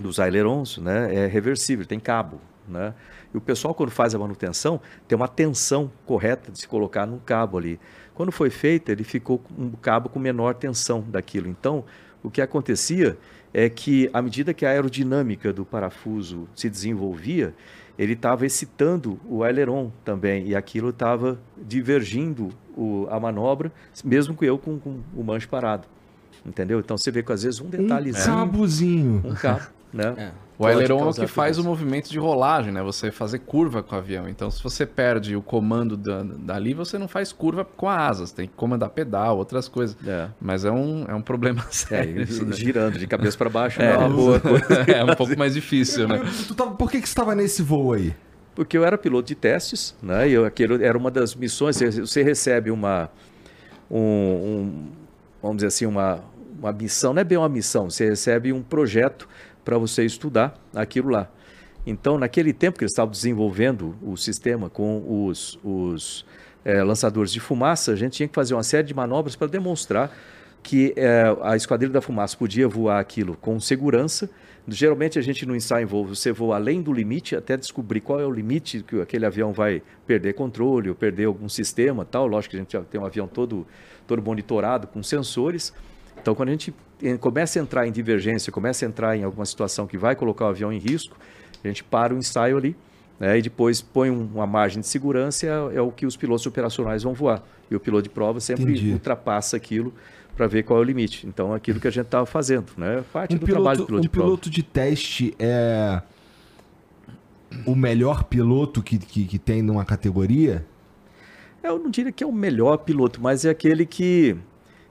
dos 0.00 0.18
ailerons, 0.18 0.78
né, 0.78 1.14
é 1.14 1.26
reversível, 1.26 1.84
tem 1.86 1.98
cabo, 1.98 2.40
né? 2.68 2.94
E 3.32 3.36
o 3.36 3.40
pessoal 3.40 3.74
quando 3.74 3.90
faz 3.90 4.14
a 4.14 4.18
manutenção 4.18 4.80
tem 5.06 5.16
uma 5.16 5.28
tensão 5.28 5.90
correta 6.04 6.50
de 6.50 6.58
se 6.58 6.68
colocar 6.68 7.06
num 7.06 7.18
cabo 7.18 7.56
ali. 7.58 7.78
Quando 8.14 8.32
foi 8.32 8.50
feito, 8.50 8.90
ele 8.90 9.04
ficou 9.04 9.38
com 9.38 9.54
um 9.62 9.70
cabo 9.70 10.08
com 10.08 10.18
menor 10.18 10.54
tensão 10.54 11.02
daquilo. 11.08 11.48
Então, 11.48 11.84
o 12.22 12.30
que 12.30 12.40
acontecia 12.40 13.16
é 13.54 13.68
que 13.68 14.10
à 14.12 14.20
medida 14.20 14.52
que 14.52 14.66
a 14.66 14.70
aerodinâmica 14.70 15.52
do 15.52 15.64
parafuso 15.64 16.48
se 16.54 16.68
desenvolvia, 16.68 17.54
ele 17.98 18.12
estava 18.12 18.44
excitando 18.44 19.18
o 19.26 19.42
aileron 19.42 19.90
também 20.04 20.46
e 20.46 20.54
aquilo 20.54 20.90
estava 20.90 21.38
divergindo 21.56 22.50
o- 22.76 23.06
a 23.10 23.18
manobra, 23.18 23.72
mesmo 24.04 24.36
que 24.36 24.44
eu 24.44 24.58
com, 24.58 24.78
com 24.78 25.00
o 25.14 25.22
manche 25.22 25.46
parado. 25.46 25.86
Entendeu? 26.46 26.78
Então 26.78 26.96
você 26.96 27.10
vê 27.10 27.22
que 27.22 27.32
às 27.32 27.42
vezes 27.42 27.60
um 27.60 27.66
Um 27.66 27.70
detalhezinho, 27.70 28.36
cabozinho. 28.36 29.22
um 29.24 29.34
cabo, 29.34 29.62
né? 29.92 30.14
É. 30.16 30.30
O 30.58 30.64
aileron 30.64 31.00
é 31.00 31.10
o 31.10 31.12
que 31.12 31.26
faz 31.26 31.58
o 31.58 31.64
movimento 31.64 32.08
de 32.08 32.18
rolagem, 32.18 32.72
né? 32.72 32.82
Você 32.82 33.10
fazer 33.10 33.40
curva 33.40 33.82
com 33.82 33.94
o 33.94 33.98
avião. 33.98 34.26
Então, 34.26 34.50
se 34.50 34.62
você 34.62 34.86
perde 34.86 35.36
o 35.36 35.42
comando 35.42 35.98
da, 35.98 36.22
dali, 36.22 36.72
você 36.72 36.96
não 36.96 37.06
faz 37.08 37.30
curva 37.30 37.62
com 37.62 37.86
a 37.86 37.94
asa. 38.08 38.26
Você 38.26 38.34
tem 38.34 38.48
que 38.48 38.54
comandar 38.54 38.88
pedal, 38.88 39.36
outras 39.36 39.68
coisas. 39.68 39.94
É. 40.06 40.28
Mas 40.40 40.64
é 40.64 40.70
um, 40.70 41.04
é 41.06 41.14
um 41.14 41.20
problema 41.20 41.60
É, 41.68 41.72
sério. 41.72 42.22
isso, 42.22 42.42
né? 42.46 42.52
girando 42.54 42.98
de 42.98 43.06
cabeça 43.06 43.36
para 43.36 43.50
baixo 43.50 43.82
É, 43.82 43.92
não 43.92 44.02
é 44.02 44.06
uma 44.06 44.16
boa 44.16 44.40
coisa. 44.40 44.66
é 44.90 45.04
um 45.04 45.14
pouco 45.14 45.36
mais 45.38 45.52
difícil, 45.52 46.08
né? 46.08 46.22
Por 46.78 46.90
que, 46.90 47.02
que 47.02 47.06
você 47.06 47.12
estava 47.12 47.34
nesse 47.34 47.60
voo 47.62 47.92
aí? 47.92 48.14
Porque 48.54 48.78
eu 48.78 48.84
era 48.84 48.96
piloto 48.96 49.28
de 49.28 49.34
testes, 49.34 49.94
né? 50.02 50.26
E 50.26 50.32
eu, 50.32 50.46
aquilo 50.46 50.82
era 50.82 50.96
uma 50.96 51.10
das 51.10 51.34
missões. 51.34 51.76
Você, 51.76 51.90
você 52.00 52.22
recebe 52.22 52.70
uma, 52.70 53.10
um, 53.90 53.98
um- 54.00 54.86
vamos 55.42 55.56
dizer 55.58 55.66
assim, 55.68 55.84
uma, 55.84 56.20
uma 56.58 56.72
missão, 56.72 57.12
não 57.12 57.20
é 57.20 57.24
bem 57.24 57.38
uma 57.38 57.48
missão, 57.48 57.90
você 57.90 58.08
recebe 58.08 58.52
um 58.52 58.62
projeto 58.62 59.28
para 59.64 59.78
você 59.78 60.04
estudar 60.04 60.54
aquilo 60.74 61.10
lá. 61.10 61.30
Então, 61.86 62.18
naquele 62.18 62.52
tempo 62.52 62.78
que 62.78 62.84
eles 62.84 62.92
estavam 62.92 63.12
desenvolvendo 63.12 63.96
o 64.02 64.16
sistema 64.16 64.68
com 64.68 65.26
os, 65.26 65.58
os 65.62 66.26
é, 66.64 66.82
lançadores 66.82 67.32
de 67.32 67.38
fumaça, 67.38 67.92
a 67.92 67.96
gente 67.96 68.14
tinha 68.14 68.28
que 68.28 68.34
fazer 68.34 68.54
uma 68.54 68.64
série 68.64 68.86
de 68.86 68.94
manobras 68.94 69.36
para 69.36 69.46
demonstrar 69.46 70.12
que 70.66 70.92
é, 70.96 71.24
a 71.42 71.54
Esquadrilha 71.54 71.92
da 71.92 72.00
Fumaça 72.00 72.36
podia 72.36 72.66
voar 72.66 72.98
aquilo 72.98 73.36
com 73.36 73.60
segurança. 73.60 74.28
Geralmente 74.66 75.16
a 75.16 75.22
gente 75.22 75.46
no 75.46 75.54
ensaio 75.54 75.86
voo, 75.86 76.04
você 76.04 76.32
voa 76.32 76.56
além 76.56 76.82
do 76.82 76.92
limite 76.92 77.36
até 77.36 77.56
descobrir 77.56 78.00
qual 78.00 78.18
é 78.18 78.26
o 78.26 78.32
limite 78.32 78.82
que 78.82 79.00
aquele 79.00 79.24
avião 79.24 79.52
vai 79.52 79.80
perder 80.08 80.32
controle 80.32 80.88
ou 80.88 80.94
perder 80.96 81.26
algum 81.26 81.48
sistema 81.48 82.04
tal. 82.04 82.26
Lógico 82.26 82.50
que 82.50 82.56
a 82.56 82.60
gente 82.60 82.76
tem 82.90 83.00
um 83.00 83.06
avião 83.06 83.28
todo, 83.28 83.64
todo 84.08 84.20
monitorado 84.20 84.88
com 84.88 85.04
sensores. 85.04 85.72
Então 86.26 86.34
quando 86.34 86.48
a 86.48 86.52
gente 86.52 86.74
começa 87.20 87.56
a 87.56 87.62
entrar 87.62 87.86
em 87.86 87.92
divergência, 87.92 88.50
começa 88.50 88.84
a 88.84 88.88
entrar 88.88 89.16
em 89.16 89.22
alguma 89.22 89.46
situação 89.46 89.86
que 89.86 89.96
vai 89.96 90.16
colocar 90.16 90.46
o 90.46 90.48
avião 90.48 90.72
em 90.72 90.78
risco, 90.78 91.16
a 91.62 91.68
gente 91.68 91.84
para 91.84 92.12
o 92.12 92.18
ensaio 92.18 92.56
ali 92.56 92.74
né, 93.20 93.38
e 93.38 93.42
depois 93.42 93.80
põe 93.80 94.10
uma 94.10 94.44
margem 94.44 94.80
de 94.80 94.88
segurança, 94.88 95.46
é, 95.46 95.76
é, 95.76 95.80
o 95.80 95.92
que 95.92 96.04
os 96.04 96.16
pilotos 96.16 96.44
operacionais 96.44 97.04
vão 97.04 97.14
voar. 97.14 97.44
E 97.70 97.76
o 97.76 97.78
piloto 97.78 98.02
de 98.02 98.08
prova 98.08 98.40
sempre 98.40 98.64
Entendi. 98.64 98.92
ultrapassa 98.92 99.56
aquilo 99.56 99.94
para 100.36 100.48
ver 100.48 100.64
qual 100.64 100.80
é 100.80 100.82
o 100.82 100.84
limite. 100.84 101.28
Então, 101.28 101.54
aquilo 101.54 101.78
que 101.78 101.86
a 101.86 101.92
gente 101.92 102.06
estava 102.06 102.26
fazendo, 102.26 102.72
né? 102.76 103.04
Parte 103.12 103.36
um 103.36 103.38
do 103.38 103.46
piloto, 103.46 103.62
trabalho 103.62 103.78
do 103.78 103.86
piloto 103.86 104.00
um 104.00 104.02
de 104.02 104.08
prova. 104.08 104.26
piloto 104.26 104.50
de 104.50 104.62
teste 104.64 105.32
é 105.38 106.02
o 107.64 107.76
melhor 107.76 108.24
piloto 108.24 108.82
que, 108.82 108.98
que, 108.98 109.26
que 109.26 109.38
tem 109.38 109.62
numa 109.62 109.84
categoria? 109.84 110.66
Eu 111.62 111.78
não 111.78 111.88
diria 111.88 112.10
que 112.10 112.24
é 112.24 112.26
o 112.26 112.32
melhor 112.32 112.78
piloto, 112.78 113.22
mas 113.22 113.44
é 113.44 113.50
aquele 113.50 113.86
que, 113.86 114.36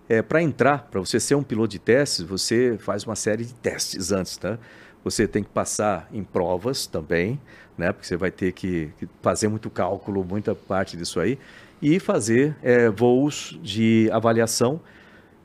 é, 0.08 0.22
para 0.22 0.42
entrar, 0.42 0.88
para 0.90 1.00
você 1.00 1.20
ser 1.20 1.36
um 1.36 1.44
piloto 1.44 1.70
de 1.70 1.80
testes, 1.80 2.22
você 2.24 2.78
faz 2.80 3.04
uma 3.04 3.16
série 3.16 3.46
de 3.46 3.54
testes 3.54 4.12
antes, 4.12 4.38
tá? 4.38 4.58
Você 5.04 5.28
tem 5.28 5.44
que 5.44 5.50
passar 5.50 6.10
em 6.12 6.24
provas 6.24 6.88
também, 6.88 7.40
né? 7.78 7.92
Porque 7.92 8.08
você 8.08 8.18
vai 8.18 8.32
ter 8.32 8.52
que, 8.52 8.92
que 9.00 9.08
fazer 9.22 9.48
muito 9.48 9.70
cálculo, 9.70 10.24
muita 10.24 10.56
parte 10.56 10.98
disso 10.98 11.20
aí, 11.20 11.38
e 11.82 12.00
fazer 12.00 12.56
é, 12.64 12.90
voos 12.90 13.60
de 13.62 14.10
avaliação 14.12 14.82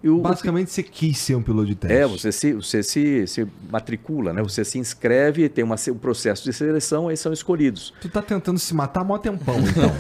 Basicamente, 0.03 0.70
você 0.70 0.82
quis 0.82 1.19
ser 1.19 1.35
um 1.35 1.43
piloto 1.43 1.66
de 1.66 1.74
teste. 1.74 1.97
É, 1.97 2.07
você 2.07 2.32
se, 2.32 2.53
você 2.55 2.82
se, 2.82 3.27
se 3.27 3.47
matricula, 3.70 4.32
né? 4.32 4.43
Você 4.43 4.65
se 4.65 4.78
inscreve, 4.78 5.49
tem 5.49 5.62
uma, 5.62 5.77
um 5.89 5.99
processo 5.99 6.43
de 6.43 6.53
seleção, 6.53 7.09
aí 7.09 7.16
são 7.16 7.32
escolhidos. 7.32 7.93
Tu 8.01 8.09
tá 8.09 8.23
tentando 8.23 8.59
se 8.59 8.74
matar 8.74 9.03
há 9.03 9.05
mó 9.05 9.19
tempão, 9.19 9.57
então. 9.61 9.91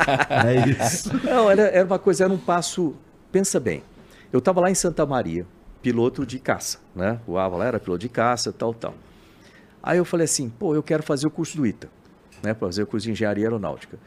é 0.48 0.68
isso. 0.70 1.10
Não, 1.22 1.50
era, 1.50 1.62
era 1.62 1.84
uma 1.84 1.98
coisa, 1.98 2.24
era 2.24 2.32
um 2.32 2.38
passo... 2.38 2.94
Pensa 3.30 3.60
bem, 3.60 3.82
eu 4.32 4.38
estava 4.38 4.60
lá 4.60 4.70
em 4.70 4.74
Santa 4.74 5.04
Maria, 5.06 5.46
piloto 5.82 6.24
de 6.26 6.38
caça, 6.38 6.78
né? 6.94 7.20
O 7.26 7.38
Ava 7.38 7.56
lá 7.56 7.66
era 7.66 7.80
piloto 7.80 8.00
de 8.00 8.08
caça, 8.08 8.52
tal, 8.52 8.74
tal. 8.74 8.94
Aí 9.82 9.98
eu 9.98 10.04
falei 10.04 10.24
assim, 10.24 10.48
pô, 10.48 10.74
eu 10.74 10.82
quero 10.82 11.02
fazer 11.02 11.26
o 11.26 11.30
curso 11.30 11.56
do 11.56 11.66
ITA 11.66 11.88
né, 12.42 12.54
para 12.54 12.68
fazer 12.68 12.82
o 12.82 12.86
curso 12.86 13.06
de 13.06 13.12
engenharia 13.12 13.44
aeronáutica. 13.44 13.98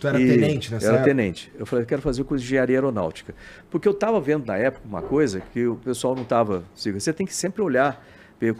Tu 0.00 0.06
era 0.06 0.20
e 0.20 0.26
tenente 0.26 0.72
nessa 0.72 0.86
era 0.86 0.96
época? 0.96 1.10
tenente. 1.10 1.52
Eu 1.58 1.66
falei, 1.66 1.84
eu 1.84 1.86
quero 1.86 2.02
fazer 2.02 2.22
o 2.22 2.24
curso 2.24 2.42
de 2.42 2.48
engenharia 2.48 2.76
aeronáutica. 2.76 3.34
Porque 3.70 3.86
eu 3.86 3.92
estava 3.92 4.20
vendo 4.20 4.46
na 4.46 4.56
época 4.56 4.86
uma 4.86 5.02
coisa 5.02 5.40
que 5.40 5.66
o 5.66 5.76
pessoal 5.76 6.14
não 6.14 6.22
estava. 6.22 6.64
Você 6.74 7.12
tem 7.12 7.26
que 7.26 7.34
sempre 7.34 7.62
olhar 7.62 8.04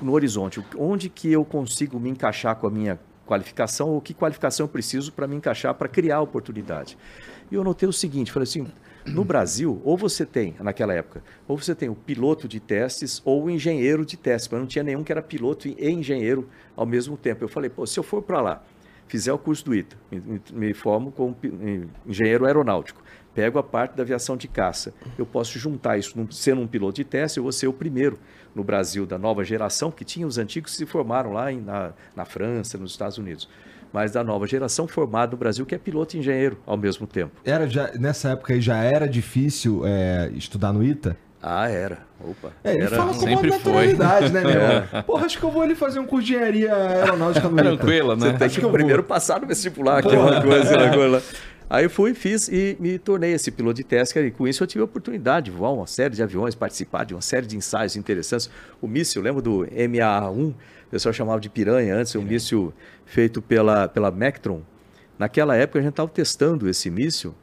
no 0.00 0.12
horizonte, 0.12 0.64
onde 0.78 1.08
que 1.08 1.32
eu 1.32 1.44
consigo 1.44 1.98
me 1.98 2.08
encaixar 2.08 2.54
com 2.56 2.68
a 2.68 2.70
minha 2.70 3.00
qualificação 3.26 3.88
ou 3.88 4.00
que 4.00 4.14
qualificação 4.14 4.64
eu 4.64 4.68
preciso 4.68 5.12
para 5.12 5.26
me 5.26 5.34
encaixar 5.34 5.74
para 5.74 5.88
criar 5.88 6.20
oportunidade. 6.20 6.96
E 7.50 7.54
eu 7.54 7.64
notei 7.64 7.88
o 7.88 7.92
seguinte, 7.92 8.30
falei 8.30 8.44
assim, 8.44 8.66
no 9.06 9.24
Brasil, 9.24 9.80
ou 9.84 9.96
você 9.96 10.24
tem, 10.24 10.54
naquela 10.60 10.94
época, 10.94 11.22
ou 11.48 11.56
você 11.56 11.74
tem 11.74 11.88
o 11.88 11.94
piloto 11.94 12.46
de 12.46 12.60
testes 12.60 13.20
ou 13.24 13.44
o 13.44 13.50
engenheiro 13.50 14.04
de 14.04 14.16
testes, 14.16 14.48
mas 14.50 14.60
não 14.60 14.66
tinha 14.66 14.84
nenhum 14.84 15.02
que 15.02 15.12
era 15.12 15.22
piloto 15.22 15.68
e 15.68 15.76
engenheiro 15.90 16.48
ao 16.76 16.86
mesmo 16.86 17.16
tempo. 17.16 17.42
Eu 17.42 17.48
falei, 17.48 17.68
pô, 17.68 17.86
se 17.86 17.98
eu 17.98 18.02
for 18.02 18.22
para 18.22 18.40
lá 18.40 18.62
fizer 19.08 19.32
o 19.32 19.38
curso 19.38 19.64
do 19.64 19.74
ITA, 19.74 19.96
me, 20.10 20.40
me 20.52 20.74
formo 20.74 21.12
como 21.12 21.36
engenheiro 22.06 22.46
aeronáutico, 22.46 23.02
pego 23.34 23.58
a 23.58 23.62
parte 23.62 23.94
da 23.94 24.02
aviação 24.02 24.36
de 24.36 24.48
caça, 24.48 24.94
eu 25.18 25.26
posso 25.26 25.58
juntar 25.58 25.98
isso, 25.98 26.14
sendo 26.30 26.62
um 26.62 26.66
piloto 26.66 26.94
de 26.94 27.04
teste, 27.04 27.38
eu 27.38 27.42
vou 27.42 27.52
ser 27.52 27.66
o 27.66 27.72
primeiro 27.72 28.18
no 28.54 28.64
Brasil 28.64 29.04
da 29.04 29.18
nova 29.18 29.44
geração, 29.44 29.90
que 29.90 30.04
tinha 30.04 30.26
os 30.26 30.38
antigos 30.38 30.72
que 30.72 30.78
se 30.78 30.86
formaram 30.86 31.32
lá 31.32 31.52
em, 31.52 31.60
na, 31.60 31.92
na 32.14 32.24
França, 32.24 32.78
nos 32.78 32.92
Estados 32.92 33.18
Unidos 33.18 33.48
mas 33.92 34.12
da 34.12 34.24
nova 34.24 34.46
geração 34.46 34.88
formada 34.88 35.32
no 35.32 35.36
Brasil 35.36 35.66
que 35.66 35.74
é 35.74 35.78
piloto 35.78 36.16
e 36.16 36.20
engenheiro 36.20 36.58
ao 36.66 36.76
mesmo 36.76 37.06
tempo. 37.06 37.32
Era 37.44 37.68
já, 37.68 37.92
nessa 37.98 38.30
época 38.30 38.54
aí 38.54 38.60
já 38.60 38.76
era 38.78 39.08
difícil 39.08 39.82
é, 39.84 40.30
estudar 40.34 40.72
no 40.72 40.82
ITA? 40.82 41.16
Ah, 41.42 41.68
era. 41.68 41.98
Opa. 42.20 42.52
É, 42.62 42.72
ele 42.72 42.84
era... 42.84 42.96
fala 42.96 43.12
com 43.12 43.20
Sempre 43.20 43.50
uma 43.50 43.56
naturalidade, 43.56 44.30
foi. 44.30 44.40
né, 44.40 44.44
meu? 44.44 44.98
É. 45.00 45.02
Porra, 45.02 45.26
acho 45.26 45.38
que 45.38 45.44
eu 45.44 45.50
vou 45.50 45.62
ali 45.62 45.74
fazer 45.74 45.98
um 45.98 46.06
curso 46.06 46.24
de 46.24 46.34
engenharia 46.34 46.72
aeronáutica 46.72 47.48
no 47.48 47.56
Tranquila, 47.76 48.14
né? 48.14 48.30
Você 48.30 48.38
tem 48.38 48.48
que 48.48 48.68
primeiro 48.68 49.02
passar 49.02 49.40
no 49.40 49.46
vestibular, 49.48 50.02
que 50.02 50.14
é 50.14 50.18
uma 50.18 50.40
coisa, 50.40 50.76
né? 50.76 51.20
Aí 51.68 51.84
eu 51.84 51.90
fui, 51.90 52.12
fiz 52.12 52.48
e 52.48 52.76
me 52.78 52.98
tornei 52.98 53.32
esse 53.32 53.50
piloto 53.50 53.76
de 53.76 53.82
teste. 53.82 54.18
E 54.18 54.30
com 54.30 54.46
isso 54.46 54.62
eu 54.62 54.66
tive 54.66 54.82
a 54.82 54.84
oportunidade 54.84 55.46
de 55.46 55.56
voar 55.56 55.72
uma 55.72 55.86
série 55.86 56.14
de 56.14 56.22
aviões, 56.22 56.54
participar 56.54 57.04
de 57.04 57.14
uma 57.14 57.22
série 57.22 57.46
de 57.46 57.56
ensaios 57.56 57.96
interessantes. 57.96 58.50
O 58.80 58.86
míssil, 58.86 59.22
lembro 59.22 59.40
do 59.40 59.66
MA1, 59.66 60.36
o 60.38 60.54
pessoal 60.92 61.12
chamava 61.12 61.40
de 61.40 61.50
piranha 61.50 61.96
antes, 61.96 62.14
um 62.14 62.22
míssil 62.22 62.72
feito 63.04 63.42
pela, 63.42 63.88
pela 63.88 64.10
Mectron. 64.10 64.62
Naquela 65.18 65.56
época 65.56 65.80
a 65.80 65.82
gente 65.82 65.90
estava 65.90 66.08
testando 66.08 66.68
esse 66.68 66.88
míssil 66.88 67.34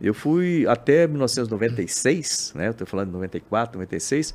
eu 0.00 0.12
fui 0.12 0.66
até 0.66 1.06
1996, 1.06 2.52
né? 2.54 2.70
Estou 2.70 2.86
falando 2.86 3.06
de 3.08 3.12
94, 3.14 3.78
96. 3.78 4.34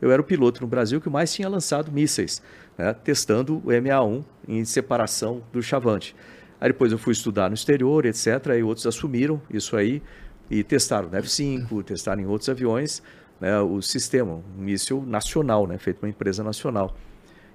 Eu 0.00 0.10
era 0.10 0.22
o 0.22 0.24
piloto 0.24 0.62
no 0.62 0.66
Brasil 0.66 1.00
que 1.00 1.10
mais 1.10 1.32
tinha 1.32 1.48
lançado 1.48 1.92
mísseis, 1.92 2.42
né? 2.78 2.94
testando 2.94 3.58
o 3.58 3.66
MA1 3.66 4.24
em 4.48 4.64
separação 4.64 5.42
do 5.52 5.62
chavante. 5.62 6.16
Aí 6.58 6.70
depois 6.70 6.90
eu 6.90 6.98
fui 6.98 7.12
estudar 7.12 7.50
no 7.50 7.54
exterior, 7.54 8.06
etc. 8.06 8.48
Aí 8.50 8.62
outros 8.62 8.86
assumiram 8.86 9.42
isso 9.50 9.76
aí 9.76 10.02
e 10.50 10.64
testaram 10.64 11.10
no 11.10 11.16
F-5, 11.16 11.84
testaram 11.84 12.22
em 12.22 12.26
outros 12.26 12.48
aviões 12.48 13.02
né, 13.38 13.58
o 13.60 13.82
sistema, 13.82 14.32
um 14.32 14.62
míssil 14.62 15.04
nacional, 15.06 15.66
né, 15.66 15.76
feito 15.78 15.98
por 15.98 16.06
uma 16.06 16.10
empresa 16.10 16.42
nacional. 16.42 16.96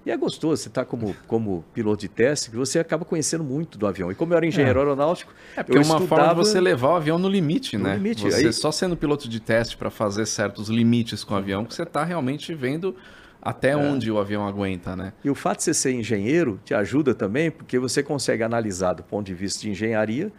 E 0.05 0.11
é 0.11 0.17
gostoso, 0.17 0.61
você 0.61 0.67
está 0.67 0.85
como, 0.85 1.15
como 1.25 1.65
piloto 1.73 2.01
de 2.01 2.07
teste, 2.07 2.51
que 2.51 2.55
você 2.55 2.77
acaba 2.77 3.03
conhecendo 3.03 3.43
muito 3.43 3.75
do 3.75 3.87
avião. 3.87 4.11
E 4.11 4.15
como 4.15 4.33
eu 4.33 4.37
era 4.37 4.45
engenheiro 4.45 4.77
é. 4.77 4.83
aeronáutico, 4.83 5.33
é 5.57 5.63
porque 5.63 5.79
é 5.79 5.81
uma 5.81 5.99
forma 6.01 6.27
de 6.27 6.35
você 6.35 6.61
levar 6.61 6.89
o 6.89 6.95
avião 6.95 7.17
no 7.17 7.27
limite, 7.27 7.75
no 7.75 7.85
né? 7.85 7.95
Limite. 7.95 8.21
Você 8.21 8.45
Aí... 8.45 8.53
só 8.53 8.71
sendo 8.71 8.95
piloto 8.95 9.27
de 9.27 9.39
teste 9.39 9.75
para 9.75 9.89
fazer 9.89 10.27
certos 10.27 10.69
limites 10.69 11.23
com 11.23 11.33
o 11.33 11.37
avião, 11.37 11.65
que 11.65 11.73
você 11.73 11.81
está 11.81 12.03
realmente 12.03 12.53
vendo 12.53 12.95
até 13.41 13.71
é. 13.71 13.75
onde 13.77 14.11
o 14.11 14.19
avião 14.19 14.47
aguenta, 14.47 14.95
né? 14.95 15.11
E 15.23 15.29
o 15.29 15.35
fato 15.35 15.57
de 15.57 15.63
você 15.63 15.73
ser 15.73 15.93
engenheiro 15.93 16.59
te 16.63 16.75
ajuda 16.75 17.15
também, 17.15 17.49
porque 17.49 17.79
você 17.79 18.03
consegue 18.03 18.43
analisar 18.43 18.93
do 18.93 19.03
ponto 19.03 19.25
de 19.25 19.33
vista 19.33 19.61
de 19.61 19.71
engenharia 19.71 20.31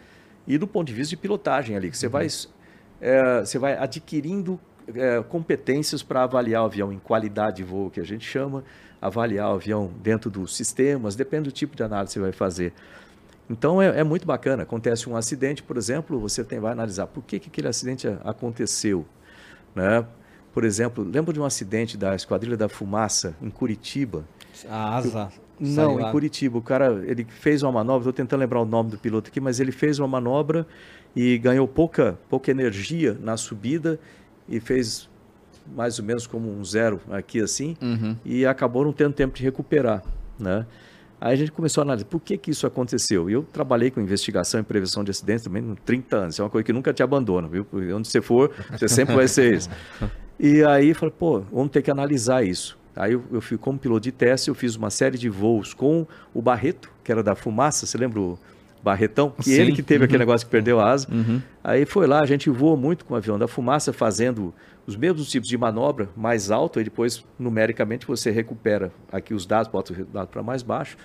e 0.46 0.56
do 0.56 0.66
ponto 0.68 0.86
de 0.86 0.94
vista 0.94 1.10
de 1.10 1.16
pilotagem 1.16 1.76
ali, 1.76 1.90
que 1.90 1.98
você, 1.98 2.06
uhum. 2.06 2.12
vai, 2.12 2.26
é, 3.00 3.40
você 3.40 3.58
vai 3.58 3.76
adquirindo 3.76 4.60
é, 4.94 5.22
competências 5.22 6.02
para 6.02 6.22
avaliar 6.22 6.62
o 6.62 6.66
avião 6.66 6.92
em 6.92 6.98
qualidade 6.98 7.56
de 7.56 7.64
voo, 7.64 7.90
que 7.90 7.98
a 7.98 8.04
gente 8.04 8.24
chama, 8.24 8.62
avaliar 9.06 9.50
o 9.50 9.54
avião 9.54 9.90
dentro 10.02 10.30
dos 10.30 10.56
sistemas, 10.56 11.16
depende 11.16 11.44
do 11.44 11.52
tipo 11.52 11.76
de 11.76 11.82
análise 11.82 12.14
que 12.14 12.20
você 12.20 12.20
vai 12.20 12.32
fazer. 12.32 12.72
Então 13.48 13.80
é, 13.80 14.00
é 14.00 14.04
muito 14.04 14.26
bacana. 14.26 14.64
Acontece 14.64 15.08
um 15.08 15.16
acidente, 15.16 15.62
por 15.62 15.76
exemplo, 15.76 16.18
você 16.18 16.44
tem, 16.44 16.58
vai 16.58 16.72
analisar 16.72 17.06
por 17.06 17.22
que, 17.22 17.38
que 17.38 17.48
aquele 17.48 17.68
acidente 17.68 18.08
aconteceu. 18.24 19.06
Né? 19.74 20.04
Por 20.52 20.64
exemplo, 20.64 21.04
lembra 21.04 21.32
de 21.32 21.40
um 21.40 21.44
acidente 21.44 21.96
da 21.96 22.14
Esquadrilha 22.14 22.56
da 22.56 22.68
Fumaça 22.68 23.36
em 23.40 23.50
Curitiba? 23.50 24.24
A 24.68 24.96
asa. 24.96 25.30
Não, 25.58 26.00
em 26.00 26.10
Curitiba. 26.10 26.58
O 26.58 26.62
cara 26.62 27.02
ele 27.06 27.24
fez 27.24 27.62
uma 27.62 27.72
manobra, 27.72 28.00
estou 28.00 28.12
tentando 28.12 28.40
lembrar 28.40 28.60
o 28.60 28.64
nome 28.64 28.90
do 28.90 28.98
piloto 28.98 29.30
aqui, 29.30 29.40
mas 29.40 29.60
ele 29.60 29.72
fez 29.72 29.98
uma 29.98 30.08
manobra 30.08 30.66
e 31.14 31.38
ganhou 31.38 31.66
pouca, 31.66 32.18
pouca 32.28 32.50
energia 32.50 33.16
na 33.20 33.36
subida 33.36 33.98
e 34.48 34.60
fez 34.60 35.08
mais 35.74 35.98
ou 35.98 36.04
menos 36.04 36.26
como 36.26 36.50
um 36.50 36.64
zero 36.64 37.00
aqui 37.10 37.40
assim, 37.40 37.76
uhum. 37.80 38.16
e 38.24 38.46
acabou 38.46 38.84
não 38.84 38.92
tendo 38.92 39.12
tempo 39.12 39.36
de 39.36 39.42
recuperar, 39.42 40.02
né? 40.38 40.66
Aí 41.20 41.32
a 41.32 41.36
gente 41.36 41.50
começou 41.50 41.80
a 41.80 41.84
analisar 41.84 42.06
por 42.06 42.20
que, 42.20 42.36
que 42.36 42.50
isso 42.50 42.66
aconteceu. 42.66 43.30
Eu 43.30 43.42
trabalhei 43.42 43.90
com 43.90 44.00
investigação 44.00 44.60
e 44.60 44.62
prevenção 44.62 45.02
de 45.02 45.10
acidentes 45.10 45.44
também 45.44 45.62
por 45.62 45.76
30 45.76 46.16
anos. 46.16 46.38
É 46.38 46.42
uma 46.42 46.50
coisa 46.50 46.62
que 46.62 46.72
nunca 46.72 46.92
te 46.92 47.02
abandona, 47.02 47.48
viu? 47.48 47.64
Porque 47.64 47.90
onde 47.90 48.06
você 48.06 48.20
for, 48.20 48.52
você 48.70 48.86
sempre 48.86 49.14
vai 49.14 49.26
ser 49.26 49.54
isso. 49.54 49.70
E 50.38 50.62
aí 50.62 50.92
falei, 50.92 51.14
pô, 51.18 51.40
vamos 51.50 51.70
ter 51.70 51.80
que 51.80 51.90
analisar 51.90 52.44
isso. 52.44 52.78
Aí 52.94 53.12
eu, 53.12 53.24
eu 53.32 53.40
fui 53.40 53.56
como 53.56 53.78
piloto 53.78 54.02
de 54.02 54.12
teste, 54.12 54.48
eu 54.48 54.54
fiz 54.54 54.76
uma 54.76 54.90
série 54.90 55.16
de 55.16 55.28
voos 55.28 55.72
com 55.72 56.06
o 56.34 56.42
Barreto, 56.42 56.90
que 57.02 57.10
era 57.10 57.22
da 57.22 57.34
fumaça, 57.34 57.86
você 57.86 57.96
lembra 57.96 58.20
o 58.20 58.38
Barretão? 58.82 59.30
Que 59.30 59.44
Sim. 59.44 59.52
ele 59.52 59.72
que 59.72 59.82
teve 59.82 60.00
uhum. 60.00 60.04
aquele 60.04 60.18
negócio 60.18 60.46
que 60.46 60.50
perdeu 60.50 60.80
a 60.80 60.90
asa. 60.90 61.08
Uhum. 61.10 61.40
Aí 61.64 61.84
foi 61.84 62.06
lá, 62.06 62.20
a 62.20 62.26
gente 62.26 62.48
voou 62.50 62.76
muito 62.76 63.04
com 63.04 63.14
o 63.14 63.16
avião 63.16 63.38
da 63.38 63.48
fumaça, 63.48 63.92
fazendo 63.92 64.52
os 64.86 64.96
mesmos 64.96 65.28
tipos 65.30 65.48
de 65.48 65.58
manobra 65.58 66.08
mais 66.16 66.50
alto, 66.50 66.80
e 66.80 66.84
depois 66.84 67.24
numericamente 67.38 68.06
você 68.06 68.30
recupera 68.30 68.92
aqui 69.10 69.34
os 69.34 69.44
dados, 69.46 69.70
bota 69.70 69.92
o 69.92 70.04
dado 70.04 70.28
para 70.28 70.42
mais 70.42 70.62
baixo. 70.62 70.96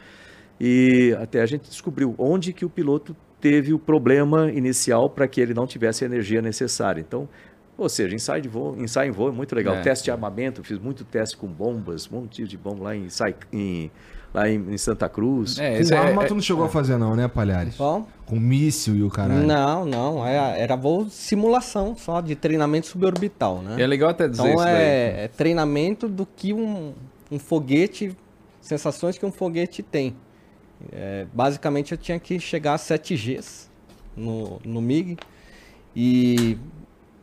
E 0.59 1.15
até 1.19 1.41
a 1.41 1.45
gente 1.45 1.69
descobriu 1.69 2.13
onde 2.17 2.53
que 2.53 2.63
o 2.63 2.69
piloto 2.69 3.15
teve 3.39 3.73
o 3.73 3.79
problema 3.79 4.51
inicial 4.51 5.09
para 5.09 5.27
que 5.27 5.41
ele 5.41 5.53
não 5.53 5.65
tivesse 5.65 6.03
a 6.03 6.07
energia 6.07 6.41
necessária. 6.41 7.01
Então, 7.01 7.27
Ou 7.77 7.89
seja, 7.89 8.13
ensaio, 8.13 8.43
de 8.43 8.47
voo, 8.49 8.75
ensaio 8.77 9.09
em 9.09 9.11
voo 9.11 9.29
é 9.29 9.31
muito 9.31 9.55
legal. 9.55 9.73
É. 9.73 9.81
Teste 9.81 10.05
de 10.05 10.11
armamento, 10.11 10.63
fiz 10.63 10.77
muito 10.77 11.03
teste 11.03 11.35
com 11.35 11.47
bombas, 11.47 12.07
um 12.11 12.17
monte 12.21 12.43
de 12.43 12.55
bomba 12.55 12.83
lá 12.83 12.95
em, 12.95 13.07
em- 13.51 13.89
lá 14.33 14.49
em, 14.49 14.73
em 14.73 14.77
Santa 14.77 15.07
Cruz. 15.09 15.57
É, 15.59 15.75
Com 15.75 15.81
esse 15.81 15.93
é- 15.93 15.97
arma 15.97 16.23
é- 16.23 16.27
tu 16.27 16.33
não 16.35 16.41
chegou 16.41 16.63
a 16.65 16.69
fazer 16.69 16.97
não, 16.97 17.15
né, 17.15 17.27
Palhares? 17.27 17.75
Bom, 17.75 18.05
Com 18.25 18.39
míssil 18.39 18.95
e 18.95 19.03
o 19.03 19.09
caralho. 19.09 19.45
não, 19.45 19.85
não. 19.85 20.25
Era, 20.25 20.57
era 20.57 20.75
voo 20.75 21.09
simulação 21.09 21.95
só 21.97 22.21
de 22.21 22.35
treinamento 22.35 22.87
suborbital, 22.87 23.61
né? 23.61 23.81
é 23.81 23.85
legal 23.87 24.09
até 24.09 24.27
dizer 24.27 24.41
Então 24.43 24.53
isso 24.55 24.63
daí. 24.63 24.73
é, 24.75 25.23
é 25.23 25.27
treinamento 25.27 26.07
do 26.07 26.25
que 26.25 26.53
um, 26.53 26.93
um 27.31 27.37
foguete, 27.39 28.15
sensações 28.61 29.17
que 29.17 29.25
um 29.25 29.31
foguete 29.31 29.83
tem. 29.83 30.15
É, 30.91 31.27
basicamente 31.33 31.91
eu 31.91 31.97
tinha 31.97 32.19
que 32.19 32.39
chegar 32.39 32.73
a 32.73 32.77
7Gs 32.77 33.67
no, 34.17 34.59
no 34.65 34.81
MiG 34.81 35.15
e 35.95 36.57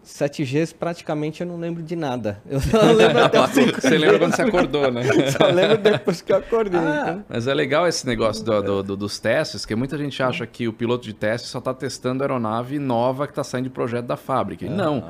7Gs 0.08 0.74
praticamente 0.74 1.42
eu 1.42 1.46
não 1.46 1.58
lembro 1.58 1.82
de 1.82 1.94
nada. 1.94 2.40
Eu 2.48 2.60
só 2.60 2.80
lembro 2.92 3.22
até 3.24 3.38
os 3.44 3.50
5 3.50 3.80
Você 3.80 3.98
lembra 3.98 4.18
quando 4.18 4.34
você 4.34 4.42
acordou, 4.42 4.90
né? 4.90 5.02
Só 5.30 5.46
lembro 5.46 5.76
depois 5.78 6.22
que 6.22 6.32
eu 6.32 6.36
acordei. 6.38 6.80
Ah, 6.80 7.00
então. 7.02 7.24
Mas 7.28 7.46
é 7.46 7.52
legal 7.52 7.86
esse 7.86 8.06
negócio 8.06 8.42
do- 8.42 8.62
do- 8.62 8.82
do- 8.82 8.96
dos 8.96 9.18
testes, 9.18 9.66
que 9.66 9.74
muita 9.76 9.98
gente 9.98 10.22
acha 10.22 10.46
que 10.46 10.66
o 10.66 10.72
piloto 10.72 11.04
de 11.04 11.12
teste 11.12 11.48
só 11.48 11.58
está 11.58 11.74
testando 11.74 12.22
a 12.22 12.26
aeronave 12.26 12.78
nova 12.78 13.26
que 13.26 13.32
está 13.32 13.44
saindo 13.44 13.64
de 13.64 13.70
projeto 13.70 14.06
da 14.06 14.16
fábrica. 14.16 14.64
E 14.64 14.68
não. 14.70 15.04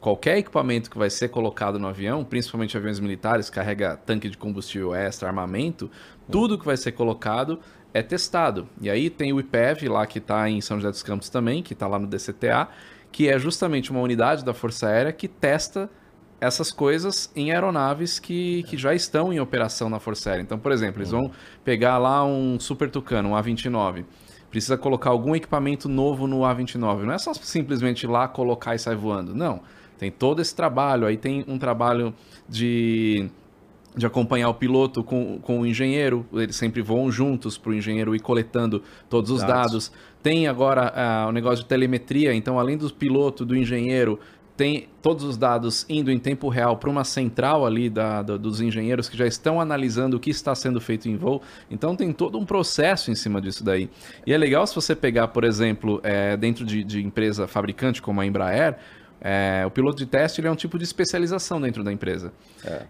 Qualquer 0.00 0.38
equipamento 0.38 0.90
que 0.90 0.98
vai 0.98 1.10
ser 1.10 1.28
colocado 1.28 1.78
no 1.78 1.86
avião, 1.86 2.24
principalmente 2.24 2.76
aviões 2.76 2.98
militares, 2.98 3.48
carrega 3.48 3.96
tanque 4.04 4.28
de 4.28 4.36
combustível 4.36 4.94
extra, 4.94 5.28
armamento, 5.28 5.88
tudo 6.30 6.58
que 6.58 6.66
vai 6.66 6.76
ser 6.76 6.92
colocado 6.92 7.60
é 7.94 8.02
testado. 8.02 8.68
E 8.80 8.90
aí 8.90 9.08
tem 9.10 9.32
o 9.32 9.40
IPEV 9.40 9.88
lá 9.88 10.06
que 10.06 10.18
está 10.18 10.48
em 10.50 10.60
São 10.60 10.76
José 10.76 10.90
dos 10.90 11.02
Campos 11.02 11.28
também, 11.28 11.62
que 11.62 11.72
está 11.72 11.86
lá 11.86 11.98
no 11.98 12.06
DCTA, 12.06 12.68
que 13.12 13.28
é 13.28 13.38
justamente 13.38 13.90
uma 13.90 14.00
unidade 14.00 14.44
da 14.44 14.54
Força 14.54 14.88
Aérea 14.88 15.12
que 15.12 15.28
testa 15.28 15.90
essas 16.40 16.72
coisas 16.72 17.30
em 17.36 17.52
aeronaves 17.52 18.18
que, 18.18 18.62
que 18.64 18.76
já 18.76 18.94
estão 18.94 19.32
em 19.32 19.38
operação 19.38 19.90
na 19.90 20.00
Força 20.00 20.30
Aérea. 20.30 20.42
Então, 20.42 20.58
por 20.58 20.72
exemplo, 20.72 21.00
eles 21.00 21.10
vão 21.10 21.30
pegar 21.62 21.98
lá 21.98 22.24
um 22.24 22.58
Super 22.58 22.90
Tucano, 22.90 23.30
um 23.30 23.32
A29. 23.32 24.04
Precisa 24.50 24.76
colocar 24.78 25.10
algum 25.10 25.36
equipamento 25.36 25.88
novo 25.88 26.26
no 26.26 26.40
A29. 26.40 27.02
Não 27.02 27.12
é 27.12 27.18
só 27.18 27.34
simplesmente 27.34 28.04
ir 28.04 28.08
lá 28.08 28.26
colocar 28.26 28.74
e 28.74 28.78
sair 28.78 28.96
voando. 28.96 29.34
Não. 29.34 29.60
Tem 29.98 30.10
todo 30.10 30.40
esse 30.40 30.54
trabalho. 30.56 31.06
Aí 31.06 31.18
tem 31.18 31.44
um 31.46 31.58
trabalho 31.58 32.14
de 32.48 33.30
de 33.94 34.06
acompanhar 34.06 34.48
o 34.48 34.54
piloto 34.54 35.02
com, 35.02 35.40
com 35.40 35.60
o 35.60 35.66
engenheiro, 35.66 36.24
eles 36.32 36.54
sempre 36.54 36.80
voam 36.80 37.10
juntos 37.10 37.58
para 37.58 37.70
o 37.70 37.74
engenheiro 37.74 38.14
ir 38.14 38.20
coletando 38.20 38.82
todos 39.08 39.30
os 39.30 39.40
Dados. 39.40 39.54
dados. 39.54 39.92
Tem 40.22 40.46
agora 40.46 40.92
ah, 40.94 41.26
o 41.28 41.32
negócio 41.32 41.62
de 41.64 41.68
telemetria, 41.68 42.34
então 42.34 42.58
além 42.58 42.76
do 42.76 42.92
piloto, 42.92 43.44
do 43.44 43.56
engenheiro, 43.56 44.20
tem 44.56 44.88
todos 45.00 45.24
os 45.24 45.38
dados 45.38 45.86
indo 45.88 46.10
em 46.10 46.18
tempo 46.18 46.50
real 46.50 46.76
para 46.76 46.90
uma 46.90 47.02
central 47.04 47.64
ali 47.64 47.88
da, 47.88 48.20
da- 48.20 48.36
dos 48.36 48.60
engenheiros 48.60 49.08
que 49.08 49.16
já 49.16 49.26
estão 49.26 49.58
analisando 49.58 50.18
o 50.18 50.20
que 50.20 50.28
está 50.28 50.54
sendo 50.54 50.78
feito 50.78 51.08
em 51.08 51.16
voo. 51.16 51.40
Então 51.70 51.96
tem 51.96 52.12
todo 52.12 52.38
um 52.38 52.44
processo 52.44 53.10
em 53.10 53.14
cima 53.14 53.40
disso 53.40 53.64
daí. 53.64 53.88
E 54.26 54.34
é 54.34 54.36
legal 54.36 54.66
se 54.66 54.74
você 54.74 54.94
pegar, 54.94 55.28
por 55.28 55.44
exemplo, 55.44 55.98
eh, 56.02 56.36
dentro 56.36 56.66
de, 56.66 56.84
de 56.84 57.02
empresa 57.02 57.46
fabricante 57.46 58.02
como 58.02 58.20
a 58.20 58.26
Embraer, 58.26 58.76
eh, 59.20 59.64
o 59.66 59.70
piloto 59.70 59.98
de 59.98 60.06
teste 60.06 60.40
ele 60.40 60.48
é 60.48 60.50
um 60.50 60.56
tipo 60.56 60.78
de 60.78 60.84
especialização 60.84 61.60
dentro 61.60 61.84
da 61.84 61.92
empresa. 61.92 62.32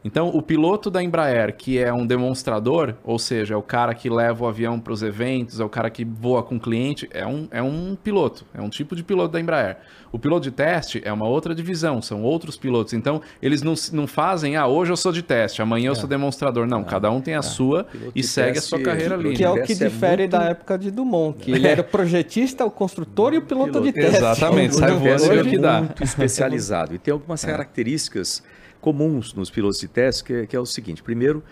Então, 0.04 0.28
o 0.28 0.42
piloto 0.42 0.90
da 0.90 1.02
Embraer, 1.02 1.56
que 1.56 1.78
é 1.78 1.92
um 1.92 2.06
demonstrador, 2.06 2.94
ou 3.04 3.18
seja, 3.18 3.54
é 3.54 3.56
o 3.56 3.62
cara 3.62 3.94
que 3.94 4.08
leva 4.08 4.44
o 4.44 4.48
avião 4.48 4.78
para 4.80 4.92
os 4.92 5.02
eventos, 5.02 5.60
é 5.60 5.64
o 5.64 5.68
cara 5.68 5.90
que 5.90 6.04
voa 6.04 6.42
com 6.42 6.56
o 6.56 6.60
cliente, 6.60 7.08
é 7.12 7.26
um, 7.26 7.48
é 7.50 7.62
um 7.62 7.96
piloto, 7.96 8.44
é 8.54 8.60
um 8.60 8.68
tipo 8.68 8.96
de 8.96 9.02
piloto 9.02 9.32
da 9.32 9.40
Embraer. 9.40 9.78
O 10.12 10.18
piloto 10.18 10.42
de 10.42 10.50
teste 10.50 11.00
é 11.04 11.12
uma 11.12 11.26
outra 11.28 11.54
divisão, 11.54 12.02
são 12.02 12.22
outros 12.22 12.56
pilotos. 12.56 12.92
Então, 12.94 13.22
eles 13.40 13.62
não, 13.62 13.76
se- 13.76 13.94
não 13.94 14.06
fazem, 14.08 14.56
ah, 14.56 14.66
hoje 14.66 14.90
eu 14.90 14.96
sou 14.96 15.12
de 15.12 15.22
teste, 15.22 15.62
amanhã 15.62 15.88
eu 15.90 15.94
sou 15.94 16.08
demonstrador. 16.08 16.66
Não, 16.66 16.82
cada 16.82 17.10
um 17.10 17.20
tem 17.20 17.34
a 17.36 17.42
sua 17.42 17.84
Piloto 17.84 18.12
e 18.14 18.20
de 18.20 18.26
segue 18.26 18.50
a 18.50 18.52
teste, 18.54 18.68
sua 18.68 18.80
carreira 18.80 19.14
ali. 19.14 19.34
Que 19.36 19.44
é 19.44 19.48
o 19.50 19.54
que 19.62 19.72
é 19.72 19.74
difere 19.76 20.22
muito- 20.22 20.30
da 20.32 20.42
época 20.46 20.76
de 20.76 20.90
Dumont, 20.90 21.38
que 21.38 21.52
ele 21.52 21.68
era 21.68 21.80
o 21.82 21.84
projetista, 21.84 22.64
o 22.64 22.70
construtor 22.70 23.34
e 23.34 23.38
o 23.38 23.42
piloto, 23.42 23.80
de 23.80 23.92
Piloto. 23.92 23.94
teste. 24.12 24.16
Exatamente, 24.16 24.74
sai 24.74 24.90
O 24.92 24.98
voando 24.98 25.32
é 25.32 25.40
o 25.42 25.44
que 25.44 25.58
dá. 25.58 25.78
muito 25.82 26.02
especializado. 26.02 26.94
E 26.94 26.98
tem 26.98 27.12
algumas 27.12 27.44
características 27.44 28.42
comuns 28.80 29.34
nos 29.34 29.50
pilotos 29.50 29.78
de 29.78 29.86
teste, 29.88 30.24
que 30.24 30.32
é, 30.32 30.46
que 30.46 30.56
é 30.56 30.60
o 30.60 30.66
seguinte. 30.66 31.02
Primeiro, 31.02 31.42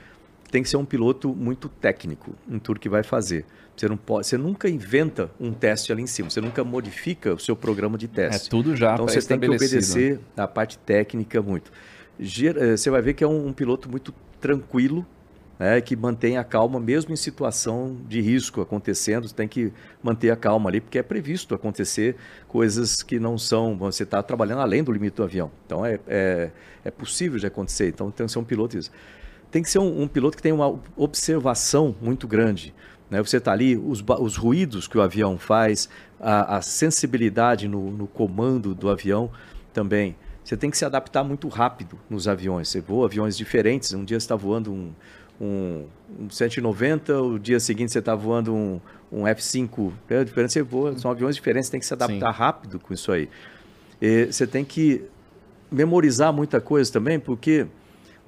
tem 0.51 0.63
que 0.63 0.69
ser 0.69 0.77
um 0.77 0.85
piloto 0.85 1.35
muito 1.35 1.69
técnico 1.69 2.35
em 2.49 2.59
tudo 2.59 2.81
que 2.81 2.89
vai 2.89 3.03
fazer. 3.03 3.45
Você, 3.77 3.89
não 3.89 3.97
pode, 3.97 4.27
você 4.27 4.37
nunca 4.37 4.69
inventa 4.69 5.31
um 5.39 5.53
teste 5.53 5.93
ali 5.93 6.03
em 6.03 6.07
cima, 6.07 6.29
você 6.31 6.41
nunca 6.41 6.65
modifica 6.65 7.35
o 7.35 7.39
seu 7.39 7.55
programa 7.55 7.97
de 7.97 8.07
É 8.07 8.09
teste. 8.09 8.51
tudo 8.51 8.75
já 8.75 8.95
Então 8.95 9.07
você 9.07 9.23
tem 9.23 9.39
que 9.39 9.47
né? 9.49 9.55
obedecer 9.55 10.21
a 10.37 10.49
parte 10.49 10.79
técnica 10.79 11.41
muito. 11.41 11.71
Eh, 12.21 12.77
Você 12.77 12.91
vai 12.91 13.01
ver 13.01 13.15
que 13.15 13.23
é 13.23 13.27
um, 13.27 13.49
um 13.49 13.53
piloto 13.53 13.89
muito 13.89 14.13
tranquilo, 14.41 15.07
né, 15.59 15.81
que 15.81 15.95
mantém 15.97 16.37
a 16.39 16.45
calma 16.45 16.79
mesmo 16.81 17.13
em 17.13 17.17
situação 17.17 17.97
de 18.09 18.21
risco 18.21 18.61
acontecendo. 18.61 19.29
Você 19.29 19.35
tem 19.35 19.47
que 19.49 19.73
manter 20.03 20.31
a 20.31 20.37
calma 20.37 20.71
ali, 20.71 20.81
porque 20.81 20.99
é 20.99 21.03
previsto 21.03 21.55
acontecer 21.55 22.17
coisas 22.49 23.03
que 23.03 23.19
não 23.21 23.37
são. 23.39 23.77
Você 23.79 24.03
está 24.05 24.23
trabalhando 24.23 24.61
além 24.61 24.83
do 24.83 24.91
limite 24.93 25.17
do 25.17 25.23
avião. 25.25 25.51
Então 25.67 25.85
é, 25.87 25.99
é, 26.07 26.51
é 26.85 26.91
possível 26.91 27.39
de 27.39 27.47
acontecer. 27.47 27.89
Então 27.89 28.11
tem 28.11 28.27
que 28.27 28.33
ser 28.33 28.39
um 28.41 28.45
piloto 28.45 28.77
isso. 28.79 28.91
Tem 29.51 29.63
que 29.63 29.71
ser 29.71 29.79
um, 29.79 30.03
um 30.03 30.09
piloto 30.09 30.37
que 30.37 30.43
tem 30.43 30.53
uma 30.53 30.79
observação 30.97 31.95
muito 32.01 32.27
grande. 32.29 32.75
Né? 33.11 33.23
Você 33.23 33.39
está 33.39 33.53
ali, 33.53 33.77
os, 33.77 34.05
os 34.21 34.37
ruídos 34.37 34.87
que 34.87 34.99
o 34.99 35.01
avião 35.01 35.39
faz, 35.39 35.89
a, 36.21 36.57
a 36.57 36.63
sensibilidade 36.63 37.67
no, 37.67 37.91
no 37.91 38.07
comando 38.07 38.75
do 38.75 38.89
avião 38.89 39.31
também. 39.73 40.17
Você 40.45 40.57
tem 40.57 40.71
que 40.71 40.79
se 40.79 40.85
adaptar 40.85 41.23
muito 41.25 41.47
rápido 41.49 41.99
nos 42.09 42.27
aviões. 42.27 42.69
Você 42.69 42.81
voa 42.81 43.07
aviões 43.07 43.37
diferentes. 43.37 43.93
Um 43.93 44.05
dia 44.05 44.19
você 44.19 44.25
está 44.25 44.37
voando 44.37 44.73
um, 44.73 44.93
um, 45.41 45.85
um 46.21 46.31
190, 46.31 47.21
o 47.21 47.39
dia 47.39 47.61
seguinte 47.61 47.93
você 47.93 47.99
está 47.99 48.15
voando 48.15 48.55
um, 48.55 48.81
um 49.13 49.23
F5. 49.25 49.93
É 50.09 50.25
diferente, 50.25 50.53
você 50.53 50.63
voa, 50.63 50.99
são 50.99 51.11
aviões 51.11 51.37
diferentes, 51.37 51.69
você 51.69 51.73
tem 51.73 51.81
que 51.81 51.87
se 51.87 51.95
adaptar 51.95 52.31
rápido 52.31 52.79
com 52.79 52.93
isso 52.93 53.13
aí. 53.13 53.29
E 54.01 54.27
você 54.27 54.47
tem 54.47 54.65
que 54.65 55.05
memorizar 55.71 56.33
muita 56.33 56.61
coisa 56.61 56.91
também, 56.91 57.21
porque 57.21 57.67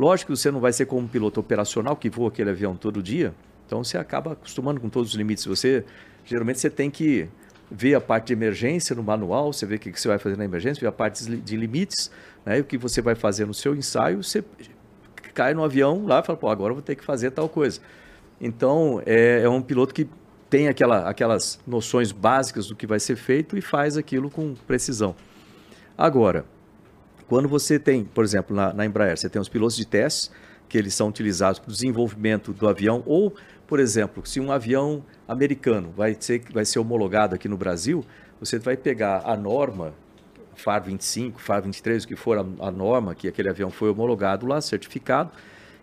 lógico 0.00 0.32
que 0.32 0.38
você 0.38 0.50
não 0.50 0.60
vai 0.60 0.72
ser 0.72 0.86
como 0.86 1.02
um 1.02 1.06
piloto 1.06 1.38
operacional 1.38 1.94
que 1.94 2.08
voa 2.08 2.28
aquele 2.28 2.50
avião 2.50 2.74
todo 2.74 3.02
dia, 3.02 3.34
então 3.66 3.84
você 3.84 3.98
acaba 3.98 4.32
acostumando 4.32 4.80
com 4.80 4.88
todos 4.88 5.10
os 5.10 5.14
limites. 5.14 5.44
Você 5.44 5.84
geralmente 6.24 6.58
você 6.58 6.70
tem 6.70 6.90
que 6.90 7.28
ver 7.70 7.94
a 7.94 8.00
parte 8.00 8.28
de 8.28 8.32
emergência 8.32 8.96
no 8.96 9.02
manual, 9.02 9.52
você 9.52 9.66
vê 9.66 9.76
o 9.76 9.78
que 9.78 9.92
você 9.92 10.08
vai 10.08 10.18
fazer 10.18 10.36
na 10.36 10.44
emergência, 10.44 10.80
ver 10.80 10.88
a 10.88 10.92
parte 10.92 11.24
de 11.24 11.56
limites, 11.56 12.10
né, 12.44 12.58
o 12.58 12.64
que 12.64 12.78
você 12.78 13.02
vai 13.02 13.14
fazer 13.14 13.46
no 13.46 13.54
seu 13.54 13.76
ensaio, 13.76 14.24
você 14.24 14.42
cai 15.34 15.54
no 15.54 15.62
avião 15.62 16.06
lá 16.06 16.20
e 16.20 16.22
fala, 16.24 16.38
pô, 16.38 16.48
agora 16.48 16.70
eu 16.70 16.76
vou 16.76 16.82
ter 16.82 16.96
que 16.96 17.04
fazer 17.04 17.30
tal 17.30 17.48
coisa. 17.48 17.80
Então, 18.40 19.02
é, 19.04 19.42
é 19.42 19.48
um 19.48 19.60
piloto 19.60 19.94
que 19.94 20.08
tem 20.48 20.66
aquela, 20.66 21.08
aquelas 21.08 21.60
noções 21.66 22.10
básicas 22.10 22.66
do 22.66 22.74
que 22.74 22.86
vai 22.86 22.98
ser 22.98 23.16
feito 23.16 23.56
e 23.56 23.60
faz 23.60 23.96
aquilo 23.96 24.30
com 24.30 24.54
precisão. 24.66 25.14
Agora, 25.96 26.44
quando 27.30 27.48
você 27.48 27.78
tem, 27.78 28.02
por 28.02 28.24
exemplo, 28.24 28.56
na, 28.56 28.74
na 28.74 28.84
Embraer, 28.84 29.16
você 29.16 29.28
tem 29.28 29.40
os 29.40 29.48
pilotos 29.48 29.76
de 29.76 29.86
testes, 29.86 30.32
que 30.68 30.76
eles 30.76 30.92
são 30.94 31.08
utilizados 31.08 31.60
para 31.60 31.68
o 31.68 31.72
desenvolvimento 31.72 32.52
do 32.52 32.68
avião, 32.68 33.04
ou, 33.06 33.32
por 33.68 33.78
exemplo, 33.78 34.26
se 34.26 34.40
um 34.40 34.50
avião 34.50 35.04
americano 35.28 35.94
vai 35.96 36.16
ser, 36.18 36.42
vai 36.52 36.64
ser 36.64 36.80
homologado 36.80 37.36
aqui 37.36 37.46
no 37.46 37.56
Brasil, 37.56 38.04
você 38.40 38.58
vai 38.58 38.76
pegar 38.76 39.22
a 39.24 39.36
norma 39.36 39.94
FAR 40.56 40.82
25, 40.82 41.40
FAR 41.40 41.62
23, 41.62 42.02
o 42.02 42.08
que 42.08 42.16
for 42.16 42.36
a, 42.36 42.66
a 42.66 42.70
norma 42.72 43.14
que 43.14 43.28
aquele 43.28 43.48
avião 43.48 43.70
foi 43.70 43.90
homologado 43.90 44.44
lá, 44.44 44.60
certificado, 44.60 45.30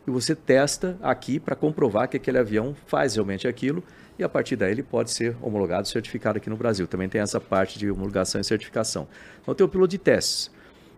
e 0.06 0.12
você 0.12 0.36
testa 0.36 0.98
aqui 1.02 1.40
para 1.40 1.56
comprovar 1.56 2.10
que 2.10 2.18
aquele 2.18 2.40
avião 2.40 2.76
faz 2.88 3.16
realmente 3.16 3.48
aquilo, 3.48 3.82
e 4.20 4.24
a 4.24 4.28
partir 4.28 4.58
daí 4.58 4.74
ele 4.74 4.84
pode 4.84 5.12
ser 5.12 5.38
homologado, 5.42 5.88
certificado 5.88 6.40
aqui 6.40 6.50
no 6.50 6.58
Brasil. 6.58 6.86
Também 6.88 7.08
tem 7.08 7.22
essa 7.22 7.40
parte 7.40 7.80
de 7.80 7.90
homologação 7.90 8.42
e 8.42 8.44
certificação. 8.44 9.08
Então 9.42 9.56
tem 9.56 9.66
o 9.66 9.70
piloto 9.70 9.92
de 9.92 9.98
testes. 9.98 10.57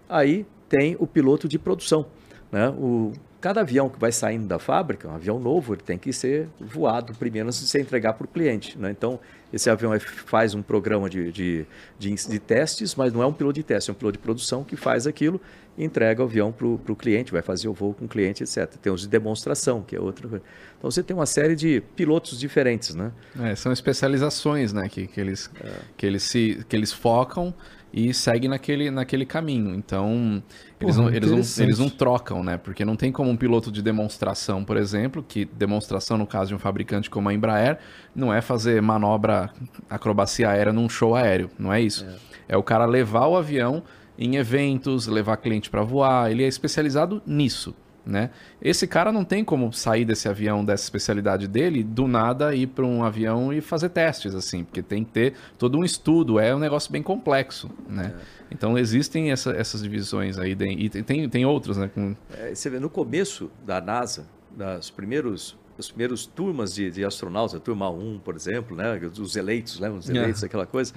Aí 0.10 0.46
tem 0.68 0.98
o 1.00 1.06
piloto 1.06 1.48
de 1.48 1.60
produção. 1.60 2.06
Né? 2.52 2.68
O, 2.70 3.14
cada 3.40 3.62
avião 3.62 3.90
que 3.90 4.00
vai 4.00 4.12
saindo 4.12 4.48
da 4.48 4.60
fábrica, 4.60 5.08
um 5.08 5.16
avião 5.16 5.40
novo, 5.40 5.74
ele 5.74 5.82
tem 5.82 5.98
que 5.98 6.12
ser 6.12 6.50
voado 6.60 7.14
primeiro 7.14 7.48
antes 7.48 7.60
de 7.60 7.68
você 7.68 7.80
entregar 7.80 8.14
para 8.14 8.26
o 8.26 8.28
cliente. 8.28 8.78
Né? 8.78 8.92
Então, 8.92 9.20
esse 9.54 9.70
avião 9.70 9.94
é- 9.94 10.00
faz 10.00 10.54
um 10.54 10.62
programa 10.62 11.10
de, 11.10 11.32
de, 11.32 11.66
de, 11.98 12.14
de 12.14 12.40
testes, 12.40 12.96
mas 12.96 13.14
não 13.14 13.24
é 13.24 13.26
um 13.26 13.34
piloto 13.34 13.56
de 13.56 13.64
teste, 13.64 13.90
é 13.90 13.94
um 13.94 13.96
piloto 13.96 14.18
de 14.18 14.24
produção 14.24 14.64
que 14.64 14.76
faz 14.76 15.08
aquilo 15.08 15.40
e 15.78 15.84
entrega 15.86 16.22
o 16.22 16.26
avião 16.26 16.52
para 16.52 16.68
o 16.68 16.96
cliente, 16.96 17.32
vai 17.32 17.42
fazer 17.42 17.70
o 17.70 17.74
voo 17.74 17.94
com 17.94 18.06
o 18.06 18.08
cliente, 18.08 18.44
etc. 18.44 18.68
Tem 18.82 18.92
os 18.92 19.02
de 19.02 19.08
demonstração, 19.08 19.82
que 19.82 19.96
é 19.96 20.00
outra 20.00 20.28
coisa. 20.28 20.44
Então, 20.78 20.92
você 20.92 21.02
tem 21.02 21.16
uma 21.16 21.26
série 21.26 21.56
de 21.56 21.82
pilotos 21.96 22.38
diferentes. 22.38 22.94
Né? 22.94 23.12
É, 23.40 23.56
são 23.56 23.72
especializações, 23.72 24.74
né? 24.74 24.90
Que, 24.90 25.08
que, 25.08 25.22
eles, 25.22 25.50
que, 25.96 26.06
eles 26.06 26.24
se, 26.24 26.66
que 26.68 26.76
eles 26.76 26.92
focam 26.92 27.54
e 27.92 28.14
seguem 28.14 28.50
naquele, 28.50 28.92
naquele 28.92 29.26
caminho. 29.26 29.74
Então, 29.74 30.44
eles, 30.80 30.96
Porra, 30.96 31.10
não, 31.10 31.16
eles, 31.16 31.30
não, 31.58 31.64
eles 31.64 31.80
não 31.80 31.90
trocam, 31.90 32.44
né? 32.44 32.58
Porque 32.58 32.86
não 32.86 32.96
tem 32.96 33.12
como 33.12 33.30
um 33.30 33.36
piloto 33.36 33.72
de 33.72 33.82
demonstração, 33.82 34.64
por 34.64 34.78
exemplo, 34.78 35.24
que 35.28 35.46
demonstração 35.46 36.18
no 36.18 36.28
caso 36.28 36.50
de 36.50 36.56
um 36.56 36.60
fabricante 36.60 37.10
como 37.10 37.30
a 37.30 37.34
Embraer, 37.34 37.80
não 38.16 38.34
é 38.34 38.42
fazer 38.42 38.82
manobra, 38.82 39.52
acrobacia 39.90 40.50
aérea 40.50 40.72
num 40.72 40.88
show 40.88 41.16
aéreo, 41.16 41.50
não 41.58 41.74
é 41.74 41.82
isso. 41.82 42.06
É, 42.48 42.56
o 42.56 42.64
cara 42.64 42.86
levar 42.86 43.28
o 43.28 43.36
avião 43.36 43.84
em 44.18 44.36
eventos, 44.36 45.08
levar 45.08 45.38
cliente 45.38 45.70
para 45.70 45.82
voar. 45.82 46.30
Ele 46.30 46.44
é 46.44 46.48
especializado 46.48 47.22
nisso. 47.26 47.74
Né? 48.06 48.32
Esse 48.62 48.88
cara 48.88 49.12
não 49.12 49.24
tem 49.24 49.44
como 49.44 49.72
sair 49.72 50.04
desse 50.04 50.28
avião, 50.28 50.66
dessa 50.66 50.84
especialidade 50.84 51.48
dele, 51.48 51.84
do 51.84 52.08
nada 52.08 52.56
ir 52.56 52.68
para 52.68 52.86
um 52.86 53.04
avião 53.04 53.54
e 53.54 53.62
fazer 53.62 53.90
testes, 53.90 54.34
assim, 54.34 54.64
porque 54.64 54.82
tem 54.82 55.04
que 55.04 55.12
ter 55.12 55.34
todo 55.58 55.78
um 55.78 55.84
estudo, 55.84 56.40
é 56.40 56.56
um 56.56 56.60
negócio 56.60 56.92
bem 56.92 57.04
complexo, 57.04 57.70
né? 57.88 58.16
É. 58.18 58.40
Então 58.52 58.78
existem 58.78 59.32
essa, 59.32 59.52
essas 59.52 59.84
divisões 59.84 60.40
aí, 60.40 60.58
e 60.60 60.90
tem, 60.90 61.30
tem 61.30 61.46
outras, 61.46 61.78
né? 61.78 61.90
Com... 61.94 62.16
É, 62.34 62.56
você 62.56 62.70
vê, 62.70 62.80
no 62.80 62.90
começo 62.90 63.52
da 63.64 63.80
NASA, 63.80 64.26
das 64.52 64.90
primeiros 64.90 65.58
as 65.78 65.88
primeiras 65.88 66.26
turmas 66.26 66.74
de, 66.74 66.92
de, 66.92 67.06
astronautas, 67.06 67.56
a 67.56 67.60
turma 67.60 67.90
1, 67.90 68.20
por 68.20 68.36
exemplo, 68.36 68.76
né? 68.76 69.00
Os 69.18 69.38
eleitos, 69.38 69.80
lembra? 69.80 70.00
Os 70.00 70.10
eleitos, 70.10 70.44
é. 70.44 70.46
aquela 70.46 70.66
coisa. 70.66 70.94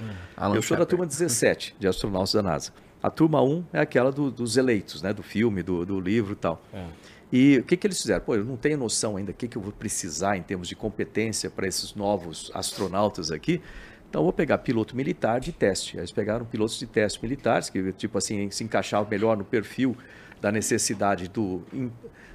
Eu 0.53 0.61
sou 0.61 0.77
da 0.77 0.85
turma 0.85 1.07
17 1.07 1.77
de 1.79 1.87
astronautas 1.87 2.33
da 2.33 2.43
NASA. 2.43 2.73
A 3.03 3.11
turma 3.11 3.43
1 3.43 3.65
é 3.73 3.81
aquela 3.81 4.13
do, 4.13 4.31
dos 4.31 4.57
eleitos, 4.57 5.03
né? 5.03 5.13
Do 5.13 5.23
filme, 5.23 5.63
do, 5.63 5.85
do 5.85 6.01
livro 6.01 6.35
e 6.35 6.37
tal. 6.37 6.63
É. 6.73 6.87
E 7.33 7.59
o 7.59 7.65
que, 7.65 7.77
que 7.77 7.87
eles 7.87 8.01
fizeram? 8.01 8.21
Pô, 8.23 8.37
eu 8.37 8.45
não 8.45 8.57
tenho 8.57 8.77
noção 8.77 9.17
ainda 9.17 9.33
do 9.33 9.35
que, 9.35 9.49
que 9.49 9.57
eu 9.57 9.63
vou 9.63 9.73
precisar 9.73 10.37
em 10.37 10.43
termos 10.43 10.69
de 10.69 10.77
competência 10.77 11.51
para 11.51 11.67
esses 11.67 11.95
novos 11.95 12.51
astronautas 12.55 13.33
aqui. 13.33 13.61
Então, 14.09 14.21
eu 14.21 14.25
vou 14.25 14.33
pegar 14.33 14.59
piloto 14.59 14.95
militar 14.95 15.41
de 15.41 15.51
teste. 15.51 15.97
Eles 15.97 16.13
pegaram 16.13 16.45
pilotos 16.45 16.79
de 16.79 16.87
teste 16.87 17.19
militares, 17.23 17.71
que, 17.71 17.93
tipo 17.95 18.19
assim, 18.19 18.51
se 18.51 18.63
encaixavam 18.63 19.09
melhor 19.11 19.37
no 19.39 19.45
perfil 19.45 19.97
da 20.41 20.53
necessidade 20.53 21.29
do, 21.29 21.63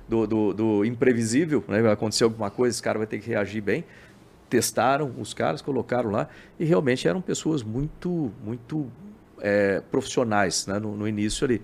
do, 0.09 0.25
do, 0.25 0.53
do 0.53 0.85
imprevisível. 0.85 1.63
Né? 1.67 1.79
Vai 1.81 1.91
acontecer 1.91 2.23
alguma 2.23 2.49
coisa, 2.49 2.73
esse 2.73 2.81
cara 2.81 2.97
vai 2.97 3.05
ter 3.05 3.19
que 3.19 3.29
reagir 3.29 3.61
bem. 3.61 3.85
Testaram 4.49 5.13
os 5.19 5.33
caras, 5.33 5.61
colocaram 5.61 6.09
lá, 6.09 6.27
e 6.59 6.65
realmente 6.65 7.07
eram 7.07 7.21
pessoas 7.21 7.61
muito, 7.61 8.31
muito 8.43 8.91
é, 9.41 9.81
profissionais 9.91 10.67
né, 10.67 10.79
no, 10.79 10.95
no, 10.95 11.07
início 11.07 11.45
ali. 11.45 11.61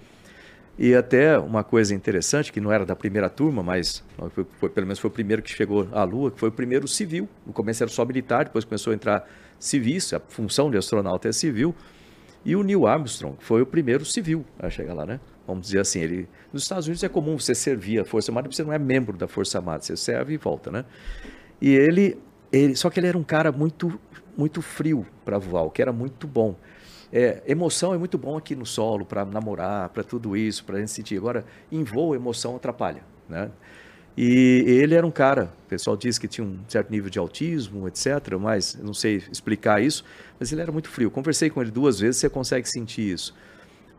E 0.78 0.95
até 0.95 1.38
uma 1.38 1.64
coisa 1.64 1.94
interessante, 1.94 2.52
que 2.52 2.60
não 2.60 2.72
era 2.72 2.86
da 2.86 2.95
primeira 2.95 3.30
turma, 3.30 3.62
mas 3.62 4.04
foi, 4.34 4.45
foi, 4.60 4.70
pelo 4.70 4.88
menos 4.88 5.00
foi 5.00 5.10
o 5.10 5.14
primeiro 5.14 5.41
que 5.41 5.52
chegou 5.52 5.88
à 5.91 6.04
Lua, 6.04 6.32
que 6.32 6.40
foi 6.40 6.50
o 6.50 6.52
primeiro 6.52 6.88
civil. 6.88 7.30
No 7.45 7.54
começo 7.54 7.84
era 7.84 7.91
só 7.91 8.04
militar, 8.04 8.45
depois 8.45 8.66
começou 8.66 8.91
a 8.91 8.95
entrar 8.95 9.28
civis, 9.60 10.14
a 10.14 10.20
função 10.20 10.72
de 10.72 10.78
astronauta 10.78 11.30
é 11.30 11.32
civil. 11.32 11.76
E 12.45 12.56
o 12.56 12.64
Neil 12.64 12.88
Armstrong 12.88 13.38
foi 13.40 13.62
o 13.62 13.66
primeiro 13.66 14.04
civil 14.04 14.44
a 14.60 14.70
chegar 14.70 14.94
lá, 14.94 15.06
né? 15.06 15.20
Vamos 15.48 15.68
dizer 15.68 15.80
assim, 15.80 16.00
ele 16.00 16.28
nos 16.52 16.64
Estados 16.64 16.88
Unidos 16.88 17.04
é 17.04 17.10
comum 17.10 17.38
você 17.38 17.54
servir 17.54 18.00
a 18.00 18.06
Força 18.06 18.32
Armada, 18.32 18.52
você 18.52 18.64
não 18.64 18.74
é 18.74 18.80
membro 18.80 19.16
da 19.18 19.28
Força 19.28 19.60
Armada, 19.60 19.82
você 19.82 19.95
serve 19.95 20.34
e 20.34 20.38
volta, 20.38 20.72
né? 20.72 20.86
E 21.62 21.74
ele, 21.74 22.18
ele 22.52 22.76
só 22.76 22.90
que 22.90 23.00
ele 23.00 23.08
era 23.08 23.18
um 23.18 23.24
cara 23.24 23.52
muito 23.52 24.00
muito 24.36 24.62
frio 24.62 25.06
para 25.24 25.38
voar, 25.38 25.64
o 25.64 25.70
que 25.70 25.82
era 25.82 25.94
muito 25.94 26.28
bom. 26.28 26.56
É, 27.15 27.44
emoção 27.45 27.94
é 27.94 27.98
muito 27.98 28.18
bom 28.18 28.35
aqui 28.35 28.56
no 28.56 28.65
solo 28.65 29.06
para 29.06 29.23
namorar, 29.23 29.90
para 29.90 30.03
tudo 30.03 30.35
isso, 30.35 30.65
para 30.65 30.77
a 30.77 30.80
gente 30.80 30.90
sentir. 30.90 31.15
Agora, 31.15 31.45
em 31.72 31.84
voo, 31.84 32.15
emoção 32.15 32.56
atrapalha, 32.56 33.03
né? 33.30 33.52
E 34.18 34.64
ele 34.68 34.95
era 34.95 35.06
um 35.06 35.11
cara, 35.11 35.52
o 35.65 35.69
pessoal 35.69 35.95
diz 35.95 36.18
que 36.18 36.27
tinha 36.27 36.45
um 36.45 36.57
certo 36.68 36.90
nível 36.90 37.11
de 37.11 37.19
autismo, 37.19 37.88
etc., 37.88 38.35
mas 38.40 38.76
não 38.81 38.95
sei 38.95 39.18
explicar 39.31 39.80
isso, 39.80 40.03
mas 40.40 40.52
ele 40.52 40.61
era 40.61 40.72
muito 40.72 40.90
frio. 40.90 41.11
Conversei 41.11 41.52
com 41.52 41.61
ele 41.61 41.69
duas 41.69 41.99
vezes, 41.99 42.18
você 42.19 42.30
consegue 42.30 42.68
sentir 42.68 43.14
isso. 43.14 43.35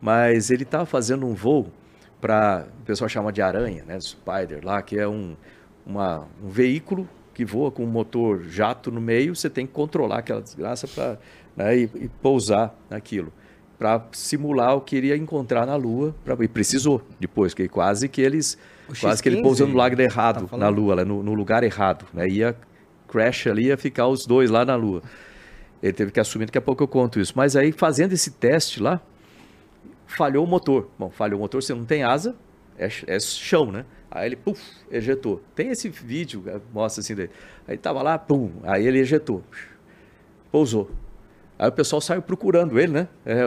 Mas 0.01 0.51
ele 0.51 0.63
estava 0.63 0.85
fazendo 0.85 1.25
um 1.25 1.33
voo 1.33 1.71
para, 2.19 2.67
o 2.81 2.85
pessoal 2.85 3.07
chama 3.07 3.31
de 3.31 3.41
aranha, 3.41 3.85
né, 3.85 3.97
Spider 3.99 4.59
lá, 4.61 4.81
que 4.81 4.97
é 4.99 5.07
um, 5.07 5.37
uma, 5.85 6.27
um 6.43 6.49
veículo 6.49 7.07
que 7.33 7.45
voa 7.45 7.71
com 7.71 7.83
um 7.83 7.87
motor 7.87 8.43
jato 8.43 8.91
no 8.91 9.01
meio, 9.01 9.35
você 9.35 9.49
tem 9.49 9.65
que 9.65 9.73
controlar 9.73 10.19
aquela 10.19 10.41
desgraça 10.41 10.87
para 10.87 11.17
né, 11.55 11.77
e, 11.77 11.83
e, 11.95 12.09
pousar 12.21 12.75
naquilo 12.89 13.31
para 13.77 14.05
simular 14.11 14.75
o 14.75 14.81
que 14.81 14.95
iria 14.95 15.17
encontrar 15.17 15.65
na 15.65 15.75
Lua 15.75 16.15
pra, 16.23 16.35
e 16.39 16.47
precisou 16.47 17.01
depois 17.19 17.53
que 17.53 17.67
quase 17.67 18.07
que 18.07 18.21
eles 18.21 18.57
quase 18.99 19.21
que 19.21 19.29
ele 19.29 19.41
pousando 19.41 19.71
no 19.71 19.77
lugar 19.77 19.99
errado 19.99 20.47
tá 20.47 20.57
na 20.57 20.69
Lua 20.69 21.03
no, 21.03 21.21
no, 21.21 21.33
lugar 21.33 21.63
errado 21.63 22.05
né, 22.13 22.27
ia 22.27 22.55
crash 23.07 23.47
ali 23.47 23.67
ia 23.67 23.77
ficar 23.77 24.07
os 24.07 24.25
dois 24.25 24.49
lá 24.49 24.65
na 24.65 24.75
Lua. 24.75 25.01
Ele 25.81 25.93
teve 25.93 26.11
que 26.11 26.19
assumir 26.19 26.45
daqui 26.45 26.57
a 26.57 26.61
pouco 26.61 26.83
eu 26.83 26.87
conto 26.87 27.19
isso. 27.19 27.33
Mas 27.35 27.55
aí 27.55 27.71
fazendo 27.71 28.13
esse 28.13 28.31
teste 28.31 28.81
lá 28.81 28.99
falhou 30.05 30.43
o 30.43 30.47
motor. 30.47 30.89
Bom 30.97 31.09
falhou 31.09 31.39
o 31.39 31.41
motor 31.41 31.61
você 31.61 31.73
não 31.73 31.85
tem 31.85 32.03
asa 32.03 32.35
é, 32.77 32.89
é 33.07 33.19
chão 33.19 33.71
né? 33.71 33.85
Aí 34.09 34.27
ele 34.27 34.35
puf, 34.35 34.61
ejetou. 34.91 35.41
Tem 35.53 35.69
esse 35.69 35.89
vídeo 35.89 36.43
mostra 36.73 37.01
assim 37.01 37.15
dele. 37.15 37.31
Aí 37.67 37.77
tava 37.77 38.01
lá 38.01 38.17
pum 38.17 38.51
aí 38.63 38.85
ele 38.85 38.99
ejetou. 38.99 39.43
Pousou 40.51 40.89
Aí 41.57 41.69
o 41.69 41.71
pessoal 41.71 42.01
saiu 42.01 42.21
procurando 42.21 42.77
ele, 42.77 42.91
né? 42.91 43.07
É, 43.25 43.43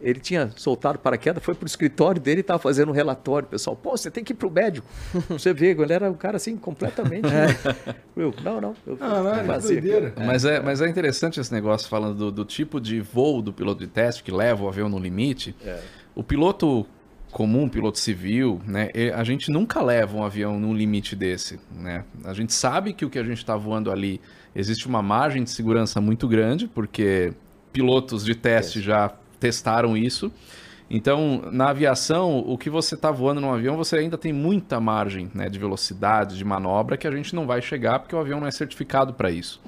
ele 0.00 0.18
tinha 0.18 0.50
soltado 0.56 0.98
paraquedas, 0.98 1.42
foi 1.44 1.54
para 1.54 1.64
o 1.64 1.66
escritório 1.66 2.20
dele 2.20 2.38
e 2.38 2.40
estava 2.40 2.58
fazendo 2.58 2.88
um 2.88 2.92
relatório. 2.92 3.46
O 3.46 3.50
pessoal, 3.50 3.76
pô, 3.76 3.96
você 3.96 4.10
tem 4.10 4.24
que 4.24 4.32
ir 4.32 4.36
para 4.36 4.48
o 4.48 4.50
médico. 4.50 4.86
Você 5.28 5.52
vê, 5.52 5.70
ele 5.70 5.92
era 5.92 6.10
um 6.10 6.14
cara 6.14 6.36
assim, 6.36 6.56
completamente. 6.56 7.26
É. 7.26 7.94
Eu, 8.16 8.34
não, 8.42 8.60
não. 8.60 8.74
Eu, 8.86 8.96
ah, 9.00 9.42
não, 9.44 9.54
é 9.54 9.58
doideira. 9.58 10.12
Mas, 10.16 10.44
é, 10.44 10.60
mas 10.60 10.80
é 10.80 10.88
interessante 10.88 11.38
esse 11.38 11.52
negócio 11.52 11.88
falando 11.88 12.16
do, 12.16 12.32
do, 12.32 12.44
tipo 12.44 12.80
de 12.80 13.00
voo 13.00 13.40
do 13.40 13.52
piloto 13.52 13.80
de 13.80 13.86
teste 13.86 14.22
que 14.22 14.32
leva 14.32 14.64
o 14.64 14.68
avião 14.68 14.88
no 14.88 14.98
limite. 14.98 15.54
É. 15.64 15.78
O 16.14 16.22
piloto 16.22 16.86
comum, 17.30 17.68
piloto 17.68 17.98
civil, 17.98 18.60
né? 18.66 18.88
A 19.14 19.22
gente 19.22 19.50
nunca 19.50 19.82
leva 19.82 20.16
um 20.16 20.24
avião 20.24 20.58
num 20.58 20.74
limite 20.74 21.14
desse, 21.14 21.60
né? 21.70 22.04
A 22.24 22.32
gente 22.32 22.52
sabe 22.52 22.92
que 22.92 23.04
o 23.04 23.10
que 23.10 23.18
a 23.18 23.22
gente 23.22 23.38
está 23.38 23.56
voando 23.56 23.90
ali 23.90 24.20
existe 24.56 24.88
uma 24.88 25.02
margem 25.02 25.44
de 25.44 25.50
segurança 25.50 26.00
muito 26.00 26.26
grande, 26.26 26.66
porque 26.66 27.34
pilotos 27.72 28.24
de 28.24 28.34
teste 28.34 28.80
já 28.80 29.12
testaram 29.38 29.96
isso. 29.96 30.32
Então, 30.88 31.42
na 31.52 31.70
aviação, 31.70 32.38
o 32.38 32.56
que 32.56 32.70
você 32.70 32.94
está 32.94 33.10
voando 33.10 33.40
no 33.40 33.52
avião, 33.52 33.76
você 33.76 33.96
ainda 33.96 34.16
tem 34.16 34.32
muita 34.32 34.80
margem 34.80 35.30
né, 35.34 35.48
de 35.48 35.58
velocidade, 35.58 36.38
de 36.38 36.44
manobra, 36.44 36.96
que 36.96 37.06
a 37.06 37.10
gente 37.10 37.34
não 37.34 37.46
vai 37.46 37.60
chegar 37.60 37.98
porque 37.98 38.14
o 38.14 38.18
avião 38.18 38.40
não 38.40 38.46
é 38.46 38.50
certificado 38.50 39.12
para 39.12 39.30
isso. 39.30 39.60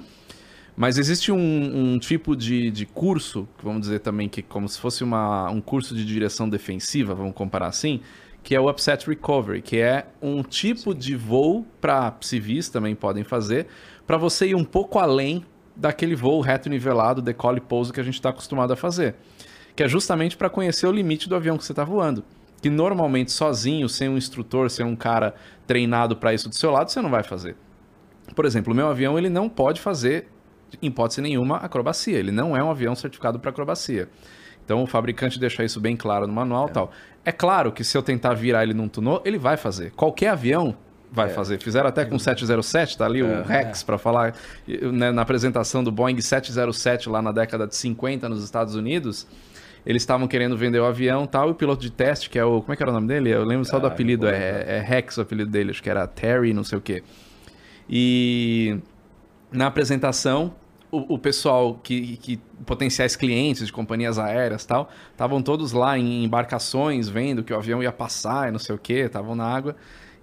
Mas 0.76 0.96
existe 0.96 1.32
um, 1.32 1.94
um 1.94 1.98
tipo 1.98 2.36
de, 2.36 2.70
de, 2.70 2.86
curso, 2.86 3.48
vamos 3.60 3.80
dizer 3.80 3.98
também 3.98 4.28
que 4.28 4.42
como 4.42 4.68
se 4.68 4.78
fosse 4.78 5.02
uma, 5.02 5.50
um 5.50 5.60
curso 5.60 5.92
de 5.92 6.04
direção 6.04 6.48
defensiva, 6.48 7.16
vamos 7.16 7.34
comparar 7.34 7.66
assim, 7.66 8.00
que 8.44 8.54
é 8.54 8.60
o 8.60 8.70
Upset 8.70 9.04
Recovery, 9.08 9.60
que 9.60 9.78
é 9.78 10.06
um 10.22 10.40
tipo 10.42 10.94
de 10.94 11.16
voo 11.16 11.66
para 11.80 12.16
civis 12.20 12.68
também 12.68 12.94
podem 12.94 13.24
fazer, 13.24 13.66
para 14.08 14.16
você 14.16 14.46
ir 14.46 14.54
um 14.54 14.64
pouco 14.64 14.98
além 14.98 15.44
daquele 15.76 16.16
voo 16.16 16.40
reto 16.40 16.70
nivelado, 16.70 17.20
decolle 17.20 17.58
e 17.58 17.60
pouso 17.60 17.92
que 17.92 18.00
a 18.00 18.02
gente 18.02 18.14
está 18.14 18.30
acostumado 18.30 18.72
a 18.72 18.76
fazer. 18.76 19.16
Que 19.76 19.82
é 19.82 19.88
justamente 19.88 20.34
para 20.34 20.48
conhecer 20.48 20.86
o 20.86 20.90
limite 20.90 21.28
do 21.28 21.36
avião 21.36 21.58
que 21.58 21.64
você 21.64 21.72
está 21.72 21.84
voando. 21.84 22.24
Que 22.62 22.70
normalmente 22.70 23.30
sozinho, 23.30 23.86
sem 23.86 24.08
um 24.08 24.16
instrutor, 24.16 24.70
sem 24.70 24.84
um 24.84 24.96
cara 24.96 25.34
treinado 25.66 26.16
para 26.16 26.32
isso 26.32 26.48
do 26.48 26.54
seu 26.54 26.70
lado, 26.70 26.90
você 26.90 27.02
não 27.02 27.10
vai 27.10 27.22
fazer. 27.22 27.54
Por 28.34 28.46
exemplo, 28.46 28.72
o 28.72 28.76
meu 28.76 28.88
avião 28.88 29.18
ele 29.18 29.28
não 29.28 29.46
pode 29.46 29.78
fazer 29.78 30.26
em 30.80 30.86
hipótese 30.86 31.20
nenhuma, 31.20 31.58
acrobacia. 31.58 32.18
Ele 32.18 32.32
não 32.32 32.56
é 32.56 32.64
um 32.64 32.70
avião 32.70 32.94
certificado 32.94 33.38
para 33.38 33.50
acrobacia. 33.50 34.08
Então 34.64 34.82
o 34.82 34.86
fabricante 34.86 35.38
deixa 35.38 35.62
isso 35.64 35.82
bem 35.82 35.98
claro 35.98 36.26
no 36.26 36.32
manual 36.32 36.68
é. 36.68 36.72
tal. 36.72 36.90
É 37.26 37.30
claro 37.30 37.70
que 37.72 37.84
se 37.84 37.96
eu 37.96 38.02
tentar 38.02 38.32
virar 38.32 38.62
ele 38.62 38.72
num 38.72 38.88
tunô, 38.88 39.20
ele 39.22 39.36
vai 39.36 39.58
fazer. 39.58 39.90
Qualquer 39.90 40.28
avião 40.28 40.74
vai 41.10 41.26
é. 41.26 41.30
fazer. 41.30 41.58
Fizeram 41.60 41.88
até 41.88 42.04
com 42.04 42.16
o 42.16 42.20
707, 42.20 42.98
tá 42.98 43.06
ali 43.06 43.20
é. 43.20 43.24
o 43.24 43.42
Rex 43.42 43.82
para 43.82 43.98
falar 43.98 44.34
né, 44.66 45.10
na 45.10 45.22
apresentação 45.22 45.82
do 45.82 45.90
Boeing 45.90 46.20
707 46.20 47.08
lá 47.08 47.22
na 47.22 47.32
década 47.32 47.66
de 47.66 47.76
50 47.76 48.28
nos 48.28 48.44
Estados 48.44 48.74
Unidos. 48.74 49.26
Eles 49.86 50.02
estavam 50.02 50.28
querendo 50.28 50.56
vender 50.56 50.80
o 50.80 50.84
avião 50.84 51.26
tal, 51.26 51.48
e 51.48 51.52
o 51.52 51.54
piloto 51.54 51.80
de 51.80 51.90
teste, 51.90 52.28
que 52.28 52.38
é 52.38 52.44
o. 52.44 52.60
Como 52.60 52.72
é 52.72 52.76
que 52.76 52.82
era 52.82 52.90
o 52.90 52.94
nome 52.94 53.08
dele? 53.08 53.30
Eu 53.30 53.44
lembro 53.44 53.64
só 53.64 53.78
do 53.78 53.86
ah, 53.86 53.90
apelido, 53.90 54.28
é, 54.28 54.78
é 54.78 54.80
Rex 54.80 55.16
o 55.16 55.22
apelido 55.22 55.50
dele, 55.50 55.70
acho 55.70 55.82
que 55.82 55.88
era 55.88 56.06
Terry, 56.06 56.52
não 56.52 56.64
sei 56.64 56.76
o 56.76 56.80
quê. 56.80 57.02
E 57.88 58.78
na 59.50 59.66
apresentação, 59.66 60.54
o, 60.90 61.14
o 61.14 61.18
pessoal 61.18 61.74
que, 61.82 62.16
que, 62.18 62.38
potenciais 62.66 63.16
clientes 63.16 63.66
de 63.66 63.72
companhias 63.72 64.18
aéreas 64.18 64.64
tal, 64.64 64.90
estavam 65.10 65.42
todos 65.42 65.72
lá 65.72 65.98
em 65.98 66.24
embarcações 66.24 67.08
vendo 67.08 67.42
que 67.42 67.52
o 67.52 67.56
avião 67.56 67.82
ia 67.82 67.92
passar 67.92 68.48
e 68.48 68.50
não 68.50 68.58
sei 68.58 68.74
o 68.74 68.78
que, 68.78 68.94
estavam 68.94 69.34
na 69.34 69.44
água. 69.44 69.76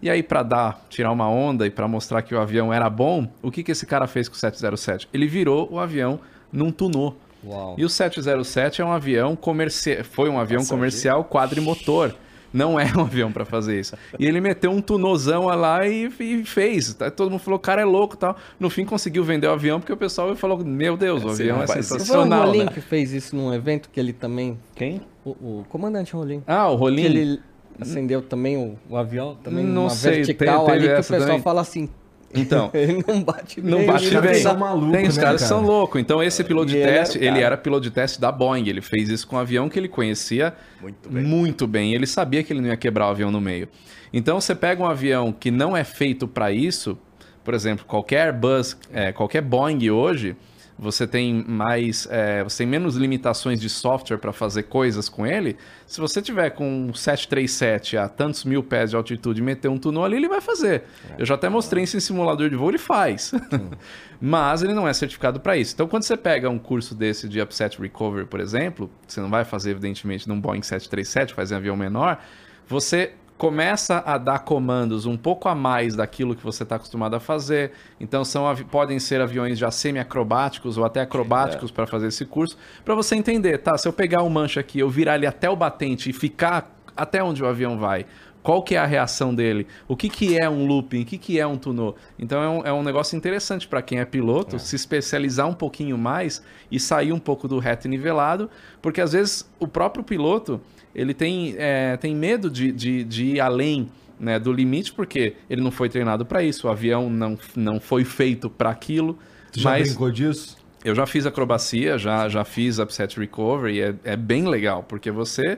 E 0.06 0.10
aí 0.12 0.22
para 0.22 0.44
dar, 0.44 0.86
tirar 0.88 1.12
uma 1.12 1.28
onda 1.28 1.66
e 1.66 1.72
para 1.72 1.88
mostrar 1.88 2.22
que 2.22 2.36
o 2.36 2.40
avião 2.40 2.72
era 2.72 2.88
bom, 2.92 3.28
o 3.42 3.50
que 3.50 3.64
que 3.64 3.72
esse 3.72 3.88
cara 3.88 4.06
fez 4.06 4.30
com 4.30 4.36
o 4.36 4.38
707? 4.38 5.10
Ele 5.12 5.26
virou 5.26 5.68
o 5.72 5.80
avião 5.80 6.20
num 6.54 6.72
tunô. 6.72 7.16
Uau. 7.44 7.74
E 7.76 7.84
o 7.84 7.90
707 7.90 8.84
é 8.84 8.86
um 8.86 8.92
avião 8.92 9.36
comercial, 9.36 10.04
foi 10.04 10.30
um 10.30 10.40
avião 10.40 10.64
comercial 10.64 11.26
quadrimotor 11.26 12.14
não 12.54 12.80
é 12.80 12.86
um 12.96 13.02
avião 13.02 13.32
para 13.32 13.46
fazer 13.46 13.80
isso. 13.80 13.98
E 14.20 14.28
ele 14.28 14.40
meteu 14.40 14.72
um 14.72 14.80
tunozão 14.80 15.48
lá 15.48 15.86
e, 15.88 16.06
e, 16.20 16.46
fez. 16.46 16.94
Tá? 16.94 17.10
Todo 17.10 17.32
mundo 17.32 17.42
falou, 17.42 17.60
cara 17.60 17.82
é 17.82 17.86
louco 17.86 18.16
tal. 18.16 18.38
No 18.60 18.70
fim 18.70 18.86
conseguiu 18.86 19.26
vender 19.26 19.48
o 19.48 19.52
avião 19.52 19.80
porque 19.80 19.92
o 19.92 19.98
pessoal 19.98 20.34
falou, 20.38 20.64
meu 20.64 20.96
Deus, 20.96 21.24
o 21.26 21.30
é, 21.30 21.32
avião 21.32 21.64
é 21.64 21.68
sensacional. 21.68 22.44
Foi 22.44 22.48
o 22.48 22.52
Rolim 22.52 22.66
né? 22.66 22.72
que 22.72 22.80
fez 22.80 23.12
isso 23.12 23.36
num 23.36 23.54
evento 23.54 23.90
que 23.90 24.00
ele 24.00 24.14
também... 24.14 24.58
Quem? 24.74 25.02
O, 25.26 25.32
o 25.32 25.66
comandante 25.68 26.14
Rolim. 26.14 26.44
Ah, 26.48 26.70
o 26.70 26.76
Rolim? 26.76 27.02
Que 27.02 27.08
ele 27.08 27.42
acendeu 27.80 28.22
também 28.22 28.58
o, 28.58 28.78
o 28.90 28.98
avião, 28.98 29.36
também 29.44 29.66
não 29.66 29.90
sei, 29.90 30.24
vertical 30.24 30.66
tem, 30.66 30.74
ali 30.76 30.88
que 30.88 30.94
o 30.94 30.96
pessoal 30.98 31.20
também. 31.22 31.42
fala 31.42 31.62
assim, 31.62 31.90
Então, 32.34 32.70
Ele 32.74 33.04
não 33.08 33.22
bate 33.24 33.62
não 33.62 33.78
bem. 33.80 33.88
bate 33.88 34.06
os 34.06 34.12
caras 34.12 34.32
bem. 34.32 34.42
são 34.42 34.58
malucos, 34.58 34.92
Tem 34.98 35.08
os 35.08 35.18
né, 35.18 35.24
caras 35.24 35.42
cara? 35.42 35.50
são 35.50 35.62
loucos. 35.62 36.02
Então, 36.02 36.22
esse 36.24 36.44
piloto 36.44 36.68
de 36.68 36.78
E 36.78 36.80
ele 36.80 36.90
era 36.90 37.00
teste, 37.00 37.18
o 37.18 37.24
ele 37.24 37.40
era 37.42 37.58
piloto 37.58 37.82
de 37.84 37.92
teste 37.92 38.20
da 38.20 38.32
Boeing. 38.32 38.68
Ele 38.68 38.82
fez 38.82 39.10
isso 39.10 39.28
com 39.28 39.36
um 39.36 39.40
avião 39.40 39.70
que 39.70 39.78
ele 39.80 39.88
conhecia 39.88 40.54
Muito 40.82 41.10
bem. 41.10 41.24
muito 41.24 41.68
bem. 41.68 41.94
Ele 41.94 42.06
sabia 42.08 42.44
que 42.44 42.52
ele 42.52 42.62
não 42.62 42.70
ia 42.70 42.78
quebrar 42.78 43.08
o 43.08 43.10
avião 43.12 43.32
no 43.32 43.40
meio. 43.42 43.68
Então, 44.14 44.40
você 44.40 44.54
pega 44.56 44.82
um 44.82 44.88
avião 44.88 45.32
que 45.32 45.50
não 45.52 45.76
é 45.76 45.84
feito 45.84 46.28
para 46.28 46.52
isso, 46.52 46.98
por 47.44 47.54
exemplo, 47.54 47.86
qualquer 47.86 48.28
Airbus, 48.28 48.78
é, 48.94 49.12
qualquer 49.12 49.42
Boeing 49.42 49.90
hoje, 49.90 50.36
você 50.78 51.08
tem 51.08 51.44
mais, 51.48 52.06
é, 52.12 52.44
você 52.44 52.60
tem 52.60 52.68
menos 52.68 52.96
limitações 52.98 53.62
de 53.62 53.70
software 53.70 54.18
para 54.18 54.34
fazer 54.34 54.64
coisas 54.64 55.08
com 55.08 55.26
ele. 55.26 55.56
Se 55.88 56.02
você 56.02 56.22
tiver 56.22 56.50
com 56.50 56.90
um 56.90 56.94
737 56.94 57.98
a 57.98 58.10
tantos 58.10 58.44
mil 58.44 58.62
pés 58.62 58.90
de 58.90 58.96
altitude 58.96 59.40
e 59.40 59.44
meter 59.44 59.70
um 59.70 59.78
túnel 59.78 60.04
ali, 60.04 60.18
ele 60.18 60.28
vai 60.28 60.42
fazer. 60.42 60.84
Eu 61.18 61.26
já 61.26 61.36
até 61.36 61.48
mostrei 61.48 61.86
isso 61.86 61.96
em 61.96 62.02
simulador 62.02 62.50
de 62.50 62.58
voo, 62.58 62.70
ele 62.70 62.78
faz. 62.78 63.32
Mas 64.20 64.64
ele 64.64 64.74
não 64.74 64.88
é 64.88 64.94
certificado 64.94 65.40
para 65.40 65.56
isso. 65.56 65.74
Então, 65.74 65.88
quando 65.88 66.04
você 66.04 66.18
pega 66.18 66.50
um 66.50 66.60
curso 66.60 66.94
desse 66.94 67.30
de 67.30 67.40
upset 67.42 67.80
recovery, 67.80 68.26
por 68.26 68.42
exemplo, 68.42 68.90
você 69.08 69.22
não 69.22 69.30
vai 69.30 69.46
fazer 69.46 69.72
evidentemente 69.72 70.28
num 70.28 70.40
Boeing 70.40 70.62
737, 70.62 71.34
faz 71.34 71.52
em 71.52 71.56
avião 71.56 71.78
menor, 71.78 72.22
você 72.68 73.14
começa 73.38 74.02
a 74.06 74.18
dar 74.18 74.40
comandos 74.40 75.06
um 75.06 75.18
pouco 75.18 75.50
a 75.50 75.56
mais 75.56 75.96
daquilo 75.96 76.36
que 76.36 76.44
você 76.44 76.64
está 76.64 76.78
acostumado 76.78 77.16
a 77.16 77.20
fazer. 77.20 77.72
Então 78.00 78.24
são 78.24 78.46
podem 78.72 79.00
ser 79.00 79.22
aviões 79.22 79.58
já 79.58 79.70
semi-acrobáticos 79.72 80.78
ou 80.78 80.86
até 80.86 81.02
acrobáticos 81.02 81.72
para 81.72 81.86
fazer 81.86 82.08
esse 82.08 82.26
curso, 82.26 82.58
para 82.84 82.96
você 82.96 83.16
entender, 83.16 83.58
tá? 83.60 83.78
Se 83.78 83.88
eu 83.88 83.94
pegar 83.94 84.24
um 84.24 84.30
manche 84.30 84.60
aqui, 84.60 84.80
eu 84.80 84.90
virar 84.90 85.16
ele 85.16 85.28
até 85.28 85.50
o 85.50 85.56
batente 85.56 86.10
e 86.10 86.14
ficar 86.14 86.74
até 86.96 87.22
onde 87.22 87.44
o 87.44 87.48
avião 87.48 87.78
vai, 87.78 88.06
qual 88.42 88.62
que 88.62 88.76
é 88.76 88.78
a 88.78 88.86
reação 88.86 89.34
dele? 89.34 89.66
O 89.88 89.98
que, 89.98 90.08
que 90.08 90.38
é 90.38 90.48
um 90.48 90.68
looping? 90.68 91.02
O 91.02 91.06
que, 91.06 91.18
que 91.18 91.40
é 91.40 91.48
um 91.48 91.58
tunô? 91.58 91.96
Então 92.18 92.42
é 92.44 92.48
um, 92.48 92.68
é 92.68 92.72
um 92.72 92.84
negócio 92.84 93.18
interessante 93.18 93.68
para 93.68 93.82
quem 93.82 94.00
é 94.00 94.06
piloto, 94.06 94.60
se 94.60 94.76
especializar 94.76 95.48
um 95.48 95.54
pouquinho 95.54 95.98
mais 95.98 96.44
e 96.72 96.80
sair 96.80 97.12
um 97.12 97.18
pouco 97.18 97.48
do 97.48 97.58
reto 97.58 97.88
e 97.88 97.90
nivelado, 97.90 98.48
porque 98.84 99.02
às 99.02 99.14
vezes 99.14 99.50
o 99.60 99.68
próprio 99.68 100.04
piloto 100.04 100.62
ele 100.96 101.14
tem, 101.14 101.56
é, 101.58 101.98
tem 101.98 102.16
medo 102.16 102.50
de, 102.50 102.72
de, 102.72 103.04
de 103.04 103.26
ir 103.26 103.40
além 103.40 103.90
né, 104.20 104.40
do 104.40 104.52
limite, 104.52 104.94
porque 104.94 105.36
ele 105.50 105.62
não 105.62 105.72
foi 105.72 105.90
treinado 105.90 106.26
para 106.26 106.42
isso, 106.42 106.68
o 106.68 106.70
avião 106.70 107.10
não, 107.10 107.38
não 107.56 107.80
foi 107.80 108.06
feito 108.06 108.50
para 108.50 108.70
aquilo. 108.70 109.18
Tu 109.52 109.60
já 109.60 109.72
mas 109.72 109.90
brincou 109.90 110.10
disso? 110.10 110.58
eu 110.86 110.94
já 110.94 111.08
fiz 111.08 111.26
acrobacia, 111.26 111.98
já, 111.98 112.30
já 112.30 112.46
fiz 112.46 112.78
upset 112.78 113.20
recovery, 113.20 113.82
é, 113.82 113.96
é 114.04 114.16
bem 114.16 114.48
legal, 114.48 114.84
porque 114.84 115.10
você 115.10 115.58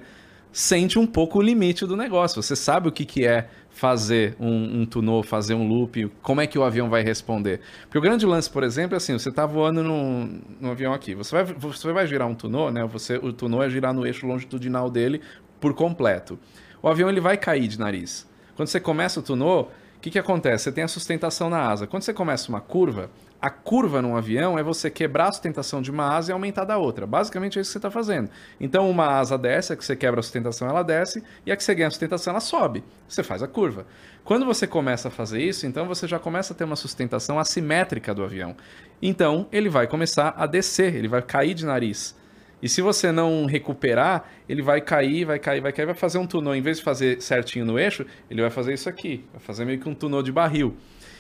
sente 0.53 0.97
um 0.97 1.05
pouco 1.05 1.39
o 1.39 1.41
limite 1.41 1.85
do 1.85 1.97
negócio. 1.97 2.41
Você 2.41 2.55
sabe 2.55 2.87
o 2.87 2.91
que, 2.91 3.03
que 3.03 3.25
é 3.25 3.49
fazer 3.77 4.35
um, 4.39 4.81
um 4.81 4.85
tunô, 4.87 5.21
fazer 5.21 5.53
um 5.53 5.67
loop, 5.67 6.11
como 6.23 6.41
é 6.41 6.47
que 6.47 6.57
o 6.57 6.63
avião 6.63 6.89
vai 6.89 7.03
responder. 7.03 7.61
Porque 7.83 7.99
o 7.99 8.01
grande 8.01 8.25
lance, 8.25 8.49
por 8.49 8.63
exemplo, 8.63 8.95
é 8.95 8.97
assim, 8.97 9.13
você 9.13 9.29
está 9.29 9.45
voando 9.45 9.83
num, 9.83 10.41
num 10.59 10.71
avião 10.71 10.93
aqui, 10.93 11.13
você 11.13 11.35
vai, 11.35 11.53
você 11.53 11.93
vai 11.93 12.07
girar 12.07 12.27
um 12.27 12.33
tunô, 12.33 12.71
né? 12.71 12.83
Você, 12.87 13.17
o 13.17 13.31
tunô 13.31 13.61
é 13.61 13.69
girar 13.69 13.93
no 13.93 14.03
eixo 14.03 14.25
longitudinal 14.25 14.89
dele 14.89 15.21
por 15.59 15.75
completo. 15.75 16.39
O 16.81 16.89
avião 16.89 17.07
ele 17.07 17.21
vai 17.21 17.37
cair 17.37 17.67
de 17.67 17.79
nariz. 17.79 18.27
Quando 18.55 18.67
você 18.67 18.79
começa 18.79 19.19
o 19.19 19.23
tunô, 19.23 19.61
o 19.61 19.67
que, 20.01 20.09
que 20.09 20.17
acontece? 20.17 20.63
Você 20.63 20.71
tem 20.71 20.83
a 20.83 20.87
sustentação 20.87 21.47
na 21.47 21.69
asa. 21.69 21.85
Quando 21.85 22.01
você 22.01 22.13
começa 22.13 22.49
uma 22.49 22.59
curva, 22.59 23.11
a 23.41 23.49
curva 23.49 24.01
num 24.01 24.15
avião 24.15 24.57
é 24.57 24.63
você 24.63 24.89
quebrar 24.89 25.27
a 25.27 25.31
sustentação 25.31 25.81
de 25.81 25.91
uma 25.91 26.15
asa 26.15 26.31
e 26.31 26.33
aumentar 26.33 26.65
da 26.65 26.77
outra. 26.77 27.05
Basicamente 27.05 27.57
é 27.57 27.61
isso 27.61 27.69
que 27.69 27.73
você 27.73 27.77
está 27.77 27.91
fazendo. 27.91 28.29
Então, 28.59 28.89
uma 28.89 29.05
asa 29.07 29.37
desce, 29.37 29.73
a 29.73 29.75
que 29.75 29.85
você 29.85 29.95
quebra 29.95 30.19
a 30.19 30.23
sustentação, 30.23 30.67
ela 30.67 30.83
desce, 30.83 31.23
e 31.45 31.51
a 31.51 31.55
que 31.55 31.63
você 31.63 31.75
ganha 31.75 31.87
a 31.87 31.91
sustentação, 31.91 32.31
ela 32.31 32.39
sobe. 32.39 32.83
Você 33.07 33.21
faz 33.21 33.43
a 33.43 33.47
curva. 33.47 33.85
Quando 34.23 34.45
você 34.45 34.65
começa 34.65 35.07
a 35.09 35.11
fazer 35.11 35.41
isso, 35.41 35.67
então 35.67 35.85
você 35.85 36.07
já 36.07 36.17
começa 36.17 36.53
a 36.53 36.55
ter 36.55 36.63
uma 36.63 36.75
sustentação 36.75 37.37
assimétrica 37.37 38.13
do 38.13 38.23
avião. 38.23 38.55
Então, 39.01 39.47
ele 39.51 39.69
vai 39.69 39.85
começar 39.85 40.33
a 40.35 40.47
descer, 40.47 40.95
ele 40.95 41.07
vai 41.07 41.21
cair 41.21 41.53
de 41.53 41.65
nariz. 41.65 42.15
E 42.61 42.67
se 42.67 42.81
você 42.81 43.11
não 43.11 43.45
recuperar, 43.45 44.25
ele 44.49 44.63
vai 44.63 44.81
cair, 44.81 45.25
vai 45.25 45.37
cair, 45.37 45.61
vai 45.61 45.71
cair, 45.71 45.85
vai 45.85 45.93
fazer 45.95 46.17
um 46.17 46.25
tunô. 46.25 46.55
Em 46.55 46.61
vez 46.61 46.77
de 46.77 46.83
fazer 46.83 47.21
certinho 47.21 47.65
no 47.65 47.77
eixo, 47.77 48.03
ele 48.31 48.41
vai 48.41 48.49
fazer 48.49 48.73
isso 48.73 48.89
aqui. 48.89 49.23
Vai 49.31 49.39
fazer 49.39 49.63
meio 49.63 49.79
que 49.79 49.87
um 49.87 49.93
tunô 49.93 50.23
de 50.23 50.31
barril. 50.31 50.75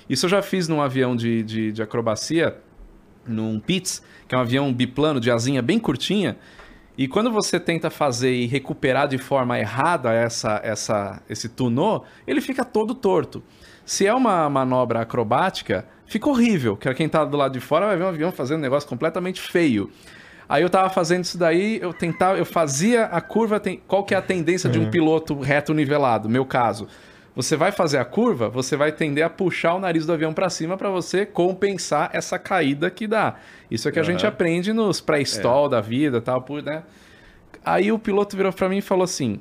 Isso 0.09 0.25
eu 0.25 0.29
já 0.29 0.41
fiz 0.41 0.67
num 0.67 0.81
avião 0.81 1.15
de, 1.15 1.43
de, 1.43 1.71
de 1.71 1.81
acrobacia, 1.81 2.57
num 3.25 3.59
Pitts, 3.59 4.01
que 4.27 4.35
é 4.35 4.37
um 4.37 4.41
avião 4.41 4.73
biplano 4.73 5.19
de 5.19 5.29
asinha 5.29 5.61
bem 5.61 5.79
curtinha. 5.79 6.37
E 6.97 7.07
quando 7.07 7.31
você 7.31 7.59
tenta 7.59 7.89
fazer 7.89 8.33
e 8.33 8.47
recuperar 8.47 9.07
de 9.07 9.17
forma 9.17 9.59
errada 9.59 10.11
essa, 10.11 10.59
essa, 10.63 11.21
esse 11.29 11.47
tunô, 11.47 12.03
ele 12.25 12.41
fica 12.41 12.65
todo 12.65 12.95
torto. 12.95 13.43
Se 13.85 14.07
é 14.07 14.13
uma 14.13 14.49
manobra 14.49 15.01
acrobática, 15.01 15.85
fica 16.07 16.27
horrível. 16.27 16.75
Que 16.75 16.91
quem 16.95 17.07
tá 17.07 17.23
do 17.23 17.37
lado 17.37 17.53
de 17.53 17.59
fora 17.59 17.85
vai 17.85 17.97
ver 17.97 18.03
um 18.03 18.07
avião 18.07 18.31
fazendo 18.31 18.59
um 18.59 18.61
negócio 18.61 18.89
completamente 18.89 19.39
feio. 19.39 19.91
Aí 20.49 20.63
eu 20.63 20.69
tava 20.69 20.89
fazendo 20.89 21.25
isso 21.25 21.37
daí, 21.37 21.77
eu 21.81 21.93
tentava, 21.93 22.37
eu 22.37 22.45
fazia 22.45 23.05
a 23.05 23.19
curva, 23.19 23.59
tem, 23.59 23.81
qual 23.85 24.03
que 24.03 24.15
é 24.15 24.17
a 24.17 24.21
tendência 24.21 24.69
de 24.69 24.79
um 24.79 24.89
piloto 24.89 25.37
reto 25.39 25.73
nivelado, 25.73 26.29
meu 26.29 26.45
caso. 26.45 26.87
Você 27.37 27.55
vai 27.55 27.71
fazer 27.71 27.99
a 27.99 28.03
curva, 28.03 28.49
você 28.49 28.75
vai 28.75 28.91
tender 28.91 29.23
a 29.23 29.29
puxar 29.29 29.75
o 29.75 29.79
nariz 29.79 30.07
do 30.07 30.11
avião 30.11 30.33
para 30.33 30.49
cima 30.49 30.75
para 30.75 30.89
você 30.89 31.23
compensar 31.23 32.09
essa 32.11 32.39
caída 32.39 32.89
que 32.89 33.05
dá. 33.05 33.35
Isso 33.69 33.87
é 33.87 33.91
que 33.91 33.99
a 33.99 34.03
gente 34.03 34.25
aprende 34.25 34.73
nos 34.73 34.99
pré-stall 34.99 35.69
da 35.69 35.79
vida, 35.79 36.19
tal, 36.19 36.41
por, 36.41 36.63
né? 36.63 36.81
Aí 37.63 37.91
o 37.91 37.99
piloto 37.99 38.35
virou 38.35 38.51
para 38.51 38.67
mim 38.67 38.77
e 38.77 38.81
falou 38.81 39.03
assim: 39.03 39.39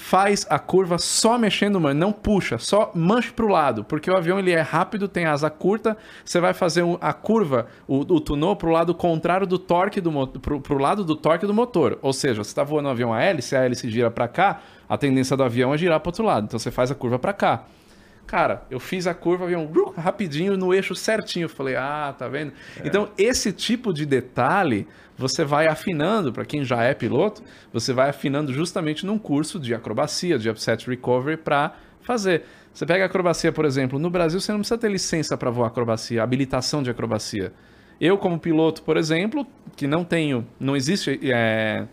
faz 0.00 0.46
a 0.48 0.58
curva 0.58 0.98
só 0.98 1.36
mexendo, 1.36 1.78
mano, 1.78 2.00
não 2.00 2.10
puxa, 2.10 2.58
só 2.58 2.90
manche 2.94 3.30
pro 3.30 3.46
lado, 3.46 3.84
porque 3.84 4.10
o 4.10 4.16
avião 4.16 4.38
ele 4.38 4.50
é 4.50 4.60
rápido, 4.60 5.06
tem 5.06 5.26
asa 5.26 5.50
curta, 5.50 5.96
você 6.24 6.40
vai 6.40 6.54
fazer 6.54 6.82
a 7.00 7.12
curva, 7.12 7.66
o, 7.86 7.98
o 7.98 8.20
tunô 8.20 8.56
pro 8.56 8.70
lado 8.70 8.94
contrário 8.94 9.46
do 9.46 9.58
torque 9.58 10.00
do 10.00 10.10
motor, 10.10 10.40
pro, 10.40 10.60
pro 10.60 10.78
lado 10.78 11.04
do 11.04 11.14
torque 11.14 11.46
do 11.46 11.52
motor. 11.52 11.98
Ou 12.00 12.14
seja, 12.14 12.42
você 12.42 12.54
tá 12.54 12.64
voando 12.64 12.88
um 12.88 12.92
avião 12.92 13.12
a 13.12 13.22
hélice, 13.22 13.54
a 13.54 13.62
hélice 13.62 13.90
gira 13.90 14.10
para 14.10 14.26
cá, 14.26 14.62
a 14.88 14.96
tendência 14.96 15.36
do 15.36 15.44
avião 15.44 15.74
é 15.74 15.78
girar 15.78 16.00
pro 16.00 16.08
outro 16.08 16.24
lado. 16.24 16.46
Então 16.46 16.58
você 16.58 16.70
faz 16.70 16.90
a 16.90 16.94
curva 16.94 17.18
para 17.18 17.34
cá. 17.34 17.64
Cara, 18.26 18.62
eu 18.70 18.80
fiz 18.80 19.06
a 19.06 19.12
curva, 19.12 19.44
avião 19.44 19.68
rapidinho 19.96 20.56
no 20.56 20.72
eixo 20.72 20.94
certinho. 20.94 21.44
Eu 21.44 21.48
falei, 21.48 21.76
ah, 21.76 22.14
tá 22.16 22.26
vendo? 22.28 22.52
Então, 22.84 23.10
esse 23.18 23.52
tipo 23.52 23.92
de 23.92 24.06
detalhe 24.06 24.86
você 25.20 25.44
vai 25.44 25.66
afinando, 25.66 26.32
para 26.32 26.46
quem 26.46 26.64
já 26.64 26.82
é 26.82 26.94
piloto, 26.94 27.42
você 27.70 27.92
vai 27.92 28.08
afinando 28.08 28.54
justamente 28.54 29.04
num 29.04 29.18
curso 29.18 29.60
de 29.60 29.74
acrobacia, 29.74 30.38
de 30.38 30.48
upset 30.48 30.88
recovery, 30.88 31.36
para 31.36 31.74
fazer. 32.00 32.44
Você 32.72 32.86
pega 32.86 33.04
acrobacia, 33.04 33.52
por 33.52 33.66
exemplo, 33.66 33.98
no 33.98 34.08
Brasil 34.08 34.40
você 34.40 34.50
não 34.50 34.60
precisa 34.60 34.78
ter 34.78 34.90
licença 34.90 35.36
para 35.36 35.50
voar 35.50 35.66
acrobacia, 35.66 36.22
habilitação 36.22 36.82
de 36.82 36.88
acrobacia. 36.88 37.52
Eu, 38.00 38.16
como 38.16 38.38
piloto, 38.38 38.82
por 38.82 38.96
exemplo, 38.96 39.46
que 39.76 39.86
não 39.86 40.04
tenho, 40.04 40.46
não 40.58 40.74
existe 40.74 41.20
é, 41.30 41.86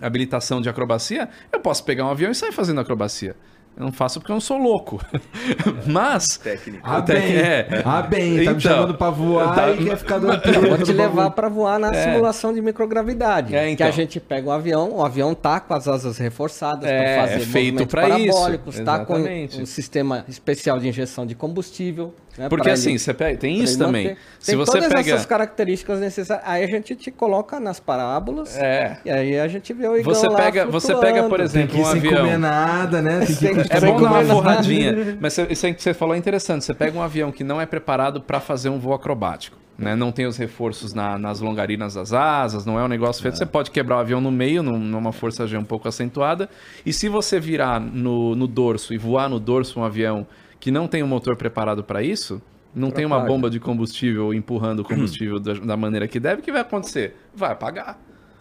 habilitação 0.00 0.62
de 0.62 0.70
acrobacia, 0.70 1.28
eu 1.52 1.60
posso 1.60 1.84
pegar 1.84 2.06
um 2.06 2.10
avião 2.10 2.30
e 2.30 2.34
sair 2.34 2.52
fazendo 2.52 2.80
acrobacia. 2.80 3.36
Eu 3.76 3.84
não 3.86 3.92
faço 3.92 4.20
porque 4.20 4.30
eu 4.30 4.34
não 4.34 4.40
sou 4.40 4.56
louco. 4.56 5.00
Mas. 5.86 6.36
Técnico. 6.38 6.80
Ah, 6.88 6.98
Até 6.98 7.14
bem. 7.14 7.22
que 7.32 7.36
é. 7.38 7.82
Ah, 7.84 8.02
bem. 8.02 8.30
Tá 8.44 8.52
me 8.52 8.58
Então, 8.58 8.60
chamando 8.60 8.94
pra 8.94 9.10
voar 9.10 9.54
tá- 9.54 9.70
e 9.72 9.84
quer 9.84 9.96
ficar 9.96 10.18
dando 10.18 10.40
Eu 10.46 10.68
vou 10.76 10.78
te 10.78 10.92
levar 10.92 11.30
para 11.30 11.48
voar 11.48 11.78
na 11.80 11.90
É. 11.92 12.04
simulação 12.04 12.52
de 12.54 12.62
microgravidade. 12.62 13.54
É, 13.54 13.64
Que 13.66 13.70
então. 13.72 13.86
a 13.88 13.90
gente 13.90 14.20
pega 14.20 14.48
um 14.48 14.52
avião, 14.52 14.92
o 14.92 15.04
avião 15.04 15.34
tá 15.34 15.58
com 15.58 15.74
as 15.74 15.88
asas 15.88 16.18
reforçadas 16.18 16.84
É, 16.88 17.14
para 17.16 17.22
fazer 17.22 17.34
é 17.34 17.46
feito 17.46 17.72
movimentos 17.74 17.86
pra 17.90 18.18
isso. 18.18 18.28
parabólicos, 18.32 18.80
tá 18.80 19.04
com 19.04 19.14
Exatamente. 19.16 19.60
um 19.62 19.66
sistema 19.66 20.24
especial 20.28 20.78
de 20.78 20.88
injeção 20.88 21.26
de 21.26 21.34
combustível. 21.34 22.14
Né, 22.38 22.48
Porque 22.48 22.64
pra 22.64 22.72
assim, 22.72 22.90
ele- 22.90 22.98
você 22.98 23.14
pega, 23.14 23.38
tem 23.38 23.58
isso 23.62 23.78
também. 23.78 24.08
manter. 24.08 24.18
Se 24.38 24.46
Tem 24.46 24.56
você 24.56 24.72
todas 24.72 24.88
pega. 24.92 25.10
essas 25.12 25.26
características 25.26 26.00
necessárias. 26.00 26.46
Aí 26.48 26.64
a 26.64 26.66
gente 26.66 26.94
te 26.96 27.10
coloca 27.10 27.58
nas 27.60 27.78
parábolas 27.80 28.56
É. 28.56 28.98
e 29.04 29.10
aí 29.10 29.38
a 29.40 29.48
gente 29.48 29.72
vê 29.72 29.86
o 29.88 29.96
igão 29.96 30.12
Você 30.14 30.28
lá 30.28 30.36
pega, 30.36 30.66
você 30.66 30.94
pega, 30.96 31.24
por 31.28 31.40
exemplo, 31.40 31.80
um 31.80 31.84
sem 31.84 31.98
avião. 31.98 32.16
comer 32.22 32.38
nada, 32.38 33.00
né? 33.00 33.20
Tem 33.26 33.54
que 33.54 33.72
É 33.72 33.80
bom 33.80 34.00
dar 34.00 34.08
uma 34.10 34.24
forradinha. 34.24 35.16
Mas 35.20 35.32
você- 35.34 35.46
isso 35.50 35.66
aí 35.66 35.74
que 35.74 35.82
você 35.82 35.94
falou 35.94 36.14
é 36.14 36.18
interessante. 36.18 36.64
Você 36.64 36.74
pega 36.74 36.98
um 36.98 37.02
avião 37.02 37.30
que 37.32 37.42
não 37.44 37.60
é 37.60 37.66
preparado 37.66 38.20
para 38.20 38.40
fazer 38.40 38.68
um 38.68 38.78
voo 38.78 38.92
acrobático. 38.94 39.56
Né? 39.76 39.96
Não 39.96 40.12
tem 40.12 40.24
os 40.24 40.36
reforços 40.36 40.94
na- 40.94 41.18
nas 41.18 41.40
longarinas 41.40 41.94
das 41.94 42.12
asas, 42.12 42.64
não 42.64 42.78
é 42.78 42.84
um 42.84 42.88
negócio 42.88 43.20
feito. 43.20 43.36
Você 43.36 43.44
pode 43.44 43.72
quebrar 43.72 43.96
o 43.96 43.98
avião 43.98 44.20
no 44.20 44.30
meio, 44.30 44.62
num- 44.62 44.78
numa 44.78 45.10
força 45.10 45.48
G 45.48 45.56
um 45.56 45.64
pouco 45.64 45.88
acentuada. 45.88 46.48
E 46.86 46.92
se 46.92 47.08
você 47.08 47.40
virar 47.40 47.80
no, 47.80 48.36
no 48.36 48.46
dorso 48.46 48.94
e 48.94 48.98
voar 48.98 49.28
no 49.28 49.40
dorso 49.40 49.80
um 49.80 49.84
avião 49.84 50.24
que 50.64 50.70
não 50.70 50.88
tem 50.88 51.02
um 51.02 51.06
motor 51.06 51.36
preparado 51.36 51.84
para 51.84 52.02
isso, 52.02 52.40
não 52.74 52.90
tem 52.90 53.04
uma 53.04 53.16
Apaga. 53.16 53.30
bomba 53.30 53.50
de 53.50 53.60
combustível 53.60 54.32
empurrando 54.32 54.80
o 54.80 54.82
combustível 54.82 55.38
da, 55.38 55.52
da 55.52 55.76
maneira 55.76 56.08
que 56.08 56.18
deve, 56.18 56.40
o 56.40 56.42
que 56.42 56.50
vai 56.50 56.62
acontecer? 56.62 57.14
Vai 57.34 57.52
apagar. 57.52 57.98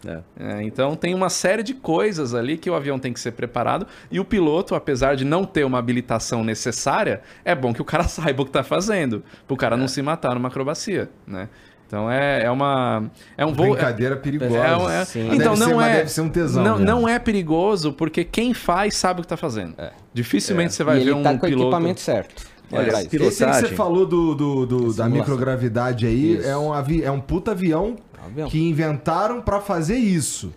É. 0.08 0.22
É, 0.40 0.64
então 0.64 0.96
tem 0.96 1.14
uma 1.14 1.30
série 1.30 1.62
de 1.62 1.74
coisas 1.74 2.34
ali 2.34 2.56
que 2.56 2.70
o 2.70 2.76
avião 2.76 2.98
tem 2.98 3.12
que 3.12 3.20
ser 3.20 3.34
preparado 3.34 3.86
e 4.10 4.22
o 4.22 4.26
piloto, 4.26 4.74
apesar 4.74 5.18
de 5.18 5.26
não 5.26 5.44
ter 5.44 5.66
uma 5.66 5.78
habilitação 5.78 6.46
necessária, 6.46 7.22
é 7.44 7.54
bom 7.54 7.74
que 7.74 7.82
o 7.82 7.86
cara 7.86 8.04
saiba 8.08 8.42
o 8.42 8.46
que 8.46 8.52
está 8.52 8.64
fazendo, 8.64 9.22
para 9.46 9.54
o 9.54 9.58
cara 9.58 9.76
não 9.76 9.90
se 9.90 10.02
matar 10.02 10.34
numa 10.34 10.48
acrobacia, 10.48 11.10
né? 11.28 11.50
Então 11.94 12.10
é, 12.10 12.46
é 12.46 12.50
uma 12.50 13.04
é 13.38 13.46
um 13.46 13.54
voo 13.54 13.68
Brincadeira 13.74 14.16
perigosa. 14.18 14.58
é, 14.58 14.76
um- 14.76 14.90
é- 14.90 15.06
Sim. 15.06 15.28
Então 15.32 15.54
deve 15.54 15.60
não 15.60 15.80
ser, 15.80 15.86
é 15.90 15.94
deve 15.98 16.10
ser 16.10 16.22
um 16.22 16.30
tesão. 16.30 16.64
não, 16.64 16.80
não 16.80 17.08
é 17.08 17.20
perigoso 17.20 17.94
porque 17.94 18.24
quem 18.24 18.52
faz 18.52 18.96
sabe 18.96 19.20
o 19.20 19.22
que 19.22 19.28
está 19.28 19.38
fazendo. 19.38 19.76
Dificilmente 20.12 20.74
você 20.74 20.84
vai 20.84 20.96
e 20.96 21.00
ver 21.02 21.06
ele 21.12 21.14
um 21.14 21.22
tá 21.22 21.30
com 21.38 21.38
o 21.38 21.50
piloto 21.50 21.62
equipamento 21.68 22.02
certo. 22.02 22.48
Olha, 22.72 22.90
Esse 22.90 23.08
que 23.10 23.20
você 23.20 23.68
falou 23.76 24.08
do, 24.08 24.34
do- 24.34 24.66
do- 24.66 24.94
da 24.96 25.08
microgravidade 25.08 26.08
aí 26.08 26.38
Isso. 26.38 26.48
é 26.50 26.58
um, 26.58 26.74
avi, 26.74 27.04
é 27.04 27.12
um 27.12 27.20
puta 27.20 27.52
avião, 27.52 27.96
Avião. 28.26 28.50
que 28.50 28.60
inventaram 28.68 29.40
pra 29.40 29.62
fazer 29.62 29.98
isso. 29.98 30.52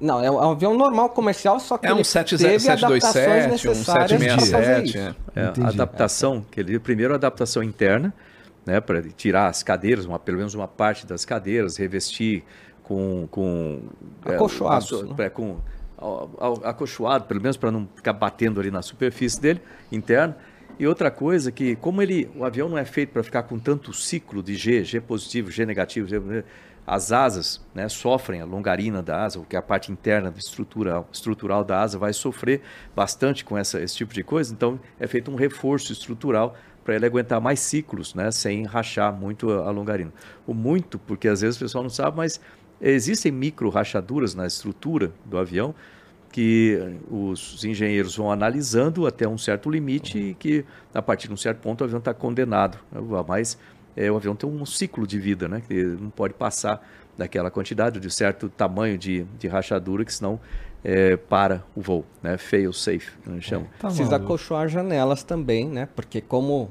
Não, 0.00 0.24
é 0.24 0.30
um 0.30 0.42
é 0.42 0.46
um 0.46 0.50
avião 0.52 0.74
normal 0.74 1.10
comercial, 1.10 1.60
só 1.60 1.76
que 1.76 1.86
É 1.86 1.92
um 1.92 1.96
ele 1.96 2.04
7, 2.04 2.38
teve 2.38 2.58
727, 2.58 2.84
adaptações 3.18 3.46
um 3.46 3.50
necessárias 3.50 4.10
pra 4.24 4.30
fazer 4.30 4.40
767. 4.46 4.88
isso. 4.88 4.98
é. 5.36 5.40
É, 5.42 5.44
a 5.66 5.68
adaptação, 5.68 6.44
que 6.50 6.58
ele 6.60 6.78
primeiro 6.78 7.12
a 7.12 7.16
adaptação 7.16 7.62
interna, 7.62 8.12
né, 8.66 8.80
para 8.80 9.02
tirar 9.02 9.48
as 9.48 9.62
cadeiras, 9.62 10.04
uma, 10.06 10.18
pelo 10.18 10.38
menos 10.38 10.54
uma 10.54 10.68
parte 10.68 11.06
das 11.06 11.24
cadeiras, 11.24 11.76
revestir 11.76 12.42
com 12.82 13.26
com 13.30 13.82
Acolchoados, 14.24 14.86
a 14.92 14.96
su- 14.96 15.06
né? 15.06 15.26
é, 15.26 15.30
com 15.30 15.58
acolchoado, 16.62 17.24
pelo 17.24 17.40
menos 17.40 17.56
para 17.56 17.70
não 17.70 17.88
ficar 17.94 18.12
batendo 18.12 18.60
ali 18.60 18.70
na 18.70 18.82
superfície 18.82 19.40
dele 19.40 19.60
interna. 19.90 20.36
E 20.78 20.86
outra 20.86 21.10
coisa 21.10 21.52
que 21.52 21.76
como 21.76 22.02
ele 22.02 22.28
o 22.34 22.44
avião 22.44 22.68
não 22.68 22.76
é 22.76 22.84
feito 22.84 23.10
para 23.12 23.22
ficar 23.22 23.44
com 23.44 23.58
tanto 23.58 23.92
ciclo 23.92 24.42
de 24.42 24.54
G, 24.54 24.84
G 24.84 25.00
positivo, 25.00 25.50
G 25.50 25.64
negativo, 25.64 26.08
G, 26.08 26.44
as 26.86 27.12
asas 27.12 27.64
né, 27.74 27.88
sofrem, 27.88 28.42
a 28.42 28.44
longarina 28.44 29.02
da 29.02 29.24
asa, 29.24 29.38
o 29.38 29.44
que 29.44 29.56
é 29.56 29.58
a 29.58 29.62
parte 29.62 29.90
interna 29.90 30.30
da 30.30 30.38
estrutural, 30.38 31.08
estrutural 31.10 31.64
da 31.64 31.80
asa, 31.80 31.98
vai 31.98 32.12
sofrer 32.12 32.60
bastante 32.94 33.44
com 33.44 33.56
essa, 33.56 33.80
esse 33.80 33.96
tipo 33.96 34.12
de 34.12 34.22
coisa. 34.22 34.52
Então, 34.52 34.78
é 35.00 35.06
feito 35.06 35.30
um 35.30 35.34
reforço 35.34 35.92
estrutural 35.92 36.54
para 36.84 36.94
ele 36.94 37.06
aguentar 37.06 37.40
mais 37.40 37.60
ciclos, 37.60 38.14
né, 38.14 38.30
sem 38.30 38.64
rachar 38.64 39.12
muito 39.12 39.50
a, 39.50 39.70
longarina. 39.70 40.12
O 40.46 40.52
muito, 40.52 40.98
porque 40.98 41.26
às 41.28 41.40
vezes 41.40 41.56
o 41.56 41.60
pessoal 41.60 41.82
não 41.82 41.90
sabe, 41.90 42.16
mas 42.16 42.40
existem 42.80 43.32
micro 43.32 43.70
rachaduras 43.70 44.34
na 44.34 44.46
estrutura 44.46 45.12
do 45.24 45.38
avião 45.38 45.74
que 46.30 46.98
os 47.08 47.64
engenheiros 47.64 48.16
vão 48.16 48.30
analisando 48.30 49.06
até 49.06 49.26
um 49.26 49.38
certo 49.38 49.70
limite 49.70 50.18
e 50.18 50.34
que 50.34 50.64
a 50.92 51.00
partir 51.00 51.28
de 51.28 51.34
um 51.34 51.36
certo 51.36 51.60
ponto 51.60 51.82
o 51.82 51.84
avião 51.84 52.00
está 52.00 52.12
condenado. 52.12 52.76
né, 52.90 53.00
Mas 53.26 53.56
é, 53.96 54.10
o 54.10 54.16
avião 54.16 54.34
tem 54.34 54.50
um 54.50 54.66
ciclo 54.66 55.06
de 55.06 55.18
vida, 55.18 55.46
né? 55.46 55.62
Que 55.66 55.84
não 55.84 56.10
pode 56.10 56.34
passar 56.34 56.84
daquela 57.16 57.52
quantidade 57.52 58.00
de 58.00 58.10
certo 58.10 58.48
tamanho 58.48 58.98
de, 58.98 59.24
de 59.38 59.46
rachadura 59.46 60.04
que 60.04 60.12
senão 60.12 60.40
é, 60.84 61.16
para 61.16 61.64
o 61.74 61.80
voo, 61.80 62.04
né? 62.22 62.36
Fail 62.36 62.72
safe, 62.72 63.12
né, 63.26 63.40
chama. 63.40 63.66
Tá 63.78 63.88
Precisa 63.88 64.16
acolchoar 64.16 64.68
janelas 64.68 65.24
também, 65.24 65.66
né? 65.66 65.88
Porque 65.96 66.20
como 66.20 66.70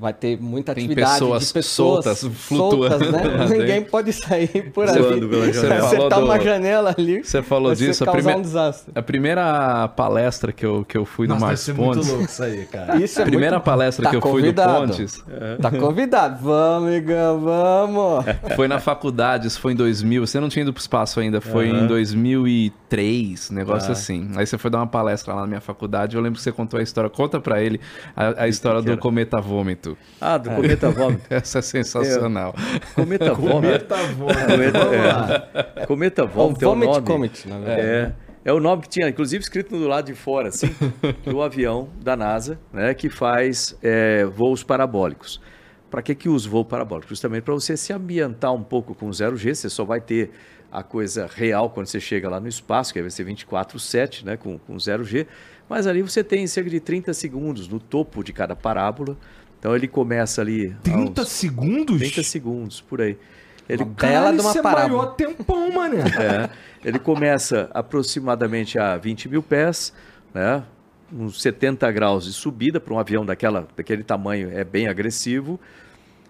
vai 0.00 0.12
ter 0.14 0.40
muita 0.40 0.74
Tem 0.74 0.84
atividade 0.84 1.12
pessoas 1.12 1.46
de 1.48 1.52
pessoas 1.52 2.04
soltas, 2.04 2.24
flutuando 2.46 3.04
soltas, 3.04 3.12
né? 3.12 3.46
Ninguém 3.58 3.82
pode 3.82 4.12
sair 4.12 4.70
por 4.72 4.88
ali. 4.88 5.28
pela 5.28 5.44
Se 5.46 5.52
janela. 5.52 5.52
Você 5.52 5.66
falou 5.68 5.86
acertar 5.86 6.24
uma 6.24 6.38
do- 6.38 6.44
janela 6.44 6.94
ali, 6.96 7.22
Você 7.24 7.42
falou 7.42 7.66
vai 7.68 7.76
disso, 7.76 8.04
a 8.04 8.10
primeira, 8.12 8.38
um 8.38 8.42
desastre. 8.42 8.92
a 8.94 9.02
primeira 9.02 9.88
palestra 9.88 10.52
que 10.52 10.64
eu, 10.64 10.84
que 10.88 10.96
eu 10.96 11.04
fui 11.04 11.26
no 11.26 11.34
Nossa, 11.34 11.46
Marcos 11.46 11.60
ser 11.62 11.74
muito 11.74 11.94
Pontes. 11.96 12.08
louco 12.08 12.24
isso 12.24 12.42
aí, 12.42 12.64
cara. 12.66 12.96
Isso 12.96 13.18
A 13.18 13.22
é 13.22 13.24
primeira 13.26 13.56
muito... 13.56 13.64
palestra 13.64 14.04
Tá 14.04 14.10
que 14.10 14.16
eu 14.16 14.20
fui 14.22 14.30
no 14.30 14.38
convidado. 14.38 14.86
Pontes 14.88 15.24
Tá 15.60 15.70
convidado. 15.70 16.38
Vamos, 16.42 16.92
Igão, 16.94 17.40
vamos. 17.40 18.24
foi 18.56 18.66
na 18.68 18.78
faculdade, 18.80 19.46
isso 19.46 19.60
foi 19.60 19.72
em 19.72 19.76
2000. 19.76 20.26
Você 20.26 20.40
não 20.40 20.48
tinha 20.48 20.62
ido 20.62 20.72
pro 20.72 20.80
espaço 20.80 21.20
ainda, 21.20 21.40
foi 21.40 21.68
em 21.68 21.86
2003, 21.86 23.50
negócio 23.50 23.92
assim. 23.92 24.30
Aí 24.36 24.46
você 24.46 24.56
foi 24.58 24.70
dar 24.70 24.78
uma 24.78 24.86
palestra 24.86 25.34
lá 25.34 25.42
na 25.42 25.46
minha 25.46 25.60
faculdade. 25.60 26.16
Eu 26.16 26.22
lembro 26.22 26.38
que 26.38 26.42
você 26.42 26.52
contou 26.52 26.78
a 26.80 26.82
história. 26.82 27.10
Conta 27.10 27.40
pra 27.40 27.62
ele 27.62 27.80
a, 28.16 28.44
a 28.44 28.48
história 28.48 28.80
que 28.82 28.90
do 28.90 28.96
cometa 28.98 29.40
vômito. 29.40 29.89
Ah, 30.20 30.38
do 30.38 30.50
cometa 30.50 30.90
vômito. 30.90 31.22
Essa 31.30 31.58
é 31.60 31.62
sensacional. 31.62 32.54
Cometa 32.94 33.34
vômito. 33.34 33.86
Cometa 33.86 33.96
vômito. 33.96 34.46
Cometa, 34.46 34.78
Vamos 34.78 34.96
é. 35.76 35.86
Cometa 35.86 36.26
vômito 36.26 36.64
é 36.64 36.68
o 36.68 36.70
Vomit 36.70 36.86
nome. 36.86 37.06
Comet, 37.06 37.48
na 37.48 37.58
verdade. 37.58 37.80
É, 37.80 38.12
é 38.44 38.52
o 38.52 38.60
nome 38.60 38.82
que 38.82 38.88
tinha, 38.88 39.08
inclusive, 39.08 39.42
escrito 39.42 39.76
do 39.76 39.86
lado 39.86 40.06
de 40.06 40.14
fora, 40.14 40.48
assim, 40.48 40.74
do 41.24 41.42
avião 41.42 41.88
da 42.02 42.16
NASA, 42.16 42.58
né, 42.72 42.94
que 42.94 43.10
faz 43.10 43.76
é, 43.82 44.24
voos 44.24 44.62
parabólicos. 44.62 45.40
Para 45.90 46.02
que 46.02 46.14
que 46.14 46.28
usa 46.28 46.48
voo 46.48 46.64
parabólico? 46.64 47.08
Justamente 47.08 47.42
para 47.42 47.54
você 47.54 47.76
se 47.76 47.92
ambientar 47.92 48.54
um 48.54 48.62
pouco 48.62 48.94
com 48.94 49.06
o 49.06 49.10
0G, 49.10 49.54
você 49.54 49.68
só 49.68 49.84
vai 49.84 50.00
ter 50.00 50.30
a 50.70 50.82
coisa 50.82 51.28
real 51.32 51.68
quando 51.68 51.86
você 51.86 51.98
chega 51.98 52.28
lá 52.28 52.38
no 52.38 52.46
espaço, 52.46 52.92
que 52.92 53.00
vai 53.00 53.10
ser 53.10 53.24
24/7, 53.24 54.24
né, 54.24 54.36
com, 54.36 54.56
com 54.58 54.76
0G, 54.76 55.26
mas 55.68 55.86
ali 55.86 56.00
você 56.00 56.22
tem 56.22 56.46
cerca 56.46 56.70
de 56.70 56.80
30 56.80 57.12
segundos 57.12 57.68
no 57.68 57.78
topo 57.78 58.22
de 58.22 58.32
cada 58.32 58.54
parábola. 58.54 59.16
Então 59.60 59.76
ele 59.76 59.86
começa 59.86 60.40
ali 60.40 60.74
30 60.82 61.20
aos 61.20 61.30
segundos? 61.30 61.98
30 61.98 62.22
segundos 62.24 62.80
por 62.80 63.00
aí. 63.00 63.16
Ele 63.68 63.84
Uma 63.84 63.92
bela 63.92 64.32
de 64.32 64.40
uma 64.40 64.50
isso 64.50 64.58
é 64.58 64.62
parábola. 64.62 65.02
maior 65.02 65.14
tempão, 65.14 65.70
mané. 65.70 65.98
é, 66.00 66.50
ele 66.84 66.98
começa 66.98 67.70
aproximadamente 67.72 68.78
a 68.78 68.96
20 68.96 69.28
mil 69.28 69.42
pés, 69.42 69.92
né? 70.34 70.64
uns 71.12 71.40
70 71.42 71.90
graus 71.92 72.24
de 72.24 72.32
subida 72.32 72.80
para 72.80 72.94
um 72.94 72.98
avião 72.98 73.24
daquela, 73.24 73.68
daquele 73.76 74.02
tamanho 74.02 74.50
é 74.52 74.64
bem 74.64 74.88
agressivo, 74.88 75.60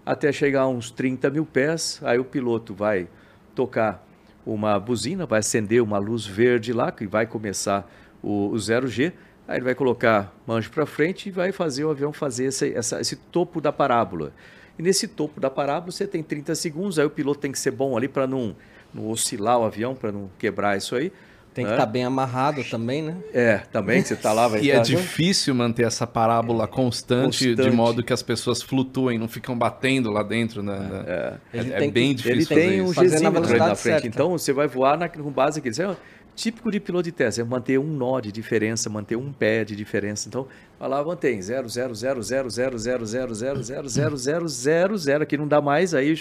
até 0.05 0.33
chegar 0.33 0.63
a 0.63 0.69
uns 0.69 0.91
30 0.91 1.31
mil 1.31 1.47
pés. 1.47 2.01
Aí 2.03 2.19
o 2.19 2.25
piloto 2.25 2.75
vai 2.75 3.09
tocar 3.55 4.07
uma 4.45 4.79
buzina, 4.81 5.25
vai 5.25 5.39
acender 5.41 5.83
uma 5.83 5.99
luz 5.99 6.27
verde 6.27 6.73
lá, 6.73 6.91
que 6.91 7.07
vai 7.07 7.27
começar 7.27 7.91
o, 8.23 8.49
o 8.49 8.55
0G. 8.55 9.13
Aí 9.51 9.57
ele 9.59 9.65
vai 9.65 9.75
colocar 9.75 10.33
manche 10.47 10.69
para 10.69 10.87
frente 10.87 11.29
e 11.29 11.33
vai 11.33 11.51
fazer 11.51 11.85
o 11.85 11.91
avião 11.91 12.13
fazer 12.13 12.45
esse, 12.45 12.73
essa- 12.73 13.01
esse 13.01 13.17
topo 13.17 13.61
da 13.61 13.73
parábola. 13.73 14.33
E 14.79 14.83
nesse 14.83 15.09
topo 15.09 15.41
da 15.41 15.51
parábola 15.51 15.91
você 15.91 16.07
tem 16.07 16.23
30 16.23 16.55
segundos, 16.55 17.01
aí 17.01 17.05
o 17.05 17.11
piloto 17.11 17.41
tem 17.41 17.51
que 17.51 17.59
ser 17.59 17.73
bom 17.73 17.97
ali 17.97 18.07
para 18.07 18.29
não, 18.29 18.55
não 18.95 19.09
oscilar 19.11 19.59
o 19.59 19.65
avião, 19.65 19.93
para 19.95 20.13
não 20.13 20.31
quebrar 20.39 20.77
isso 20.79 20.95
aí. 20.95 21.11
Tem 21.53 21.65
que 21.65 21.71
né? 21.71 21.77
estar 21.77 21.87
bem 21.87 22.05
amarrado 22.05 22.63
também, 22.63 23.03
né? 23.03 23.17
É, 23.35 23.57
também, 23.73 24.01
você 24.05 24.15
tá 24.15 24.33
lá, 24.33 24.47
vai 24.47 24.61
E 24.63 24.71
é 24.71 24.77
tá- 24.77 24.83
difícil 24.83 25.53
manter 25.53 25.85
essa 25.85 26.07
parábola 26.07 26.69
constante, 26.69 27.41
de 27.49 27.57
Constante. 27.57 27.75
modo 27.77 28.05
que 28.05 28.13
as 28.13 28.23
pessoas 28.23 28.63
flutuem, 28.63 29.19
não 29.19 29.27
ficam 29.27 29.59
batendo 29.59 30.13
lá 30.13 30.23
dentro. 30.23 30.63
Né? 30.63 30.79
né? 30.79 31.05
É, 31.09 31.35
Ele 31.59 31.73
é 31.73 31.79
tem 31.79 31.89
que- 31.89 31.93
bem 31.93 32.05
Ele 32.11 32.15
difícil 32.15 32.55
tem 32.57 32.69
fazer 32.69 32.81
um 32.83 32.85
isso. 32.85 32.95
Fazer 32.95 33.21
na 33.21 33.31
na 33.33 33.43
frente. 33.43 33.77
certa. 33.79 34.07
Então 34.07 34.31
você 34.31 34.53
vai 34.53 34.69
voar 34.69 34.97
na, 34.97 35.09
com 35.09 35.29
base 35.29 35.59
aqui. 35.59 35.71
É 35.83 35.97
típico 36.35 36.71
de 36.71 36.81
piloto 36.81 37.05
de 37.05 37.13
teste, 37.13 37.41
é 37.41 37.45
manter 37.45 37.79
um 37.79 37.87
nó 37.87 38.21
de 38.21 38.33
diferença, 38.33 38.89
manter 38.89 39.17
um 39.17 39.33
pé 39.33 39.65
de 39.65 39.77
diferença. 39.77 40.29
Então, 40.29 40.47
vai 40.79 40.89
lá, 40.89 41.05
mantém 41.05 41.41
0, 41.41 41.69
0, 41.69 41.95
0, 41.95 42.23
0, 42.23 42.51
0, 42.51 42.79
0, 42.79 42.79
0, 42.79 43.05
0, 43.07 43.35
0, 43.35 43.63
0, 43.63 43.87
0, 43.87 44.17
0, 44.17 44.49
0, 44.49 44.99
0, 44.99 45.23
aqui 45.23 45.37
não 45.37 45.47
dá 45.47 45.61
mais, 45.61 45.95
aí 45.95 46.19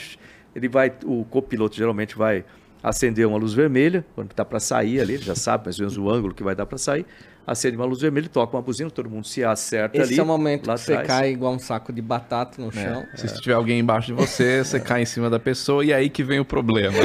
ele 0.55 0.67
vai, 0.67 0.93
o 1.05 1.23
copiloto 1.25 1.75
geralmente 1.75 2.17
vai 2.17 2.43
acender 2.81 3.27
uma 3.27 3.37
luz 3.37 3.53
vermelha, 3.53 4.05
quando 4.15 4.31
está 4.31 4.45
para 4.45 4.59
sair 4.59 4.99
ali, 5.01 5.15
ele 5.15 5.23
já 5.23 5.35
sabe 5.35 5.65
mais 5.65 5.79
ou 5.79 5.83
menos 5.83 5.97
o 5.97 6.09
ângulo 6.09 6.33
que 6.33 6.43
vai 6.43 6.55
dar 6.55 6.65
para 6.65 6.77
sair, 6.77 7.05
acende 7.49 7.75
uma 7.75 7.85
luz 7.85 7.99
vermelha, 7.99 8.29
toca 8.29 8.55
uma 8.55 8.61
buzina, 8.61 8.91
todo 8.91 9.09
mundo 9.09 9.25
se 9.25 9.43
acerta 9.43 9.97
ali. 9.97 10.11
Esse 10.11 10.19
é 10.19 10.23
o 10.23 10.25
momento 10.25 10.67
lá 10.67 10.75
que 10.75 10.81
você 10.81 10.93
atrás. 10.93 11.07
cai 11.07 11.31
igual 11.31 11.53
um 11.53 11.59
saco 11.59 11.91
de 11.91 12.01
batata 12.01 12.61
no 12.61 12.71
chão. 12.71 13.07
Se 13.15 13.41
tiver 13.41 13.55
alguém 13.55 13.79
embaixo 13.79 14.07
de 14.07 14.13
você, 14.13 14.61
você 14.63 14.79
cai 14.79 15.01
em 15.01 15.05
cima 15.05 15.31
da 15.31 15.39
pessoa 15.39 15.83
e 15.83 15.91
é 15.91 15.95
aí 15.95 16.09
que 16.11 16.23
vem 16.23 16.39
o 16.39 16.45
problema. 16.45 16.95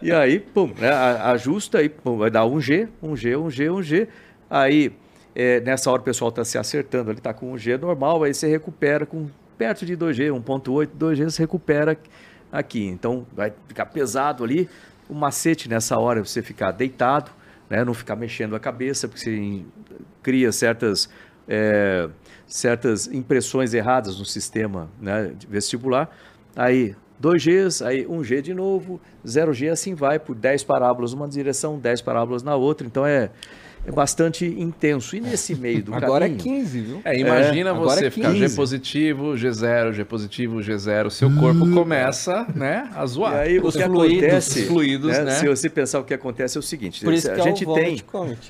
E 0.00 0.12
aí, 0.12 0.38
pum, 0.38 0.72
né, 0.78 0.90
ajusta 0.90 1.78
aí, 1.78 1.88
pum, 1.88 2.18
vai 2.18 2.30
dar 2.30 2.46
um 2.46 2.60
G, 2.60 2.88
um 3.02 3.16
G, 3.16 3.36
um 3.36 3.50
G, 3.50 3.68
um 3.68 3.82
G. 3.82 4.06
Aí, 4.48 4.92
é, 5.34 5.60
nessa 5.60 5.90
hora 5.90 6.00
o 6.00 6.04
pessoal 6.04 6.28
está 6.28 6.44
se 6.44 6.56
acertando, 6.56 7.10
ele 7.10 7.18
está 7.18 7.34
com 7.34 7.50
um 7.50 7.58
G 7.58 7.76
normal, 7.76 8.22
aí 8.22 8.32
você 8.32 8.46
recupera 8.46 9.04
com 9.04 9.28
perto 9.58 9.84
de 9.84 9.96
2G, 9.96 10.30
1.8, 10.30 10.88
2G, 10.96 11.24
você 11.24 11.42
recupera 11.42 11.98
aqui. 12.52 12.86
Então, 12.86 13.26
vai 13.34 13.52
ficar 13.66 13.86
pesado 13.86 14.44
ali. 14.44 14.68
O 15.08 15.14
macete 15.14 15.68
nessa 15.68 15.98
hora 15.98 16.20
é 16.20 16.24
você 16.24 16.42
ficar 16.42 16.70
deitado, 16.70 17.30
né, 17.68 17.84
não 17.84 17.94
ficar 17.94 18.16
mexendo 18.16 18.54
a 18.54 18.60
cabeça, 18.60 19.08
porque 19.08 19.20
você 19.20 19.62
cria 20.22 20.52
certas, 20.52 21.08
é, 21.48 22.08
certas 22.46 23.06
impressões 23.08 23.74
erradas 23.74 24.18
no 24.18 24.24
sistema 24.24 24.88
né, 25.00 25.32
vestibular. 25.48 26.10
Aí, 26.54 26.94
2Gs, 27.20 27.84
aí 27.84 28.04
1G 28.04 28.42
de 28.42 28.54
novo, 28.54 29.00
0G, 29.24 29.70
assim 29.70 29.94
vai, 29.94 30.18
por 30.18 30.34
10 30.34 30.64
parábolas 30.64 31.12
numa 31.12 31.28
direção, 31.28 31.78
10 31.78 32.02
parábolas 32.02 32.42
na 32.42 32.54
outra. 32.54 32.86
Então, 32.86 33.06
é 33.06 33.30
bastante 33.92 34.44
intenso. 34.44 35.16
E 35.16 35.20
nesse 35.20 35.54
meio 35.54 35.82
do 35.82 35.94
Agora 35.96 36.26
é 36.26 36.28
caminho... 36.28 36.42
15, 36.42 36.80
viu? 36.80 37.00
É, 37.04 37.18
imagina 37.18 37.70
agora 37.70 38.00
você 38.00 38.06
é 38.06 38.10
ficar 38.10 38.32
G 38.32 38.40
15. 38.40 38.56
positivo, 38.56 39.32
G0, 39.34 39.92
G 39.92 40.04
positivo, 40.04 40.56
G0. 40.58 41.10
Seu 41.10 41.30
corpo 41.34 41.70
começa, 41.70 42.46
né, 42.54 42.90
a 42.94 43.04
E 43.04 43.06
zoar. 43.06 43.34
aí, 43.34 43.58
Os 43.58 43.74
o 43.74 43.78
que 43.78 43.84
fluidos, 43.84 44.22
acontece, 44.24 44.60
os 44.60 44.66
fluidos, 44.66 45.18
né? 45.18 45.30
Se 45.32 45.48
você 45.48 45.68
pensar 45.70 46.00
o 46.00 46.04
que 46.04 46.14
acontece 46.14 46.56
é 46.56 46.60
o 46.60 46.62
seguinte, 46.62 47.04
Por 47.04 47.12
isso 47.12 47.30
a 47.30 47.34
que 47.34 47.42
gente 47.42 47.64
é 47.64 47.68
o 47.68 47.74
tem 47.74 47.96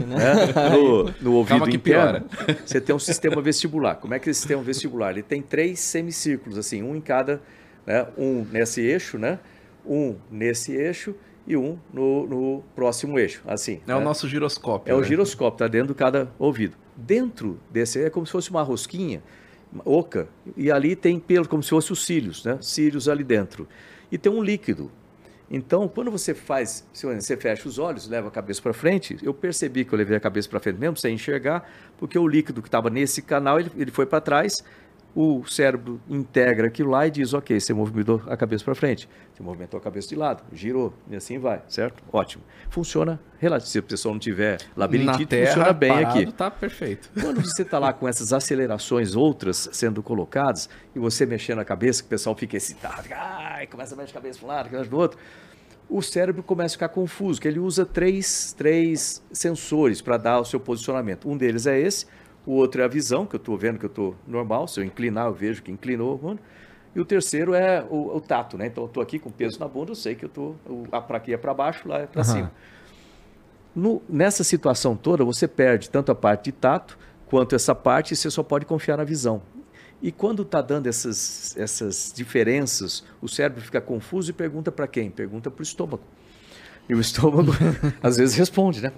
né? 0.01 0.17
né, 0.17 0.69
no, 0.73 1.05
no 1.21 1.33
ouvido 1.35 1.59
Calma 1.59 1.69
que 1.69 1.77
interno, 1.77 2.25
você 2.65 2.81
tem 2.81 2.95
um 2.95 2.99
sistema 2.99 3.41
vestibular. 3.43 3.97
Como 3.97 4.15
é 4.15 4.19
que 4.19 4.29
é 4.29 4.31
esse 4.31 4.41
sistema 4.41 4.63
vestibular? 4.63 5.11
Ele 5.11 5.23
tem 5.23 5.43
três 5.43 5.81
semicírculos, 5.81 6.59
assim, 6.59 6.83
um 6.83 6.97
em 6.97 7.01
cada, 7.01 7.41
né, 7.87 8.07
um 8.17 8.47
nesse 8.51 8.81
eixo, 8.81 9.19
né, 9.19 9.39
um 9.85 10.17
nesse 10.31 10.73
eixo 10.73 11.15
e 11.47 11.57
um 11.57 11.79
no, 11.93 12.27
no 12.27 12.65
próximo 12.75 13.19
eixo, 13.19 13.43
assim. 13.47 13.81
É 13.87 13.95
o 13.95 13.99
né? 13.99 14.05
nosso 14.05 14.29
giroscópio. 14.29 14.91
É 14.91 14.95
o 14.95 15.01
né? 15.01 15.07
giroscópio, 15.07 15.57
está 15.57 15.69
dentro 15.69 15.89
de 15.89 15.95
cada 15.95 16.31
ouvido. 16.39 16.77
Dentro 16.97 17.61
desse 17.71 18.03
é 18.03 18.11
como 18.11 18.27
se 18.27 18.33
fosse 18.33 18.51
uma 18.51 18.63
rosquinha 18.63 19.23
oca, 19.85 20.29
e 20.57 20.71
ali 20.71 20.95
tem 20.95 21.19
pelo, 21.19 21.49
como 21.49 21.63
se 21.63 21.71
fosse 21.71 21.93
os 21.93 22.05
cílios, 22.05 22.45
né? 22.45 22.59
Cílios 22.61 23.09
ali 23.09 23.25
dentro. 23.25 23.69
E 24.11 24.17
tem 24.17 24.31
um 24.31 24.43
líquido. 24.43 24.91
Então, 25.51 25.87
quando 25.87 26.11
você 26.11 26.35
faz, 26.35 26.85
você 26.93 27.37
fecha 27.37 27.69
os 27.69 27.79
olhos, 27.79 28.09
leva 28.09 28.29
a 28.29 28.31
cabeça 28.31 28.61
para 28.61 28.73
frente, 28.73 29.17
eu 29.23 29.33
percebi 29.33 29.85
que 29.85 29.93
eu 29.93 29.99
levei 29.99 30.17
a 30.17 30.21
cabeça 30.21 30.49
para 30.49 30.59
frente 30.59 30.79
mesmo 30.79 30.97
sem 30.97 31.15
enxergar, 31.15 31.69
porque 31.99 32.19
o 32.19 32.27
líquido 32.27 32.61
que 32.61 32.69
estava 32.69 32.91
nesse 32.91 33.23
canal, 33.23 33.61
ele, 33.61 33.71
ele 33.77 33.91
foi 33.93 34.07
para 34.07 34.21
trás, 34.21 34.65
o 35.17 35.43
cérebro 35.47 35.99
integra 36.11 36.67
aquilo 36.67 36.91
lá 36.91 37.07
e 37.07 37.11
diz, 37.11 37.33
ok, 37.33 37.59
você 37.59 37.73
movimentou 37.73 38.23
a 38.27 38.37
cabeça 38.37 38.63
para 38.63 38.75
frente, 38.75 39.09
você 39.33 39.43
movimentou 39.43 39.79
a 39.79 39.81
cabeça 39.81 40.09
de 40.09 40.15
lado, 40.15 40.45
girou, 40.53 40.93
e 41.11 41.17
assim 41.17 41.39
vai, 41.39 41.63
certo? 41.69 42.03
Ótimo. 42.13 42.45
Funciona, 42.69 43.19
relativo. 43.39 43.71
se 43.71 43.79
a 43.79 43.83
pessoa 43.83 44.13
não 44.13 44.19
tiver 44.19 44.59
labirintite, 44.77 45.21
Na 45.21 45.27
terra, 45.27 45.47
funciona 45.47 45.73
bem 45.73 45.89
parado, 45.91 46.19
aqui. 46.19 46.33
Tá 46.33 46.51
perfeito. 46.51 47.11
Quando 47.19 47.41
você 47.41 47.63
está 47.63 47.79
lá 47.79 47.95
com 47.95 48.07
essas 48.07 48.35
acelerações 48.35 49.17
outras 49.17 49.71
sendo 49.73 50.03
colocadas 50.03 50.69
e 50.95 50.99
você 50.99 51.25
mexendo 51.25 51.61
a 51.61 51.65
cabeça, 51.65 52.03
que 52.03 52.09
o 52.09 52.11
pessoal 52.11 52.37
fica 52.37 52.59
excitado, 52.59 53.09
ai, 53.11 53.67
começa 53.69 53.95
a 53.95 53.97
mexer 53.97 54.11
a 54.11 54.15
cabeça 54.21 54.39
para 54.39 54.47
um 54.47 54.51
lado, 54.51 54.69
começa 54.69 54.91
do 54.91 54.99
outro, 54.99 55.19
o 55.89 56.03
cérebro 56.03 56.43
começa 56.43 56.75
a 56.75 56.77
ficar 56.77 56.89
confuso, 56.91 57.41
que 57.41 57.49
ele 57.49 57.59
usa 57.59 57.87
três, 57.87 58.53
três 58.53 59.23
sensores 59.33 60.03
para 60.03 60.19
dar 60.19 60.41
o 60.41 60.45
seu 60.45 60.61
posicionamento. 60.61 61.27
Um 61.27 61.39
deles 61.39 61.67
é 61.67 61.81
esse, 61.81 62.05
o 62.47 62.53
outro 62.53 62.81
é 62.81 62.85
a 62.85 62.89
visão, 62.89 63.27
que 63.27 63.35
eu 63.35 63.39
estou 63.39 63.57
vendo 63.59 63.79
que 63.79 63.85
eu 63.85 63.91
estou 63.91 64.15
normal, 64.27 64.69
se 64.69 64.81
eu 64.81 64.85
inclinar 64.85 65.27
eu 65.27 65.35
vejo 65.35 65.63
que 65.63 65.71
inclinou. 65.71 66.39
E 66.95 67.01
o 67.01 67.05
terceiro 67.05 67.53
é 67.53 67.85
o, 67.91 68.17
o 68.17 68.21
tato, 68.21 68.57
né? 68.57 68.67
Então 68.69 68.85
eu 68.85 68.89
estou 68.89 69.03
aqui 69.03 69.19
com 69.19 69.31
peso 69.31 69.59
na 69.61 69.69
bunda, 69.69 69.91
eu 69.91 69.97
sei 69.97 70.15
que 70.15 70.25
eu 70.25 70.29
estou, 70.29 70.57
para 71.07 71.19
aqui 71.19 71.35
é 71.35 71.37
para 71.37 71.53
baixo, 71.53 71.89
lá 71.89 71.99
é 71.99 72.07
para 72.07 72.23
Aham. 72.23 72.33
cima. 72.33 72.53
No- 73.75 74.01
nessa 74.09 74.43
situação 74.43 74.97
toda, 74.97 75.23
você 75.25 75.47
perde 75.47 75.91
tanto 75.91 76.11
a 76.11 76.15
parte 76.15 76.45
de 76.45 76.53
tato 76.53 76.97
quanto 77.27 77.55
essa 77.55 77.75
parte 77.75 78.15
e 78.15 78.17
você 78.17 78.31
só 78.31 78.43
pode 78.43 78.65
confiar 78.65 78.97
na 78.97 79.05
visão. 79.05 79.43
E 80.01 80.13
quando 80.13 80.43
está 80.43 80.63
dando 80.63 80.87
essas, 80.87 81.55
essas 81.57 82.13
diferenças, 82.15 83.05
o 83.21 83.29
cérebro 83.29 83.61
fica 83.63 83.81
confuso 83.81 84.31
e 84.31 84.33
pergunta 84.33 84.71
para 84.71 84.87
quem? 84.87 85.11
Pergunta 85.11 85.51
para 85.51 85.61
o 85.61 85.63
estômago. 85.63 86.03
E 86.89 86.95
o 86.95 87.01
estômago, 87.01 87.53
às 88.03 88.17
vezes, 88.17 88.37
responde, 88.37 88.81
né? 88.81 88.93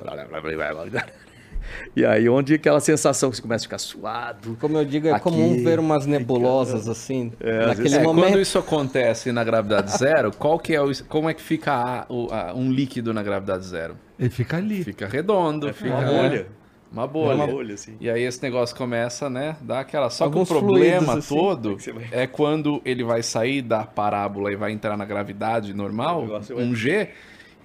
E 1.96 2.04
aí, 2.04 2.28
onde 2.28 2.54
aquela 2.54 2.80
sensação 2.80 3.30
que 3.30 3.36
você 3.36 3.42
começa 3.42 3.62
a 3.64 3.66
ficar 3.66 3.78
suado. 3.78 4.56
Como 4.60 4.76
eu 4.78 4.84
digo, 4.84 5.08
é 5.08 5.12
Aqui, 5.12 5.24
comum 5.24 5.62
ver 5.62 5.78
umas 5.80 6.06
nebulosas 6.06 6.88
assim, 6.88 7.32
às 7.40 7.68
naquele 7.68 7.94
É, 7.96 8.02
momento. 8.02 8.26
quando 8.26 8.40
isso 8.40 8.58
acontece 8.58 9.32
na 9.32 9.42
gravidade 9.44 9.96
zero, 9.96 10.30
qual 10.36 10.58
que 10.58 10.74
é 10.74 10.80
o, 10.82 10.90
como 11.08 11.28
é 11.28 11.34
que 11.34 11.42
fica 11.42 11.72
a- 11.72 12.06
o- 12.08 12.28
a- 12.32 12.52
um 12.54 12.70
líquido 12.70 13.12
na 13.12 13.22
gravidade 13.22 13.64
zero? 13.66 13.96
Ele 14.18 14.30
fica 14.30 14.56
ali. 14.56 14.84
Fica 14.84 15.06
redondo, 15.06 15.72
fica 15.72 15.94
Uma 15.96 16.02
bolha. 16.04 16.46
Uma 16.90 17.04
É 17.04 17.06
bolha. 17.06 17.34
uma 17.34 17.46
bolha, 17.46 17.74
assim. 17.74 17.96
E 18.00 18.08
aí 18.08 18.22
esse 18.22 18.42
negócio 18.42 18.74
começa, 18.74 19.28
né, 19.28 19.56
dar 19.60 19.80
aquela... 19.80 20.08
Só 20.08 20.24
Alguns 20.24 20.48
que 20.48 20.54
o 20.54 20.58
problema 20.58 21.00
fluidos, 21.02 21.18
assim. 21.26 21.34
todo 21.36 21.76
vai- 21.94 22.08
é 22.10 22.26
quando 22.26 22.80
ele 22.82 23.04
vai 23.04 23.22
sair 23.22 23.60
da 23.60 23.84
parábola 23.84 24.50
e 24.50 24.56
vai 24.56 24.72
entrar 24.72 24.96
na 24.96 25.04
gravidade 25.04 25.74
normal, 25.74 26.26
vai- 26.26 26.40
um 26.56 26.74
G, 26.74 27.10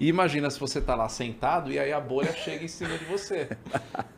e 0.00 0.08
imagina 0.08 0.50
se 0.50 0.58
você 0.58 0.80
tá 0.80 0.94
lá 0.94 1.08
sentado 1.08 1.70
e 1.70 1.78
aí 1.78 1.92
a 1.92 2.00
bolha 2.00 2.32
chega 2.32 2.64
em 2.64 2.68
cima 2.68 2.96
de 2.98 3.04
você. 3.04 3.48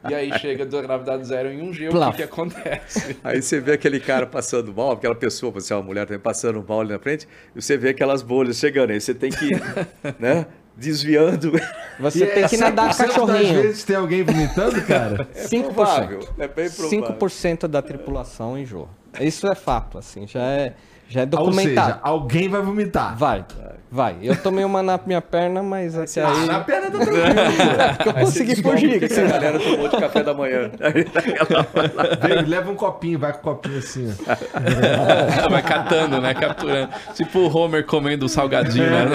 E 0.09 0.15
aí 0.15 0.37
chega 0.39 0.65
da 0.65 0.81
gravidade 0.81 1.25
zero 1.27 1.51
em 1.51 1.61
um 1.61 1.73
G, 1.73 1.87
o 1.89 1.91
que, 1.91 1.97
Plaf. 1.97 2.17
que 2.17 2.23
acontece? 2.23 3.17
Aí 3.23 3.43
você 3.43 3.61
vê 3.61 3.73
aquele 3.73 4.01
cara 4.01 4.27
passando 4.27 4.73
mal, 4.75 4.93
aquela 4.93 5.15
pessoa, 5.15 5.53
você 5.53 5.73
é 5.73 5.77
uma 5.77 5.83
mulher 5.83 6.07
também 6.07 6.21
passando 6.21 6.65
mal 6.67 6.81
ali 6.81 6.93
na 6.93 6.99
frente, 6.99 7.29
e 7.55 7.61
você 7.61 7.77
vê 7.77 7.91
aquelas 7.91 8.23
bolhas 8.23 8.57
chegando. 8.57 8.91
Aí 8.91 9.01
você 9.01 9.15
tem 9.15 9.31
que 9.31 9.47
ir, 9.53 9.63
né, 10.19 10.47
desviando. 10.77 11.53
Você 12.01 12.25
E 12.25 12.27
tem 12.27 12.45
é 12.45 12.49
que 12.49 12.57
nadar 12.57 12.91
100% 12.91 12.97
das 12.99 13.07
cachorrinho. 13.09 13.63
vezes 13.63 13.85
tem 13.85 13.97
alguém 13.97 14.23
vomitando, 14.23 14.81
cara. 14.83 15.25
5%. 15.35 15.63
provável, 15.75 16.21
é 16.39 16.49
bem 16.49 16.71
provável. 16.71 17.17
5% 17.19 17.67
da 17.69 17.83
tripulação 17.83 18.59
enjoa. 18.59 18.89
Isso 19.21 19.47
é 19.47 19.55
fato, 19.55 19.99
assim, 19.99 20.27
já 20.27 20.43
é, 20.43 20.75
já 21.09 21.21
é 21.21 21.23
Ou 21.25 21.29
documentado. 21.29 21.87
seja, 21.93 22.01
alguém 22.03 22.49
vai 22.49 22.61
vomitar. 22.63 23.17
Vai, 23.17 23.45
vai. 23.91 24.17
Eu 24.23 24.35
tomei 24.37 24.65
uma 24.65 24.83
na 24.83 24.99
minha 25.07 25.23
perna, 25.23 25.63
mas 25.63 25.97
até 25.97 26.23
Ah, 26.23 26.33
aí 26.33 26.47
na 26.47 26.61
perna 26.61 26.91
tá 26.91 26.99
tranquilo. 26.99 27.25
eu 28.07 28.15
consegui 28.15 28.63
fugir. 28.63 29.09
que 29.09 29.21
a 29.21 29.27
galera 29.27 29.59
tomou 29.61 29.89
de 29.89 29.97
café 29.97 30.23
da 30.25 30.35
manhã. 30.35 30.71
Vem, 32.23 32.43
leva 32.47 32.71
um 32.71 32.75
copinho, 32.75 33.19
vai 33.19 33.33
com 33.33 33.39
o 33.39 33.43
copinho 33.55 33.79
assim, 33.79 34.13
ó. 34.27 35.49
vai 35.49 35.63
catando, 35.63 36.21
né, 36.21 36.35
capturando. 36.35 36.91
Tipo 37.15 37.39
o 37.41 37.57
Homer 37.57 37.85
comendo 37.87 38.27
o 38.27 38.29
salgadinho, 38.29 38.87
né? 38.91 39.07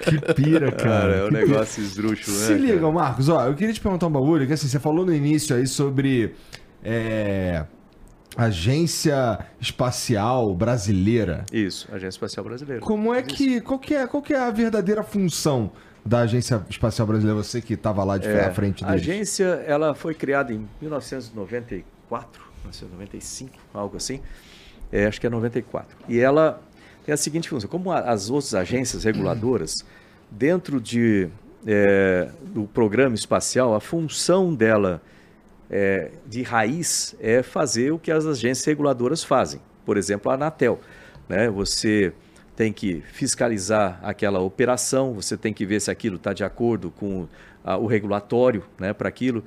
Que 0.00 0.34
pira, 0.34 0.70
cara. 0.72 0.88
Cara, 1.00 1.14
é 1.16 1.24
um 1.24 1.30
negócio 1.30 1.82
esdrúxulo, 1.82 2.36
né? 2.36 2.42
Se 2.46 2.52
cara? 2.54 2.60
liga, 2.66 2.90
Marcos, 2.90 3.28
ó, 3.28 3.46
eu 3.46 3.54
queria 3.54 3.74
te 3.74 3.80
perguntar 3.80 4.06
um 4.06 4.10
bagulho, 4.10 4.46
que 4.46 4.52
assim, 4.52 4.68
você 4.68 4.78
falou 4.78 5.04
no 5.04 5.12
início 5.14 5.56
aí 5.56 5.66
sobre 5.66 6.34
é, 6.84 7.64
Agência 8.38 9.40
Espacial 9.60 10.54
Brasileira. 10.54 11.44
Isso, 11.52 11.88
Agência 11.90 12.08
Espacial 12.10 12.44
Brasileira. 12.44 12.80
Como 12.80 13.12
é 13.12 13.20
que, 13.20 13.60
qual 13.60 13.78
que 13.80 13.94
é, 13.94 14.06
qual 14.06 14.22
que 14.22 14.32
é 14.32 14.38
a 14.38 14.50
verdadeira 14.52 15.02
função 15.02 15.72
da 16.06 16.20
Agência 16.20 16.64
Espacial 16.70 17.04
Brasileira? 17.06 17.42
Você 17.42 17.60
que 17.60 17.74
estava 17.74 18.04
lá 18.04 18.16
de 18.16 18.28
É, 18.28 18.44
à 18.44 18.52
frente 18.52 18.84
a 18.84 18.88
deles. 18.88 19.02
agência 19.02 19.44
ela 19.66 19.92
foi 19.92 20.14
criada 20.14 20.52
em 20.52 20.68
1994, 20.80 22.40
1995, 22.62 23.50
algo 23.74 23.96
assim. 23.96 24.20
É, 24.92 25.06
acho 25.06 25.20
que 25.20 25.26
é 25.26 25.30
94. 25.30 25.96
E 26.08 26.20
ela 26.20 26.62
tem 27.04 27.12
a 27.12 27.16
seguinte 27.16 27.48
função: 27.48 27.68
como 27.68 27.90
a- 27.90 28.00
as 28.00 28.30
outras 28.30 28.54
agências 28.54 29.02
reguladoras, 29.04 29.72
dentro 30.30 30.80
de, 30.80 31.28
é, 31.66 32.28
do 32.54 32.64
programa 32.64 33.14
espacial, 33.16 33.74
a 33.74 33.80
função 33.80 34.54
dela 34.54 35.02
é, 35.02 35.06
de 36.26 36.42
raiz 36.42 37.14
é 37.20 37.42
fazer 37.42 37.92
o 37.92 37.98
que 37.98 38.10
as 38.10 38.24
agências 38.26 38.64
reguladoras 38.64 39.22
fazem. 39.22 39.60
Por 39.84 39.96
exemplo, 39.96 40.30
a 40.30 40.34
Anatel. 40.34 40.80
Né? 41.28 41.50
Você 41.50 42.12
tem 42.56 42.72
que 42.72 43.02
fiscalizar 43.12 44.00
aquela 44.02 44.40
operação, 44.40 45.12
você 45.12 45.36
tem 45.36 45.52
que 45.52 45.64
ver 45.66 45.80
se 45.80 45.90
aquilo 45.90 46.16
está 46.16 46.32
de 46.32 46.42
acordo 46.42 46.90
com 46.90 47.28
ah, 47.64 47.76
o 47.76 47.86
regulatório 47.86 48.64
né, 48.78 48.92
para 48.92 49.08
aquilo. 49.08 49.44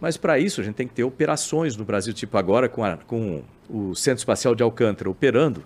Mas 0.00 0.16
para 0.16 0.38
isso 0.38 0.60
a 0.60 0.64
gente 0.64 0.74
tem 0.74 0.86
que 0.86 0.92
ter 0.94 1.04
operações 1.04 1.76
no 1.76 1.84
Brasil, 1.84 2.12
tipo 2.12 2.36
agora 2.36 2.68
com, 2.68 2.84
a- 2.84 2.98
com 2.98 3.42
o 3.70 3.94
Centro 3.94 4.18
Espacial 4.18 4.54
de 4.54 4.62
Alcântara 4.62 5.08
operando, 5.08 5.62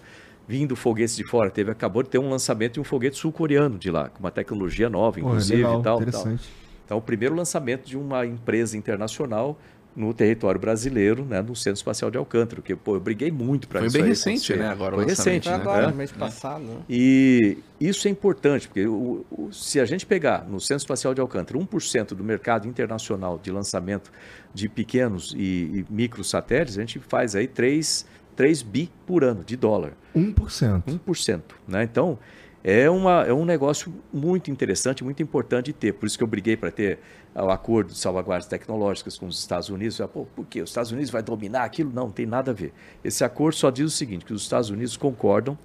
vindo 0.47 0.77
foguetes 0.77 1.17
de 1.17 1.25
fora. 1.27 1.51
Teve, 1.51 1.71
acabou 1.73 2.03
de 2.03 2.11
ter 2.11 2.19
um 2.19 2.31
lançamento 2.31 2.75
de 2.75 2.81
um 2.81 2.85
foguete 2.85 3.17
sul-coreano 3.17 3.77
de 3.79 3.91
lá, 3.91 4.09
com 4.11 4.21
uma 4.21 4.31
tecnologia 4.31 4.89
nova, 4.89 5.19
Pô, 5.19 5.27
inclusive 5.27 5.57
legal, 5.57 5.81
e 5.81 5.83
tal. 5.83 5.99
tal. 5.99 6.03
interessante. 6.03 6.49
Então, 6.85 6.97
o 6.99 7.03
primeiro 7.03 7.35
lançamento 7.35 7.87
de 7.87 7.99
uma 7.99 8.25
empresa 8.25 8.77
internacional 8.77 9.59
no 9.99 10.15
território 10.15 10.61
brasileiro, 10.61 11.25
né, 11.25 11.43
no 11.43 11.57
Centro 11.57 11.79
Espacial 11.79 12.09
de 12.11 12.17
Alcântara, 12.17 12.63
que 12.63 12.75
pô, 12.77 12.95
eu 12.95 13.01
briguei 13.01 13.33
muito 13.33 13.67
para 13.67 13.81
Foi 13.81 13.87
isso 13.89 13.95
bem 13.97 14.03
aí 14.05 14.09
recente, 14.11 14.55
né, 14.57 14.69
agora 14.69 14.95
Foi 14.95 15.05
recente, 15.05 15.49
Foi 15.49 15.57
né? 15.57 15.63
agora, 15.63 15.87
né? 15.89 15.93
mês 15.93 16.13
passado. 16.13 16.63
Né? 16.63 16.77
E 16.89 17.59
isso 17.81 18.07
é 18.07 18.11
importante, 18.11 18.69
porque 18.69 18.87
o- 18.87 19.27
o- 19.31 19.53
se 19.53 19.81
a 19.81 19.85
gente 19.85 20.07
pegar 20.07 20.47
no 20.49 20.61
Centro 20.61 20.83
Espacial 20.83 21.13
de 21.15 21.21
Alcântara 21.21 21.59
1% 21.59 22.15
do 22.15 22.23
mercado 22.23 22.69
internacional 22.69 23.41
de 23.43 23.51
lançamento 23.51 24.13
de 24.55 24.69
pequenos 24.69 25.35
e, 25.37 25.39
e 25.39 25.85
micro 25.91 26.23
satélites, 26.23 26.79
a 26.79 26.81
gente 26.81 27.01
faz 27.01 27.35
aí 27.35 27.49
3, 27.49 28.07
3 28.37 28.63
bi 28.63 28.89
por 29.05 29.25
ano 29.25 29.43
de 29.45 29.57
dólar. 29.57 29.93
1%. 30.15 30.83
1%. 30.87 31.43
Né? 31.67 31.83
Então, 31.83 32.19
é, 32.63 32.89
uma, 32.91 33.23
é 33.25 33.33
um 33.33 33.45
negócio 33.45 33.93
muito 34.13 34.51
interessante, 34.51 35.03
muito 35.03 35.23
importante 35.23 35.67
de 35.67 35.73
ter. 35.73 35.95
Por 35.95 36.07
isso 36.07 36.17
que 36.19 36.25
eu 36.25 36.29
briguei 36.29 36.57
para 36.57 36.71
ter 36.71 36.99
o 37.45 37.51
acordo 37.51 37.93
de 37.93 37.99
salvaguardas 37.99 38.47
tecnológicas 38.49 39.17
com 39.19 39.27
os 39.27 39.39
Estados 39.39 39.69
Unidos. 39.69 40.01
Ah, 40.01 40.09
Pô, 40.09 40.27
por 40.35 40.47
quê? 40.47 40.61
Os 40.63 40.71
Estados 40.71 40.91
Unidos 40.93 41.11
vai 41.11 41.23
dominar 41.23 41.65
aquilo? 41.65 41.91
Não, 41.93 42.05
não 42.05 42.11
tem 42.11 42.27
nada 42.27 42.51
a 42.51 42.55
ver. 42.55 42.73
Esse 43.05 43.25
acordo 43.25 43.55
só 43.57 43.71
diz 43.71 43.87
o 43.87 43.91
seguinte, 43.97 44.25
que 44.25 44.33
os 44.33 44.43
Estados 44.43 44.71
Unidos 44.71 44.97
concordam 44.97 45.57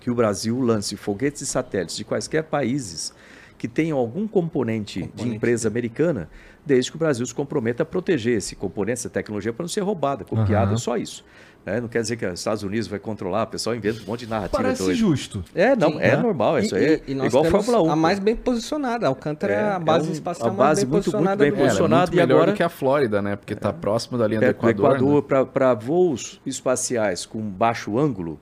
que 0.00 0.10
o 0.10 0.14
Brasil 0.14 0.58
lance 0.60 0.96
foguetes 0.96 1.42
e 1.42 1.46
satélites 1.46 1.96
de 1.96 2.04
quaisquer 2.04 2.44
países 2.44 3.14
que 3.56 3.68
tenham 3.68 3.96
algum 3.96 4.26
componente, 4.26 5.02
de 5.02 5.08
Componente. 5.08 5.36
empresa 5.36 5.68
americana, 5.68 6.28
desde 6.66 6.90
que 6.90 6.96
o 6.96 6.98
Brasil 6.98 7.24
se 7.24 7.32
comprometa 7.32 7.84
a 7.84 7.86
proteger 7.86 8.36
esse 8.38 8.56
componente, 8.56 8.94
essa 8.98 9.08
tecnologia, 9.10 9.52
para 9.52 9.62
não 9.62 9.68
ser 9.68 9.82
roubada, 9.82 10.24
copiada, 10.24 10.70
Aham. 10.70 10.76
só 10.76 10.96
isso. 10.96 11.24
Né? 11.64 11.80
Não 11.80 11.88
quer 11.88 12.02
dizer 12.02 12.16
que 12.16 12.26
os 12.26 12.40
Estados 12.40 12.62
Unidos 12.62 12.88
vai 12.88 12.98
controlar, 12.98 13.44
o 13.44 13.46
pessoal 13.46 13.76
inventa 13.76 14.02
um 14.02 14.06
monte 14.06 14.20
de 14.24 14.30
narrativa 14.30 14.62
Parece 14.62 14.82
doida. 14.82 14.94
justo. 14.98 15.44
É, 15.54 15.76
não, 15.76 15.92
Sim, 15.92 15.98
é 16.00 16.16
né? 16.16 16.22
normal, 16.22 16.58
isso 16.58 16.74
aí 16.74 16.84
é 16.84 17.02
e, 17.06 17.12
e 17.12 17.14
nós 17.14 17.28
igual 17.28 17.44
temos 17.44 17.64
Fórmula 17.66 17.88
1. 17.88 17.92
a 17.92 17.96
mais 17.96 18.18
bem 18.18 18.34
posicionada. 18.36 19.06
Alcântara 19.06 19.52
é, 19.52 19.56
É, 19.56 19.68
a 19.70 19.78
base 19.78 20.06
é 20.06 20.10
um- 20.10 20.12
espacial 20.12 20.48
a 20.48 20.52
mais 20.52 20.58
base 20.68 20.80
bem 20.84 20.90
muito, 20.92 21.04
muito 21.04 21.12
posicionada 21.12 21.36
bem 21.38 21.46
É, 21.46 21.48
é 21.48 21.56
mundo. 21.56 21.64
posicionada. 21.66 22.00
muito 22.10 22.12
e 22.14 22.16
melhor 22.16 22.36
agora- 22.36 22.52
do 22.52 22.56
que 22.56 22.62
a 22.62 22.68
Flórida, 22.68 23.22
né? 23.22 23.36
Porque 23.36 23.54
tá 23.54 23.72
próximo 23.72 24.18
da 24.18 24.26
linha 24.26 24.40
do 24.40 24.44
do 24.46 24.50
Equador. 24.50 24.90
né? 24.90 24.96
Equador, 25.18 25.46
para 25.46 25.74
voos 25.74 26.40
espaciais 26.44 27.24
com 27.26 27.40
baixo 27.40 27.98
ângulo, 27.98 28.40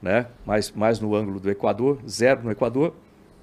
né? 0.00 0.26
mais, 0.46 0.70
mais 0.72 0.98
no 0.98 1.14
ângulo 1.14 1.38
do 1.38 1.50
Equador, 1.50 1.98
zero 2.08 2.40
no 2.42 2.50
Equador, 2.50 2.94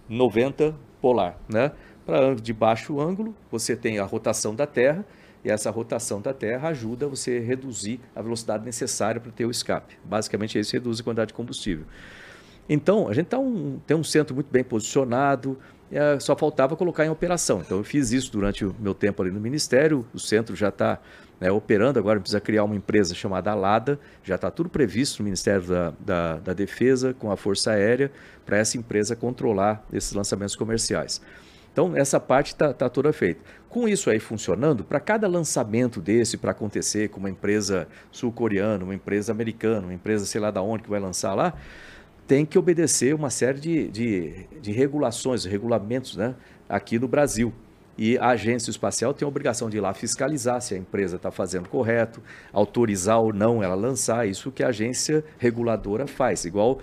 90 0.08 0.74
polar. 1.01 1.38
Né? 1.48 1.72
Para 2.06 2.19
ângulo 2.19 2.41
de 2.41 2.53
baixo 2.53 2.99
ângulo, 2.99 3.35
você 3.51 3.75
tem 3.75 3.99
a 3.99 4.03
rotação 4.06 4.56
da 4.56 4.66
Terra, 4.66 5.06
essa 5.49 5.69
rotação 5.69 6.21
da 6.21 6.33
Terra 6.33 6.69
ajuda 6.69 7.07
você 7.07 7.37
a 7.37 7.41
reduzir 7.41 7.99
a 8.15 8.21
velocidade 8.21 8.65
necessária 8.65 9.19
para 9.19 9.31
ter 9.31 9.45
o 9.45 9.51
escape. 9.51 9.97
Basicamente, 10.03 10.59
isso 10.59 10.73
reduz 10.73 10.99
a 10.99 11.03
quantidade 11.03 11.29
de 11.29 11.33
combustível. 11.33 11.85
Então, 12.67 13.07
a 13.07 13.13
gente 13.13 13.27
tá 13.27 13.39
um, 13.39 13.79
tem 13.85 13.97
um 13.97 14.03
centro 14.03 14.35
muito 14.35 14.49
bem 14.51 14.63
posicionado, 14.63 15.57
é, 15.91 16.19
só 16.19 16.35
faltava 16.35 16.75
colocar 16.75 17.05
em 17.05 17.09
operação. 17.09 17.61
Então, 17.61 17.79
eu 17.79 17.83
fiz 17.83 18.11
isso 18.11 18.31
durante 18.31 18.63
o 18.63 18.75
meu 18.79 18.93
tempo 18.93 19.21
ali 19.21 19.31
no 19.31 19.39
Ministério, 19.39 20.05
o 20.13 20.19
centro 20.19 20.55
já 20.55 20.69
está 20.69 20.99
né, 21.39 21.51
operando, 21.51 21.97
agora 21.97 22.19
precisa 22.19 22.39
criar 22.39 22.63
uma 22.63 22.75
empresa 22.75 23.15
chamada 23.15 23.49
Alada, 23.51 23.99
já 24.23 24.35
está 24.35 24.51
tudo 24.51 24.69
previsto 24.69 25.19
no 25.19 25.25
Ministério 25.25 25.63
da, 25.63 25.93
da, 25.99 26.35
da 26.37 26.53
Defesa, 26.53 27.13
com 27.13 27.31
a 27.31 27.37
Força 27.37 27.71
Aérea, 27.71 28.11
para 28.45 28.57
essa 28.57 28.77
empresa 28.77 29.15
controlar 29.15 29.83
esses 29.91 30.13
lançamentos 30.13 30.55
comerciais. 30.55 31.21
Então, 31.80 31.95
essa 31.95 32.19
parte 32.19 32.48
está 32.48 32.74
tá 32.74 32.90
toda 32.90 33.14
feita. 33.14 33.40
Com 33.69 33.88
isso 33.88 34.09
aí 34.09 34.19
funcionando, 34.19 34.83
para 34.83 34.99
cada 34.99 35.30
lançamento 35.30 36.01
desse 36.01 36.35
para 36.35 36.51
acontecer 36.51 37.08
com 37.08 37.22
uma 37.22 37.30
empresa 37.30 37.88
sul-coreana, 38.11 38.83
uma 38.83 38.93
empresa 38.93 39.32
americana, 39.32 39.88
uma 39.88 39.93
empresa 39.93 40.25
sei 40.25 40.41
lá 40.41 40.51
da 40.51 40.61
onde 40.61 40.83
que 40.83 40.90
vai 40.90 40.99
lançar 40.99 41.33
lá, 41.33 41.53
tem 42.27 42.45
que 42.45 42.59
obedecer 42.59 43.16
uma 43.16 43.30
série 43.30 43.61
de, 43.61 43.88
de, 43.88 44.45
de 44.61 44.74
regulações, 44.74 45.45
regulamentos 45.45 46.17
né, 46.17 46.35
aqui 46.67 46.99
no 46.99 47.08
Brasil. 47.08 47.53
E 47.98 48.17
a 48.17 48.32
agência 48.32 48.72
espacial 48.72 49.14
tem 49.14 49.25
a 49.25 49.30
obrigação 49.30 49.69
de 49.69 49.77
ir 49.77 49.80
lá 49.80 49.93
fiscalizar 49.93 50.61
se 50.61 50.74
a 50.74 50.77
empresa 50.77 51.16
está 51.16 51.32
fazendo 51.32 51.69
correto, 51.69 52.22
autorizar 52.51 53.22
ou 53.22 53.32
não 53.32 53.64
ela 53.64 53.75
lançar, 53.75 54.27
isso 54.27 54.51
que 54.51 54.64
a 54.64 54.67
agência 54.67 55.24
reguladora 55.38 56.06
faz. 56.06 56.43
Igual 56.43 56.80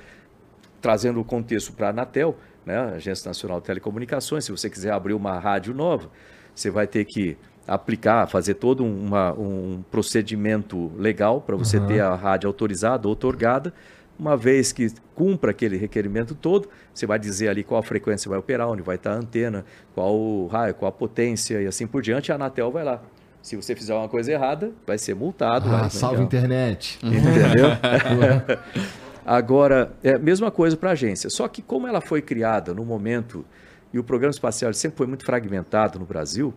trazendo 0.80 1.20
o 1.20 1.24
contexto 1.24 1.72
para 1.72 1.88
a 1.88 1.90
Anatel, 1.90 2.36
né, 2.66 2.94
Agência 2.96 3.28
Nacional 3.28 3.60
de 3.60 3.66
Telecomunicações, 3.66 4.44
se 4.44 4.50
você 4.50 4.68
quiser 4.68 4.92
abrir 4.92 5.14
uma 5.14 5.38
rádio 5.38 5.72
nova, 5.72 6.10
você 6.52 6.68
vai 6.68 6.86
ter 6.86 7.04
que 7.04 7.38
aplicar, 7.66 8.26
fazer 8.26 8.54
todo 8.54 8.84
uma, 8.84 9.32
um 9.32 9.82
procedimento 9.90 10.90
legal 10.96 11.40
para 11.40 11.56
você 11.56 11.78
uhum. 11.78 11.86
ter 11.86 12.00
a 12.00 12.14
rádio 12.14 12.48
autorizada, 12.48 13.08
otorgada. 13.08 13.72
Uma 14.18 14.36
vez 14.36 14.72
que 14.72 14.90
cumpra 15.14 15.50
aquele 15.50 15.76
requerimento 15.76 16.34
todo, 16.34 16.70
você 16.92 17.06
vai 17.06 17.18
dizer 17.18 17.48
ali 17.48 17.62
qual 17.62 17.80
a 17.80 17.82
frequência 17.82 18.28
vai 18.28 18.38
operar, 18.38 18.68
onde 18.68 18.82
vai 18.82 18.96
estar 18.96 19.12
a 19.12 19.16
antena, 19.16 19.64
qual 19.94 20.14
o 20.16 20.46
raio, 20.46 20.74
qual 20.74 20.88
a 20.88 20.92
potência 20.92 21.60
e 21.60 21.66
assim 21.66 21.86
por 21.86 22.00
diante, 22.00 22.32
a 22.32 22.36
Anatel 22.36 22.70
vai 22.70 22.82
lá. 22.82 23.02
Se 23.42 23.54
você 23.54 23.76
fizer 23.76 23.94
uma 23.94 24.08
coisa 24.08 24.32
errada, 24.32 24.72
vai 24.86 24.98
ser 24.98 25.14
multado. 25.14 25.68
Ah, 25.70 25.88
salve 25.90 26.22
internet. 26.22 26.98
Entendeu? 27.02 27.68
Agora, 29.26 29.92
é 30.04 30.14
a 30.14 30.18
mesma 30.20 30.52
coisa 30.52 30.76
para 30.76 30.90
a 30.90 30.92
agência. 30.92 31.28
Só 31.28 31.48
que 31.48 31.60
como 31.60 31.88
ela 31.88 32.00
foi 32.00 32.22
criada 32.22 32.72
no 32.72 32.84
momento, 32.84 33.44
e 33.92 33.98
o 33.98 34.04
programa 34.04 34.30
espacial 34.30 34.72
sempre 34.72 34.98
foi 34.98 35.06
muito 35.08 35.24
fragmentado 35.24 35.98
no 35.98 36.04
Brasil, 36.04 36.54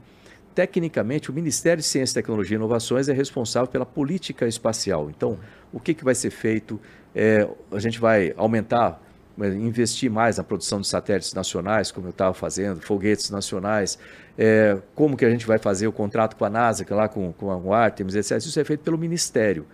tecnicamente 0.54 1.32
o 1.32 1.34
Ministério 1.34 1.82
de 1.82 1.88
Ciência, 1.88 2.22
Tecnologia 2.22 2.56
e 2.56 2.60
Inovações 2.60 3.10
é 3.10 3.14
responsável 3.14 3.68
pela 3.68 3.88
política 3.88 4.48
espacial. 4.48 5.10
Então, 5.10 5.40
o 5.74 5.80
que, 5.80 5.96
que 5.96 6.04
vai 6.04 6.14
ser 6.14 6.30
feito? 6.30 6.80
É, 7.16 7.50
a 7.72 7.80
gente 7.80 8.00
vai 8.00 8.36
aumentar, 8.38 9.02
investir 9.40 10.12
mais 10.12 10.38
na 10.38 10.44
produção 10.44 10.80
de 10.80 10.88
satélites 10.88 11.34
nacionais, 11.34 11.92
como 11.92 12.06
eu 12.06 12.12
estava 12.12 12.36
fazendo, 12.36 12.82
foguetes 12.82 13.32
nacionais, 13.32 13.98
é, 14.38 14.78
como 14.94 15.18
que 15.18 15.26
a 15.26 15.30
gente 15.32 15.48
vai 15.48 15.58
fazer 15.58 15.88
o 15.88 15.92
contrato 15.92 16.36
com 16.36 16.46
a 16.46 16.50
NASA, 16.52 16.86
é 16.88 16.94
lá 16.94 17.08
com, 17.08 17.34
com 17.34 17.48
o 17.48 17.74
Artemis, 17.74 18.14
etc. 18.14 18.38
Isso 18.38 18.60
é 18.60 18.64
feito 18.64 18.82
pelo 18.82 18.98
Ministério. 18.98 19.66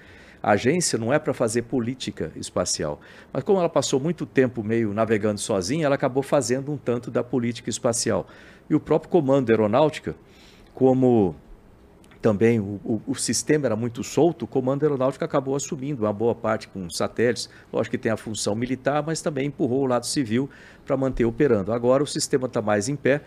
A 0.46 0.52
agência 0.52 0.96
não 1.00 1.12
é 1.12 1.18
para 1.18 1.34
fazer 1.34 1.64
política 1.64 2.32
espacial. 2.36 3.02
Mas 3.34 3.44
como 3.44 3.58
ela 3.58 3.68
passou 3.68 4.00
muito 4.00 4.28
tempo 4.28 4.64
meio 4.64 4.94
navegando 4.94 5.40
sozinha, 5.40 5.88
ela 5.88 5.96
acabou 5.96 6.22
fazendo 6.22 6.72
um 6.72 6.78
tanto 6.78 7.10
da 7.10 7.24
política 7.24 7.68
espacial. 7.68 8.28
E 8.70 8.76
o 8.76 8.80
próprio 8.80 9.10
comando 9.10 9.50
aeronáutica, 9.50 10.16
como 10.72 11.36
também 12.22 12.60
o, 12.60 12.80
o, 12.84 13.02
o, 13.08 13.16
sistema 13.16 13.66
era 13.66 13.76
muito 13.76 14.04
solto, 14.04 14.46
o 14.46 14.48
comando 14.48 14.84
aeronáutico 14.84 15.26
acabou 15.26 15.56
assumindo 15.56 16.04
uma 16.04 16.14
boa 16.14 16.36
parte 16.36 16.68
com 16.68 16.88
satélites. 16.92 17.50
Lógico 17.74 17.98
que 17.98 18.04
tem 18.04 18.12
a 18.12 18.18
função 18.18 18.54
militar, 18.54 19.02
mas 19.04 19.24
também 19.24 19.48
empurrou 19.48 19.82
o 19.82 19.88
lado 19.88 20.06
civil 20.06 20.48
para 20.86 20.96
manter 20.96 21.26
operando. 21.26 21.74
Agora 21.74 22.04
o 22.04 22.08
sistema 22.08 22.46
está 22.46 22.62
mais 22.62 22.88
em 22.88 22.96
pé 22.96 23.24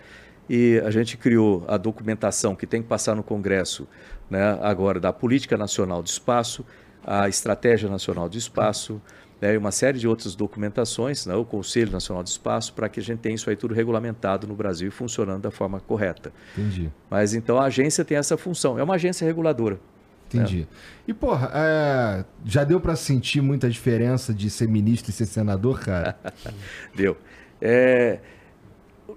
e 0.49 0.81
a 0.85 0.91
gente 0.93 1.17
criou 1.17 1.65
a 1.67 1.77
documentação 1.77 2.55
que 2.55 2.65
tem 2.65 2.81
que 2.81 2.87
passar 2.87 3.17
no 3.17 3.25
Congresso 3.25 3.89
né, 4.31 4.57
agora 4.63 5.01
da 5.01 5.13
Política 5.13 5.57
Nacional 5.57 6.01
de 6.01 6.11
Espaço, 6.11 6.65
a 7.09 7.27
Estratégia 7.27 7.89
Nacional 7.89 8.29
de 8.29 8.37
Espaço, 8.37 9.01
né, 9.41 9.55
e 9.55 9.57
uma 9.57 9.73
série 9.73 9.99
de 9.99 10.07
outras 10.07 10.35
documentações, 10.35 11.25
né, 11.25 11.35
o 11.35 11.45
Conselho 11.45 11.91
Nacional 11.91 12.23
de 12.23 12.29
Espaço, 12.29 12.75
para 12.75 12.87
que 12.87 13.01
a 13.01 13.03
gente 13.03 13.21
tenha 13.21 13.35
isso 13.35 13.49
aí 13.49 13.57
tudo 13.57 13.73
regulamentado 13.73 14.47
no 14.47 14.55
Brasil 14.55 14.89
e 14.89 14.91
funcionando 14.91 15.41
da 15.41 15.51
forma 15.51 15.81
correta. 15.81 16.31
Entendi. 16.53 16.93
Mas 17.09 17.33
então 17.33 17.59
a 17.59 17.65
agência 17.65 18.05
tem 18.05 18.19
essa 18.19 18.37
função, 18.37 18.79
é 18.79 18.83
uma 18.83 18.97
agência 18.97 19.25
reguladora. 19.27 19.81
Entendi. 20.27 20.61
Né? 20.61 20.67
E, 21.07 21.15
porra, 21.15 21.51
é... 21.55 22.25
já 22.45 22.63
deu 22.63 22.79
para 22.79 22.95
sentir 22.95 23.41
muita 23.41 23.71
diferença 23.71 24.35
de 24.35 24.51
ser 24.51 24.69
ministro 24.69 25.11
e 25.11 25.15
ser 25.15 25.25
senador, 25.25 25.81
cara? 25.81 26.19
deu. 26.95 27.17
É 27.59 28.19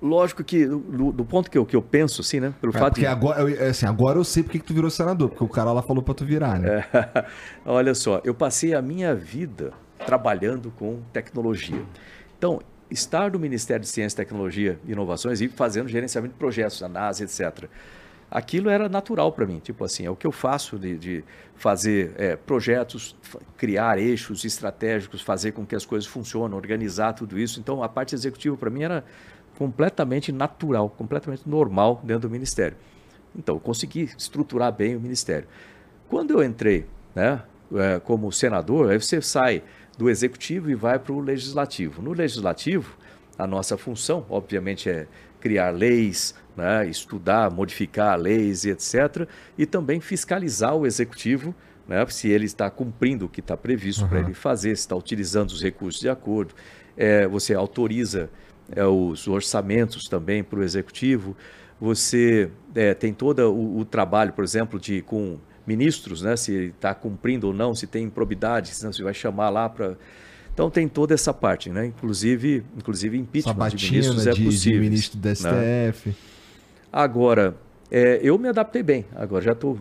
lógico 0.02 0.44
que, 0.44 0.66
do, 0.66 1.12
do, 1.12 1.24
ponto 1.24 1.50
que 1.50 1.58
eu, 1.58 1.66
que 1.66 1.76
eu 1.76 1.82
penso, 1.82 2.22
assim, 2.22 2.40
né? 2.40 2.54
Pelo 2.60 2.76
é, 2.76 2.80
fato 2.80 2.94
porque 2.94 3.02
de... 3.02 3.08
agora, 3.08 3.52
é 3.52 3.70
assim, 3.70 3.86
agora 3.86 4.18
eu 4.18 4.24
sei 4.24 4.42
porque 4.42 4.60
que 4.60 4.66
tu 4.66 4.74
virou 4.74 4.90
senador, 4.90 5.30
porque 5.30 5.44
o 5.44 5.48
cara 5.48 5.72
lá 5.72 5.82
falou 5.82 6.02
para 6.02 6.14
tu 6.14 6.26
virar, 6.26 6.60
né? 6.60 6.86
É, 6.92 7.26
olha 7.66 7.94
só, 7.94 8.22
eu 8.24 8.34
passei 8.34 8.74
a 8.74 8.82
minha 8.82 9.14
vida 9.14 9.72
trabalhando 10.06 10.72
com 10.72 11.00
tecnologia. 11.14 11.84
Então, 12.38 12.60
estar 12.90 13.32
no 13.32 13.40
Ministério 13.40 13.82
de 13.82 13.88
Ciência, 13.88 14.18
Tecnologia 14.18 14.80
e 14.86 14.92
Inovações 14.92 15.40
e 15.42 15.48
fazendo 15.48 15.88
gerenciamento 15.88 16.34
de 16.34 16.40
projetos, 16.40 16.82
a 16.82 16.90
NASA, 16.90 17.24
etc. 17.24 17.70
Aquilo 18.30 18.70
era 18.70 18.88
natural 18.88 19.32
para 19.32 19.46
mim, 19.46 19.60
tipo 19.60 19.84
assim, 19.84 20.06
é 20.06 20.10
o 20.10 20.16
que 20.16 20.26
eu 20.26 20.32
faço 20.32 20.80
de, 20.80 20.98
de 20.98 21.24
fazer 21.54 22.14
é, 22.18 22.36
projetos, 22.36 23.16
criar 23.58 24.00
eixos 24.00 24.46
estratégicos, 24.46 25.22
fazer 25.22 25.52
com 25.52 25.66
que 25.66 25.76
as 25.76 25.86
coisas 25.86 26.08
funcionem, 26.08 26.56
organizar 26.56 27.14
tudo 27.14 27.38
isso. 27.38 27.60
Então, 27.60 27.84
a 27.84 27.90
parte 27.90 28.16
executiva 28.16 28.56
para 28.56 28.70
mim 28.70 28.84
era 28.84 29.04
completamente 29.58 30.32
natural, 30.32 30.90
completamente 30.90 31.48
normal 31.48 32.02
dentro 32.04 32.28
do 32.28 32.30
ministério. 32.30 32.78
Então, 33.36 33.56
eu 33.56 33.60
consegui 33.60 34.10
estruturar 34.18 34.72
bem 34.72 34.96
o 34.96 35.00
ministério. 35.00 35.48
Quando 36.10 36.32
eu 36.32 36.44
entrei 36.44 36.86
né, 37.16 37.42
é, 37.76 38.00
como 38.00 38.32
senador, 38.32 38.92
aí 38.92 39.00
você 39.00 39.22
sai 39.22 39.64
do 39.98 40.10
executivo 40.10 40.70
e 40.70 40.76
vai 40.76 41.00
para 41.00 41.14
o 41.14 41.20
legislativo. 41.20 42.02
No 42.02 42.12
legislativo, 42.12 42.98
a 43.38 43.48
nossa 43.48 43.78
função, 43.78 44.26
obviamente, 44.30 44.90
é 44.90 45.08
criar 45.40 45.72
leis, 45.72 46.36
né, 46.56 46.88
estudar, 46.88 47.50
modificar 47.50 48.18
leis 48.20 48.66
e 48.66 48.70
etc. 48.70 49.28
E 49.58 49.66
também 49.66 50.00
fiscalizar 50.00 50.76
o 50.76 50.86
executivo, 50.86 51.56
né, 51.88 52.06
se 52.08 52.30
ele 52.30 52.46
está 52.46 52.70
cumprindo 52.70 53.26
o 53.26 53.30
que 53.30 53.40
está 53.40 53.58
previsto 53.58 54.04
uhum. 54.04 54.10
para 54.10 54.20
ele 54.20 54.34
fazer, 54.34 54.76
se 54.76 54.82
está 54.82 54.96
utilizando 54.96 55.50
os 55.50 55.62
recursos 55.62 56.02
de 56.02 56.10
acordo. 56.10 56.54
É, 56.96 57.28
você 57.28 57.54
autoriza 57.54 58.30
é, 58.76 58.86
os 58.86 59.28
orçamentos 59.28 60.08
também 60.08 60.44
para 60.44 60.60
o 60.60 60.64
executivo. 60.64 61.36
Você 61.80 62.50
é, 62.76 62.94
tem 62.94 63.14
todo 63.14 63.40
o, 63.52 63.80
o, 63.80 63.86
trabalho, 63.86 64.34
por 64.34 64.44
exemplo, 64.44 64.80
de 64.80 65.02
com 65.02 65.38
ministros, 65.66 66.22
né, 66.22 66.36
se 66.36 66.74
está 66.76 66.94
cumprindo 66.94 67.48
ou 67.48 67.54
não, 67.54 67.74
se 67.74 67.88
tem 67.88 68.04
improbidade, 68.06 68.70
se 68.70 68.84
não 68.84 68.92
se 68.92 69.04
vai 69.04 69.14
chamar 69.14 69.50
lá 69.50 69.70
para 69.70 69.96
então 70.54 70.70
tem 70.70 70.88
toda 70.88 71.14
essa 71.14 71.34
parte, 71.34 71.70
né? 71.70 71.86
Inclusive, 71.86 72.64
inclusive 72.78 73.18
impeachment 73.18 73.54
Sabatina 73.54 73.80
de 73.80 73.92
ministros 73.92 74.28
é 74.28 74.32
possível. 74.32 74.80
De 74.82 74.90
ministro 74.90 75.20
do 75.20 75.36
STF. 75.36 76.10
Né? 76.10 76.16
Agora, 76.92 77.56
é, 77.90 78.20
eu 78.22 78.38
me 78.38 78.50
adaptei 78.50 78.84
bem. 78.84 79.06
Agora 79.16 79.44
já 79.44 79.54
estou 79.54 79.80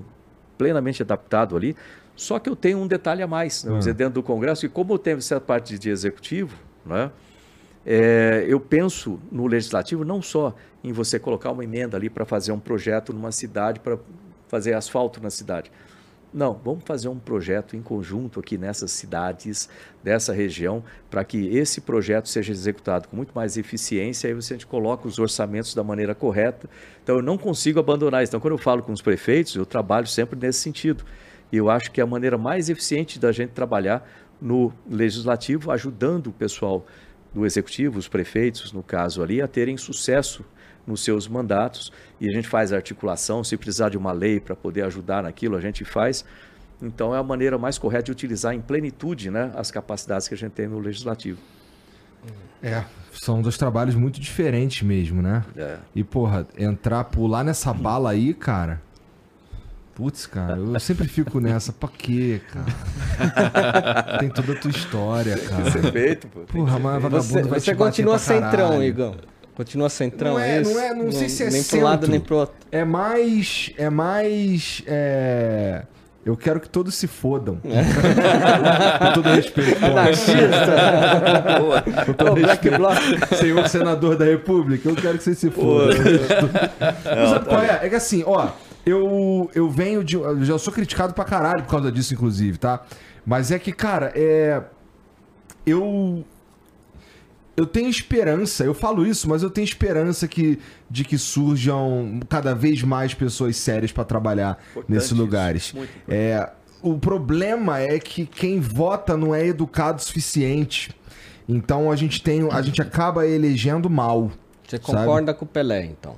plenamente 0.57 1.02
adaptado 1.02 1.57
ali. 1.57 1.77
Só 2.15 2.39
que 2.39 2.49
eu 2.49 2.55
tenho 2.55 2.78
um 2.78 2.86
detalhe 2.86 3.23
a 3.23 3.27
mais, 3.27 3.65
né? 3.65 3.77
dizer, 3.78 3.94
dentro 3.94 4.15
do 4.15 4.23
Congresso, 4.23 4.67
e 4.67 4.69
como 4.69 4.94
eu 4.94 4.99
tenho 4.99 5.19
essa 5.19 5.41
parte 5.41 5.78
de 5.78 5.91
executivo, 5.91 6.55
né? 6.85 7.10
É, 7.84 8.44
eu 8.47 8.60
penso 8.60 9.18
no 9.33 9.47
legislativo 9.47 10.05
não 10.05 10.20
só 10.20 10.55
em 10.84 10.92
você 10.92 11.18
colocar 11.18 11.50
uma 11.50 11.65
emenda 11.65 11.97
ali 11.97 12.10
para 12.10 12.25
fazer 12.25 12.52
um 12.52 12.60
projeto 12.60 13.12
numa 13.12 13.33
cidade, 13.33 13.81
para 13.81 13.99
fazer 14.49 14.75
asfalto 14.75 15.23
na 15.23 15.31
cidade. 15.31 15.70
Não, 16.33 16.55
vamos 16.65 16.84
fazer 16.84 17.09
um 17.09 17.18
projeto 17.18 17.76
em 17.76 17.83
conjunto 17.83 18.39
aqui 18.39 18.57
nessas 18.57 18.92
cidades, 18.92 19.68
dessa 20.02 20.33
região, 20.33 20.84
para 21.10 21.25
que 21.25 21.57
esse 21.57 21.81
projeto 21.81 22.28
seja 22.28 22.52
executado 22.52 23.09
com 23.09 23.17
muito 23.17 23.33
mais 23.34 23.57
eficiência, 23.57 24.28
aí 24.28 24.34
você 24.34 24.55
a 24.55 24.57
gente 24.57 24.67
coloca 24.67 25.09
os 25.09 25.18
orçamentos 25.18 25.75
da 25.75 25.83
maneira 25.83 26.15
correta. 26.15 26.70
Então 27.02 27.17
eu 27.17 27.23
não 27.23 27.36
consigo 27.36 27.81
abandonar 27.81 28.23
isso. 28.23 28.31
Então 28.31 28.39
quando 28.39 28.52
eu 28.52 28.59
falo 28.59 28.81
com 28.81 28.92
os 28.92 29.02
prefeitos, 29.02 29.57
eu 29.57 29.67
trabalho 29.67 30.07
sempre 30.07 30.39
nesse 30.39 30.60
sentido. 30.60 31.05
E 31.50 31.57
eu 31.57 31.68
acho 31.68 31.91
que 31.91 32.00
é 32.00 32.05
a 32.05 32.07
maneira 32.07 32.39
mais 32.39 32.70
eficiente 32.70 33.18
da 33.18 33.33
gente 33.33 33.50
trabalhar 33.50 34.09
no 34.41 34.73
legislativo, 34.89 35.73
ajudando 35.73 36.28
o 36.28 36.33
pessoal 36.33 36.86
do 37.33 37.47
executivo, 37.47 37.99
os 37.99 38.09
prefeitos, 38.09 38.73
no 38.73 38.83
caso 38.83 39.23
ali, 39.23 39.41
a 39.41 39.49
terem 39.49 39.76
sucesso 39.76 40.44
nos 40.86 41.05
seus 41.05 41.28
mandatos 41.28 41.92
e 42.20 42.28
a 42.28 42.33
gente 42.33 42.49
faz 42.49 42.73
a 42.73 42.76
articulação, 42.76 43.44
se 43.44 43.57
precisar 43.57 43.91
de 43.91 43.99
uma 43.99 44.12
lei 44.12 44.41
para 44.41 44.57
poder 44.57 44.83
ajudar 44.83 45.23
naquilo, 45.23 45.57
a 45.57 45.60
gente 45.60 45.84
faz. 45.84 46.25
Então 46.83 47.15
é 47.15 47.18
a 47.18 47.23
maneira 47.23 47.59
mais 47.59 47.78
correta 47.78 48.05
de 48.05 48.12
utilizar 48.12 48.55
em 48.55 48.60
plenitude 48.60 49.31
né, 49.31 49.52
as 49.55 49.70
capacidades 49.70 50.26
que 50.26 50.34
a 50.34 50.36
gente 50.36 50.52
tem 50.52 50.67
no 50.67 50.78
legislativo. 50.78 51.39
É, 52.62 52.84
são 53.12 53.41
dois 53.41 53.57
trabalhos 53.57 53.94
muito 53.94 54.20
diferentes 54.20 54.83
mesmo, 54.83 55.23
né? 55.23 55.44
É. 55.57 55.78
E, 55.94 56.05
porra, 56.05 56.47
entrar, 56.59 57.05
pular 57.05 57.42
nessa 57.42 57.73
bala 57.73 58.10
aí, 58.10 58.34
cara. 58.34 58.83
Putz, 60.00 60.24
cara, 60.26 60.56
eu 60.56 60.80
sempre 60.80 61.06
fico 61.06 61.40
nessa. 61.40 61.74
Pra 61.74 61.86
quê, 61.90 62.40
cara? 62.50 64.16
Tem 64.18 64.30
toda 64.30 64.54
a 64.54 64.56
tua 64.56 64.70
história, 64.70 65.36
cara. 65.36 65.70
Ser 65.70 65.92
feito, 65.92 66.26
pô. 66.26 66.40
Porra, 66.40 66.78
mas 66.78 67.02
vagabundo 67.02 67.22
Você, 67.22 67.42
vai 67.42 67.60
você 67.60 67.72
te 67.72 67.74
bater 67.74 67.76
continua 67.76 68.18
centrão, 68.18 68.82
Igão. 68.82 69.14
Continua 69.54 69.90
centrão, 69.90 70.32
Não 70.34 70.40
é- 70.40 70.62
isso? 70.62 70.72
não 70.72 70.80
é- 70.80 70.94
não 70.94 71.12
sei 71.12 71.28
se 71.28 71.42
é 71.44 71.50
Nem 71.50 71.62
pro 71.62 71.80
lado, 71.82 71.92
centro. 72.00 72.10
nem 72.12 72.18
pro 72.20 72.36
outro. 72.36 72.54
É 72.72 72.82
mais. 72.82 73.72
É 73.76 73.90
mais. 73.90 74.82
É. 74.86 75.82
Eu 76.24 76.34
quero 76.34 76.60
que 76.60 76.68
todos 76.70 76.94
se 76.94 77.06
fodam. 77.06 77.60
Com 77.60 79.12
todo 79.12 79.28
respeito. 79.28 79.84
Anarquista. 79.84 80.34
Com 82.06 82.12
todo 82.14 82.32
Ô, 82.32 82.34
Black. 82.36 82.70
Bloc. 82.70 82.98
Senhor 83.38 83.68
senador 83.68 84.16
da 84.16 84.24
República, 84.24 84.88
eu 84.88 84.96
quero 84.96 85.18
que 85.18 85.24
vocês 85.24 85.36
se 85.36 85.50
fodam. 85.50 85.94
Mas 87.04 87.28
sabe 87.30 87.44
qual 87.46 87.62
é? 87.62 87.80
É 87.82 87.88
que 87.90 87.94
assim, 87.96 88.22
ó, 88.26 88.48
eu, 88.84 89.50
eu 89.55 89.68
venho 89.68 90.02
de. 90.02 90.17
Eu 90.17 90.44
já 90.44 90.59
sou 90.59 90.73
criticado 90.73 91.15
pra 91.15 91.25
caralho 91.25 91.62
por 91.62 91.70
causa 91.70 91.92
disso, 91.92 92.15
inclusive, 92.15 92.59
tá? 92.59 92.83
Mas 93.25 93.50
é 93.50 93.59
que, 93.59 93.73
cara, 93.73 94.12
é. 94.15 94.62
Eu. 95.67 96.25
Eu 97.57 97.67
tenho 97.67 97.91
esperança, 97.91 98.65
eu 98.65 98.73
falo 98.73 99.05
isso, 99.05 99.28
mas 99.28 99.42
eu 99.42 99.50
tenho 99.50 99.67
esperança 99.67 100.26
que, 100.26 100.59
de 100.89 101.05
que 101.05 101.18
surjam 101.18 102.20
cada 102.26 102.55
vez 102.55 102.83
mais 102.83 103.12
pessoas 103.12 103.57
sérias 103.57 103.92
pra 103.92 104.02
trabalhar 104.02 104.59
Importante 104.70 104.91
nesses 104.91 105.12
lugares. 105.12 105.75
É, 106.09 106.49
o 106.81 106.99
problema 106.99 107.78
é 107.78 107.99
que 107.99 108.25
quem 108.25 108.60
vota 108.60 109.15
não 109.15 109.34
é 109.34 109.47
educado 109.47 109.99
o 109.99 110.02
suficiente. 110.02 110.91
Então 111.47 111.91
a 111.91 111.97
gente 111.97 112.23
tem, 112.23 112.49
a 112.50 112.62
gente 112.62 112.81
acaba 112.81 113.26
elegendo 113.26 113.91
mal. 113.91 114.31
Você 114.67 114.78
sabe? 114.78 114.99
concorda 114.99 115.34
com 115.34 115.44
o 115.44 115.49
Pelé, 115.49 115.84
então? 115.84 116.17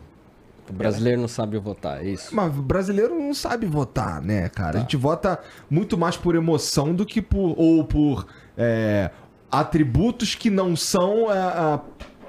O 0.69 0.73
brasileiro 0.73 1.21
não 1.21 1.29
sabe 1.29 1.59
votar, 1.59 2.05
é 2.05 2.09
isso? 2.09 2.35
Mas 2.35 2.57
o 2.57 2.63
brasileiro 2.63 3.19
não 3.19 3.35
sabe 3.35 3.67
votar, 3.67 4.23
né, 4.23 4.49
cara? 4.49 4.79
A 4.79 4.81
gente 4.81 4.97
vota 4.97 5.39
muito 5.69 5.99
mais 5.99 6.17
por 6.17 6.35
emoção 6.35 6.95
do 6.95 7.05
que 7.05 7.21
por. 7.21 7.55
ou 7.59 7.85
por 7.85 8.27
é, 8.57 9.11
atributos 9.51 10.35
que 10.35 10.51
não 10.51 10.77
são 10.77 11.31
é, 11.33 11.37
é, 11.37 11.81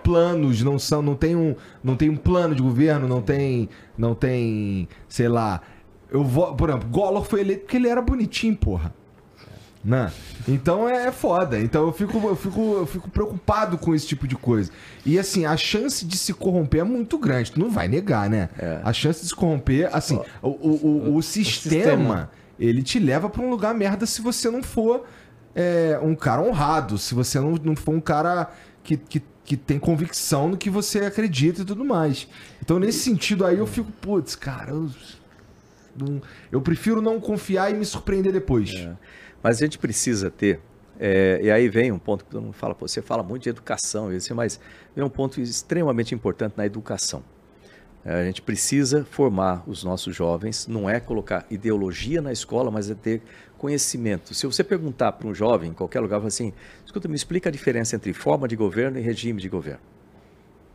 planos, 0.03 0.61
não 0.63 0.79
são. 0.79 1.01
Não 1.01 1.15
tem, 1.15 1.35
um, 1.35 1.55
não 1.83 1.95
tem 1.95 2.09
um 2.09 2.17
plano 2.17 2.55
de 2.55 2.61
governo, 2.61 3.07
não 3.07 3.21
tem. 3.21 3.69
Não 3.97 4.15
tem. 4.15 4.87
sei 5.07 5.27
lá. 5.27 5.61
Eu 6.09 6.23
vou, 6.23 6.55
por 6.55 6.69
exemplo, 6.69 6.89
Gollor 6.89 7.23
foi 7.23 7.41
eleito 7.41 7.61
porque 7.61 7.77
ele 7.77 7.87
era 7.87 8.01
bonitinho, 8.01 8.55
porra. 8.55 8.93
Né? 9.83 10.11
Então 10.47 10.87
é 10.87 11.11
foda. 11.11 11.59
Então 11.59 11.85
eu 11.85 11.91
fico, 11.91 12.17
eu, 12.25 12.35
fico, 12.35 12.73
eu 12.75 12.85
fico 12.85 13.09
preocupado 13.09 13.77
com 13.77 13.93
esse 13.93 14.07
tipo 14.07 14.27
de 14.27 14.35
coisa. 14.35 14.71
E 15.05 15.19
assim, 15.19 15.45
a 15.45 15.57
chance 15.57 16.05
de 16.05 16.17
se 16.17 16.33
corromper 16.33 16.81
é 16.81 16.83
muito 16.83 17.17
grande. 17.17 17.51
Tu 17.51 17.59
não 17.59 17.69
vai 17.69 17.87
negar, 17.87 18.29
né? 18.29 18.49
A 18.83 18.93
chance 18.93 19.21
de 19.21 19.27
se 19.27 19.35
corromper, 19.35 19.89
assim, 19.91 20.19
o, 20.41 20.47
o, 20.47 20.87
o, 21.11 21.15
o 21.17 21.21
sistema, 21.21 21.81
sistema. 21.81 22.31
ele 22.57 22.81
te 22.81 22.97
leva 22.97 23.29
pra 23.29 23.41
um 23.41 23.49
lugar 23.49 23.73
merda 23.73 24.05
se 24.05 24.21
você 24.21 24.49
não 24.49 24.63
for 24.63 25.05
é, 25.55 25.99
um 26.01 26.15
cara 26.15 26.41
honrado, 26.41 26.97
se 26.97 27.13
você 27.13 27.39
não, 27.39 27.55
não 27.63 27.75
for 27.75 27.93
um 27.93 28.01
cara 28.01 28.51
que, 28.83 28.97
que, 28.97 29.21
que 29.43 29.57
tem 29.57 29.79
convicção 29.79 30.47
no 30.47 30.57
que 30.57 30.69
você 30.69 30.99
acredita 30.99 31.61
e 31.61 31.65
tudo 31.65 31.83
mais. 31.83 32.27
Então, 32.61 32.79
nesse 32.79 32.99
sentido 32.99 33.45
aí, 33.45 33.57
eu 33.57 33.67
fico, 33.67 33.91
putz, 33.91 34.35
cara, 34.35 34.71
eu, 34.71 34.89
eu 36.51 36.61
prefiro 36.61 37.01
não 37.01 37.19
confiar 37.19 37.69
e 37.71 37.73
me 37.73 37.85
surpreender 37.85 38.31
depois. 38.31 38.71
Mas 39.43 39.57
a 39.57 39.65
gente 39.65 39.77
precisa 39.77 40.31
ter, 40.31 40.59
é, 40.99 41.39
e 41.43 41.51
aí 41.51 41.67
vem 41.67 41.91
um 41.91 41.99
ponto 41.99 42.23
que 42.23 42.31
todo 42.31 42.41
mundo 42.41 42.53
fala, 42.53 42.73
você 42.79 43.01
fala 43.01 43.21
muito 43.21 43.43
de 43.43 43.49
educação, 43.49 44.07
assim, 44.07 44.33
mas 44.33 44.59
vem 44.95 45.03
um 45.03 45.09
ponto 45.09 45.41
extremamente 45.41 46.15
importante 46.15 46.53
na 46.55 46.65
educação. 46.65 47.21
É, 48.05 48.21
A 48.21 48.23
gente 48.23 48.41
precisa 48.41 49.05
formar 49.05 49.63
os 49.67 49.83
nossos 49.83 50.15
jovens, 50.15 50.65
não 50.67 50.89
é 50.89 50.99
colocar 50.99 51.45
ideologia 51.51 52.21
na 52.21 52.31
escola, 52.31 52.71
mas 52.71 52.89
é 52.89 52.95
ter 52.95 53.21
conhecimento. 53.57 54.33
Se 54.33 54.45
você 54.45 54.63
perguntar 54.63 55.13
para 55.13 55.27
um 55.27 55.33
jovem 55.33 55.71
em 55.71 55.73
qualquer 55.73 55.99
lugar, 55.99 56.25
assim, 56.25 56.53
escuta, 56.85 57.07
me 57.07 57.15
explica 57.15 57.49
a 57.49 57.51
diferença 57.51 57.95
entre 57.95 58.13
forma 58.13 58.47
de 58.47 58.55
governo 58.55 58.97
e 58.97 59.01
regime 59.01 59.41
de 59.41 59.47
governo. 59.49 59.79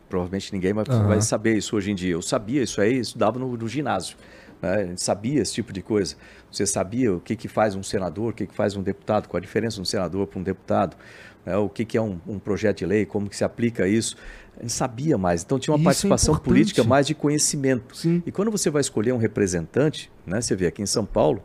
Provavelmente 0.09 0.51
ninguém 0.51 0.73
vai, 0.73 0.83
Aham. 0.89 1.07
vai 1.07 1.21
saber 1.21 1.55
isso 1.55 1.75
hoje 1.75 1.91
em 1.91 1.95
dia. 1.95 2.13
Eu 2.13 2.21
sabia 2.21 2.63
isso 2.63 2.81
aí, 2.81 2.97
estudava 2.97 3.37
no, 3.37 3.55
no 3.55 3.67
ginásio. 3.67 4.17
né? 4.59 4.73
A 4.73 4.85
gente 4.87 5.03
sabia 5.03 5.39
esse 5.39 5.53
tipo 5.53 5.71
de 5.71 5.83
coisa. 5.83 6.15
Você 6.51 6.65
sabia 6.65 7.13
o 7.13 7.19
que, 7.19 7.35
que 7.35 7.47
faz 7.47 7.75
um 7.75 7.83
senador, 7.83 8.31
o 8.31 8.33
que, 8.35 8.47
que 8.47 8.55
faz 8.55 8.75
um 8.75 8.81
deputado, 8.81 9.27
qual 9.27 9.37
a 9.37 9.41
diferença 9.41 9.75
de 9.75 9.81
um 9.81 9.85
senador 9.85 10.25
para 10.27 10.39
um 10.39 10.43
deputado, 10.43 10.97
né? 11.45 11.55
o 11.57 11.69
que, 11.69 11.85
que 11.85 11.97
é 11.97 12.01
um, 12.01 12.19
um 12.27 12.39
projeto 12.39 12.79
de 12.79 12.85
lei, 12.85 13.05
como 13.05 13.29
que 13.29 13.35
se 13.35 13.43
aplica 13.43 13.87
isso. 13.87 14.15
A 14.57 14.61
gente 14.63 14.73
sabia 14.73 15.17
mais. 15.17 15.43
Então 15.43 15.57
tinha 15.59 15.71
uma 15.73 15.77
Isso 15.77 15.83
é 15.83 15.85
participação 15.85 16.33
importante. 16.33 16.49
política 16.53 16.83
mais 16.83 17.05
de 17.07 17.13
conhecimento. 17.15 17.95
Sim. 17.95 18.21
E 18.25 18.31
quando 18.31 18.49
você 18.51 18.69
vai 18.69 18.81
escolher 18.81 19.13
um 19.13 19.17
representante, 19.17 20.11
né, 20.25 20.41
você 20.41 20.55
vê 20.55 20.67
aqui 20.67 20.81
em 20.81 20.85
São 20.85 21.05
Paulo, 21.05 21.43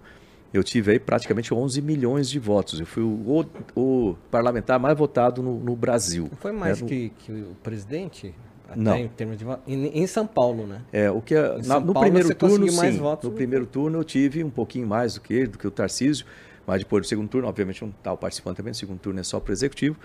eu 0.53 0.63
tive 0.65 0.93
aí 0.93 0.99
praticamente 0.99 1.53
11 1.53 1.83
milhões 1.83 2.31
de 2.31 2.39
votos. 2.39 2.81
Eu 2.81 2.87
fui 2.87 3.03
o, 3.03 3.47
o- 3.77 3.81
o 4.11 4.17
parlamentar 4.31 4.79
mais 4.81 4.97
votado 4.97 5.43
no, 5.43 5.59
no 5.61 5.77
Brasil. 5.77 6.29
Não 6.31 6.39
foi 6.39 6.53
mais 6.53 6.81
né? 6.81 6.89
que, 6.89 7.13
que 7.19 7.33
o 7.33 7.57
presidente? 7.63 8.35
Não. 8.77 8.97
em 8.97 9.09
termos 9.09 9.37
de. 9.39 9.45
Em, 9.67 10.03
em 10.03 10.07
São 10.07 10.27
Paulo, 10.27 10.67
né? 10.67 10.81
É, 10.93 11.11
o 11.11 11.21
que 11.21 11.35
é- 11.35 11.59
na- 11.67 11.81
no 11.81 11.93
Paulo 11.93 12.01
primeiro 12.01 12.35
turno, 12.35 12.69
sim. 12.71 12.99
votos, 12.99 13.25
no 13.25 13.31
né? 13.31 13.37
primeiro 13.37 13.67
turno 13.67 13.99
eu 13.99 14.05
tive 14.05 14.43
um 14.43 14.51
pouquinho 14.51 14.87
mais 14.87 15.15
do 15.15 15.21
que 15.21 15.35
ele, 15.35 15.47
do 15.49 15.59
que 15.59 15.67
o 15.67 15.71
Tarcísio, 15.71 16.25
mas 16.67 16.79
depois 16.81 17.03
do 17.05 17.09
segundo 17.09 17.29
turno, 17.29 17.47
obviamente, 17.49 17.83
não 17.83 17.91
estava 17.91 18.17
participando 18.17 18.57
também. 18.57 18.71
No 18.71 18.75
segundo 18.75 18.99
turno 18.99 19.21
é 19.21 19.23
só 19.23 19.39
para 19.39 19.51
o 19.51 19.53
executivo. 19.53 19.97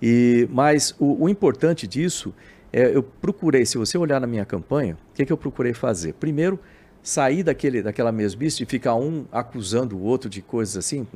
E, 0.00 0.48
mas 0.50 0.94
o, 0.98 1.24
o 1.24 1.28
importante 1.28 1.86
disso 1.86 2.34
é 2.72 2.94
eu 2.94 3.02
procurei, 3.02 3.64
se 3.64 3.78
você 3.78 3.96
olhar 3.96 4.20
na 4.20 4.26
minha 4.26 4.44
campanha, 4.44 4.96
o 5.12 5.14
que, 5.14 5.24
que 5.24 5.32
eu 5.32 5.36
procurei 5.36 5.72
fazer? 5.72 6.14
Primeiro, 6.14 6.58
sair 7.02 7.42
daquele, 7.42 7.82
daquela 7.82 8.12
mesmice 8.12 8.58
de 8.58 8.66
ficar 8.66 8.94
um 8.94 9.24
acusando 9.32 9.96
o 9.96 10.02
outro 10.02 10.30
de 10.30 10.40
coisas 10.40 10.76
assim, 10.76 11.06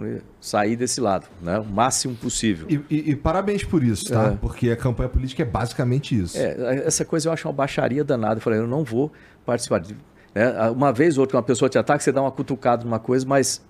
sair 0.40 0.74
desse 0.74 1.00
lado, 1.00 1.28
né? 1.40 1.60
o 1.60 1.64
máximo 1.64 2.14
possível. 2.16 2.66
E, 2.68 2.74
e- 2.90 3.10
e 3.12 3.16
parabéns 3.16 3.62
por 3.62 3.84
isso, 3.84 4.12
tá? 4.12 4.32
É. 4.32 4.36
Porque 4.36 4.68
a 4.70 4.76
campanha 4.76 5.08
política 5.08 5.42
é 5.42 5.46
basicamente 5.46 6.18
isso. 6.20 6.36
É, 6.38 6.82
essa 6.86 7.04
coisa 7.04 7.28
eu 7.28 7.32
acho 7.32 7.46
uma 7.46 7.54
baixaria 7.54 8.02
danada. 8.02 8.38
Eu 8.38 8.40
falei, 8.40 8.58
eu 8.58 8.66
não 8.66 8.82
vou 8.82 9.12
participar. 9.44 9.78
de- 9.78 9.96
né? 10.34 10.68
Uma 10.70 10.92
vez 10.92 11.16
ou 11.18 11.22
outra, 11.22 11.36
uma 11.36 11.42
pessoa 11.42 11.68
te 11.68 11.78
ataca, 11.78 12.00
você 12.02 12.10
dá 12.10 12.20
uma 12.20 12.32
cutucada 12.32 12.84
numa 12.84 12.98
coisa, 12.98 13.24
mas 13.24 13.64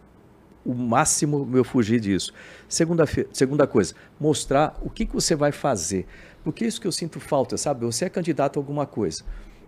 o 0.65 0.73
máximo 0.75 1.49
eu 1.55 1.63
fugir 1.65 2.01
disso. 2.01 2.33
Segunda, 2.67 3.05
segunda 3.31 3.67
coisa, 3.67 3.95
mostrar 4.19 4.75
o 4.83 4.89
que, 4.89 5.05
que 5.05 5.13
você 5.15 5.37
vai 5.37 5.53
fazer. 5.53 6.07
Porque 6.43 6.65
isso 6.65 6.81
que 6.81 6.87
eu 6.87 6.93
sinto 6.93 7.21
falta, 7.21 7.57
sabe? 7.59 7.85
Você 7.85 8.07
é 8.07 8.09
candidato 8.09 8.59
a 8.59 8.61
alguma 8.61 8.87
coisa. 8.87 9.23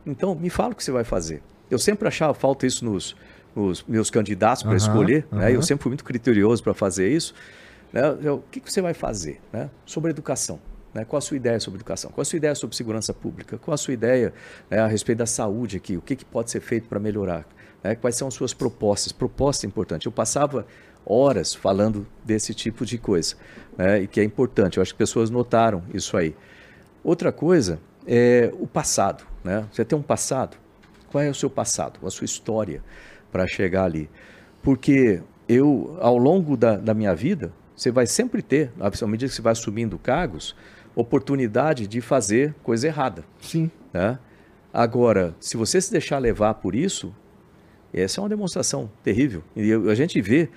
Então, 0.06 0.34
me 0.34 0.48
fala 0.48 0.72
o 0.72 0.74
que 0.76 0.82
você 0.82 0.90
vai 0.90 1.04
fazer. 1.04 1.42
Eu 1.70 1.78
sempre 1.78 2.06
achava 2.08 2.34
falta 2.34 2.66
isso 2.66 2.84
nos, 2.84 3.16
nos 3.54 3.84
meus 3.84 4.10
candidatos 4.10 4.62
para 4.62 4.72
Aham, 4.72 4.76
escolher. 4.78 5.26
Né? 5.30 5.46
aham. 5.46 5.50
Eu 5.50 5.62
sempre 5.62 5.82
fui 5.82 5.90
muito 5.90 6.04
criterioso 6.04 6.62
para 6.62 6.74
fazer 6.74 7.10
isso. 7.10 7.34
Né? 7.92 8.02
Eu- 8.22 8.36
O 8.36 8.42
que, 8.50 8.60
que 8.60 8.72
você 8.72 8.80
vai 8.80 8.94
fazer 8.94 9.40
né? 9.52 9.68
sobre 9.84 10.10
educação? 10.10 10.58
Né? 10.94 11.04
Qual 11.04 11.18
a 11.18 11.20
sua 11.20 11.36
ideia 11.36 11.60
sobre 11.60 11.78
educação? 11.78 12.10
Qual 12.10 12.22
a 12.22 12.24
sua 12.24 12.36
ideia 12.36 12.54
sobre 12.54 12.74
segurança 12.76 13.12
pública? 13.12 13.58
Qual 13.58 13.74
a 13.74 13.78
sua 13.78 13.92
ideia 13.94 14.32
né, 14.70 14.78
a 14.78 14.86
respeito 14.86 15.18
da 15.18 15.26
saúde 15.26 15.76
aqui? 15.76 15.96
O 15.96 16.02
que, 16.02 16.16
que 16.16 16.24
pode 16.24 16.50
ser 16.50 16.60
feito 16.60 16.88
para 16.88 16.98
melhorar? 16.98 17.46
Né? 17.82 17.94
Quais 17.94 18.16
são 18.16 18.28
as 18.28 18.34
suas 18.34 18.54
propostas? 18.54 19.12
Proposta 19.12 19.66
é 19.66 19.68
importante. 19.68 20.06
Eu 20.06 20.12
passava 20.12 20.66
horas 21.04 21.54
falando 21.54 22.06
desse 22.24 22.52
tipo 22.54 22.84
de 22.84 22.98
coisa, 22.98 23.34
né? 23.76 24.00
e 24.02 24.06
que 24.06 24.20
é 24.20 24.24
importante. 24.24 24.76
Eu 24.78 24.82
acho 24.82 24.92
que 24.92 24.98
pessoas 24.98 25.30
notaram 25.30 25.82
isso 25.94 26.16
aí. 26.16 26.34
Outra 27.04 27.30
coisa 27.32 27.78
é 28.06 28.50
o 28.58 28.66
passado. 28.66 29.24
Né? 29.44 29.64
Você 29.72 29.84
tem 29.84 29.96
um 29.98 30.02
passado. 30.02 30.56
Qual 31.10 31.22
é 31.22 31.28
o 31.28 31.34
seu 31.34 31.48
passado, 31.50 31.98
a 32.06 32.10
sua 32.10 32.24
história 32.24 32.82
para 33.32 33.46
chegar 33.46 33.84
ali? 33.84 34.08
Porque 34.62 35.22
eu, 35.48 35.96
ao 36.00 36.18
longo 36.18 36.56
da, 36.56 36.76
da 36.76 36.92
minha 36.92 37.14
vida, 37.14 37.52
você 37.74 37.90
vai 37.90 38.06
sempre 38.06 38.42
ter, 38.42 38.70
à 38.78 39.06
medida 39.06 39.28
que 39.28 39.34
você 39.34 39.42
vai 39.42 39.52
assumindo 39.52 39.98
cargos, 39.98 40.54
oportunidade 40.94 41.86
de 41.86 42.00
fazer 42.00 42.54
coisa 42.62 42.86
errada. 42.88 43.24
Sim. 43.40 43.70
Né? 43.92 44.18
Agora, 44.72 45.34
se 45.40 45.56
você 45.56 45.80
se 45.80 45.90
deixar 45.90 46.18
levar 46.18 46.54
por 46.54 46.74
isso, 46.74 47.14
essa 47.94 48.20
é 48.20 48.22
uma 48.22 48.28
demonstração 48.28 48.90
terrível. 49.02 49.42
E 49.56 49.68
eu- 49.68 49.88
a 49.88 49.94
gente 49.94 50.20
vê, 50.20 50.48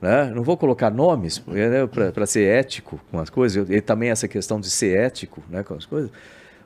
né? 0.00 0.30
não 0.34 0.42
vou 0.42 0.56
colocar 0.56 0.90
nomes 0.90 1.42
né, 1.46 1.86
para 1.86 2.24
ser 2.24 2.44
ético 2.44 3.00
com 3.10 3.18
as 3.18 3.28
coisas, 3.28 3.68
e 3.68 3.80
também 3.80 4.10
essa 4.10 4.28
questão 4.28 4.60
de 4.60 4.70
ser 4.70 4.96
ético 4.96 5.42
né, 5.50 5.62
com 5.62 5.74
as 5.74 5.84
coisas, 5.84 6.10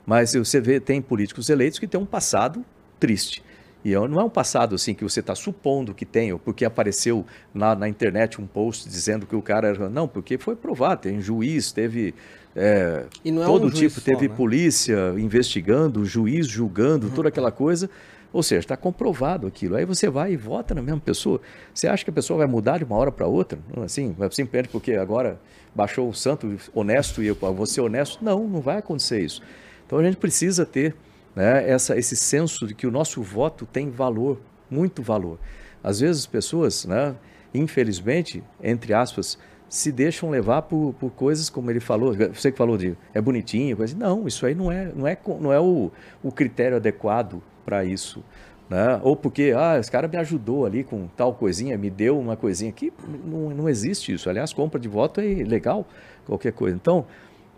mas 0.06 0.34
você 0.34 0.60
vê, 0.60 0.78
tem 0.78 1.00
políticos 1.00 1.48
eleitos 1.48 1.78
que 1.78 1.86
têm 1.86 1.98
um 1.98 2.06
passado 2.06 2.64
triste. 2.98 3.42
E 3.84 3.92
não 3.92 4.18
é 4.18 4.24
um 4.24 4.30
passado 4.30 4.74
assim 4.74 4.94
que 4.94 5.04
você 5.04 5.20
está 5.20 5.34
supondo 5.34 5.92
que 5.92 6.06
tem, 6.06 6.32
ou 6.32 6.38
porque 6.38 6.64
apareceu 6.64 7.26
na, 7.52 7.74
na 7.74 7.86
internet 7.86 8.40
um 8.40 8.46
post 8.46 8.88
dizendo 8.88 9.26
que 9.26 9.36
o 9.36 9.42
cara 9.42 9.68
era. 9.68 9.90
Não, 9.90 10.08
porque 10.08 10.38
foi 10.38 10.56
provado, 10.56 11.02
tem 11.02 11.20
juiz, 11.20 11.70
teve. 11.70 12.14
é, 12.56 13.04
E 13.22 13.30
não 13.30 13.42
é 13.42 13.46
todo 13.46 13.66
um 13.66 13.70
tipo, 13.70 14.00
só, 14.00 14.00
teve 14.00 14.26
né? 14.26 14.34
polícia 14.34 15.14
investigando, 15.18 16.02
juiz 16.06 16.46
julgando, 16.46 17.10
toda 17.10 17.28
aquela 17.28 17.52
coisa. 17.52 17.90
Ou 18.32 18.42
seja, 18.42 18.60
está 18.60 18.76
comprovado 18.76 19.46
aquilo. 19.46 19.76
Aí 19.76 19.84
você 19.84 20.08
vai 20.08 20.32
e 20.32 20.36
vota 20.36 20.74
na 20.74 20.82
mesma 20.82 21.00
pessoa. 21.00 21.40
Você 21.72 21.86
acha 21.86 22.02
que 22.02 22.10
a 22.10 22.12
pessoa 22.12 22.38
vai 22.38 22.46
mudar 22.46 22.78
de 22.78 22.84
uma 22.84 22.96
hora 22.96 23.12
para 23.12 23.26
outra? 23.26 23.58
Assim, 23.84 24.16
simplesmente 24.30 24.70
porque 24.70 24.94
agora 24.94 25.38
baixou 25.74 26.08
o 26.08 26.14
santo 26.14 26.56
honesto 26.72 27.22
e 27.22 27.26
eu 27.26 27.34
vou 27.34 27.66
ser 27.66 27.82
honesto? 27.82 28.24
Não, 28.24 28.48
não 28.48 28.60
vai 28.60 28.78
acontecer 28.78 29.20
isso. 29.20 29.40
Então 29.86 29.98
a 29.98 30.02
gente 30.02 30.16
precisa 30.16 30.64
ter 30.64 30.96
né, 31.34 31.68
essa, 31.68 31.96
esse 31.96 32.16
senso 32.16 32.66
de 32.66 32.74
que 32.74 32.86
o 32.86 32.90
nosso 32.90 33.22
voto 33.22 33.66
tem 33.66 33.90
valor, 33.90 34.40
muito 34.70 35.02
valor. 35.02 35.38
Às 35.82 36.00
vezes 36.00 36.22
as 36.22 36.26
pessoas, 36.26 36.84
né, 36.84 37.14
infelizmente, 37.52 38.42
entre 38.62 38.94
aspas, 38.94 39.38
se 39.68 39.90
deixam 39.90 40.30
levar 40.30 40.62
por, 40.62 40.94
por 41.00 41.10
coisas 41.10 41.50
como 41.50 41.70
ele 41.70 41.80
falou, 41.80 42.14
você 42.32 42.52
que 42.52 42.58
falou 42.58 42.76
de 42.76 42.96
é 43.12 43.20
bonitinho, 43.20 43.76
coisa, 43.76 43.96
não, 43.96 44.26
isso 44.26 44.46
aí 44.46 44.54
não 44.54 44.70
é, 44.70 44.92
não 44.94 45.06
é, 45.06 45.18
não 45.40 45.52
é 45.52 45.60
o, 45.60 45.90
o 46.22 46.30
critério 46.30 46.76
adequado 46.76 47.42
para 47.64 47.84
isso. 47.84 48.22
Né? 48.68 48.98
Ou 49.02 49.14
porque, 49.14 49.52
ah, 49.56 49.78
esse 49.78 49.90
cara 49.90 50.08
me 50.08 50.16
ajudou 50.16 50.64
ali 50.64 50.84
com 50.84 51.06
tal 51.16 51.34
coisinha, 51.34 51.76
me 51.76 51.90
deu 51.90 52.18
uma 52.18 52.36
coisinha 52.36 52.70
aqui, 52.70 52.92
não, 53.24 53.50
não 53.50 53.68
existe 53.68 54.12
isso. 54.12 54.30
Aliás, 54.30 54.52
compra 54.52 54.80
de 54.80 54.88
voto 54.88 55.20
é 55.20 55.24
legal, 55.24 55.86
qualquer 56.26 56.52
coisa. 56.52 56.74
Então, 56.74 57.04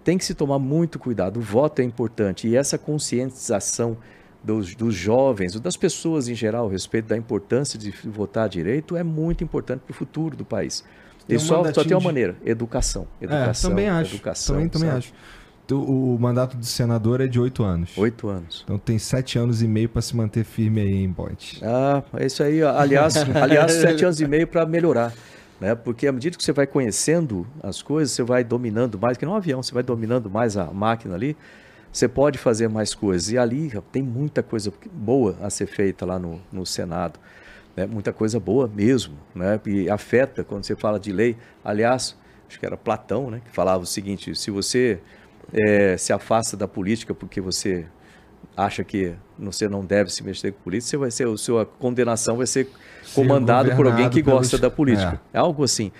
tem 0.07 0.17
que 0.17 0.25
se 0.25 0.35
tomar 0.35 0.61
muito 0.61 1.01
cuidado. 1.01 1.39
O 1.39 1.43
voto 1.43 1.81
é 1.81 1.85
importante 1.85 2.47
e 2.47 2.55
essa 2.55 2.79
conscientização 2.79 3.97
dos, 4.41 4.73
dos 4.77 4.95
jovens, 4.95 5.59
das 5.59 5.77
pessoas 5.77 6.29
em 6.29 6.35
geral, 6.35 6.69
a 6.69 6.71
respeito 6.71 7.09
da 7.09 7.17
importância 7.17 7.77
de 7.77 7.91
votar 8.05 8.49
direito 8.49 8.97
é 8.97 9.03
muito 9.03 9.43
importante 9.43 9.81
para 9.81 9.91
o 9.91 9.95
futuro 9.95 10.37
do 10.37 10.45
país. 10.45 10.85
E 11.29 11.37
só, 11.41 11.65
só 11.73 11.83
tem 11.83 11.97
uma 11.97 12.05
maneira: 12.05 12.37
educação. 12.45 13.09
Educação. 13.21 13.69
É, 13.69 13.73
também 13.73 13.89
acho. 13.89 14.15
Educação, 14.15 14.55
também, 14.55 14.69
também 14.69 14.91
acho. 14.91 15.13
O, 15.73 16.15
o 16.15 16.19
mandato 16.21 16.57
do 16.57 16.65
senador 16.65 17.21
é 17.21 17.27
de 17.27 17.41
oito 17.41 17.65
anos. 17.65 17.99
Oito 17.99 18.29
anos. 18.29 18.63
Então 18.63 18.79
tem 18.79 19.01
sete 19.01 19.37
anos 19.41 19.61
e 19.61 19.67
meio 19.67 19.89
para 19.89 20.03
se 20.03 20.15
manter 20.15 20.45
firme 20.45 20.83
aí 20.83 21.03
em 21.03 21.13
Point. 21.13 21.61
Ah, 21.65 22.05
é 22.17 22.27
isso 22.27 22.45
aí. 22.45 22.63
Aliás, 22.63 23.17
aliás 23.35 23.73
sete 23.73 24.05
anos 24.05 24.21
e 24.21 24.29
meio 24.29 24.47
para 24.47 24.65
melhorar. 24.65 25.13
Né? 25.61 25.75
Porque 25.75 26.07
à 26.07 26.13
medida 26.13 26.37
que 26.37 26.45
você 26.45 26.53
vai 26.53 26.67
conhecendo 26.67 27.47
as 27.63 27.83
coisas, 27.83 28.15
você 28.15 28.23
vai 28.23 28.45
dominando 28.45 28.99
mais, 28.99 29.17
que 29.17 29.25
não 29.25 29.33
é 29.33 29.35
um 29.37 29.39
avião, 29.39 29.63
você 29.63 29.73
vai 29.73 29.83
dominando 29.83 30.29
mais 30.29 30.57
a 30.57 30.67
máquina 30.67 31.15
ali, 31.15 31.37
você 31.93 32.07
pode 32.07 32.39
fazer 32.39 32.69
mais 32.69 32.95
coisas. 32.95 33.31
E 33.31 33.39
ali 33.39 33.73
tem 33.91 34.03
muita 34.03 34.43
coisa 34.43 34.73
boa 34.93 35.37
a 35.41 35.49
ser 35.49 35.67
feita 35.67 36.05
lá 36.05 36.19
no, 36.19 36.41
no 36.53 36.67
Senado 36.67 37.19
né, 37.77 37.87
muita 37.87 38.13
coisa 38.13 38.41
boa 38.41 38.67
mesmo, 38.67 39.15
né, 39.35 39.61
e 39.67 39.91
afeta 39.91 40.43
quando 40.43 40.65
você 40.65 40.75
fala 40.75 40.99
de 40.99 41.13
lei. 41.13 41.37
Aliás, 41.63 42.17
acho 42.49 42.59
que 42.59 42.65
era 42.65 42.77
Platão, 42.77 43.31
né, 43.31 43.43
que 43.45 43.51
falava 43.55 43.83
o 43.83 43.87
seguinte: 43.87 44.35
se 44.35 44.51
você 44.51 44.99
é, 45.53 45.97
se 45.97 46.13
afasta 46.13 46.57
da 46.57 46.67
política 46.67 47.15
porque 47.15 47.41
você 47.41 47.87
acha 48.57 48.83
que 48.83 49.15
você 49.39 49.69
não 49.69 49.85
deve 49.85 50.11
se 50.11 50.25
mexer 50.25 50.53
com 50.53 50.63
política, 50.63 50.89
você 50.89 50.97
vai 50.97 51.11
ser, 51.11 51.29
a 51.29 51.37
sua 51.37 51.67
condenação 51.67 52.39
vai 52.39 52.47
ser 52.47 52.71
comandado 53.15 53.75
por 53.75 53.87
alguém 53.87 54.09
que 54.09 54.23
gosta 54.23 54.59
da 54.59 54.71
política. 54.71 55.21
É. 55.33 55.39
é 55.39 55.41
algo 55.41 55.65
assim. 55.65 55.93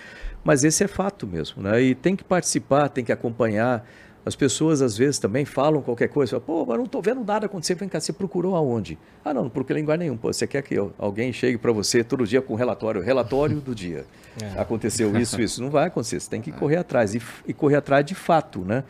Mas 0.43 0.63
esse 0.63 0.83
é 0.83 0.87
fato 0.87 1.27
mesmo, 1.27 1.61
né? 1.61 1.81
E 1.81 1.93
tem 1.93 2.15
que 2.15 2.23
participar, 2.23 2.87
tem 2.89 3.03
que 3.03 3.11
acompanhar. 3.11 3.85
As 4.25 4.35
pessoas 4.35 4.81
às 4.81 4.97
vezes 4.97 5.19
também 5.19 5.45
falam 5.45 5.81
qualquer 5.81 6.09
coisa, 6.09 6.39
pô, 6.39 6.65
mas 6.65 6.77
não 6.77 6.83
estou 6.85 7.01
vendo 7.01 7.23
nada 7.23 7.45
acontecer, 7.45 7.75
vem 7.75 7.87
cá, 7.87 7.99
você 7.99 8.11
procurou 8.11 8.55
aonde? 8.55 8.97
Ah, 9.23 9.33
não, 9.33 9.43
não 9.43 9.49
procurei 9.49 9.81
em 9.81 9.83
lugar 9.83 9.97
nenhum. 9.97 10.17
Pô, 10.17 10.31
você 10.31 10.45
quer 10.45 10.61
que 10.63 10.75
alguém 10.97 11.31
chegue 11.31 11.57
para 11.57 11.71
você 11.71 12.03
todo 12.03 12.25
dia 12.25 12.41
com 12.41 12.55
relatório, 12.55 13.01
relatório 13.01 13.59
do 13.59 13.73
dia. 13.75 14.05
É. 14.39 14.61
Aconteceu 14.61 15.17
isso, 15.17 15.41
isso. 15.41 15.63
Não 15.63 15.71
vai 15.71 15.87
acontecer, 15.87 16.19
você 16.19 16.29
tem 16.29 16.39
que 16.39 16.51
correr 16.51 16.75
atrás 16.75 17.15
e, 17.15 17.21
e, 17.47 17.53
correr 17.55 17.77
atrás 17.77 18.05
de 18.05 18.13
fato, 18.13 18.59
né? 18.59 18.83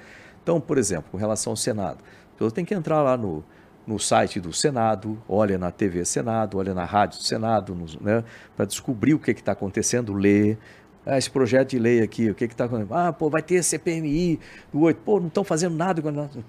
Então, 0.43 0.59
por 0.59 0.77
exemplo, 0.77 1.05
com 1.09 1.17
relação 1.17 1.53
ao 1.53 1.55
Senado, 1.55 1.99
a 2.01 2.31
pessoa 2.33 2.51
tem 2.51 2.65
que 2.65 2.73
entrar 2.73 3.01
lá 3.01 3.15
no, 3.15 3.45
no 3.87 3.97
site 3.97 4.39
do 4.39 4.51
Senado, 4.51 5.17
olha 5.27 5.57
na 5.57 5.71
TV 5.71 6.03
Senado, 6.03 6.57
olha 6.57 6.73
na 6.73 6.83
rádio 6.83 7.19
do 7.19 7.23
Senado, 7.23 7.75
né, 8.01 8.23
para 8.55 8.65
descobrir 8.65 9.13
o 9.13 9.19
que 9.19 9.31
está 9.31 9.53
acontecendo, 9.53 10.13
ler, 10.13 10.57
ah, 11.05 11.17
esse 11.17 11.31
projeto 11.31 11.69
de 11.69 11.79
lei 11.79 12.01
aqui, 12.01 12.29
o 12.29 12.35
que 12.35 12.43
está 12.43 12.65
acontecendo? 12.65 12.93
Ah, 12.93 13.13
pô, 13.13 13.29
vai 13.29 13.41
ter 13.41 13.63
CPMI 13.63 14.41
do 14.73 14.81
8. 14.81 14.99
Pô, 15.05 15.21
não 15.21 15.27
estão 15.27 15.41
fazendo 15.41 15.73
nada. 15.73 16.03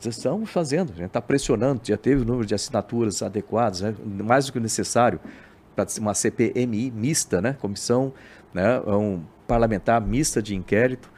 Estamos 0.05 0.50
fazendo, 0.50 0.92
a 0.92 0.97
gente 0.97 1.07
está 1.07 1.23
pressionando, 1.23 1.81
já 1.84 1.97
teve 1.97 2.23
o 2.23 2.25
número 2.25 2.44
de 2.44 2.57
assinaturas 2.57 3.23
adequadas, 3.23 3.83
né? 3.83 3.94
mais 4.05 4.47
do 4.47 4.52
que 4.52 4.58
o 4.58 4.60
necessário 4.60 5.20
para 5.76 5.86
uma 6.00 6.12
CPMI 6.12 6.91
mista, 6.91 7.41
né? 7.41 7.52
Comissão 7.60 8.12
né? 8.52 8.81
Um 8.81 9.23
parlamentar 9.47 10.00
mista 10.00 10.42
de 10.42 10.55
inquérito 10.55 11.10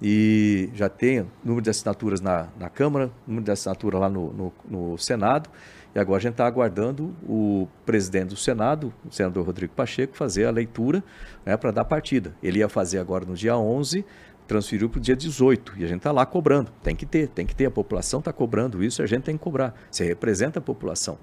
e 0.00 0.70
já 0.74 0.88
tem 0.88 1.26
número 1.44 1.62
de 1.62 1.70
assinaturas 1.70 2.20
na, 2.20 2.48
na 2.58 2.68
Câmara, 2.68 3.10
número 3.26 3.44
de 3.44 3.50
assinaturas 3.50 4.00
lá 4.00 4.08
no, 4.08 4.32
no, 4.32 4.52
no 4.68 4.98
Senado 4.98 5.50
e 5.96 5.98
agora 5.98 6.18
a 6.18 6.20
gente 6.20 6.32
está 6.32 6.46
aguardando 6.46 7.16
o 7.26 7.66
presidente 7.86 8.28
do 8.28 8.36
Senado, 8.36 8.92
o 9.02 9.10
senador 9.10 9.46
Rodrigo 9.46 9.72
Pacheco, 9.72 10.14
fazer 10.14 10.44
a 10.44 10.50
leitura 10.50 11.02
né, 11.42 11.56
para 11.56 11.70
dar 11.70 11.86
partida. 11.86 12.34
Ele 12.42 12.58
ia 12.58 12.68
fazer 12.68 12.98
agora 12.98 13.24
no 13.24 13.34
dia 13.34 13.56
11, 13.56 14.04
transferiu 14.46 14.90
para 14.90 14.98
o 14.98 15.00
dia 15.00 15.16
18 15.16 15.72
e 15.78 15.84
a 15.84 15.86
gente 15.86 15.96
está 15.96 16.12
lá 16.12 16.26
cobrando. 16.26 16.70
Tem 16.82 16.94
que 16.94 17.06
ter, 17.06 17.28
tem 17.28 17.46
que 17.46 17.56
ter. 17.56 17.64
A 17.64 17.70
população 17.70 18.18
está 18.18 18.30
cobrando 18.30 18.84
isso, 18.84 19.02
a 19.02 19.06
gente 19.06 19.22
tem 19.22 19.38
que 19.38 19.42
cobrar. 19.42 19.74
Você 19.90 20.04
representa 20.04 20.58
a 20.58 20.62
população. 20.62 21.16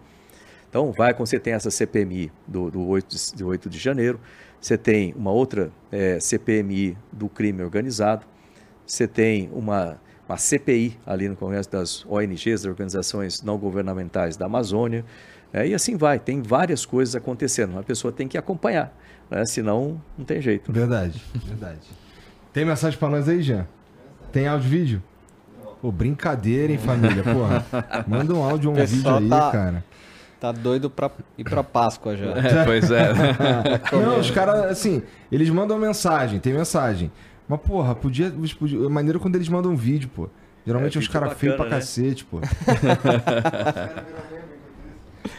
Então, 0.67 0.91
vai, 0.91 1.13
você 1.13 1.39
tem 1.39 1.53
essa 1.53 1.69
CPMI 1.69 2.31
do, 2.47 2.71
do 2.71 2.87
8, 2.87 3.15
de, 3.15 3.35
do 3.35 3.47
8 3.49 3.69
de 3.69 3.77
janeiro, 3.77 4.19
você 4.59 4.75
tem 4.75 5.13
uma 5.15 5.31
outra 5.31 5.71
é, 5.91 6.19
CPMI 6.19 6.97
do 7.11 7.29
crime 7.29 7.61
organizado, 7.61 8.25
você 8.85 9.07
tem 9.07 9.49
uma 9.53 9.97
uma 10.27 10.37
CPI 10.37 10.97
ali 11.05 11.27
no 11.27 11.35
Congresso 11.35 11.69
das 11.69 12.05
ONGs, 12.05 12.61
das 12.61 12.65
organizações 12.65 13.41
não 13.41 13.57
governamentais 13.57 14.37
da 14.37 14.45
Amazônia, 14.45 15.05
é, 15.51 15.67
e 15.67 15.73
assim 15.73 15.95
vai. 15.95 16.17
Tem 16.17 16.41
várias 16.41 16.85
coisas 16.85 17.15
acontecendo. 17.15 17.77
A 17.77 17.83
pessoa 17.83 18.11
tem 18.11 18.27
que 18.27 18.37
acompanhar, 18.37 18.95
né? 19.29 19.45
senão 19.45 20.01
não 20.17 20.25
tem 20.25 20.41
jeito. 20.41 20.71
Verdade, 20.71 21.21
verdade. 21.45 21.81
Tem 22.51 22.65
mensagem 22.65 22.97
para 22.97 23.09
nós 23.09 23.29
aí, 23.29 23.41
Jean? 23.41 23.67
Tem 24.31 24.47
áudio 24.47 24.69
vídeo? 24.69 25.03
Pô, 25.81 25.91
brincadeira, 25.91 26.71
hein, 26.71 26.79
família? 26.79 27.21
Porra, 27.23 27.65
manda 28.07 28.33
um 28.33 28.41
áudio 28.43 28.71
ou 28.71 28.77
um 28.77 28.85
vídeo 28.85 29.15
aí, 29.15 29.29
tá... 29.29 29.51
cara. 29.51 29.85
Tá 30.39 30.51
doido 30.51 30.89
pra 30.89 31.09
ir 31.37 31.43
pra 31.43 31.63
Páscoa 31.63 32.17
já. 32.17 32.25
É, 32.35 32.65
pois 32.65 32.89
é. 32.91 33.13
Não, 33.93 34.19
os 34.19 34.31
caras, 34.31 34.65
assim, 34.65 35.01
eles 35.31 35.49
mandam 35.49 35.77
mensagem, 35.77 36.39
tem 36.39 36.53
mensagem. 36.53 37.11
Mas, 37.47 37.59
porra, 37.61 37.93
podia. 37.95 38.31
podia 38.57 38.89
maneiro 38.89 39.19
quando 39.19 39.35
eles 39.35 39.49
mandam 39.49 39.71
um 39.71 39.75
vídeo, 39.75 40.09
pô. 40.13 40.29
Geralmente 40.65 40.97
é, 40.97 41.01
os 41.01 41.07
caras 41.07 41.33
feios 41.33 41.55
pra 41.55 41.65
né? 41.65 41.71
cacete, 41.71 42.23
pô. 42.23 42.39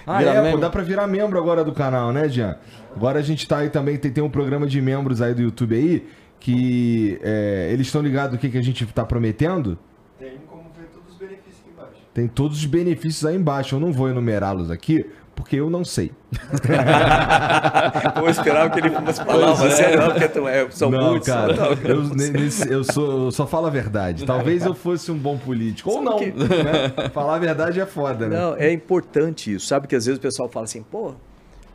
ah, 0.06 0.18
Vira 0.18 0.30
é, 0.30 0.42
membro. 0.42 0.52
pô, 0.52 0.58
dá 0.58 0.68
pra 0.68 0.82
virar 0.82 1.06
membro 1.06 1.38
agora 1.38 1.64
do 1.64 1.72
canal, 1.72 2.12
né, 2.12 2.28
Jean? 2.28 2.58
Agora 2.94 3.18
a 3.18 3.22
gente 3.22 3.48
tá 3.48 3.58
aí 3.58 3.70
também, 3.70 3.96
tem, 3.96 4.12
tem 4.12 4.22
um 4.22 4.28
programa 4.28 4.66
de 4.66 4.80
membros 4.80 5.22
aí 5.22 5.34
do 5.34 5.40
YouTube 5.42 5.74
aí, 5.74 6.06
que 6.38 7.18
é, 7.22 7.70
eles 7.72 7.86
estão 7.86 8.02
ligados 8.02 8.34
no 8.34 8.38
que, 8.38 8.50
que 8.50 8.58
a 8.58 8.62
gente 8.62 8.84
tá 8.86 9.04
prometendo? 9.04 9.78
Tem 10.18 10.36
como 10.46 10.64
ver 10.76 10.88
todos 10.92 11.12
os 11.12 11.18
benefícios 11.18 11.60
aqui 11.60 11.70
embaixo. 11.72 12.02
Tem 12.12 12.28
todos 12.28 12.58
os 12.58 12.66
benefícios 12.66 13.24
aí 13.24 13.34
embaixo. 13.36 13.76
Eu 13.76 13.80
não 13.80 13.92
vou 13.92 14.10
enumerá-los 14.10 14.70
aqui, 14.70 15.06
porque 15.34 15.56
eu 15.56 15.68
não 15.68 15.84
sei. 15.84 16.12
Vou 18.18 18.28
esperar 18.28 18.70
que 18.70 18.80
ele 18.80 18.90
fosse 18.90 19.24
falar, 19.24 19.52
você 19.52 19.82
é. 19.82 19.96
não, 19.96 20.10
porque 20.10 20.28
tu 20.28 20.48
é, 20.48 20.70
são 20.70 20.90
não, 20.90 21.10
muitos. 21.10 21.28
Cara, 21.28 21.54
não, 21.54 21.72
eu, 21.72 22.02
nesse, 22.14 22.70
eu, 22.70 22.84
sou, 22.84 23.26
eu 23.26 23.30
só 23.30 23.46
falo 23.46 23.66
a 23.66 23.70
verdade. 23.70 24.24
Talvez 24.24 24.64
eu 24.64 24.74
fosse 24.74 25.10
um 25.10 25.18
bom 25.18 25.36
político, 25.36 25.90
ou 25.90 26.02
não. 26.02 26.18
Que... 26.18 26.26
Né? 26.32 27.10
Falar 27.12 27.36
a 27.36 27.38
verdade 27.38 27.80
é 27.80 27.86
foda, 27.86 28.28
né? 28.28 28.36
Não, 28.36 28.56
é 28.56 28.72
importante 28.72 29.54
isso. 29.54 29.66
Sabe 29.66 29.86
que 29.86 29.96
às 29.96 30.06
vezes 30.06 30.18
o 30.18 30.22
pessoal 30.22 30.48
fala 30.48 30.64
assim, 30.64 30.82
pô, 30.82 31.14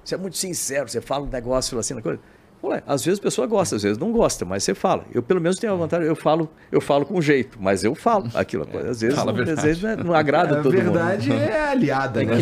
você 0.03 0.15
é 0.15 0.17
muito 0.17 0.38
sincero, 0.38 0.89
você 0.89 1.01
fala 1.01 1.25
um 1.25 1.29
negócio 1.29 1.77
assim, 1.77 1.93
na 1.93 2.01
coisa. 2.01 2.19
Ué, 2.61 2.83
às 2.85 3.05
vezes 3.05 3.19
a 3.19 3.23
pessoa 3.23 3.47
gosta, 3.47 3.77
às 3.77 3.83
vezes 3.83 3.97
não 3.97 4.11
gosta, 4.11 4.43
mas 4.43 4.63
você 4.63 4.75
fala. 4.75 5.05
Eu 5.13 5.23
pelo 5.23 5.39
menos 5.39 5.57
tenho 5.57 5.73
a 5.73 5.75
vantagem, 5.77 6.07
eu 6.07 6.15
falo, 6.15 6.49
eu 6.71 6.81
falo 6.81 7.05
com 7.05 7.21
jeito, 7.21 7.57
mas 7.61 7.83
eu 7.83 7.95
falo 7.95 8.29
aquilo. 8.33 8.67
É, 8.73 8.89
às 8.89 8.99
vezes, 8.99 9.17
não, 9.17 9.29
às 9.29 9.63
vezes 9.63 9.81
não, 9.81 9.95
não 9.95 10.13
agrada 10.13 10.57
é, 10.59 10.61
todo 10.61 10.73
mundo. 10.75 10.99
A 10.99 11.05
verdade 11.15 11.31
é 11.31 11.69
aliada, 11.71 12.23
né? 12.23 12.35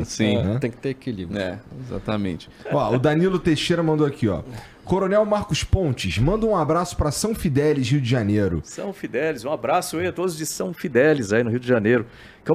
É, 0.00 0.04
sim, 0.04 0.36
é, 0.36 0.58
tem 0.58 0.70
que 0.70 0.76
ter 0.76 0.90
equilíbrio. 0.90 1.40
É, 1.40 1.58
exatamente. 1.86 2.50
Ó, 2.70 2.94
o 2.94 2.98
Danilo 2.98 3.38
Teixeira 3.38 3.82
mandou 3.82 4.06
aqui, 4.06 4.28
ó. 4.28 4.42
Coronel 4.84 5.24
Marcos 5.24 5.62
Pontes, 5.62 6.18
manda 6.18 6.44
um 6.44 6.56
abraço 6.56 6.96
para 6.96 7.10
São 7.10 7.34
Fidélis, 7.34 7.88
Rio 7.88 8.00
de 8.00 8.08
Janeiro. 8.08 8.60
São 8.64 8.92
Fidélis, 8.92 9.44
um 9.44 9.52
abraço 9.52 9.98
aí 9.98 10.06
a 10.06 10.12
todos 10.12 10.36
de 10.36 10.44
São 10.44 10.72
Fidélis 10.72 11.32
aí 11.32 11.42
no 11.44 11.50
Rio 11.50 11.60
de 11.60 11.68
Janeiro. 11.68 12.04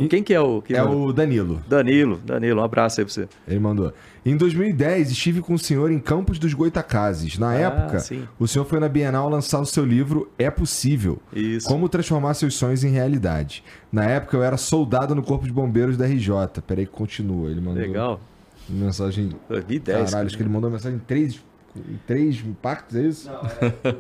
Quem 0.10 0.22
que 0.22 0.34
é 0.34 0.42
o... 0.42 0.62
é 0.70 0.84
o 0.84 1.14
Danilo. 1.14 1.64
Danilo, 1.68 2.18
Danilo, 2.18 2.60
um 2.60 2.64
abraço 2.64 3.00
aí 3.00 3.06
pra 3.06 3.14
você. 3.14 3.30
Ele 3.48 3.60
mandou. 3.60 3.94
Em 4.26 4.36
2010, 4.36 5.12
estive 5.12 5.42
com 5.42 5.54
o 5.54 5.60
senhor 5.60 5.90
em 5.90 6.00
Campos 6.00 6.38
dos 6.38 6.54
Goitacazes. 6.54 7.38
Na 7.38 7.52
ah, 7.52 7.56
época, 7.56 8.00
sim. 8.00 8.28
o 8.38 8.46
senhor 8.46 8.66
foi 8.66 8.82
na 8.82 8.90
Bienal 8.90 9.30
lançar 9.30 9.62
o 9.62 9.66
seu 9.66 9.86
livro 9.86 10.30
É 10.38 10.52
Possível. 10.52 11.22
Isso. 11.32 11.66
Como 11.66 11.88
transformar 11.88 12.34
seus 12.34 12.56
sonhos 12.56 12.84
em 12.84 12.90
realidade. 12.90 13.64
Na 13.90 14.04
época, 14.04 14.36
eu 14.36 14.44
era 14.44 14.58
soldado 14.58 15.16
no 15.16 15.24
Corpo 15.24 15.46
de 15.46 15.54
Bombeiros 15.54 15.96
da 15.96 16.06
RJ. 16.06 16.62
Peraí 16.68 16.86
que 16.86 16.92
continua. 16.92 17.50
Ele 17.50 17.62
mandou... 17.62 17.82
Legal. 17.82 18.20
Mensagem... 18.68 19.30
2010. 19.48 20.12
Caralho, 20.12 20.28
acho 20.28 20.36
que 20.36 20.44
ele 20.44 20.50
mandou 20.50 20.70
mensagem 20.70 20.98
em 20.98 21.02
três, 21.02 21.42
em 21.90 22.00
três 22.06 22.44
impactos, 22.46 22.96
é 22.96 23.02
isso? 23.02 23.30
Não, 23.30 23.42
é... 23.62 23.94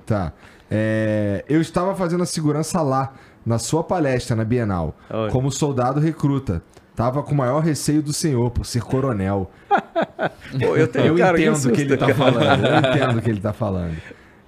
tá. 0.06 0.32
É, 0.70 1.44
eu 1.48 1.60
estava 1.60 1.94
fazendo 1.94 2.22
a 2.22 2.26
segurança 2.26 2.82
lá, 2.82 3.14
na 3.44 3.58
sua 3.58 3.82
palestra 3.82 4.36
na 4.36 4.44
Bienal, 4.44 4.94
Oi. 5.10 5.30
como 5.30 5.50
soldado 5.50 6.00
recruta. 6.00 6.62
Tava 6.94 7.22
com 7.22 7.32
o 7.32 7.36
maior 7.36 7.60
receio 7.60 8.02
do 8.02 8.12
senhor 8.12 8.50
por 8.50 8.66
ser 8.66 8.82
coronel. 8.82 9.50
Pô, 10.60 10.76
eu, 10.76 10.88
tenho, 10.88 11.06
eu 11.06 11.16
cara, 11.16 11.40
entendo 11.40 11.68
o 11.68 11.72
que 11.72 11.80
ele 11.80 11.96
tá 11.96 12.12
falando. 12.12 12.66
Eu 12.66 12.78
entendo 12.78 13.18
o 13.18 13.22
que 13.22 13.30
ele 13.30 13.40
tá 13.40 13.52
falando. 13.52 13.96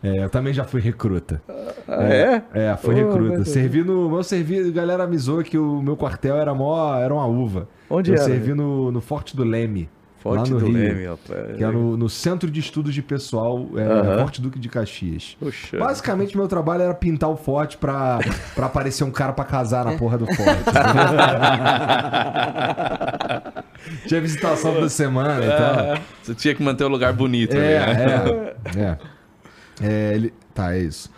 É, 0.02 0.24
eu 0.24 0.30
também 0.30 0.52
já 0.52 0.64
fui 0.64 0.80
recruta. 0.80 1.40
Ah, 1.86 2.02
é? 2.04 2.42
É, 2.52 2.64
é 2.66 2.76
fui 2.76 2.94
oh, 2.94 3.06
recruta. 3.06 3.44
Servi 3.44 3.84
no. 3.84 4.16
Eu 4.16 4.22
servi, 4.24 4.58
a 4.68 4.72
galera 4.72 5.04
avisou 5.04 5.42
que 5.44 5.56
o 5.56 5.80
meu 5.80 5.96
quartel 5.96 6.36
era 6.36 6.52
mó, 6.54 6.96
era 6.96 7.14
uma 7.14 7.26
uva. 7.26 7.68
Onde 7.88 8.10
eu 8.10 8.16
era? 8.16 8.24
servi 8.24 8.52
no, 8.52 8.90
no 8.90 9.00
Forte 9.00 9.36
do 9.36 9.44
Leme. 9.44 9.88
Forte 10.20 10.50
do 10.50 10.58
Rio. 10.58 10.72
Leme, 10.72 11.06
rapaz. 11.06 11.56
Que 11.56 11.64
é 11.64 11.66
no, 11.66 11.96
no 11.96 12.08
Centro 12.08 12.50
de 12.50 12.60
Estudos 12.60 12.92
de 12.92 13.02
Pessoal, 13.02 13.66
é. 13.74 14.18
Forte 14.18 14.40
Duque 14.40 14.58
de 14.58 14.68
Caxias. 14.68 15.36
Puxa. 15.40 15.78
Basicamente, 15.78 16.36
meu 16.36 16.46
trabalho 16.46 16.82
era 16.82 16.94
pintar 16.94 17.30
o 17.30 17.36
forte 17.36 17.78
pra, 17.78 18.18
pra 18.54 18.66
aparecer 18.66 19.02
um 19.02 19.10
cara 19.10 19.32
pra 19.32 19.46
casar 19.46 19.84
na 19.84 19.96
porra 19.96 20.18
do 20.18 20.26
forte. 20.26 20.44
Tinha 24.06 24.20
visitação 24.20 24.74
toda 24.74 24.90
semana 24.90 25.44
e 25.44 25.48
tal. 25.48 25.98
Você 26.22 26.34
tinha 26.34 26.54
que 26.54 26.62
manter 26.62 26.84
o 26.84 26.88
lugar 26.88 27.14
bonito. 27.14 27.56
É, 27.56 27.78
ali, 27.78 27.94
né? 27.94 28.52
é, 28.76 28.80
é. 28.80 28.98
É, 29.80 30.14
ele... 30.14 30.34
Tá, 30.52 30.74
é 30.74 30.80
isso. 30.80 31.10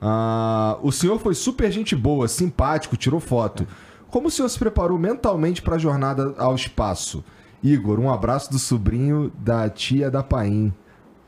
Ah, 0.00 0.78
o 0.82 0.92
senhor 0.92 1.18
foi 1.18 1.34
super 1.34 1.70
gente 1.70 1.96
boa, 1.96 2.28
simpático, 2.28 2.96
tirou 2.96 3.20
foto. 3.20 3.66
Como 4.08 4.28
o 4.28 4.30
senhor 4.30 4.48
se 4.48 4.58
preparou 4.58 4.98
mentalmente 4.98 5.62
pra 5.62 5.78
jornada 5.78 6.34
ao 6.36 6.54
espaço? 6.54 7.24
Igor, 7.62 7.98
um 8.00 8.10
abraço 8.10 8.50
do 8.50 8.58
sobrinho 8.58 9.30
da 9.38 9.68
tia 9.68 10.10
da 10.10 10.22
Paim. 10.22 10.72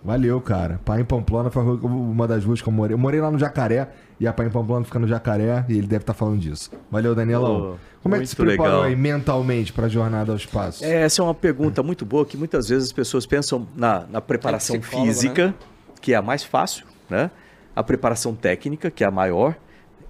Valeu, 0.05 0.41
cara. 0.41 0.81
Paim 0.85 1.05
Pamplona 1.05 1.49
foi 1.49 1.63
uma 1.63 2.27
das 2.27 2.45
ruas 2.45 2.61
que 2.61 2.69
eu 2.69 2.73
morei. 2.73 2.95
Eu 2.95 2.99
morei 2.99 3.21
lá 3.21 3.31
no 3.31 3.39
Jacaré 3.39 3.89
e 4.19 4.27
a 4.27 4.33
Paim 4.33 4.51
Pamplona 4.51 4.85
fica 4.85 4.99
no 4.99 5.07
Jacaré 5.07 5.65
e 5.69 5.79
ele 5.79 5.87
deve 5.87 6.03
estar 6.03 6.13
falando 6.15 6.41
disso. 6.41 6.73
Valeu, 6.91 7.15
Danielão. 7.15 7.75
Oh, 7.75 8.01
Como 8.03 8.17
é 8.17 8.19
que 8.19 8.27
se 8.27 8.35
preparou 8.35 8.81
legal. 8.81 8.83
aí 8.83 8.97
mentalmente 8.97 9.73
pra 9.73 9.89
jornada 9.89 10.33
ao 10.33 10.37
espaço? 10.37 10.85
É, 10.85 11.03
essa 11.03 11.23
é 11.23 11.25
uma 11.25 11.35
pergunta 11.35 11.85
muito 11.85 12.05
boa 12.05 12.27
que 12.27 12.37
muitas 12.37 12.69
vezes 12.69 12.87
as 12.89 12.93
pessoas 12.93 13.27
pensam 13.27 13.67
na, 13.77 14.05
na 14.11 14.21
preparação 14.21 14.75
É 14.77 14.81
física, 14.81 15.55
que 16.01 16.13
é 16.13 16.17
a 16.17 16.23
mais 16.23 16.43
fácil, 16.43 16.85
né? 17.09 17.31
A 17.77 17.83
preparação 17.85 18.35
técnica, 18.35 18.91
que 18.91 19.05
é 19.05 19.07
a 19.07 19.11
maior, 19.11 19.55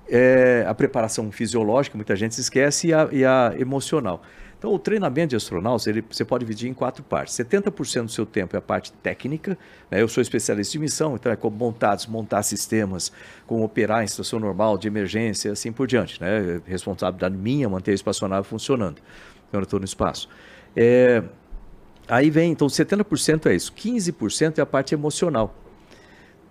é, 0.08 0.64
a 0.66 0.74
preparação 0.74 1.30
fisiológica, 1.30 1.96
muita 1.98 2.16
gente 2.16 2.34
se 2.34 2.40
esquece, 2.40 2.88
e 2.88 2.94
a, 2.94 3.08
e 3.12 3.24
a 3.26 3.52
emocional. 3.58 4.22
Então, 4.62 4.72
o 4.72 4.78
treinamento 4.78 5.30
de 5.30 5.36
astronautas, 5.36 5.88
ele, 5.88 6.04
você 6.08 6.24
pode 6.24 6.44
dividir 6.44 6.70
em 6.70 6.72
quatro 6.72 7.02
partes. 7.02 7.34
70% 7.34 8.04
do 8.04 8.10
seu 8.12 8.24
tempo 8.24 8.54
é 8.54 8.60
a 8.60 8.62
parte 8.62 8.92
técnica, 8.92 9.58
né? 9.90 10.00
eu 10.00 10.06
sou 10.06 10.22
especialista 10.22 10.76
em 10.76 10.80
missão, 10.80 11.16
então 11.16 11.32
é 11.32 11.34
como 11.34 11.56
montar, 11.56 11.96
desmontar 11.96 12.44
sistemas, 12.44 13.10
como 13.44 13.64
operar 13.64 14.04
em 14.04 14.06
situação 14.06 14.38
normal, 14.38 14.78
de 14.78 14.86
emergência, 14.86 15.50
assim 15.50 15.72
por 15.72 15.88
diante. 15.88 16.20
Né? 16.20 16.60
Responsabilidade 16.64 17.36
minha 17.36 17.68
manter 17.68 17.90
a 17.90 17.94
espaçonave 17.94 18.46
funcionando 18.46 19.02
quando 19.50 19.62
eu 19.62 19.64
estou 19.64 19.80
no 19.80 19.84
espaço. 19.84 20.28
É, 20.76 21.24
aí 22.06 22.30
vem, 22.30 22.52
então 22.52 22.68
70% 22.68 23.46
é 23.46 23.56
isso, 23.56 23.72
15% 23.72 24.58
é 24.58 24.60
a 24.60 24.66
parte 24.66 24.94
emocional. 24.94 25.52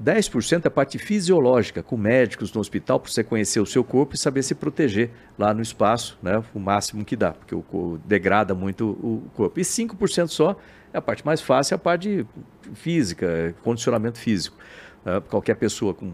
10% 0.02 0.66
é 0.66 0.68
a 0.68 0.72
parte 0.72 0.98
fisiológica, 0.98 1.84
com 1.84 1.96
médicos 1.96 2.52
no 2.52 2.60
hospital, 2.60 3.00
para 3.00 3.12
você 3.12 3.24
conhecer 3.24 3.60
o 3.60 3.66
seu 3.66 3.84
corpo 3.84 4.16
e 4.16 4.18
saber 4.18 4.42
se 4.42 4.56
proteger 4.56 5.12
lá 5.38 5.54
no 5.54 5.62
espaço, 5.62 6.18
né, 6.22 6.44
o 6.54 6.60
máximo 6.60 7.06
que 7.06 7.16
dá, 7.16 7.32
porque 7.32 7.54
o, 7.54 8.00
degrada 8.06 8.56
muito 8.56 8.90
o 8.90 9.30
corpo. 9.36 9.60
E 9.60 9.64
5% 9.64 10.28
só 10.30 10.58
é 10.92 10.98
a 10.98 11.02
parte 11.02 11.26
mais 11.26 11.40
fácil, 11.40 11.74
é 11.74 11.76
a 11.76 11.80
parte 11.80 12.26
física, 12.74 13.56
condicionamento 13.64 14.18
físico. 14.18 14.58
né? 15.06 15.22
qualquer 15.30 15.56
pessoa 15.56 15.94
com 15.94 16.14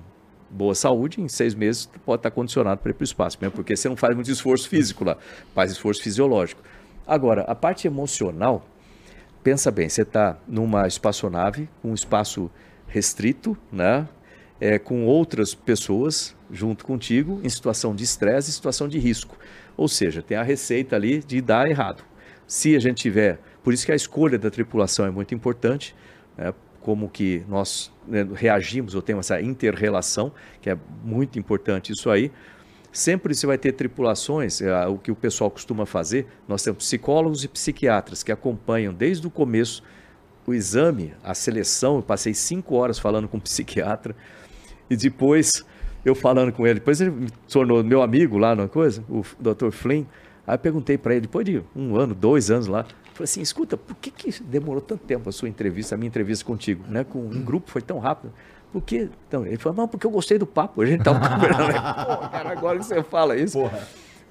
boa 0.50 0.76
saúde, 0.76 1.22
em 1.22 1.28
seis 1.28 1.54
meses 1.54 1.90
pode 2.06 2.20
estar 2.20 2.32
condicionado 2.32 2.82
para 2.82 2.92
ir 2.92 2.94
para 2.94 3.04
o 3.04 3.06
espaço, 3.06 3.38
mesmo 3.42 3.54
porque 3.54 3.76
você 3.76 3.90
não 3.90 3.96
faz 3.96 4.16
muito 4.16 4.32
esforço 4.32 4.70
físico 4.70 5.04
lá, 5.04 5.18
faz 5.54 5.72
esforço 5.72 6.02
fisiológico. 6.02 6.62
Agora, 7.06 7.42
a 7.44 7.56
parte 7.56 7.88
emocional, 7.88 8.66
pensa 9.44 9.72
bem, 9.72 9.90
você 9.90 10.02
está 10.04 10.38
numa 10.48 10.88
espaçonave, 10.88 11.70
um 11.84 11.94
espaço 11.94 12.50
restrito, 12.88 13.58
né? 13.72 14.08
É, 14.60 14.80
com 14.80 15.06
outras 15.06 15.54
pessoas 15.54 16.36
junto 16.52 16.84
contigo, 16.84 17.40
em 17.44 17.50
situação 17.50 17.96
de 17.96 18.04
estresse 18.04 18.52
situação 18.52 18.88
de 18.88 18.98
risco. 18.98 19.38
Ou 19.76 19.88
seja, 19.88 20.22
tem 20.24 20.36
a 20.36 20.42
receita 20.42 20.96
ali 20.96 21.20
de 21.20 21.40
dar 21.42 21.70
errado. 21.70 22.04
Se 22.48 22.76
a 22.76 22.80
gente 22.80 22.98
tiver, 22.98 23.40
por 23.64 23.74
isso 23.74 23.86
que 23.86 23.92
a 23.92 23.96
escolha 23.96 24.40
da 24.40 24.50
tripulação 24.50 25.06
é 25.06 25.12
muito 25.12 25.36
importante, 25.36 25.96
né? 26.36 26.54
como 26.82 27.10
que 27.10 27.44
nós 27.50 27.92
né, 28.08 28.26
reagimos 28.34 28.96
ou 28.96 29.02
temos 29.02 29.30
essa 29.30 29.42
inter-relação, 29.42 30.32
que 30.62 30.70
é 30.70 30.78
muito 31.04 31.38
importante 31.38 31.92
isso 31.92 32.10
aí. 32.10 32.32
Sempre 32.94 33.36
você 33.36 33.46
vai 33.46 33.58
ter 33.58 33.74
tripulações, 33.74 34.62
é, 34.62 34.88
o 34.88 34.98
que 34.98 35.12
o 35.12 35.16
pessoal 35.16 35.52
costuma 35.52 35.86
fazer, 35.86 36.26
nós 36.48 36.64
temos 36.64 36.86
psicólogos 36.86 37.44
e 37.44 37.48
psiquiatras 37.50 38.24
que 38.24 38.32
acompanham 38.32 38.94
desde 38.94 39.28
o 39.28 39.30
começo 39.30 39.84
o 40.48 40.54
exame, 40.54 41.14
a 41.22 41.36
seleção, 41.36 41.98
eu 41.98 42.02
passei 42.02 42.34
cinco 42.34 42.76
horas 42.76 42.98
falando 42.98 43.28
com 43.28 43.36
um 43.36 43.40
psiquiatra 43.42 44.16
e 44.90 44.96
depois 44.96 45.66
eu 46.06 46.16
falando 46.16 46.54
com 46.54 46.66
ele, 46.66 46.76
depois 46.76 47.02
ele 47.02 47.12
me 47.12 47.30
tornou 47.50 47.84
meu 47.84 48.02
amigo 48.02 48.38
lá 48.38 48.56
numa 48.56 48.70
coisa, 48.70 49.04
o 49.10 49.24
Dr. 49.38 49.72
Flynn, 49.72 50.06
aí 50.48 50.56
eu 50.56 50.60
perguntei 50.60 50.98
para 50.98 51.14
ele, 51.14 51.22
depois 51.22 51.46
de 51.46 51.62
um 51.76 51.98
ano, 51.98 52.16
dois 52.16 52.50
anos 52.50 52.68
lá, 52.68 52.86
falei 53.14 53.26
assim, 53.26 53.42
escuta, 53.42 53.76
por 53.76 53.94
que, 53.98 54.10
que 54.10 54.42
demorou 54.42 54.80
tanto 54.80 55.04
tempo 55.04 55.28
a 55.28 55.34
sua 55.34 55.50
entrevista, 55.50 55.96
a 55.96 55.98
minha 55.98 56.08
entrevista 56.08 56.46
contigo, 56.46 56.86
né, 56.88 57.04
com 57.04 57.20
um 57.20 57.44
grupo 57.44 57.70
foi 57.70 57.82
tão 57.82 58.00
rápido, 58.00 58.32
por 58.72 58.82
que? 58.82 59.10
Então, 59.28 59.46
ele 59.46 59.58
falou, 59.58 59.80
não, 59.80 59.88
porque 59.88 60.08
eu 60.08 60.12
gostei 60.12 60.38
do 60.38 60.48
papo, 60.48 60.82
a 60.82 60.86
gente 60.86 61.04
tava 61.04 61.20
conversando, 61.28 61.74
pô, 61.74 62.30
cara, 62.30 62.52
agora 62.52 62.80
que 62.80 62.86
você 62.86 63.04
fala 63.04 63.36
isso, 63.36 63.60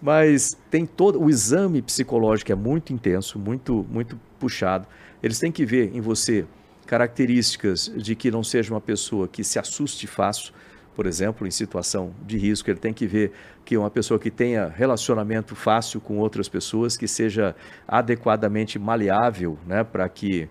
mas 0.01 0.57
tem 0.71 0.87
todo 0.87 1.23
o 1.23 1.29
exame 1.29 1.83
psicológico 1.83 2.53
é 2.53 2.55
muito 2.55 2.93
intenso, 2.93 3.39
muito 3.39 3.85
muito 3.91 4.19
puxado. 4.39 4.87
Eles 5.27 5.41
têm 5.41 5.51
que 5.51 5.67
ver 5.67 5.91
em 5.93 6.01
você 6.01 6.47
características 6.87 7.93
de 7.97 8.15
que 8.15 8.31
não 8.31 8.45
seja 8.45 8.73
uma 8.73 8.81
pessoa 8.81 9.27
que 9.27 9.43
se 9.43 9.59
assuste 9.59 10.07
fácil, 10.07 10.55
por 10.95 11.05
exemplo, 11.05 11.49
em 11.49 11.51
situação 11.51 12.15
de 12.25 12.39
risco. 12.39 12.71
Ele 12.71 12.79
tem 12.79 12.95
que 12.95 13.09
ver 13.09 13.33
que 13.65 13.75
é 13.75 13.79
uma 13.79 13.91
pessoa 13.91 14.21
que 14.21 14.31
tenha 14.31 14.69
relacionamento 14.69 15.57
fácil 15.57 16.01
com 16.01 16.19
outras 16.19 16.49
pessoas, 16.49 16.97
que 16.97 17.09
seja 17.09 17.57
adequadamente 17.89 18.79
maleável, 18.79 19.59
né, 19.67 19.83
para 19.83 20.09
que 20.09 20.49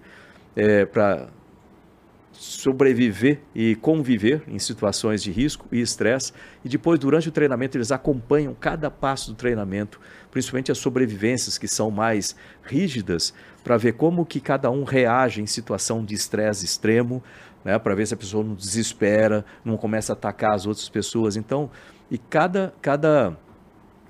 é, 0.58 0.84
para 0.86 1.30
sobreviver 2.38 3.40
e 3.54 3.76
conviver 3.76 4.44
em 4.48 4.60
situações 4.60 5.24
de 5.24 5.32
risco 5.32 5.68
e 5.72 5.80
estresse. 5.80 6.34
E 6.64 6.70
depois, 6.70 7.00
durante 7.00 7.30
o 7.30 7.32
treinamento, 7.32 7.78
eles 7.78 7.92
acompanham 7.92 8.54
cada 8.54 8.92
passo 8.92 9.32
do 9.32 9.36
treinamento, 9.36 10.00
principalmente 10.32 10.72
as 10.72 10.78
sobrevivências 10.78 11.58
que 11.58 11.68
são 11.68 11.90
mais 11.90 12.36
rígidas, 12.64 13.34
para 13.64 13.78
ver 13.78 13.94
como 13.94 14.26
que 14.26 14.40
cada 14.40 14.70
um 14.70 14.84
reage 14.84 15.42
em 15.42 15.48
situação 15.48 16.04
de 16.04 16.14
estresse 16.14 16.66
extremo, 16.66 17.24
né, 17.64 17.80
para 17.80 17.96
ver 17.96 18.06
se 18.06 18.14
a 18.14 18.18
pessoa 18.18 18.44
não 18.44 18.54
desespera, 18.54 19.44
não 19.64 19.78
começa 19.78 20.12
a 20.12 20.16
atacar 20.16 20.54
as 20.54 20.68
outras 20.68 20.90
pessoas. 20.90 21.36
Então, 21.36 21.72
e 22.12 22.18
cada, 22.18 22.74
cada 22.82 23.36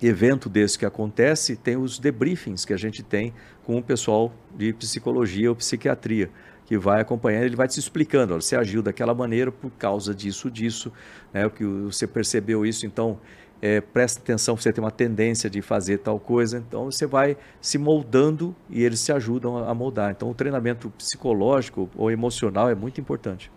evento 0.02 0.50
desse 0.50 0.78
que 0.78 0.86
acontece 0.86 1.56
tem 1.56 1.78
os 1.78 1.98
debriefings 1.98 2.66
que 2.66 2.74
a 2.74 2.78
gente 2.78 3.02
tem 3.02 3.34
com 3.64 3.78
o 3.78 3.84
pessoal 3.84 4.34
de 4.56 4.74
psicologia 4.74 5.50
ou 5.50 5.56
psiquiatria 5.56 6.30
que 6.66 6.78
vai 6.78 7.02
acompanhando, 7.02 7.44
ele 7.44 7.56
vai 7.56 7.68
te 7.68 7.80
explicando, 7.80 8.34
olha, 8.34 8.42
você 8.42 8.56
agiu 8.56 8.82
daquela 8.82 9.14
maneira 9.14 9.52
por 9.52 9.70
causa 9.72 10.14
disso, 10.14 10.50
disso, 10.50 10.92
né, 11.34 11.48
que 11.50 11.64
você 11.64 12.08
percebeu 12.08 12.66
isso, 12.66 12.86
então 12.86 13.20
é, 13.62 13.80
presta 13.80 14.20
atenção, 14.20 14.58
você 14.58 14.74
tem 14.74 14.84
uma 14.84 14.92
tendência 14.92 15.50
de 15.50 15.62
fazer 15.62 16.00
tal 16.00 16.20
coisa, 16.20 16.58
então 16.58 16.86
você 16.86 17.06
vai 17.06 17.38
se 17.62 17.78
moldando 17.78 18.56
e 18.70 18.84
eles 18.84 19.04
te 19.04 19.12
ajudam 19.12 19.58
a, 19.58 19.70
a 19.72 19.74
moldar. 19.74 20.12
Então 20.12 20.30
o 20.30 20.34
treinamento 20.34 20.90
psicológico 20.92 21.90
ou 21.96 22.12
emocional 22.12 22.70
é 22.70 22.76
muito 22.76 23.00
importante. 23.00 23.52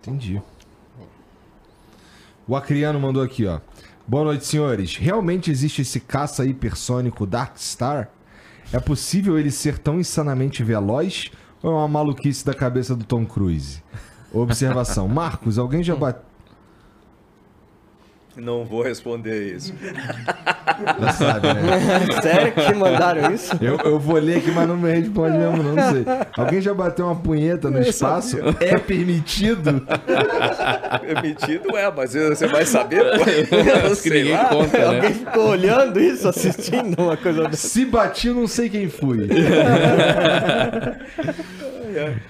Entendi. 0.00 0.40
O 2.46 2.54
Acriano 2.54 3.00
mandou 3.00 3.22
aqui, 3.22 3.46
ó. 3.46 3.58
Boa 4.06 4.24
noite, 4.24 4.44
senhores. 4.44 4.96
Realmente 4.96 5.50
existe 5.50 5.80
esse 5.80 5.98
caça 5.98 6.44
hipersônico 6.44 7.26
Dark 7.26 7.56
Star? 7.56 8.10
É 8.72 8.78
possível 8.78 9.38
ele 9.38 9.50
ser 9.50 9.78
tão 9.78 9.98
insanamente 9.98 10.62
veloz 10.62 11.30
ou 11.64 11.72
é 11.72 11.74
uma 11.76 11.88
maluquice 11.88 12.44
da 12.44 12.52
cabeça 12.52 12.94
do 12.94 13.04
Tom 13.04 13.24
Cruise? 13.24 13.82
Observação. 14.30 15.08
Marcos, 15.08 15.58
alguém 15.58 15.82
já 15.82 15.96
bateu. 15.96 16.33
Não 18.36 18.64
vou 18.64 18.82
responder 18.82 19.54
isso. 19.54 19.72
Já 21.00 21.12
sabe, 21.12 21.46
né? 21.54 21.62
Sério 22.20 22.52
que 22.52 22.74
mandaram 22.74 23.32
isso? 23.32 23.56
Eu, 23.60 23.78
eu 23.84 23.98
vou 23.98 24.16
ler 24.16 24.38
aqui, 24.38 24.50
mas 24.50 24.66
não 24.66 24.76
me 24.76 24.92
responde 24.92 25.38
mesmo, 25.38 25.62
não, 25.62 25.74
não 25.74 25.92
sei. 25.92 26.04
Alguém 26.36 26.60
já 26.60 26.74
bateu 26.74 27.06
uma 27.06 27.14
punheta 27.14 27.70
no 27.70 27.80
espaço? 27.80 28.38
É 28.60 28.76
permitido? 28.78 29.86
Permitido 31.00 31.76
é, 31.76 31.90
mas 31.90 32.12
você 32.12 32.46
vai 32.48 32.66
saber? 32.66 33.04
pô. 33.18 33.94
Sei 33.94 34.22
ninguém 34.22 34.32
lá. 34.32 34.44
conta, 34.46 34.78
né? 34.78 34.96
Alguém 34.96 35.14
ficou 35.14 35.48
olhando 35.48 36.00
isso, 36.00 36.28
assistindo 36.28 37.00
uma 37.00 37.16
coisa 37.16 37.44
dessa? 37.44 37.68
Se 37.68 37.84
bati, 37.84 38.30
não 38.30 38.48
sei 38.48 38.68
quem 38.68 38.88
fui. 38.88 39.28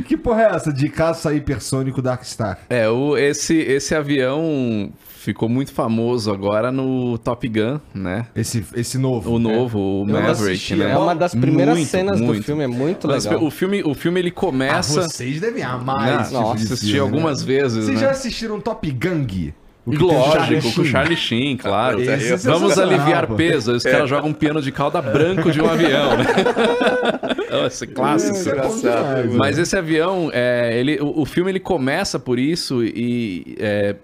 que 0.07 0.17
porra 0.17 0.43
é 0.43 0.55
essa 0.55 0.73
de 0.73 0.89
caça 0.89 1.33
hipersônico 1.33 2.03
Dark 2.03 2.25
Star? 2.25 2.59
É, 2.69 2.89
o, 2.89 3.17
esse, 3.17 3.57
esse 3.57 3.95
avião 3.95 4.93
ficou 5.25 5.49
muito 5.49 5.73
famoso 5.73 6.31
agora 6.31 6.71
no 6.71 7.17
Top 7.19 7.49
Gun, 7.49 7.81
né? 7.95 8.27
Esse, 8.37 8.65
esse 8.75 8.99
novo. 8.99 9.33
O 9.33 9.39
novo, 9.39 9.79
o 9.79 10.03
Eu 10.03 10.07
não 10.13 10.21
Maverick, 10.23 10.53
assisti, 10.53 10.77
né? 10.77 10.91
É 10.93 10.97
uma 10.99 11.15
das 11.15 11.35
primeiras 11.35 11.75
Muito, 11.77 11.89
cenas 11.89 12.21
do 12.21 12.27
muito. 12.27 12.43
filme, 12.45 12.63
é 12.63 12.67
muito 12.67 13.09
Mas 13.09 13.25
legal. 13.25 13.43
o 13.43 13.51
filme, 13.51 13.83
o 13.83 13.95
filme 13.95 14.21
ele 14.21 14.29
Ah, 14.29 14.39
começa. 14.39 15.03
vocês 15.03 15.41
devem 15.41 15.63
amar 15.63 16.03
Né? 16.07 16.21
esse 16.23 16.31
tipo 16.31 16.41
Nossa, 16.43 16.65
assisti 16.65 16.87
filme, 16.93 17.01
algumas 17.01 17.41
né? 17.41 17.47
vezes, 17.47 17.85
Vocês 17.87 18.01
né? 18.01 18.07
já 18.07 18.11
assistiram 18.13 18.61
Top 18.61 18.91
Gang? 18.91 19.55
O 19.87 19.91
o 19.91 19.99
Lógico, 20.07 20.73
com 20.73 20.81
o? 20.81 20.85
Charlie 20.87 21.15
Sheen, 21.17 21.59
claro. 21.59 22.01
Esse 22.01 22.33
é 22.33 22.37
Vamos 22.39 22.79
aliviar 22.79 23.27
peso. 23.35 23.73
Os 23.73 23.83
caras 23.83 24.09
jogam 24.09 24.31
um 24.31 24.33
piano 24.33 24.63
de 24.63 24.73
cauda 24.73 25.03
branco 25.03 25.51
de 25.53 25.61
um 25.61 25.67
avião, 25.69 26.17
né? 26.17 26.25
Esse 27.67 27.87
clássico. 27.87 28.49
É, 28.49 28.63
bom 28.63 28.77
demais, 28.79 29.31
né? 29.31 29.37
Mas 29.37 29.59
esse 29.59 29.77
avião, 29.77 30.31
é, 30.33 30.79
ele, 30.79 30.99
o, 31.01 31.21
o 31.21 31.25
filme 31.27 31.51
ele 31.51 31.61
começa 31.61 32.19
por 32.19 32.39
isso 32.39 32.83
e 32.83 33.57
é, 33.59 33.95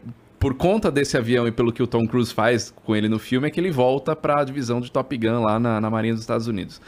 por 0.40 0.54
conta 0.54 0.90
desse 0.90 1.16
avião 1.16 1.46
e 1.46 1.52
pelo 1.52 1.72
que 1.72 1.82
o 1.82 1.86
Tom 1.86 2.06
Cruise 2.08 2.32
faz 2.34 2.74
com 2.84 2.96
ele 2.96 3.08
no 3.08 3.18
filme 3.20 3.46
é 3.46 3.50
que 3.50 3.60
ele 3.60 3.70
volta 3.70 4.16
para 4.16 4.40
a 4.40 4.44
divisão 4.44 4.80
de 4.80 4.90
Top 4.90 5.16
Gun 5.16 5.42
lá 5.44 5.60
na, 5.60 5.80
na 5.80 5.90
Marinha 5.90 6.14
dos 6.14 6.22
Estados 6.22 6.46
Unidos. 6.48 6.80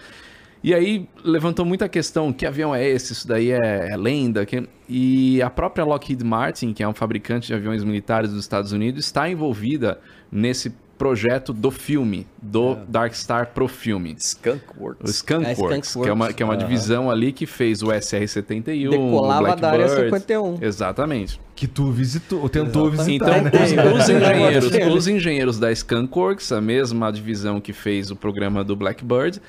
E 0.65 0.73
aí 0.73 1.09
levantou 1.25 1.65
muita 1.67 1.89
questão, 1.89 2.33
que 2.33 2.47
avião 2.47 2.73
é 2.75 2.89
esse? 2.89 3.13
Isso 3.13 3.27
daí 3.29 3.51
é, 3.51 3.91
é 3.93 3.97
lenda? 3.97 4.47
Que- 4.47 4.69
E 4.89 5.43
a 5.43 5.51
própria 5.51 5.85
Lockheed 5.85 6.23
Martin, 6.25 6.73
que 6.73 6.83
é 6.83 6.89
um 6.89 6.95
fabricante 6.95 7.49
de 7.49 7.55
aviões 7.55 7.83
militares 7.85 8.31
dos 8.31 8.41
Estados 8.41 8.71
Unidos, 8.73 9.05
está 9.05 9.29
envolvida 9.29 10.01
nesse 10.31 10.73
projeto 11.03 11.53
do 11.53 11.73
filme, 11.73 12.29
do 12.41 12.77
Dark 12.87 13.13
Star 13.13 13.49
pro 13.53 13.67
filme. 13.67 14.15
Skunk 14.19 14.63
O 14.79 14.85
Works. 14.85 15.11
Skunk 15.17 15.45
É, 15.47 15.55
que 15.55 16.09
é 16.09 16.13
uma, 16.13 16.33
que 16.33 16.43
é 16.45 16.47
uma 16.47 16.55
Aham. 16.55 16.63
divisão 16.65 17.11
ali 17.11 17.33
que 17.33 17.45
fez 17.45 17.83
o 17.83 17.87
SR-71, 17.89 18.91
Decolava 18.91 19.53
o 19.53 19.57
da 19.57 19.71
área 19.73 19.87
Blackbird. 19.87 20.05
51. 20.17 20.59
Exatamente. 20.63 21.41
Que 21.57 21.67
tu 21.67 21.91
visitou, 21.91 22.41
ou 22.43 22.49
tentou 22.49 22.89
visitar, 22.89 23.39
Então, 23.39 23.43
né? 23.43 23.51
os, 23.97 24.03
os 24.03 24.09
engenheiros, 24.15 24.73
É. 24.75 24.89
os 24.89 25.09
engenheiros 25.09 25.59
da 25.59 25.73
Skunkworks, 25.73 26.53
a 26.53 26.61
mesma 26.61 27.11
divisão 27.11 27.61
que 27.61 27.73
fez 27.73 28.13
o 28.13 28.15
programa 28.17 28.63
do 28.63 28.77
Blackbird, 28.77 29.41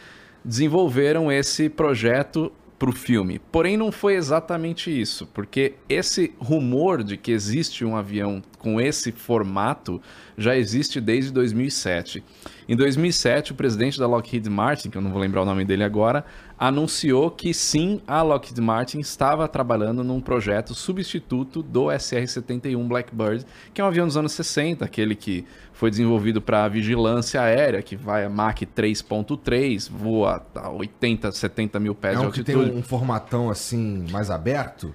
desenvolveram 0.43 1.31
esse 1.31 1.69
projeto 1.69 2.51
para 2.83 2.89
o 2.89 2.93
filme. 2.93 3.39
Porém, 3.39 3.77
não 3.77 3.93
foi 3.93 4.15
exatamente 4.15 4.91
isso, 4.91 5.25
porque 5.27 5.75
esse 5.87 6.33
rumor 6.37 7.01
de 7.01 7.15
que 7.15 7.31
existe 7.31 7.85
um 7.85 7.95
avião 7.95 8.43
com 8.59 8.81
esse 8.81 9.09
formato 9.13 10.01
já 10.37 10.57
existe 10.57 10.99
desde 10.99 11.31
2007. 11.31 12.21
Em 12.67 12.75
2007, 12.75 13.53
o 13.53 13.55
presidente 13.55 13.97
da 13.97 14.05
Lockheed 14.05 14.49
Martin, 14.49 14.89
que 14.89 14.97
eu 14.97 15.01
não 15.01 15.11
vou 15.11 15.21
lembrar 15.21 15.43
o 15.43 15.45
nome 15.45 15.63
dele 15.63 15.81
agora, 15.85 16.25
anunciou 16.57 17.29
que 17.31 17.53
sim, 17.53 18.01
a 18.07 18.21
Lockheed 18.21 18.59
Martin 18.61 18.99
estava 18.99 19.47
trabalhando 19.47 20.03
num 20.03 20.21
projeto 20.21 20.73
substituto 20.73 21.61
do 21.61 21.85
SR-71 21.85 22.87
Blackbird, 22.87 23.45
que 23.73 23.81
é 23.81 23.83
um 23.83 23.87
avião 23.87 24.07
dos 24.07 24.17
anos 24.17 24.31
60, 24.33 24.85
aquele 24.85 25.15
que 25.15 25.45
foi 25.73 25.89
desenvolvido 25.89 26.41
para 26.41 26.67
vigilância 26.67 27.41
aérea, 27.41 27.81
que 27.81 27.95
vai 27.95 28.23
a 28.25 28.29
Mach 28.29 28.61
3.3, 28.61 29.89
voa 29.91 30.45
a 30.55 30.69
80, 30.69 31.31
70 31.31 31.79
mil 31.79 31.95
pés 31.95 32.15
É 32.15 32.19
de 32.21 32.25
um 32.27 32.31
que 32.31 32.39
altitude. 32.39 32.69
tem 32.69 32.79
um 32.79 32.83
formatão 32.83 33.49
assim, 33.49 34.05
mais 34.11 34.29
aberto. 34.29 34.93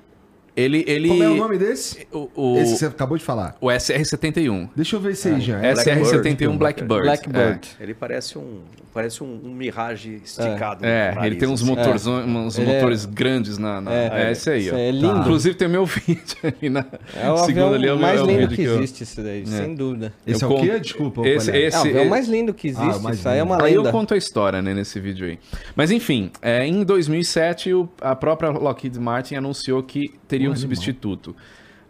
Ele, 0.59 0.85
ele... 0.89 1.09
Como 1.09 1.23
é 1.23 1.29
o 1.29 1.37
nome 1.37 1.57
desse? 1.59 2.07
O, 2.13 2.29
o, 2.35 2.59
Esse 2.59 2.73
que 2.73 2.79
você 2.81 2.87
acabou 2.87 3.17
de 3.17 3.23
falar. 3.25 3.57
o 3.61 3.69
SR-71. 3.69 4.71
Deixa 4.75 4.97
eu 4.97 5.01
ver 5.01 5.13
esse 5.13 5.29
aí, 5.29 5.41
Jean. 5.41 5.61
SR-71 5.63 6.57
Blackbird. 6.59 7.03
Blackbird. 7.03 7.69
Ele 7.81 7.95
parece 7.95 8.37
um, 8.39 8.61
parece 8.93 9.23
um, 9.23 9.41
um 9.45 9.55
Mirage 9.55 10.21
esticado. 10.25 10.85
É, 10.85 11.15
no 11.15 11.25
ele 11.25 11.37
tem 11.37 11.49
uns 11.49 11.63
assim. 11.63 11.71
motores, 11.71 12.07
uns 12.07 12.59
é- 12.59 12.65
motores 12.65 13.05
grandes 13.05 13.57
na. 13.59 13.81
na- 13.81 13.93
é, 13.95 14.29
É, 14.29 14.33
esse 14.33 14.51
aí, 14.51 14.67
isso 14.67 14.75
ó. 14.75 14.79
é 14.79 14.91
lindo. 14.91 15.19
Inclusive 15.21 15.55
tem 15.55 15.69
o 15.69 15.71
meu 15.71 15.87
vídeo 15.87 16.25
ali 16.43 16.69
na. 16.71 16.85
É 17.15 17.31
o 17.31 17.37
segundo 17.39 17.75
avião 17.75 17.75
ali, 17.75 17.87
é 17.89 17.93
o- 17.93 17.99
mais 17.99 18.21
é 18.21 18.23
o 18.23 18.27
lindo 18.27 18.49
que 18.55 18.63
eu- 18.63 18.77
existe, 18.79 19.03
isso 19.05 19.23
daí, 19.23 19.47
sem 19.47 19.75
dúvida. 19.75 20.13
Esse 20.27 20.45
eu 20.45 20.51
é 20.51 20.55
o 20.55 20.61
quê? 20.61 20.81
Desculpa, 20.81 21.27
Esse- 21.27 21.51
esse- 21.57 21.77
É 21.77 21.79
o 21.79 21.83
avião 21.83 22.05
mais 22.07 22.27
lindo 22.29 22.53
que 22.53 22.69
existe, 22.69 23.07
Ah, 23.07 23.11
isso 23.13 23.29
aí 23.29 23.39
é 23.39 23.43
uma 23.43 23.63
Aí 23.63 23.75
eu 23.75 23.83
lenda. 23.83 23.93
conto 23.93 24.15
a 24.15 24.17
história, 24.17 24.61
né, 24.61 24.75
nesse 24.75 24.99
vídeo 24.99 25.27
aí. 25.27 25.39
Mas 25.77 25.91
enfim, 25.93 26.31
é, 26.43 26.67
em 26.67 26.83
2007, 26.85 27.73
o- 27.73 27.89
a 28.01 28.17
própria 28.17 28.51
Lockheed 28.51 28.99
Martin 28.99 29.37
anunciou 29.37 29.83
que 29.83 30.13
teria 30.27 30.48
um 30.49 30.57
substituto. 30.57 31.35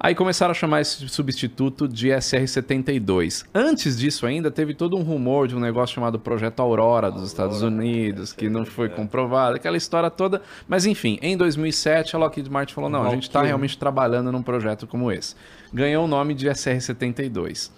Aí 0.01 0.15
começaram 0.15 0.53
a 0.53 0.55
chamar 0.55 0.81
esse 0.81 1.09
substituto 1.09 1.89
de 1.89 2.11
SR-72. 2.11 3.45
Antes 3.53 3.99
disso 3.99 4.27
ainda, 4.27 4.49
teve 4.49 4.73
todo 4.73 4.97
um 4.97 5.03
rumor 5.03 5.49
de 5.49 5.57
um 5.57 5.59
negócio 5.59 5.97
chamado 5.97 6.21
Projeto 6.21 6.61
Aurora 6.61 7.11
dos 7.11 7.27
Estados 7.27 7.63
Unidos, 7.63 8.33
que 8.33 8.49
não 8.49 8.65
foi 8.65 8.89
comprovado, 8.89 9.57
aquela 9.57 9.77
história 9.77 10.09
toda. 10.09 10.41
Mas 10.69 10.87
enfim, 10.87 11.19
em 11.21 11.37
2007, 11.37 12.15
a 12.15 12.19
Lockheed 12.21 12.49
Martin 12.49 12.75
falou, 12.75 12.89
não, 12.89 13.03
a 13.03 13.11
gente 13.11 13.25
está 13.25 13.43
realmente 13.43 13.77
trabalhando 13.77 14.31
num 14.31 14.43
projeto 14.43 14.87
como 14.87 15.11
esse. 15.11 15.35
Ganhou 15.73 16.05
o 16.05 16.09
nome 16.09 16.33
de 16.33 16.47
SR-72. 16.49 17.73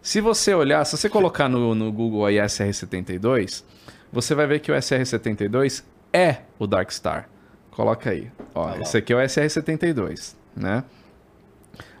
Se 0.00 0.20
você 0.20 0.54
olhar, 0.54 0.84
se 0.84 0.96
você 0.96 1.08
colocar 1.08 1.48
no, 1.48 1.74
no 1.74 1.90
Google 1.90 2.26
aí 2.26 2.36
SR-72, 2.36 3.64
você 4.12 4.36
vai 4.36 4.46
ver 4.46 4.60
que 4.60 4.70
o 4.70 4.74
SR-72 4.76 5.82
é 6.12 6.42
o 6.60 6.66
Dark 6.68 6.92
Star. 6.92 7.28
Coloca 7.76 8.08
aí. 8.08 8.32
Ó, 8.54 8.74
esse 8.76 8.96
aqui 8.96 9.12
é 9.12 9.16
o 9.16 9.18
SR-72, 9.18 10.34
né? 10.56 10.82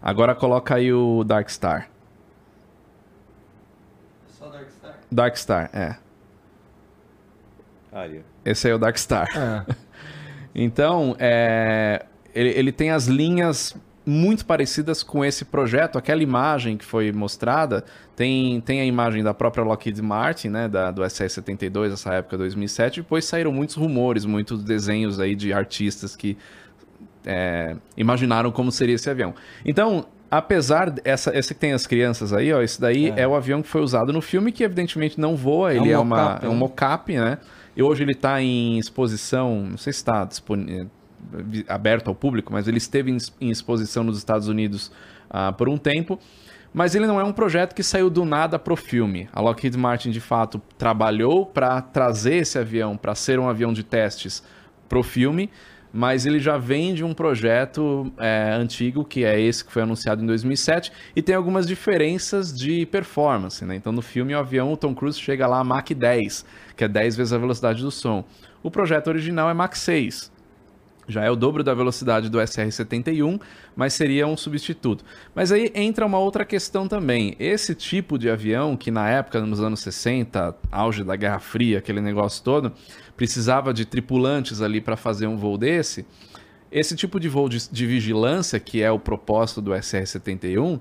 Agora 0.00 0.34
coloca 0.34 0.74
aí 0.74 0.90
o 0.90 1.22
Dark 1.22 1.50
Star. 1.50 1.90
Só 4.26 4.48
Dark 4.48 4.70
Star. 4.70 4.98
Dark 5.12 5.36
Star, 5.36 5.70
é. 5.74 5.96
Ali. 7.92 8.24
Esse 8.42 8.68
aí 8.68 8.72
é 8.72 8.74
o 8.74 8.78
Dark 8.78 8.96
Star. 8.96 9.28
É. 9.36 9.66
Então, 10.58 11.14
é, 11.18 12.06
ele, 12.34 12.48
ele 12.48 12.72
tem 12.72 12.90
as 12.90 13.04
linhas 13.06 13.76
muito 14.06 14.46
parecidas 14.46 15.02
com 15.02 15.24
esse 15.24 15.44
projeto. 15.44 15.98
Aquela 15.98 16.22
imagem 16.22 16.76
que 16.76 16.84
foi 16.84 17.10
mostrada 17.10 17.84
tem, 18.14 18.60
tem 18.60 18.80
a 18.80 18.84
imagem 18.84 19.22
da 19.24 19.34
própria 19.34 19.64
Lockheed 19.64 20.00
Martin, 20.00 20.48
né, 20.48 20.68
da, 20.68 20.92
do 20.92 21.02
SS-72, 21.02 21.92
essa 21.92 22.14
época 22.14 22.38
2007. 22.38 23.02
Depois 23.02 23.24
saíram 23.24 23.52
muitos 23.52 23.74
rumores, 23.74 24.24
muitos 24.24 24.62
desenhos 24.62 25.18
aí 25.18 25.34
de 25.34 25.52
artistas 25.52 26.14
que 26.14 26.38
é, 27.26 27.74
imaginaram 27.96 28.52
como 28.52 28.70
seria 28.70 28.94
esse 28.94 29.10
avião. 29.10 29.34
Então, 29.64 30.06
apesar 30.30 30.88
dessa, 30.88 31.36
esse 31.36 31.52
que 31.52 31.60
tem 31.60 31.72
as 31.72 31.84
crianças 31.84 32.32
aí, 32.32 32.52
ó, 32.52 32.62
esse 32.62 32.80
daí 32.80 33.12
é. 33.16 33.26
o 33.26 33.34
avião 33.34 33.60
que 33.60 33.68
foi 33.68 33.80
usado 33.80 34.12
no 34.12 34.22
filme, 34.22 34.52
que 34.52 34.62
evidentemente 34.62 35.20
não 35.20 35.34
voa, 35.34 35.74
ele 35.74 35.90
é, 35.90 35.98
um 35.98 36.02
uma, 36.02 36.16
mocap, 36.16 36.44
é 36.44 36.48
um 36.48 36.52
né? 36.52 36.58
mocap, 36.58 37.16
né? 37.16 37.38
E 37.76 37.82
hoje 37.82 38.04
ele 38.04 38.12
está 38.12 38.40
em 38.40 38.78
exposição, 38.78 39.66
não 39.70 39.76
sei 39.76 39.92
se 39.92 39.98
está 39.98 40.24
disponível 40.24 40.88
aberto 41.68 42.08
ao 42.08 42.14
público, 42.14 42.52
mas 42.52 42.68
ele 42.68 42.78
esteve 42.78 43.10
em, 43.10 43.18
em 43.40 43.50
exposição 43.50 44.04
nos 44.04 44.18
Estados 44.18 44.48
Unidos 44.48 44.90
ah, 45.30 45.52
por 45.52 45.68
um 45.68 45.76
tempo. 45.76 46.18
Mas 46.72 46.94
ele 46.94 47.06
não 47.06 47.18
é 47.18 47.24
um 47.24 47.32
projeto 47.32 47.74
que 47.74 47.82
saiu 47.82 48.10
do 48.10 48.24
nada 48.24 48.58
pro 48.58 48.76
filme. 48.76 49.28
A 49.32 49.40
Lockheed 49.40 49.78
Martin, 49.78 50.10
de 50.10 50.20
fato, 50.20 50.60
trabalhou 50.76 51.46
para 51.46 51.80
trazer 51.80 52.34
esse 52.34 52.58
avião 52.58 52.98
para 52.98 53.14
ser 53.14 53.38
um 53.38 53.48
avião 53.48 53.72
de 53.72 53.82
testes 53.82 54.42
pro 54.86 55.02
filme, 55.02 55.50
mas 55.92 56.26
ele 56.26 56.38
já 56.38 56.58
vem 56.58 56.92
de 56.92 57.02
um 57.02 57.14
projeto 57.14 58.12
é, 58.18 58.50
antigo, 58.52 59.06
que 59.06 59.24
é 59.24 59.40
esse 59.40 59.64
que 59.64 59.72
foi 59.72 59.82
anunciado 59.82 60.22
em 60.22 60.26
2007, 60.26 60.92
e 61.16 61.22
tem 61.22 61.34
algumas 61.34 61.66
diferenças 61.66 62.54
de 62.54 62.84
performance. 62.84 63.64
Né? 63.64 63.76
Então, 63.76 63.90
no 63.90 64.02
filme, 64.02 64.34
o 64.34 64.38
avião, 64.38 64.70
o 64.70 64.76
Tom 64.76 64.94
Cruise 64.94 65.18
chega 65.18 65.46
lá 65.46 65.60
a 65.60 65.64
Mach 65.64 65.88
10, 65.88 66.44
que 66.76 66.84
é 66.84 66.88
10 66.88 67.16
vezes 67.16 67.32
a 67.32 67.38
velocidade 67.38 67.82
do 67.82 67.90
som. 67.90 68.22
O 68.62 68.70
projeto 68.70 69.08
original 69.08 69.48
é 69.48 69.54
Mach 69.54 69.74
6, 69.74 70.30
já 71.08 71.22
é 71.22 71.30
o 71.30 71.36
dobro 71.36 71.62
da 71.62 71.72
velocidade 71.74 72.28
do 72.28 72.38
SR-71, 72.38 73.40
mas 73.74 73.94
seria 73.94 74.26
um 74.26 74.36
substituto. 74.36 75.04
Mas 75.34 75.52
aí 75.52 75.70
entra 75.74 76.04
uma 76.04 76.18
outra 76.18 76.44
questão 76.44 76.88
também. 76.88 77.36
Esse 77.38 77.74
tipo 77.74 78.18
de 78.18 78.28
avião, 78.28 78.76
que 78.76 78.90
na 78.90 79.08
época, 79.08 79.40
nos 79.40 79.60
anos 79.60 79.80
60, 79.80 80.54
auge 80.70 81.04
da 81.04 81.14
Guerra 81.16 81.38
Fria, 81.38 81.78
aquele 81.78 82.00
negócio 82.00 82.42
todo, 82.42 82.72
precisava 83.16 83.72
de 83.72 83.84
tripulantes 83.84 84.60
ali 84.60 84.80
para 84.80 84.96
fazer 84.96 85.26
um 85.26 85.36
voo 85.36 85.56
desse. 85.56 86.06
Esse 86.70 86.96
tipo 86.96 87.20
de 87.20 87.28
voo 87.28 87.48
de, 87.48 87.70
de 87.70 87.86
vigilância, 87.86 88.58
que 88.58 88.82
é 88.82 88.90
o 88.90 88.98
propósito 88.98 89.62
do 89.62 89.70
SR-71, 89.70 90.80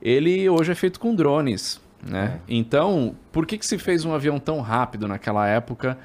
ele 0.00 0.48
hoje 0.48 0.72
é 0.72 0.74
feito 0.74 1.00
com 1.00 1.14
drones. 1.14 1.80
Né? 2.06 2.38
Então, 2.46 3.16
por 3.32 3.46
que, 3.46 3.56
que 3.56 3.66
se 3.66 3.78
fez 3.78 4.04
um 4.04 4.12
avião 4.12 4.38
tão 4.38 4.60
rápido 4.60 5.08
naquela 5.08 5.48
época 5.48 5.98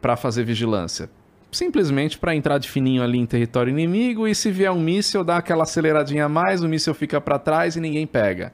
para 0.00 0.16
fazer 0.16 0.44
vigilância? 0.44 1.10
Simplesmente 1.52 2.18
para 2.18 2.34
entrar 2.34 2.58
de 2.58 2.68
fininho 2.68 3.02
ali 3.02 3.18
em 3.18 3.26
território 3.26 3.70
inimigo 3.70 4.26
e 4.26 4.34
se 4.34 4.50
vier 4.50 4.72
um 4.72 4.80
míssil, 4.80 5.22
dá 5.22 5.36
aquela 5.36 5.64
aceleradinha 5.64 6.24
a 6.24 6.28
mais, 6.28 6.62
o 6.62 6.68
míssil 6.68 6.94
fica 6.94 7.20
para 7.20 7.38
trás 7.38 7.76
e 7.76 7.80
ninguém 7.80 8.06
pega. 8.06 8.52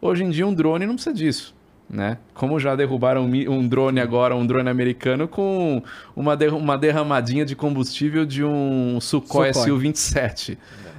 Hoje 0.00 0.24
em 0.24 0.30
dia 0.30 0.46
um 0.46 0.54
drone 0.54 0.86
não 0.86 0.94
precisa 0.94 1.14
disso, 1.14 1.54
né? 1.90 2.18
Como 2.32 2.60
já 2.60 2.76
derrubaram 2.76 3.24
um 3.24 3.66
drone 3.66 4.00
agora, 4.00 4.36
um 4.36 4.46
drone 4.46 4.70
americano 4.70 5.26
com 5.26 5.82
uma, 6.14 6.36
der 6.36 6.52
uma 6.52 6.78
derramadinha 6.78 7.44
de 7.44 7.56
combustível 7.56 8.24
de 8.24 8.44
um 8.44 9.00
Sukhoi, 9.00 9.52
Sukhoi. 9.52 9.70
Su-27. 9.70 10.56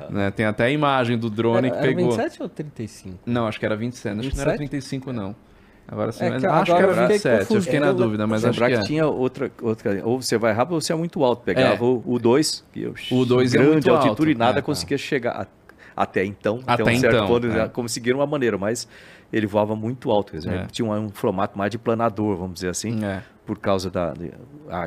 Né? 0.09 0.31
Tem 0.31 0.45
até 0.45 0.65
a 0.65 0.69
imagem 0.69 1.17
do 1.17 1.29
drone 1.29 1.67
Era, 1.67 1.77
que 1.77 1.81
pegou... 1.81 2.13
Era 2.13 2.23
27 2.23 2.43
ou 2.43 2.49
35? 2.49 3.19
Não, 3.25 3.47
acho 3.47 3.59
que 3.59 3.65
era 3.65 3.75
27, 3.75 4.19
acho 4.19 4.29
que 4.29 4.35
não 4.35 4.43
era 4.43 4.55
35 4.55 5.13
não. 5.13 5.35
Agora 5.89 6.11
sim, 6.11 6.25
É 6.25 6.29
mas 6.31 6.41
que 6.41 6.47
acho 6.47 6.65
que 6.65 6.71
agora 6.71 6.83
era 6.83 6.91
eu 6.91 7.17
fiquei 7.17 7.31
27, 7.31 7.53
eu 7.55 7.61
fiquei 7.61 7.79
na 7.79 7.87
Eu- 7.87 7.93
dúvida, 7.93 8.27
mas 8.27 8.43
acho 8.43 8.53
Lembrar 8.59 8.67
que 8.69 8.75
que, 8.75 8.81
é. 8.81 8.85
tinha 8.87 9.07
outra, 9.07 9.51
outra. 9.61 10.01
Ou 10.05 10.21
você 10.21 10.37
vai 10.37 10.51
rápido 10.51 10.73
ou 10.73 10.81
você 10.81 10.91
é 10.91 10.95
muito 10.95 11.23
alto. 11.23 11.43
Pegava 11.43 11.75
É. 11.75 11.79
o, 11.81 12.03
o 12.05 12.19
2, 12.19 12.65
que 12.73 12.81
eu, 12.81 12.93
O 13.11 13.23
dois 13.25 13.53
é 13.53 13.57
grande 13.57 13.71
muito 13.73 13.89
altitude 13.91 14.11
alto. 14.21 14.29
e 14.31 14.35
nada 14.35 14.59
É. 14.59 14.61
conseguia 14.61 14.97
chegar. 14.97 15.31
a- 15.43 15.47
até 15.95 16.23
então, 16.23 16.59
Até 16.67 16.83
um 16.83 16.99
certo 16.99 17.15
então, 17.15 17.27
ponto, 17.27 17.47
é. 17.47 17.67
conseguiram 17.69 18.19
uma 18.19 18.27
maneira, 18.27 18.55
mas 18.57 18.87
ele 19.33 19.47
voava 19.47 19.75
muito 19.75 20.11
alto. 20.11 20.31
Quer 20.33 20.37
dizer, 20.39 20.53
É. 20.53 20.65
Tinha 20.67 20.87
um, 20.87 21.05
um 21.05 21.09
formato 21.09 21.57
mais 21.57 21.71
de 21.71 21.77
planador, 21.79 22.35
vamos 22.37 22.55
dizer 22.55 22.69
assim, 22.69 23.03
É. 23.03 23.23
por 23.45 23.57
causa 23.57 23.89
da 23.89 24.11
de, 24.13 24.31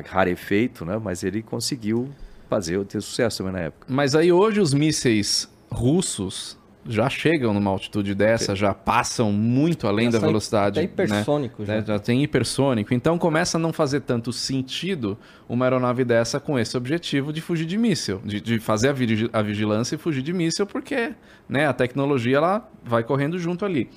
rarefeito, 0.07 0.85
né? 0.85 0.99
Mas 1.03 1.23
ele 1.23 1.41
conseguiu 1.41 2.09
fazer, 2.49 2.83
ter 2.85 3.01
sucesso 3.01 3.39
também 3.39 3.53
na 3.53 3.59
época. 3.59 3.87
Mas 3.89 4.15
aí 4.15 4.31
hoje 4.31 4.59
os 4.61 4.73
mísseis 4.73 5.49
russos 5.69 6.57
já 6.85 7.07
chegam 7.09 7.53
numa 7.53 7.69
altitude 7.69 8.15
dessa, 8.15 8.55
já 8.55 8.73
passam 8.73 9.31
muito 9.31 9.87
além 9.87 10.11
Já 10.11 10.17
da 10.19 10.25
velocidade. 10.25 10.79
até 10.79 10.83
hipersônico 10.85 11.61
né? 11.61 11.67
já. 11.67 11.75
Né? 11.75 11.83
Já 11.87 11.99
tem 11.99 12.23
hipersônico. 12.23 12.93
Então 12.93 13.17
começa 13.17 13.57
a 13.57 13.59
não 13.59 13.71
fazer 13.71 14.01
tanto 14.01 14.33
sentido 14.33 15.17
uma 15.47 15.65
aeronave 15.65 16.03
dessa 16.03 16.39
com 16.39 16.57
esse 16.57 16.75
objetivo 16.75 17.31
de 17.31 17.39
fugir 17.41 17.65
de 17.65 17.77
míssil, 17.77 18.19
de, 18.25 18.41
de 18.41 18.59
fazer 18.59 18.89
a, 18.89 18.93
vigi- 18.93 19.29
a 19.31 19.41
vigilância 19.41 19.95
e 19.95 19.97
fugir 19.97 20.21
de 20.23 20.33
míssil, 20.33 20.65
porque 20.65 21.13
né, 21.47 21.67
a 21.67 21.73
tecnologia 21.73 22.37
ela 22.37 22.69
vai 22.83 23.03
correndo 23.03 23.37
junto 23.37 23.63
ali. 23.63 23.89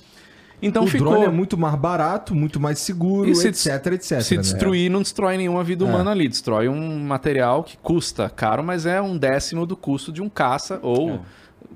Então 0.62 0.84
o 0.84 0.86
ficou. 0.86 1.10
drone 1.10 1.24
é 1.26 1.30
muito 1.30 1.58
mais 1.58 1.74
barato, 1.74 2.34
muito 2.34 2.60
mais 2.60 2.78
seguro, 2.78 3.28
E 3.28 3.34
se 3.34 3.48
etc, 3.48 3.86
etc. 3.92 4.20
Se 4.22 4.36
né? 4.36 4.42
destruir, 4.42 4.90
não 4.90 5.02
destrói 5.02 5.36
nenhuma 5.36 5.64
vida 5.64 5.84
humana 5.84 6.10
ali. 6.12 6.28
Destrói 6.28 6.68
um 6.68 7.00
material 7.00 7.64
que 7.64 7.76
custa 7.78 8.30
caro, 8.30 8.62
mas 8.62 8.86
é 8.86 9.00
um 9.02 9.18
décimo 9.18 9.66
do 9.66 9.76
custo 9.76 10.12
de 10.12 10.22
um 10.22 10.28
caça, 10.28 10.78
ou 10.80 11.10
É. 11.10 11.20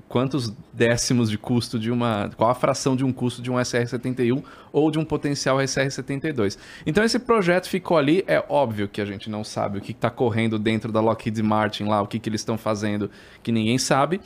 quantos 0.09 0.51
décimos 0.73 1.29
de 1.29 1.37
custo 1.37 1.79
de 1.79 1.91
uma. 1.91 2.29
Qual 2.35 2.49
a 2.49 2.55
fração 2.55 2.95
de 2.95 3.05
um 3.05 3.13
custo 3.13 3.41
de 3.41 3.49
um 3.49 3.55
SR-71 3.55 4.43
ou 4.73 4.89
de 4.89 4.97
um 4.99 5.05
potencial 5.05 5.57
SR-72. 5.57 6.57
Então 6.85 7.03
esse 7.03 7.19
projeto 7.19 7.69
ficou 7.69 7.95
ali. 7.95 8.23
É 8.27 8.43
óbvio 8.49 8.89
que 8.89 8.99
a 8.99 9.05
gente 9.05 9.29
não 9.29 9.43
sabe 9.43 9.77
o 9.77 9.81
que 9.81 9.91
está 9.91 10.09
correndo 10.09 10.57
dentro 10.57 10.91
da 10.91 10.99
Lockheed 10.99 11.41
Martin 11.43 11.83
lá, 11.83 12.01
o 12.01 12.07
que, 12.07 12.19
que 12.19 12.27
eles 12.27 12.41
estão 12.41 12.57
fazendo, 12.57 13.09
que 13.43 13.51
ninguém 13.51 13.77
sabe. 13.77 14.19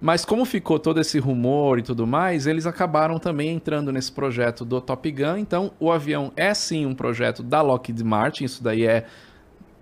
Mas 0.00 0.24
como 0.24 0.44
ficou 0.44 0.78
todo 0.78 1.00
esse 1.00 1.18
rumor 1.18 1.78
e 1.78 1.82
tudo 1.82 2.06
mais, 2.06 2.46
eles 2.46 2.66
acabaram 2.66 3.18
também 3.18 3.50
entrando 3.50 3.90
nesse 3.90 4.12
projeto 4.12 4.64
do 4.64 4.80
Top 4.80 5.10
Gun. 5.10 5.38
Então, 5.38 5.72
o 5.80 5.90
avião 5.90 6.32
é 6.36 6.52
sim 6.52 6.84
um 6.84 6.94
projeto 6.94 7.42
da 7.42 7.62
Lockheed 7.62 8.04
Martin, 8.04 8.44
isso 8.44 8.62
daí 8.62 8.86
é 8.86 9.06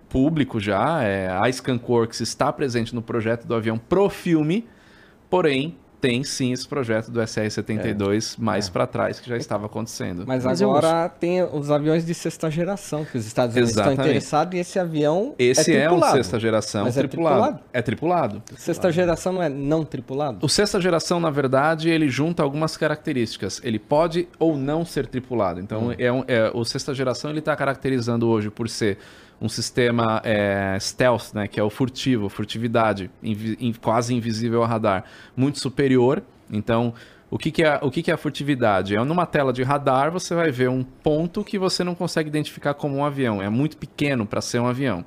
público 0.07 0.59
já. 0.59 1.03
É, 1.03 1.29
a 1.29 1.49
Skunkworks 1.49 2.21
está 2.21 2.51
presente 2.51 2.95
no 2.95 3.01
projeto 3.01 3.45
do 3.45 3.53
avião 3.53 3.77
pro 3.77 4.09
filme, 4.09 4.65
porém 5.29 5.75
tem 6.01 6.23
sim 6.23 6.51
esse 6.51 6.67
projeto 6.67 7.09
do 7.09 7.19
SR-72 7.19 8.35
mais 8.37 8.69
para 8.69 8.85
trás 8.85 9.19
que 9.19 9.27
já 9.27 9.37
estava 9.37 9.65
acontecendo. 9.65 10.23
Mas, 10.27 10.43
Mas 10.45 10.61
agora 10.61 11.09
tem 11.09 11.41
os 11.41 11.71
aviões 11.71 12.05
de 12.05 12.13
sexta 12.13 12.49
geração 12.51 13.03
que 13.03 13.17
os 13.17 13.25
Estados 13.25 13.55
Unidos 13.55 13.71
Exatamente. 13.71 13.93
estão 13.99 14.05
interessados 14.11 14.53
e 14.55 14.57
esse 14.59 14.77
avião 14.77 15.33
Esse 15.39 15.71
é 15.73 15.77
é, 15.77 15.85
um 15.87 15.89
tripulado. 15.93 16.17
sexta 16.17 16.39
geração 16.39 16.83
Mas 16.85 16.97
é 16.97 16.99
tripulado. 17.01 17.35
tripulado? 17.41 17.63
É 17.73 17.81
tripulado. 17.81 18.43
Sexta 18.57 18.91
geração 18.91 19.33
não 19.33 19.41
é 19.41 19.49
não 19.49 19.83
tripulado? 19.83 20.37
O 20.45 20.49
sexta 20.49 20.79
geração, 20.79 21.19
na 21.19 21.31
verdade, 21.31 21.89
ele 21.89 22.07
junta 22.07 22.43
algumas 22.43 22.77
características. 22.77 23.59
Ele 23.63 23.79
pode 23.79 24.27
ou 24.37 24.55
não 24.55 24.85
ser 24.85 25.07
tripulado. 25.07 25.59
Então, 25.59 25.91
é 25.97 26.11
um- 26.11 26.23
é, 26.27 26.51
o 26.53 26.63
sexta 26.63 26.93
geração 26.93 27.31
ele 27.31 27.39
está 27.39 27.55
caracterizando 27.55 28.27
hoje 28.27 28.51
por 28.51 28.69
ser 28.69 28.99
um 29.41 29.49
sistema 29.49 30.21
é, 30.23 30.77
stealth, 30.79 31.33
né, 31.33 31.47
que 31.47 31.59
é 31.59 31.63
o 31.63 31.69
furtivo, 31.69 32.29
furtividade, 32.29 33.09
invi- 33.21 33.57
in- 33.59 33.73
quase 33.73 34.13
invisível 34.13 34.61
ao 34.61 34.67
radar, 34.67 35.03
muito 35.35 35.59
superior. 35.59 36.23
Então, 36.51 36.93
o 37.29 37.37
que, 37.37 37.51
que 37.51 37.63
é, 37.63 37.79
o 37.81 37.91
que, 37.91 38.01
que 38.03 38.11
é 38.11 38.13
a 38.13 38.17
furtividade? 38.17 38.95
É 38.95 39.03
numa 39.03 39.25
tela 39.25 39.51
de 39.51 39.63
radar 39.63 40.11
você 40.11 40.33
vai 40.33 40.51
ver 40.51 40.69
um 40.69 40.83
ponto 40.83 41.43
que 41.43 41.57
você 41.59 41.83
não 41.83 41.95
consegue 41.95 42.29
identificar 42.29 42.73
como 42.73 42.95
um 42.95 43.03
avião. 43.03 43.41
É 43.41 43.49
muito 43.49 43.77
pequeno 43.77 44.25
para 44.25 44.41
ser 44.41 44.59
um 44.59 44.67
avião. 44.67 45.03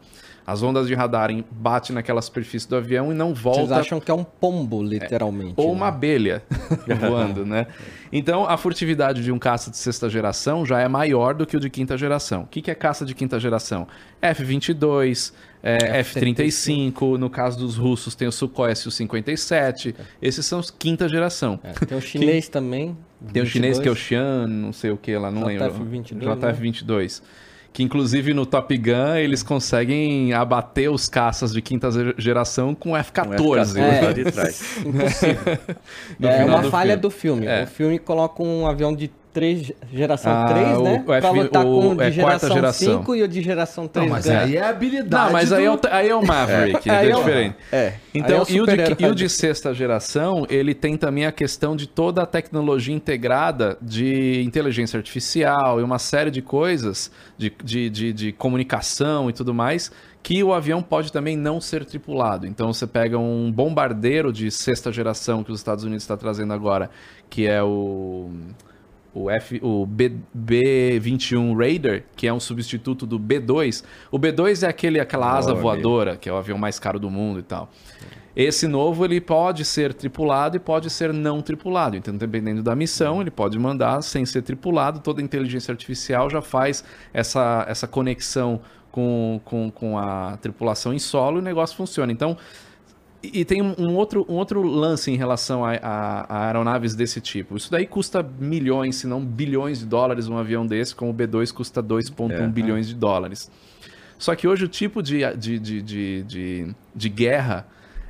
As 0.48 0.62
ondas 0.62 0.86
de 0.86 0.94
radar 0.94 1.30
em- 1.30 1.44
batem 1.50 1.94
naquela 1.94 2.22
superfície 2.22 2.66
do 2.66 2.74
avião 2.74 3.12
e 3.12 3.14
não 3.14 3.34
Vocês 3.34 3.42
volta 3.42 3.76
acham 3.76 4.00
que 4.00 4.10
é 4.10 4.14
um 4.14 4.24
pombo, 4.24 4.82
literalmente. 4.82 5.52
ou 5.58 5.66
né? 5.66 5.72
uma 5.72 5.88
abelha 5.88 6.42
voando, 7.00 7.44
né? 7.44 7.66
Então, 8.10 8.48
a 8.48 8.56
furtividade 8.56 9.22
de 9.22 9.30
um 9.30 9.38
caça 9.38 9.70
de 9.70 9.76
sexta 9.76 10.08
geração 10.08 10.64
já 10.64 10.80
é 10.80 10.88
maior 10.88 11.34
do 11.34 11.44
que 11.44 11.54
o 11.54 11.60
de 11.60 11.68
quinta 11.68 11.98
geração. 11.98 12.44
O 12.44 12.46
que 12.46 12.62
que 12.62 12.70
é 12.70 12.74
caça 12.74 13.04
de 13.04 13.14
quinta 13.14 13.38
geração? 13.38 13.86
F-22, 14.22 15.34
é, 15.62 15.98
F-35, 15.98 17.18
no 17.18 17.28
caso 17.28 17.58
dos 17.58 17.76
russos 17.76 18.14
tem 18.14 18.26
o 18.26 18.32
Sukhoi 18.32 18.74
Su-57, 18.74 19.94
esses 20.22 20.46
são 20.46 20.60
os 20.60 20.70
quinta 20.70 21.06
geração. 21.10 21.60
É, 21.62 21.72
tem 21.72 21.98
o 21.98 22.00
chinês 22.00 22.48
também. 22.48 22.96
Tem 23.34 23.42
o 23.42 23.46
chinês 23.46 23.78
que 23.78 23.86
é 23.86 23.90
o 23.90 23.94
22. 23.94 23.98
Xian, 23.98 24.46
não 24.46 24.72
sei 24.72 24.92
o 24.92 24.96
que 24.96 25.14
lá, 25.14 25.30
não 25.30 25.44
lembro. 25.44 25.70
JF-22, 25.74 26.20
JF-22. 26.22 27.22
Que 27.78 27.84
inclusive 27.84 28.34
no 28.34 28.44
Top 28.44 28.76
Gun 28.76 29.14
eles 29.18 29.40
conseguem 29.40 30.32
abater 30.32 30.90
os 30.90 31.08
caças 31.08 31.52
de 31.52 31.62
quinta 31.62 31.88
ge- 31.92 32.12
geração 32.18 32.74
com 32.74 32.90
Um 32.90 32.96
F-14. 32.96 33.34
F-14 33.36 33.76
É. 33.78 34.00
lá 34.04 34.12
de 34.12 34.24
trás. 34.24 34.78
No 36.18 36.26
é 36.28 36.38
final 36.38 36.48
uma 36.56 36.62
do 36.62 36.70
falha 36.72 36.88
filme. 36.94 37.02
do 37.02 37.10
filme. 37.10 37.46
É. 37.46 37.62
O 37.62 37.66
filme 37.68 37.98
coloca 38.00 38.42
um 38.42 38.66
avião 38.66 38.92
de 38.92 39.08
três, 39.32 39.72
geração 39.92 40.32
Ah, 40.32 40.44
3, 40.48 40.78
o- 40.78 40.82
né? 40.82 40.94
o 41.00 41.04
pra 41.04 41.16
F- 41.18 41.30
lutar 41.40 41.64
o- 41.66 41.80
com 41.80 41.88
o 41.90 41.94
de 41.96 42.02
é 42.02 42.10
quarta 42.22 42.46
geração, 42.48 42.54
geração. 42.54 42.98
5 43.00 43.14
e 43.16 43.22
o 43.22 43.28
de 43.28 43.42
geração 43.42 43.86
3 43.88 44.06
Não, 44.08 44.14
mas 44.16 44.26
ganha. 44.26 44.40
aí 44.40 44.56
é 44.56 44.60
a 44.62 44.68
habilidade. 44.70 45.24
Não, 45.26 45.32
mas 45.32 45.52
aí 45.52 45.64
é, 45.64 45.70
o, 45.70 45.76
do- 45.76 45.88
aí 45.90 46.08
é 46.08 46.14
o 46.14 46.26
Maverick, 46.26 46.88
é, 46.90 47.08
é 47.10 47.14
o- 47.14 47.18
diferente. 47.18 47.56
É. 47.72 47.92
Então, 48.14 48.36
Aí 48.36 48.42
é 48.42 48.52
o 48.52 48.56
e, 48.56 48.60
o 48.60 48.66
de, 48.66 49.04
e 49.04 49.06
o 49.06 49.14
de 49.14 49.28
sexta 49.28 49.72
geração, 49.72 50.46
ele 50.50 50.74
tem 50.74 50.96
também 50.96 51.26
a 51.26 51.32
questão 51.32 51.76
de 51.76 51.86
toda 51.86 52.22
a 52.22 52.26
tecnologia 52.26 52.94
integrada 52.94 53.78
de 53.80 54.42
inteligência 54.44 54.96
artificial 54.96 55.80
e 55.80 55.82
uma 55.82 55.98
série 55.98 56.30
de 56.30 56.42
coisas, 56.42 57.10
de, 57.36 57.52
de, 57.62 57.90
de, 57.90 58.12
de 58.12 58.32
comunicação 58.32 59.30
e 59.30 59.32
tudo 59.32 59.54
mais, 59.54 59.92
que 60.20 60.42
o 60.42 60.52
avião 60.52 60.82
pode 60.82 61.12
também 61.12 61.36
não 61.36 61.60
ser 61.60 61.84
tripulado. 61.84 62.46
Então, 62.46 62.72
você 62.72 62.86
pega 62.86 63.16
um 63.18 63.50
bombardeiro 63.52 64.32
de 64.32 64.50
sexta 64.50 64.92
geração 64.92 65.44
que 65.44 65.52
os 65.52 65.58
Estados 65.60 65.84
Unidos 65.84 66.02
está 66.02 66.16
trazendo 66.16 66.52
agora, 66.52 66.90
que 67.30 67.46
é 67.46 67.62
o 67.62 68.28
o, 69.14 69.30
F, 69.30 69.60
o 69.62 69.86
B, 69.86 70.12
B-21 70.32 71.56
Raider, 71.56 72.04
que 72.14 72.26
é 72.26 72.32
um 72.32 72.40
substituto 72.40 73.06
do 73.06 73.18
B-2. 73.18 73.84
O 74.10 74.18
B-2 74.18 74.62
é 74.62 74.68
aquele, 74.68 75.00
aquela 75.00 75.36
asa 75.36 75.54
voadora, 75.54 76.16
que 76.16 76.28
é 76.28 76.32
o 76.32 76.36
avião 76.36 76.58
mais 76.58 76.78
caro 76.78 76.98
do 76.98 77.10
mundo 77.10 77.40
e 77.40 77.42
tal. 77.42 77.70
Esse 78.36 78.68
novo, 78.68 79.04
ele 79.04 79.20
pode 79.20 79.64
ser 79.64 79.92
tripulado 79.92 80.56
e 80.56 80.60
pode 80.60 80.88
ser 80.90 81.12
não 81.12 81.42
tripulado. 81.42 81.96
Então, 81.96 82.16
dependendo 82.16 82.62
da 82.62 82.76
missão, 82.76 83.20
ele 83.20 83.32
pode 83.32 83.58
mandar 83.58 84.00
sem 84.02 84.24
ser 84.24 84.42
tripulado. 84.42 85.00
Toda 85.00 85.20
a 85.20 85.24
inteligência 85.24 85.72
artificial 85.72 86.30
já 86.30 86.40
faz 86.40 86.84
essa, 87.12 87.66
essa 87.68 87.88
conexão 87.88 88.60
com, 88.92 89.40
com, 89.44 89.70
com 89.72 89.98
a 89.98 90.36
tripulação 90.36 90.94
em 90.94 91.00
solo 91.00 91.38
e 91.38 91.40
o 91.40 91.42
negócio 91.42 91.76
funciona. 91.76 92.12
Então, 92.12 92.36
e 93.22 93.40
e 93.40 93.44
tem 93.44 93.60
um, 93.62 93.94
outro, 93.96 94.24
um 94.28 94.34
outro 94.34 94.62
lance 94.62 95.10
em 95.10 95.16
relação 95.16 95.64
a, 95.64 95.72
a- 95.82 96.26
a 96.28 96.46
aeronaves 96.46 96.94
desse 96.94 97.20
tipo. 97.20 97.56
Isso 97.56 97.70
daí 97.70 97.86
custa 97.86 98.22
milhões, 98.38 98.96
se 98.96 99.06
não 99.06 99.24
bilhões 99.24 99.80
de 99.80 99.86
dólares 99.86 100.28
um 100.28 100.36
avião 100.38 100.66
desse, 100.66 100.94
como 100.94 101.10
o 101.10 101.14
B2 101.14 101.52
custa 101.52 101.82
2,1 101.82 102.30
É. 102.32 102.46
bilhões 102.46 102.86
de 102.86 102.94
dólares. 102.94 103.50
Só 104.18 104.34
que 104.34 104.46
hoje 104.48 104.64
o 104.64 104.68
tipo 104.68 105.02
de, 105.02 105.20
de, 105.36 105.58
de, 105.58 105.82
de, 105.82 106.22
de, 106.24 106.74
de 106.94 107.08
guerra, 107.08 107.66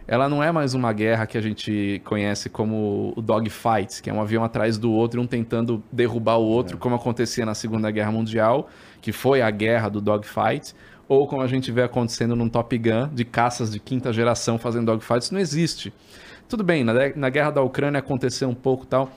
ela 0.07 0.27
não 0.29 0.43
é 0.43 0.51
mais 0.51 0.73
uma 0.73 0.91
guerra 0.93 1.27
que 1.27 1.37
a 1.37 1.41
gente 1.41 2.01
conhece 2.05 2.49
como 2.49 3.13
o 3.15 3.21
dogfight, 3.21 4.01
que 4.03 4.09
é 4.09 4.13
um 4.13 4.21
avião 4.21 4.43
atrás 4.43 4.79
do 4.79 4.91
outro, 4.91 5.21
um 5.21 5.27
tentando 5.27 5.83
derrubar 5.93 6.37
o 6.39 6.45
outro, 6.47 6.79
como 6.79 6.95
acontecia 6.95 7.45
na 7.45 7.55
Segunda 7.55 7.91
Guerra 7.91 8.11
Mundial, 8.11 8.71
que 9.03 9.13
foi 9.13 9.43
a 9.43 9.51
guerra 9.51 9.91
do 9.91 10.01
dogfight, 10.01 10.75
ou 11.09 11.27
como 11.27 11.43
a 11.43 11.47
gente 11.47 11.73
vê 11.73 11.83
acontecendo 11.83 12.37
num 12.37 12.49
Top 12.49 12.77
Gun, 12.77 13.09
de 13.13 13.25
caças 13.25 13.71
de 13.73 13.81
quinta 13.81 14.13
geração 14.13 14.59
fazendo 14.59 14.87
dogfight, 14.87 15.23
isso 15.23 15.35
não 15.35 15.41
existe. 15.41 15.93
Tudo 16.49 16.63
bem, 16.63 16.85
na, 16.85 16.93
na 17.17 17.31
guerra 17.31 17.51
da 17.51 17.63
Ucrânia 17.63 17.99
aconteceu 17.99 18.49
um 18.49 18.55
pouco 18.55 18.87
tal, 18.87 19.11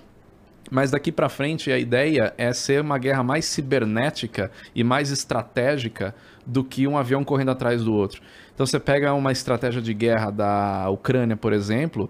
mas 0.69 0.91
daqui 0.91 1.11
pra 1.11 1.27
frente 1.27 1.71
a 1.71 1.77
ideia 1.77 2.33
é 2.37 2.53
ser 2.53 2.81
uma 2.81 2.97
guerra 2.97 3.23
mais 3.23 3.45
cibernética 3.45 4.49
e 4.73 4.83
mais 4.83 5.11
estratégica 5.11 6.15
do 6.45 6.63
que 6.63 6.87
um 6.87 6.97
avião 6.97 7.23
correndo 7.23 7.51
atrás 7.51 7.83
do 7.83 7.93
outro. 7.93 8.21
Então 8.53 8.65
você 8.65 8.79
pega 8.79 9.13
uma 9.13 9.31
estratégia 9.31 9.81
de 9.81 9.93
guerra 9.93 10.31
da 10.31 10.89
Ucrânia, 10.89 11.35
por 11.35 11.51
exemplo, 11.51 12.09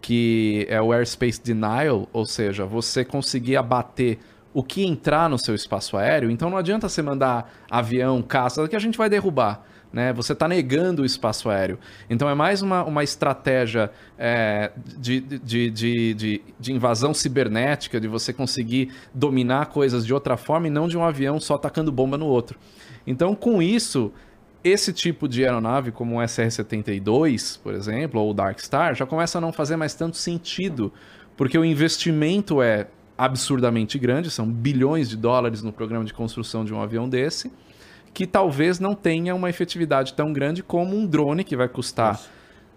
que 0.00 0.66
é 0.68 0.80
o 0.80 0.92
airspace 0.92 1.42
denial, 1.42 2.08
ou 2.12 2.24
seja, 2.24 2.64
você 2.64 3.04
conseguir 3.04 3.56
abater 3.56 4.18
o 4.56 4.62
que 4.62 4.86
entrar 4.86 5.28
no 5.28 5.38
seu 5.38 5.54
espaço 5.54 5.98
aéreo. 5.98 6.30
Então 6.30 6.48
não 6.48 6.56
adianta 6.56 6.88
você 6.88 7.02
mandar 7.02 7.52
avião, 7.70 8.22
caça, 8.22 8.66
que 8.66 8.74
a 8.74 8.78
gente 8.78 8.96
vai 8.96 9.06
derrubar. 9.06 9.62
Né? 9.92 10.14
Você 10.14 10.32
está 10.32 10.48
negando 10.48 11.02
o 11.02 11.04
espaço 11.04 11.50
aéreo. 11.50 11.78
Então 12.08 12.26
é 12.26 12.34
mais 12.34 12.62
uma, 12.62 12.82
uma 12.82 13.04
estratégia 13.04 13.90
é, 14.18 14.72
de, 14.96 15.20
de, 15.20 15.70
de, 15.70 16.14
de, 16.14 16.42
de 16.58 16.72
invasão 16.72 17.12
cibernética, 17.12 18.00
de 18.00 18.08
você 18.08 18.32
conseguir 18.32 18.94
dominar 19.12 19.66
coisas 19.66 20.06
de 20.06 20.14
outra 20.14 20.38
forma 20.38 20.68
e 20.68 20.70
não 20.70 20.88
de 20.88 20.96
um 20.96 21.04
avião 21.04 21.38
só 21.38 21.58
tacando 21.58 21.92
bomba 21.92 22.16
no 22.16 22.24
outro. 22.24 22.58
Então, 23.06 23.34
com 23.34 23.60
isso, 23.60 24.10
esse 24.64 24.90
tipo 24.90 25.28
de 25.28 25.44
aeronave, 25.44 25.92
como 25.92 26.16
o 26.16 26.22
SR-72, 26.22 27.60
por 27.62 27.74
exemplo, 27.74 28.22
ou 28.22 28.30
o 28.30 28.34
Dark 28.34 28.58
Star, 28.58 28.94
já 28.94 29.04
começa 29.04 29.36
a 29.36 29.40
não 29.42 29.52
fazer 29.52 29.76
mais 29.76 29.92
tanto 29.92 30.16
sentido, 30.16 30.90
porque 31.36 31.58
o 31.58 31.64
investimento 31.64 32.62
é 32.62 32.86
absurdamente 33.16 33.98
grande, 33.98 34.30
são 34.30 34.46
bilhões 34.50 35.08
de 35.08 35.16
dólares 35.16 35.62
no 35.62 35.72
programa 35.72 36.04
de 36.04 36.12
construção 36.12 36.64
de 36.64 36.74
um 36.74 36.80
avião 36.80 37.08
desse, 37.08 37.50
que 38.12 38.26
talvez 38.26 38.78
não 38.78 38.94
tenha 38.94 39.34
uma 39.34 39.50
efetividade 39.50 40.14
tão 40.14 40.32
grande 40.32 40.62
como 40.62 40.96
um 40.96 41.06
drone 41.06 41.44
que 41.44 41.56
vai 41.56 41.68
custar 41.68 42.20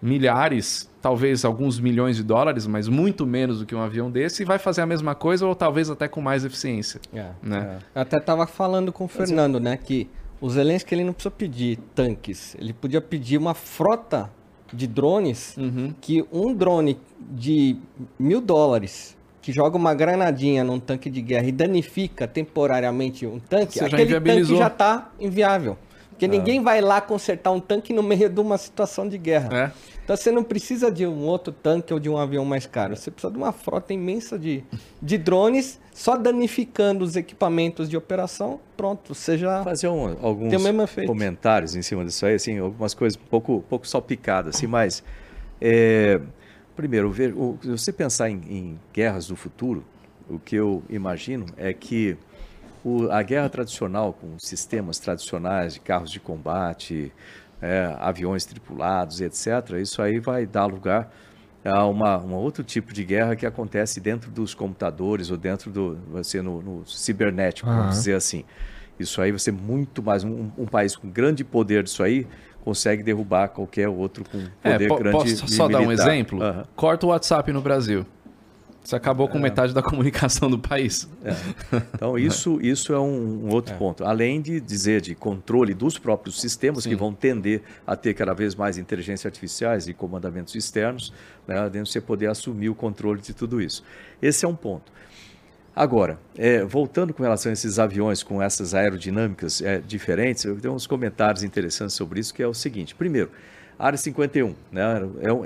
milhares, 0.02 0.90
talvez 1.02 1.44
alguns 1.44 1.78
milhões 1.78 2.16
de 2.16 2.22
dólares, 2.22 2.66
mas 2.66 2.88
muito 2.88 3.26
menos 3.26 3.58
do 3.58 3.66
que 3.66 3.74
um 3.74 3.82
avião 3.82 4.10
desse, 4.10 4.42
e 4.42 4.46
vai 4.46 4.58
fazer 4.58 4.80
a 4.80 4.86
mesma 4.86 5.14
coisa 5.14 5.46
ou 5.46 5.54
talvez 5.54 5.90
até 5.90 6.08
com 6.08 6.20
mais 6.20 6.44
eficiência. 6.44 7.00
É. 7.12 7.30
Né? 7.42 7.78
Eu 7.94 8.02
até 8.02 8.18
tava 8.18 8.46
falando 8.46 8.92
com 8.92 9.04
o 9.04 9.08
Fernando, 9.08 9.60
né, 9.60 9.76
que 9.76 10.08
o 10.40 10.48
Zelensky 10.48 10.94
ele 10.94 11.04
não 11.04 11.12
precisa 11.12 11.30
pedir 11.30 11.78
tanques, 11.94 12.56
ele 12.58 12.72
podia 12.72 13.00
pedir 13.00 13.36
uma 13.36 13.52
frota 13.52 14.30
de 14.72 14.86
drones 14.86 15.56
Uhum. 15.56 15.92
que 16.00 16.24
um 16.32 16.54
drone 16.54 16.98
de 17.18 17.76
mil 18.18 18.40
dólares 18.40 19.16
que 19.42 19.52
joga 19.52 19.76
uma 19.76 19.94
granadinha 19.94 20.62
num 20.62 20.78
tanque 20.78 21.08
de 21.08 21.22
guerra 21.22 21.46
e 21.46 21.52
danifica 21.52 22.26
temporariamente 22.28 23.26
um 23.26 23.38
tanque, 23.38 23.74
Você 23.74 23.80
já 23.80 23.86
aquele 23.86 24.02
tanque 24.02 24.16
inviabilizou. 24.20 24.58
já 24.58 24.66
está 24.66 25.10
inviável. 25.18 25.78
Porque 26.10 26.28
ninguém 26.28 26.62
vai 26.62 26.82
lá 26.82 27.00
consertar 27.00 27.50
um 27.50 27.58
tanque 27.60 27.94
no 27.94 28.02
meio 28.02 28.28
de 28.28 28.38
uma 28.40 28.58
situação 28.58 29.08
de 29.08 29.16
guerra. 29.16 29.48
É. 29.56 29.72
Então 30.04 30.14
você 30.14 30.30
não 30.30 30.42
precisa 30.44 30.90
de 30.90 31.06
um 31.06 31.24
outro 31.24 31.50
tanque 31.50 31.94
ou 31.94 31.98
de 32.00 32.10
um 32.10 32.18
avião 32.18 32.44
mais 32.44 32.66
caro. 32.66 32.94
Você 32.94 33.10
precisa 33.10 33.32
de 33.32 33.38
uma 33.38 33.52
frota 33.52 33.94
imensa 33.94 34.38
de, 34.38 34.62
de 35.00 35.16
drones 35.16 35.80
só 35.94 36.18
danificando 36.18 37.04
os 37.06 37.16
equipamentos 37.16 37.88
de 37.88 37.96
operação. 37.96 38.60
Pronto, 38.76 39.14
você 39.14 39.38
já. 39.38 39.64
fazer 39.64 39.88
um- 39.88 40.14
alguns 40.20 40.50
Tem 40.50 40.58
o 40.58 40.62
mesmo 40.62 40.82
efeito. 40.82 41.06
comentários 41.06 41.74
em 41.74 41.80
cima 41.80 42.04
disso 42.04 42.26
aí, 42.26 42.34
assim, 42.34 42.58
algumas 42.58 42.92
coisas 42.92 43.18
um 43.18 43.26
pouco, 43.30 43.64
pouco 43.70 43.86
salpicadas, 43.88 44.56
assim, 44.56 44.66
mas 44.66 45.02
é, 45.58 46.20
primeiro, 46.80 47.12
se 47.12 47.68
você 47.70 47.92
pensar 47.92 48.30
em, 48.30 48.40
em 48.48 48.80
guerras 48.92 49.26
do 49.26 49.36
futuro, 49.36 49.84
o 50.28 50.38
que 50.38 50.56
eu 50.56 50.82
imagino 50.88 51.44
é 51.56 51.74
que 51.74 52.16
o- 52.82 53.10
a 53.10 53.22
guerra 53.22 53.48
tradicional, 53.50 54.14
com 54.14 54.38
sistemas 54.38 54.98
tradicionais 54.98 55.74
de 55.74 55.80
carros 55.80 56.10
de 56.10 56.18
combate, 56.18 57.12
é, 57.60 57.94
aviões 57.98 58.46
tripulados, 58.46 59.20
etc., 59.20 59.78
isso 59.80 60.00
aí 60.00 60.18
vai 60.18 60.46
dar 60.46 60.64
lugar 60.64 61.12
a 61.62 61.84
uma, 61.86 62.16
um 62.18 62.32
outro 62.34 62.64
tipo 62.64 62.94
de 62.94 63.04
guerra 63.04 63.36
que 63.36 63.44
acontece 63.44 64.00
dentro 64.00 64.30
dos 64.30 64.54
computadores 64.54 65.30
ou 65.30 65.36
dentro 65.36 65.70
do 65.70 65.96
você 66.10 66.40
no, 66.40 66.62
no 66.62 66.86
cibernético, 66.86 67.68
Aham. 67.68 67.80
vamos 67.80 67.96
dizer 67.96 68.14
assim. 68.14 68.44
Isso 68.98 69.20
aí 69.20 69.32
você 69.32 69.52
muito 69.52 70.02
mais 70.02 70.24
um, 70.24 70.50
um 70.56 70.66
país 70.66 70.96
com 70.96 71.10
grande 71.10 71.44
poder 71.44 71.82
disso 71.82 72.02
aí 72.02 72.26
consegue 72.64 73.02
derrubar 73.02 73.48
qualquer 73.48 73.88
outro 73.88 74.24
com 74.30 74.38
É, 74.62 74.72
poder 74.72 74.88
po- 74.88 74.96
grande 74.98 75.16
posso 75.16 75.48
só 75.48 75.68
dar 75.68 75.80
um 75.80 75.90
exemplo? 75.92 76.42
Aham. 76.42 76.64
Corta 76.76 77.06
o 77.06 77.08
WhatsApp 77.10 77.52
no 77.52 77.60
Brasil. 77.60 78.04
Você 78.82 78.96
acabou 78.96 79.28
com 79.28 79.38
metade 79.38 79.74
da 79.74 79.82
comunicação 79.84 80.50
do 80.50 80.58
país. 80.58 81.06
Então, 81.94 82.18
isso, 82.18 82.58
isso 82.62 82.92
é 82.94 82.98
um, 82.98 83.46
um 83.46 83.50
outro 83.52 83.74
ponto. 83.76 84.04
Além 84.04 84.40
de 84.40 84.58
dizer 84.58 85.00
de 85.02 85.14
controle 85.14 85.74
dos 85.74 85.98
próprios 85.98 86.40
sistemas, 86.40 86.84
que 86.86 86.96
vão 86.96 87.12
tender 87.12 87.62
a 87.86 87.94
ter 87.94 88.14
cada 88.14 88.32
vez 88.32 88.54
mais 88.54 88.78
inteligência 88.78 89.28
artificiais 89.28 89.86
e 89.86 89.92
comandamentos 89.94 90.54
externos, 90.54 91.12
né, 91.46 91.56
dentro 91.64 91.82
de 91.84 91.90
você 91.90 92.00
poder 92.00 92.28
assumir 92.28 92.70
o 92.70 92.74
controle 92.74 93.20
de 93.20 93.34
tudo 93.34 93.60
isso. 93.60 93.84
Esse 94.20 94.44
é 94.44 94.48
um 94.48 94.56
ponto. 94.56 94.90
Agora, 95.74 96.18
é, 96.36 96.64
voltando 96.64 97.14
com 97.14 97.22
relação 97.22 97.50
a 97.50 97.52
esses 97.52 97.78
aviões 97.78 98.22
com 98.22 98.42
essas 98.42 98.74
aerodinâmicas 98.74 99.62
é, 99.62 99.78
diferentes, 99.78 100.44
eu 100.44 100.58
tenho 100.60 100.74
uns 100.74 100.86
comentários 100.86 101.42
interessantes 101.44 101.94
sobre 101.94 102.20
isso, 102.20 102.34
que 102.34 102.42
é 102.42 102.46
o 102.46 102.52
seguinte. 102.52 102.94
Primeiro, 102.94 103.30
Área 103.78 103.96
51, 103.96 104.54
né? 104.70 104.82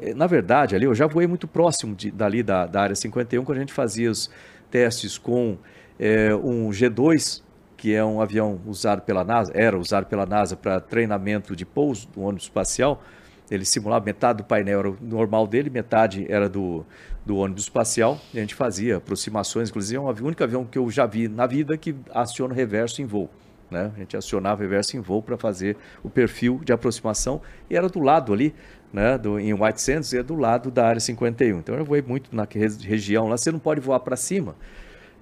É 0.03 0.11
é- 0.11 0.15
na 0.15 0.27
verdade, 0.27 0.75
ali 0.75 0.87
eu 0.87 0.95
já 0.95 1.07
voei 1.07 1.27
muito 1.27 1.47
próximo 1.47 1.95
de- 1.95 2.11
dali 2.11 2.43
da, 2.43 2.67
da 2.67 2.81
Área 2.83 2.97
51, 2.97 3.45
quando 3.45 3.59
a 3.59 3.61
gente 3.61 3.73
fazia 3.73 4.11
os 4.11 4.31
testes 4.71 5.19
com 5.19 5.57
é, 5.99 6.35
um 6.35 6.73
G2, 6.73 7.43
que 7.77 7.95
é 7.95 8.05
um 8.05 8.21
avião 8.21 8.61
usado 8.67 9.03
pela 9.03 9.23
NASA, 9.23 9.53
era 9.55 9.79
usado 9.79 10.07
pela 10.07 10.27
NASA 10.27 10.57
para 10.57 10.81
treinamento 10.81 11.55
de 11.55 11.65
pouso 11.67 12.09
do 12.09 12.23
ônibus 12.23 12.45
espacial. 12.45 13.03
Ele 13.51 13.65
simulava 13.65 14.05
metade 14.05 14.39
do 14.39 14.45
painel 14.45 14.81
era 14.81 14.95
normal 15.01 15.47
dele, 15.47 15.69
metade 15.69 16.27
era 16.31 16.49
do, 16.49 16.85
do 17.25 17.37
ônibus 17.37 17.65
espacial. 17.65 18.19
E 18.33 18.39
a 18.39 18.41
gente 18.41 18.55
fazia 18.55 18.97
aproximações, 18.97 19.69
inclusive 19.69 19.97
é 19.97 20.01
o 20.01 20.09
único 20.27 20.43
avião 20.43 20.65
que 20.65 20.79
eu 20.79 20.91
já 20.91 21.05
vi 21.07 21.29
na 21.29 21.47
vida 21.47 21.77
que 21.77 21.95
aciona 22.11 22.55
reverso 22.55 23.03
em 23.03 23.05
voo. 23.05 23.29
Né? 23.71 23.91
A 23.95 23.99
gente 23.99 24.17
acionava 24.17 24.63
reverso 24.63 24.97
em 24.97 25.01
voo 25.01 25.23
para 25.23 25.37
fazer 25.37 25.77
o 26.03 26.09
perfil 26.09 26.61
de 26.65 26.73
aproximação 26.73 27.43
e 27.69 27.77
era 27.77 27.89
do 27.89 28.01
lado 28.01 28.33
ali, 28.33 28.55
né, 28.93 29.19
do, 29.19 29.39
em 29.41 29.53
White 29.53 29.81
Sands, 29.81 30.15
é 30.15 30.23
do 30.23 30.37
lado 30.37 30.71
da 30.71 30.87
área 30.87 31.01
51. 31.01 31.59
Então 31.59 31.75
eu 31.75 31.85
voei 31.85 32.01
muito 32.01 32.35
na 32.35 32.47
re- 32.49 32.69
região 32.83 33.27
lá. 33.29 33.37
Você 33.37 33.51
não 33.51 33.59
pode 33.59 33.81
voar 33.81 34.01
para 34.01 34.17
cima, 34.17 34.55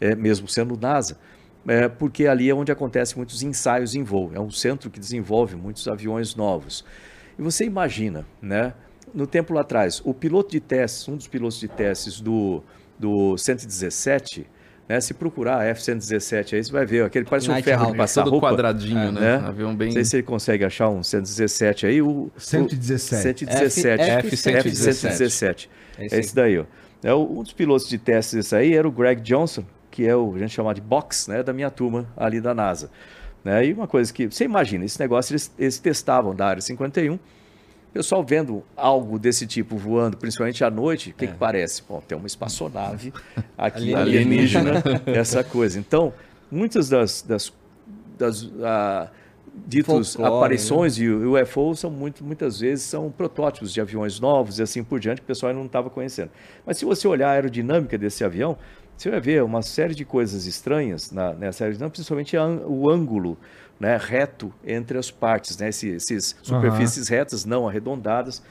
é, 0.01 0.15
mesmo 0.15 0.47
sendo 0.47 0.77
NASA, 0.79 1.19
é, 1.67 1.89
porque 1.89 2.27
ali 2.27 2.51
é 2.51 2.55
onde 2.55 2.71
acontecem 2.71 3.17
muitos 3.17 3.43
ensaios 3.43 3.95
em 3.95 4.03
voo. 4.03 4.31
É 4.35 4.41
um 4.41 4.51
centro 4.51 4.91
que 4.91 5.01
desenvolve 5.01 5.57
muitos 5.57 5.89
aviões 5.89 6.35
novos. 6.37 6.85
E 7.39 7.43
você 7.43 7.65
imagina, 7.65 8.27
né? 8.41 8.75
No 9.15 9.27
tempo 9.27 9.53
lá 9.53 9.61
atrás, 9.63 10.01
o 10.05 10.15
piloto 10.15 10.51
de 10.51 10.61
testes, 10.61 11.07
um 11.09 11.17
dos 11.17 11.27
pilotos 11.29 11.59
de 11.61 11.69
testes 11.69 12.21
do, 12.21 12.63
do 12.99 13.37
117, 13.37 14.47
né? 14.89 15.01
Se 15.01 15.13
procurar 15.15 15.59
a 15.61 15.65
F-117 15.67 16.55
aí, 16.55 16.65
você 16.65 16.73
vai 16.73 16.87
ver, 16.87 17.05
aquele 17.05 17.25
parece 17.27 17.49
um 17.49 17.53
Night 17.53 17.65
ferro 17.65 17.81
de 17.83 17.87
Hawk, 17.89 17.99
passar 17.99 18.23
Todo 18.25 18.33
roupa. 18.33 18.49
quadradinho, 18.51 19.13
né? 19.13 19.39
né? 19.39 19.47
Avião 19.47 19.75
bem... 19.77 19.89
Não 19.89 19.93
sei 19.95 20.05
se 20.05 20.17
ele 20.17 20.23
consegue 20.23 20.65
achar 20.65 20.89
um 20.89 21.03
117 21.03 21.87
aí. 21.87 22.01
O, 22.03 22.31
117. 22.37 23.45
O 23.45 23.49
117. 23.51 24.03
F- 24.03 24.49
F-117. 24.51 25.69
É 25.99 26.03
É 26.03 26.07
esse 26.07 26.15
aí. 26.15 26.21
esse 26.21 26.35
daí, 26.35 26.59
ó. 26.59 26.65
É, 27.03 27.13
um 27.15 27.43
dos 27.43 27.53
pilotos 27.53 27.89
de 27.89 27.99
testes 27.99 28.35
desse 28.35 28.55
aí 28.55 28.75
era 28.75 28.87
o 28.87 28.93
Greg 28.93 29.21
Johnson, 29.23 29.65
que 29.91 30.07
é 30.07 30.15
o 30.17 30.35
a 30.35 30.39
gente 30.39 30.51
chama 30.55 30.73
de 30.73 30.81
box, 30.81 31.29
né, 31.29 31.43
da 31.43 31.53
minha 31.53 31.71
turma 31.71 32.07
ali 32.17 32.41
da 32.41 32.55
NASA. 32.55 32.91
Né? 33.45 33.67
E 33.67 33.73
uma 33.73 33.87
coisa 33.87 34.13
que 34.13 34.27
você 34.27 34.45
imagina, 34.45 34.85
esse 34.85 34.99
negócio 35.01 35.33
eles, 35.33 35.53
eles 35.59 35.79
testavam 35.79 36.35
da 36.35 36.47
área 36.47 36.63
51. 36.63 37.15
O 37.15 37.19
pessoal 37.93 38.25
vendo 38.25 38.63
algo 38.75 39.19
desse 39.19 39.47
tipo 39.47 39.77
voando, 39.77 40.17
principalmente 40.17 40.65
à 40.65 40.71
noite, 40.71 41.11
o 41.11 41.15
que, 41.15 41.27
que 41.27 41.35
parece? 41.35 41.83
Bom, 41.87 42.01
tem 42.01 42.17
uma 42.17 42.27
espaçonave 42.27 43.13
aqui 43.59 43.95
Alienígena. 43.95 44.83
essa 45.07 45.45
coisa. 45.45 45.79
Então, 45.79 46.13
muitas 46.51 46.89
das, 46.89 47.21
das, 47.21 47.53
das 48.19 48.51
ah, 48.63 49.11
ditos 49.67 50.15
Folclore, 50.15 50.37
aparições 50.39 50.95
de 50.95 51.11
UFO 51.11 51.75
são 51.75 51.91
muito, 51.91 52.25
muitas 52.25 52.61
vezes 52.61 52.85
são 52.85 53.11
protótipos 53.11 53.73
de 53.73 53.81
aviões 53.81 54.19
novos 54.19 54.59
e 54.59 54.63
assim 54.63 54.83
por 54.83 54.99
diante 54.99 55.21
que 55.21 55.25
o 55.25 55.27
pessoal 55.27 55.51
ainda 55.51 55.59
não 55.59 55.67
estava 55.67 55.91
conhecendo. 55.91 56.31
Mas 56.65 56.79
se 56.79 56.85
você 56.85 57.07
olhar 57.07 57.29
a 57.29 57.33
aerodinâmica 57.33 57.99
desse 57.99 58.25
avião, 58.25 58.57
você 58.97 59.11
vai 59.11 59.21
ver 59.21 59.43
uma 59.43 59.63
série 59.63 59.95
de 59.95 60.05
coisas 60.05 60.47
estranhas 60.47 61.11
na, 61.11 61.33
nessa 61.33 61.65
aerodinâmica, 61.65 61.95
principalmente 61.95 62.37
a 62.37 62.47
o 62.47 62.89
ângulo 62.89 63.37
né, 63.81 63.99
reto 64.01 64.53
entre 64.65 64.97
as 64.97 65.11
partes, 65.11 65.57
né, 65.59 65.69
esse- 65.71 65.89
esses 65.89 66.37
superfícies 66.43 67.09
retas 67.09 67.45
não 67.45 67.67
arredondadas. 67.69 68.43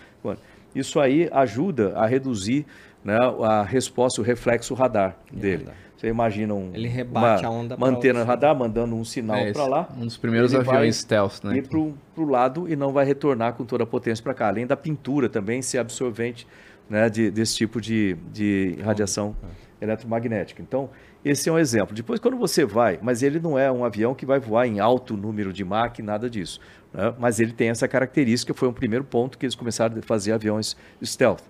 Isso 0.76 1.00
aí 1.00 1.30
ajuda 1.32 1.94
a 1.98 2.06
reduzir 2.06 2.66
né, 3.04 3.18
a 3.44 3.64
resposta, 3.64 4.22
o 4.22 4.24
reflexo 4.24 4.74
radar 4.74 5.18
dele. 5.32 5.64
radar. 5.66 5.76
Você 5.98 6.08
imagina 6.08 6.54
um, 6.54 6.72
Ele 6.74 6.88
rebate 6.88 7.46
uma, 7.46 7.48
a 7.48 7.52
onda 7.52 7.76
uma 7.76 7.88
antena 7.88 8.24
radar 8.24 8.56
mandando 8.56 8.96
um 8.96 9.04
sinal 9.06 9.38
É, 9.38 9.54
para 9.54 9.68
lá, 9.68 9.90
Um 9.98 10.06
dos 10.06 10.18
primeiros 10.18 10.54
aviões 10.56 10.96
stealth, 10.98 11.44
né? 11.44 11.58
ir 11.58 11.68
para 11.68 11.78
o 11.78 11.96
lado 12.26 12.68
e 12.68 12.76
não 12.76 12.92
vai 12.92 13.06
retornar 13.06 13.54
com 13.54 13.64
toda 13.64 13.84
a 13.84 13.88
potência 13.88 14.24
para 14.24 14.34
cá. 14.34 14.48
Além 14.48 14.66
da 14.66 14.76
pintura 14.76 15.30
também 15.30 15.62
ser 15.62 15.78
absorvente 15.78 16.48
né, 16.90 17.08
de- 17.10 17.30
desse 17.30 17.56
tipo 17.56 17.80
de, 17.80 18.18
de 18.34 18.78
radiação 18.84 19.36
eletromagnética. 19.82 20.62
Então, 20.62 20.90
esse 21.26 21.50
é 21.50 21.52
um 21.52 21.58
exemplo. 21.60 21.94
Depois, 21.96 22.20
quando 22.20 22.38
você 22.38 22.64
vai, 22.64 23.00
mas 23.02 23.24
ele 23.24 23.40
não 23.40 23.58
é 23.58 23.72
um 23.72 23.84
avião 23.84 24.14
que 24.14 24.26
vai 24.26 24.40
voar 24.40 24.68
em 24.68 24.80
alto 24.80 25.18
número 25.18 25.52
de 25.52 25.64
Mach, 25.66 26.00
nada 26.00 26.30
disso. 26.30 26.60
né? 26.94 27.14
Mas 27.20 27.40
ele 27.40 27.52
tem 27.52 27.70
essa 27.70 27.88
característica, 27.88 28.54
foi 28.54 28.68
o 28.68 28.74
primeiro 28.74 29.04
ponto 29.04 29.38
que 29.38 29.46
eles 29.46 29.56
começaram 29.56 29.98
a 29.98 30.02
fazer 30.02 30.32
aviões 30.34 30.76
stealth. 31.04 31.42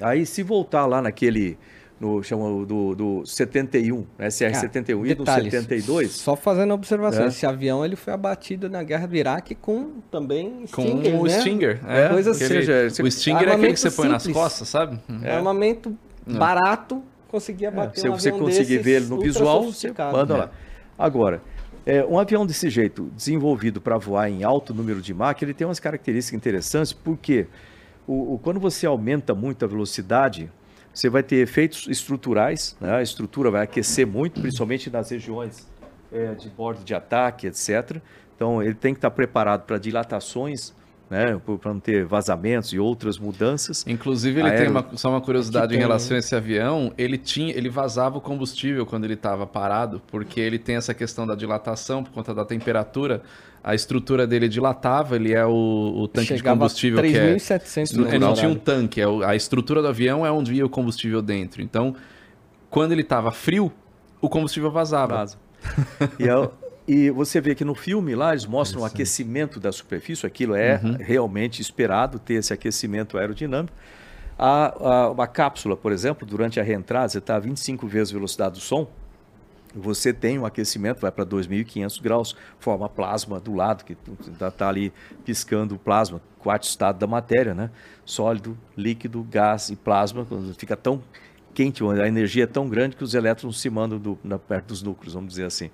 Aí, 0.00 0.24
se 0.24 0.42
voltar 0.44 0.86
lá 0.86 1.02
naquele, 1.02 1.58
no 2.00 2.22
chama 2.22 2.64
do, 2.64 2.94
do 2.94 3.26
71, 3.26 4.06
né, 4.16 4.28
SR-71 4.28 4.90
e 4.90 4.94
no 4.94 5.04
Detalhes, 5.16 5.52
72, 5.52 6.12
Só 6.12 6.36
fazendo 6.36 6.72
observação, 6.72 7.24
É. 7.24 7.26
esse 7.28 7.44
avião 7.44 7.84
ele 7.84 7.96
foi 7.96 8.12
abatido 8.12 8.70
na 8.70 8.82
guerra 8.84 9.08
do 9.08 9.16
Iraque 9.16 9.56
com 9.56 9.94
também 10.08 10.64
Com 10.70 10.82
Stinger, 10.82 11.20
o 11.20 11.24
né? 11.24 11.40
Stinger. 11.40 11.80
É, 11.88 12.08
coisa 12.10 12.32
seja, 12.34 12.88
você- 12.88 13.02
o 13.02 13.10
Stinger 13.10 13.48
é 13.48 13.52
aquele 13.54 13.72
que 13.72 13.80
você 13.80 13.90
põe 13.90 14.08
nas 14.08 14.22
simples. 14.22 14.40
costas, 14.40 14.68
sabe? 14.68 15.00
É. 15.24 15.32
Armamento 15.34 15.96
barato, 16.24 17.02
conseguia 17.28 17.70
bater 17.70 18.00
Se 18.00 18.08
um 18.08 18.18
você 18.18 18.30
avião 18.30 18.44
conseguir 18.44 18.68
desses 18.78 18.84
ver 18.84 18.96
ele 19.02 19.06
no 19.06 19.20
visual, 19.20 19.64
você 19.64 19.92
manda 20.12 20.34
É. 20.34 20.36
lá. 20.38 20.50
Agora, 20.98 21.40
é, 21.86 22.04
um 22.04 22.18
avião 22.18 22.44
desse 22.44 22.68
jeito, 22.68 23.10
desenvolvido 23.14 23.80
para 23.80 23.96
voar 23.96 24.28
em 24.28 24.42
alto 24.42 24.74
número 24.74 25.00
de 25.00 25.14
Mach, 25.14 25.40
ele 25.42 25.54
tem 25.54 25.66
umas 25.66 25.78
características 25.78 26.36
interessantes, 26.36 26.92
porque 26.92 27.46
o, 28.06 28.34
o- 28.34 28.38
quando 28.38 28.58
você 28.58 28.86
aumenta 28.86 29.34
muito 29.34 29.64
a 29.64 29.68
velocidade, 29.68 30.50
você 30.92 31.08
vai 31.08 31.22
ter 31.22 31.36
efeitos 31.36 31.86
estruturais, 31.88 32.76
né? 32.80 32.96
a 32.96 33.02
estrutura 33.02 33.50
vai 33.50 33.62
aquecer 33.62 34.06
muito, 34.06 34.40
principalmente 34.40 34.90
nas 34.90 35.10
regiões 35.10 35.68
é, 36.12 36.34
de 36.34 36.48
bordo 36.48 36.82
de 36.82 36.94
ataque, 36.94 37.46
etc. 37.46 37.98
Então, 38.34 38.62
ele 38.62 38.74
tem 38.74 38.94
que 38.94 38.98
estar 38.98 39.10
preparado 39.10 39.64
para 39.64 39.78
dilatações, 39.78 40.72
né? 41.10 41.40
para 41.60 41.72
não 41.72 41.80
ter 41.80 42.04
vazamentos 42.04 42.72
e 42.72 42.78
outras 42.78 43.18
mudanças. 43.18 43.84
Inclusive, 43.86 44.40
ele 44.40 44.48
Aero- 44.50 44.60
tem 44.62 44.70
uma, 44.70 44.86
só 44.96 45.10
uma 45.10 45.20
curiosidade 45.20 45.74
em 45.74 45.78
relação 45.78 46.16
a 46.16 46.20
esse 46.20 46.34
avião. 46.34 46.92
Ele 46.98 47.16
tinha, 47.16 47.52
ele 47.56 47.68
vazava 47.68 48.18
o 48.18 48.20
combustível 48.20 48.84
quando 48.84 49.04
ele 49.04 49.14
estava 49.14 49.46
parado, 49.46 50.02
porque 50.08 50.40
ele 50.40 50.58
tem 50.58 50.76
essa 50.76 50.92
questão 50.92 51.26
da 51.26 51.34
dilatação 51.34 52.04
por 52.04 52.12
conta 52.12 52.34
da 52.34 52.44
temperatura. 52.44 53.22
A 53.64 53.74
estrutura 53.74 54.26
dele 54.26 54.48
dilatava, 54.48 55.16
ele 55.16 55.32
é 55.34 55.44
o, 55.44 55.50
o 55.96 56.08
tanque 56.08 56.28
de 56.28 56.36
Chegava 56.38 56.56
a 56.56 56.58
combustível 56.58 57.02
que 57.02 57.16
é. 57.16 57.34
3.700 57.34 58.06
Ele 58.08 58.18
não 58.18 58.32
tinha 58.34 58.48
um 58.48 58.54
tanque, 58.54 59.00
é 59.00 59.06
o- 59.08 59.22
a 59.22 59.34
estrutura 59.34 59.82
do 59.82 59.88
avião 59.88 60.24
é 60.24 60.30
onde 60.30 60.54
ia 60.54 60.64
o 60.64 60.68
combustível 60.70 61.20
dentro. 61.20 61.60
Então, 61.60 61.94
quando 62.70 62.92
ele 62.92 63.02
estava 63.02 63.30
frio, 63.32 63.72
o 64.20 64.28
combustível 64.28 64.70
vazava. 64.70 65.16
Vaza. 65.16 65.36
E, 66.20 66.28
a- 66.28 66.48
E 66.88 67.10
você 67.10 67.38
vê 67.38 67.54
que 67.54 67.66
no 67.66 67.74
filme 67.74 68.14
lá 68.14 68.32
eles 68.32 68.46
mostram 68.46 68.80
o 68.80 68.84
aquecimento 68.86 69.60
da 69.60 69.70
superfície, 69.70 70.26
aquilo 70.26 70.54
é 70.54 70.80
realmente 70.98 71.60
esperado 71.60 72.18
ter 72.18 72.34
esse 72.34 72.50
aquecimento 72.50 73.18
aerodinâmico. 73.18 73.76
A, 74.38 74.74
a, 74.78 75.10
uma 75.10 75.26
cápsula, 75.26 75.76
por 75.76 75.92
exemplo, 75.92 76.26
durante 76.26 76.58
a 76.58 76.62
reentrada, 76.62 77.10
você 77.10 77.18
está 77.18 77.36
a 77.36 77.38
25 77.38 77.86
vezes 77.86 78.14
a 78.14 78.16
velocidade 78.16 78.54
do 78.54 78.60
som, 78.60 78.88
você 79.74 80.14
tem 80.14 80.38
um 80.38 80.46
aquecimento, 80.46 81.00
vai 81.00 81.12
para 81.12 81.26
2.500 81.26 82.00
graus, 82.00 82.36
forma 82.58 82.88
plasma 82.88 83.38
do 83.38 83.54
lado, 83.54 83.84
que 83.84 83.94
está 84.32 84.66
ali 84.66 84.90
piscando 85.26 85.74
o 85.74 85.78
plasma, 85.78 86.22
quarto 86.38 86.62
estado 86.62 86.98
da 86.98 87.06
matéria, 87.06 87.52
né? 87.52 87.70
Sólido, 88.02 88.56
líquido, 88.74 89.26
gás 89.30 89.68
e 89.68 89.76
plasma, 89.76 90.26
fica 90.56 90.74
tão 90.74 91.02
quente, 91.52 91.84
a 91.84 92.08
energia 92.08 92.44
é 92.44 92.46
tão 92.46 92.66
grande 92.66 92.96
que 92.96 93.04
os 93.04 93.12
elétrons 93.12 93.60
se 93.60 93.68
mandam 93.68 93.98
do, 93.98 94.18
na, 94.24 94.38
perto 94.38 94.68
dos 94.68 94.82
núcleos, 94.82 95.12
vamos 95.12 95.30
dizer 95.30 95.44
assim. 95.44 95.70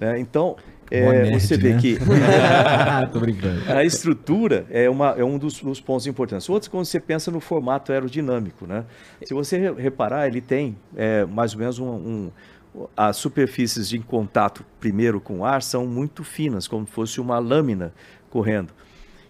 Né? 0.00 0.18
Então, 0.18 0.56
é, 0.90 1.00
nerd, 1.30 1.40
você 1.40 1.56
vê 1.56 1.72
né? 1.74 1.78
que 1.80 1.98
a 3.68 3.84
estrutura 3.84 4.66
é, 4.70 4.88
uma, 4.88 5.10
é 5.10 5.24
um 5.24 5.38
dos, 5.38 5.60
dos 5.60 5.80
pontos 5.80 6.06
importantes. 6.06 6.48
Outros, 6.48 6.68
quando 6.68 6.84
você 6.84 7.00
pensa 7.00 7.30
no 7.30 7.40
formato 7.40 7.92
aerodinâmico, 7.92 8.66
né? 8.66 8.84
Se 9.24 9.34
você 9.34 9.58
re- 9.58 9.72
reparar, 9.82 10.26
ele 10.26 10.40
tem 10.40 10.76
é, 10.96 11.24
mais 11.24 11.52
ou 11.54 11.58
menos 11.60 11.78
um, 11.78 11.86
um- 11.88 12.30
As 12.96 13.16
superfícies 13.16 13.88
de 13.88 13.98
contato, 14.00 14.64
primeiro 14.80 15.20
com 15.20 15.38
o 15.40 15.44
ar, 15.44 15.62
são 15.62 15.86
muito 15.86 16.22
finas, 16.24 16.66
como 16.68 16.86
se 16.86 16.92
fosse 16.92 17.20
uma 17.20 17.38
lâmina 17.38 17.92
correndo. 18.30 18.72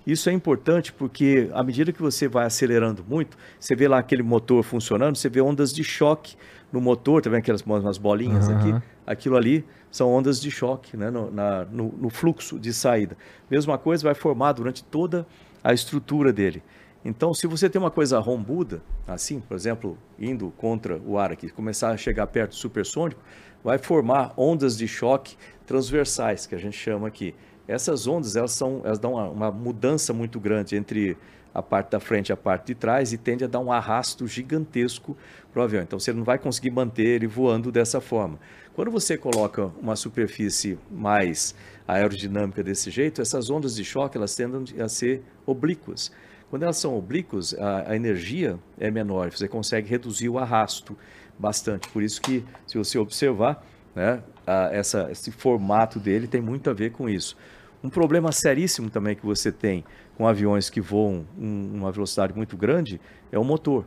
Isso 0.07 0.28
é 0.28 0.33
importante 0.33 0.93
porque, 0.93 1.49
à 1.55 1.62
medida 1.62 1.91
que 1.93 2.01
você 2.02 2.28
vai 2.28 2.44
acelerando 2.44 3.02
muito, 3.09 3.39
você 3.59 3.75
vê 3.75 3.89
lá 3.89 3.99
aquele 3.99 4.23
motor 4.23 4.62
funcionando, 4.62 5.17
você 5.17 5.31
vê 5.31 5.41
ondas 5.41 5.73
de 5.73 5.83
choque 5.83 6.36
no 6.70 6.78
motor, 6.81 7.23
tá 7.23 7.31
vendo 7.31 7.39
aquelas 7.39 7.62
umas 7.62 7.97
bolinhas 7.97 8.49
Aham. 8.49 8.59
aqui? 8.59 8.75
Aquilo 9.07 9.36
ali 9.36 9.65
são 9.94 10.12
ondas 10.12 10.40
de 10.40 10.50
choque 10.50 10.97
né, 10.97 11.08
no, 11.08 11.31
na- 11.31 11.64
no- 11.66 11.94
no 11.97 12.10
fluxo 12.10 12.58
de 12.58 12.73
saída. 12.73 13.16
Mesma 13.48 13.78
coisa 13.78 14.02
vai 14.02 14.14
formar 14.14 14.50
durante 14.50 14.82
toda 14.82 15.24
a 15.62 15.73
estrutura 15.73 16.32
dele. 16.32 16.64
Então, 17.05 17.32
se 17.32 17.47
você 17.47 17.70
tem 17.70 17.81
uma 17.81 17.92
coisa 17.92 18.18
rombuda, 18.18 18.82
assim, 19.06 19.39
por 19.39 19.55
exemplo, 19.55 19.97
indo 20.18 20.52
contra 20.56 20.98
o 21.06 21.16
ar 21.16 21.31
aqui, 21.31 21.48
começar 21.48 21.90
a 21.90 21.97
chegar 21.97 22.26
perto 22.26 22.50
do 22.50 22.56
supersônico, 22.56 23.20
vai 23.62 23.78
formar 23.78 24.34
ondas 24.36 24.76
de 24.76 24.89
choque 24.89 25.36
transversais, 25.64 26.44
que 26.44 26.56
a 26.56 26.58
gente 26.58 26.76
chama 26.76 27.06
aqui. 27.06 27.32
Essas 27.68 28.08
ondas, 28.08 28.34
elas, 28.34 28.50
são, 28.50 28.81
elas 28.84 28.98
dão 28.98 29.12
uma, 29.12 29.28
uma 29.28 29.50
mudança 29.52 30.12
muito 30.12 30.40
grande 30.40 30.74
entre 30.74 31.16
a 31.55 31.62
parte 31.62 31.90
da 31.92 32.00
frente 32.00 32.31
e 32.31 32.32
a 32.32 32.36
parte 32.36 32.66
de 32.66 32.74
trás 32.74 33.12
e 33.12 33.16
tende 33.16 33.44
a 33.44 33.47
dar 33.47 33.60
um 33.60 33.70
arrasto 33.70 34.26
gigantesco 34.26 35.16
para 35.52 35.60
o 35.60 35.62
avião. 35.64 35.82
Então, 35.84 36.00
você 36.00 36.12
não 36.12 36.24
vai 36.24 36.36
conseguir 36.36 36.73
manter 36.73 37.06
ele 37.06 37.28
voando 37.28 37.70
dessa 37.70 38.00
forma. 38.00 38.40
Quando 38.74 38.90
você 38.90 39.16
coloca 39.16 39.66
uma 39.80 39.94
superfície 39.94 40.78
mais 40.90 41.54
aerodinâmica 41.86 42.62
desse 42.62 42.90
jeito, 42.90 43.22
essas 43.22 43.48
ondas 43.48 43.76
de 43.76 43.84
choque 43.84 44.16
elas 44.16 44.34
tendem 44.34 44.80
a 44.80 44.88
ser 44.88 45.22
oblíquas. 45.46 46.10
Quando 46.50 46.64
elas 46.64 46.76
são 46.76 46.96
oblíquas, 46.96 47.54
a, 47.54 47.90
a 47.92 47.96
energia 47.96 48.58
é 48.78 48.90
menor, 48.90 49.30
você 49.30 49.46
consegue 49.46 49.88
reduzir 49.88 50.28
o 50.28 50.38
arrasto 50.38 50.96
bastante. 51.38 51.88
Por 51.88 52.02
isso 52.02 52.20
que, 52.20 52.44
se 52.66 52.76
você 52.76 52.98
observar, 52.98 53.64
né, 53.94 54.22
a- 54.46 54.70
essa, 54.72 55.08
esse 55.10 55.30
formato 55.30 56.00
dele 56.00 56.26
tem 56.26 56.40
muito 56.40 56.68
a 56.68 56.72
ver 56.72 56.90
com 56.90 57.08
isso. 57.08 57.36
Um 57.82 57.88
problema 57.90 58.32
seríssimo 58.32 58.90
também 58.90 59.14
que 59.14 59.24
você 59.24 59.52
tem 59.52 59.84
com 60.16 60.26
aviões 60.26 60.68
que 60.68 60.80
voam 60.80 61.24
em 61.38 61.70
uma 61.76 61.92
velocidade 61.92 62.34
muito 62.34 62.56
grande 62.56 63.00
é 63.30 63.38
o 63.38 63.44
motor, 63.44 63.84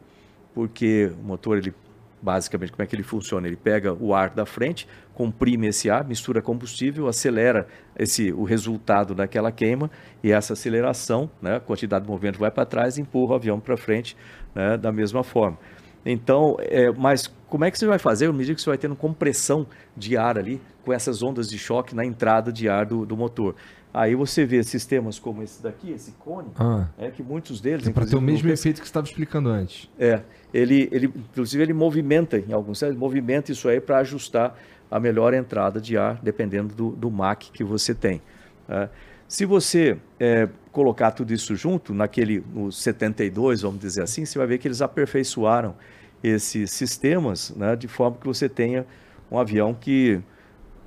porque 0.54 1.12
o 1.20 1.24
motor 1.24 1.58
ele 1.58 1.74
basicamente 2.22 2.72
como 2.72 2.84
é 2.84 2.86
que 2.86 2.96
ele 2.96 3.04
funciona? 3.04 3.48
Ele 3.48 3.56
pega 3.56 3.94
o 3.94 4.14
ar 4.14 4.30
da 4.30 4.46
frente, 4.46 4.88
comprime 5.14 5.68
esse 5.68 5.90
ar, 5.90 6.04
mistura 6.04 6.42
combustível, 6.42 7.08
acelera 7.08 7.68
esse 7.98 8.32
o 8.32 8.44
resultado 8.44 9.16
daquela 9.16 9.52
queima 9.52 9.90
e 10.24 10.32
essa 10.32 10.54
aceleração, 10.54 11.30
né, 11.42 11.58
a 11.58 11.60
quantidade 11.60 12.06
de 12.06 12.12
movimento 12.12 12.40
vai 12.40 12.52
para 12.52 12.66
trás 12.66 12.98
e 12.98 13.02
empurra 13.02 13.34
o 13.34 13.36
avião 13.36 13.60
para 13.60 13.78
frente, 13.78 14.16
né, 14.54 14.78
da 14.78 14.92
mesma 14.92 15.24
forma. 15.24 15.58
Então, 16.06 16.56
é, 16.62 16.90
mas 16.92 17.28
como 17.50 17.66
é 17.66 17.72
que 17.72 17.78
você 17.78 17.86
vai 17.86 18.00
fazer 18.00 18.30
à 18.30 18.34
medida 18.34 18.56
que 18.56 18.62
você 18.62 18.70
vai 18.70 18.78
tendo 18.78 18.96
compressão 18.96 19.68
de 19.96 20.16
ar 20.16 20.38
ali, 20.38 20.62
com 20.84 20.94
essas 20.94 21.22
ondas 21.22 21.50
de 21.50 21.58
choque 21.58 21.94
na 21.94 22.06
entrada 22.06 22.52
de 22.52 22.70
ar 22.70 22.86
do, 22.86 23.06
do 23.06 23.18
motor? 23.18 23.56
Aí 23.98 24.14
você 24.14 24.46
vê 24.46 24.64
sistemas 24.64 25.18
como 25.18 25.42
esse 25.42 25.62
daqui, 25.64 25.92
esse 25.92 26.12
cone, 26.20 26.50
Ah, 26.60 26.88
é 27.00 27.10
que 27.10 27.24
muitos 27.24 27.60
deles... 27.60 27.88
é 27.88 27.92
pra 27.92 28.06
ter 28.06 28.16
o 28.16 28.22
mesmo 28.22 28.48
efeito 28.50 28.76
que 28.80 28.86
você 28.86 28.90
estava 28.90 29.08
explicando 29.08 29.50
antes. 29.50 29.90
é, 29.98 30.22
ele, 30.54 30.88
ele, 30.92 31.08
inclusive 31.08 31.64
ele 31.64 31.74
movimenta, 31.74 32.38
em 32.38 32.54
alguns 32.54 32.80
casos, 32.80 32.96
movimenta 32.96 33.52
isso 33.52 33.68
aí 33.68 33.82
para 33.82 33.98
ajustar 33.98 34.56
a 34.92 35.00
melhor 35.00 35.34
entrada 35.34 35.82
de 35.82 35.98
ar, 35.98 36.20
dependendo 36.22 36.76
do, 36.76 36.90
do 36.92 37.10
MAC 37.10 37.50
que 37.52 37.64
você 37.64 37.96
tem. 37.96 38.22
né? 38.68 38.88
Se 39.28 39.46
você 39.46 39.98
é, 40.20 40.48
colocar 40.72 41.12
tudo 41.12 41.34
isso 41.34 41.56
junto, 41.56 41.94
naquele, 41.94 42.44
no 42.54 42.72
72, 42.72 43.62
vamos 43.64 43.80
dizer 43.80 44.04
assim, 44.04 44.24
você 44.26 44.38
vai 44.38 44.48
ver 44.48 44.58
que 44.60 44.68
eles 44.68 44.82
aperfeiçoaram 44.82 45.76
esses 46.24 46.72
sistemas 46.72 47.50
né, 47.56 47.76
de 47.76 47.88
forma 47.88 48.16
que 48.18 48.28
você 48.28 48.48
tenha 48.48 48.86
um 49.30 49.38
avião 49.38 49.74
que 49.74 50.22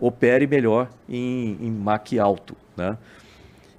opere 0.01 0.47
melhor 0.47 0.89
em, 1.09 1.59
em 1.61 1.71
MAC 1.71 2.19
alto. 2.19 2.57
Né? 2.81 2.97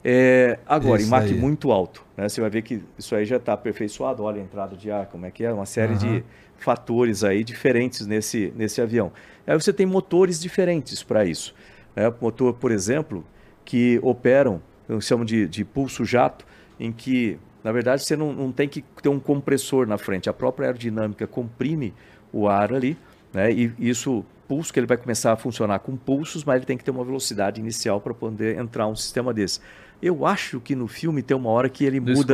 É, 0.04 0.60
agora, 0.66 1.00
Isso 1.00 1.08
em 1.08 1.12
MAC 1.12 1.26
aí. 1.26 1.34
muito 1.34 1.72
alto, 1.72 2.04
né? 2.18 2.28
Você 2.28 2.42
vai 2.42 2.50
ver 2.50 2.62
que 2.62 2.82
isso 2.98 3.16
aí 3.16 3.26
já 3.26 3.38
está 3.38 3.54
aperfeiçoado. 3.54 4.24
Olha 4.24 4.40
a 4.40 4.44
entrada 4.44 4.76
de 4.76 4.90
ar, 4.92 5.08
como 5.08 5.26
é 5.26 5.32
que 5.32 5.44
é, 5.44 5.52
uma 5.52 5.66
série 5.66 5.94
Aham. 5.94 6.00
de 6.00 6.24
fatores 6.58 7.24
aí 7.24 7.44
diferentes 7.44 8.06
nesse, 8.06 8.54
nesse 8.56 8.82
avião. 8.82 9.12
Aí 9.46 9.60
você 9.60 9.74
tem 9.74 9.86
motores 9.86 10.40
diferentes 10.40 11.04
para 11.04 11.26
isso. 11.26 11.54
Né? 11.96 12.12
Motor, 12.22 12.54
por 12.54 12.72
exemplo, 12.72 13.26
que 13.66 14.00
operam, 14.04 14.62
eu 14.88 15.02
chamo 15.02 15.26
de, 15.26 15.48
de 15.48 15.64
pulso 15.66 16.06
jato, 16.06 16.46
em 16.80 16.92
que, 16.92 17.38
na 17.64 17.72
verdade, 17.72 18.04
você 18.04 18.16
não, 18.16 18.34
não 18.34 18.52
tem 18.52 18.68
que 18.68 18.84
ter 19.02 19.10
um 19.10 19.20
compressor 19.20 19.88
na 19.88 19.98
frente. 19.98 20.30
A 20.30 20.34
própria 20.34 20.68
aerodinâmica 20.68 21.28
comprime 21.28 21.94
o 22.34 22.48
ar 22.48 22.74
ali, 22.74 22.98
né? 23.34 23.52
E 23.52 23.72
isso, 23.80 24.26
pulso, 24.48 24.72
que 24.74 24.80
ele 24.80 24.88
vai 24.88 24.98
começar 24.98 25.32
a 25.32 25.36
funcionar 25.36 25.80
com 25.80 25.96
pulsos, 25.96 26.44
mas 26.44 26.58
ele 26.58 26.66
tem 26.66 26.78
que 26.78 26.84
ter 26.84 26.92
uma 26.92 27.04
velocidade 27.04 27.60
inicial 27.60 28.00
para 28.02 28.14
poder 28.14 28.58
entrar 28.58 28.88
um 28.88 28.96
sistema 28.96 29.34
desse. 29.34 29.60
Eu 30.02 30.26
acho 30.26 30.60
que 30.60 30.76
no 30.76 30.88
filme 30.88 31.22
tem 31.22 31.38
uma 31.38 31.50
hora 31.50 31.70
que 31.70 31.84
ele 31.86 32.00
Do 32.00 32.12
muda 32.12 32.34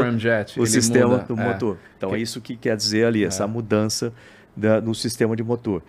o 0.57 0.63
ele 0.63 0.67
sistema 0.67 1.17
muda, 1.17 1.23
do 1.25 1.39
é. 1.39 1.43
motor. 1.53 1.77
Então 1.97 2.15
é 2.15 2.19
isso 2.19 2.39
que 2.39 2.55
quer 2.55 2.77
dizer 2.77 3.05
ali, 3.05 3.23
essa 3.25 3.45
mudança 3.45 4.13
da- 4.55 4.79
no 4.79 4.95
sistema 4.95 5.35
de 5.35 5.43
motor. 5.43 5.83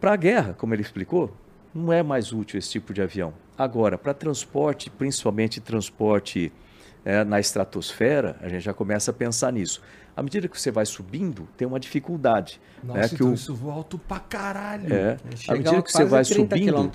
Para 0.00 0.12
a 0.12 0.16
guerra, 0.16 0.54
como 0.56 0.74
ele 0.74 0.82
explicou, 0.82 1.34
não 1.74 1.92
é 1.92 2.02
mais 2.02 2.32
útil 2.32 2.58
esse 2.58 2.70
tipo 2.70 2.92
de 2.94 3.02
avião. 3.02 3.32
Agora, 3.58 3.96
para 3.98 4.14
transporte, 4.14 4.90
principalmente 4.90 5.60
transporte 5.60 6.52
eh, 7.06 7.24
na 7.24 7.38
estratosfera, 7.40 8.36
a 8.42 8.48
gente 8.48 8.62
já 8.62 8.74
começa 8.74 9.10
a 9.12 9.14
pensar 9.14 9.52
nisso. 9.52 9.80
À 10.16 10.22
medida 10.22 10.48
que 10.48 10.60
você 10.60 10.70
vai 10.70 10.84
subindo, 10.84 11.46
tem 11.56 11.68
uma 11.68 11.78
dificuldade. 11.78 12.60
Nossa, 12.82 13.00
né, 13.00 13.08
que 13.08 13.14
então 13.14 13.30
o- 13.30 13.34
isso 13.34 13.54
voa 13.54 13.74
alto 13.74 13.96
pra 13.98 14.18
caralho. 14.18 14.92
é, 14.92 15.16
à 15.32 15.36
Chega 15.36 15.58
medida 15.58 15.82
que 15.82 15.92
você 15.92 16.04
vai 16.04 16.24
30 16.24 16.56
subindo, 16.56 16.90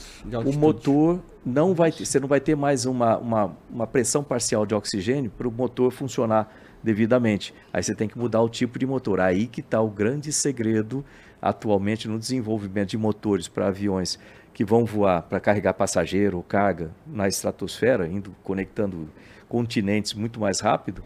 o 0.46 0.52
motor 0.54 1.20
não 1.46 1.74
vai 1.74 1.92
ter, 1.92 2.06
você 2.06 2.20
não 2.20 2.28
vai 2.28 2.40
ter 2.42 2.56
mais 2.56 2.86
uma, 2.86 3.18
uma, 3.18 3.58
uma 3.70 3.88
pressão 3.88 4.24
parcial 4.24 4.66
de 4.66 4.76
oxigênio 4.76 5.32
para 5.32 5.48
o 5.48 5.52
motor 5.52 5.92
funcionar 5.92 6.52
devidamente. 6.84 7.54
Aí 7.72 7.82
você 7.82 7.94
tem 7.96 8.08
que 8.10 8.18
mudar 8.18 8.42
o 8.42 8.50
tipo 8.50 8.78
de 8.80 8.86
motor. 8.88 9.20
Aí 9.22 9.48
que 9.48 9.62
está 9.62 9.80
o 9.80 9.90
grande 9.90 10.34
segredo 10.34 11.06
atualmente 11.42 12.08
no 12.08 12.20
desenvolvimento 12.20 12.90
de 12.90 12.98
motores 12.98 13.48
para 13.48 13.68
aviões 13.68 14.20
que 14.54 14.66
vão 14.66 14.84
voar 14.84 15.22
para 15.24 15.40
carregar 15.40 15.74
passageiro 15.74 16.38
ou 16.38 16.44
carga 16.44 16.92
na 17.08 17.28
estratosfera, 17.28 18.08
indo 18.08 18.36
conectando 18.44 19.08
continentes 19.52 20.14
muito 20.14 20.40
mais 20.40 20.62
rápido. 20.62 21.04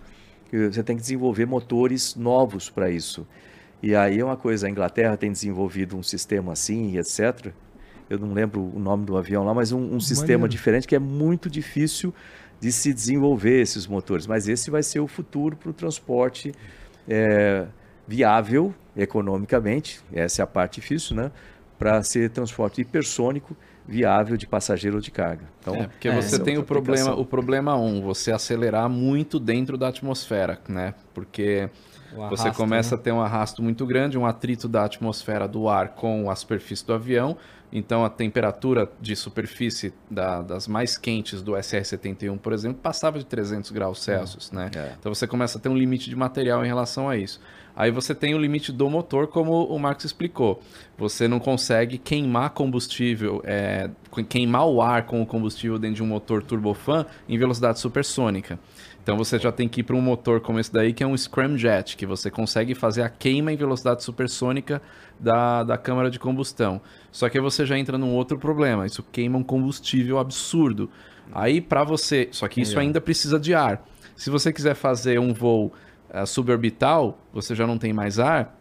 Você 0.52 0.84
tem 0.84 0.96
que 0.96 1.02
desenvolver 1.02 1.48
motores 1.48 2.16
novos 2.16 2.70
para 2.70 2.92
isso. 2.92 3.28
E 3.82 3.96
aí 3.96 4.20
é 4.20 4.24
uma 4.24 4.38
coisa, 4.38 4.68
a 4.68 4.70
Inglaterra 4.70 5.18
tem 5.18 5.32
desenvolvido 5.32 5.98
um 5.98 6.04
sistema 6.04 6.54
assim, 6.54 6.96
etc. 6.96 7.52
Eu 8.08 8.20
não 8.20 8.34
lembro 8.34 8.62
o 8.62 8.80
nome 8.80 9.04
do 9.04 9.18
avião 9.18 9.44
lá, 9.44 9.52
mas 9.52 9.72
um, 9.72 9.96
um 9.96 10.00
sistema 10.00 10.48
diferente 10.48 10.88
que 10.88 10.96
é 10.96 11.00
muito 11.00 11.50
difícil 11.50 12.14
de 12.60 12.72
se 12.72 12.94
desenvolver 12.94 13.60
esses 13.62 13.88
motores. 13.88 14.28
Mas 14.28 14.48
esse 14.48 14.70
vai 14.70 14.84
ser 14.84 15.00
o 15.00 15.08
futuro 15.08 15.58
para 15.58 15.72
o 15.72 15.74
transporte 15.74 16.54
é, 17.10 17.66
viável 18.08 18.74
economicamente. 18.96 20.02
Essa 20.14 20.42
é 20.42 20.44
a 20.44 20.48
parte 20.48 20.80
difícil, 20.80 21.16
né? 21.16 21.32
Para 21.80 22.04
ser 22.04 22.30
transporte 22.30 22.82
hipersônico 22.82 23.58
viável 23.88 24.36
de 24.38 24.48
passageiro 24.48 24.98
ou 24.98 25.02
de 25.02 25.12
carga. 25.12 25.46
Então, 25.62 25.76
É, 25.76 25.88
porque 25.88 26.08
essa 26.08 26.30
você 26.30 26.36
é 26.38 26.40
tem 26.40 26.58
o 26.58 26.64
problema, 26.64 27.02
aplicação. 27.12 27.22
o 27.22 27.26
problema 27.26 27.76
um, 27.78 28.02
você 28.02 28.32
acelerar 28.32 28.90
muito 28.90 29.40
dentro 29.40 29.78
da 29.78 29.88
atmosfera, 29.90 30.60
né? 30.68 30.94
Porque 31.14 31.70
O 32.14 32.28
você 32.30 32.44
arrasto, 32.44 32.62
começa 32.62 32.96
né? 32.96 33.00
a 33.00 33.04
ter 33.04 33.12
um 33.12 33.22
arrasto 33.22 33.62
muito 33.62 33.86
grande, 33.86 34.18
um 34.18 34.26
atrito 34.26 34.68
da 34.68 34.86
atmosfera 34.86 35.48
do 35.48 35.68
ar 35.70 35.90
com 35.90 36.30
a 36.30 36.36
superfície 36.36 36.86
do 36.86 36.94
avião. 36.94 37.38
Então 37.72 38.06
a 38.06 38.10
temperatura 38.10 38.90
de 39.02 39.16
superfície 39.16 39.94
da- 40.10 40.42
das 40.42 40.66
mais 40.68 40.98
quentes 40.98 41.42
do 41.42 41.54
SR-71, 41.58 42.38
por 42.38 42.54
exemplo, 42.54 42.80
passava 42.82 43.20
de 43.20 43.26
300 43.26 43.70
graus 43.72 44.02
Celsius, 44.02 44.52
né? 44.52 44.72
É. 44.76 44.94
Então 44.98 45.14
você 45.14 45.28
começa 45.28 45.58
a 45.58 45.62
ter 45.62 45.68
um 45.70 45.76
limite 45.78 46.10
de 46.10 46.16
material 46.16 46.64
em 46.64 46.68
relação 46.68 47.10
a 47.10 47.18
isso. 47.18 47.42
Aí 47.76 47.92
você 47.92 48.16
tem 48.16 48.34
o 48.34 48.38
limite 48.38 48.72
do 48.72 48.90
motor, 48.90 49.28
como 49.28 49.66
o 49.66 49.78
Marcos 49.78 50.06
explicou. 50.06 50.62
Você 50.98 51.28
não 51.28 51.40
consegue 51.40 51.98
queimar 51.98 52.52
combustível, 52.52 53.42
é, 53.44 53.90
queimar 54.30 54.66
o 54.66 54.82
ar 54.82 55.06
com 55.06 55.22
o 55.22 55.26
combustível 55.26 55.78
dentro 55.78 55.98
de 55.98 56.04
um 56.04 56.08
motor 56.08 56.42
turbofan 56.42 57.06
em 57.28 57.38
velocidade 57.38 57.80
supersônica. 57.80 58.58
Então 59.04 59.18
você 59.18 59.38
já 59.38 59.52
tem 59.52 59.68
que 59.68 59.82
ir 59.82 59.84
para 59.84 59.96
um 59.96 60.02
motor 60.02 60.42
como 60.42 60.60
esse 60.60 60.74
daí, 60.74 60.92
que 60.92 61.04
é 61.04 61.08
um 61.08 61.16
scramjet, 61.16 61.96
que 61.96 62.06
você 62.08 62.32
consegue 62.32 62.74
fazer 62.74 63.04
a 63.04 63.10
queima 63.10 63.52
em 63.52 63.56
velocidade 63.56 64.04
supersônica 64.04 64.82
da, 65.20 65.64
da 65.64 65.78
câmara 65.78 66.10
de 66.10 66.18
combustão. 66.18 66.82
Só 67.12 67.30
que 67.30 67.38
aí 67.38 67.44
você 67.44 67.66
já 67.66 67.78
entra 67.78 67.98
num 67.98 68.16
outro 68.16 68.40
problema. 68.40 68.86
Isso 68.86 69.04
queima 69.12 69.38
um 69.38 69.44
combustível 69.44 70.18
absurdo. 70.18 70.90
Aí 71.32 71.62
para 71.62 71.84
você, 71.84 72.30
só 72.32 72.48
que 72.48 72.62
isso 72.62 72.80
ainda 72.80 73.02
precisa 73.02 73.40
de 73.40 73.54
ar. 73.54 73.86
Se 74.16 74.30
você 74.30 74.52
quiser 74.52 74.76
fazer 74.76 75.20
um 75.20 75.34
voo 75.34 75.74
eh, 76.16 76.26
suborbital, 76.26 77.18
você 77.34 77.54
já 77.54 77.68
não 77.68 77.78
tem 77.78 77.94
mais 77.94 78.20
ar, 78.20 78.58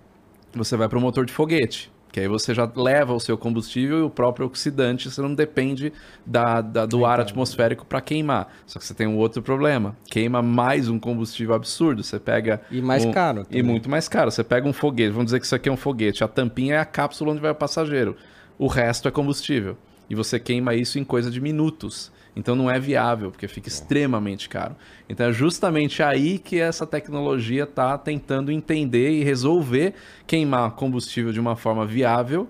você 0.55 0.76
vai 0.76 0.89
para 0.89 0.99
o 0.99 1.00
motor 1.00 1.24
de 1.24 1.33
foguete. 1.33 1.92
Que 2.12 2.20
aí 2.20 2.28
você 2.28 2.55
já 2.55 2.70
leva 2.76 3.12
o 3.12 3.18
seu 3.18 3.36
combustível 3.36 3.99
e 3.99 4.02
o 4.02 4.08
próprio 4.08 4.47
oxidante, 4.47 5.10
você 5.10 5.20
não 5.20 5.34
depende 5.34 5.92
da, 6.24 6.60
da- 6.60 6.86
do 6.86 7.05
ar 7.05 7.18
atmosférico 7.18 7.84
para 7.84 8.00
queimar. 8.00 8.55
Só 8.66 8.78
que 8.78 8.84
você 8.84 8.94
tem 8.94 9.05
um 9.08 9.16
outro 9.16 9.42
problema. 9.42 9.97
Queima 10.08 10.41
mais 10.41 10.89
um 10.89 10.97
combustível 10.97 11.57
absurdo. 11.57 12.05
Você 12.05 12.20
pega. 12.20 12.60
E 12.70 12.81
mais 12.81 13.05
um- 13.05 13.10
caro 13.10 13.41
E 13.41 13.44
também. 13.47 13.62
muito 13.65 13.91
mais 13.91 14.07
caro. 14.07 14.31
Você 14.31 14.44
pega 14.44 14.68
um 14.68 14.73
foguete, 14.73 15.10
vamos 15.10 15.24
dizer 15.24 15.41
que 15.41 15.47
isso 15.47 15.57
aqui 15.57 15.68
é 15.68 15.73
um 15.73 15.76
foguete. 15.76 16.23
A 16.23 16.28
tampinha 16.28 16.76
é 16.76 16.78
a 16.78 16.84
cápsula 16.84 17.33
onde 17.33 17.41
vai 17.41 17.50
o 17.50 17.55
passageiro. 17.55 18.16
O 18.57 18.68
resto 18.68 19.08
é 19.08 19.10
combustível. 19.10 19.76
E 20.08 20.15
você 20.15 20.39
queima 20.39 20.73
isso 20.73 21.00
em 21.00 21.05
coisa 21.05 21.28
de 21.33 21.41
minutos. 21.41 22.12
Então 22.36 22.56
não 22.56 22.68
é 22.70 22.80
viável, 22.80 23.30
porque 23.30 23.46
fica 23.46 23.68
extremamente 23.68 24.48
caro. 24.48 24.74
Então 25.08 25.26
é 25.28 25.32
justamente 25.32 26.02
aí 26.02 26.38
que 26.38 26.58
essa 26.60 26.84
tecnologia 26.86 27.62
está 27.64 27.96
tentando 27.96 28.50
entender 28.50 29.10
e 29.12 29.22
resolver 29.22 29.94
queimar 30.26 30.72
combustível 30.72 31.32
de 31.32 31.38
uma 31.38 31.54
forma 31.54 31.86
viável, 31.86 32.48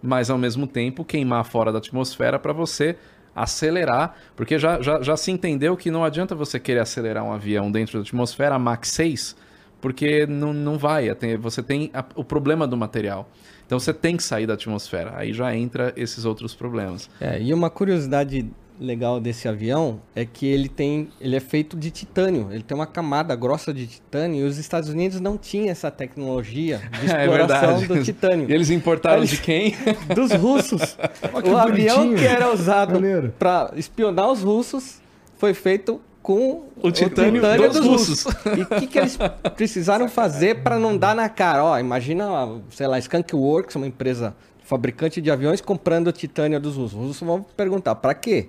mas 0.00 0.30
ao 0.30 0.38
mesmo 0.38 0.66
tempo 0.66 1.04
queimar 1.04 1.44
fora 1.44 1.72
da 1.72 1.78
atmosfera 1.78 2.38
para 2.38 2.52
você 2.52 2.96
acelerar, 3.34 4.14
porque 4.36 4.58
já, 4.58 4.80
já, 4.80 5.02
já 5.02 5.16
se 5.16 5.30
entendeu 5.32 5.76
que 5.76 5.90
não 5.90 6.04
adianta 6.04 6.34
você 6.36 6.60
querer 6.60 6.80
acelerar 6.80 7.24
um 7.24 7.32
avião 7.32 7.70
dentro 7.70 7.98
da 7.98 8.02
atmosfera 8.02 8.54
a 8.54 8.58
Mach 8.58 8.84
6, 8.86 9.34
porque 9.80 10.26
não, 10.26 10.52
não 10.52 10.78
vai. 10.78 11.12
Tem- 11.14 11.36
Você 11.36 11.60
tem 11.62 11.90
a- 11.92 12.04
o 12.14 12.22
problema 12.24 12.66
do 12.66 12.76
material. 12.76 13.28
Então 13.66 13.78
você 13.80 13.92
tem 13.92 14.16
que 14.16 14.22
sair 14.22 14.46
da 14.46 14.54
atmosfera. 14.54 15.14
Aí 15.16 15.32
já 15.32 15.54
entra 15.56 15.92
esses 15.96 16.24
outros 16.24 16.54
problemas. 16.54 17.10
É, 17.20 17.40
e 17.42 17.52
uma 17.52 17.68
curiosidade 17.68 18.48
legal 18.80 19.20
desse 19.20 19.46
avião 19.46 20.00
é 20.16 20.24
que 20.24 20.46
ele 20.46 20.68
tem, 20.68 21.08
ele 21.20 21.36
é 21.36 21.40
feito 21.40 21.76
de 21.76 21.90
titânio. 21.90 22.48
Ele 22.50 22.62
tem 22.62 22.74
uma 22.76 22.86
camada 22.86 23.34
grossa 23.36 23.72
de 23.72 23.86
titânio 23.86 24.40
e 24.44 24.48
os 24.48 24.58
Estados 24.58 24.88
Unidos 24.88 25.20
não 25.20 25.36
tinham 25.38 25.70
essa 25.70 25.90
tecnologia 25.90 26.78
de 27.00 27.10
É 27.12 27.22
exploração 27.22 27.78
verdade. 27.78 27.86
do 27.86 28.02
titânio. 28.04 28.50
E 28.50 28.52
eles 28.52 28.70
importaram 28.70 29.18
Eles- 29.18 29.30
de 29.30 29.38
quem? 29.40 29.74
Dos 30.14 30.32
russos. 30.32 30.96
Que 31.42 31.48
o 31.50 31.56
avião 31.56 31.96
bonitinho. 31.98 32.18
que 32.18 32.24
era 32.26 32.52
usado 32.52 33.00
para 33.38 33.72
espionar 33.76 34.30
os 34.30 34.42
russos 34.42 35.00
foi 35.36 35.52
feito 35.54 36.00
com 36.22 36.64
O 36.82 36.90
titânio 36.90 37.42
dos 37.70 37.84
russos. 37.86 38.24
E 38.56 38.62
o 38.62 38.66
que, 38.66 38.86
que 38.86 38.98
eles 38.98 39.18
precisaram 39.56 40.08
fazer 40.08 40.62
para 40.62 40.78
não 40.78 40.96
dar 40.96 41.14
na 41.14 41.28
cara? 41.28 41.62
Ó, 41.62 41.78
imagina, 41.78 42.26
sei 42.70 42.86
lá, 42.86 42.98
Skunk 42.98 43.36
Works, 43.36 43.76
uma 43.76 43.86
empresa 43.86 44.34
fabricante 44.62 45.20
de 45.20 45.30
aviões, 45.30 45.60
comprando 45.60 46.10
titânio 46.12 46.58
dos 46.58 46.76
russos. 46.76 46.98
Os 46.98 47.06
russos 47.08 47.26
vão 47.26 47.42
perguntar, 47.42 47.94
para 47.96 48.14
quê? 48.14 48.48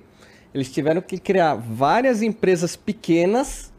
Eles 0.55 0.71
tiveram 0.71 1.01
que 1.01 1.17
criar 1.19 1.53
várias 1.55 2.21
empresas 2.21 2.77
pequenas. 2.77 3.73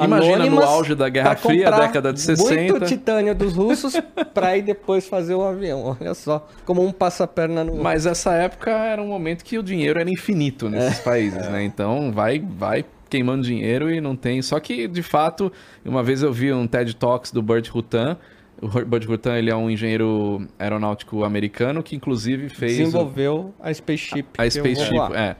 Imagina 0.00 0.46
no 0.46 0.62
auge 0.62 0.94
da 0.94 1.08
Guerra 1.08 1.36
Fria, 1.36 1.70
década 1.70 2.12
de 2.14 2.20
60. 2.20 2.54
Muito 2.72 2.86
titânio 2.86 3.34
dos 3.34 3.54
russos 3.54 3.92
para 4.32 4.56
ir 4.56 4.62
depois 4.62 5.06
fazer 5.06 5.34
o 5.34 5.42
avião. 5.42 5.96
Olha 6.00 6.14
só, 6.14 6.46
como 6.64 6.82
um 6.82 6.90
passa-perna 6.90 7.62
no. 7.62 7.76
Mas 7.76 8.06
essa 8.06 8.32
época 8.32 8.70
era 8.70 9.02
um 9.02 9.08
momento 9.08 9.44
que 9.44 9.58
o 9.58 9.62
dinheiro 9.62 10.00
era 10.00 10.08
infinito 10.10 10.70
nesses 10.70 11.00
países, 11.00 11.46
né? 11.50 11.62
Então 11.62 12.10
vai, 12.10 12.38
vai 12.38 12.86
queimando 13.10 13.42
dinheiro 13.42 13.90
e 13.90 14.00
não 14.00 14.16
tem. 14.16 14.40
Só 14.40 14.58
que, 14.60 14.88
de 14.88 15.02
fato, 15.02 15.52
uma 15.84 16.02
vez 16.02 16.22
eu 16.22 16.32
vi 16.32 16.52
um 16.54 16.66
TED 16.66 16.96
Talks 16.96 17.30
do 17.32 17.42
Burt 17.42 17.68
Rutan. 17.68 18.16
O 18.62 18.68
Burt 18.86 19.04
Rutan 19.04 19.36
ele 19.36 19.50
é 19.50 19.54
um 19.56 19.68
engenheiro 19.68 20.46
aeronáutico 20.58 21.22
americano 21.22 21.82
que, 21.82 21.94
inclusive, 21.94 22.48
fez. 22.48 22.72
o- 22.72 22.76
desenvolveu 22.78 23.54
a 23.60 23.72
Spaceship. 23.74 24.24
A 24.38 24.42
vou 24.42 24.50
Spaceship, 24.50 25.12
é. 25.14 25.36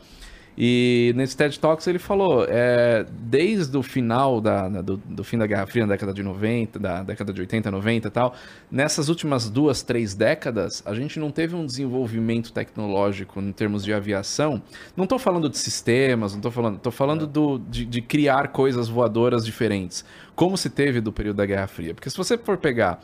E 0.60 1.12
nesse 1.14 1.36
TED 1.36 1.60
Talks 1.60 1.86
ele 1.86 2.00
falou, 2.00 2.44
é, 2.48 3.06
desde 3.12 3.76
o 3.76 3.82
final 3.82 4.40
da, 4.40 4.68
do, 4.68 4.96
do 4.96 5.22
fim 5.22 5.38
da 5.38 5.46
Guerra 5.46 5.68
Fria, 5.68 5.86
na 5.86 5.92
década 5.92 6.12
de 6.12 6.20
90, 6.20 6.80
da 6.80 7.04
década 7.04 7.32
de 7.32 7.40
80, 7.40 7.70
90 7.70 8.08
e 8.08 8.10
tal, 8.10 8.34
nessas 8.68 9.08
últimas 9.08 9.48
duas, 9.48 9.84
três 9.84 10.16
décadas, 10.16 10.82
a 10.84 10.92
gente 10.94 11.20
não 11.20 11.30
teve 11.30 11.54
um 11.54 11.64
desenvolvimento 11.64 12.52
tecnológico 12.52 13.40
em 13.40 13.52
termos 13.52 13.84
de 13.84 13.92
aviação. 13.92 14.60
Não 14.96 15.04
estou 15.04 15.16
falando 15.16 15.48
de 15.48 15.56
sistemas, 15.56 16.32
não 16.32 16.40
estou 16.40 16.50
falando, 16.50 16.76
estou 16.78 16.90
falando 16.90 17.24
do, 17.24 17.60
de, 17.60 17.84
de 17.84 18.02
criar 18.02 18.48
coisas 18.48 18.88
voadoras 18.88 19.44
diferentes, 19.44 20.04
como 20.34 20.56
se 20.56 20.68
teve 20.68 21.00
do 21.00 21.12
período 21.12 21.36
da 21.36 21.46
Guerra 21.46 21.68
Fria. 21.68 21.94
Porque 21.94 22.10
se 22.10 22.16
você 22.16 22.36
for 22.36 22.56
pegar 22.56 22.98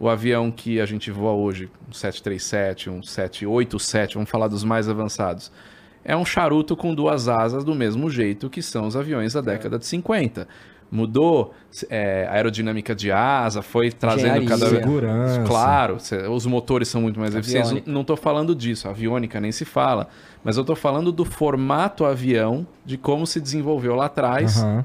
o 0.00 0.08
avião 0.08 0.50
que 0.50 0.80
a 0.80 0.86
gente 0.86 1.10
voa 1.10 1.32
hoje, 1.32 1.68
um 1.86 1.92
737, 1.92 2.88
um 2.88 3.02
787, 3.02 4.14
vamos 4.14 4.30
falar 4.30 4.48
dos 4.48 4.64
mais 4.64 4.88
avançados, 4.88 5.52
é 6.04 6.16
um 6.16 6.24
charuto 6.24 6.76
com 6.76 6.94
duas 6.94 7.28
asas 7.28 7.64
do 7.64 7.74
mesmo 7.74 8.10
jeito 8.10 8.50
que 8.50 8.60
são 8.60 8.86
os 8.86 8.96
aviões 8.96 9.32
da 9.32 9.40
década 9.40 9.78
de 9.78 9.86
50. 9.86 10.46
Mudou 10.90 11.54
é, 11.88 12.26
a 12.30 12.34
aerodinâmica 12.34 12.94
de 12.94 13.10
asa, 13.10 13.62
foi 13.62 13.90
trazendo 13.90 14.42
Engenharia. 14.42 14.48
cada 14.48 14.68
vez. 14.68 14.84
Segurança. 14.84 15.42
Claro, 15.44 15.96
os 16.30 16.46
motores 16.46 16.88
são 16.88 17.00
muito 17.00 17.18
mais 17.18 17.34
eficientes. 17.34 17.70
Aviônica. 17.70 17.90
Não 17.90 18.02
estou 18.02 18.16
falando 18.16 18.54
disso, 18.54 18.86
a 18.86 18.90
aviônica 18.90 19.40
nem 19.40 19.50
se 19.50 19.64
fala. 19.64 20.08
Mas 20.44 20.56
eu 20.56 20.60
estou 20.60 20.76
falando 20.76 21.10
do 21.10 21.24
formato 21.24 22.04
avião, 22.04 22.66
de 22.84 22.96
como 22.98 23.26
se 23.26 23.40
desenvolveu 23.40 23.96
lá 23.96 24.06
atrás. 24.06 24.62
Aham. 24.62 24.84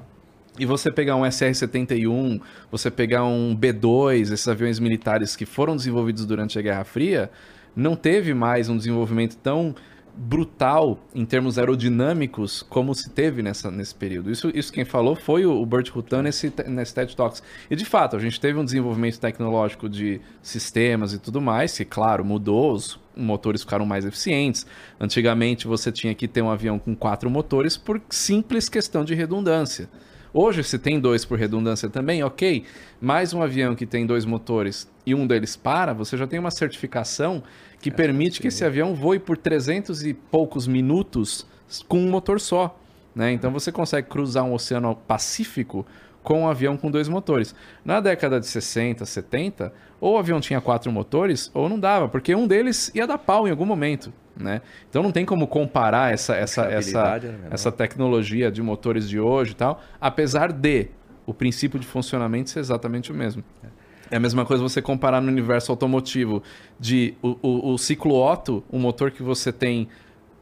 E 0.57 0.65
você 0.65 0.91
pegar 0.91 1.15
um 1.15 1.21
SR-71, 1.21 2.41
você 2.69 2.91
pegar 2.91 3.23
um 3.23 3.55
B-2, 3.55 4.33
esses 4.33 4.47
aviões 4.47 4.77
militares 4.77 5.35
que 5.35 5.45
foram 5.45 5.75
desenvolvidos 5.75 6.25
durante 6.25 6.59
a 6.59 6.61
Guerra 6.61 6.83
Fria, 6.83 7.31
não 7.73 7.95
teve 7.95 8.33
mais 8.33 8.67
um 8.67 8.75
desenvolvimento 8.75 9.37
tão 9.37 9.73
brutal 10.21 10.99
em 11.15 11.25
termos 11.25 11.57
aerodinâmicos 11.57 12.61
como 12.61 12.93
se 12.93 13.09
teve 13.09 13.41
nessa, 13.41 13.71
nesse 13.71 13.95
período. 13.95 14.29
Isso, 14.29 14.51
isso 14.53 14.73
quem 14.73 14.83
falou 14.83 15.15
foi 15.15 15.45
o, 15.45 15.65
Burt 15.65 15.89
Rutan 15.91 16.23
nesse, 16.23 16.51
nesse 16.67 16.93
TED 16.93 17.15
Talks. 17.15 17.41
E 17.71 17.75
de 17.75 17.85
fato, 17.85 18.17
a 18.17 18.19
gente 18.19 18.37
teve 18.37 18.59
um 18.59 18.65
desenvolvimento 18.65 19.17
tecnológico 19.17 19.87
de 19.87 20.19
sistemas 20.41 21.13
e 21.13 21.19
tudo 21.19 21.39
mais, 21.39 21.77
que 21.77 21.85
claro, 21.85 22.25
mudou, 22.25 22.73
os 22.73 22.99
motores 23.15 23.61
ficaram 23.61 23.85
mais 23.85 24.03
eficientes. 24.03 24.65
Antigamente 24.99 25.65
você 25.65 25.89
tinha 25.89 26.13
que 26.13 26.27
ter 26.27 26.41
um 26.41 26.49
avião 26.49 26.77
com 26.77 26.93
quatro 26.93 27.29
motores 27.29 27.77
por 27.77 28.01
simples 28.09 28.67
questão 28.67 29.05
de 29.05 29.15
redundância. 29.15 29.89
Hoje, 30.33 30.63
se 30.63 30.77
tem 30.77 30.99
dois 30.99 31.25
por 31.25 31.39
redundância 31.39 31.89
também, 31.89 32.23
ok. 32.23 32.63
Mais 33.01 33.33
um 33.33 33.41
avião 33.41 33.73
que 33.73 33.85
tem 33.85 34.05
dois 34.05 34.25
motores 34.25 34.87
e 35.03 35.15
um 35.15 35.25
deles 35.25 35.55
para, 35.55 35.91
você 35.91 36.15
já 36.15 36.27
tem 36.27 36.37
uma 36.37 36.51
certificação 36.51 37.41
que 37.81 37.89
permite 37.89 38.41
que 38.41 38.47
esse 38.47 38.63
avião 38.65 38.93
voe 38.93 39.19
por 39.19 39.37
300 39.37 40.03
e 40.03 40.13
poucos 40.13 40.67
minutos 40.67 41.45
com 41.87 41.99
um 41.99 42.09
motor 42.09 42.39
só. 42.39 42.77
Né? 43.15 43.31
Então 43.31 43.51
você 43.51 43.71
consegue 43.71 44.07
cruzar 44.07 44.43
um 44.43 44.53
oceano 44.53 44.95
Pacífico 44.95 45.85
com 46.21 46.41
um 46.41 46.47
avião 46.47 46.75
com 46.75 46.91
dois 46.91 47.07
motores. 47.07 47.55
Na 47.83 47.99
década 47.99 48.39
de 48.39 48.47
60, 48.47 49.05
70, 49.05 49.73
ou 49.99 50.15
o 50.15 50.17
avião 50.17 50.39
tinha 50.39 50.59
quatro 50.59 50.91
motores, 50.91 51.49
ou 51.53 51.69
não 51.69 51.79
dava, 51.79 52.07
porque 52.09 52.35
um 52.35 52.45
deles 52.45 52.91
ia 52.93 53.07
dar 53.07 53.17
pau 53.17 53.47
em 53.47 53.51
algum 53.51 53.65
momento. 53.65 54.11
Né? 54.35 54.61
Então 54.89 55.03
não 55.03 55.11
tem 55.11 55.25
como 55.25 55.47
comparar 55.47 56.13
essa, 56.13 56.35
essa, 56.35 56.63
essa, 56.65 57.21
essa 57.51 57.71
tecnologia 57.71 58.51
de 58.51 58.61
motores 58.61 59.07
de 59.09 59.19
hoje 59.19 59.51
e 59.51 59.55
tal, 59.55 59.81
apesar 59.99 60.51
de 60.51 60.87
o 61.25 61.33
princípio 61.33 61.79
de 61.79 61.85
funcionamento 61.85 62.49
ser 62.49 62.59
exatamente 62.59 63.11
o 63.11 63.15
mesmo. 63.15 63.43
É 63.63 63.78
a 64.15 64.19
mesma 64.19 64.45
coisa 64.45 64.61
você 64.63 64.81
comparar 64.81 65.21
no 65.21 65.27
universo 65.27 65.71
automotivo 65.71 66.41
de 66.79 67.13
o, 67.21 67.37
o, 67.41 67.73
o 67.73 67.77
ciclo 67.77 68.15
Otto, 68.15 68.63
um 68.71 68.79
motor 68.79 69.11
que 69.11 69.21
você 69.21 69.51
tem 69.51 69.87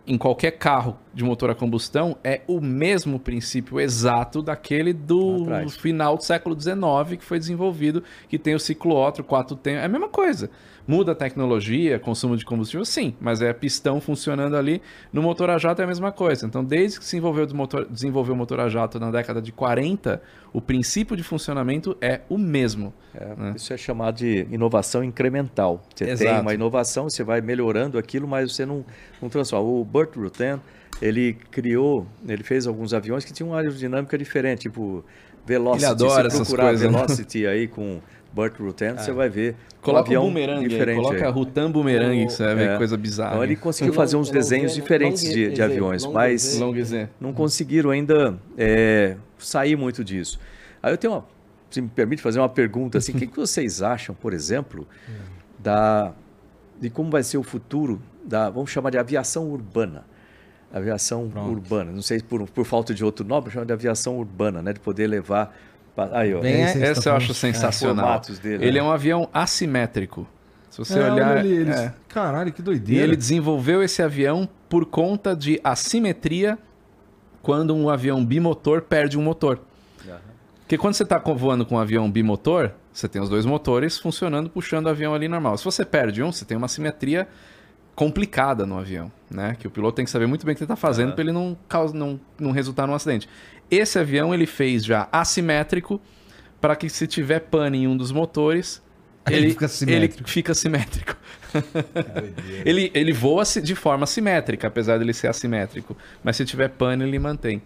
em 0.07 0.17
qualquer 0.17 0.51
carro 0.51 0.97
de 1.13 1.23
motor 1.23 1.49
a 1.49 1.55
combustão 1.55 2.17
é 2.23 2.41
o 2.47 2.61
mesmo 2.61 3.19
princípio 3.19 3.77
exato 3.79 4.41
daquele 4.41 4.93
do 4.93 5.43
atrás. 5.43 5.75
final 5.75 6.15
do 6.15 6.23
século 6.23 6.59
XIX 6.59 7.17
que 7.19 7.25
foi 7.25 7.37
desenvolvido, 7.37 8.01
que 8.29 8.39
tem 8.39 8.55
o 8.55 8.59
ciclo 8.59 8.95
Otto, 8.95 9.21
quatro 9.21 9.55
tempos, 9.57 9.81
é 9.81 9.85
a 9.85 9.89
mesma 9.89 10.07
coisa. 10.07 10.49
Muda 10.87 11.11
a 11.11 11.15
tecnologia, 11.15 11.99
consumo 11.99 12.37
de 12.37 12.45
combustível, 12.45 12.85
sim, 12.85 13.13
mas 13.19 13.41
é 13.41 13.51
pistão 13.51 13.99
funcionando 13.99 14.55
ali. 14.55 14.81
No 15.11 15.21
motor 15.21 15.49
a 15.49 15.57
jato 15.57 15.81
é 15.81 15.83
a 15.83 15.87
mesma 15.87 16.13
coisa. 16.13 16.45
Então, 16.45 16.63
desde 16.63 16.99
que 16.99 17.03
se 17.03 17.11
desenvolveu, 17.11 17.45
o 17.45 17.55
motor, 17.55 17.85
desenvolveu 17.85 18.33
o 18.33 18.37
motor 18.37 18.61
a 18.61 18.69
jato 18.69 18.97
na 18.97 19.11
década 19.11 19.41
de 19.41 19.51
40, 19.51 20.21
o 20.53 20.61
princípio 20.61 21.17
de 21.17 21.23
funcionamento 21.23 21.97
é 21.99 22.21
o 22.29 22.37
mesmo. 22.37 22.93
É, 23.13 23.35
né? 23.35 23.53
Isso 23.57 23.73
é 23.73 23.77
chamado 23.77 24.15
de 24.15 24.47
inovação 24.49 25.03
incremental. 25.03 25.83
Você 25.93 26.05
tem 26.05 26.13
Exato. 26.13 26.41
uma 26.41 26.53
inovação, 26.53 27.09
você 27.09 27.23
vai 27.23 27.41
melhorando 27.41 27.97
aquilo, 27.97 28.25
mas 28.25 28.53
você 28.53 28.65
não, 28.65 28.85
não 29.21 29.27
transforma. 29.27 29.67
O 29.67 29.83
Burt 29.83 30.15
Rutan, 30.15 30.61
ele 31.01 31.33
criou, 31.51 32.07
ele 32.25 32.43
fez 32.43 32.65
alguns 32.65 32.93
aviões 32.93 33.25
que 33.25 33.33
tinham 33.33 33.49
uma 33.49 33.57
aerodinâmica 33.57 34.17
diferente, 34.17 34.61
tipo 34.61 35.03
Velocity. 35.47 35.85
Ele 35.85 35.91
adora 35.91 36.27
essas 36.27 36.41
procurar 36.41 36.67
coisas, 36.67 36.91
né? 36.91 36.97
Velocity 36.97 37.47
aí 37.47 37.67
com 37.67 38.01
Burt 38.37 38.59
Rutan, 38.59 38.95
você 38.97 39.11
vai 39.11 39.27
ver 39.29 39.55
um 39.79 39.81
Coloca 39.81 40.07
avião 40.07 40.23
o 40.23 40.27
bumerangue, 40.27 40.63
aí, 40.65 40.69
diferente. 40.69 40.95
coloca 40.97 41.25
aí. 41.25 41.31
Rutan 41.31 41.71
bumerangue, 41.71 42.25
que 42.27 42.31
você 42.33 42.43
vai 42.45 42.55
ver 42.55 42.69
É. 42.69 42.77
coisa 42.77 42.95
bizarra. 42.95 43.31
Então 43.31 43.43
ele 43.43 43.55
conseguiu 43.55 43.91
Long- 43.93 43.95
fazer 43.97 44.15
uns 44.17 44.29
desenhos 44.29 44.73
diferentes 44.75 45.23
long 45.23 45.31
de, 45.33 45.49
de 45.53 45.61
aviões, 45.61 46.03
long 46.03 46.13
mas 46.13 46.59
não 47.19 47.33
conseguiram 47.33 47.89
ainda 47.89 48.37
é, 48.57 49.17
sair 49.37 49.75
muito 49.75 50.03
disso. 50.03 50.39
Aí 50.83 50.93
eu 50.93 50.97
tenho 50.97 51.13
uma, 51.13 51.25
se 51.71 51.81
me 51.81 51.87
permite 51.89 52.21
fazer 52.21 52.39
uma 52.39 52.47
pergunta 52.49 52.97
assim, 52.99 53.11
o 53.11 53.15
que, 53.15 53.25
que 53.27 53.35
vocês 53.37 53.81
acham, 53.81 54.13
por 54.13 54.33
exemplo, 54.33 54.87
da 55.59 56.13
de 56.79 56.89
como 56.91 57.09
vai 57.09 57.23
ser 57.23 57.37
o 57.39 57.43
futuro 57.43 57.99
da, 58.23 58.49
vamos 58.51 58.69
chamar 58.69 58.91
de 58.91 58.99
aviação 58.99 59.49
urbana. 59.49 60.05
Aviação 60.71 61.23
urbana, 61.49 61.91
não 61.91 62.01
sei 62.01 62.19
por, 62.21 62.47
por 62.49 62.65
falta 62.65 62.93
de 62.93 63.03
outro 63.03 63.25
nome, 63.25 63.49
chama 63.49 63.65
de 63.65 63.71
aviação 63.73 64.17
urbana, 64.19 64.61
né, 64.61 64.73
de 64.73 64.79
poder 64.81 65.07
levar 65.07 65.57
aí, 66.13 66.33
ó, 66.33 66.39
Bem, 66.41 66.61
Essa 66.63 67.09
eu 67.09 67.15
acho 67.15 67.33
sensacional. 67.33 68.21
dele, 68.41 68.63
Ele 68.65 68.71
né? 68.73 68.79
é 68.79 68.83
um 68.83 68.91
avião 68.91 69.29
assimétrico. 69.33 70.27
Se 70.69 70.79
você 70.79 70.99
É, 70.99 71.11
olhar. 71.11 71.29
olha 71.31 71.39
ali, 71.39 71.51
eles- 71.51 71.75
é. 71.75 71.93
Caralho, 72.07 72.51
que 72.51 72.61
E 72.61 72.63
doideira. 72.63 73.03
ele 73.03 73.15
desenvolveu 73.15 73.81
esse 73.81 74.01
avião 74.03 74.47
por 74.69 74.85
conta 74.85 75.35
de 75.35 75.59
assimetria 75.63 76.57
quando 77.41 77.75
um 77.75 77.89
avião 77.89 78.23
bimotor 78.23 78.81
perde 78.81 79.17
um 79.17 79.21
motor. 79.21 79.59
Porque 80.59 80.77
quando 80.77 80.95
você 80.95 81.03
está 81.03 81.17
voando 81.17 81.65
com 81.65 81.75
um 81.75 81.79
avião 81.79 82.11
bimotor, 82.11 82.71
você 82.91 83.07
tem 83.07 83.21
os 83.21 83.29
dois 83.29 83.45
motores 83.45 83.97
funcionando, 83.97 84.49
puxando 84.49 84.87
o 84.87 84.89
avião 84.89 85.15
ali 85.15 85.29
normal. 85.29 85.57
Se 85.57 85.63
você 85.63 85.85
perde 85.85 86.21
um, 86.21 86.29
você 86.29 86.43
tem 86.43 86.57
uma 86.57 86.67
simetria 86.67 87.25
complicada 87.97 88.63
no 88.63 88.77
avião, 88.77 89.11
né? 89.27 89.57
Que 89.59 89.65
o 89.65 89.71
piloto 89.71 89.95
tem 89.95 90.05
que 90.05 90.11
saber 90.11 90.27
muito 90.27 90.45
bem 90.45 90.53
o 90.53 90.55
que 90.55 90.61
ele 90.61 90.65
está 90.65 90.75
fazendo 90.75 91.13
para 91.13 91.23
ele 91.23 91.31
não, 91.31 91.57
causa, 91.67 91.95
não, 91.97 92.19
não 92.39 92.51
resultar 92.51 92.85
num 92.85 92.93
acidente. 92.93 93.27
Esse 93.71 93.97
avião 93.97 94.35
ele 94.35 94.45
fez 94.45 94.85
já 94.85 95.09
assimétrico 95.11 95.99
para 96.61 96.75
que 96.75 96.89
se 96.89 97.07
tiver 97.07 97.39
pane 97.39 97.79
em 97.79 97.87
um 97.87 97.97
dos 97.97 98.11
motores, 98.11 98.83
Ele 99.27 99.47
ele, 99.47 99.49
fica 99.49 99.65
ele 99.65 99.73
simétrico. 99.73 100.29
fica 100.29 100.53
simétrico. 100.53 101.15
ele, 102.63 102.91
ele 102.93 103.11
voa 103.11 103.43
de 103.63 103.73
forma 103.73 104.05
simétrica, 104.05 104.67
apesar 104.67 104.99
dele 104.99 105.11
ser 105.11 105.27
assimétrico. 105.27 105.97
Mas 106.23 106.35
se 106.35 106.45
tiver 106.45 106.69
pane, 106.69 107.03
ele 107.03 107.17
mantém. 107.17 107.63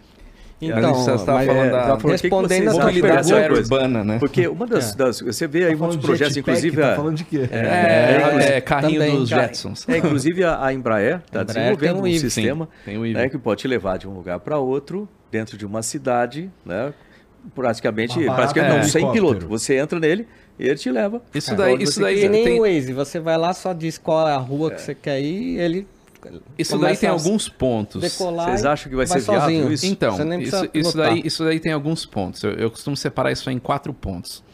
Então, 0.62 0.94
você 0.94 1.10
estava 1.14 1.42
falando 1.44 1.66
é, 1.66 1.70
da 1.70 1.96
respondendo 1.96 2.68
a 2.68 2.84
mobilidade 2.84 3.32
urbana, 3.32 4.04
né? 4.04 4.18
Porque 4.20 4.46
uma 4.46 4.66
das, 4.66 4.94
das- 4.94 5.20
você 5.20 5.46
vê 5.48 5.64
aí 5.64 5.72
Tá 5.72 5.76
muitos 5.78 5.96
projetos, 5.96 6.36
inclusive 6.36 6.76
Tá 6.80 6.92
a- 6.92 6.96
falando 6.96 7.16
de 7.16 7.24
quê? 7.24 7.48
É, 7.50 8.56
é, 8.56 8.60
carrinho 8.60 9.00
também, 9.00 9.16
dos 9.16 9.28
Jetsons. 9.28 9.88
É, 9.88 9.96
inclusive 9.98 10.44
a, 10.44 10.64
a 10.64 10.72
Embraer 10.72 11.20
está 11.26 11.42
desenvolvendo 11.42 11.94
tem 11.94 12.00
um 12.00 12.04
um 12.04 12.06
IV, 12.06 12.20
sistema 12.20 12.68
um 12.86 13.04
IV. 13.06 13.14
né, 13.14 13.28
que 13.28 13.38
pode 13.38 13.60
te 13.60 13.68
levar 13.68 13.98
de 13.98 14.06
um 14.06 14.12
lugar 14.14 14.38
para 14.38 14.58
outro, 14.58 15.08
dentro 15.30 15.56
de 15.58 15.66
uma 15.66 15.82
cidade, 15.82 16.48
né, 16.64 16.92
praticamente, 17.54 18.14
Mais 18.16 18.26
barato 18.28 18.42
praticamente 18.54 18.76
é. 18.76 18.82
não, 18.82 18.88
sem 18.88 19.10
piloto. 19.12 19.48
Você 19.48 19.76
entra 19.76 19.98
nele 19.98 20.26
e 20.58 20.64
ele 20.66 20.76
te 20.76 20.90
leva. 20.90 21.20
Isso 21.34 21.56
daí, 21.56 21.82
isso 21.82 21.94
você 21.94 22.00
daí 22.02 22.14
quiser. 22.16 22.28
nem 22.30 22.44
tem, 22.44 22.60
o 22.60 22.62
Waze, 22.62 22.92
você 22.92 23.18
vai 23.18 23.36
lá, 23.36 23.52
só 23.52 23.72
diz 23.72 23.98
qual 23.98 24.28
é 24.28 24.32
a 24.32 24.36
rua 24.38 24.70
que 24.70 24.80
você 24.80 24.94
quer 24.94 25.20
ir, 25.20 25.58
ele 25.58 25.86
isso 26.58 26.78
daí 26.78 26.96
tem 26.96 27.08
alguns 27.08 27.48
pontos. 27.48 28.02
Vocês 28.02 28.64
acham 28.64 28.90
que 28.90 28.96
vai 28.96 29.06
ser 29.06 29.20
viável 29.20 29.40
sozinho. 29.40 29.72
isso? 29.72 29.86
Então, 29.86 30.16
Você 30.16 30.24
nem 30.24 30.42
isso, 30.42 30.68
isso, 30.72 30.96
daí, 30.96 31.22
isso 31.24 31.44
daí 31.44 31.60
tem 31.60 31.72
alguns 31.72 32.06
pontos. 32.06 32.42
Eu, 32.42 32.52
eu 32.52 32.70
costumo 32.70 32.96
separar 32.96 33.32
isso 33.32 33.50
em 33.50 33.58
quatro 33.58 33.92
pontos. 33.92 34.44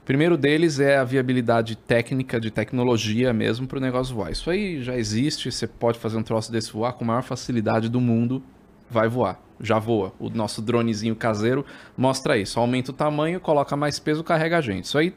O 0.00 0.04
primeiro 0.08 0.38
deles 0.38 0.80
é 0.80 0.96
a 0.96 1.04
viabilidade 1.04 1.76
técnica, 1.76 2.40
de 2.40 2.50
tecnologia 2.50 3.32
mesmo, 3.32 3.66
para 3.66 3.76
o 3.76 3.80
negócio 3.80 4.14
voar. 4.14 4.32
Isso 4.32 4.50
aí 4.50 4.82
já 4.82 4.96
existe, 4.96 5.52
você 5.52 5.66
pode 5.66 5.98
fazer 5.98 6.16
um 6.16 6.22
troço 6.22 6.50
desse 6.50 6.72
voar 6.72 6.94
com 6.94 7.04
a 7.04 7.06
maior 7.06 7.22
facilidade 7.22 7.88
do 7.90 8.00
mundo, 8.00 8.42
vai 8.88 9.08
voar. 9.08 9.38
Já 9.60 9.78
voa. 9.78 10.14
O 10.18 10.30
nosso 10.30 10.62
dronezinho 10.62 11.14
caseiro 11.14 11.66
mostra 11.96 12.38
isso. 12.38 12.58
Aumenta 12.58 12.90
o 12.90 12.94
tamanho, 12.94 13.40
coloca 13.40 13.76
mais 13.76 13.98
peso, 13.98 14.24
carrega 14.24 14.58
a 14.58 14.60
gente. 14.60 14.84
Isso 14.84 14.96
aí 14.96 15.14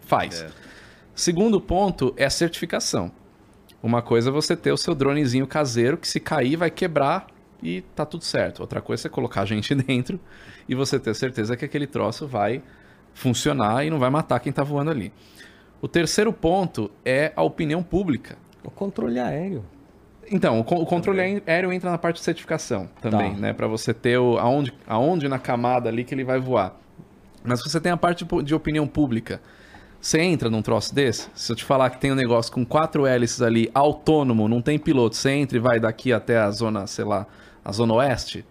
faz. 0.00 0.44
Segundo 1.14 1.60
ponto 1.60 2.12
é 2.16 2.24
a 2.24 2.30
certificação. 2.30 3.12
Uma 3.82 4.00
coisa 4.00 4.30
é 4.30 4.32
você 4.32 4.56
ter 4.56 4.72
o 4.72 4.76
seu 4.76 4.94
dronezinho 4.94 5.46
caseiro 5.46 5.96
que 5.96 6.06
se 6.06 6.20
cair 6.20 6.56
vai 6.56 6.70
quebrar 6.70 7.26
e 7.62 7.80
tá 7.94 8.06
tudo 8.06 8.22
certo. 8.24 8.60
Outra 8.60 8.80
coisa 8.80 9.00
é 9.00 9.02
você 9.02 9.08
colocar 9.08 9.42
a 9.42 9.44
gente 9.44 9.74
dentro 9.76 10.20
e 10.68 10.74
você 10.74 10.98
ter 11.00 11.14
certeza 11.14 11.56
que 11.56 11.64
aquele 11.64 11.86
troço 11.86 12.26
vai 12.26 12.62
funcionar 13.14 13.84
e 13.84 13.90
não 13.90 13.98
vai 13.98 14.10
matar 14.10 14.38
quem 14.40 14.52
tá 14.52 14.62
voando 14.62 14.90
ali. 14.90 15.12
O 15.80 15.88
terceiro 15.88 16.32
ponto 16.32 16.90
é 17.04 17.32
a 17.34 17.42
opinião 17.42 17.82
pública. 17.82 18.36
O 18.64 18.70
controle 18.70 19.18
aéreo. 19.18 19.64
Então, 20.30 20.60
o, 20.60 20.60
o 20.60 20.86
controle 20.86 21.42
aéreo 21.44 21.72
entra 21.72 21.90
na 21.90 21.98
parte 21.98 22.16
de 22.18 22.22
certificação 22.22 22.88
também, 23.00 23.32
Tá. 23.34 23.38
né? 23.40 23.52
Para 23.52 23.66
você 23.66 23.92
ter 23.92 24.16
o, 24.18 24.38
aonde, 24.38 24.72
aonde 24.86 25.28
na 25.28 25.38
camada 25.38 25.88
ali 25.88 26.04
que 26.04 26.14
ele 26.14 26.22
vai 26.24 26.38
voar. 26.38 26.76
Mas 27.42 27.60
você 27.60 27.80
tem 27.80 27.90
a 27.90 27.96
parte 27.96 28.24
de- 28.24 28.42
de 28.44 28.54
opinião 28.54 28.86
pública. 28.86 29.42
Você 30.02 30.20
entra 30.20 30.50
num 30.50 30.60
troço 30.62 30.92
desse? 30.92 31.28
Se 31.32 31.52
eu 31.52 31.54
te 31.54 31.62
falar 31.64 31.88
que 31.90 31.98
tem 31.98 32.10
um 32.10 32.16
negócio 32.16 32.52
com 32.52 32.66
quatro 32.66 33.06
hélices 33.06 33.40
ali, 33.40 33.70
autônomo, 33.72 34.48
não 34.48 34.60
tem 34.60 34.76
piloto, 34.76 35.14
você 35.14 35.30
entra 35.30 35.56
e 35.56 35.60
vai 35.60 35.78
daqui 35.78 36.12
até 36.12 36.38
a 36.38 36.50
zona, 36.50 36.88
sei 36.88 37.04
lá, 37.04 37.24
a 37.64 37.70
zona 37.70 37.94
oeste? 37.94 38.44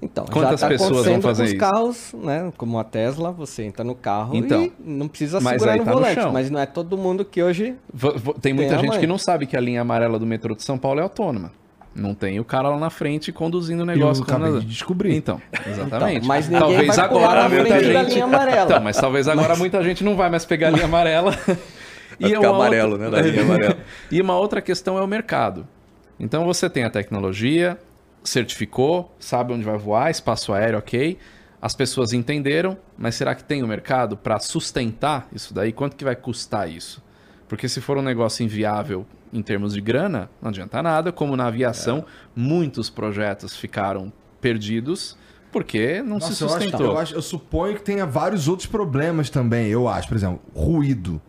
Então, 0.00 0.24
Quantas 0.26 0.60
já 0.60 0.68
tá 0.68 0.68
pessoas 0.68 1.04
vão 1.04 1.20
fazer 1.20 1.42
com 1.42 1.46
os 1.46 1.50
isso? 1.50 1.58
carros, 1.58 2.14
né? 2.22 2.52
Como 2.56 2.78
a 2.78 2.84
Tesla, 2.84 3.32
você 3.32 3.64
entra 3.64 3.82
no 3.82 3.96
carro 3.96 4.36
Então, 4.36 4.62
e 4.62 4.72
não 4.78 5.08
precisa 5.08 5.40
segurar 5.40 5.76
no 5.76 5.84
tá 5.84 5.90
no 5.90 5.96
volante. 5.96 6.14
chão. 6.14 6.32
mas 6.32 6.48
não 6.48 6.60
é 6.60 6.66
todo 6.66 6.96
mundo 6.96 7.24
que 7.24 7.42
hoje... 7.42 7.74
Vo- 7.92 8.34
Tem 8.40 8.52
muita 8.52 8.76
Tem 8.76 8.84
gente 8.84 9.00
que 9.00 9.06
não 9.08 9.18
sabe 9.18 9.44
que 9.48 9.56
a 9.56 9.60
linha 9.60 9.80
amarela 9.80 10.16
do 10.16 10.24
metrô 10.24 10.54
de 10.54 10.62
São 10.62 10.78
Paulo 10.78 11.00
é 11.00 11.02
autônoma. 11.02 11.50
Não 11.94 12.14
tem 12.14 12.38
o 12.38 12.44
cara 12.44 12.68
lá 12.68 12.78
na 12.78 12.90
frente 12.90 13.32
conduzindo 13.32 13.82
o 13.82 13.86
negócio. 13.86 14.20
eu 14.20 14.24
acabei 14.24 14.52
na- 14.52 14.58
de 14.60 14.66
descobrir. 14.66 15.14
Então, 15.16 15.40
exatamente. 15.66 16.16
Então, 16.18 16.28
mas 16.28 16.48
ninguém 16.48 16.60
talvez 16.60 16.96
vai 16.96 17.08
pular 17.08 17.24
agora 17.24 17.42
na 17.42 17.48
muita 17.48 17.64
frente 17.76 17.92
da 17.92 18.02
gente. 18.04 18.12
linha 18.12 18.24
amarela. 18.24 18.64
Então, 18.64 18.80
mas 18.82 18.96
talvez 18.96 19.28
agora 19.28 19.56
muita 19.56 19.82
gente 19.82 20.04
não 20.04 20.14
vai 20.16 20.30
mais 20.30 20.44
pegar 20.44 20.68
a 20.68 20.70
linha 20.70 20.84
amarela. 20.84 21.32
Vai 22.20 22.30
ficar 22.30 22.40
uma 22.50 22.56
amarelo, 22.56 22.92
outra- 22.92 23.10
né, 23.10 23.16
da 23.16 23.22
linha 23.22 23.42
amarela. 23.42 23.76
e 24.10 24.20
uma 24.20 24.36
outra 24.36 24.60
questão 24.60 24.98
é 24.98 25.02
o 25.02 25.06
mercado. 25.06 25.66
Então 26.18 26.44
você 26.44 26.68
tem 26.68 26.82
a 26.82 26.90
tecnologia, 26.90 27.78
certificou, 28.24 29.14
sabe 29.20 29.52
onde 29.52 29.64
vai 29.64 29.78
voar, 29.78 30.10
espaço 30.10 30.52
aéreo, 30.52 30.78
ok. 30.78 31.16
As 31.60 31.74
pessoas 31.74 32.12
entenderam, 32.12 32.76
mas 32.96 33.14
será 33.14 33.34
que 33.34 33.42
tem 33.44 33.62
o 33.62 33.68
mercado 33.68 34.16
para 34.16 34.38
sustentar 34.38 35.28
isso 35.32 35.52
daí? 35.54 35.72
Quanto 35.72 35.96
que 35.96 36.04
vai 36.04 36.14
custar 36.16 36.68
isso? 36.68 37.02
Porque 37.48 37.68
se 37.68 37.80
for 37.80 37.96
um 37.98 38.02
negócio 38.02 38.44
inviável 38.44 39.06
em 39.32 39.42
termos 39.42 39.74
de 39.74 39.80
grana, 39.80 40.30
não 40.40 40.48
adianta 40.50 40.82
nada. 40.82 41.12
Como 41.12 41.36
na 41.36 41.46
aviação, 41.46 42.04
muitos 42.34 42.88
projetos 42.90 43.56
ficaram 43.56 44.12
perdidos 44.40 45.16
porque 45.50 46.02
não 46.02 46.20
se 46.20 46.28
Nossa, 46.30 46.44
eu, 46.44 46.48
acho, 46.48 46.60
sustentou. 46.62 46.86
eu, 46.86 46.98
acho- 46.98 47.14
eu 47.14 47.22
suponho 47.22 47.74
que 47.76 47.82
tenha 47.82 48.04
vários 48.06 48.48
outros 48.48 48.66
problemas 48.68 49.30
também, 49.30 49.68
eu 49.68 49.88
acho. 49.88 50.06
Por 50.08 50.16
exemplo, 50.16 50.40
ruído. 50.54 51.20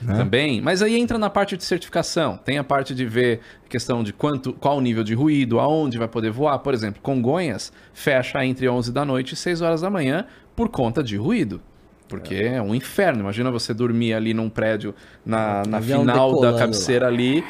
né? 0.00 0.14
Também, 0.16 0.60
mas 0.60 0.82
aí 0.82 0.96
entra 0.96 1.18
na 1.18 1.28
parte 1.30 1.56
de 1.56 1.64
certificação. 1.64 2.36
Tem 2.36 2.58
a 2.58 2.64
parte 2.64 2.94
de 2.94 3.04
ver 3.04 3.40
questão 3.68 4.02
de 4.04 4.12
quanto, 4.12 4.52
qual 4.52 4.76
o 4.76 4.80
nível 4.80 5.02
de 5.02 5.14
ruído, 5.14 5.58
aonde 5.58 5.98
vai 5.98 6.06
poder 6.08 6.30
voar. 6.30 6.58
Por 6.60 6.74
exemplo, 6.74 7.00
Congonhas 7.02 7.72
fecha 7.92 8.44
entre 8.44 8.68
11 8.68 8.92
da 8.92 9.04
noite 9.04 9.32
e 9.32 9.36
6 9.36 9.60
horas 9.62 9.80
da 9.80 9.90
manhã 9.90 10.26
por 10.54 10.68
conta 10.68 11.02
de 11.02 11.16
ruído. 11.16 11.60
Porque 12.08 12.34
é, 12.34 12.62
um 12.62 12.74
inferno. 12.74 13.20
Imagina 13.20 13.50
você 13.50 13.74
dormir 13.74 14.14
ali 14.14 14.32
num 14.32 14.48
prédio 14.48 14.94
na, 15.24 15.64
na 15.66 15.80
final 15.82 16.40
da 16.40 16.52
cabeceira 16.56 17.06
ali, 17.08 17.42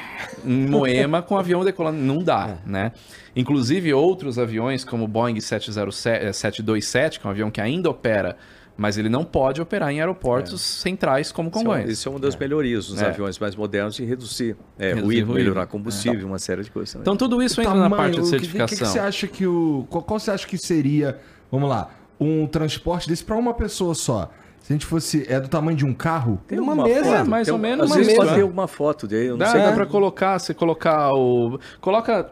em 0.44 0.66
Moema, 0.66 1.20
com 1.20 1.34
o 1.34 1.38
avião 1.38 1.62
decolando. 1.64 1.98
Não 1.98 2.18
dá, 2.22 2.56
É. 2.64 2.68
né? 2.70 2.92
Inclusive, 3.34 3.92
outros 3.92 4.38
aviões, 4.38 4.82
como 4.82 5.04
o 5.04 5.08
Boeing 5.08 5.38
707, 5.40 6.24
eh, 6.26 6.32
727, 6.32 7.20
que 7.20 7.26
é 7.26 7.28
um 7.28 7.30
avião 7.30 7.50
que 7.50 7.60
ainda 7.60 7.90
opera, 7.90 8.34
mas 8.78 8.96
ele 8.96 9.10
não 9.10 9.24
pode 9.24 9.60
operar 9.60 9.90
em 9.90 10.00
aeroportos 10.00 10.60
centrais 10.62 11.30
como 11.32 11.48
é, 11.48 11.52
Congonhas. 11.52 11.90
isso 11.90 12.08
é 12.08 12.12
uma 12.12 12.18
das 12.18 12.34
melhorias 12.34 12.86
dos 12.88 13.00
É. 13.02 13.06
aviões 13.08 13.38
mais 13.38 13.54
modernos 13.54 13.94
de 13.94 14.04
reduzir, 14.06 14.56
é, 14.78 14.88
Reduzir 14.88 15.04
ruído, 15.04 15.26
ruído. 15.26 15.38
melhorar 15.44 15.66
combustível, 15.66 16.26
uma 16.26 16.38
série 16.38 16.62
de 16.62 16.70
coisas. 16.70 16.92
também. 16.94 17.02
Então 17.02 17.14
tudo 17.16 17.42
isso 17.42 17.60
O 17.60 17.62
entra 17.62 17.74
na 17.74 17.82
tamanho, 17.90 18.02
parte 18.02 18.14
de 18.14 18.20
o 18.20 18.22
que- 18.22 18.28
certificação. 18.30 18.64
O 18.64 18.68
que, 18.68 18.76
que 18.84 18.90
você 18.90 18.98
acha 18.98 19.26
que 19.26 19.46
o. 19.46 19.86
Qual, 19.90 20.02
qual 20.02 20.18
você 20.18 20.30
acha 20.30 20.46
que 20.46 20.56
seria, 20.56 21.18
vamos 21.52 21.68
lá, 21.68 21.90
um 22.18 22.46
transporte 22.46 23.06
desse 23.06 23.22
pra 23.24 23.36
uma 23.36 23.52
pessoa 23.52 23.94
só? 23.94 24.30
Se 24.66 24.72
a 24.72 24.74
gente 24.74 24.84
fosse. 24.86 25.24
É 25.28 25.38
do 25.38 25.46
tamanho 25.48 25.76
de 25.76 25.84
um 25.86 25.94
carro? 25.94 26.40
Tem 26.48 26.58
uma 26.58 26.72
alguma 26.72 26.88
mesa, 26.88 27.18
foto? 27.18 27.30
mais 27.30 27.44
Tem 27.46 27.52
ou 27.52 27.58
um- 27.58 27.62
menos 27.62 27.84
Às 27.84 27.90
uma 27.90 27.96
vezes 27.98 28.12
mesa. 28.12 28.24
pode 28.24 28.34
ter 28.34 28.42
alguma 28.42 28.66
foto 28.66 29.06
dele, 29.06 29.26
eu 29.28 29.30
não 29.30 29.38
Dá, 29.38 29.46
sei. 29.46 29.62
dá 29.62 29.70
pra 29.72 29.86
colocar, 29.86 30.38
você 30.40 30.52
colocar 30.52 31.12
o. 31.12 31.60
Coloca 31.80 32.30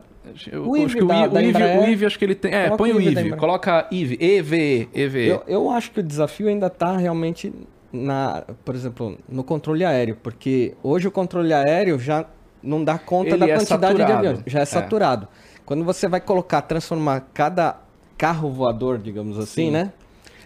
Eu, 0.50 0.66
O 0.68 0.74
acho 0.74 0.96
que 0.96 1.04
o, 1.04 1.06
da- 1.06 1.26
da 1.28 1.38
o 1.38 1.84
Ive, 1.86 2.06
acho 2.06 2.18
que 2.18 2.24
ele 2.24 2.34
tem. 2.34 2.52
É, 2.52 2.64
Coloca 2.64 2.76
põe 2.78 2.92
o. 2.92 3.00
Embraer. 3.00 3.36
Coloca 3.36 3.86
Ive, 3.92 4.18
EVE, 4.20 4.88
EVE. 4.92 5.28
Eu, 5.28 5.42
eu 5.46 5.70
acho 5.70 5.92
que 5.92 6.00
o 6.00 6.02
desafio 6.02 6.48
ainda 6.48 6.66
está 6.66 6.96
realmente 6.96 7.52
na, 7.92 8.42
por 8.64 8.74
exemplo, 8.74 9.16
no 9.28 9.44
controle 9.44 9.84
aéreo, 9.84 10.16
porque 10.20 10.74
hoje 10.82 11.06
o 11.06 11.10
controle 11.12 11.52
aéreo 11.52 11.98
já 12.00 12.24
não 12.62 12.82
dá 12.82 12.98
conta 12.98 13.30
Ele 13.30 13.38
da 13.38 13.46
é 13.48 13.54
quantidade 13.58 13.94
de 13.94 14.00
saturado. 14.00 14.12
aviões, 14.28 14.40
já 14.46 14.58
é, 14.58 14.62
É. 14.62 14.64
saturado. 14.64 15.28
Quando 15.64 15.84
você 15.84 16.08
vai 16.08 16.20
colocar, 16.20 16.62
transformar 16.62 17.28
cada 17.32 17.76
carro 18.18 18.50
voador, 18.50 18.98
digamos 18.98 19.38
assim, 19.38 19.66
Sim. 19.66 19.70
né? 19.70 19.92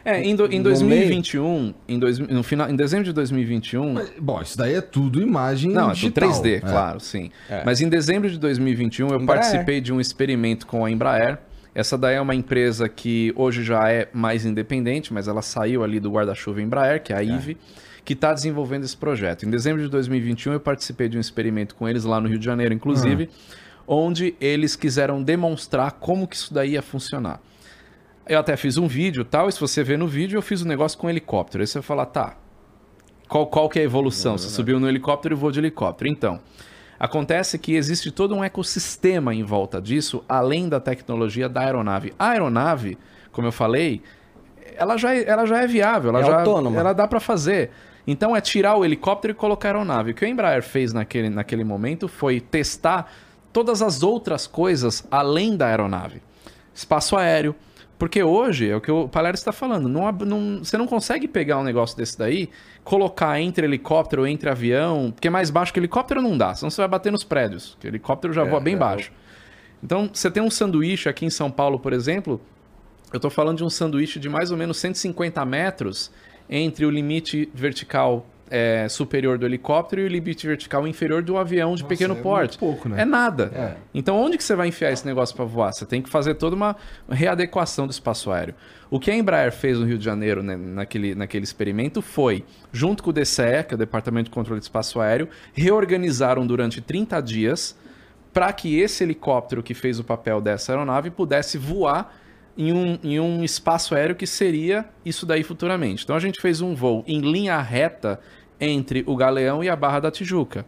É, 0.08 0.22
em, 0.24 0.34
do- 0.36 0.46
em 0.52 0.58
No 0.58 0.64
2021, 0.64 1.74
em, 1.88 1.98
dois, 1.98 2.18
no 2.18 2.42
final, 2.42 2.68
em 2.70 2.76
dezembro 2.76 3.04
de 3.04 3.12
2021. 3.12 3.92
Mas, 3.94 4.12
bom, 4.18 4.40
isso 4.40 4.56
daí 4.56 4.74
é 4.74 4.80
tudo 4.80 5.20
imagem 5.20 5.70
Não, 5.72 5.90
é 5.90 5.94
tudo 5.94 5.94
digital. 6.00 6.30
3D, 6.30 6.54
É. 6.56 6.60
claro, 6.60 7.00
sim. 7.00 7.30
É. 7.50 7.62
Mas 7.64 7.80
em 7.80 7.88
dezembro 7.88 8.30
de 8.30 8.38
2021 8.38 9.08
eu 9.08 9.20
Embraer. 9.20 9.40
participei 9.40 9.80
de 9.80 9.92
um 9.92 10.00
experimento 10.00 10.66
com 10.66 10.84
a 10.84 10.90
Embraer. 10.90 11.38
Essa 11.74 11.96
daí 11.96 12.16
é 12.16 12.20
uma 12.20 12.34
empresa 12.34 12.88
que 12.88 13.32
hoje 13.36 13.62
já 13.62 13.88
é 13.90 14.08
mais 14.12 14.44
independente, 14.44 15.12
mas 15.12 15.28
ela 15.28 15.42
saiu 15.42 15.84
ali 15.84 16.00
do 16.00 16.10
guarda-chuva 16.10 16.60
Embraer, 16.60 17.02
que 17.02 17.12
é 17.12 17.16
a 17.16 17.22
IVE, 17.22 17.56
que 18.04 18.14
está 18.14 18.32
desenvolvendo 18.32 18.84
esse 18.84 18.96
projeto. 18.96 19.44
Em 19.46 19.50
dezembro 19.50 19.80
de 19.82 19.88
2021 19.88 20.54
eu 20.54 20.60
participei 20.60 21.08
de 21.08 21.16
um 21.16 21.20
experimento 21.20 21.74
com 21.76 21.88
eles 21.88 22.04
lá 22.04 22.20
no 22.20 22.26
Rio 22.28 22.38
de 22.38 22.44
Janeiro, 22.44 22.74
inclusive, 22.74 23.28
onde 23.86 24.34
eles 24.40 24.74
quiseram 24.74 25.22
demonstrar 25.22 25.92
como 25.92 26.26
que 26.26 26.34
isso 26.36 26.52
daí 26.52 26.72
ia 26.72 26.82
funcionar. 26.82 27.40
Eu 28.28 28.38
até 28.38 28.56
fiz 28.56 28.76
um 28.76 28.86
vídeo 28.86 29.22
e 29.22 29.24
tal, 29.24 29.48
e 29.48 29.52
se 29.52 29.58
você 29.60 29.82
ver 29.82 29.96
no 29.98 30.06
vídeo, 30.06 30.36
eu 30.36 30.42
fiz 30.42 30.62
um 30.62 30.66
negócio 30.66 30.98
com 30.98 31.08
helicóptero. 31.08 31.62
Aí 31.62 31.66
você 31.66 31.78
vai 31.78 31.82
falar, 31.86 32.06
tá, 32.06 32.36
qual, 33.28 33.46
qual 33.46 33.68
que 33.68 33.78
é 33.78 33.82
a 33.82 33.84
evolução? 33.84 34.36
Você 34.36 34.48
subiu 34.48 34.78
no 34.78 34.88
helicóptero 34.88 35.34
e 35.34 35.36
voou 35.36 35.50
de 35.50 35.58
helicóptero. 35.60 36.10
Então, 36.10 36.38
acontece 37.00 37.58
que 37.58 37.74
existe 37.74 38.10
todo 38.10 38.34
um 38.34 38.44
ecossistema 38.44 39.34
em 39.34 39.42
volta 39.42 39.80
disso, 39.80 40.22
além 40.28 40.68
da 40.68 40.78
tecnologia 40.78 41.48
da 41.48 41.62
aeronave. 41.62 42.12
A 42.18 42.30
aeronave, 42.30 42.98
como 43.32 43.46
eu 43.46 43.52
falei, 43.52 44.02
ela 44.76 44.96
já 44.96 45.14
é, 45.14 45.28
ela 45.28 45.46
já 45.46 45.62
é 45.62 45.66
viável, 45.66 46.10
ela 46.10 46.20
É 46.20 46.24
já 46.24 46.38
autônoma. 46.38 46.78
ela 46.78 46.92
dá 46.92 47.08
para 47.08 47.20
fazer. 47.20 47.70
Então 48.06 48.34
é 48.34 48.40
tirar 48.40 48.76
o 48.76 48.84
helicóptero 48.84 49.32
e 49.32 49.34
colocar 49.34 49.68
a 49.68 49.72
aeronave. 49.72 50.12
O 50.12 50.14
que 50.14 50.24
a 50.24 50.28
Embraer 50.28 50.62
fez 50.62 50.92
naquele, 50.92 51.28
naquele 51.28 51.64
momento 51.64 52.08
foi 52.08 52.40
testar 52.40 53.10
todas 53.52 53.82
as 53.82 54.02
outras 54.02 54.46
coisas 54.46 55.06
além 55.10 55.56
da 55.56 55.66
aeronave. 55.66 56.22
Espaço 56.74 57.16
aéreo. 57.16 57.54
Porque 57.98 58.22
hoje, 58.22 58.70
é 58.70 58.76
o 58.76 58.80
que 58.80 58.90
o 58.92 59.08
Palério 59.08 59.36
está 59.36 59.50
falando, 59.50 59.88
não, 59.88 60.10
não- 60.12 60.58
você 60.64 60.78
não 60.78 60.86
consegue 60.86 61.26
pegar 61.26 61.58
um 61.58 61.64
negócio 61.64 61.96
desse 61.96 62.16
daí, 62.16 62.48
colocar 62.84 63.40
entre 63.40 63.66
helicóptero, 63.66 64.24
entre 64.26 64.48
avião, 64.48 65.10
porque 65.10 65.28
mais 65.28 65.50
baixo 65.50 65.72
que 65.72 65.80
helicóptero 65.80 66.22
não 66.22 66.38
dá, 66.38 66.54
senão 66.54 66.70
você 66.70 66.80
vai 66.80 66.88
bater 66.88 67.10
nos 67.10 67.24
prédios, 67.24 67.76
que 67.80 67.88
helicóptero 67.88 68.32
já 68.32 68.44
voa 68.44 68.60
bem 68.60 68.76
baixo. 68.78 69.12
Então, 69.82 70.08
você 70.12 70.30
tem 70.30 70.42
um 70.42 70.50
sanduíche 70.50 71.08
aqui 71.08 71.26
em 71.26 71.30
São 71.30 71.50
Paulo, 71.50 71.78
por 71.80 71.92
exemplo, 71.92 72.40
eu 73.12 73.18
tô 73.18 73.30
falando 73.30 73.58
de 73.58 73.64
um 73.64 73.70
sanduíche 73.70 74.20
de 74.20 74.28
mais 74.28 74.50
ou 74.52 74.56
menos 74.56 74.76
150 74.78 75.44
metros 75.44 76.10
entre 76.48 76.84
o 76.86 76.90
limite 76.90 77.48
vertical 77.52 78.24
é, 78.50 78.88
superior 78.88 79.38
do 79.38 79.46
helicóptero 79.46 80.02
e 80.02 80.04
o 80.04 80.08
limite 80.08 80.46
vertical 80.46 80.86
inferior 80.86 81.22
do 81.22 81.36
avião 81.36 81.74
de 81.74 81.82
Nossa, 81.82 81.94
pequeno 81.94 82.14
é 82.14 82.20
porte. 82.20 82.50
muito 82.50 82.58
pouco, 82.58 82.88
né? 82.88 83.02
É 83.02 83.04
nada. 83.04 83.50
É. 83.54 83.76
Então, 83.94 84.16
onde 84.16 84.36
que 84.36 84.44
você 84.44 84.54
vai 84.54 84.68
enfiar 84.68 84.92
esse 84.92 85.06
negócio 85.06 85.34
para 85.34 85.44
voar? 85.44 85.72
Você 85.72 85.84
tem 85.86 86.02
que 86.02 86.08
fazer 86.08 86.34
toda 86.34 86.56
uma 86.56 86.76
readequação 87.08 87.86
do 87.86 87.90
espaço 87.90 88.30
aéreo. 88.30 88.54
O 88.90 88.98
que 88.98 89.10
a 89.10 89.14
Embraer 89.14 89.52
fez 89.52 89.78
no 89.78 89.84
Rio 89.84 89.98
de 89.98 90.04
Janeiro, 90.04 90.42
né, 90.42 90.56
naquele, 90.56 91.14
naquele 91.14 91.44
experimento, 91.44 92.00
foi, 92.00 92.44
junto 92.72 93.02
com 93.02 93.10
o 93.10 93.12
DCE, 93.12 93.64
que 93.66 93.74
é 93.74 93.76
o 93.76 93.78
Departamento 93.78 94.24
de 94.24 94.30
Controle 94.30 94.60
de 94.60 94.64
Espaço 94.64 95.00
Aéreo, 95.00 95.28
reorganizaram 95.52 96.46
durante 96.46 96.80
30 96.80 97.20
dias 97.20 97.76
para 98.32 98.52
que 98.52 98.78
esse 98.78 99.02
helicóptero 99.02 99.62
que 99.62 99.74
fez 99.74 99.98
o 99.98 100.04
papel 100.04 100.40
dessa 100.40 100.72
aeronave 100.72 101.10
pudesse 101.10 101.58
voar 101.58 102.14
em 102.58 102.72
um, 102.72 102.98
em 103.04 103.20
um 103.20 103.44
espaço 103.44 103.94
aéreo 103.94 104.16
que 104.16 104.26
seria 104.26 104.84
isso 105.04 105.24
daí 105.24 105.44
futuramente. 105.44 106.02
Então 106.02 106.16
a 106.16 106.20
gente 106.20 106.40
fez 106.40 106.60
um 106.60 106.74
voo 106.74 107.04
em 107.06 107.20
linha 107.20 107.60
reta 107.60 108.20
entre 108.60 109.04
o 109.06 109.16
Galeão 109.16 109.62
e 109.62 109.68
a 109.68 109.76
Barra 109.76 110.00
da 110.00 110.10
Tijuca. 110.10 110.64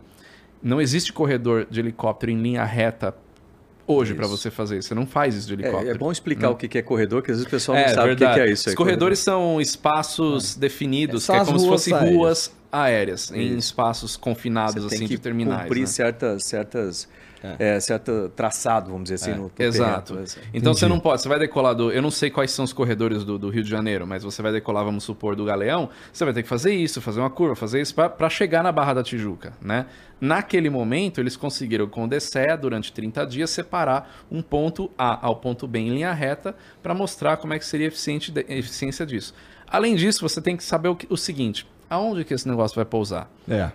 Não 0.62 0.80
existe 0.80 1.12
corredor 1.12 1.66
de 1.70 1.80
helicóptero 1.80 2.30
em 2.32 2.40
linha 2.40 2.64
reta 2.64 3.14
hoje 3.86 4.14
para 4.14 4.26
você 4.26 4.50
fazer 4.50 4.78
isso. 4.78 4.88
Você 4.88 4.94
não 4.94 5.06
faz 5.06 5.34
isso 5.34 5.48
de 5.48 5.54
helicóptero. 5.54 5.88
É, 5.90 5.94
é 5.94 5.98
bom 5.98 6.12
explicar 6.12 6.50
o 6.50 6.54
que 6.56 6.78
é 6.78 6.82
corredor, 6.82 7.22
que 7.22 7.30
às 7.30 7.38
vezes 7.38 7.46
o 7.46 7.50
pessoal 7.50 7.76
não 7.78 7.84
É, 7.84 7.88
sabe 7.88 8.12
o 8.12 8.16
que 8.16 8.20
verdade. 8.24 8.40
é 8.48 8.52
isso. 8.52 8.68
Os 8.68 8.74
corredores 8.74 9.18
são 9.18 9.60
espaços 9.60 10.54
definidos, 10.54 11.24
São 11.24 11.34
que 11.36 11.42
é 11.42 11.44
como 11.44 11.58
se 11.58 11.66
fossem 11.66 11.94
ruas 11.94 12.52
aéreas, 12.70 13.32
em 13.32 13.56
espaços 13.56 14.16
confinados, 14.16 14.84
Você 14.84 14.94
assim, 14.94 14.98
tem 14.98 15.08
que 15.08 15.14
de 15.16 15.20
terminais. 15.20 15.62
cumprir 15.62 15.80
né? 15.80 15.86
certas, 15.86 16.44
certas, 16.44 17.08
é, 17.58 17.80
certo 17.80 18.30
traçado, 18.34 18.90
vamos 18.90 19.04
dizer 19.10 19.14
assim, 19.16 19.30
no, 19.38 19.44
no 19.44 19.52
Exato. 19.58 20.06
terreno, 20.08 20.24
assim. 20.24 20.40
Então 20.52 20.74
você 20.74 20.86
não 20.86 20.98
pode, 21.00 21.22
você 21.22 21.28
vai 21.28 21.38
decolar 21.38 21.74
do. 21.74 21.90
Eu 21.90 22.02
não 22.02 22.10
sei 22.10 22.30
quais 22.30 22.50
são 22.50 22.64
os 22.64 22.72
corredores 22.72 23.24
do, 23.24 23.38
do 23.38 23.48
Rio 23.50 23.62
de 23.62 23.70
Janeiro, 23.70 24.06
mas 24.06 24.22
você 24.22 24.42
vai 24.42 24.52
decolar, 24.52 24.84
vamos 24.84 25.04
supor, 25.04 25.34
do 25.34 25.44
Galeão, 25.44 25.88
você 26.12 26.24
vai 26.24 26.34
ter 26.34 26.42
que 26.42 26.48
fazer 26.48 26.74
isso, 26.74 27.00
fazer 27.00 27.20
uma 27.20 27.30
curva, 27.30 27.54
fazer 27.56 27.80
isso 27.80 27.94
para 27.94 28.28
chegar 28.30 28.62
na 28.62 28.70
Barra 28.72 28.94
da 28.94 29.02
Tijuca, 29.02 29.52
né? 29.60 29.86
Naquele 30.20 30.68
momento, 30.68 31.18
eles 31.18 31.34
conseguiram, 31.34 31.86
com 31.88 32.04
o 32.04 32.08
DCE, 32.08 32.56
durante 32.60 32.92
30 32.92 33.24
dias, 33.26 33.48
separar 33.50 34.22
um 34.30 34.42
ponto 34.42 34.90
A 34.98 35.26
ao 35.26 35.36
ponto 35.36 35.66
B 35.66 35.78
em 35.78 35.88
linha 35.94 36.12
reta 36.12 36.54
para 36.82 36.92
mostrar 36.94 37.38
como 37.38 37.54
é 37.54 37.58
que 37.58 37.64
seria 37.64 37.86
eficiente 37.86 38.30
de- 38.30 38.44
a 38.46 38.54
eficiência 38.54 39.06
disso. 39.06 39.32
Além 39.66 39.94
disso, 39.96 40.20
você 40.20 40.42
tem 40.42 40.56
que 40.58 40.62
saber 40.64 40.88
o, 40.90 40.94
que- 40.96 41.06
o 41.08 41.16
seguinte: 41.16 41.66
aonde 41.88 42.22
que 42.24 42.34
esse 42.34 42.46
negócio 42.46 42.74
vai 42.76 42.84
pousar? 42.84 43.30
É. 43.48 43.70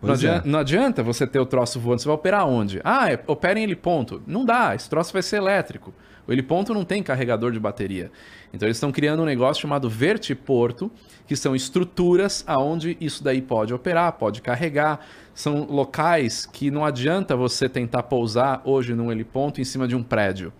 Não 0.00 0.10
é. 0.10 0.12
adianta, 0.12 0.48
não 0.48 0.58
adianta 0.58 1.02
você 1.02 1.26
ter 1.26 1.40
o 1.40 1.46
troço 1.46 1.80
voando, 1.80 2.00
você 2.00 2.06
vai 2.06 2.14
operar 2.14 2.46
onde? 2.46 2.80
Ah, 2.84 3.10
é, 3.10 3.20
opera 3.26 3.58
em 3.58 3.62
heliponto. 3.64 4.22
Não 4.26 4.44
dá, 4.44 4.74
esse 4.74 4.88
troço 4.88 5.12
vai 5.12 5.22
ser 5.22 5.36
elétrico. 5.36 5.92
O 6.26 6.32
heliponto 6.32 6.74
não 6.74 6.84
tem 6.84 7.02
carregador 7.02 7.52
de 7.52 7.58
bateria. 7.58 8.12
Então 8.52 8.66
eles 8.66 8.76
estão 8.76 8.92
criando 8.92 9.22
um 9.22 9.24
negócio 9.24 9.62
chamado 9.62 9.88
vertiporto, 9.88 10.90
que 11.26 11.34
são 11.34 11.56
estruturas 11.56 12.44
aonde 12.46 12.96
isso 13.00 13.24
daí 13.24 13.40
pode 13.40 13.72
operar, 13.72 14.12
pode 14.12 14.42
carregar. 14.42 15.00
São 15.34 15.64
locais 15.64 16.44
que 16.44 16.70
não 16.70 16.84
adianta 16.84 17.34
você 17.34 17.68
tentar 17.68 18.02
pousar 18.04 18.60
hoje 18.64 18.94
num 18.94 19.10
heliponto 19.10 19.60
em 19.60 19.64
cima 19.64 19.88
de 19.88 19.96
um 19.96 20.02
prédio. 20.02 20.52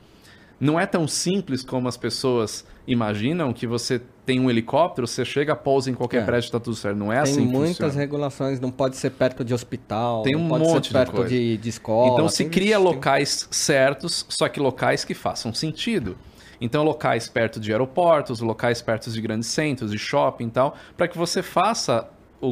Não 0.61 0.79
é 0.79 0.87
tão 0.87 1.07
simples 1.07 1.63
como 1.63 1.87
as 1.89 1.97
pessoas 1.97 2.65
imaginam 2.87 3.53
que 3.53 3.67
você 3.67 4.01
tem 4.27 4.41
um 4.41 4.51
helicóptero, 4.51 5.07
você 5.07 5.25
chega, 5.25 5.55
pousa 5.55 5.91
em 5.91 5.95
qualquer 5.95 6.23
É. 6.23 6.25
prédio 6.25 6.49
e 6.49 6.51
tá 6.53 6.59
tudo 6.61 6.75
certo. 6.77 6.97
Não 6.97 7.13
é 7.13 7.23
Tem 7.23 7.33
assim 7.33 7.47
que 7.47 7.53
muitas 7.53 7.77
funciona. 7.77 7.95
regulações, 8.01 8.61
não 8.61 8.71
pode 8.71 8.97
ser 8.97 9.11
perto 9.11 9.45
de 9.45 9.55
hospital, 9.55 10.23
Tem 10.23 10.33
não 10.35 10.43
um 10.43 10.49
pode 10.49 10.65
monte 10.65 10.83
de 10.85 10.89
ser 10.89 10.95
perto 10.95 11.13
coisa. 11.13 11.29
de, 11.31 11.57
de 11.57 11.69
escola. 11.69 12.13
Então 12.13 12.29
se 12.29 12.39
tem- 12.39 12.51
cria 12.51 12.77
tem- 12.77 12.85
locais 12.85 13.47
certos, 13.51 14.27
só 14.29 14.49
que 14.49 14.59
locais 14.59 15.05
que 15.05 15.15
façam 15.15 15.55
sentido. 15.55 16.17
Então 16.61 16.83
locais 16.83 17.29
perto 17.29 17.61
de 17.61 17.71
aeroportos, 17.71 18.41
locais 18.41 18.83
perto 18.83 19.11
de 19.11 19.21
grandes 19.21 19.49
centros, 19.49 19.93
de 19.93 19.99
shopping 19.99 20.49
e 20.49 20.51
tal, 20.51 20.75
para 20.97 21.07
que 21.07 21.17
você 21.17 21.41
faça 21.43 22.09
o, 22.41 22.49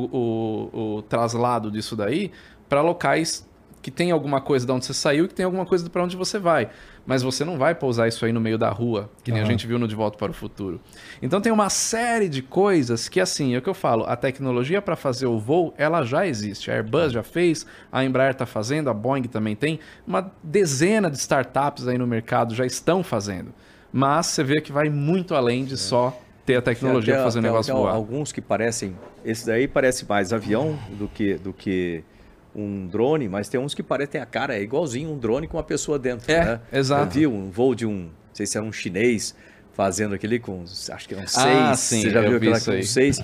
o, 0.72 0.96
o 0.98 1.02
traslado 1.02 1.70
disso 1.72 1.96
daí 1.96 2.30
para 2.68 2.80
locais 2.82 3.44
que 3.86 3.90
tem 3.92 4.10
alguma 4.10 4.40
coisa 4.40 4.66
de 4.66 4.72
onde 4.72 4.84
você 4.84 4.92
saiu 4.92 5.26
e 5.26 5.28
que 5.28 5.34
tem 5.34 5.44
alguma 5.44 5.64
coisa 5.64 5.88
para 5.88 6.02
onde 6.02 6.16
você 6.16 6.40
vai. 6.40 6.68
Mas 7.06 7.22
você 7.22 7.44
não 7.44 7.56
vai 7.56 7.72
pousar 7.72 8.08
isso 8.08 8.26
aí 8.26 8.32
no 8.32 8.40
meio 8.40 8.58
da 8.58 8.68
rua, 8.68 9.08
que 9.22 9.30
nem 9.30 9.40
a 9.40 9.44
Aham. 9.44 9.52
gente 9.52 9.64
viu 9.64 9.78
no 9.78 9.86
De 9.86 9.94
Volta 9.94 10.18
para 10.18 10.32
o 10.32 10.34
Futuro. 10.34 10.80
Então 11.22 11.40
tem 11.40 11.52
uma 11.52 11.70
série 11.70 12.28
de 12.28 12.42
coisas 12.42 13.08
que, 13.08 13.20
assim, 13.20 13.54
é 13.54 13.58
o 13.58 13.62
que 13.62 13.68
eu 13.68 13.74
falo, 13.74 14.04
a 14.08 14.16
tecnologia 14.16 14.82
para 14.82 14.96
fazer 14.96 15.26
o 15.26 15.38
voo, 15.38 15.72
ela 15.78 16.02
já 16.02 16.26
existe. 16.26 16.68
A 16.68 16.74
Airbus 16.74 17.12
já 17.12 17.22
fez, 17.22 17.64
a 17.92 18.04
Embraer 18.04 18.32
está 18.32 18.44
fazendo, 18.44 18.90
a 18.90 18.92
Boeing 18.92 19.22
também 19.22 19.54
tem. 19.54 19.78
Uma 20.04 20.32
dezena 20.42 21.08
de 21.08 21.18
startups 21.18 21.86
aí 21.86 21.96
no 21.96 22.08
mercado 22.08 22.56
já 22.56 22.66
estão 22.66 23.04
fazendo. 23.04 23.54
Mas 23.92 24.26
você 24.26 24.42
vê 24.42 24.60
que 24.60 24.72
vai 24.72 24.90
muito 24.90 25.32
além 25.32 25.64
de 25.64 25.76
só 25.76 26.20
ter 26.44 26.56
a 26.56 26.62
tecnologia 26.62 27.14
para 27.14 27.22
fazer 27.22 27.38
o 27.38 27.42
negócio 27.42 27.72
voar. 27.72 27.94
Alguns 27.94 28.32
que 28.32 28.40
parecem. 28.40 28.96
Esse 29.24 29.46
daí 29.46 29.68
parece 29.68 30.04
mais 30.08 30.32
avião 30.32 30.76
do 30.98 31.06
que, 31.06 31.34
do 31.34 31.52
que 31.52 32.02
um 32.56 32.86
drone, 32.86 33.28
mas 33.28 33.48
tem 33.48 33.60
uns 33.60 33.74
que 33.74 33.82
parecem 33.82 34.20
a 34.20 34.26
cara, 34.26 34.56
é 34.56 34.62
igualzinho 34.62 35.10
um 35.10 35.18
drone 35.18 35.46
com 35.46 35.56
uma 35.56 35.62
pessoa 35.62 35.98
dentro. 35.98 36.30
É, 36.32 36.44
né? 36.44 36.60
exato. 36.72 37.04
Eu 37.04 37.10
vi 37.10 37.26
um 37.26 37.50
voo 37.50 37.74
de 37.74 37.84
um, 37.84 38.04
não 38.04 38.10
sei 38.32 38.46
se 38.46 38.56
era 38.56 38.66
um 38.66 38.72
chinês, 38.72 39.34
fazendo 39.74 40.14
aquele 40.14 40.38
com, 40.38 40.64
acho 40.64 41.08
que 41.08 41.14
eram 41.14 41.26
seis. 41.26 41.46
Ah, 41.46 41.74
sim, 41.74 42.00
Você 42.00 42.10
já 42.10 42.22
eu 42.22 42.30
viu 42.30 42.40
vi 42.40 42.46
aquela 42.48 42.58
isso 42.58 42.72
com 42.72 42.82
seis? 42.82 43.22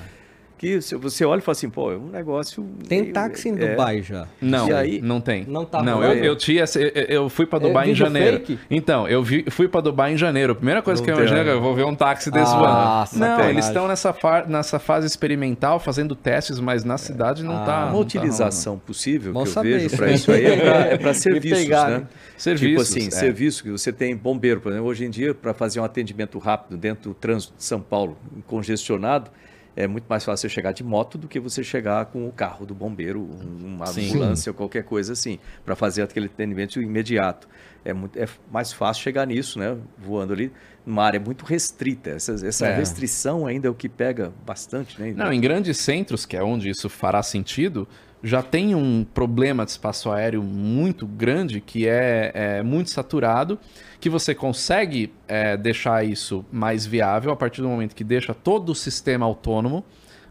Se 0.81 0.95
você 0.97 1.25
olha 1.25 1.41
e 1.41 1.43
fala 1.43 1.53
assim, 1.53 1.69
pô, 1.69 1.91
é 1.93 1.97
um 1.97 2.09
negócio. 2.09 2.65
Tem 2.89 3.03
meio- 3.03 3.13
táxi 3.13 3.49
em 3.49 3.59
é, 3.61 3.71
Dubai 3.71 4.03
já. 4.03 4.27
Não, 4.41 4.69
E 4.69 4.73
aí? 4.73 5.01
não 5.03 5.21
tem. 5.21 5.45
Não 5.47 5.65
tá 5.65 5.83
Não, 5.83 6.03
eu, 6.05 6.13
eu 6.25 6.37
tinha, 6.37 6.65
eu, 7.09 7.29
fui 7.29 7.47
para 7.47 7.59
É 7.65 7.69
Dubai 7.69 7.85
em 7.87 7.89
vídeo 7.89 8.05
janeiro. 8.07 8.37
fake? 8.39 8.59
Então, 8.71 9.09
eu 9.09 9.23
vi, 9.23 9.45
fui 9.51 9.67
para 9.67 9.81
Dubai 9.81 10.13
em 10.13 10.17
janeiro. 10.17 10.53
A 10.53 10.55
primeira 10.55 10.81
coisa 10.83 11.01
Não 11.01 11.05
que 11.05 11.11
eu 11.11 11.17
imaginei 11.17 11.43
é 11.43 11.45
que 11.45 11.51
eu 11.51 11.61
vou 11.61 11.75
ver 11.75 11.85
um 11.85 11.95
táxi 11.95 12.31
desse 12.31 12.53
Ah, 12.55 13.05
voando. 13.11 13.19
Não, 13.25 13.51
eles 13.51 13.67
estão 13.67 13.89
nessa, 13.89 14.13
fa- 14.13 14.45
nessa 14.47 14.79
fase 14.79 15.07
experimental, 15.07 15.81
fazendo 15.81 16.15
testes, 16.15 16.61
mas 16.61 16.85
na 16.85 16.97
cidade 16.97 17.43
não 17.43 17.57
Ah, 17.57 17.65
tá. 17.65 17.77
Uma 17.79 17.85
não 17.87 17.93
tá 17.93 17.99
utilização 17.99 18.79
possível 18.79 19.33
Bom 19.33 19.43
que 19.45 19.57
eu 19.59 19.63
vejo 19.63 19.97
para 19.97 20.11
isso 20.13 20.31
aí 20.31 20.45
é 20.47 20.97
para 20.97 21.11
é 21.11 21.13
serviços, 21.15 21.59
pegaram. 21.59 21.99
né? 21.99 22.07
Serviços. 22.37 22.89
tipo 22.89 23.01
assim, 23.01 23.09
é. 23.09 23.11
serviço 23.11 23.63
que 23.65 23.71
você 23.71 23.93
tem 23.93 24.17
bombeiro, 24.17 24.61
por 24.61 24.71
exemplo, 24.71 24.89
hoje 24.89 25.05
em 25.05 25.11
dia, 25.11 25.35
para 25.35 25.53
fazer 25.53 25.81
um 25.81 25.85
atendimento 25.85 26.39
rápido 26.39 26.77
dentro 26.77 27.11
do 27.11 27.15
trânsito 27.15 27.55
de 27.57 27.65
São 27.65 27.81
Paulo, 27.81 28.17
congestionado, 28.47 29.31
é 29.75 29.87
muito 29.87 30.05
mais 30.09 30.25
fácil 30.25 30.49
você 30.49 30.55
chegar 30.55 30.73
de 30.73 30.85
moto 30.85 31.17
do 31.17 31.27
que 31.29 31.41
você 31.41 31.65
chegar 31.65 32.07
com 32.07 32.27
o 32.29 32.33
carro 32.33 32.67
do 32.67 32.75
bombeiro, 32.75 33.21
um- 33.21 33.67
uma 33.75 33.87
Sim. 33.87 34.07
ambulância 34.09 34.51
ou 34.51 34.55
qualquer 34.55 34.85
coisa 34.85 35.13
assim, 35.15 35.39
para 35.65 35.75
fazer 35.75 36.03
aquele 36.03 36.27
atendimento 36.27 36.81
imediato. 36.81 37.49
É, 37.85 37.93
muito, 37.93 38.19
é 38.19 38.27
mais 38.51 38.73
fácil 38.73 39.03
chegar 39.03 39.27
nisso, 39.27 39.59
né? 39.59 39.77
Voando 39.99 40.33
ali 40.33 40.53
numa 40.87 41.03
área 41.05 41.19
muito 41.19 41.45
restrita. 41.45 42.11
Essa, 42.11 42.33
essa 42.47 42.67
É. 42.69 42.77
restrição 42.77 43.47
ainda 43.47 43.67
é 43.67 43.71
o 43.71 43.75
que 43.75 43.89
pega 43.89 44.33
bastante, 44.47 45.01
né? 45.01 45.13
Não, 45.17 45.33
em 45.33 45.41
grandes 45.41 45.79
centros, 45.79 46.25
que 46.27 46.37
é 46.37 46.43
onde 46.43 46.69
isso 46.71 46.89
fará 46.89 47.23
sentido, 47.23 47.89
já 48.23 48.41
tem 48.41 48.73
um 48.75 49.05
problema 49.05 49.65
de 49.65 49.73
espaço 49.73 50.11
aéreo 50.13 50.45
muito 50.45 51.07
grande, 51.09 51.61
que 51.61 51.89
é, 51.89 52.31
é 52.35 52.63
muito 52.63 52.89
saturado, 52.91 53.59
que 54.03 54.11
você 54.11 54.35
consegue 54.35 55.13
é, 55.29 55.57
deixar 55.57 56.05
isso 56.05 56.45
mais 56.51 56.85
viável 56.85 57.31
a 57.31 57.37
partir 57.37 57.63
do 57.63 57.69
momento 57.69 57.95
que 57.95 58.03
deixa 58.03 58.35
todo 58.35 58.71
o 58.71 58.75
sistema 58.75 59.25
autônomo, 59.25 59.85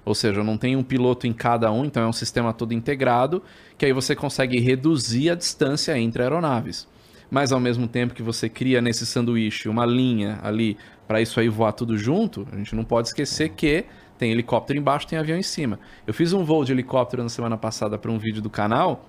ou 0.03 0.13
seja, 0.13 0.43
não 0.43 0.57
tem 0.57 0.75
um 0.75 0.83
piloto 0.83 1.25
em 1.25 1.31
cada 1.31 1.71
um, 1.71 1.85
então 1.85 2.03
é 2.03 2.05
um 2.05 2.11
sistema 2.11 2.51
todo 2.51 2.73
integrado, 2.73 3.41
que 3.77 3.85
aí 3.85 3.93
você 3.93 4.13
consegue 4.13 4.59
reduzir 4.59 5.29
a 5.29 5.35
distância 5.35 5.97
entre 5.97 6.21
aeronaves. 6.21 6.85
Mas 7.29 7.53
ao 7.53 7.61
mesmo 7.61 7.87
tempo 7.87 8.13
que 8.13 8.21
você 8.21 8.49
cria 8.49 8.81
nesse 8.81 9.05
sanduíche 9.05 9.69
uma 9.69 9.85
linha 9.85 10.37
ali 10.43 10.77
para 11.07 11.21
isso 11.21 11.39
aí 11.39 11.47
voar 11.47 11.71
tudo 11.71 11.97
junto, 11.97 12.45
a 12.51 12.57
gente 12.57 12.75
não 12.75 12.83
pode 12.83 13.07
esquecer 13.07 13.51
que 13.51 13.85
tem 14.17 14.33
helicóptero 14.33 14.77
embaixo, 14.77 15.07
tem 15.07 15.17
avião 15.17 15.37
em 15.37 15.43
cima. 15.43 15.79
Eu 16.05 16.13
fiz 16.13 16.33
um 16.33 16.43
voo 16.43 16.65
de 16.65 16.73
helicóptero 16.73 17.23
na 17.23 17.29
semana 17.29 17.55
passada 17.55 17.97
para 17.97 18.11
um 18.11 18.19
vídeo 18.19 18.41
do 18.41 18.49
canal 18.49 19.05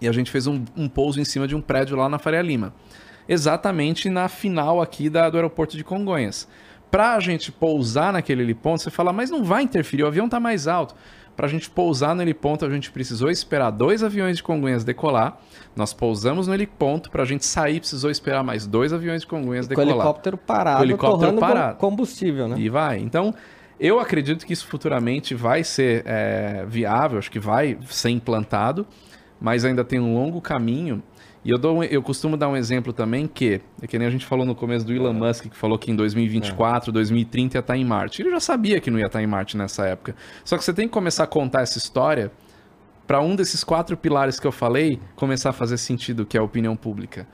e 0.00 0.08
a 0.08 0.12
gente 0.12 0.28
fez 0.28 0.48
um, 0.48 0.64
um 0.76 0.88
pouso 0.88 1.20
em 1.20 1.24
cima 1.24 1.46
de 1.46 1.54
um 1.54 1.60
prédio 1.60 1.96
lá 1.96 2.08
na 2.08 2.18
Faria 2.18 2.42
Lima. 2.42 2.74
Exatamente 3.28 4.08
na 4.10 4.28
final 4.28 4.80
aqui 4.80 5.08
da- 5.08 5.28
do 5.30 5.36
aeroporto 5.36 5.76
de 5.76 5.84
Congonhas. 5.84 6.48
Pra 6.90 7.18
gente 7.20 7.50
pousar 7.50 8.12
naquele 8.12 8.42
heliponto, 8.42 8.82
você 8.82 8.90
fala, 8.90 9.12
mas 9.12 9.30
não 9.30 9.42
vai 9.42 9.62
interferir, 9.62 10.02
o 10.02 10.06
avião 10.06 10.28
tá 10.28 10.38
mais 10.38 10.68
alto. 10.68 10.94
Pra 11.34 11.48
gente 11.48 11.70
pousar 11.70 12.14
no 12.14 12.20
heliponto, 12.20 12.66
a 12.66 12.70
gente 12.70 12.90
precisou 12.90 13.30
esperar 13.30 13.70
dois 13.70 14.02
aviões 14.02 14.36
de 14.36 14.42
Congonhas 14.42 14.84
decolar. 14.84 15.38
Nós 15.74 15.94
pousamos 15.94 16.46
no 16.46 16.52
heliponto, 16.52 17.10
pra 17.10 17.24
gente 17.24 17.46
sair, 17.46 17.80
precisou 17.80 18.10
esperar 18.10 18.44
mais 18.44 18.66
dois 18.66 18.92
aviões 18.92 19.22
de 19.22 19.26
Congonhas 19.26 19.66
Com 19.66 19.72
o 19.72 19.76
decolar. 19.76 19.94
helicóptero 19.96 20.36
parado, 20.36 20.76
Com 20.76 20.82
o 20.82 20.86
helicóptero 20.86 21.38
parado. 21.38 21.78
combustível, 21.78 22.48
né? 22.48 22.56
E 22.58 22.68
vai. 22.68 22.98
Então, 22.98 23.32
eu 23.80 23.98
acredito 23.98 24.44
que 24.44 24.52
isso 24.52 24.66
futuramente 24.66 25.34
vai 25.34 25.64
ser 25.64 26.02
é, 26.04 26.66
viável, 26.68 27.18
acho 27.18 27.30
que 27.30 27.40
vai 27.40 27.78
ser 27.88 28.10
implantado, 28.10 28.86
mas 29.40 29.64
ainda 29.64 29.82
tem 29.82 29.98
um 29.98 30.12
longo 30.14 30.38
caminho. 30.42 31.02
E 31.44 31.50
eu, 31.50 31.58
dou, 31.58 31.82
eu 31.82 32.02
costumo 32.02 32.36
dar 32.36 32.48
um 32.48 32.56
exemplo 32.56 32.92
também 32.92 33.26
que, 33.26 33.60
é 33.80 33.86
que 33.86 33.98
nem 33.98 34.06
a 34.06 34.10
gente 34.10 34.24
falou 34.24 34.46
no 34.46 34.54
começo 34.54 34.86
do 34.86 34.92
Elon 34.92 35.12
Musk, 35.12 35.46
que 35.48 35.56
falou 35.56 35.76
que 35.76 35.90
em 35.90 35.96
2024, 35.96 36.92
2030 36.92 37.56
ia 37.56 37.60
estar 37.60 37.76
em 37.76 37.84
Marte. 37.84 38.22
Ele 38.22 38.30
já 38.30 38.38
sabia 38.38 38.80
que 38.80 38.90
não 38.90 38.98
ia 38.98 39.06
estar 39.06 39.20
em 39.20 39.26
Marte 39.26 39.56
nessa 39.56 39.86
época. 39.86 40.14
Só 40.44 40.56
que 40.56 40.64
você 40.64 40.72
tem 40.72 40.86
que 40.86 40.92
começar 40.92 41.24
a 41.24 41.26
contar 41.26 41.62
essa 41.62 41.78
história 41.78 42.30
para 43.06 43.20
um 43.20 43.34
desses 43.34 43.64
quatro 43.64 43.96
pilares 43.96 44.38
que 44.38 44.46
eu 44.46 44.52
falei 44.52 45.00
começar 45.16 45.50
a 45.50 45.52
fazer 45.52 45.78
sentido, 45.78 46.24
que 46.24 46.36
é 46.36 46.40
a 46.40 46.44
opinião 46.44 46.76
pública. 46.76 47.26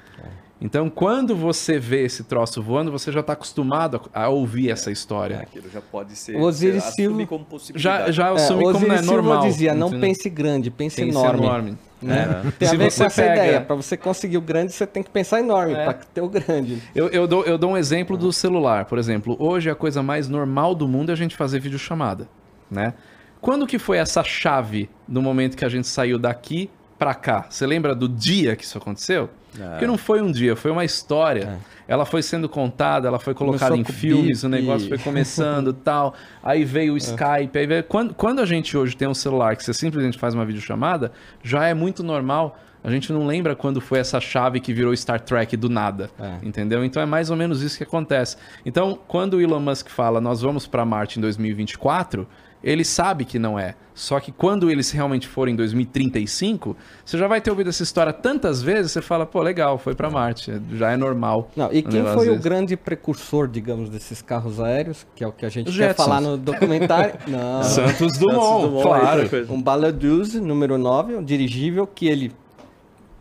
Então, 0.61 0.91
quando 0.91 1.37
você 1.37 1.79
vê 1.79 2.05
esse 2.05 2.25
troço 2.25 2.61
voando, 2.61 2.91
você 2.91 3.13
já 3.13 3.21
está 3.21 3.33
acostumado 3.35 4.01
a, 4.13 4.29
ouvir 4.29 4.71
essa 4.71 4.91
história. 4.91 5.39
Aquilo 5.41 5.71
já 5.73 5.81
pode 5.81 6.17
ser. 6.17 6.35
O 6.37 6.41
Osiris 6.43 6.83
você 6.83 6.91
Silva- 6.93 7.11
assume 7.13 7.27
como 7.27 7.45
possibilidade. 7.45 8.07
Já, 8.07 8.11
já 8.11 8.29
É, 8.31 8.33
assumi 8.33 8.65
o 8.67 8.73
como 8.73 8.87
não 8.87 8.95
é 8.95 8.99
Osiris 8.99 9.07
Silva 9.09 9.23
normal. 9.23 9.47
dizia, 9.47 9.75
não 9.75 9.87
entendeu? 9.89 10.09
pense 10.09 10.29
grande, 10.31 10.71
pense, 10.71 10.97
Pense 10.97 11.11
enorme. 11.17 11.47
enorme. 11.47 11.79
Né? 12.03 12.43
É. 12.47 12.51
Tem 12.53 12.67
a 12.69 12.71
Se 12.73 12.77
ver 12.77 12.91
você 12.91 12.99
com 13.01 13.07
essa 13.07 13.23
pega- 13.23 13.35
ideia. 13.35 13.61
Para 13.61 13.77
você 13.77 13.97
conseguir 13.97 14.37
o 14.37 14.41
grande, 14.41 14.73
você 14.73 14.85
tem 14.87 15.03
que 15.03 15.11
pensar 15.11 15.39
enorme. 15.41 15.75
É. 15.75 15.85
Para 15.85 15.95
ter 15.95 16.21
o 16.23 16.29
grande. 16.29 16.83
Eu, 16.95 17.07
eu, 17.09 17.29
dou, 17.29 17.45
eu 17.45 17.57
dou 17.57 17.71
um 17.73 17.77
exemplo 17.77 18.17
do 18.17 18.33
celular. 18.33 18.85
Por 18.87 18.99
exemplo, 18.99 19.37
hoje 19.39 19.71
a 19.71 19.75
coisa 19.77 20.03
mais 20.03 20.29
normal 20.29 20.75
do 20.75 20.89
mundo 20.89 21.11
é 21.11 21.13
a 21.13 21.17
gente 21.17 21.37
fazer 21.37 21.61
videochamada, 21.61 22.29
né? 22.69 22.95
Quando 23.41 23.65
que 23.65 23.79
foi 23.79 23.99
essa 23.99 24.25
chave 24.25 24.91
no 25.07 25.23
momento 25.23 25.57
que 25.57 25.65
a 25.65 25.69
gente 25.69 25.87
saiu 25.87 26.19
daqui 26.19 26.69
pra 26.99 27.15
cá? 27.15 27.47
Você 27.49 27.67
lembra 27.67 27.95
do 27.95 28.09
dia 28.09 28.57
que 28.57 28.65
isso 28.65 28.77
aconteceu? 28.77 29.31
Porque 29.53 29.87
não 29.87 29.99
foi 29.99 30.21
um 30.21 30.31
dia, 30.31 30.55
foi 30.55 30.71
uma 30.71 30.85
história. 30.85 31.59
Ela 31.87 32.05
foi 32.05 32.23
sendo 32.23 32.49
contada, 32.49 33.09
ela 33.09 33.19
foi 33.19 33.35
colocada 33.35 33.73
Começou 33.73 33.95
em 33.95 33.97
filmes, 33.97 34.43
o 34.43 34.49
negócio 34.49 34.89
foi 34.89 34.99
começando 34.99 35.73
tal. 35.85 36.15
Aí 36.43 36.65
veio 36.65 36.95
o 36.95 36.97
Skype. 36.97 37.57
Aí 37.59 37.67
veio... 37.67 37.83
Quando, 37.85 38.15
quando 38.15 38.41
a 38.41 38.47
gente 38.47 38.77
hoje 38.77 38.97
tem 38.97 39.09
um 39.09 39.15
celular 39.15 39.57
que 39.57 39.65
você 39.65 39.73
simplesmente 39.73 40.19
faz 40.19 40.35
uma 40.35 40.45
videochamada, 40.45 41.13
já 41.43 41.67
é 41.67 41.73
muito 41.73 42.03
normal. 42.03 42.59
A 42.85 42.91
gente 42.91 43.13
não 43.13 43.27
lembra 43.27 43.57
quando 43.57 43.81
foi 43.81 43.99
essa 43.99 44.21
chave 44.21 44.61
que 44.61 44.73
virou 44.73 44.95
Star 44.95 45.21
Trek 45.21 45.57
do 45.57 45.69
nada. 45.69 46.11
É. 46.19 46.47
Entendeu? 46.47 46.85
Então 46.85 47.03
é 47.03 47.07
mais 47.07 47.31
ou 47.31 47.37
menos 47.37 47.63
isso 47.63 47.77
que 47.77 47.85
acontece. 47.85 48.37
Então, 48.65 48.99
quando 49.09 49.35
o 49.35 49.41
Elon 49.41 49.61
Musk 49.61 49.89
fala 49.89 50.21
nós 50.21 50.43
vamos 50.43 50.67
para 50.67 50.85
Marte 50.85 51.19
em 51.19 51.23
2024, 51.23 52.29
ele 52.63 52.85
sabe 52.85 53.25
que 53.25 53.39
não 53.39 53.59
é. 53.59 53.75
Só 53.95 54.21
que 54.21 54.31
quando 54.31 54.71
eles 54.71 54.93
realmente 54.93 55.27
forem 55.27 55.55
em 55.55 55.57
2035, 55.57 56.77
você 57.05 57.19
já 57.19 57.27
vai 57.27 57.41
ter 57.41 57.51
ouvido 57.51 57.69
essa 57.69 57.83
história 57.83 58.13
tantas 58.13 58.63
vezes, 58.63 58.93
você 58.93 59.03
fala, 59.03 59.27
pô, 59.27 59.43
legal, 59.43 59.77
foi 59.77 59.95
para 59.95 60.09
Marte, 60.09 60.53
já 60.75 60.93
é 60.93 60.97
normal. 60.97 61.51
Não, 61.57 61.73
e 61.73 61.83
o 61.83 61.83
quem 61.83 62.05
foi 62.05 62.29
o 62.29 62.33
desse. 62.33 62.43
grande 62.43 62.77
precursor, 62.77 63.49
digamos, 63.49 63.91
desses 63.91 64.23
carros 64.23 64.61
aéreos, 64.61 65.05
que 65.17 65.25
é 65.25 65.27
o 65.27 65.33
que 65.33 65.45
a 65.45 65.49
gente 65.49 65.69
Os 65.69 65.77
quer 65.77 65.89
Jetsons. 65.89 66.07
falar 66.07 66.21
no 66.21 66.37
documentário? 66.37 67.15
Não. 67.27 67.63
Santos 67.65 68.17
Dumont, 68.19 68.67
Dumont, 68.67 68.83
claro. 68.83 69.29
Um 69.51 69.61
Baladuze 69.61 70.41
número 70.41 70.79
9, 70.79 71.17
um 71.17 71.25
dirigível 71.25 71.85
que 71.87 72.07
ele 72.07 72.33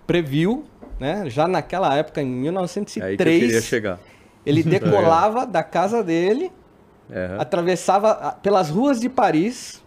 previu, 0.05 0.63
né? 0.99 1.29
Já 1.29 1.47
naquela 1.47 1.95
época, 1.95 2.21
em 2.21 2.25
É 2.25 2.27
aí 2.27 2.37
que 2.37 2.37
eu 2.39 2.43
1903, 2.43 3.39
queria 3.43 3.61
chegar. 3.61 3.99
ele 4.45 4.61
decolava 4.63 5.45
da 5.45 5.63
casa 5.63 6.03
dele, 6.03 6.51
É. 7.09 7.35
atravessava 7.39 8.35
pelas 8.41 8.69
ruas 8.69 8.99
de 8.99 9.07
Paris, 9.09 9.81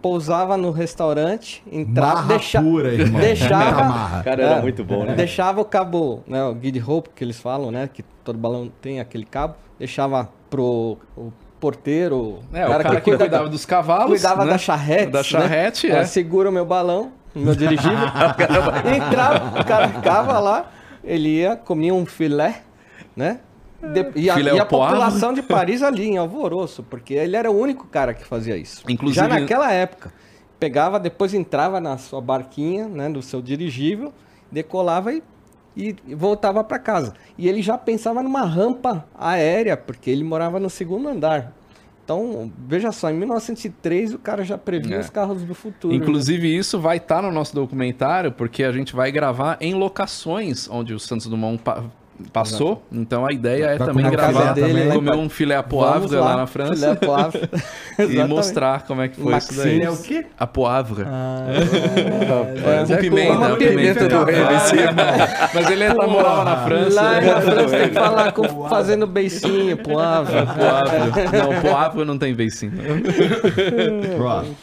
pousava 0.00 0.56
no 0.56 0.70
restaurante, 0.70 1.62
entrava, 1.70 2.14
Marra 2.16 2.28
deixa- 2.28 2.60
pura, 2.62 2.92
irmão. 2.94 3.20
deixava-. 3.22 4.22
Cara, 4.24 4.42
era 4.42 4.54
É. 4.56 4.60
muito 4.60 4.82
bom, 4.82 5.04
né? 5.04 5.14
deixava 5.14 5.60
o 5.60 5.64
cabo, 5.64 6.24
né, 6.26 6.42
o 6.44 6.54
guide 6.54 6.78
rope 6.78 7.10
que 7.14 7.22
eles 7.22 7.38
falam, 7.38 7.70
né, 7.70 7.88
que 7.92 8.02
todo 8.24 8.36
balão 8.38 8.70
tem 8.80 8.98
aquele 9.00 9.24
cabo, 9.24 9.54
deixava 9.78 10.28
pro 10.50 10.98
o 11.16 11.32
porteiro, 11.60 12.40
É, 12.52 12.66
o 12.66 12.70
cara 12.70 13.00
que, 13.00 13.16
cuidava 13.16 13.48
dos 13.48 13.64
cavalos. 13.64 14.06
cuidava 14.08 14.44
né? 14.44 14.50
da 14.52 14.58
charrete, 14.58 15.12
Da 15.12 15.22
charrete, 15.22 15.88
né? 15.88 16.00
é. 16.00 16.04
Segura 16.04 16.48
o 16.50 16.52
meu 16.52 16.64
balão, 16.66 17.12
meu 17.34 17.54
dirigível. 17.54 17.96
Entrava, 18.96 19.60
o 19.60 19.64
cara 19.64 19.88
ficava 19.88 20.38
lá, 20.40 20.70
ele 21.04 21.28
ia, 21.28 21.54
comia 21.54 21.94
um 21.94 22.04
filé, 22.04 22.62
né? 23.14 23.38
De- 23.82 24.12
e, 24.20 24.30
a, 24.30 24.38
e 24.38 24.60
a 24.60 24.64
população 24.64 25.32
de 25.32 25.42
Paris 25.42 25.82
ali, 25.84 26.06
em 26.08 26.16
alvoroço, 26.16 26.82
porque 26.84 27.14
ele 27.14 27.34
era 27.36 27.50
o 27.50 27.58
único 27.58 27.86
cara 27.88 28.14
que 28.14 28.24
fazia 28.24 28.56
isso. 28.56 28.82
Inclusive- 28.88 29.20
Já 29.26 29.28
naquela 29.28 29.72
época. 29.72 30.12
Pegava, 30.60 31.00
depois 31.00 31.34
entrava 31.34 31.80
na 31.80 31.98
sua 31.98 32.20
barquinha, 32.20 32.86
né, 32.88 33.08
do 33.10 33.20
seu 33.20 33.42
dirigível, 33.42 34.12
decolava 34.50 35.12
e, 35.12 35.20
e 35.76 35.96
voltava 36.14 36.62
para 36.62 36.78
casa. 36.78 37.14
E 37.36 37.48
ele 37.48 37.60
já 37.62 37.76
pensava 37.76 38.22
numa 38.22 38.42
rampa 38.44 39.04
aérea, 39.18 39.76
porque 39.76 40.08
ele 40.08 40.22
morava 40.22 40.60
no 40.60 40.70
segundo 40.70 41.08
andar. 41.08 41.52
Então, 42.04 42.52
veja 42.68 42.92
só, 42.92 43.10
em 43.10 43.14
1903 43.14 44.14
o 44.14 44.18
cara 44.18 44.44
já 44.44 44.56
previa 44.58 44.96
É. 44.96 45.00
os 45.00 45.10
carros 45.10 45.42
do 45.42 45.54
futuro. 45.54 45.92
né? 45.94 46.00
Inclusive, 46.00 46.56
isso 46.56 46.78
vai 46.80 46.98
estar 46.98 47.22
no 47.22 47.32
nosso 47.32 47.54
documentário, 47.54 48.30
porque 48.30 48.62
a 48.62 48.70
gente 48.70 48.94
vai 48.94 49.10
gravar 49.10 49.56
em 49.60 49.74
locações 49.74 50.68
onde 50.70 50.94
o 50.94 51.00
Santos 51.00 51.26
Dumont 51.26 51.60
pa- 52.24 52.30
passou. 52.32 52.82
Então 52.92 53.26
a 53.26 53.32
ideia 53.32 53.66
é 53.66 53.78
Vai 53.78 53.88
também 53.88 54.10
gravar, 54.10 54.48
café 54.48 54.60
também. 54.60 54.90
comer 54.90 55.16
um 55.16 55.28
filé 55.28 55.56
à 55.56 55.62
poivre 55.62 56.16
lá, 56.16 56.36
na 56.36 56.46
França 56.46 56.98
e 57.98 58.24
mostrar 58.24 58.84
como 58.86 59.02
é 59.02 59.08
que 59.08 59.20
foi 59.20 59.36
isso 59.36 59.54
daí. 59.54 59.78
Maxine 59.78 59.84
É 59.84 59.90
o 59.90 59.96
quê? 59.96 60.26
A 60.38 60.46
poivre. 60.46 61.02
É, 61.02 62.84
com 62.86 62.96
pimenta, 63.00 63.32
uma 63.32 63.56
pimenta 63.56 64.08
do 64.08 64.24
rei 64.24 64.36
em 64.42 64.58
cima. 64.60 64.92
Mas 65.54 65.70
ele 65.70 65.84
é 65.84 65.94
morava 65.94 66.44
na 66.44 66.56
França. 66.64 67.02
Lá 67.02 67.20
na 67.20 67.40
França 67.40 67.76
tem 67.76 67.88
que 67.88 67.94
falar 67.94 68.32
com, 68.32 68.68
fazendo 68.68 69.06
beicinho, 69.06 69.76
poivre. 69.76 70.34
Poivre. 70.46 71.38
Não, 71.38 71.60
poivre 71.60 72.04
não 72.04 72.18
tem 72.18 72.34
beicinho. 72.34 72.72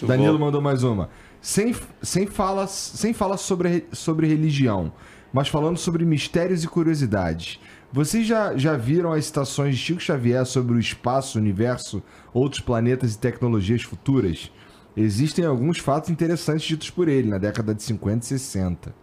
Danilo 0.02 0.40
mandou 0.40 0.62
mais 0.62 0.84
uma. 0.84 1.10
Sem, 1.42 1.74
sem, 2.02 2.28
fala, 2.28 2.68
sem 2.68 3.14
fala 3.14 3.38
sobre, 3.38 3.86
sobre 3.94 4.28
religião, 4.28 4.92
mas 5.34 5.48
falando 5.48 5.78
sobre 5.78 6.06
mistérios 6.06 6.64
e 6.64 6.68
curiosidades. 6.68 7.60
Vocês 7.92 8.26
já, 8.28 8.56
já 8.56 8.76
viram 8.78 9.12
as 9.12 9.26
citações 9.26 9.76
de 9.76 9.82
Chico 9.82 10.00
Xavier 10.00 10.46
sobre 10.46 10.76
o 10.76 10.80
espaço, 10.80 11.38
o 11.38 11.42
universo, 11.42 12.04
outros 12.34 12.62
planetas 12.62 13.16
e 13.16 13.20
tecnologias 13.20 13.82
futuras? 13.82 14.52
Existem 14.96 15.46
alguns 15.46 15.80
fatos 15.80 16.10
interessantes 16.10 16.68
ditos 16.68 16.90
por 16.90 17.08
ele 17.08 17.30
na 17.30 17.38
década 17.38 17.74
de 17.74 17.82
50 17.82 18.26
e 18.26 18.28
60. 18.28 18.94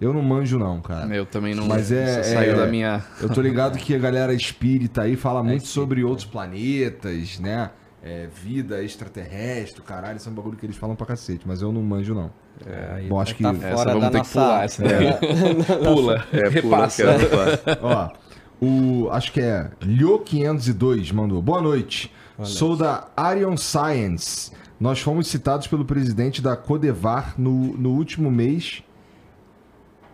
Eu 0.00 0.14
não 0.14 0.22
manjo 0.22 0.58
não, 0.58 0.80
cara. 0.80 1.14
Eu 1.14 1.26
também 1.26 1.54
não. 1.54 1.66
Mas 1.66 1.92
é- 1.92 2.20
isso 2.20 2.30
saiu 2.32 2.52
é- 2.52 2.56
da 2.56 2.66
minha. 2.66 3.04
Eu 3.20 3.28
tô 3.28 3.42
ligado 3.42 3.76
que 3.78 3.94
a 3.94 3.98
galera 3.98 4.32
espírita 4.32 5.02
aí 5.02 5.14
fala 5.16 5.42
muito 5.44 5.66
sobre 5.66 6.02
outros 6.02 6.26
planetas, 6.26 7.38
né? 7.38 7.70
É, 8.02 8.26
vida 8.32 8.82
extraterrestre, 8.82 9.82
caralho, 9.82 10.16
isso 10.16 10.28
é 10.28 10.32
um 10.32 10.34
bagulho 10.34 10.56
que 10.56 10.64
eles 10.64 10.76
falam 10.76 10.96
pra 10.96 11.06
cacete, 11.06 11.46
mas 11.46 11.60
eu 11.60 11.70
não 11.70 11.82
manjo 11.82 12.14
não. 12.14 12.30
É, 12.66 13.06
Bom, 13.06 13.20
acho 13.20 13.34
que. 13.34 13.42
tá 13.42 13.50
Essa 13.50 13.84
vamos 13.84 14.00
da 14.00 14.10
ter 14.10 14.22
que 14.22 14.28
pular 14.28 14.64
essa 14.64 14.82
daí. 14.82 15.12
Pula. 15.84 16.26
É, 16.32 16.60
pula, 16.60 16.86
Repassa. 16.86 17.04
Ó, 17.82 18.10
O, 18.60 19.10
acho 19.10 19.32
que 19.32 19.40
é 19.40 19.70
Lio502 19.82 21.12
mandou. 21.12 21.42
Boa 21.42 21.60
noite. 21.60 22.10
Sou 22.42 22.74
da 22.74 23.08
Arion 23.16 23.56
Science. 23.56 24.50
Nós 24.78 24.98
fomos 25.00 25.26
citados 25.26 25.66
pelo 25.66 25.84
presidente 25.84 26.40
da 26.40 26.56
Codevar 26.56 27.34
no, 27.36 27.76
no 27.76 27.90
último 27.90 28.30
mês. 28.30 28.82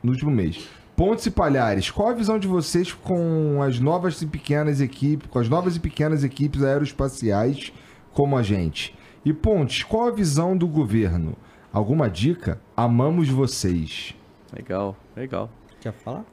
No 0.02 0.10
último 0.10 0.30
mês. 0.32 0.68
Pontes 0.96 1.26
e 1.26 1.30
Palhares, 1.30 1.90
qual 1.90 2.08
a 2.08 2.14
visão 2.14 2.38
de 2.38 2.48
vocês 2.48 2.90
com 2.90 3.62
as 3.62 3.78
novas 3.78 4.22
e 4.22 4.26
pequenas 4.26 4.80
equipes, 4.80 5.28
com 5.30 5.38
as 5.38 5.46
novas 5.46 5.76
e 5.76 5.80
pequenas 5.80 6.24
equipes 6.24 6.62
aeroespaciais 6.62 7.70
como 8.14 8.34
a 8.34 8.42
gente? 8.42 8.96
E 9.22 9.30
Pontes, 9.30 9.82
qual 9.82 10.08
a 10.08 10.10
visão 10.10 10.56
do 10.56 10.66
governo? 10.66 11.36
Alguma 11.70 12.08
dica? 12.08 12.58
Amamos 12.74 13.28
vocês. 13.28 14.14
Legal, 14.50 14.96
legal. 15.14 15.50
Quer 15.82 15.92
falar? 15.92 16.24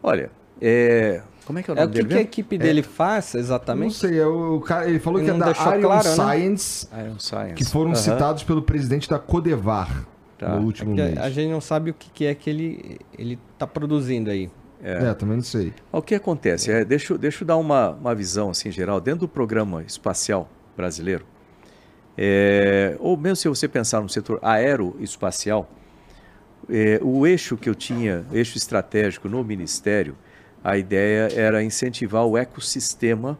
Olha, 0.00 0.30
é... 0.60 1.20
como 1.44 1.58
é 1.58 1.62
que 1.64 1.70
é 1.72 1.74
o 1.74 1.76
É 1.76 1.80
nome 1.80 1.90
o 1.90 1.92
que, 1.92 2.02
dele 2.02 2.08
que 2.08 2.18
a 2.18 2.22
equipe 2.22 2.56
dele 2.58 2.82
faz 2.84 3.34
Não 3.34 3.40
exatamente? 3.40 3.94
sei, 3.94 4.20
é 4.20 4.26
o 4.26 4.60
cara, 4.60 4.88
ele 4.88 5.00
falou 5.00 5.18
Ele 5.18 5.24
que 5.24 5.30
é 5.30 5.36
não 5.36 5.52
da 5.52 5.60
Arion 5.60 5.88
claro, 5.88 6.08
né? 6.08 6.14
Science, 6.14 6.88
Iron 6.96 7.18
Science. 7.18 7.54
que 7.54 7.64
foram 7.64 7.90
Aham. 7.90 7.96
citados 7.96 8.44
pelo 8.44 8.62
presidente 8.62 9.10
da 9.10 9.18
Codevar 9.18 10.06
Tá. 10.38 10.56
no 10.56 10.66
último 10.66 10.94
Que 10.94 11.02
mês. 11.02 11.18
a, 11.18 11.30
gente 11.30 11.50
não 11.50 11.60
sabe 11.60 11.90
o 11.90 11.94
que, 11.94 12.10
que 12.10 12.24
é 12.26 12.34
que 12.34 12.50
ele, 12.50 12.98
ele 13.16 13.38
tá 13.58 13.66
produzindo 13.66 14.30
aí. 14.30 14.50
É. 14.82 15.14
também 15.14 15.36
não 15.36 15.44
sei. 15.44 15.72
O 15.90 16.02
que 16.02 16.14
acontece? 16.14 16.70
É, 16.70 16.84
deixa, 16.84 17.14
eu- 17.14 17.18
deixa 17.18 17.42
eu 17.42 17.46
dar 17.46 17.56
uma, 17.56 17.90
uma 17.90 18.14
visão 18.14 18.50
assim, 18.50 18.70
geral. 18.70 19.00
Dentro 19.00 19.20
do 19.20 19.28
programa 19.28 19.82
espacial 19.82 20.48
brasileiro, 20.76 21.24
é, 22.18 22.96
ou 22.98 23.16
mesmo 23.16 23.36
se 23.36 23.48
você 23.48 23.66
pensar 23.66 24.00
no 24.00 24.08
setor 24.08 24.38
aeroespacial, 24.42 25.70
é, 26.68 26.98
o 27.02 27.26
eixo 27.26 27.56
que 27.56 27.68
eu 27.68 27.74
tinha, 27.74 28.24
eixo 28.32 28.56
estratégico 28.56 29.28
no 29.28 29.42
Ministério, 29.42 30.16
a 30.62 30.76
ideia 30.76 31.28
era 31.34 31.62
incentivar 31.62 32.24
o 32.24 32.36
ecossistema 32.38 33.38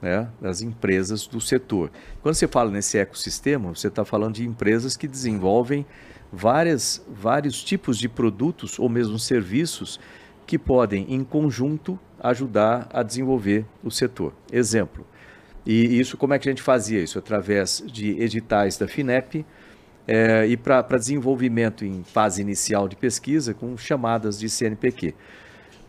né, 0.00 0.28
das 0.40 0.62
empresas 0.62 1.26
do 1.26 1.40
setor. 1.40 1.90
Quando 2.22 2.34
você 2.34 2.46
fala 2.46 2.70
nesse 2.70 2.98
ecossistema, 2.98 3.74
você 3.74 3.88
está 3.88 4.04
falando 4.04 4.34
de 4.34 4.46
empresas 4.46 4.96
que 4.96 5.08
desenvolvem 5.08 5.86
várias, 6.32 7.04
vários 7.08 7.62
tipos 7.62 7.98
de 7.98 8.08
produtos 8.08 8.78
ou 8.78 8.88
mesmo 8.88 9.18
serviços 9.18 9.98
que 10.46 10.58
podem, 10.58 11.06
em 11.08 11.24
conjunto, 11.24 11.98
ajudar 12.20 12.88
a 12.92 13.02
desenvolver 13.02 13.64
o 13.82 13.90
setor. 13.90 14.32
Exemplo, 14.52 15.06
e 15.64 15.98
isso 15.98 16.16
como 16.16 16.34
é 16.34 16.38
que 16.38 16.48
a 16.48 16.52
gente 16.52 16.62
fazia 16.62 17.02
isso? 17.02 17.18
Através 17.18 17.82
de 17.86 18.10
editais 18.20 18.76
da 18.76 18.86
FINEP 18.86 19.44
eh, 20.06 20.46
e 20.48 20.56
para 20.56 20.82
desenvolvimento 20.98 21.84
em 21.84 22.02
fase 22.04 22.42
inicial 22.42 22.88
de 22.88 22.96
pesquisa 22.96 23.54
com 23.54 23.76
chamadas 23.76 24.38
de 24.38 24.48
CNPq. 24.48 25.14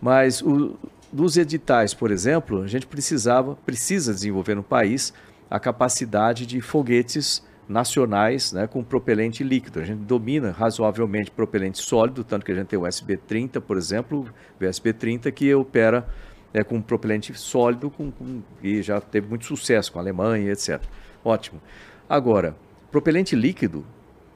Mas 0.02 0.42
o, 0.42 0.78
dos 1.16 1.38
editais, 1.38 1.94
por 1.94 2.12
exemplo, 2.12 2.62
a 2.62 2.68
gente 2.68 2.86
precisava, 2.86 3.56
precisa 3.66 4.14
desenvolver 4.14 4.54
no 4.54 4.64
país 4.64 5.14
a 5.50 5.58
capacidade 5.60 6.46
de 6.46 6.60
foguetes 6.60 7.42
nacionais 7.70 8.52
né, 8.52 8.68
com 8.68 8.84
propelente 8.84 9.44
líquido. 9.44 9.80
A 9.80 9.86
gente 9.86 10.00
domina 10.00 10.52
razoavelmente 10.52 11.32
propelente 11.32 11.78
sólido, 11.78 12.24
tanto 12.24 12.46
que 12.46 12.52
a 12.52 12.56
gente 12.56 12.68
tem 12.68 12.78
o 12.78 12.84
SB-30, 12.84 13.62
por 13.62 13.78
exemplo, 13.78 14.28
o 14.60 14.64
SB-30 14.64 15.32
que 15.32 15.54
opera 15.56 16.06
é, 16.54 16.64
com 16.64 16.82
propelente 16.82 17.34
sólido 17.34 17.90
com, 17.90 18.12
com- 18.12 18.42
e 18.62 18.82
já 18.82 19.00
teve 19.00 19.28
muito 19.28 19.46
sucesso 19.46 19.92
com 19.94 20.00
a 20.00 20.02
Alemanha, 20.02 20.52
etc. 20.52 20.82
Ótimo. 21.24 21.62
Agora, 22.10 22.56
propelente 22.92 23.36
líquido 23.36 23.86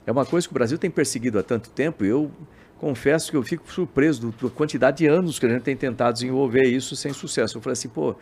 é 0.08 0.12
uma 0.12 0.26
coisa 0.26 0.48
que 0.48 0.54
o 0.54 0.56
Brasil 0.56 0.78
tem 0.78 0.90
perseguido 0.90 1.38
há 1.38 1.44
tanto 1.44 1.70
tempo 1.70 2.06
e 2.06 2.08
eu 2.08 2.32
confesso 2.80 3.30
que 3.30 3.38
eu 3.38 3.44
fico 3.44 3.72
surpreso 3.72 4.34
da 4.42 4.50
quantidade 4.50 4.98
de 4.98 5.08
anos 5.08 5.38
que 5.38 5.46
a 5.46 5.50
gente 5.50 5.64
tem 5.64 5.76
tentado 5.76 6.14
desenvolver 6.14 6.64
isso 6.64 6.96
sem 6.96 7.14
sucesso. 7.14 7.58
Eu 7.58 7.62
falei 7.62 7.74
assim, 7.74 7.90
pô, 7.90 8.16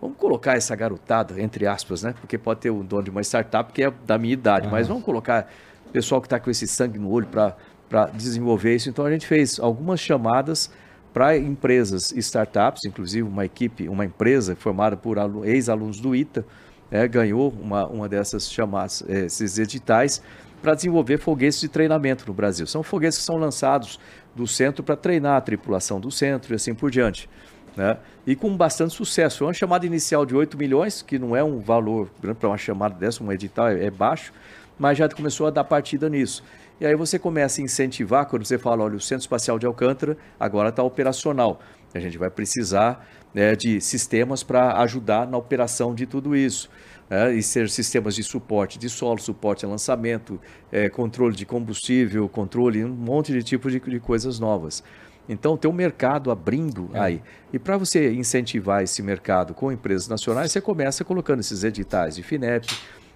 vamos 0.00 0.16
colocar 0.16 0.56
essa 0.56 0.74
garotada, 0.74 1.40
entre 1.40 1.66
aspas, 1.66 2.02
né? 2.02 2.14
Porque 2.20 2.36
pode 2.38 2.60
ter 2.60 2.70
o 2.70 2.82
dono 2.82 3.04
de 3.04 3.10
uma 3.10 3.20
startup 3.22 3.72
que 3.72 3.84
é 3.84 3.92
da 4.06 4.18
minha 4.18 4.32
idade, 4.32 4.66
mas 4.68 4.88
vamos 4.88 5.04
colocar 5.04 5.48
pessoal 5.92 6.20
que 6.20 6.26
está 6.26 6.40
com 6.40 6.50
esse 6.50 6.66
sangue 6.66 6.98
no 6.98 7.10
olho 7.10 7.26
para 7.26 8.06
desenvolver 8.14 8.74
isso. 8.74 8.88
Então 8.88 9.04
a 9.04 9.10
gente 9.12 9.26
fez 9.26 9.60
algumas 9.60 10.00
chamadas 10.00 10.70
para 11.12 11.36
empresas 11.36 12.10
e 12.10 12.18
startups, 12.20 12.84
inclusive 12.86 13.28
uma 13.28 13.44
equipe, 13.44 13.86
uma 13.88 14.04
empresa 14.04 14.56
formada 14.56 14.96
por 14.96 15.18
alu- 15.18 15.44
ex-alunos 15.44 16.00
do 16.00 16.16
ITA, 16.16 16.44
né, 16.90 17.06
ganhou 17.06 17.50
uma, 17.50 17.86
uma 17.86 18.08
dessas 18.08 18.50
chamadas, 18.50 19.04
eh, 19.06 19.26
esses 19.26 19.58
editais, 19.58 20.22
para 20.62 20.74
desenvolver 20.74 21.18
foguetes 21.18 21.60
de 21.60 21.68
treinamento 21.68 22.24
no 22.26 22.32
Brasil. 22.32 22.66
São 22.66 22.82
foguetes 22.82 23.18
que 23.18 23.24
são 23.24 23.36
lançados 23.36 23.98
do 24.34 24.46
centro 24.46 24.82
para 24.82 24.96
treinar 24.96 25.36
a 25.36 25.40
tripulação 25.40 26.00
do 26.00 26.10
centro 26.10 26.52
e 26.52 26.56
assim 26.56 26.74
por 26.74 26.90
diante. 26.90 27.28
Né? 27.76 27.98
E 28.26 28.36
com 28.36 28.56
bastante 28.56 28.94
sucesso. 28.94 29.38
Foi 29.38 29.48
uma 29.48 29.54
chamada 29.54 29.84
inicial 29.84 30.24
de 30.24 30.34
8 30.34 30.56
milhões, 30.56 31.02
que 31.02 31.18
não 31.18 31.34
é 31.34 31.42
um 31.42 31.58
valor 31.58 32.08
grande 32.20 32.38
para 32.38 32.48
uma 32.48 32.58
chamada 32.58 32.94
dessa, 32.94 33.22
um 33.24 33.32
edital 33.32 33.68
é, 33.68 33.86
é 33.86 33.90
baixo, 33.90 34.32
mas 34.78 34.96
já 34.96 35.08
começou 35.08 35.46
a 35.46 35.50
dar 35.50 35.64
partida 35.64 36.08
nisso. 36.08 36.44
E 36.80 36.86
aí 36.86 36.94
você 36.94 37.18
começa 37.18 37.60
a 37.60 37.64
incentivar, 37.64 38.26
quando 38.26 38.44
você 38.44 38.58
fala, 38.58 38.84
olha, 38.84 38.96
o 38.96 39.00
Centro 39.00 39.22
Espacial 39.22 39.58
de 39.58 39.66
Alcântara 39.66 40.16
agora 40.38 40.68
está 40.68 40.82
operacional. 40.82 41.60
A 41.94 42.00
gente 42.00 42.16
vai 42.16 42.30
precisar 42.30 43.06
né, 43.34 43.54
de 43.54 43.80
sistemas 43.80 44.42
para 44.42 44.78
ajudar 44.82 45.26
na 45.26 45.36
operação 45.36 45.94
de 45.94 46.06
tudo 46.06 46.34
isso. 46.34 46.70
Né, 47.12 47.34
e 47.34 47.42
ser 47.42 47.68
sistemas 47.68 48.14
de 48.14 48.22
suporte 48.22 48.78
de 48.78 48.88
solo, 48.88 49.20
suporte 49.20 49.66
a 49.66 49.68
lançamento, 49.68 50.40
eh, 50.72 50.88
controle 50.88 51.36
de 51.36 51.44
combustível, 51.44 52.26
controle, 52.26 52.82
um 52.82 52.88
monte 52.88 53.32
de 53.32 53.42
tipos 53.42 53.70
de, 53.70 53.78
de 53.78 54.00
coisas 54.00 54.40
novas. 54.40 54.82
Então, 55.28 55.54
tem 55.56 55.70
um 55.70 55.74
mercado 55.74 56.30
abrindo 56.30 56.88
aí. 56.94 57.20
E 57.52 57.58
para 57.58 57.76
você 57.76 58.12
incentivar 58.12 58.82
esse 58.82 59.02
mercado 59.02 59.52
com 59.52 59.70
empresas 59.70 60.08
nacionais, 60.08 60.50
você 60.52 60.60
começa 60.60 61.04
colocando 61.04 61.40
esses 61.40 61.62
editais 61.62 62.16
de 62.16 62.22
FINEP, 62.22 62.66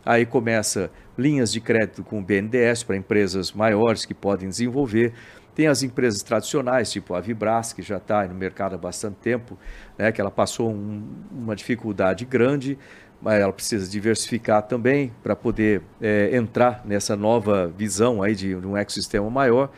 aí 0.05 0.27
começa 0.27 0.91
linhas 1.17 1.51
de 1.51 1.61
crédito 1.61 2.05
com 2.05 2.19
o 2.19 2.23
BNDES 2.23 2.83
para 2.83 2.97
empresas 2.97 3.51
maiores 3.53 4.05
que 4.05 4.13
podem 4.15 4.49
desenvolver. 4.49 5.15
Tem 5.55 5.69
as 5.69 5.83
empresas 5.83 6.23
tradicionais, 6.23 6.93
tipo 6.93 7.15
a 7.15 7.21
Vibras, 7.21 7.73
que 7.73 7.81
já 7.81 7.97
está 7.97 8.29
no 8.29 8.35
mercado 8.35 8.75
há 8.75 8.79
bastante 8.79 9.17
tempo, 9.17 9.59
né, 9.97 10.13
que 10.13 10.21
ela 10.21 10.31
passou 10.31 10.71
um- 10.71 11.03
uma 11.33 11.57
dificuldade 11.57 12.27
grande, 12.27 12.79
mas 13.21 13.41
ela 13.41 13.53
precisa 13.53 13.91
diversificar 13.91 14.63
também 14.63 15.13
para 15.23 15.35
poder 15.35 15.83
eh, 16.01 16.31
entrar 16.33 16.83
nessa 16.85 17.17
nova 17.17 17.73
visão 17.77 18.23
aí 18.23 18.35
de, 18.35 18.55
de 18.55 18.67
um 18.67 18.77
ecossistema 18.77 19.29
maior. 19.31 19.71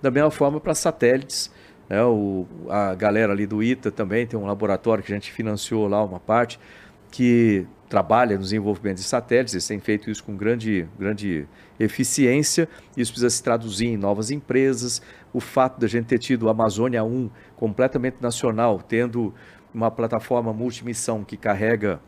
Da 0.00 0.10
mesma 0.10 0.30
forma 0.30 0.60
para 0.60 0.74
satélites, 0.74 1.50
né, 1.88 2.02
o, 2.02 2.46
a 2.68 2.94
galera 2.94 3.32
ali 3.32 3.46
do 3.46 3.62
ITA 3.62 3.90
também 3.90 4.26
tem 4.26 4.38
um 4.38 4.46
laboratório 4.46 5.04
que 5.04 5.12
a 5.12 5.14
gente 5.14 5.30
financiou 5.30 5.86
lá 5.88 6.02
uma 6.02 6.20
parte, 6.20 6.58
que 7.10 7.66
trabalha 7.88 8.36
no 8.36 8.42
desenvolvimento 8.42 8.96
de 8.96 9.04
satélites, 9.04 9.54
eles 9.54 9.66
têm 9.66 9.78
feito 9.78 10.10
isso 10.10 10.22
com 10.24 10.36
grande, 10.36 10.88
grande 10.98 11.46
eficiência, 11.78 12.68
isso 12.96 13.12
precisa 13.12 13.30
se 13.30 13.42
traduzir 13.42 13.86
em 13.86 13.96
novas 13.96 14.30
empresas, 14.30 15.00
o 15.32 15.40
fato 15.40 15.78
da 15.78 15.86
gente 15.86 16.06
ter 16.06 16.18
tido 16.18 16.48
a 16.48 16.50
Amazônia 16.50 17.04
1 17.04 17.30
completamente 17.54 18.16
nacional, 18.20 18.80
tendo 18.80 19.32
uma 19.72 19.90
plataforma 19.90 20.52
multimissão 20.52 21.22
que 21.22 21.36
carrega 21.36 22.00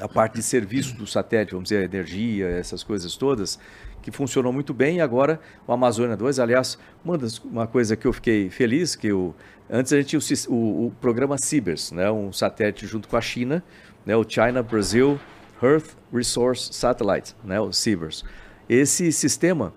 a 0.00 0.08
parte 0.08 0.34
de 0.34 0.42
serviço 0.42 0.96
do 0.96 1.06
satélite, 1.06 1.52
vamos 1.52 1.68
dizer, 1.68 1.84
energia, 1.84 2.48
essas 2.48 2.82
coisas 2.82 3.16
todas, 3.16 3.58
que 4.02 4.10
funcionou 4.10 4.52
muito 4.52 4.74
bem. 4.74 4.98
E 4.98 5.00
agora 5.00 5.40
o 5.66 5.72
Amazônia 5.72 6.16
2, 6.16 6.38
aliás, 6.38 6.78
uma, 7.04 7.16
das, 7.16 7.38
uma 7.38 7.66
coisa 7.66 7.96
que 7.96 8.06
eu 8.06 8.12
fiquei 8.12 8.50
feliz, 8.50 8.94
que 8.94 9.08
eu, 9.08 9.34
antes 9.70 9.92
a 9.92 9.96
gente 9.96 10.18
tinha 10.18 10.40
o, 10.48 10.52
o, 10.52 10.86
o 10.86 10.90
programa 11.00 11.38
Cibers, 11.38 11.92
né, 11.92 12.10
um 12.10 12.32
satélite 12.32 12.86
junto 12.86 13.08
com 13.08 13.16
a 13.16 13.20
China, 13.20 13.62
né, 14.04 14.16
o 14.16 14.24
China 14.28 14.62
Brazil 14.62 15.18
Earth 15.62 15.96
Resource 16.12 16.72
Satellite, 16.72 17.34
né, 17.42 17.60
o 17.60 17.72
Cibers. 17.72 18.24
Esse 18.68 19.10
sistema, 19.12 19.72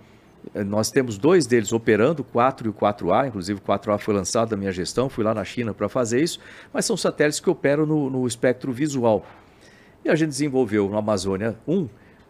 eh, 0.54 0.64
nós 0.64 0.92
temos 0.92 1.18
dois 1.18 1.48
deles 1.48 1.72
operando, 1.72 2.22
o 2.22 2.26
4 2.26 2.68
e 2.68 2.70
o 2.70 2.74
4A, 2.74 3.28
inclusive 3.28 3.60
o 3.60 3.64
4A 3.64 3.98
foi 3.98 4.14
lançado 4.14 4.50
da 4.50 4.58
minha 4.58 4.72
gestão, 4.72 5.10
fui 5.10 5.24
lá 5.24 5.34
na 5.34 5.46
China 5.46 5.74
para 5.74 5.88
fazer 5.88 6.22
isso, 6.22 6.40
mas 6.74 6.86
são 6.86 6.98
satélites 6.98 7.40
que 7.40 7.50
operam 7.50 7.86
no, 7.86 8.10
no 8.10 8.28
espectro 8.28 8.74
visual. 8.74 9.26
E 10.08 10.10
a 10.10 10.16
gente 10.16 10.30
desenvolveu 10.30 10.88
no 10.88 10.98
Amazônia 10.98 11.58
1 11.68 11.90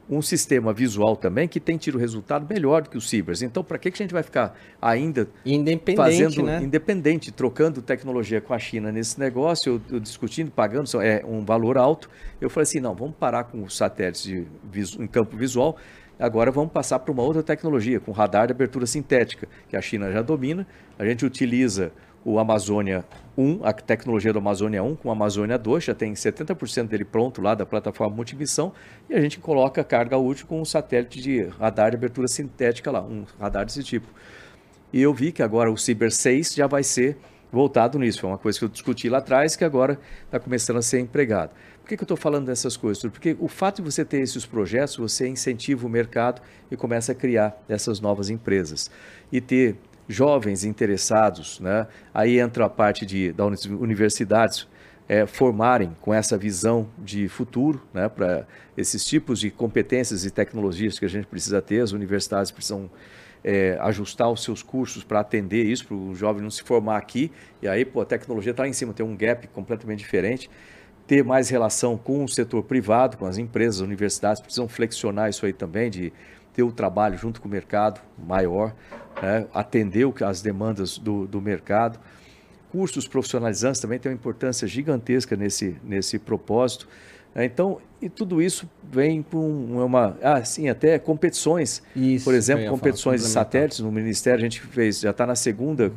um 0.09 0.19
sistema 0.19 0.73
visual 0.73 1.15
também 1.15 1.47
que 1.47 1.59
tem 1.59 1.77
tido 1.77 1.97
resultado 1.99 2.47
melhor 2.49 2.81
do 2.81 2.89
que 2.89 2.97
o 2.97 3.01
Cibers. 3.01 3.43
Então, 3.43 3.63
para 3.63 3.77
que, 3.77 3.91
que 3.91 4.01
a 4.01 4.03
gente 4.03 4.13
vai 4.13 4.23
ficar 4.23 4.57
ainda 4.81 5.27
Independente, 5.45 5.95
fazendo 5.95 6.43
né? 6.43 6.63
independente, 6.63 7.31
trocando 7.31 7.79
tecnologia 7.79 8.41
com 8.41 8.51
a 8.51 8.57
China 8.57 8.91
nesse 8.91 9.19
negócio, 9.19 9.73
eu, 9.73 9.95
eu 9.97 9.99
discutindo, 9.99 10.49
pagando 10.49 10.89
é 11.03 11.23
um 11.23 11.45
valor 11.45 11.77
alto. 11.77 12.09
Eu 12.41 12.49
falei 12.49 12.63
assim, 12.63 12.79
não, 12.79 12.95
vamos 12.95 13.15
parar 13.15 13.43
com 13.43 13.61
os 13.61 13.77
satélites 13.77 14.23
de 14.23 14.47
em 14.99 15.05
campo 15.05 15.37
visual. 15.37 15.77
Agora 16.17 16.49
vamos 16.49 16.71
passar 16.71 16.97
para 16.97 17.11
uma 17.11 17.21
outra 17.21 17.43
tecnologia, 17.43 17.99
com 17.99 18.11
radar 18.11 18.47
de 18.47 18.53
abertura 18.53 18.87
sintética, 18.87 19.47
que 19.69 19.77
a 19.77 19.81
China 19.81 20.11
já 20.11 20.23
domina. 20.23 20.65
A 20.97 21.05
gente 21.05 21.23
utiliza 21.23 21.91
o 22.27 22.39
Amazônia 22.39 23.05
1, 23.37 23.61
a 23.63 23.71
tecnologia 23.71 24.33
do 24.33 24.39
Amazônia 24.39 24.83
1 24.83 24.97
com 24.97 25.07
o 25.07 25.11
Amazônia 25.13 25.57
2, 25.57 25.85
já 25.85 25.95
tem 25.95 26.11
70% 26.11 26.87
dele 26.87 27.05
pronto 27.05 27.41
lá 27.41 27.55
da 27.55 27.65
plataforma 27.65 28.13
multimissão, 28.13 28.73
e 29.09 29.13
a 29.13 29.21
gente 29.21 29.39
coloca 29.39 29.81
carga 29.81 30.17
útil 30.17 30.45
com 30.45 30.59
um 30.59 30.65
satélite 30.65 31.21
de 31.21 31.43
radar 31.43 31.91
de 31.91 31.95
abertura 31.95 32.27
sintética 32.27 32.91
lá, 32.91 33.01
um 33.01 33.23
radar 33.39 33.65
desse 33.65 33.81
tipo. 33.81 34.09
E 34.91 35.01
eu 35.01 35.13
vi 35.13 35.31
que 35.31 35.41
agora 35.41 35.71
o 35.71 35.77
Cyber 35.77 36.11
6 36.11 36.53
já 36.53 36.67
vai 36.67 36.83
ser 36.83 37.17
voltado 37.49 37.97
nisso. 37.97 38.19
Foi 38.19 38.29
uma 38.29 38.37
coisa 38.37 38.59
que 38.59 38.65
eu 38.65 38.69
discuti 38.69 39.07
lá 39.07 39.19
atrás 39.19 39.55
que 39.55 39.63
agora 39.63 39.97
está 40.25 40.37
começando 40.37 40.77
a 40.77 40.81
ser 40.81 40.99
empregado. 40.99 41.51
Por 41.81 41.87
que, 41.87 41.95
que 41.95 42.03
eu 42.03 42.05
estou 42.05 42.17
falando 42.17 42.47
dessas 42.47 42.75
coisas? 42.75 43.01
Porque 43.03 43.37
o 43.39 43.47
fato 43.47 43.77
de 43.77 43.89
você 43.89 44.03
ter 44.03 44.19
esses 44.19 44.45
projetos, 44.45 44.97
você 44.97 45.29
incentiva 45.29 45.87
o 45.87 45.89
mercado 45.89 46.41
e 46.69 46.75
começa 46.75 47.13
a 47.13 47.15
criar 47.15 47.57
essas 47.69 48.01
novas 48.01 48.29
empresas. 48.29 48.91
E 49.31 49.39
ter 49.39 49.77
jovens 50.07 50.63
interessados, 50.63 51.59
né? 51.59 51.87
aí 52.13 52.39
entra 52.39 52.65
a 52.65 52.69
parte 52.69 53.05
de, 53.05 53.31
da 53.33 53.45
universidades, 53.45 54.67
é, 55.09 55.25
formarem 55.25 55.95
com 56.01 56.13
essa 56.13 56.37
visão 56.37 56.89
de 56.97 57.29
futuro 57.29 57.81
né, 57.93 58.09
para 58.09 58.45
esses 58.75 59.05
tipos 59.05 59.39
de 59.39 59.49
competências 59.49 60.25
e 60.25 60.31
tecnologias 60.31 60.99
que 60.99 61.05
a 61.05 61.07
gente 61.09 61.25
precisa 61.27 61.61
ter, 61.61 61.81
as 61.81 61.93
universidades 61.93 62.51
precisam 62.51 62.89
é, 63.43 63.77
ajustar 63.79 64.29
os 64.29 64.43
seus 64.43 64.61
cursos 64.61 65.03
para 65.03 65.21
atender 65.21 65.63
isso, 65.63 65.87
para 65.87 65.95
o 65.95 66.13
jovem 66.13 66.43
não 66.43 66.49
se 66.49 66.63
formar 66.63 66.97
aqui, 66.97 67.31
e 67.61 67.67
aí 67.67 67.85
pô, 67.85 68.01
a 68.01 68.05
tecnologia 68.05 68.51
está 68.51 68.67
em 68.67 68.73
cima, 68.73 68.93
tem 68.93 69.05
um 69.05 69.15
gap 69.15 69.47
completamente 69.47 69.99
diferente. 69.99 70.49
Ter 71.05 71.23
mais 71.23 71.47
relação 71.47 71.97
com 71.97 72.25
o 72.25 72.27
setor 72.27 72.63
privado, 72.63 73.15
com 73.15 73.25
as 73.25 73.37
empresas, 73.37 73.77
as 73.77 73.87
universidades, 73.87 74.41
precisam 74.41 74.67
flexionar 74.67 75.29
isso 75.29 75.45
aí 75.45 75.53
também, 75.53 75.89
de 75.89 76.11
ter 76.57 76.63
o 76.63 76.71
trabalho 76.71 77.15
junto 77.15 77.39
com 77.39 77.47
o 77.47 77.51
mercado 77.51 78.01
maior, 78.17 78.73
né, 79.21 79.45
atender 79.53 80.11
as 80.25 80.41
demandas 80.41 80.97
do, 80.97 81.27
do 81.27 81.39
mercado. 81.39 81.99
Cursos 82.71 83.07
profissionalizantes 83.07 83.79
também 83.79 83.99
têm 83.99 84.11
uma 84.11 84.15
importância 84.15 84.67
gigantesca 84.67 85.35
nesse, 85.35 85.75
nesse 85.83 86.17
propósito. 86.17 86.89
Né? 87.35 87.45
Então, 87.45 87.79
e 88.01 88.09
tudo 88.09 88.41
isso 88.41 88.67
vem 88.91 89.21
com 89.21 89.65
uma, 89.85 90.17
ah, 90.19 90.43
sim, 90.43 90.67
até 90.67 90.97
competições. 90.97 91.83
Isso, 91.95 92.25
Por 92.25 92.33
exemplo, 92.33 92.67
competições 92.71 93.21
de 93.21 93.27
satélites 93.27 93.79
no 93.79 93.91
Ministério, 93.91 94.39
a 94.39 94.43
gente 94.43 94.59
fez, 94.59 94.99
já 94.99 95.11
está 95.11 95.27
na 95.27 95.35
segunda 95.35 95.93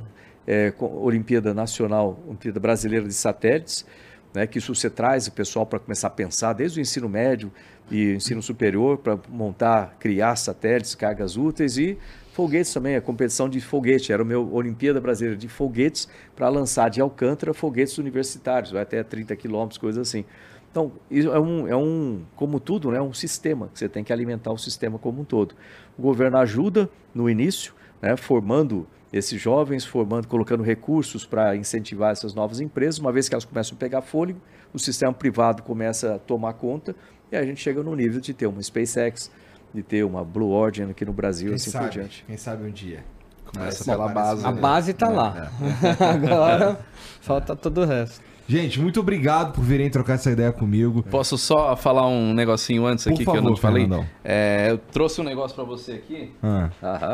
é, 0.46 0.74
Olimpíada 0.78 1.54
Nacional, 1.54 2.22
Olimpíada 2.26 2.60
Brasileira 2.60 3.08
de 3.08 3.14
Satélites, 3.14 3.86
né, 4.34 4.46
que 4.46 4.58
isso 4.58 4.74
você 4.74 4.90
traz 4.90 5.26
o 5.26 5.32
pessoal 5.32 5.64
para 5.64 5.78
começar 5.78 6.08
a 6.08 6.10
pensar 6.10 6.52
desde 6.52 6.78
o 6.78 6.82
ensino 6.82 7.08
médio 7.08 7.50
e 7.90 8.14
ensino 8.14 8.42
superior 8.42 8.98
para 8.98 9.18
montar, 9.28 9.96
criar 9.98 10.36
satélites, 10.36 10.94
cargas 10.94 11.36
úteis 11.36 11.76
e 11.76 11.98
foguetes 12.32 12.72
também, 12.72 12.96
a 12.96 13.00
competição 13.00 13.48
de 13.48 13.60
foguete, 13.60 14.12
era 14.12 14.22
o 14.22 14.26
meu 14.26 14.52
Olimpíada 14.54 15.00
Brasileira 15.00 15.36
de 15.36 15.48
Foguetes 15.48 16.08
para 16.34 16.48
lançar 16.48 16.88
de 16.88 17.00
Alcântara 17.00 17.52
foguetes 17.52 17.98
universitários, 17.98 18.72
vai 18.72 18.82
até 18.82 19.02
30 19.02 19.36
quilômetros, 19.36 19.76
coisa 19.76 20.00
assim. 20.00 20.24
Então, 20.70 20.92
isso 21.10 21.28
é 21.28 21.38
um, 21.40 21.68
é 21.68 21.76
um, 21.76 22.22
como 22.36 22.60
tudo, 22.60 22.90
né, 22.92 23.00
um 23.00 23.12
sistema, 23.12 23.68
você 23.74 23.88
tem 23.88 24.04
que 24.04 24.12
alimentar 24.12 24.52
o 24.52 24.58
sistema 24.58 24.98
como 24.98 25.20
um 25.20 25.24
todo. 25.24 25.54
O 25.98 26.02
governo 26.02 26.38
ajuda 26.38 26.88
no 27.12 27.28
início, 27.28 27.74
né, 28.00 28.16
formando 28.16 28.86
esses 29.12 29.40
jovens, 29.40 29.84
formando, 29.84 30.28
colocando 30.28 30.62
recursos 30.62 31.26
para 31.26 31.56
incentivar 31.56 32.12
essas 32.12 32.32
novas 32.32 32.60
empresas. 32.60 33.00
Uma 33.00 33.10
vez 33.10 33.28
que 33.28 33.34
elas 33.34 33.44
começam 33.44 33.74
a 33.74 33.78
pegar 33.78 34.00
fôlego, 34.02 34.40
o 34.72 34.78
sistema 34.78 35.12
privado 35.12 35.64
começa 35.64 36.14
a 36.14 36.18
tomar 36.18 36.52
conta 36.52 36.94
e 37.30 37.36
a 37.36 37.44
gente 37.44 37.60
chega 37.60 37.82
no 37.82 37.94
nível 37.94 38.20
de 38.20 38.32
ter 38.34 38.46
uma 38.46 38.62
SpaceX, 38.62 39.30
de 39.72 39.82
ter 39.82 40.04
uma 40.04 40.24
Blue 40.24 40.50
Origin 40.50 40.90
aqui 40.90 41.04
no 41.04 41.12
Brasil, 41.12 41.48
quem 41.48 41.54
assim 41.56 41.70
sabe, 41.70 41.84
por 41.86 41.92
diante. 41.92 42.24
Quem 42.26 42.36
sabe 42.36 42.66
um 42.66 42.70
dia. 42.70 43.04
Começa 43.52 43.84
pela 43.84 44.08
base. 44.08 44.46
A 44.46 44.52
base 44.52 44.90
está 44.92 45.06
É, 45.06 45.10
lá. 45.10 45.50
Agora 46.00 46.78
falta 47.20 47.56
todo 47.56 47.82
o 47.82 47.84
resto. 47.84 48.20
Gente, 48.46 48.80
muito 48.80 48.98
obrigado 48.98 49.52
por 49.52 49.62
virem 49.62 49.88
trocar 49.88 50.14
essa 50.14 50.28
ideia 50.30 50.50
comigo. 50.50 51.04
Posso 51.04 51.38
só 51.38 51.76
falar 51.76 52.08
um 52.08 52.34
negocinho 52.34 52.84
antes 52.84 53.04
Por 53.04 53.12
aqui 53.12 53.22
que 53.24 53.30
eu 53.30 53.34
não 53.36 53.54
favor, 53.54 53.54
te 53.54 53.60
falei? 53.60 53.88
É, 54.24 54.66
eu 54.70 54.78
trouxe 54.78 55.20
um 55.20 55.24
negócio 55.24 55.54
pra 55.54 55.62
você 55.62 55.92
aqui, 55.92 56.32
Ah. 56.42 56.68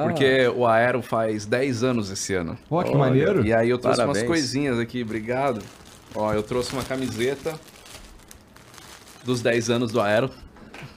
Porque 0.05 0.49
o 0.49 0.67
Aero 0.67 1.03
faz 1.03 1.45
10 1.45 1.83
anos 1.83 2.11
esse 2.11 2.33
ano. 2.35 2.57
Ó, 2.71 2.83
que 2.83 2.89
Olha, 2.89 2.99
maneiro. 2.99 3.45
E 3.47 3.53
aí 3.53 3.69
eu 3.69 3.77
trouxe 3.77 3.99
Parabéns. 3.99 4.23
umas 4.25 4.27
coisinhas 4.29 4.79
aqui, 4.79 5.03
obrigado. 5.03 5.61
Ó, 6.15 6.33
eu 6.33 6.43
trouxe 6.43 6.73
uma 6.73 6.83
camiseta 6.83 7.55
dos 9.27 9.43
10 9.43 9.69
anos 9.71 9.93
do 9.93 10.01
Aero 10.01 10.31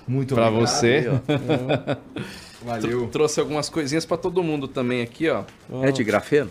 Muito 0.08 0.36
pra 0.36 0.48
obrigado. 0.48 0.68
você. 0.70 1.10
Aí, 1.28 1.98
Valeu. 2.64 3.08
Trouxe 3.08 3.40
algumas 3.40 3.70
coisinhas 3.70 4.06
pra 4.06 4.18
todo 4.18 4.44
mundo 4.44 4.68
também 4.68 5.02
aqui, 5.02 5.30
ó. 5.30 5.44
ó. 5.72 5.84
É 5.86 5.92
de 5.92 6.04
grafeno? 6.04 6.50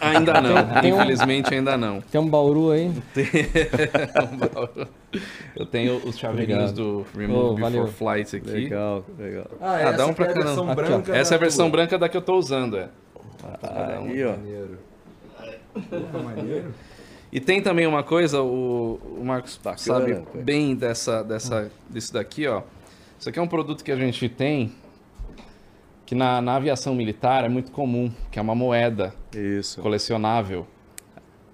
Ainda 0.00 0.40
não, 0.42 0.80
Tem 0.80 0.92
um- 0.92 0.96
infelizmente 0.96 1.52
ainda 1.54 1.76
não. 1.76 2.00
Tem 2.02 2.20
um 2.20 2.28
bauru 2.28 2.70
aí. 2.72 2.90
Eu 5.54 5.64
tenho 5.66 5.96
os 6.06 6.18
chaveirinhos 6.18 6.72
do 6.72 7.06
Remove 7.16 7.38
Oh, 7.38 7.54
Before 7.54 7.60
valeu. 7.72 7.86
Flight 7.86 8.36
aqui. 8.36 8.50
Legal, 8.50 9.04
legal. 9.18 9.46
Ah, 9.60 9.88
Ah, 9.88 9.92
dá 9.92 10.06
um 10.06 10.12
pra 10.14 10.26
é 10.26 10.30
a 10.30 10.34
cada 10.34 10.40
um. 10.44 10.46
versão 10.46 10.70
Aqui, 10.70 10.74
branca. 10.82 11.16
Essa 11.16 11.34
é 11.34 11.36
a 11.36 11.38
versão 11.38 11.66
tua. 11.66 11.72
branca 11.78 11.98
da 11.98 12.08
que 12.08 12.16
eu 12.16 12.22
tô 12.22 12.34
usando, 12.36 12.76
é. 12.76 12.88
Aí, 13.62 14.24
ó. 14.24 14.32
Maneiro. 14.32 14.78
Porra, 15.72 16.22
maneiro. 16.24 16.74
E 17.36 17.40
tem 17.40 17.60
também 17.60 17.86
uma 17.86 18.02
coisa, 18.02 18.40
o, 18.40 18.98
o 19.20 19.22
Marcos 19.22 19.60
Bacana, 19.62 19.76
sabe 20.00 20.14
cara. 20.14 20.26
bem 20.42 20.74
dessa, 20.74 21.22
dessa, 21.22 21.70
disso 21.90 22.10
daqui, 22.14 22.46
ó. 22.46 22.62
Isso 23.20 23.28
aqui 23.28 23.38
é 23.38 23.42
um 23.42 23.46
produto 23.46 23.84
que 23.84 23.92
a 23.92 23.96
gente 23.96 24.26
tem 24.26 24.72
que 26.06 26.14
na, 26.14 26.40
na 26.40 26.54
aviação 26.56 26.94
militar 26.94 27.44
é 27.44 27.48
muito 27.50 27.70
comum, 27.72 28.10
que 28.30 28.38
é 28.38 28.42
uma 28.42 28.54
moeda 28.54 29.12
Isso. 29.34 29.82
colecionável. 29.82 30.66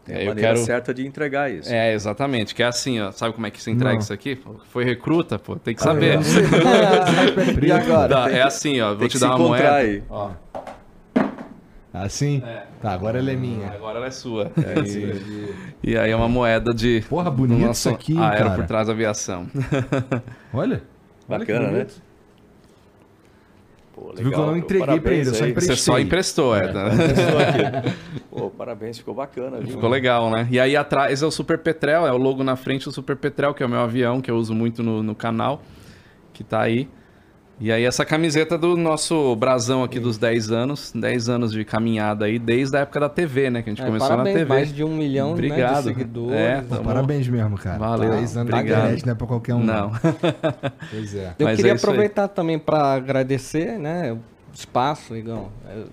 Tem 0.04 0.14
É, 0.14 0.18
a 0.18 0.22
eu 0.22 0.28
maneira 0.28 0.52
quero- 0.54 0.64
certa 0.64 0.94
de 0.94 1.04
entregar 1.04 1.50
isso. 1.50 1.72
É, 1.72 1.92
exatamente, 1.92 2.54
que 2.54 2.62
é 2.62 2.66
assim, 2.66 3.00
ó. 3.00 3.10
Sabe 3.10 3.34
como 3.34 3.46
é 3.48 3.50
que 3.50 3.60
se 3.60 3.70
entrega 3.72 3.94
Não. 3.94 4.00
isso 4.00 4.12
aqui? 4.12 4.38
Foi 4.68 4.84
recruta, 4.84 5.36
pô, 5.36 5.56
tem 5.56 5.74
que 5.74 5.82
saber. 5.82 6.18
e 7.60 7.72
agora? 7.72 8.08
Dá, 8.08 8.30
é 8.30 8.42
assim, 8.42 8.80
ó, 8.80 8.90
vou 8.90 8.98
Tem 8.98 9.08
te 9.08 9.12
que 9.14 9.18
dar 9.18 9.34
se 9.34 9.34
uma 9.34 9.48
moeda. 9.48 9.74
aí. 9.76 10.02
Ó, 10.08 10.30
Assim? 11.92 12.42
É. 12.44 12.66
Tá, 12.80 12.92
agora 12.92 13.18
ela 13.18 13.30
é 13.30 13.36
minha. 13.36 13.68
agora 13.68 13.98
ela 13.98 14.06
é 14.06 14.10
sua. 14.10 14.50
Entendi. 14.56 15.54
E 15.82 15.96
aí 15.96 16.10
é 16.10 16.16
uma 16.16 16.28
moeda 16.28 16.72
de 16.72 17.04
Porra, 17.08 17.30
bonito 17.30 17.60
nosso 17.60 17.88
isso 17.88 17.88
aqui, 17.90 18.18
aero 18.18 18.44
cara. 18.44 18.54
por 18.54 18.66
trás 18.66 18.86
da 18.86 18.94
aviação. 18.94 19.46
Olha. 20.54 20.82
Olha 21.28 21.44
que 21.44 21.52
Bacana, 21.52 21.66
né? 21.66 21.72
bonito. 21.72 22.12
Pô, 23.94 24.12
viu 24.16 24.30
que 24.30 24.34
eu 24.34 24.46
não 24.46 24.56
entreguei 24.56 25.00
pra 25.00 25.12
ele, 25.12 25.28
eu 25.28 25.34
só 25.34 25.44
aí. 25.44 25.50
emprestei. 25.50 25.76
Você 25.76 25.82
só 25.82 25.98
emprestou, 25.98 26.56
é. 26.56 26.68
tá? 26.68 26.90
Pô, 28.30 28.48
parabéns, 28.48 28.96
ficou 28.96 29.14
bacana, 29.14 29.58
viu? 29.58 29.68
Ficou 29.68 29.90
legal, 29.90 30.30
né? 30.30 30.48
E 30.50 30.58
aí 30.58 30.74
atrás 30.74 31.22
é 31.22 31.26
o 31.26 31.30
Super 31.30 31.58
Petrel, 31.58 32.06
é 32.06 32.12
o 32.12 32.16
logo 32.16 32.42
na 32.42 32.56
frente 32.56 32.86
do 32.86 32.92
Super 32.92 33.16
Petrel, 33.16 33.52
que 33.52 33.62
é 33.62 33.66
o 33.66 33.68
meu 33.68 33.80
avião, 33.80 34.22
que 34.22 34.30
eu 34.30 34.36
uso 34.36 34.54
muito 34.54 34.82
no, 34.82 35.02
no 35.02 35.14
canal, 35.14 35.62
que 36.32 36.42
tá 36.42 36.62
aí. 36.62 36.88
E 37.64 37.70
aí 37.70 37.84
essa 37.84 38.04
camiseta 38.04 38.58
do 38.58 38.76
nosso 38.76 39.36
brasão 39.36 39.84
aqui 39.84 40.00
dos 40.00 40.18
10 40.18 40.50
anos, 40.50 40.90
10 40.92 41.28
anos 41.28 41.52
de 41.52 41.64
caminhada 41.64 42.24
aí, 42.24 42.36
desde 42.36 42.76
a 42.76 42.80
época 42.80 42.98
da 42.98 43.08
TV, 43.08 43.50
né? 43.50 43.62
Que 43.62 43.70
a 43.70 43.72
gente 43.72 43.82
É, 43.82 43.86
começou 43.86 44.08
parabéns, 44.08 44.34
na 44.34 44.38
TV. 44.40 44.48
mais 44.48 44.74
de 44.74 44.82
um 44.82 44.96
milhão 44.96 45.28
né, 45.28 45.32
Obrigado. 45.34 45.76
de 45.76 45.82
seguidores. 45.84 46.32
É, 46.34 46.60
Pô, 46.60 46.74
Tamo- 46.74 46.88
parabéns 46.88 47.28
mesmo, 47.28 47.56
cara. 47.56 47.78
Valeu, 47.78 48.10
10 48.10 48.36
anos 48.36 48.52
obrigado. 48.52 48.78
na 48.78 48.82
internet 48.86 49.06
não 49.06 49.12
é 49.12 49.14
pra 49.14 49.26
qualquer 49.28 49.54
um. 49.54 49.62
Não. 49.62 49.92
Pois 50.90 51.14
é. 51.14 51.34
Eu 51.38 51.46
Mas 51.46 51.56
queria 51.56 51.72
é 51.72 51.74
isso 51.76 51.86
aí. 51.86 51.90
aproveitar 51.92 52.26
também 52.28 52.58
para 52.58 52.94
agradecer, 52.94 53.78
né, 53.78 54.12
o 54.12 54.18
espaço, 54.52 55.14
Igão. 55.16 55.48
Eu, 55.72 55.86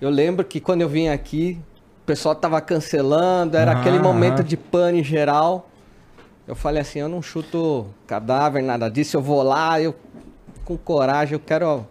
eu 0.00 0.08
lembro 0.10 0.42
que 0.42 0.58
quando 0.58 0.80
eu 0.80 0.88
vim 0.88 1.08
aqui, 1.08 1.58
o 2.02 2.06
pessoal 2.06 2.34
tava 2.34 2.58
cancelando, 2.62 3.58
era 3.58 3.72
Aham, 3.72 3.80
aquele 3.82 3.98
momento 3.98 4.36
aham. 4.40 4.44
de 4.48 4.56
pane 4.56 5.02
geral. 5.02 5.68
Eu 6.48 6.54
falei 6.56 6.80
assim, 6.80 6.98
eu 6.98 7.10
não 7.10 7.20
chuto 7.20 7.86
cadáver, 8.06 8.62
nada 8.62 8.88
disso, 8.88 9.18
eu 9.18 9.20
vou 9.22 9.42
lá, 9.42 9.78
eu 9.80 9.94
com 10.70 10.76
coragem, 10.76 11.34
eu 11.34 11.40
quero 11.40 11.86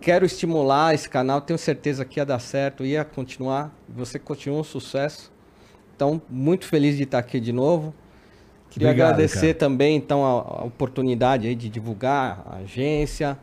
quero 0.00 0.24
estimular 0.24 0.94
esse 0.94 1.08
canal, 1.08 1.40
tenho 1.40 1.58
certeza 1.58 2.04
que 2.04 2.20
ia 2.20 2.26
dar 2.26 2.38
certo, 2.38 2.84
ia 2.84 3.04
continuar, 3.04 3.72
você 3.88 4.18
continua 4.18 4.60
um 4.60 4.64
sucesso. 4.64 5.32
Então, 5.94 6.20
muito 6.28 6.64
feliz 6.64 6.96
de 6.96 7.04
estar 7.04 7.18
aqui 7.18 7.38
de 7.38 7.52
novo. 7.52 7.94
Queria 8.70 8.88
Obrigado, 8.88 9.12
agradecer 9.14 9.54
também, 9.54 9.96
então, 9.96 10.24
a, 10.24 10.62
a 10.62 10.64
oportunidade 10.64 11.46
aí 11.46 11.54
de 11.54 11.68
divulgar 11.68 12.44
a 12.46 12.56
agência, 12.58 13.38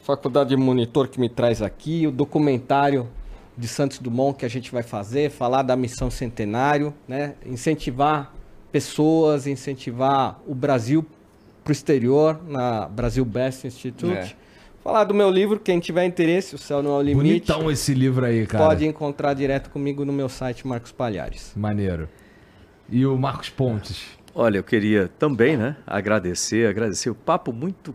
Faculdade 0.00 0.50
de 0.50 0.56
Monitor 0.56 1.08
que 1.08 1.20
me 1.20 1.28
traz 1.28 1.60
aqui, 1.60 2.06
o 2.06 2.10
documentário 2.10 3.08
de 3.56 3.68
Santos 3.68 3.98
Dumont 3.98 4.36
que 4.36 4.46
a 4.46 4.48
gente 4.48 4.72
vai 4.72 4.82
fazer, 4.82 5.30
falar 5.30 5.62
da 5.62 5.76
missão 5.76 6.10
centenário, 6.10 6.94
né? 7.06 7.34
Incentivar 7.44 8.32
pessoas, 8.72 9.46
incentivar 9.46 10.40
o 10.46 10.54
Brasil 10.54 11.04
para 11.62 11.70
o 11.70 11.72
exterior, 11.72 12.40
na 12.46 12.88
Brasil 12.88 13.24
Best 13.24 13.66
Institute. 13.66 14.36
É. 14.36 14.40
Falar 14.82 15.04
do 15.04 15.12
meu 15.12 15.30
livro, 15.30 15.60
quem 15.60 15.78
tiver 15.78 16.06
interesse, 16.06 16.54
o 16.54 16.58
Céu 16.58 16.82
Não 16.82 16.92
é 16.92 16.98
o 16.98 17.02
Limite, 17.02 17.52
Bonitão 17.52 17.70
esse 17.70 17.92
livro 17.92 18.24
aí, 18.24 18.46
cara. 18.46 18.64
pode 18.64 18.86
encontrar 18.86 19.34
direto 19.34 19.68
comigo 19.68 20.06
no 20.06 20.12
meu 20.12 20.28
site 20.28 20.66
Marcos 20.66 20.90
Palhares. 20.90 21.52
Maneiro. 21.54 22.08
E 22.88 23.04
o 23.04 23.16
Marcos 23.16 23.50
Pontes. 23.50 24.06
Olha, 24.34 24.58
eu 24.58 24.64
queria 24.64 25.10
também, 25.18 25.56
né, 25.56 25.76
agradecer, 25.86 26.66
agradecer 26.66 27.10
o 27.10 27.14
papo 27.14 27.52
muito, 27.52 27.94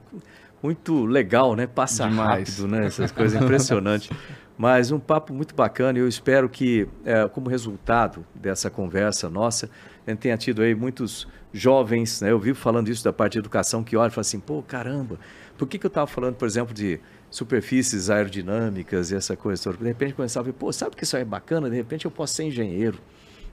muito 0.62 1.06
legal, 1.06 1.56
né? 1.56 1.66
Passa 1.66 2.08
Demais. 2.08 2.50
rápido, 2.50 2.68
né? 2.68 2.86
Essas 2.86 3.12
coisas 3.12 3.42
impressionantes. 3.42 4.10
Mas 4.58 4.92
um 4.92 5.00
papo 5.00 5.34
muito 5.34 5.54
bacana 5.54 5.98
e 6.00 6.02
eu 6.02 6.08
espero 6.08 6.48
que, 6.48 6.88
eh, 7.04 7.28
como 7.28 7.50
resultado 7.50 8.26
dessa 8.34 8.70
conversa 8.70 9.30
nossa, 9.30 9.70
a 10.08 10.12
gente 10.12 10.20
tenha 10.20 10.38
tido 10.38 10.62
aí 10.62 10.74
muitos 10.74 11.28
jovens, 11.56 12.22
né? 12.22 12.32
Eu 12.32 12.40
vivo 12.40 12.58
falando 12.60 12.90
isso 12.90 13.04
da 13.04 13.14
parte 13.14 13.34
de 13.34 13.40
educação, 13.40 13.84
que 13.84 13.96
olha 13.96 14.10
e 14.10 14.12
fala 14.12 14.22
assim, 14.22 14.40
pô, 14.40 14.62
caramba, 14.62 15.18
por 15.58 15.68
que, 15.68 15.80
que 15.80 15.86
eu 15.86 15.90
estava 15.90 16.06
falando, 16.06 16.36
por 16.36 16.46
exemplo, 16.48 16.74
de 16.74 17.00
superfícies 17.32 18.10
aerodinâmicas 18.10 19.10
e 19.12 19.16
essa 19.16 19.36
coisa 19.38 19.64
toda? 19.64 19.78
De 19.78 19.86
repente 19.86 20.14
começava 20.14 20.50
a 20.50 20.52
ver, 20.52 20.58
pô, 20.58 20.72
sabe 20.74 20.96
que 20.96 21.04
isso 21.04 21.16
é 21.16 21.24
bacana? 21.24 21.70
De 21.70 21.76
repente 21.76 22.06
eu 22.06 22.12
posso 22.12 22.34
ser 22.34 22.44
engenheiro. 22.44 23.00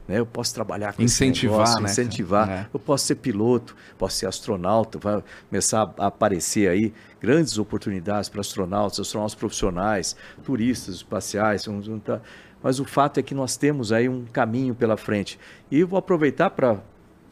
né? 0.08 0.18
Eu 0.18 0.26
posso 0.26 0.52
trabalhar 0.52 0.92
com 0.94 1.02
Incentivar, 1.02 1.58
negócio, 1.58 1.80
né, 1.80 1.88
incentivar. 1.90 2.50
É. 2.50 2.66
Eu 2.74 2.80
posso 2.80 3.06
ser 3.06 3.14
piloto, 3.14 3.76
posso 3.96 4.16
ser 4.16 4.26
astronauta, 4.26 4.98
vai 4.98 5.22
começar 5.48 5.94
a 5.96 6.06
aparecer 6.06 6.68
aí 6.68 6.92
grandes 7.20 7.56
oportunidades 7.56 8.28
para 8.28 8.40
astronautas, 8.40 8.98
astronautas 8.98 9.36
profissionais, 9.36 10.16
turistas 10.44 10.96
espaciais. 10.96 11.62
juntar. 11.82 12.20
Mas 12.60 12.80
o 12.80 12.84
fato 12.84 13.18
é 13.18 13.22
que 13.22 13.34
nós 13.34 13.56
temos 13.56 13.92
aí 13.92 14.08
um 14.08 14.24
caminho 14.24 14.74
pela 14.74 14.96
frente. 14.96 15.38
E 15.70 15.78
eu 15.80 15.86
vou 15.86 15.98
aproveitar 15.98 16.50
para 16.50 16.80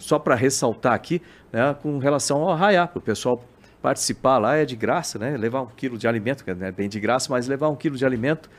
só 0.01 0.19
para 0.19 0.35
ressaltar 0.35 0.95
aqui, 0.95 1.23
né, 1.53 1.75
com 1.81 1.99
relação 1.99 2.43
ao 2.43 2.51
Arraiá, 2.51 2.87
para 2.87 2.99
o 2.99 3.03
pessoal 3.03 3.45
participar 3.81 4.39
lá 4.39 4.57
é 4.57 4.65
de 4.65 4.77
graça, 4.77 5.19
né? 5.19 5.37
Levar 5.37 5.63
um 5.63 5.67
quilo 5.67 5.97
de 5.97 6.07
alimento, 6.07 6.45
que 6.45 6.53
não 6.53 6.67
é 6.67 6.73
bem 6.73 6.89
de 6.89 7.01
graça, 7.01 7.29
mas 7.31 7.47
levar 7.47 7.69
um 7.69 7.77
quilo 7.77 7.97
de 7.97 8.05
alimento 8.05 8.51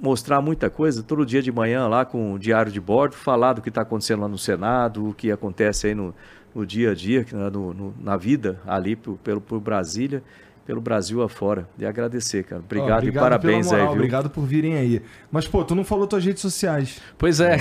mostrar 0.00 0.40
muita 0.40 0.70
coisa 0.70 1.02
todo 1.02 1.26
dia 1.26 1.42
de 1.42 1.52
manhã 1.52 1.86
lá 1.88 2.04
com 2.04 2.32
o 2.32 2.38
diário 2.38 2.70
de 2.72 2.80
bordo, 2.80 3.14
falar 3.16 3.52
do 3.54 3.60
que 3.60 3.68
está 3.68 3.82
acontecendo 3.82 4.20
lá 4.20 4.28
no 4.28 4.38
Senado, 4.38 5.08
o 5.08 5.14
que 5.14 5.30
acontece 5.30 5.88
aí 5.88 5.94
no, 5.94 6.14
no 6.54 6.64
dia 6.64 6.92
a 6.92 6.94
dia, 6.94 7.24
que, 7.24 7.34
né, 7.34 7.50
no- 7.50 7.74
no- 7.74 7.94
na 8.00 8.16
vida 8.16 8.60
ali 8.66 8.96
pro, 8.96 9.16
pelo 9.16 9.40
por 9.40 9.60
Brasília, 9.60 10.22
pelo 10.64 10.80
Brasil 10.80 11.22
afora. 11.22 11.68
E 11.78 11.84
agradecer, 11.84 12.44
cara. 12.44 12.62
Obrigado, 12.62 13.04
Ó, 13.04 13.06
e 13.06 13.12
parabéns 13.12 13.66
moral, 13.66 13.80
aí, 13.80 13.86
viu? 13.86 13.96
Obrigado 13.96 14.30
por 14.30 14.44
virem 14.44 14.76
aí. 14.76 15.02
Mas, 15.30 15.48
pô, 15.48 15.64
tu 15.64 15.74
não 15.74 15.84
falou 15.84 16.06
tuas 16.06 16.24
redes 16.24 16.42
sociais. 16.42 17.00
Pois 17.18 17.40
é. 17.40 17.56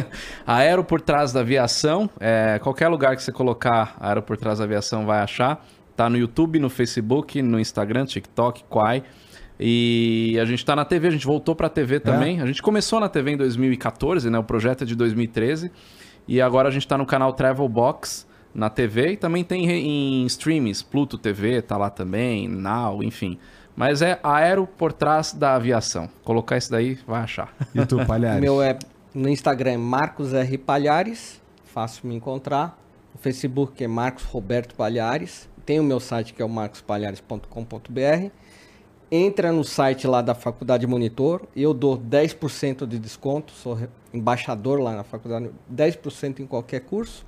Aero 0.46 0.84
por 0.84 1.00
trás 1.00 1.32
da 1.32 1.40
aviação. 1.40 2.08
É, 2.20 2.58
qualquer 2.62 2.88
lugar 2.88 3.16
que 3.16 3.22
você 3.22 3.32
colocar 3.32 3.96
Aero 4.00 4.22
por 4.22 4.36
trás 4.36 4.58
da 4.58 4.64
aviação 4.64 5.04
vai 5.06 5.20
achar. 5.20 5.66
Tá 5.96 6.08
no 6.10 6.16
YouTube, 6.16 6.58
no 6.58 6.68
Facebook, 6.68 7.40
no 7.40 7.58
Instagram, 7.58 8.04
TikTok, 8.04 8.64
Quai. 8.64 9.02
E 9.58 10.36
a 10.40 10.44
gente 10.44 10.64
tá 10.64 10.74
na 10.74 10.84
TV, 10.84 11.08
a 11.08 11.10
gente 11.10 11.26
voltou 11.26 11.54
pra 11.54 11.68
TV 11.68 12.00
também. 12.00 12.40
A 12.40 12.46
gente 12.46 12.60
começou 12.60 12.98
na 12.98 13.08
TV 13.08 13.32
em 13.32 13.36
2014, 13.36 14.28
né? 14.28 14.38
O 14.38 14.44
projeto 14.44 14.82
é 14.82 14.84
de 14.84 14.96
2013. 14.96 15.70
E 16.26 16.40
agora 16.40 16.68
a 16.68 16.70
gente 16.70 16.88
tá 16.88 16.98
no 16.98 17.06
canal 17.06 17.32
Travel 17.32 17.68
Box 17.68 18.26
na 18.54 18.70
TV 18.70 19.12
e 19.12 19.16
também 19.16 19.42
tem 19.42 19.68
em 19.68 20.24
streams, 20.26 20.84
Pluto 20.84 21.18
TV 21.18 21.60
tá 21.60 21.76
lá 21.76 21.90
também, 21.90 22.46
Now, 22.48 23.02
enfim. 23.02 23.38
Mas 23.76 24.02
é 24.02 24.20
Aero 24.22 24.66
por 24.66 24.92
trás 24.92 25.32
da 25.32 25.56
aviação. 25.56 26.08
Colocar 26.22 26.56
isso 26.56 26.70
daí, 26.70 26.94
vai 27.06 27.22
achar. 27.22 27.52
E 27.74 27.84
tu, 27.84 28.00
O 28.00 28.06
Palhares? 28.06 28.40
meu 28.40 28.62
é 28.62 28.78
no 29.12 29.28
Instagram 29.28 29.72
é 29.72 29.76
Marcos 29.76 30.32
R. 30.32 30.58
Palhares, 30.58 31.40
fácil 31.64 32.08
me 32.08 32.14
encontrar. 32.14 32.78
No 33.12 33.20
Facebook 33.20 33.82
é 33.82 33.88
Marcos 33.88 34.24
Roberto 34.24 34.74
Palhares. 34.74 35.48
Tem 35.64 35.78
o 35.80 35.84
meu 35.84 35.98
site 36.00 36.34
que 36.34 36.42
é 36.42 36.44
o 36.44 36.48
marcospalhares.com.br. 36.48 38.30
Entra 39.10 39.52
no 39.52 39.62
site 39.62 40.06
lá 40.06 40.20
da 40.20 40.34
Faculdade 40.34 40.86
Monitor 40.86 41.42
e 41.54 41.62
eu 41.62 41.72
dou 41.72 41.96
10% 41.96 42.86
de 42.86 42.98
desconto, 42.98 43.52
sou 43.52 43.78
embaixador 44.12 44.80
lá 44.80 44.96
na 44.96 45.04
faculdade, 45.04 45.50
10% 45.72 46.40
em 46.40 46.46
qualquer 46.46 46.80
curso. 46.80 47.24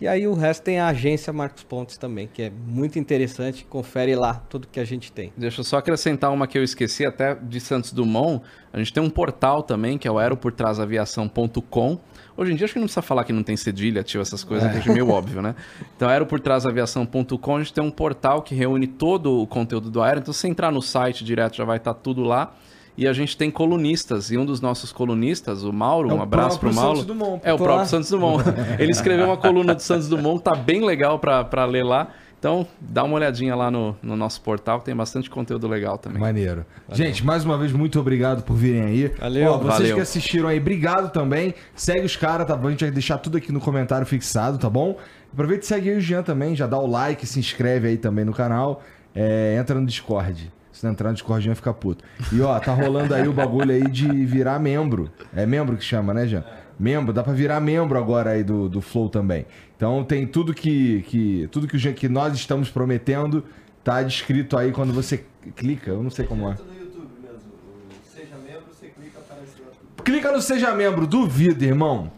E 0.00 0.08
aí 0.08 0.26
o 0.26 0.34
resto 0.34 0.64
tem 0.64 0.80
a 0.80 0.88
agência 0.88 1.32
Marcos 1.32 1.62
Pontes 1.62 1.96
também, 1.96 2.28
que 2.32 2.42
é 2.42 2.50
muito 2.50 2.98
interessante, 2.98 3.64
confere 3.64 4.16
lá 4.16 4.34
tudo 4.34 4.66
que 4.66 4.80
a 4.80 4.84
gente 4.84 5.12
tem. 5.12 5.32
Deixa 5.36 5.60
eu 5.60 5.64
só 5.64 5.78
acrescentar 5.78 6.32
uma 6.32 6.48
que 6.48 6.58
eu 6.58 6.64
esqueci, 6.64 7.06
até 7.06 7.34
de 7.34 7.60
Santos 7.60 7.92
Dumont. 7.92 8.42
A 8.72 8.78
gente 8.78 8.92
tem 8.92 9.02
um 9.02 9.08
portal 9.08 9.62
também, 9.62 9.96
que 9.96 10.08
é 10.08 10.10
o 10.10 10.18
aeroportrasaviação.com. 10.18 12.00
Hoje 12.36 12.52
em 12.52 12.56
dia 12.56 12.64
acho 12.64 12.74
que 12.74 12.80
não 12.80 12.86
precisa 12.86 13.02
falar 13.02 13.22
que 13.22 13.32
não 13.32 13.44
tem 13.44 13.56
cedilha, 13.56 14.00
ativa 14.00 14.22
essas 14.22 14.42
coisas, 14.42 14.82
que 14.82 14.90
é 14.90 14.92
meio 14.92 15.08
óbvio, 15.08 15.40
né? 15.40 15.54
Então, 15.96 16.08
aeroportrasaviação.com, 16.08 17.56
a 17.56 17.58
gente 17.60 17.72
tem 17.72 17.84
um 17.84 17.92
portal 17.92 18.42
que 18.42 18.54
reúne 18.54 18.88
todo 18.88 19.40
o 19.42 19.46
conteúdo 19.46 19.90
do 19.90 20.02
aero. 20.02 20.18
Então, 20.18 20.34
se 20.34 20.40
você 20.40 20.48
entrar 20.48 20.72
no 20.72 20.82
site 20.82 21.24
direto, 21.24 21.56
já 21.56 21.64
vai 21.64 21.76
estar 21.76 21.94
tudo 21.94 22.22
lá. 22.24 22.52
E 22.96 23.08
a 23.08 23.12
gente 23.12 23.36
tem 23.36 23.50
colunistas, 23.50 24.30
e 24.30 24.38
um 24.38 24.44
dos 24.46 24.60
nossos 24.60 24.92
colunistas, 24.92 25.64
o 25.64 25.72
Mauro, 25.72 26.10
É 26.10 26.12
o 26.12 26.16
um 26.16 26.22
abraço 26.22 26.60
pro 26.60 26.70
próprio 26.70 26.82
Mauro. 26.82 26.98
Santos 26.98 27.06
Dumont, 27.06 27.40
é 27.44 27.52
o 27.52 27.56
próprio 27.56 27.76
lá. 27.76 27.86
Santos 27.86 28.10
Dumont. 28.10 28.44
Ele 28.78 28.92
escreveu 28.92 29.26
uma 29.26 29.36
coluna 29.36 29.74
do 29.74 29.82
Santos 29.82 30.08
Dumont, 30.08 30.42
tá 30.42 30.54
bem 30.54 30.84
legal 30.84 31.18
pra, 31.18 31.44
pra 31.44 31.64
ler 31.64 31.84
lá. 31.84 32.08
Então, 32.44 32.66
dá 32.78 33.02
uma 33.02 33.14
olhadinha 33.14 33.56
lá 33.56 33.70
no, 33.70 33.96
no 34.02 34.16
nosso 34.16 34.38
portal, 34.42 34.78
que 34.78 34.84
tem 34.84 34.94
bastante 34.94 35.30
conteúdo 35.30 35.66
legal 35.66 35.96
também. 35.96 36.20
Maneiro. 36.20 36.66
Gente, 36.92 37.24
mais 37.24 37.42
uma 37.42 37.56
vez, 37.56 37.72
muito 37.72 37.98
obrigado 37.98 38.42
por 38.42 38.54
virem 38.54 38.82
aí. 38.82 39.08
Valeu. 39.18 39.50
Ó, 39.50 39.58
vocês 39.58 39.78
Valeu. 39.78 39.94
que 39.96 40.02
assistiram 40.02 40.48
aí, 40.50 40.58
obrigado 40.60 41.10
também. 41.10 41.54
Segue 41.74 42.04
os 42.04 42.16
caras, 42.16 42.46
tá 42.46 42.54
bom? 42.54 42.68
A 42.68 42.70
gente 42.70 42.84
vai 42.84 42.90
deixar 42.90 43.16
tudo 43.16 43.38
aqui 43.38 43.50
no 43.50 43.60
comentário 43.60 44.06
fixado, 44.06 44.58
tá 44.58 44.68
bom? 44.68 44.98
Aproveita 45.32 45.64
e 45.64 45.66
segue 45.66 45.90
aí 45.90 45.96
o 45.96 46.00
Jean 46.02 46.22
também, 46.22 46.54
já 46.54 46.66
dá 46.66 46.78
o 46.78 46.86
like, 46.86 47.26
se 47.26 47.40
inscreve 47.40 47.88
aí 47.88 47.96
também 47.96 48.26
no 48.26 48.34
canal. 48.34 48.82
É, 49.14 49.56
entra 49.58 49.80
no 49.80 49.86
Discord. 49.86 50.52
Se 50.84 50.86
não 50.86 50.92
entrar 50.92 51.08
no 51.08 51.14
Discord, 51.14 51.42
Jean 51.42 51.54
fica 51.54 51.72
puto. 51.72 52.04
E 52.30 52.42
ó, 52.42 52.60
tá 52.60 52.74
rolando 52.74 53.14
aí 53.14 53.26
o 53.26 53.32
bagulho 53.32 53.72
aí 53.72 53.88
de 53.88 54.06
virar 54.26 54.58
membro. 54.58 55.10
É 55.34 55.46
membro 55.46 55.78
que 55.78 55.82
chama, 55.82 56.12
né, 56.12 56.26
Jean? 56.26 56.44
Membro, 56.78 57.10
dá 57.10 57.22
pra 57.22 57.32
virar 57.32 57.58
membro 57.58 57.96
agora 57.96 58.32
aí 58.32 58.44
do, 58.44 58.68
do 58.68 58.82
Flow 58.82 59.08
também. 59.08 59.46
Então 59.74 60.04
tem 60.04 60.26
tudo 60.26 60.52
que, 60.52 61.00
que 61.08 61.48
tudo 61.50 61.66
que, 61.66 61.76
o 61.76 61.78
Jean- 61.78 61.94
que 61.94 62.06
nós 62.06 62.34
estamos 62.34 62.68
prometendo 62.68 63.42
tá 63.82 64.02
descrito 64.02 64.58
aí 64.58 64.72
quando 64.72 64.92
você 64.92 65.24
clica. 65.56 65.90
Eu 65.90 66.02
não 66.02 66.10
sei 66.10 66.26
como 66.26 66.50
é. 66.50 66.52
Direto 66.52 66.66
no 66.66 66.78
YouTube 66.84 67.08
mesmo. 67.22 67.38
O 67.48 68.14
Seja 68.14 68.34
membro, 68.46 68.64
você 68.70 68.86
clica, 68.88 69.18
aparece 69.20 69.52
lá 69.62 69.68
tudo. 69.70 70.02
Clica 70.04 70.32
no 70.32 70.42
Seja 70.42 70.74
Membro, 70.74 71.06
duvido, 71.06 71.64
irmão. 71.64 72.12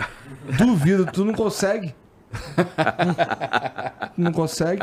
Duvido, 0.58 1.06
tu 1.06 1.24
não 1.24 1.34
consegue. 1.34 1.94
não 4.18 4.32
consegue. 4.32 4.82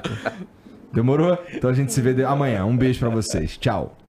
Demorou? 0.93 1.37
Então 1.53 1.69
a 1.69 1.73
gente 1.73 1.91
se 1.91 2.01
vê 2.01 2.23
amanhã. 2.23 2.65
Um 2.65 2.77
beijo 2.77 2.99
pra 2.99 3.09
vocês. 3.09 3.57
Tchau. 3.57 4.02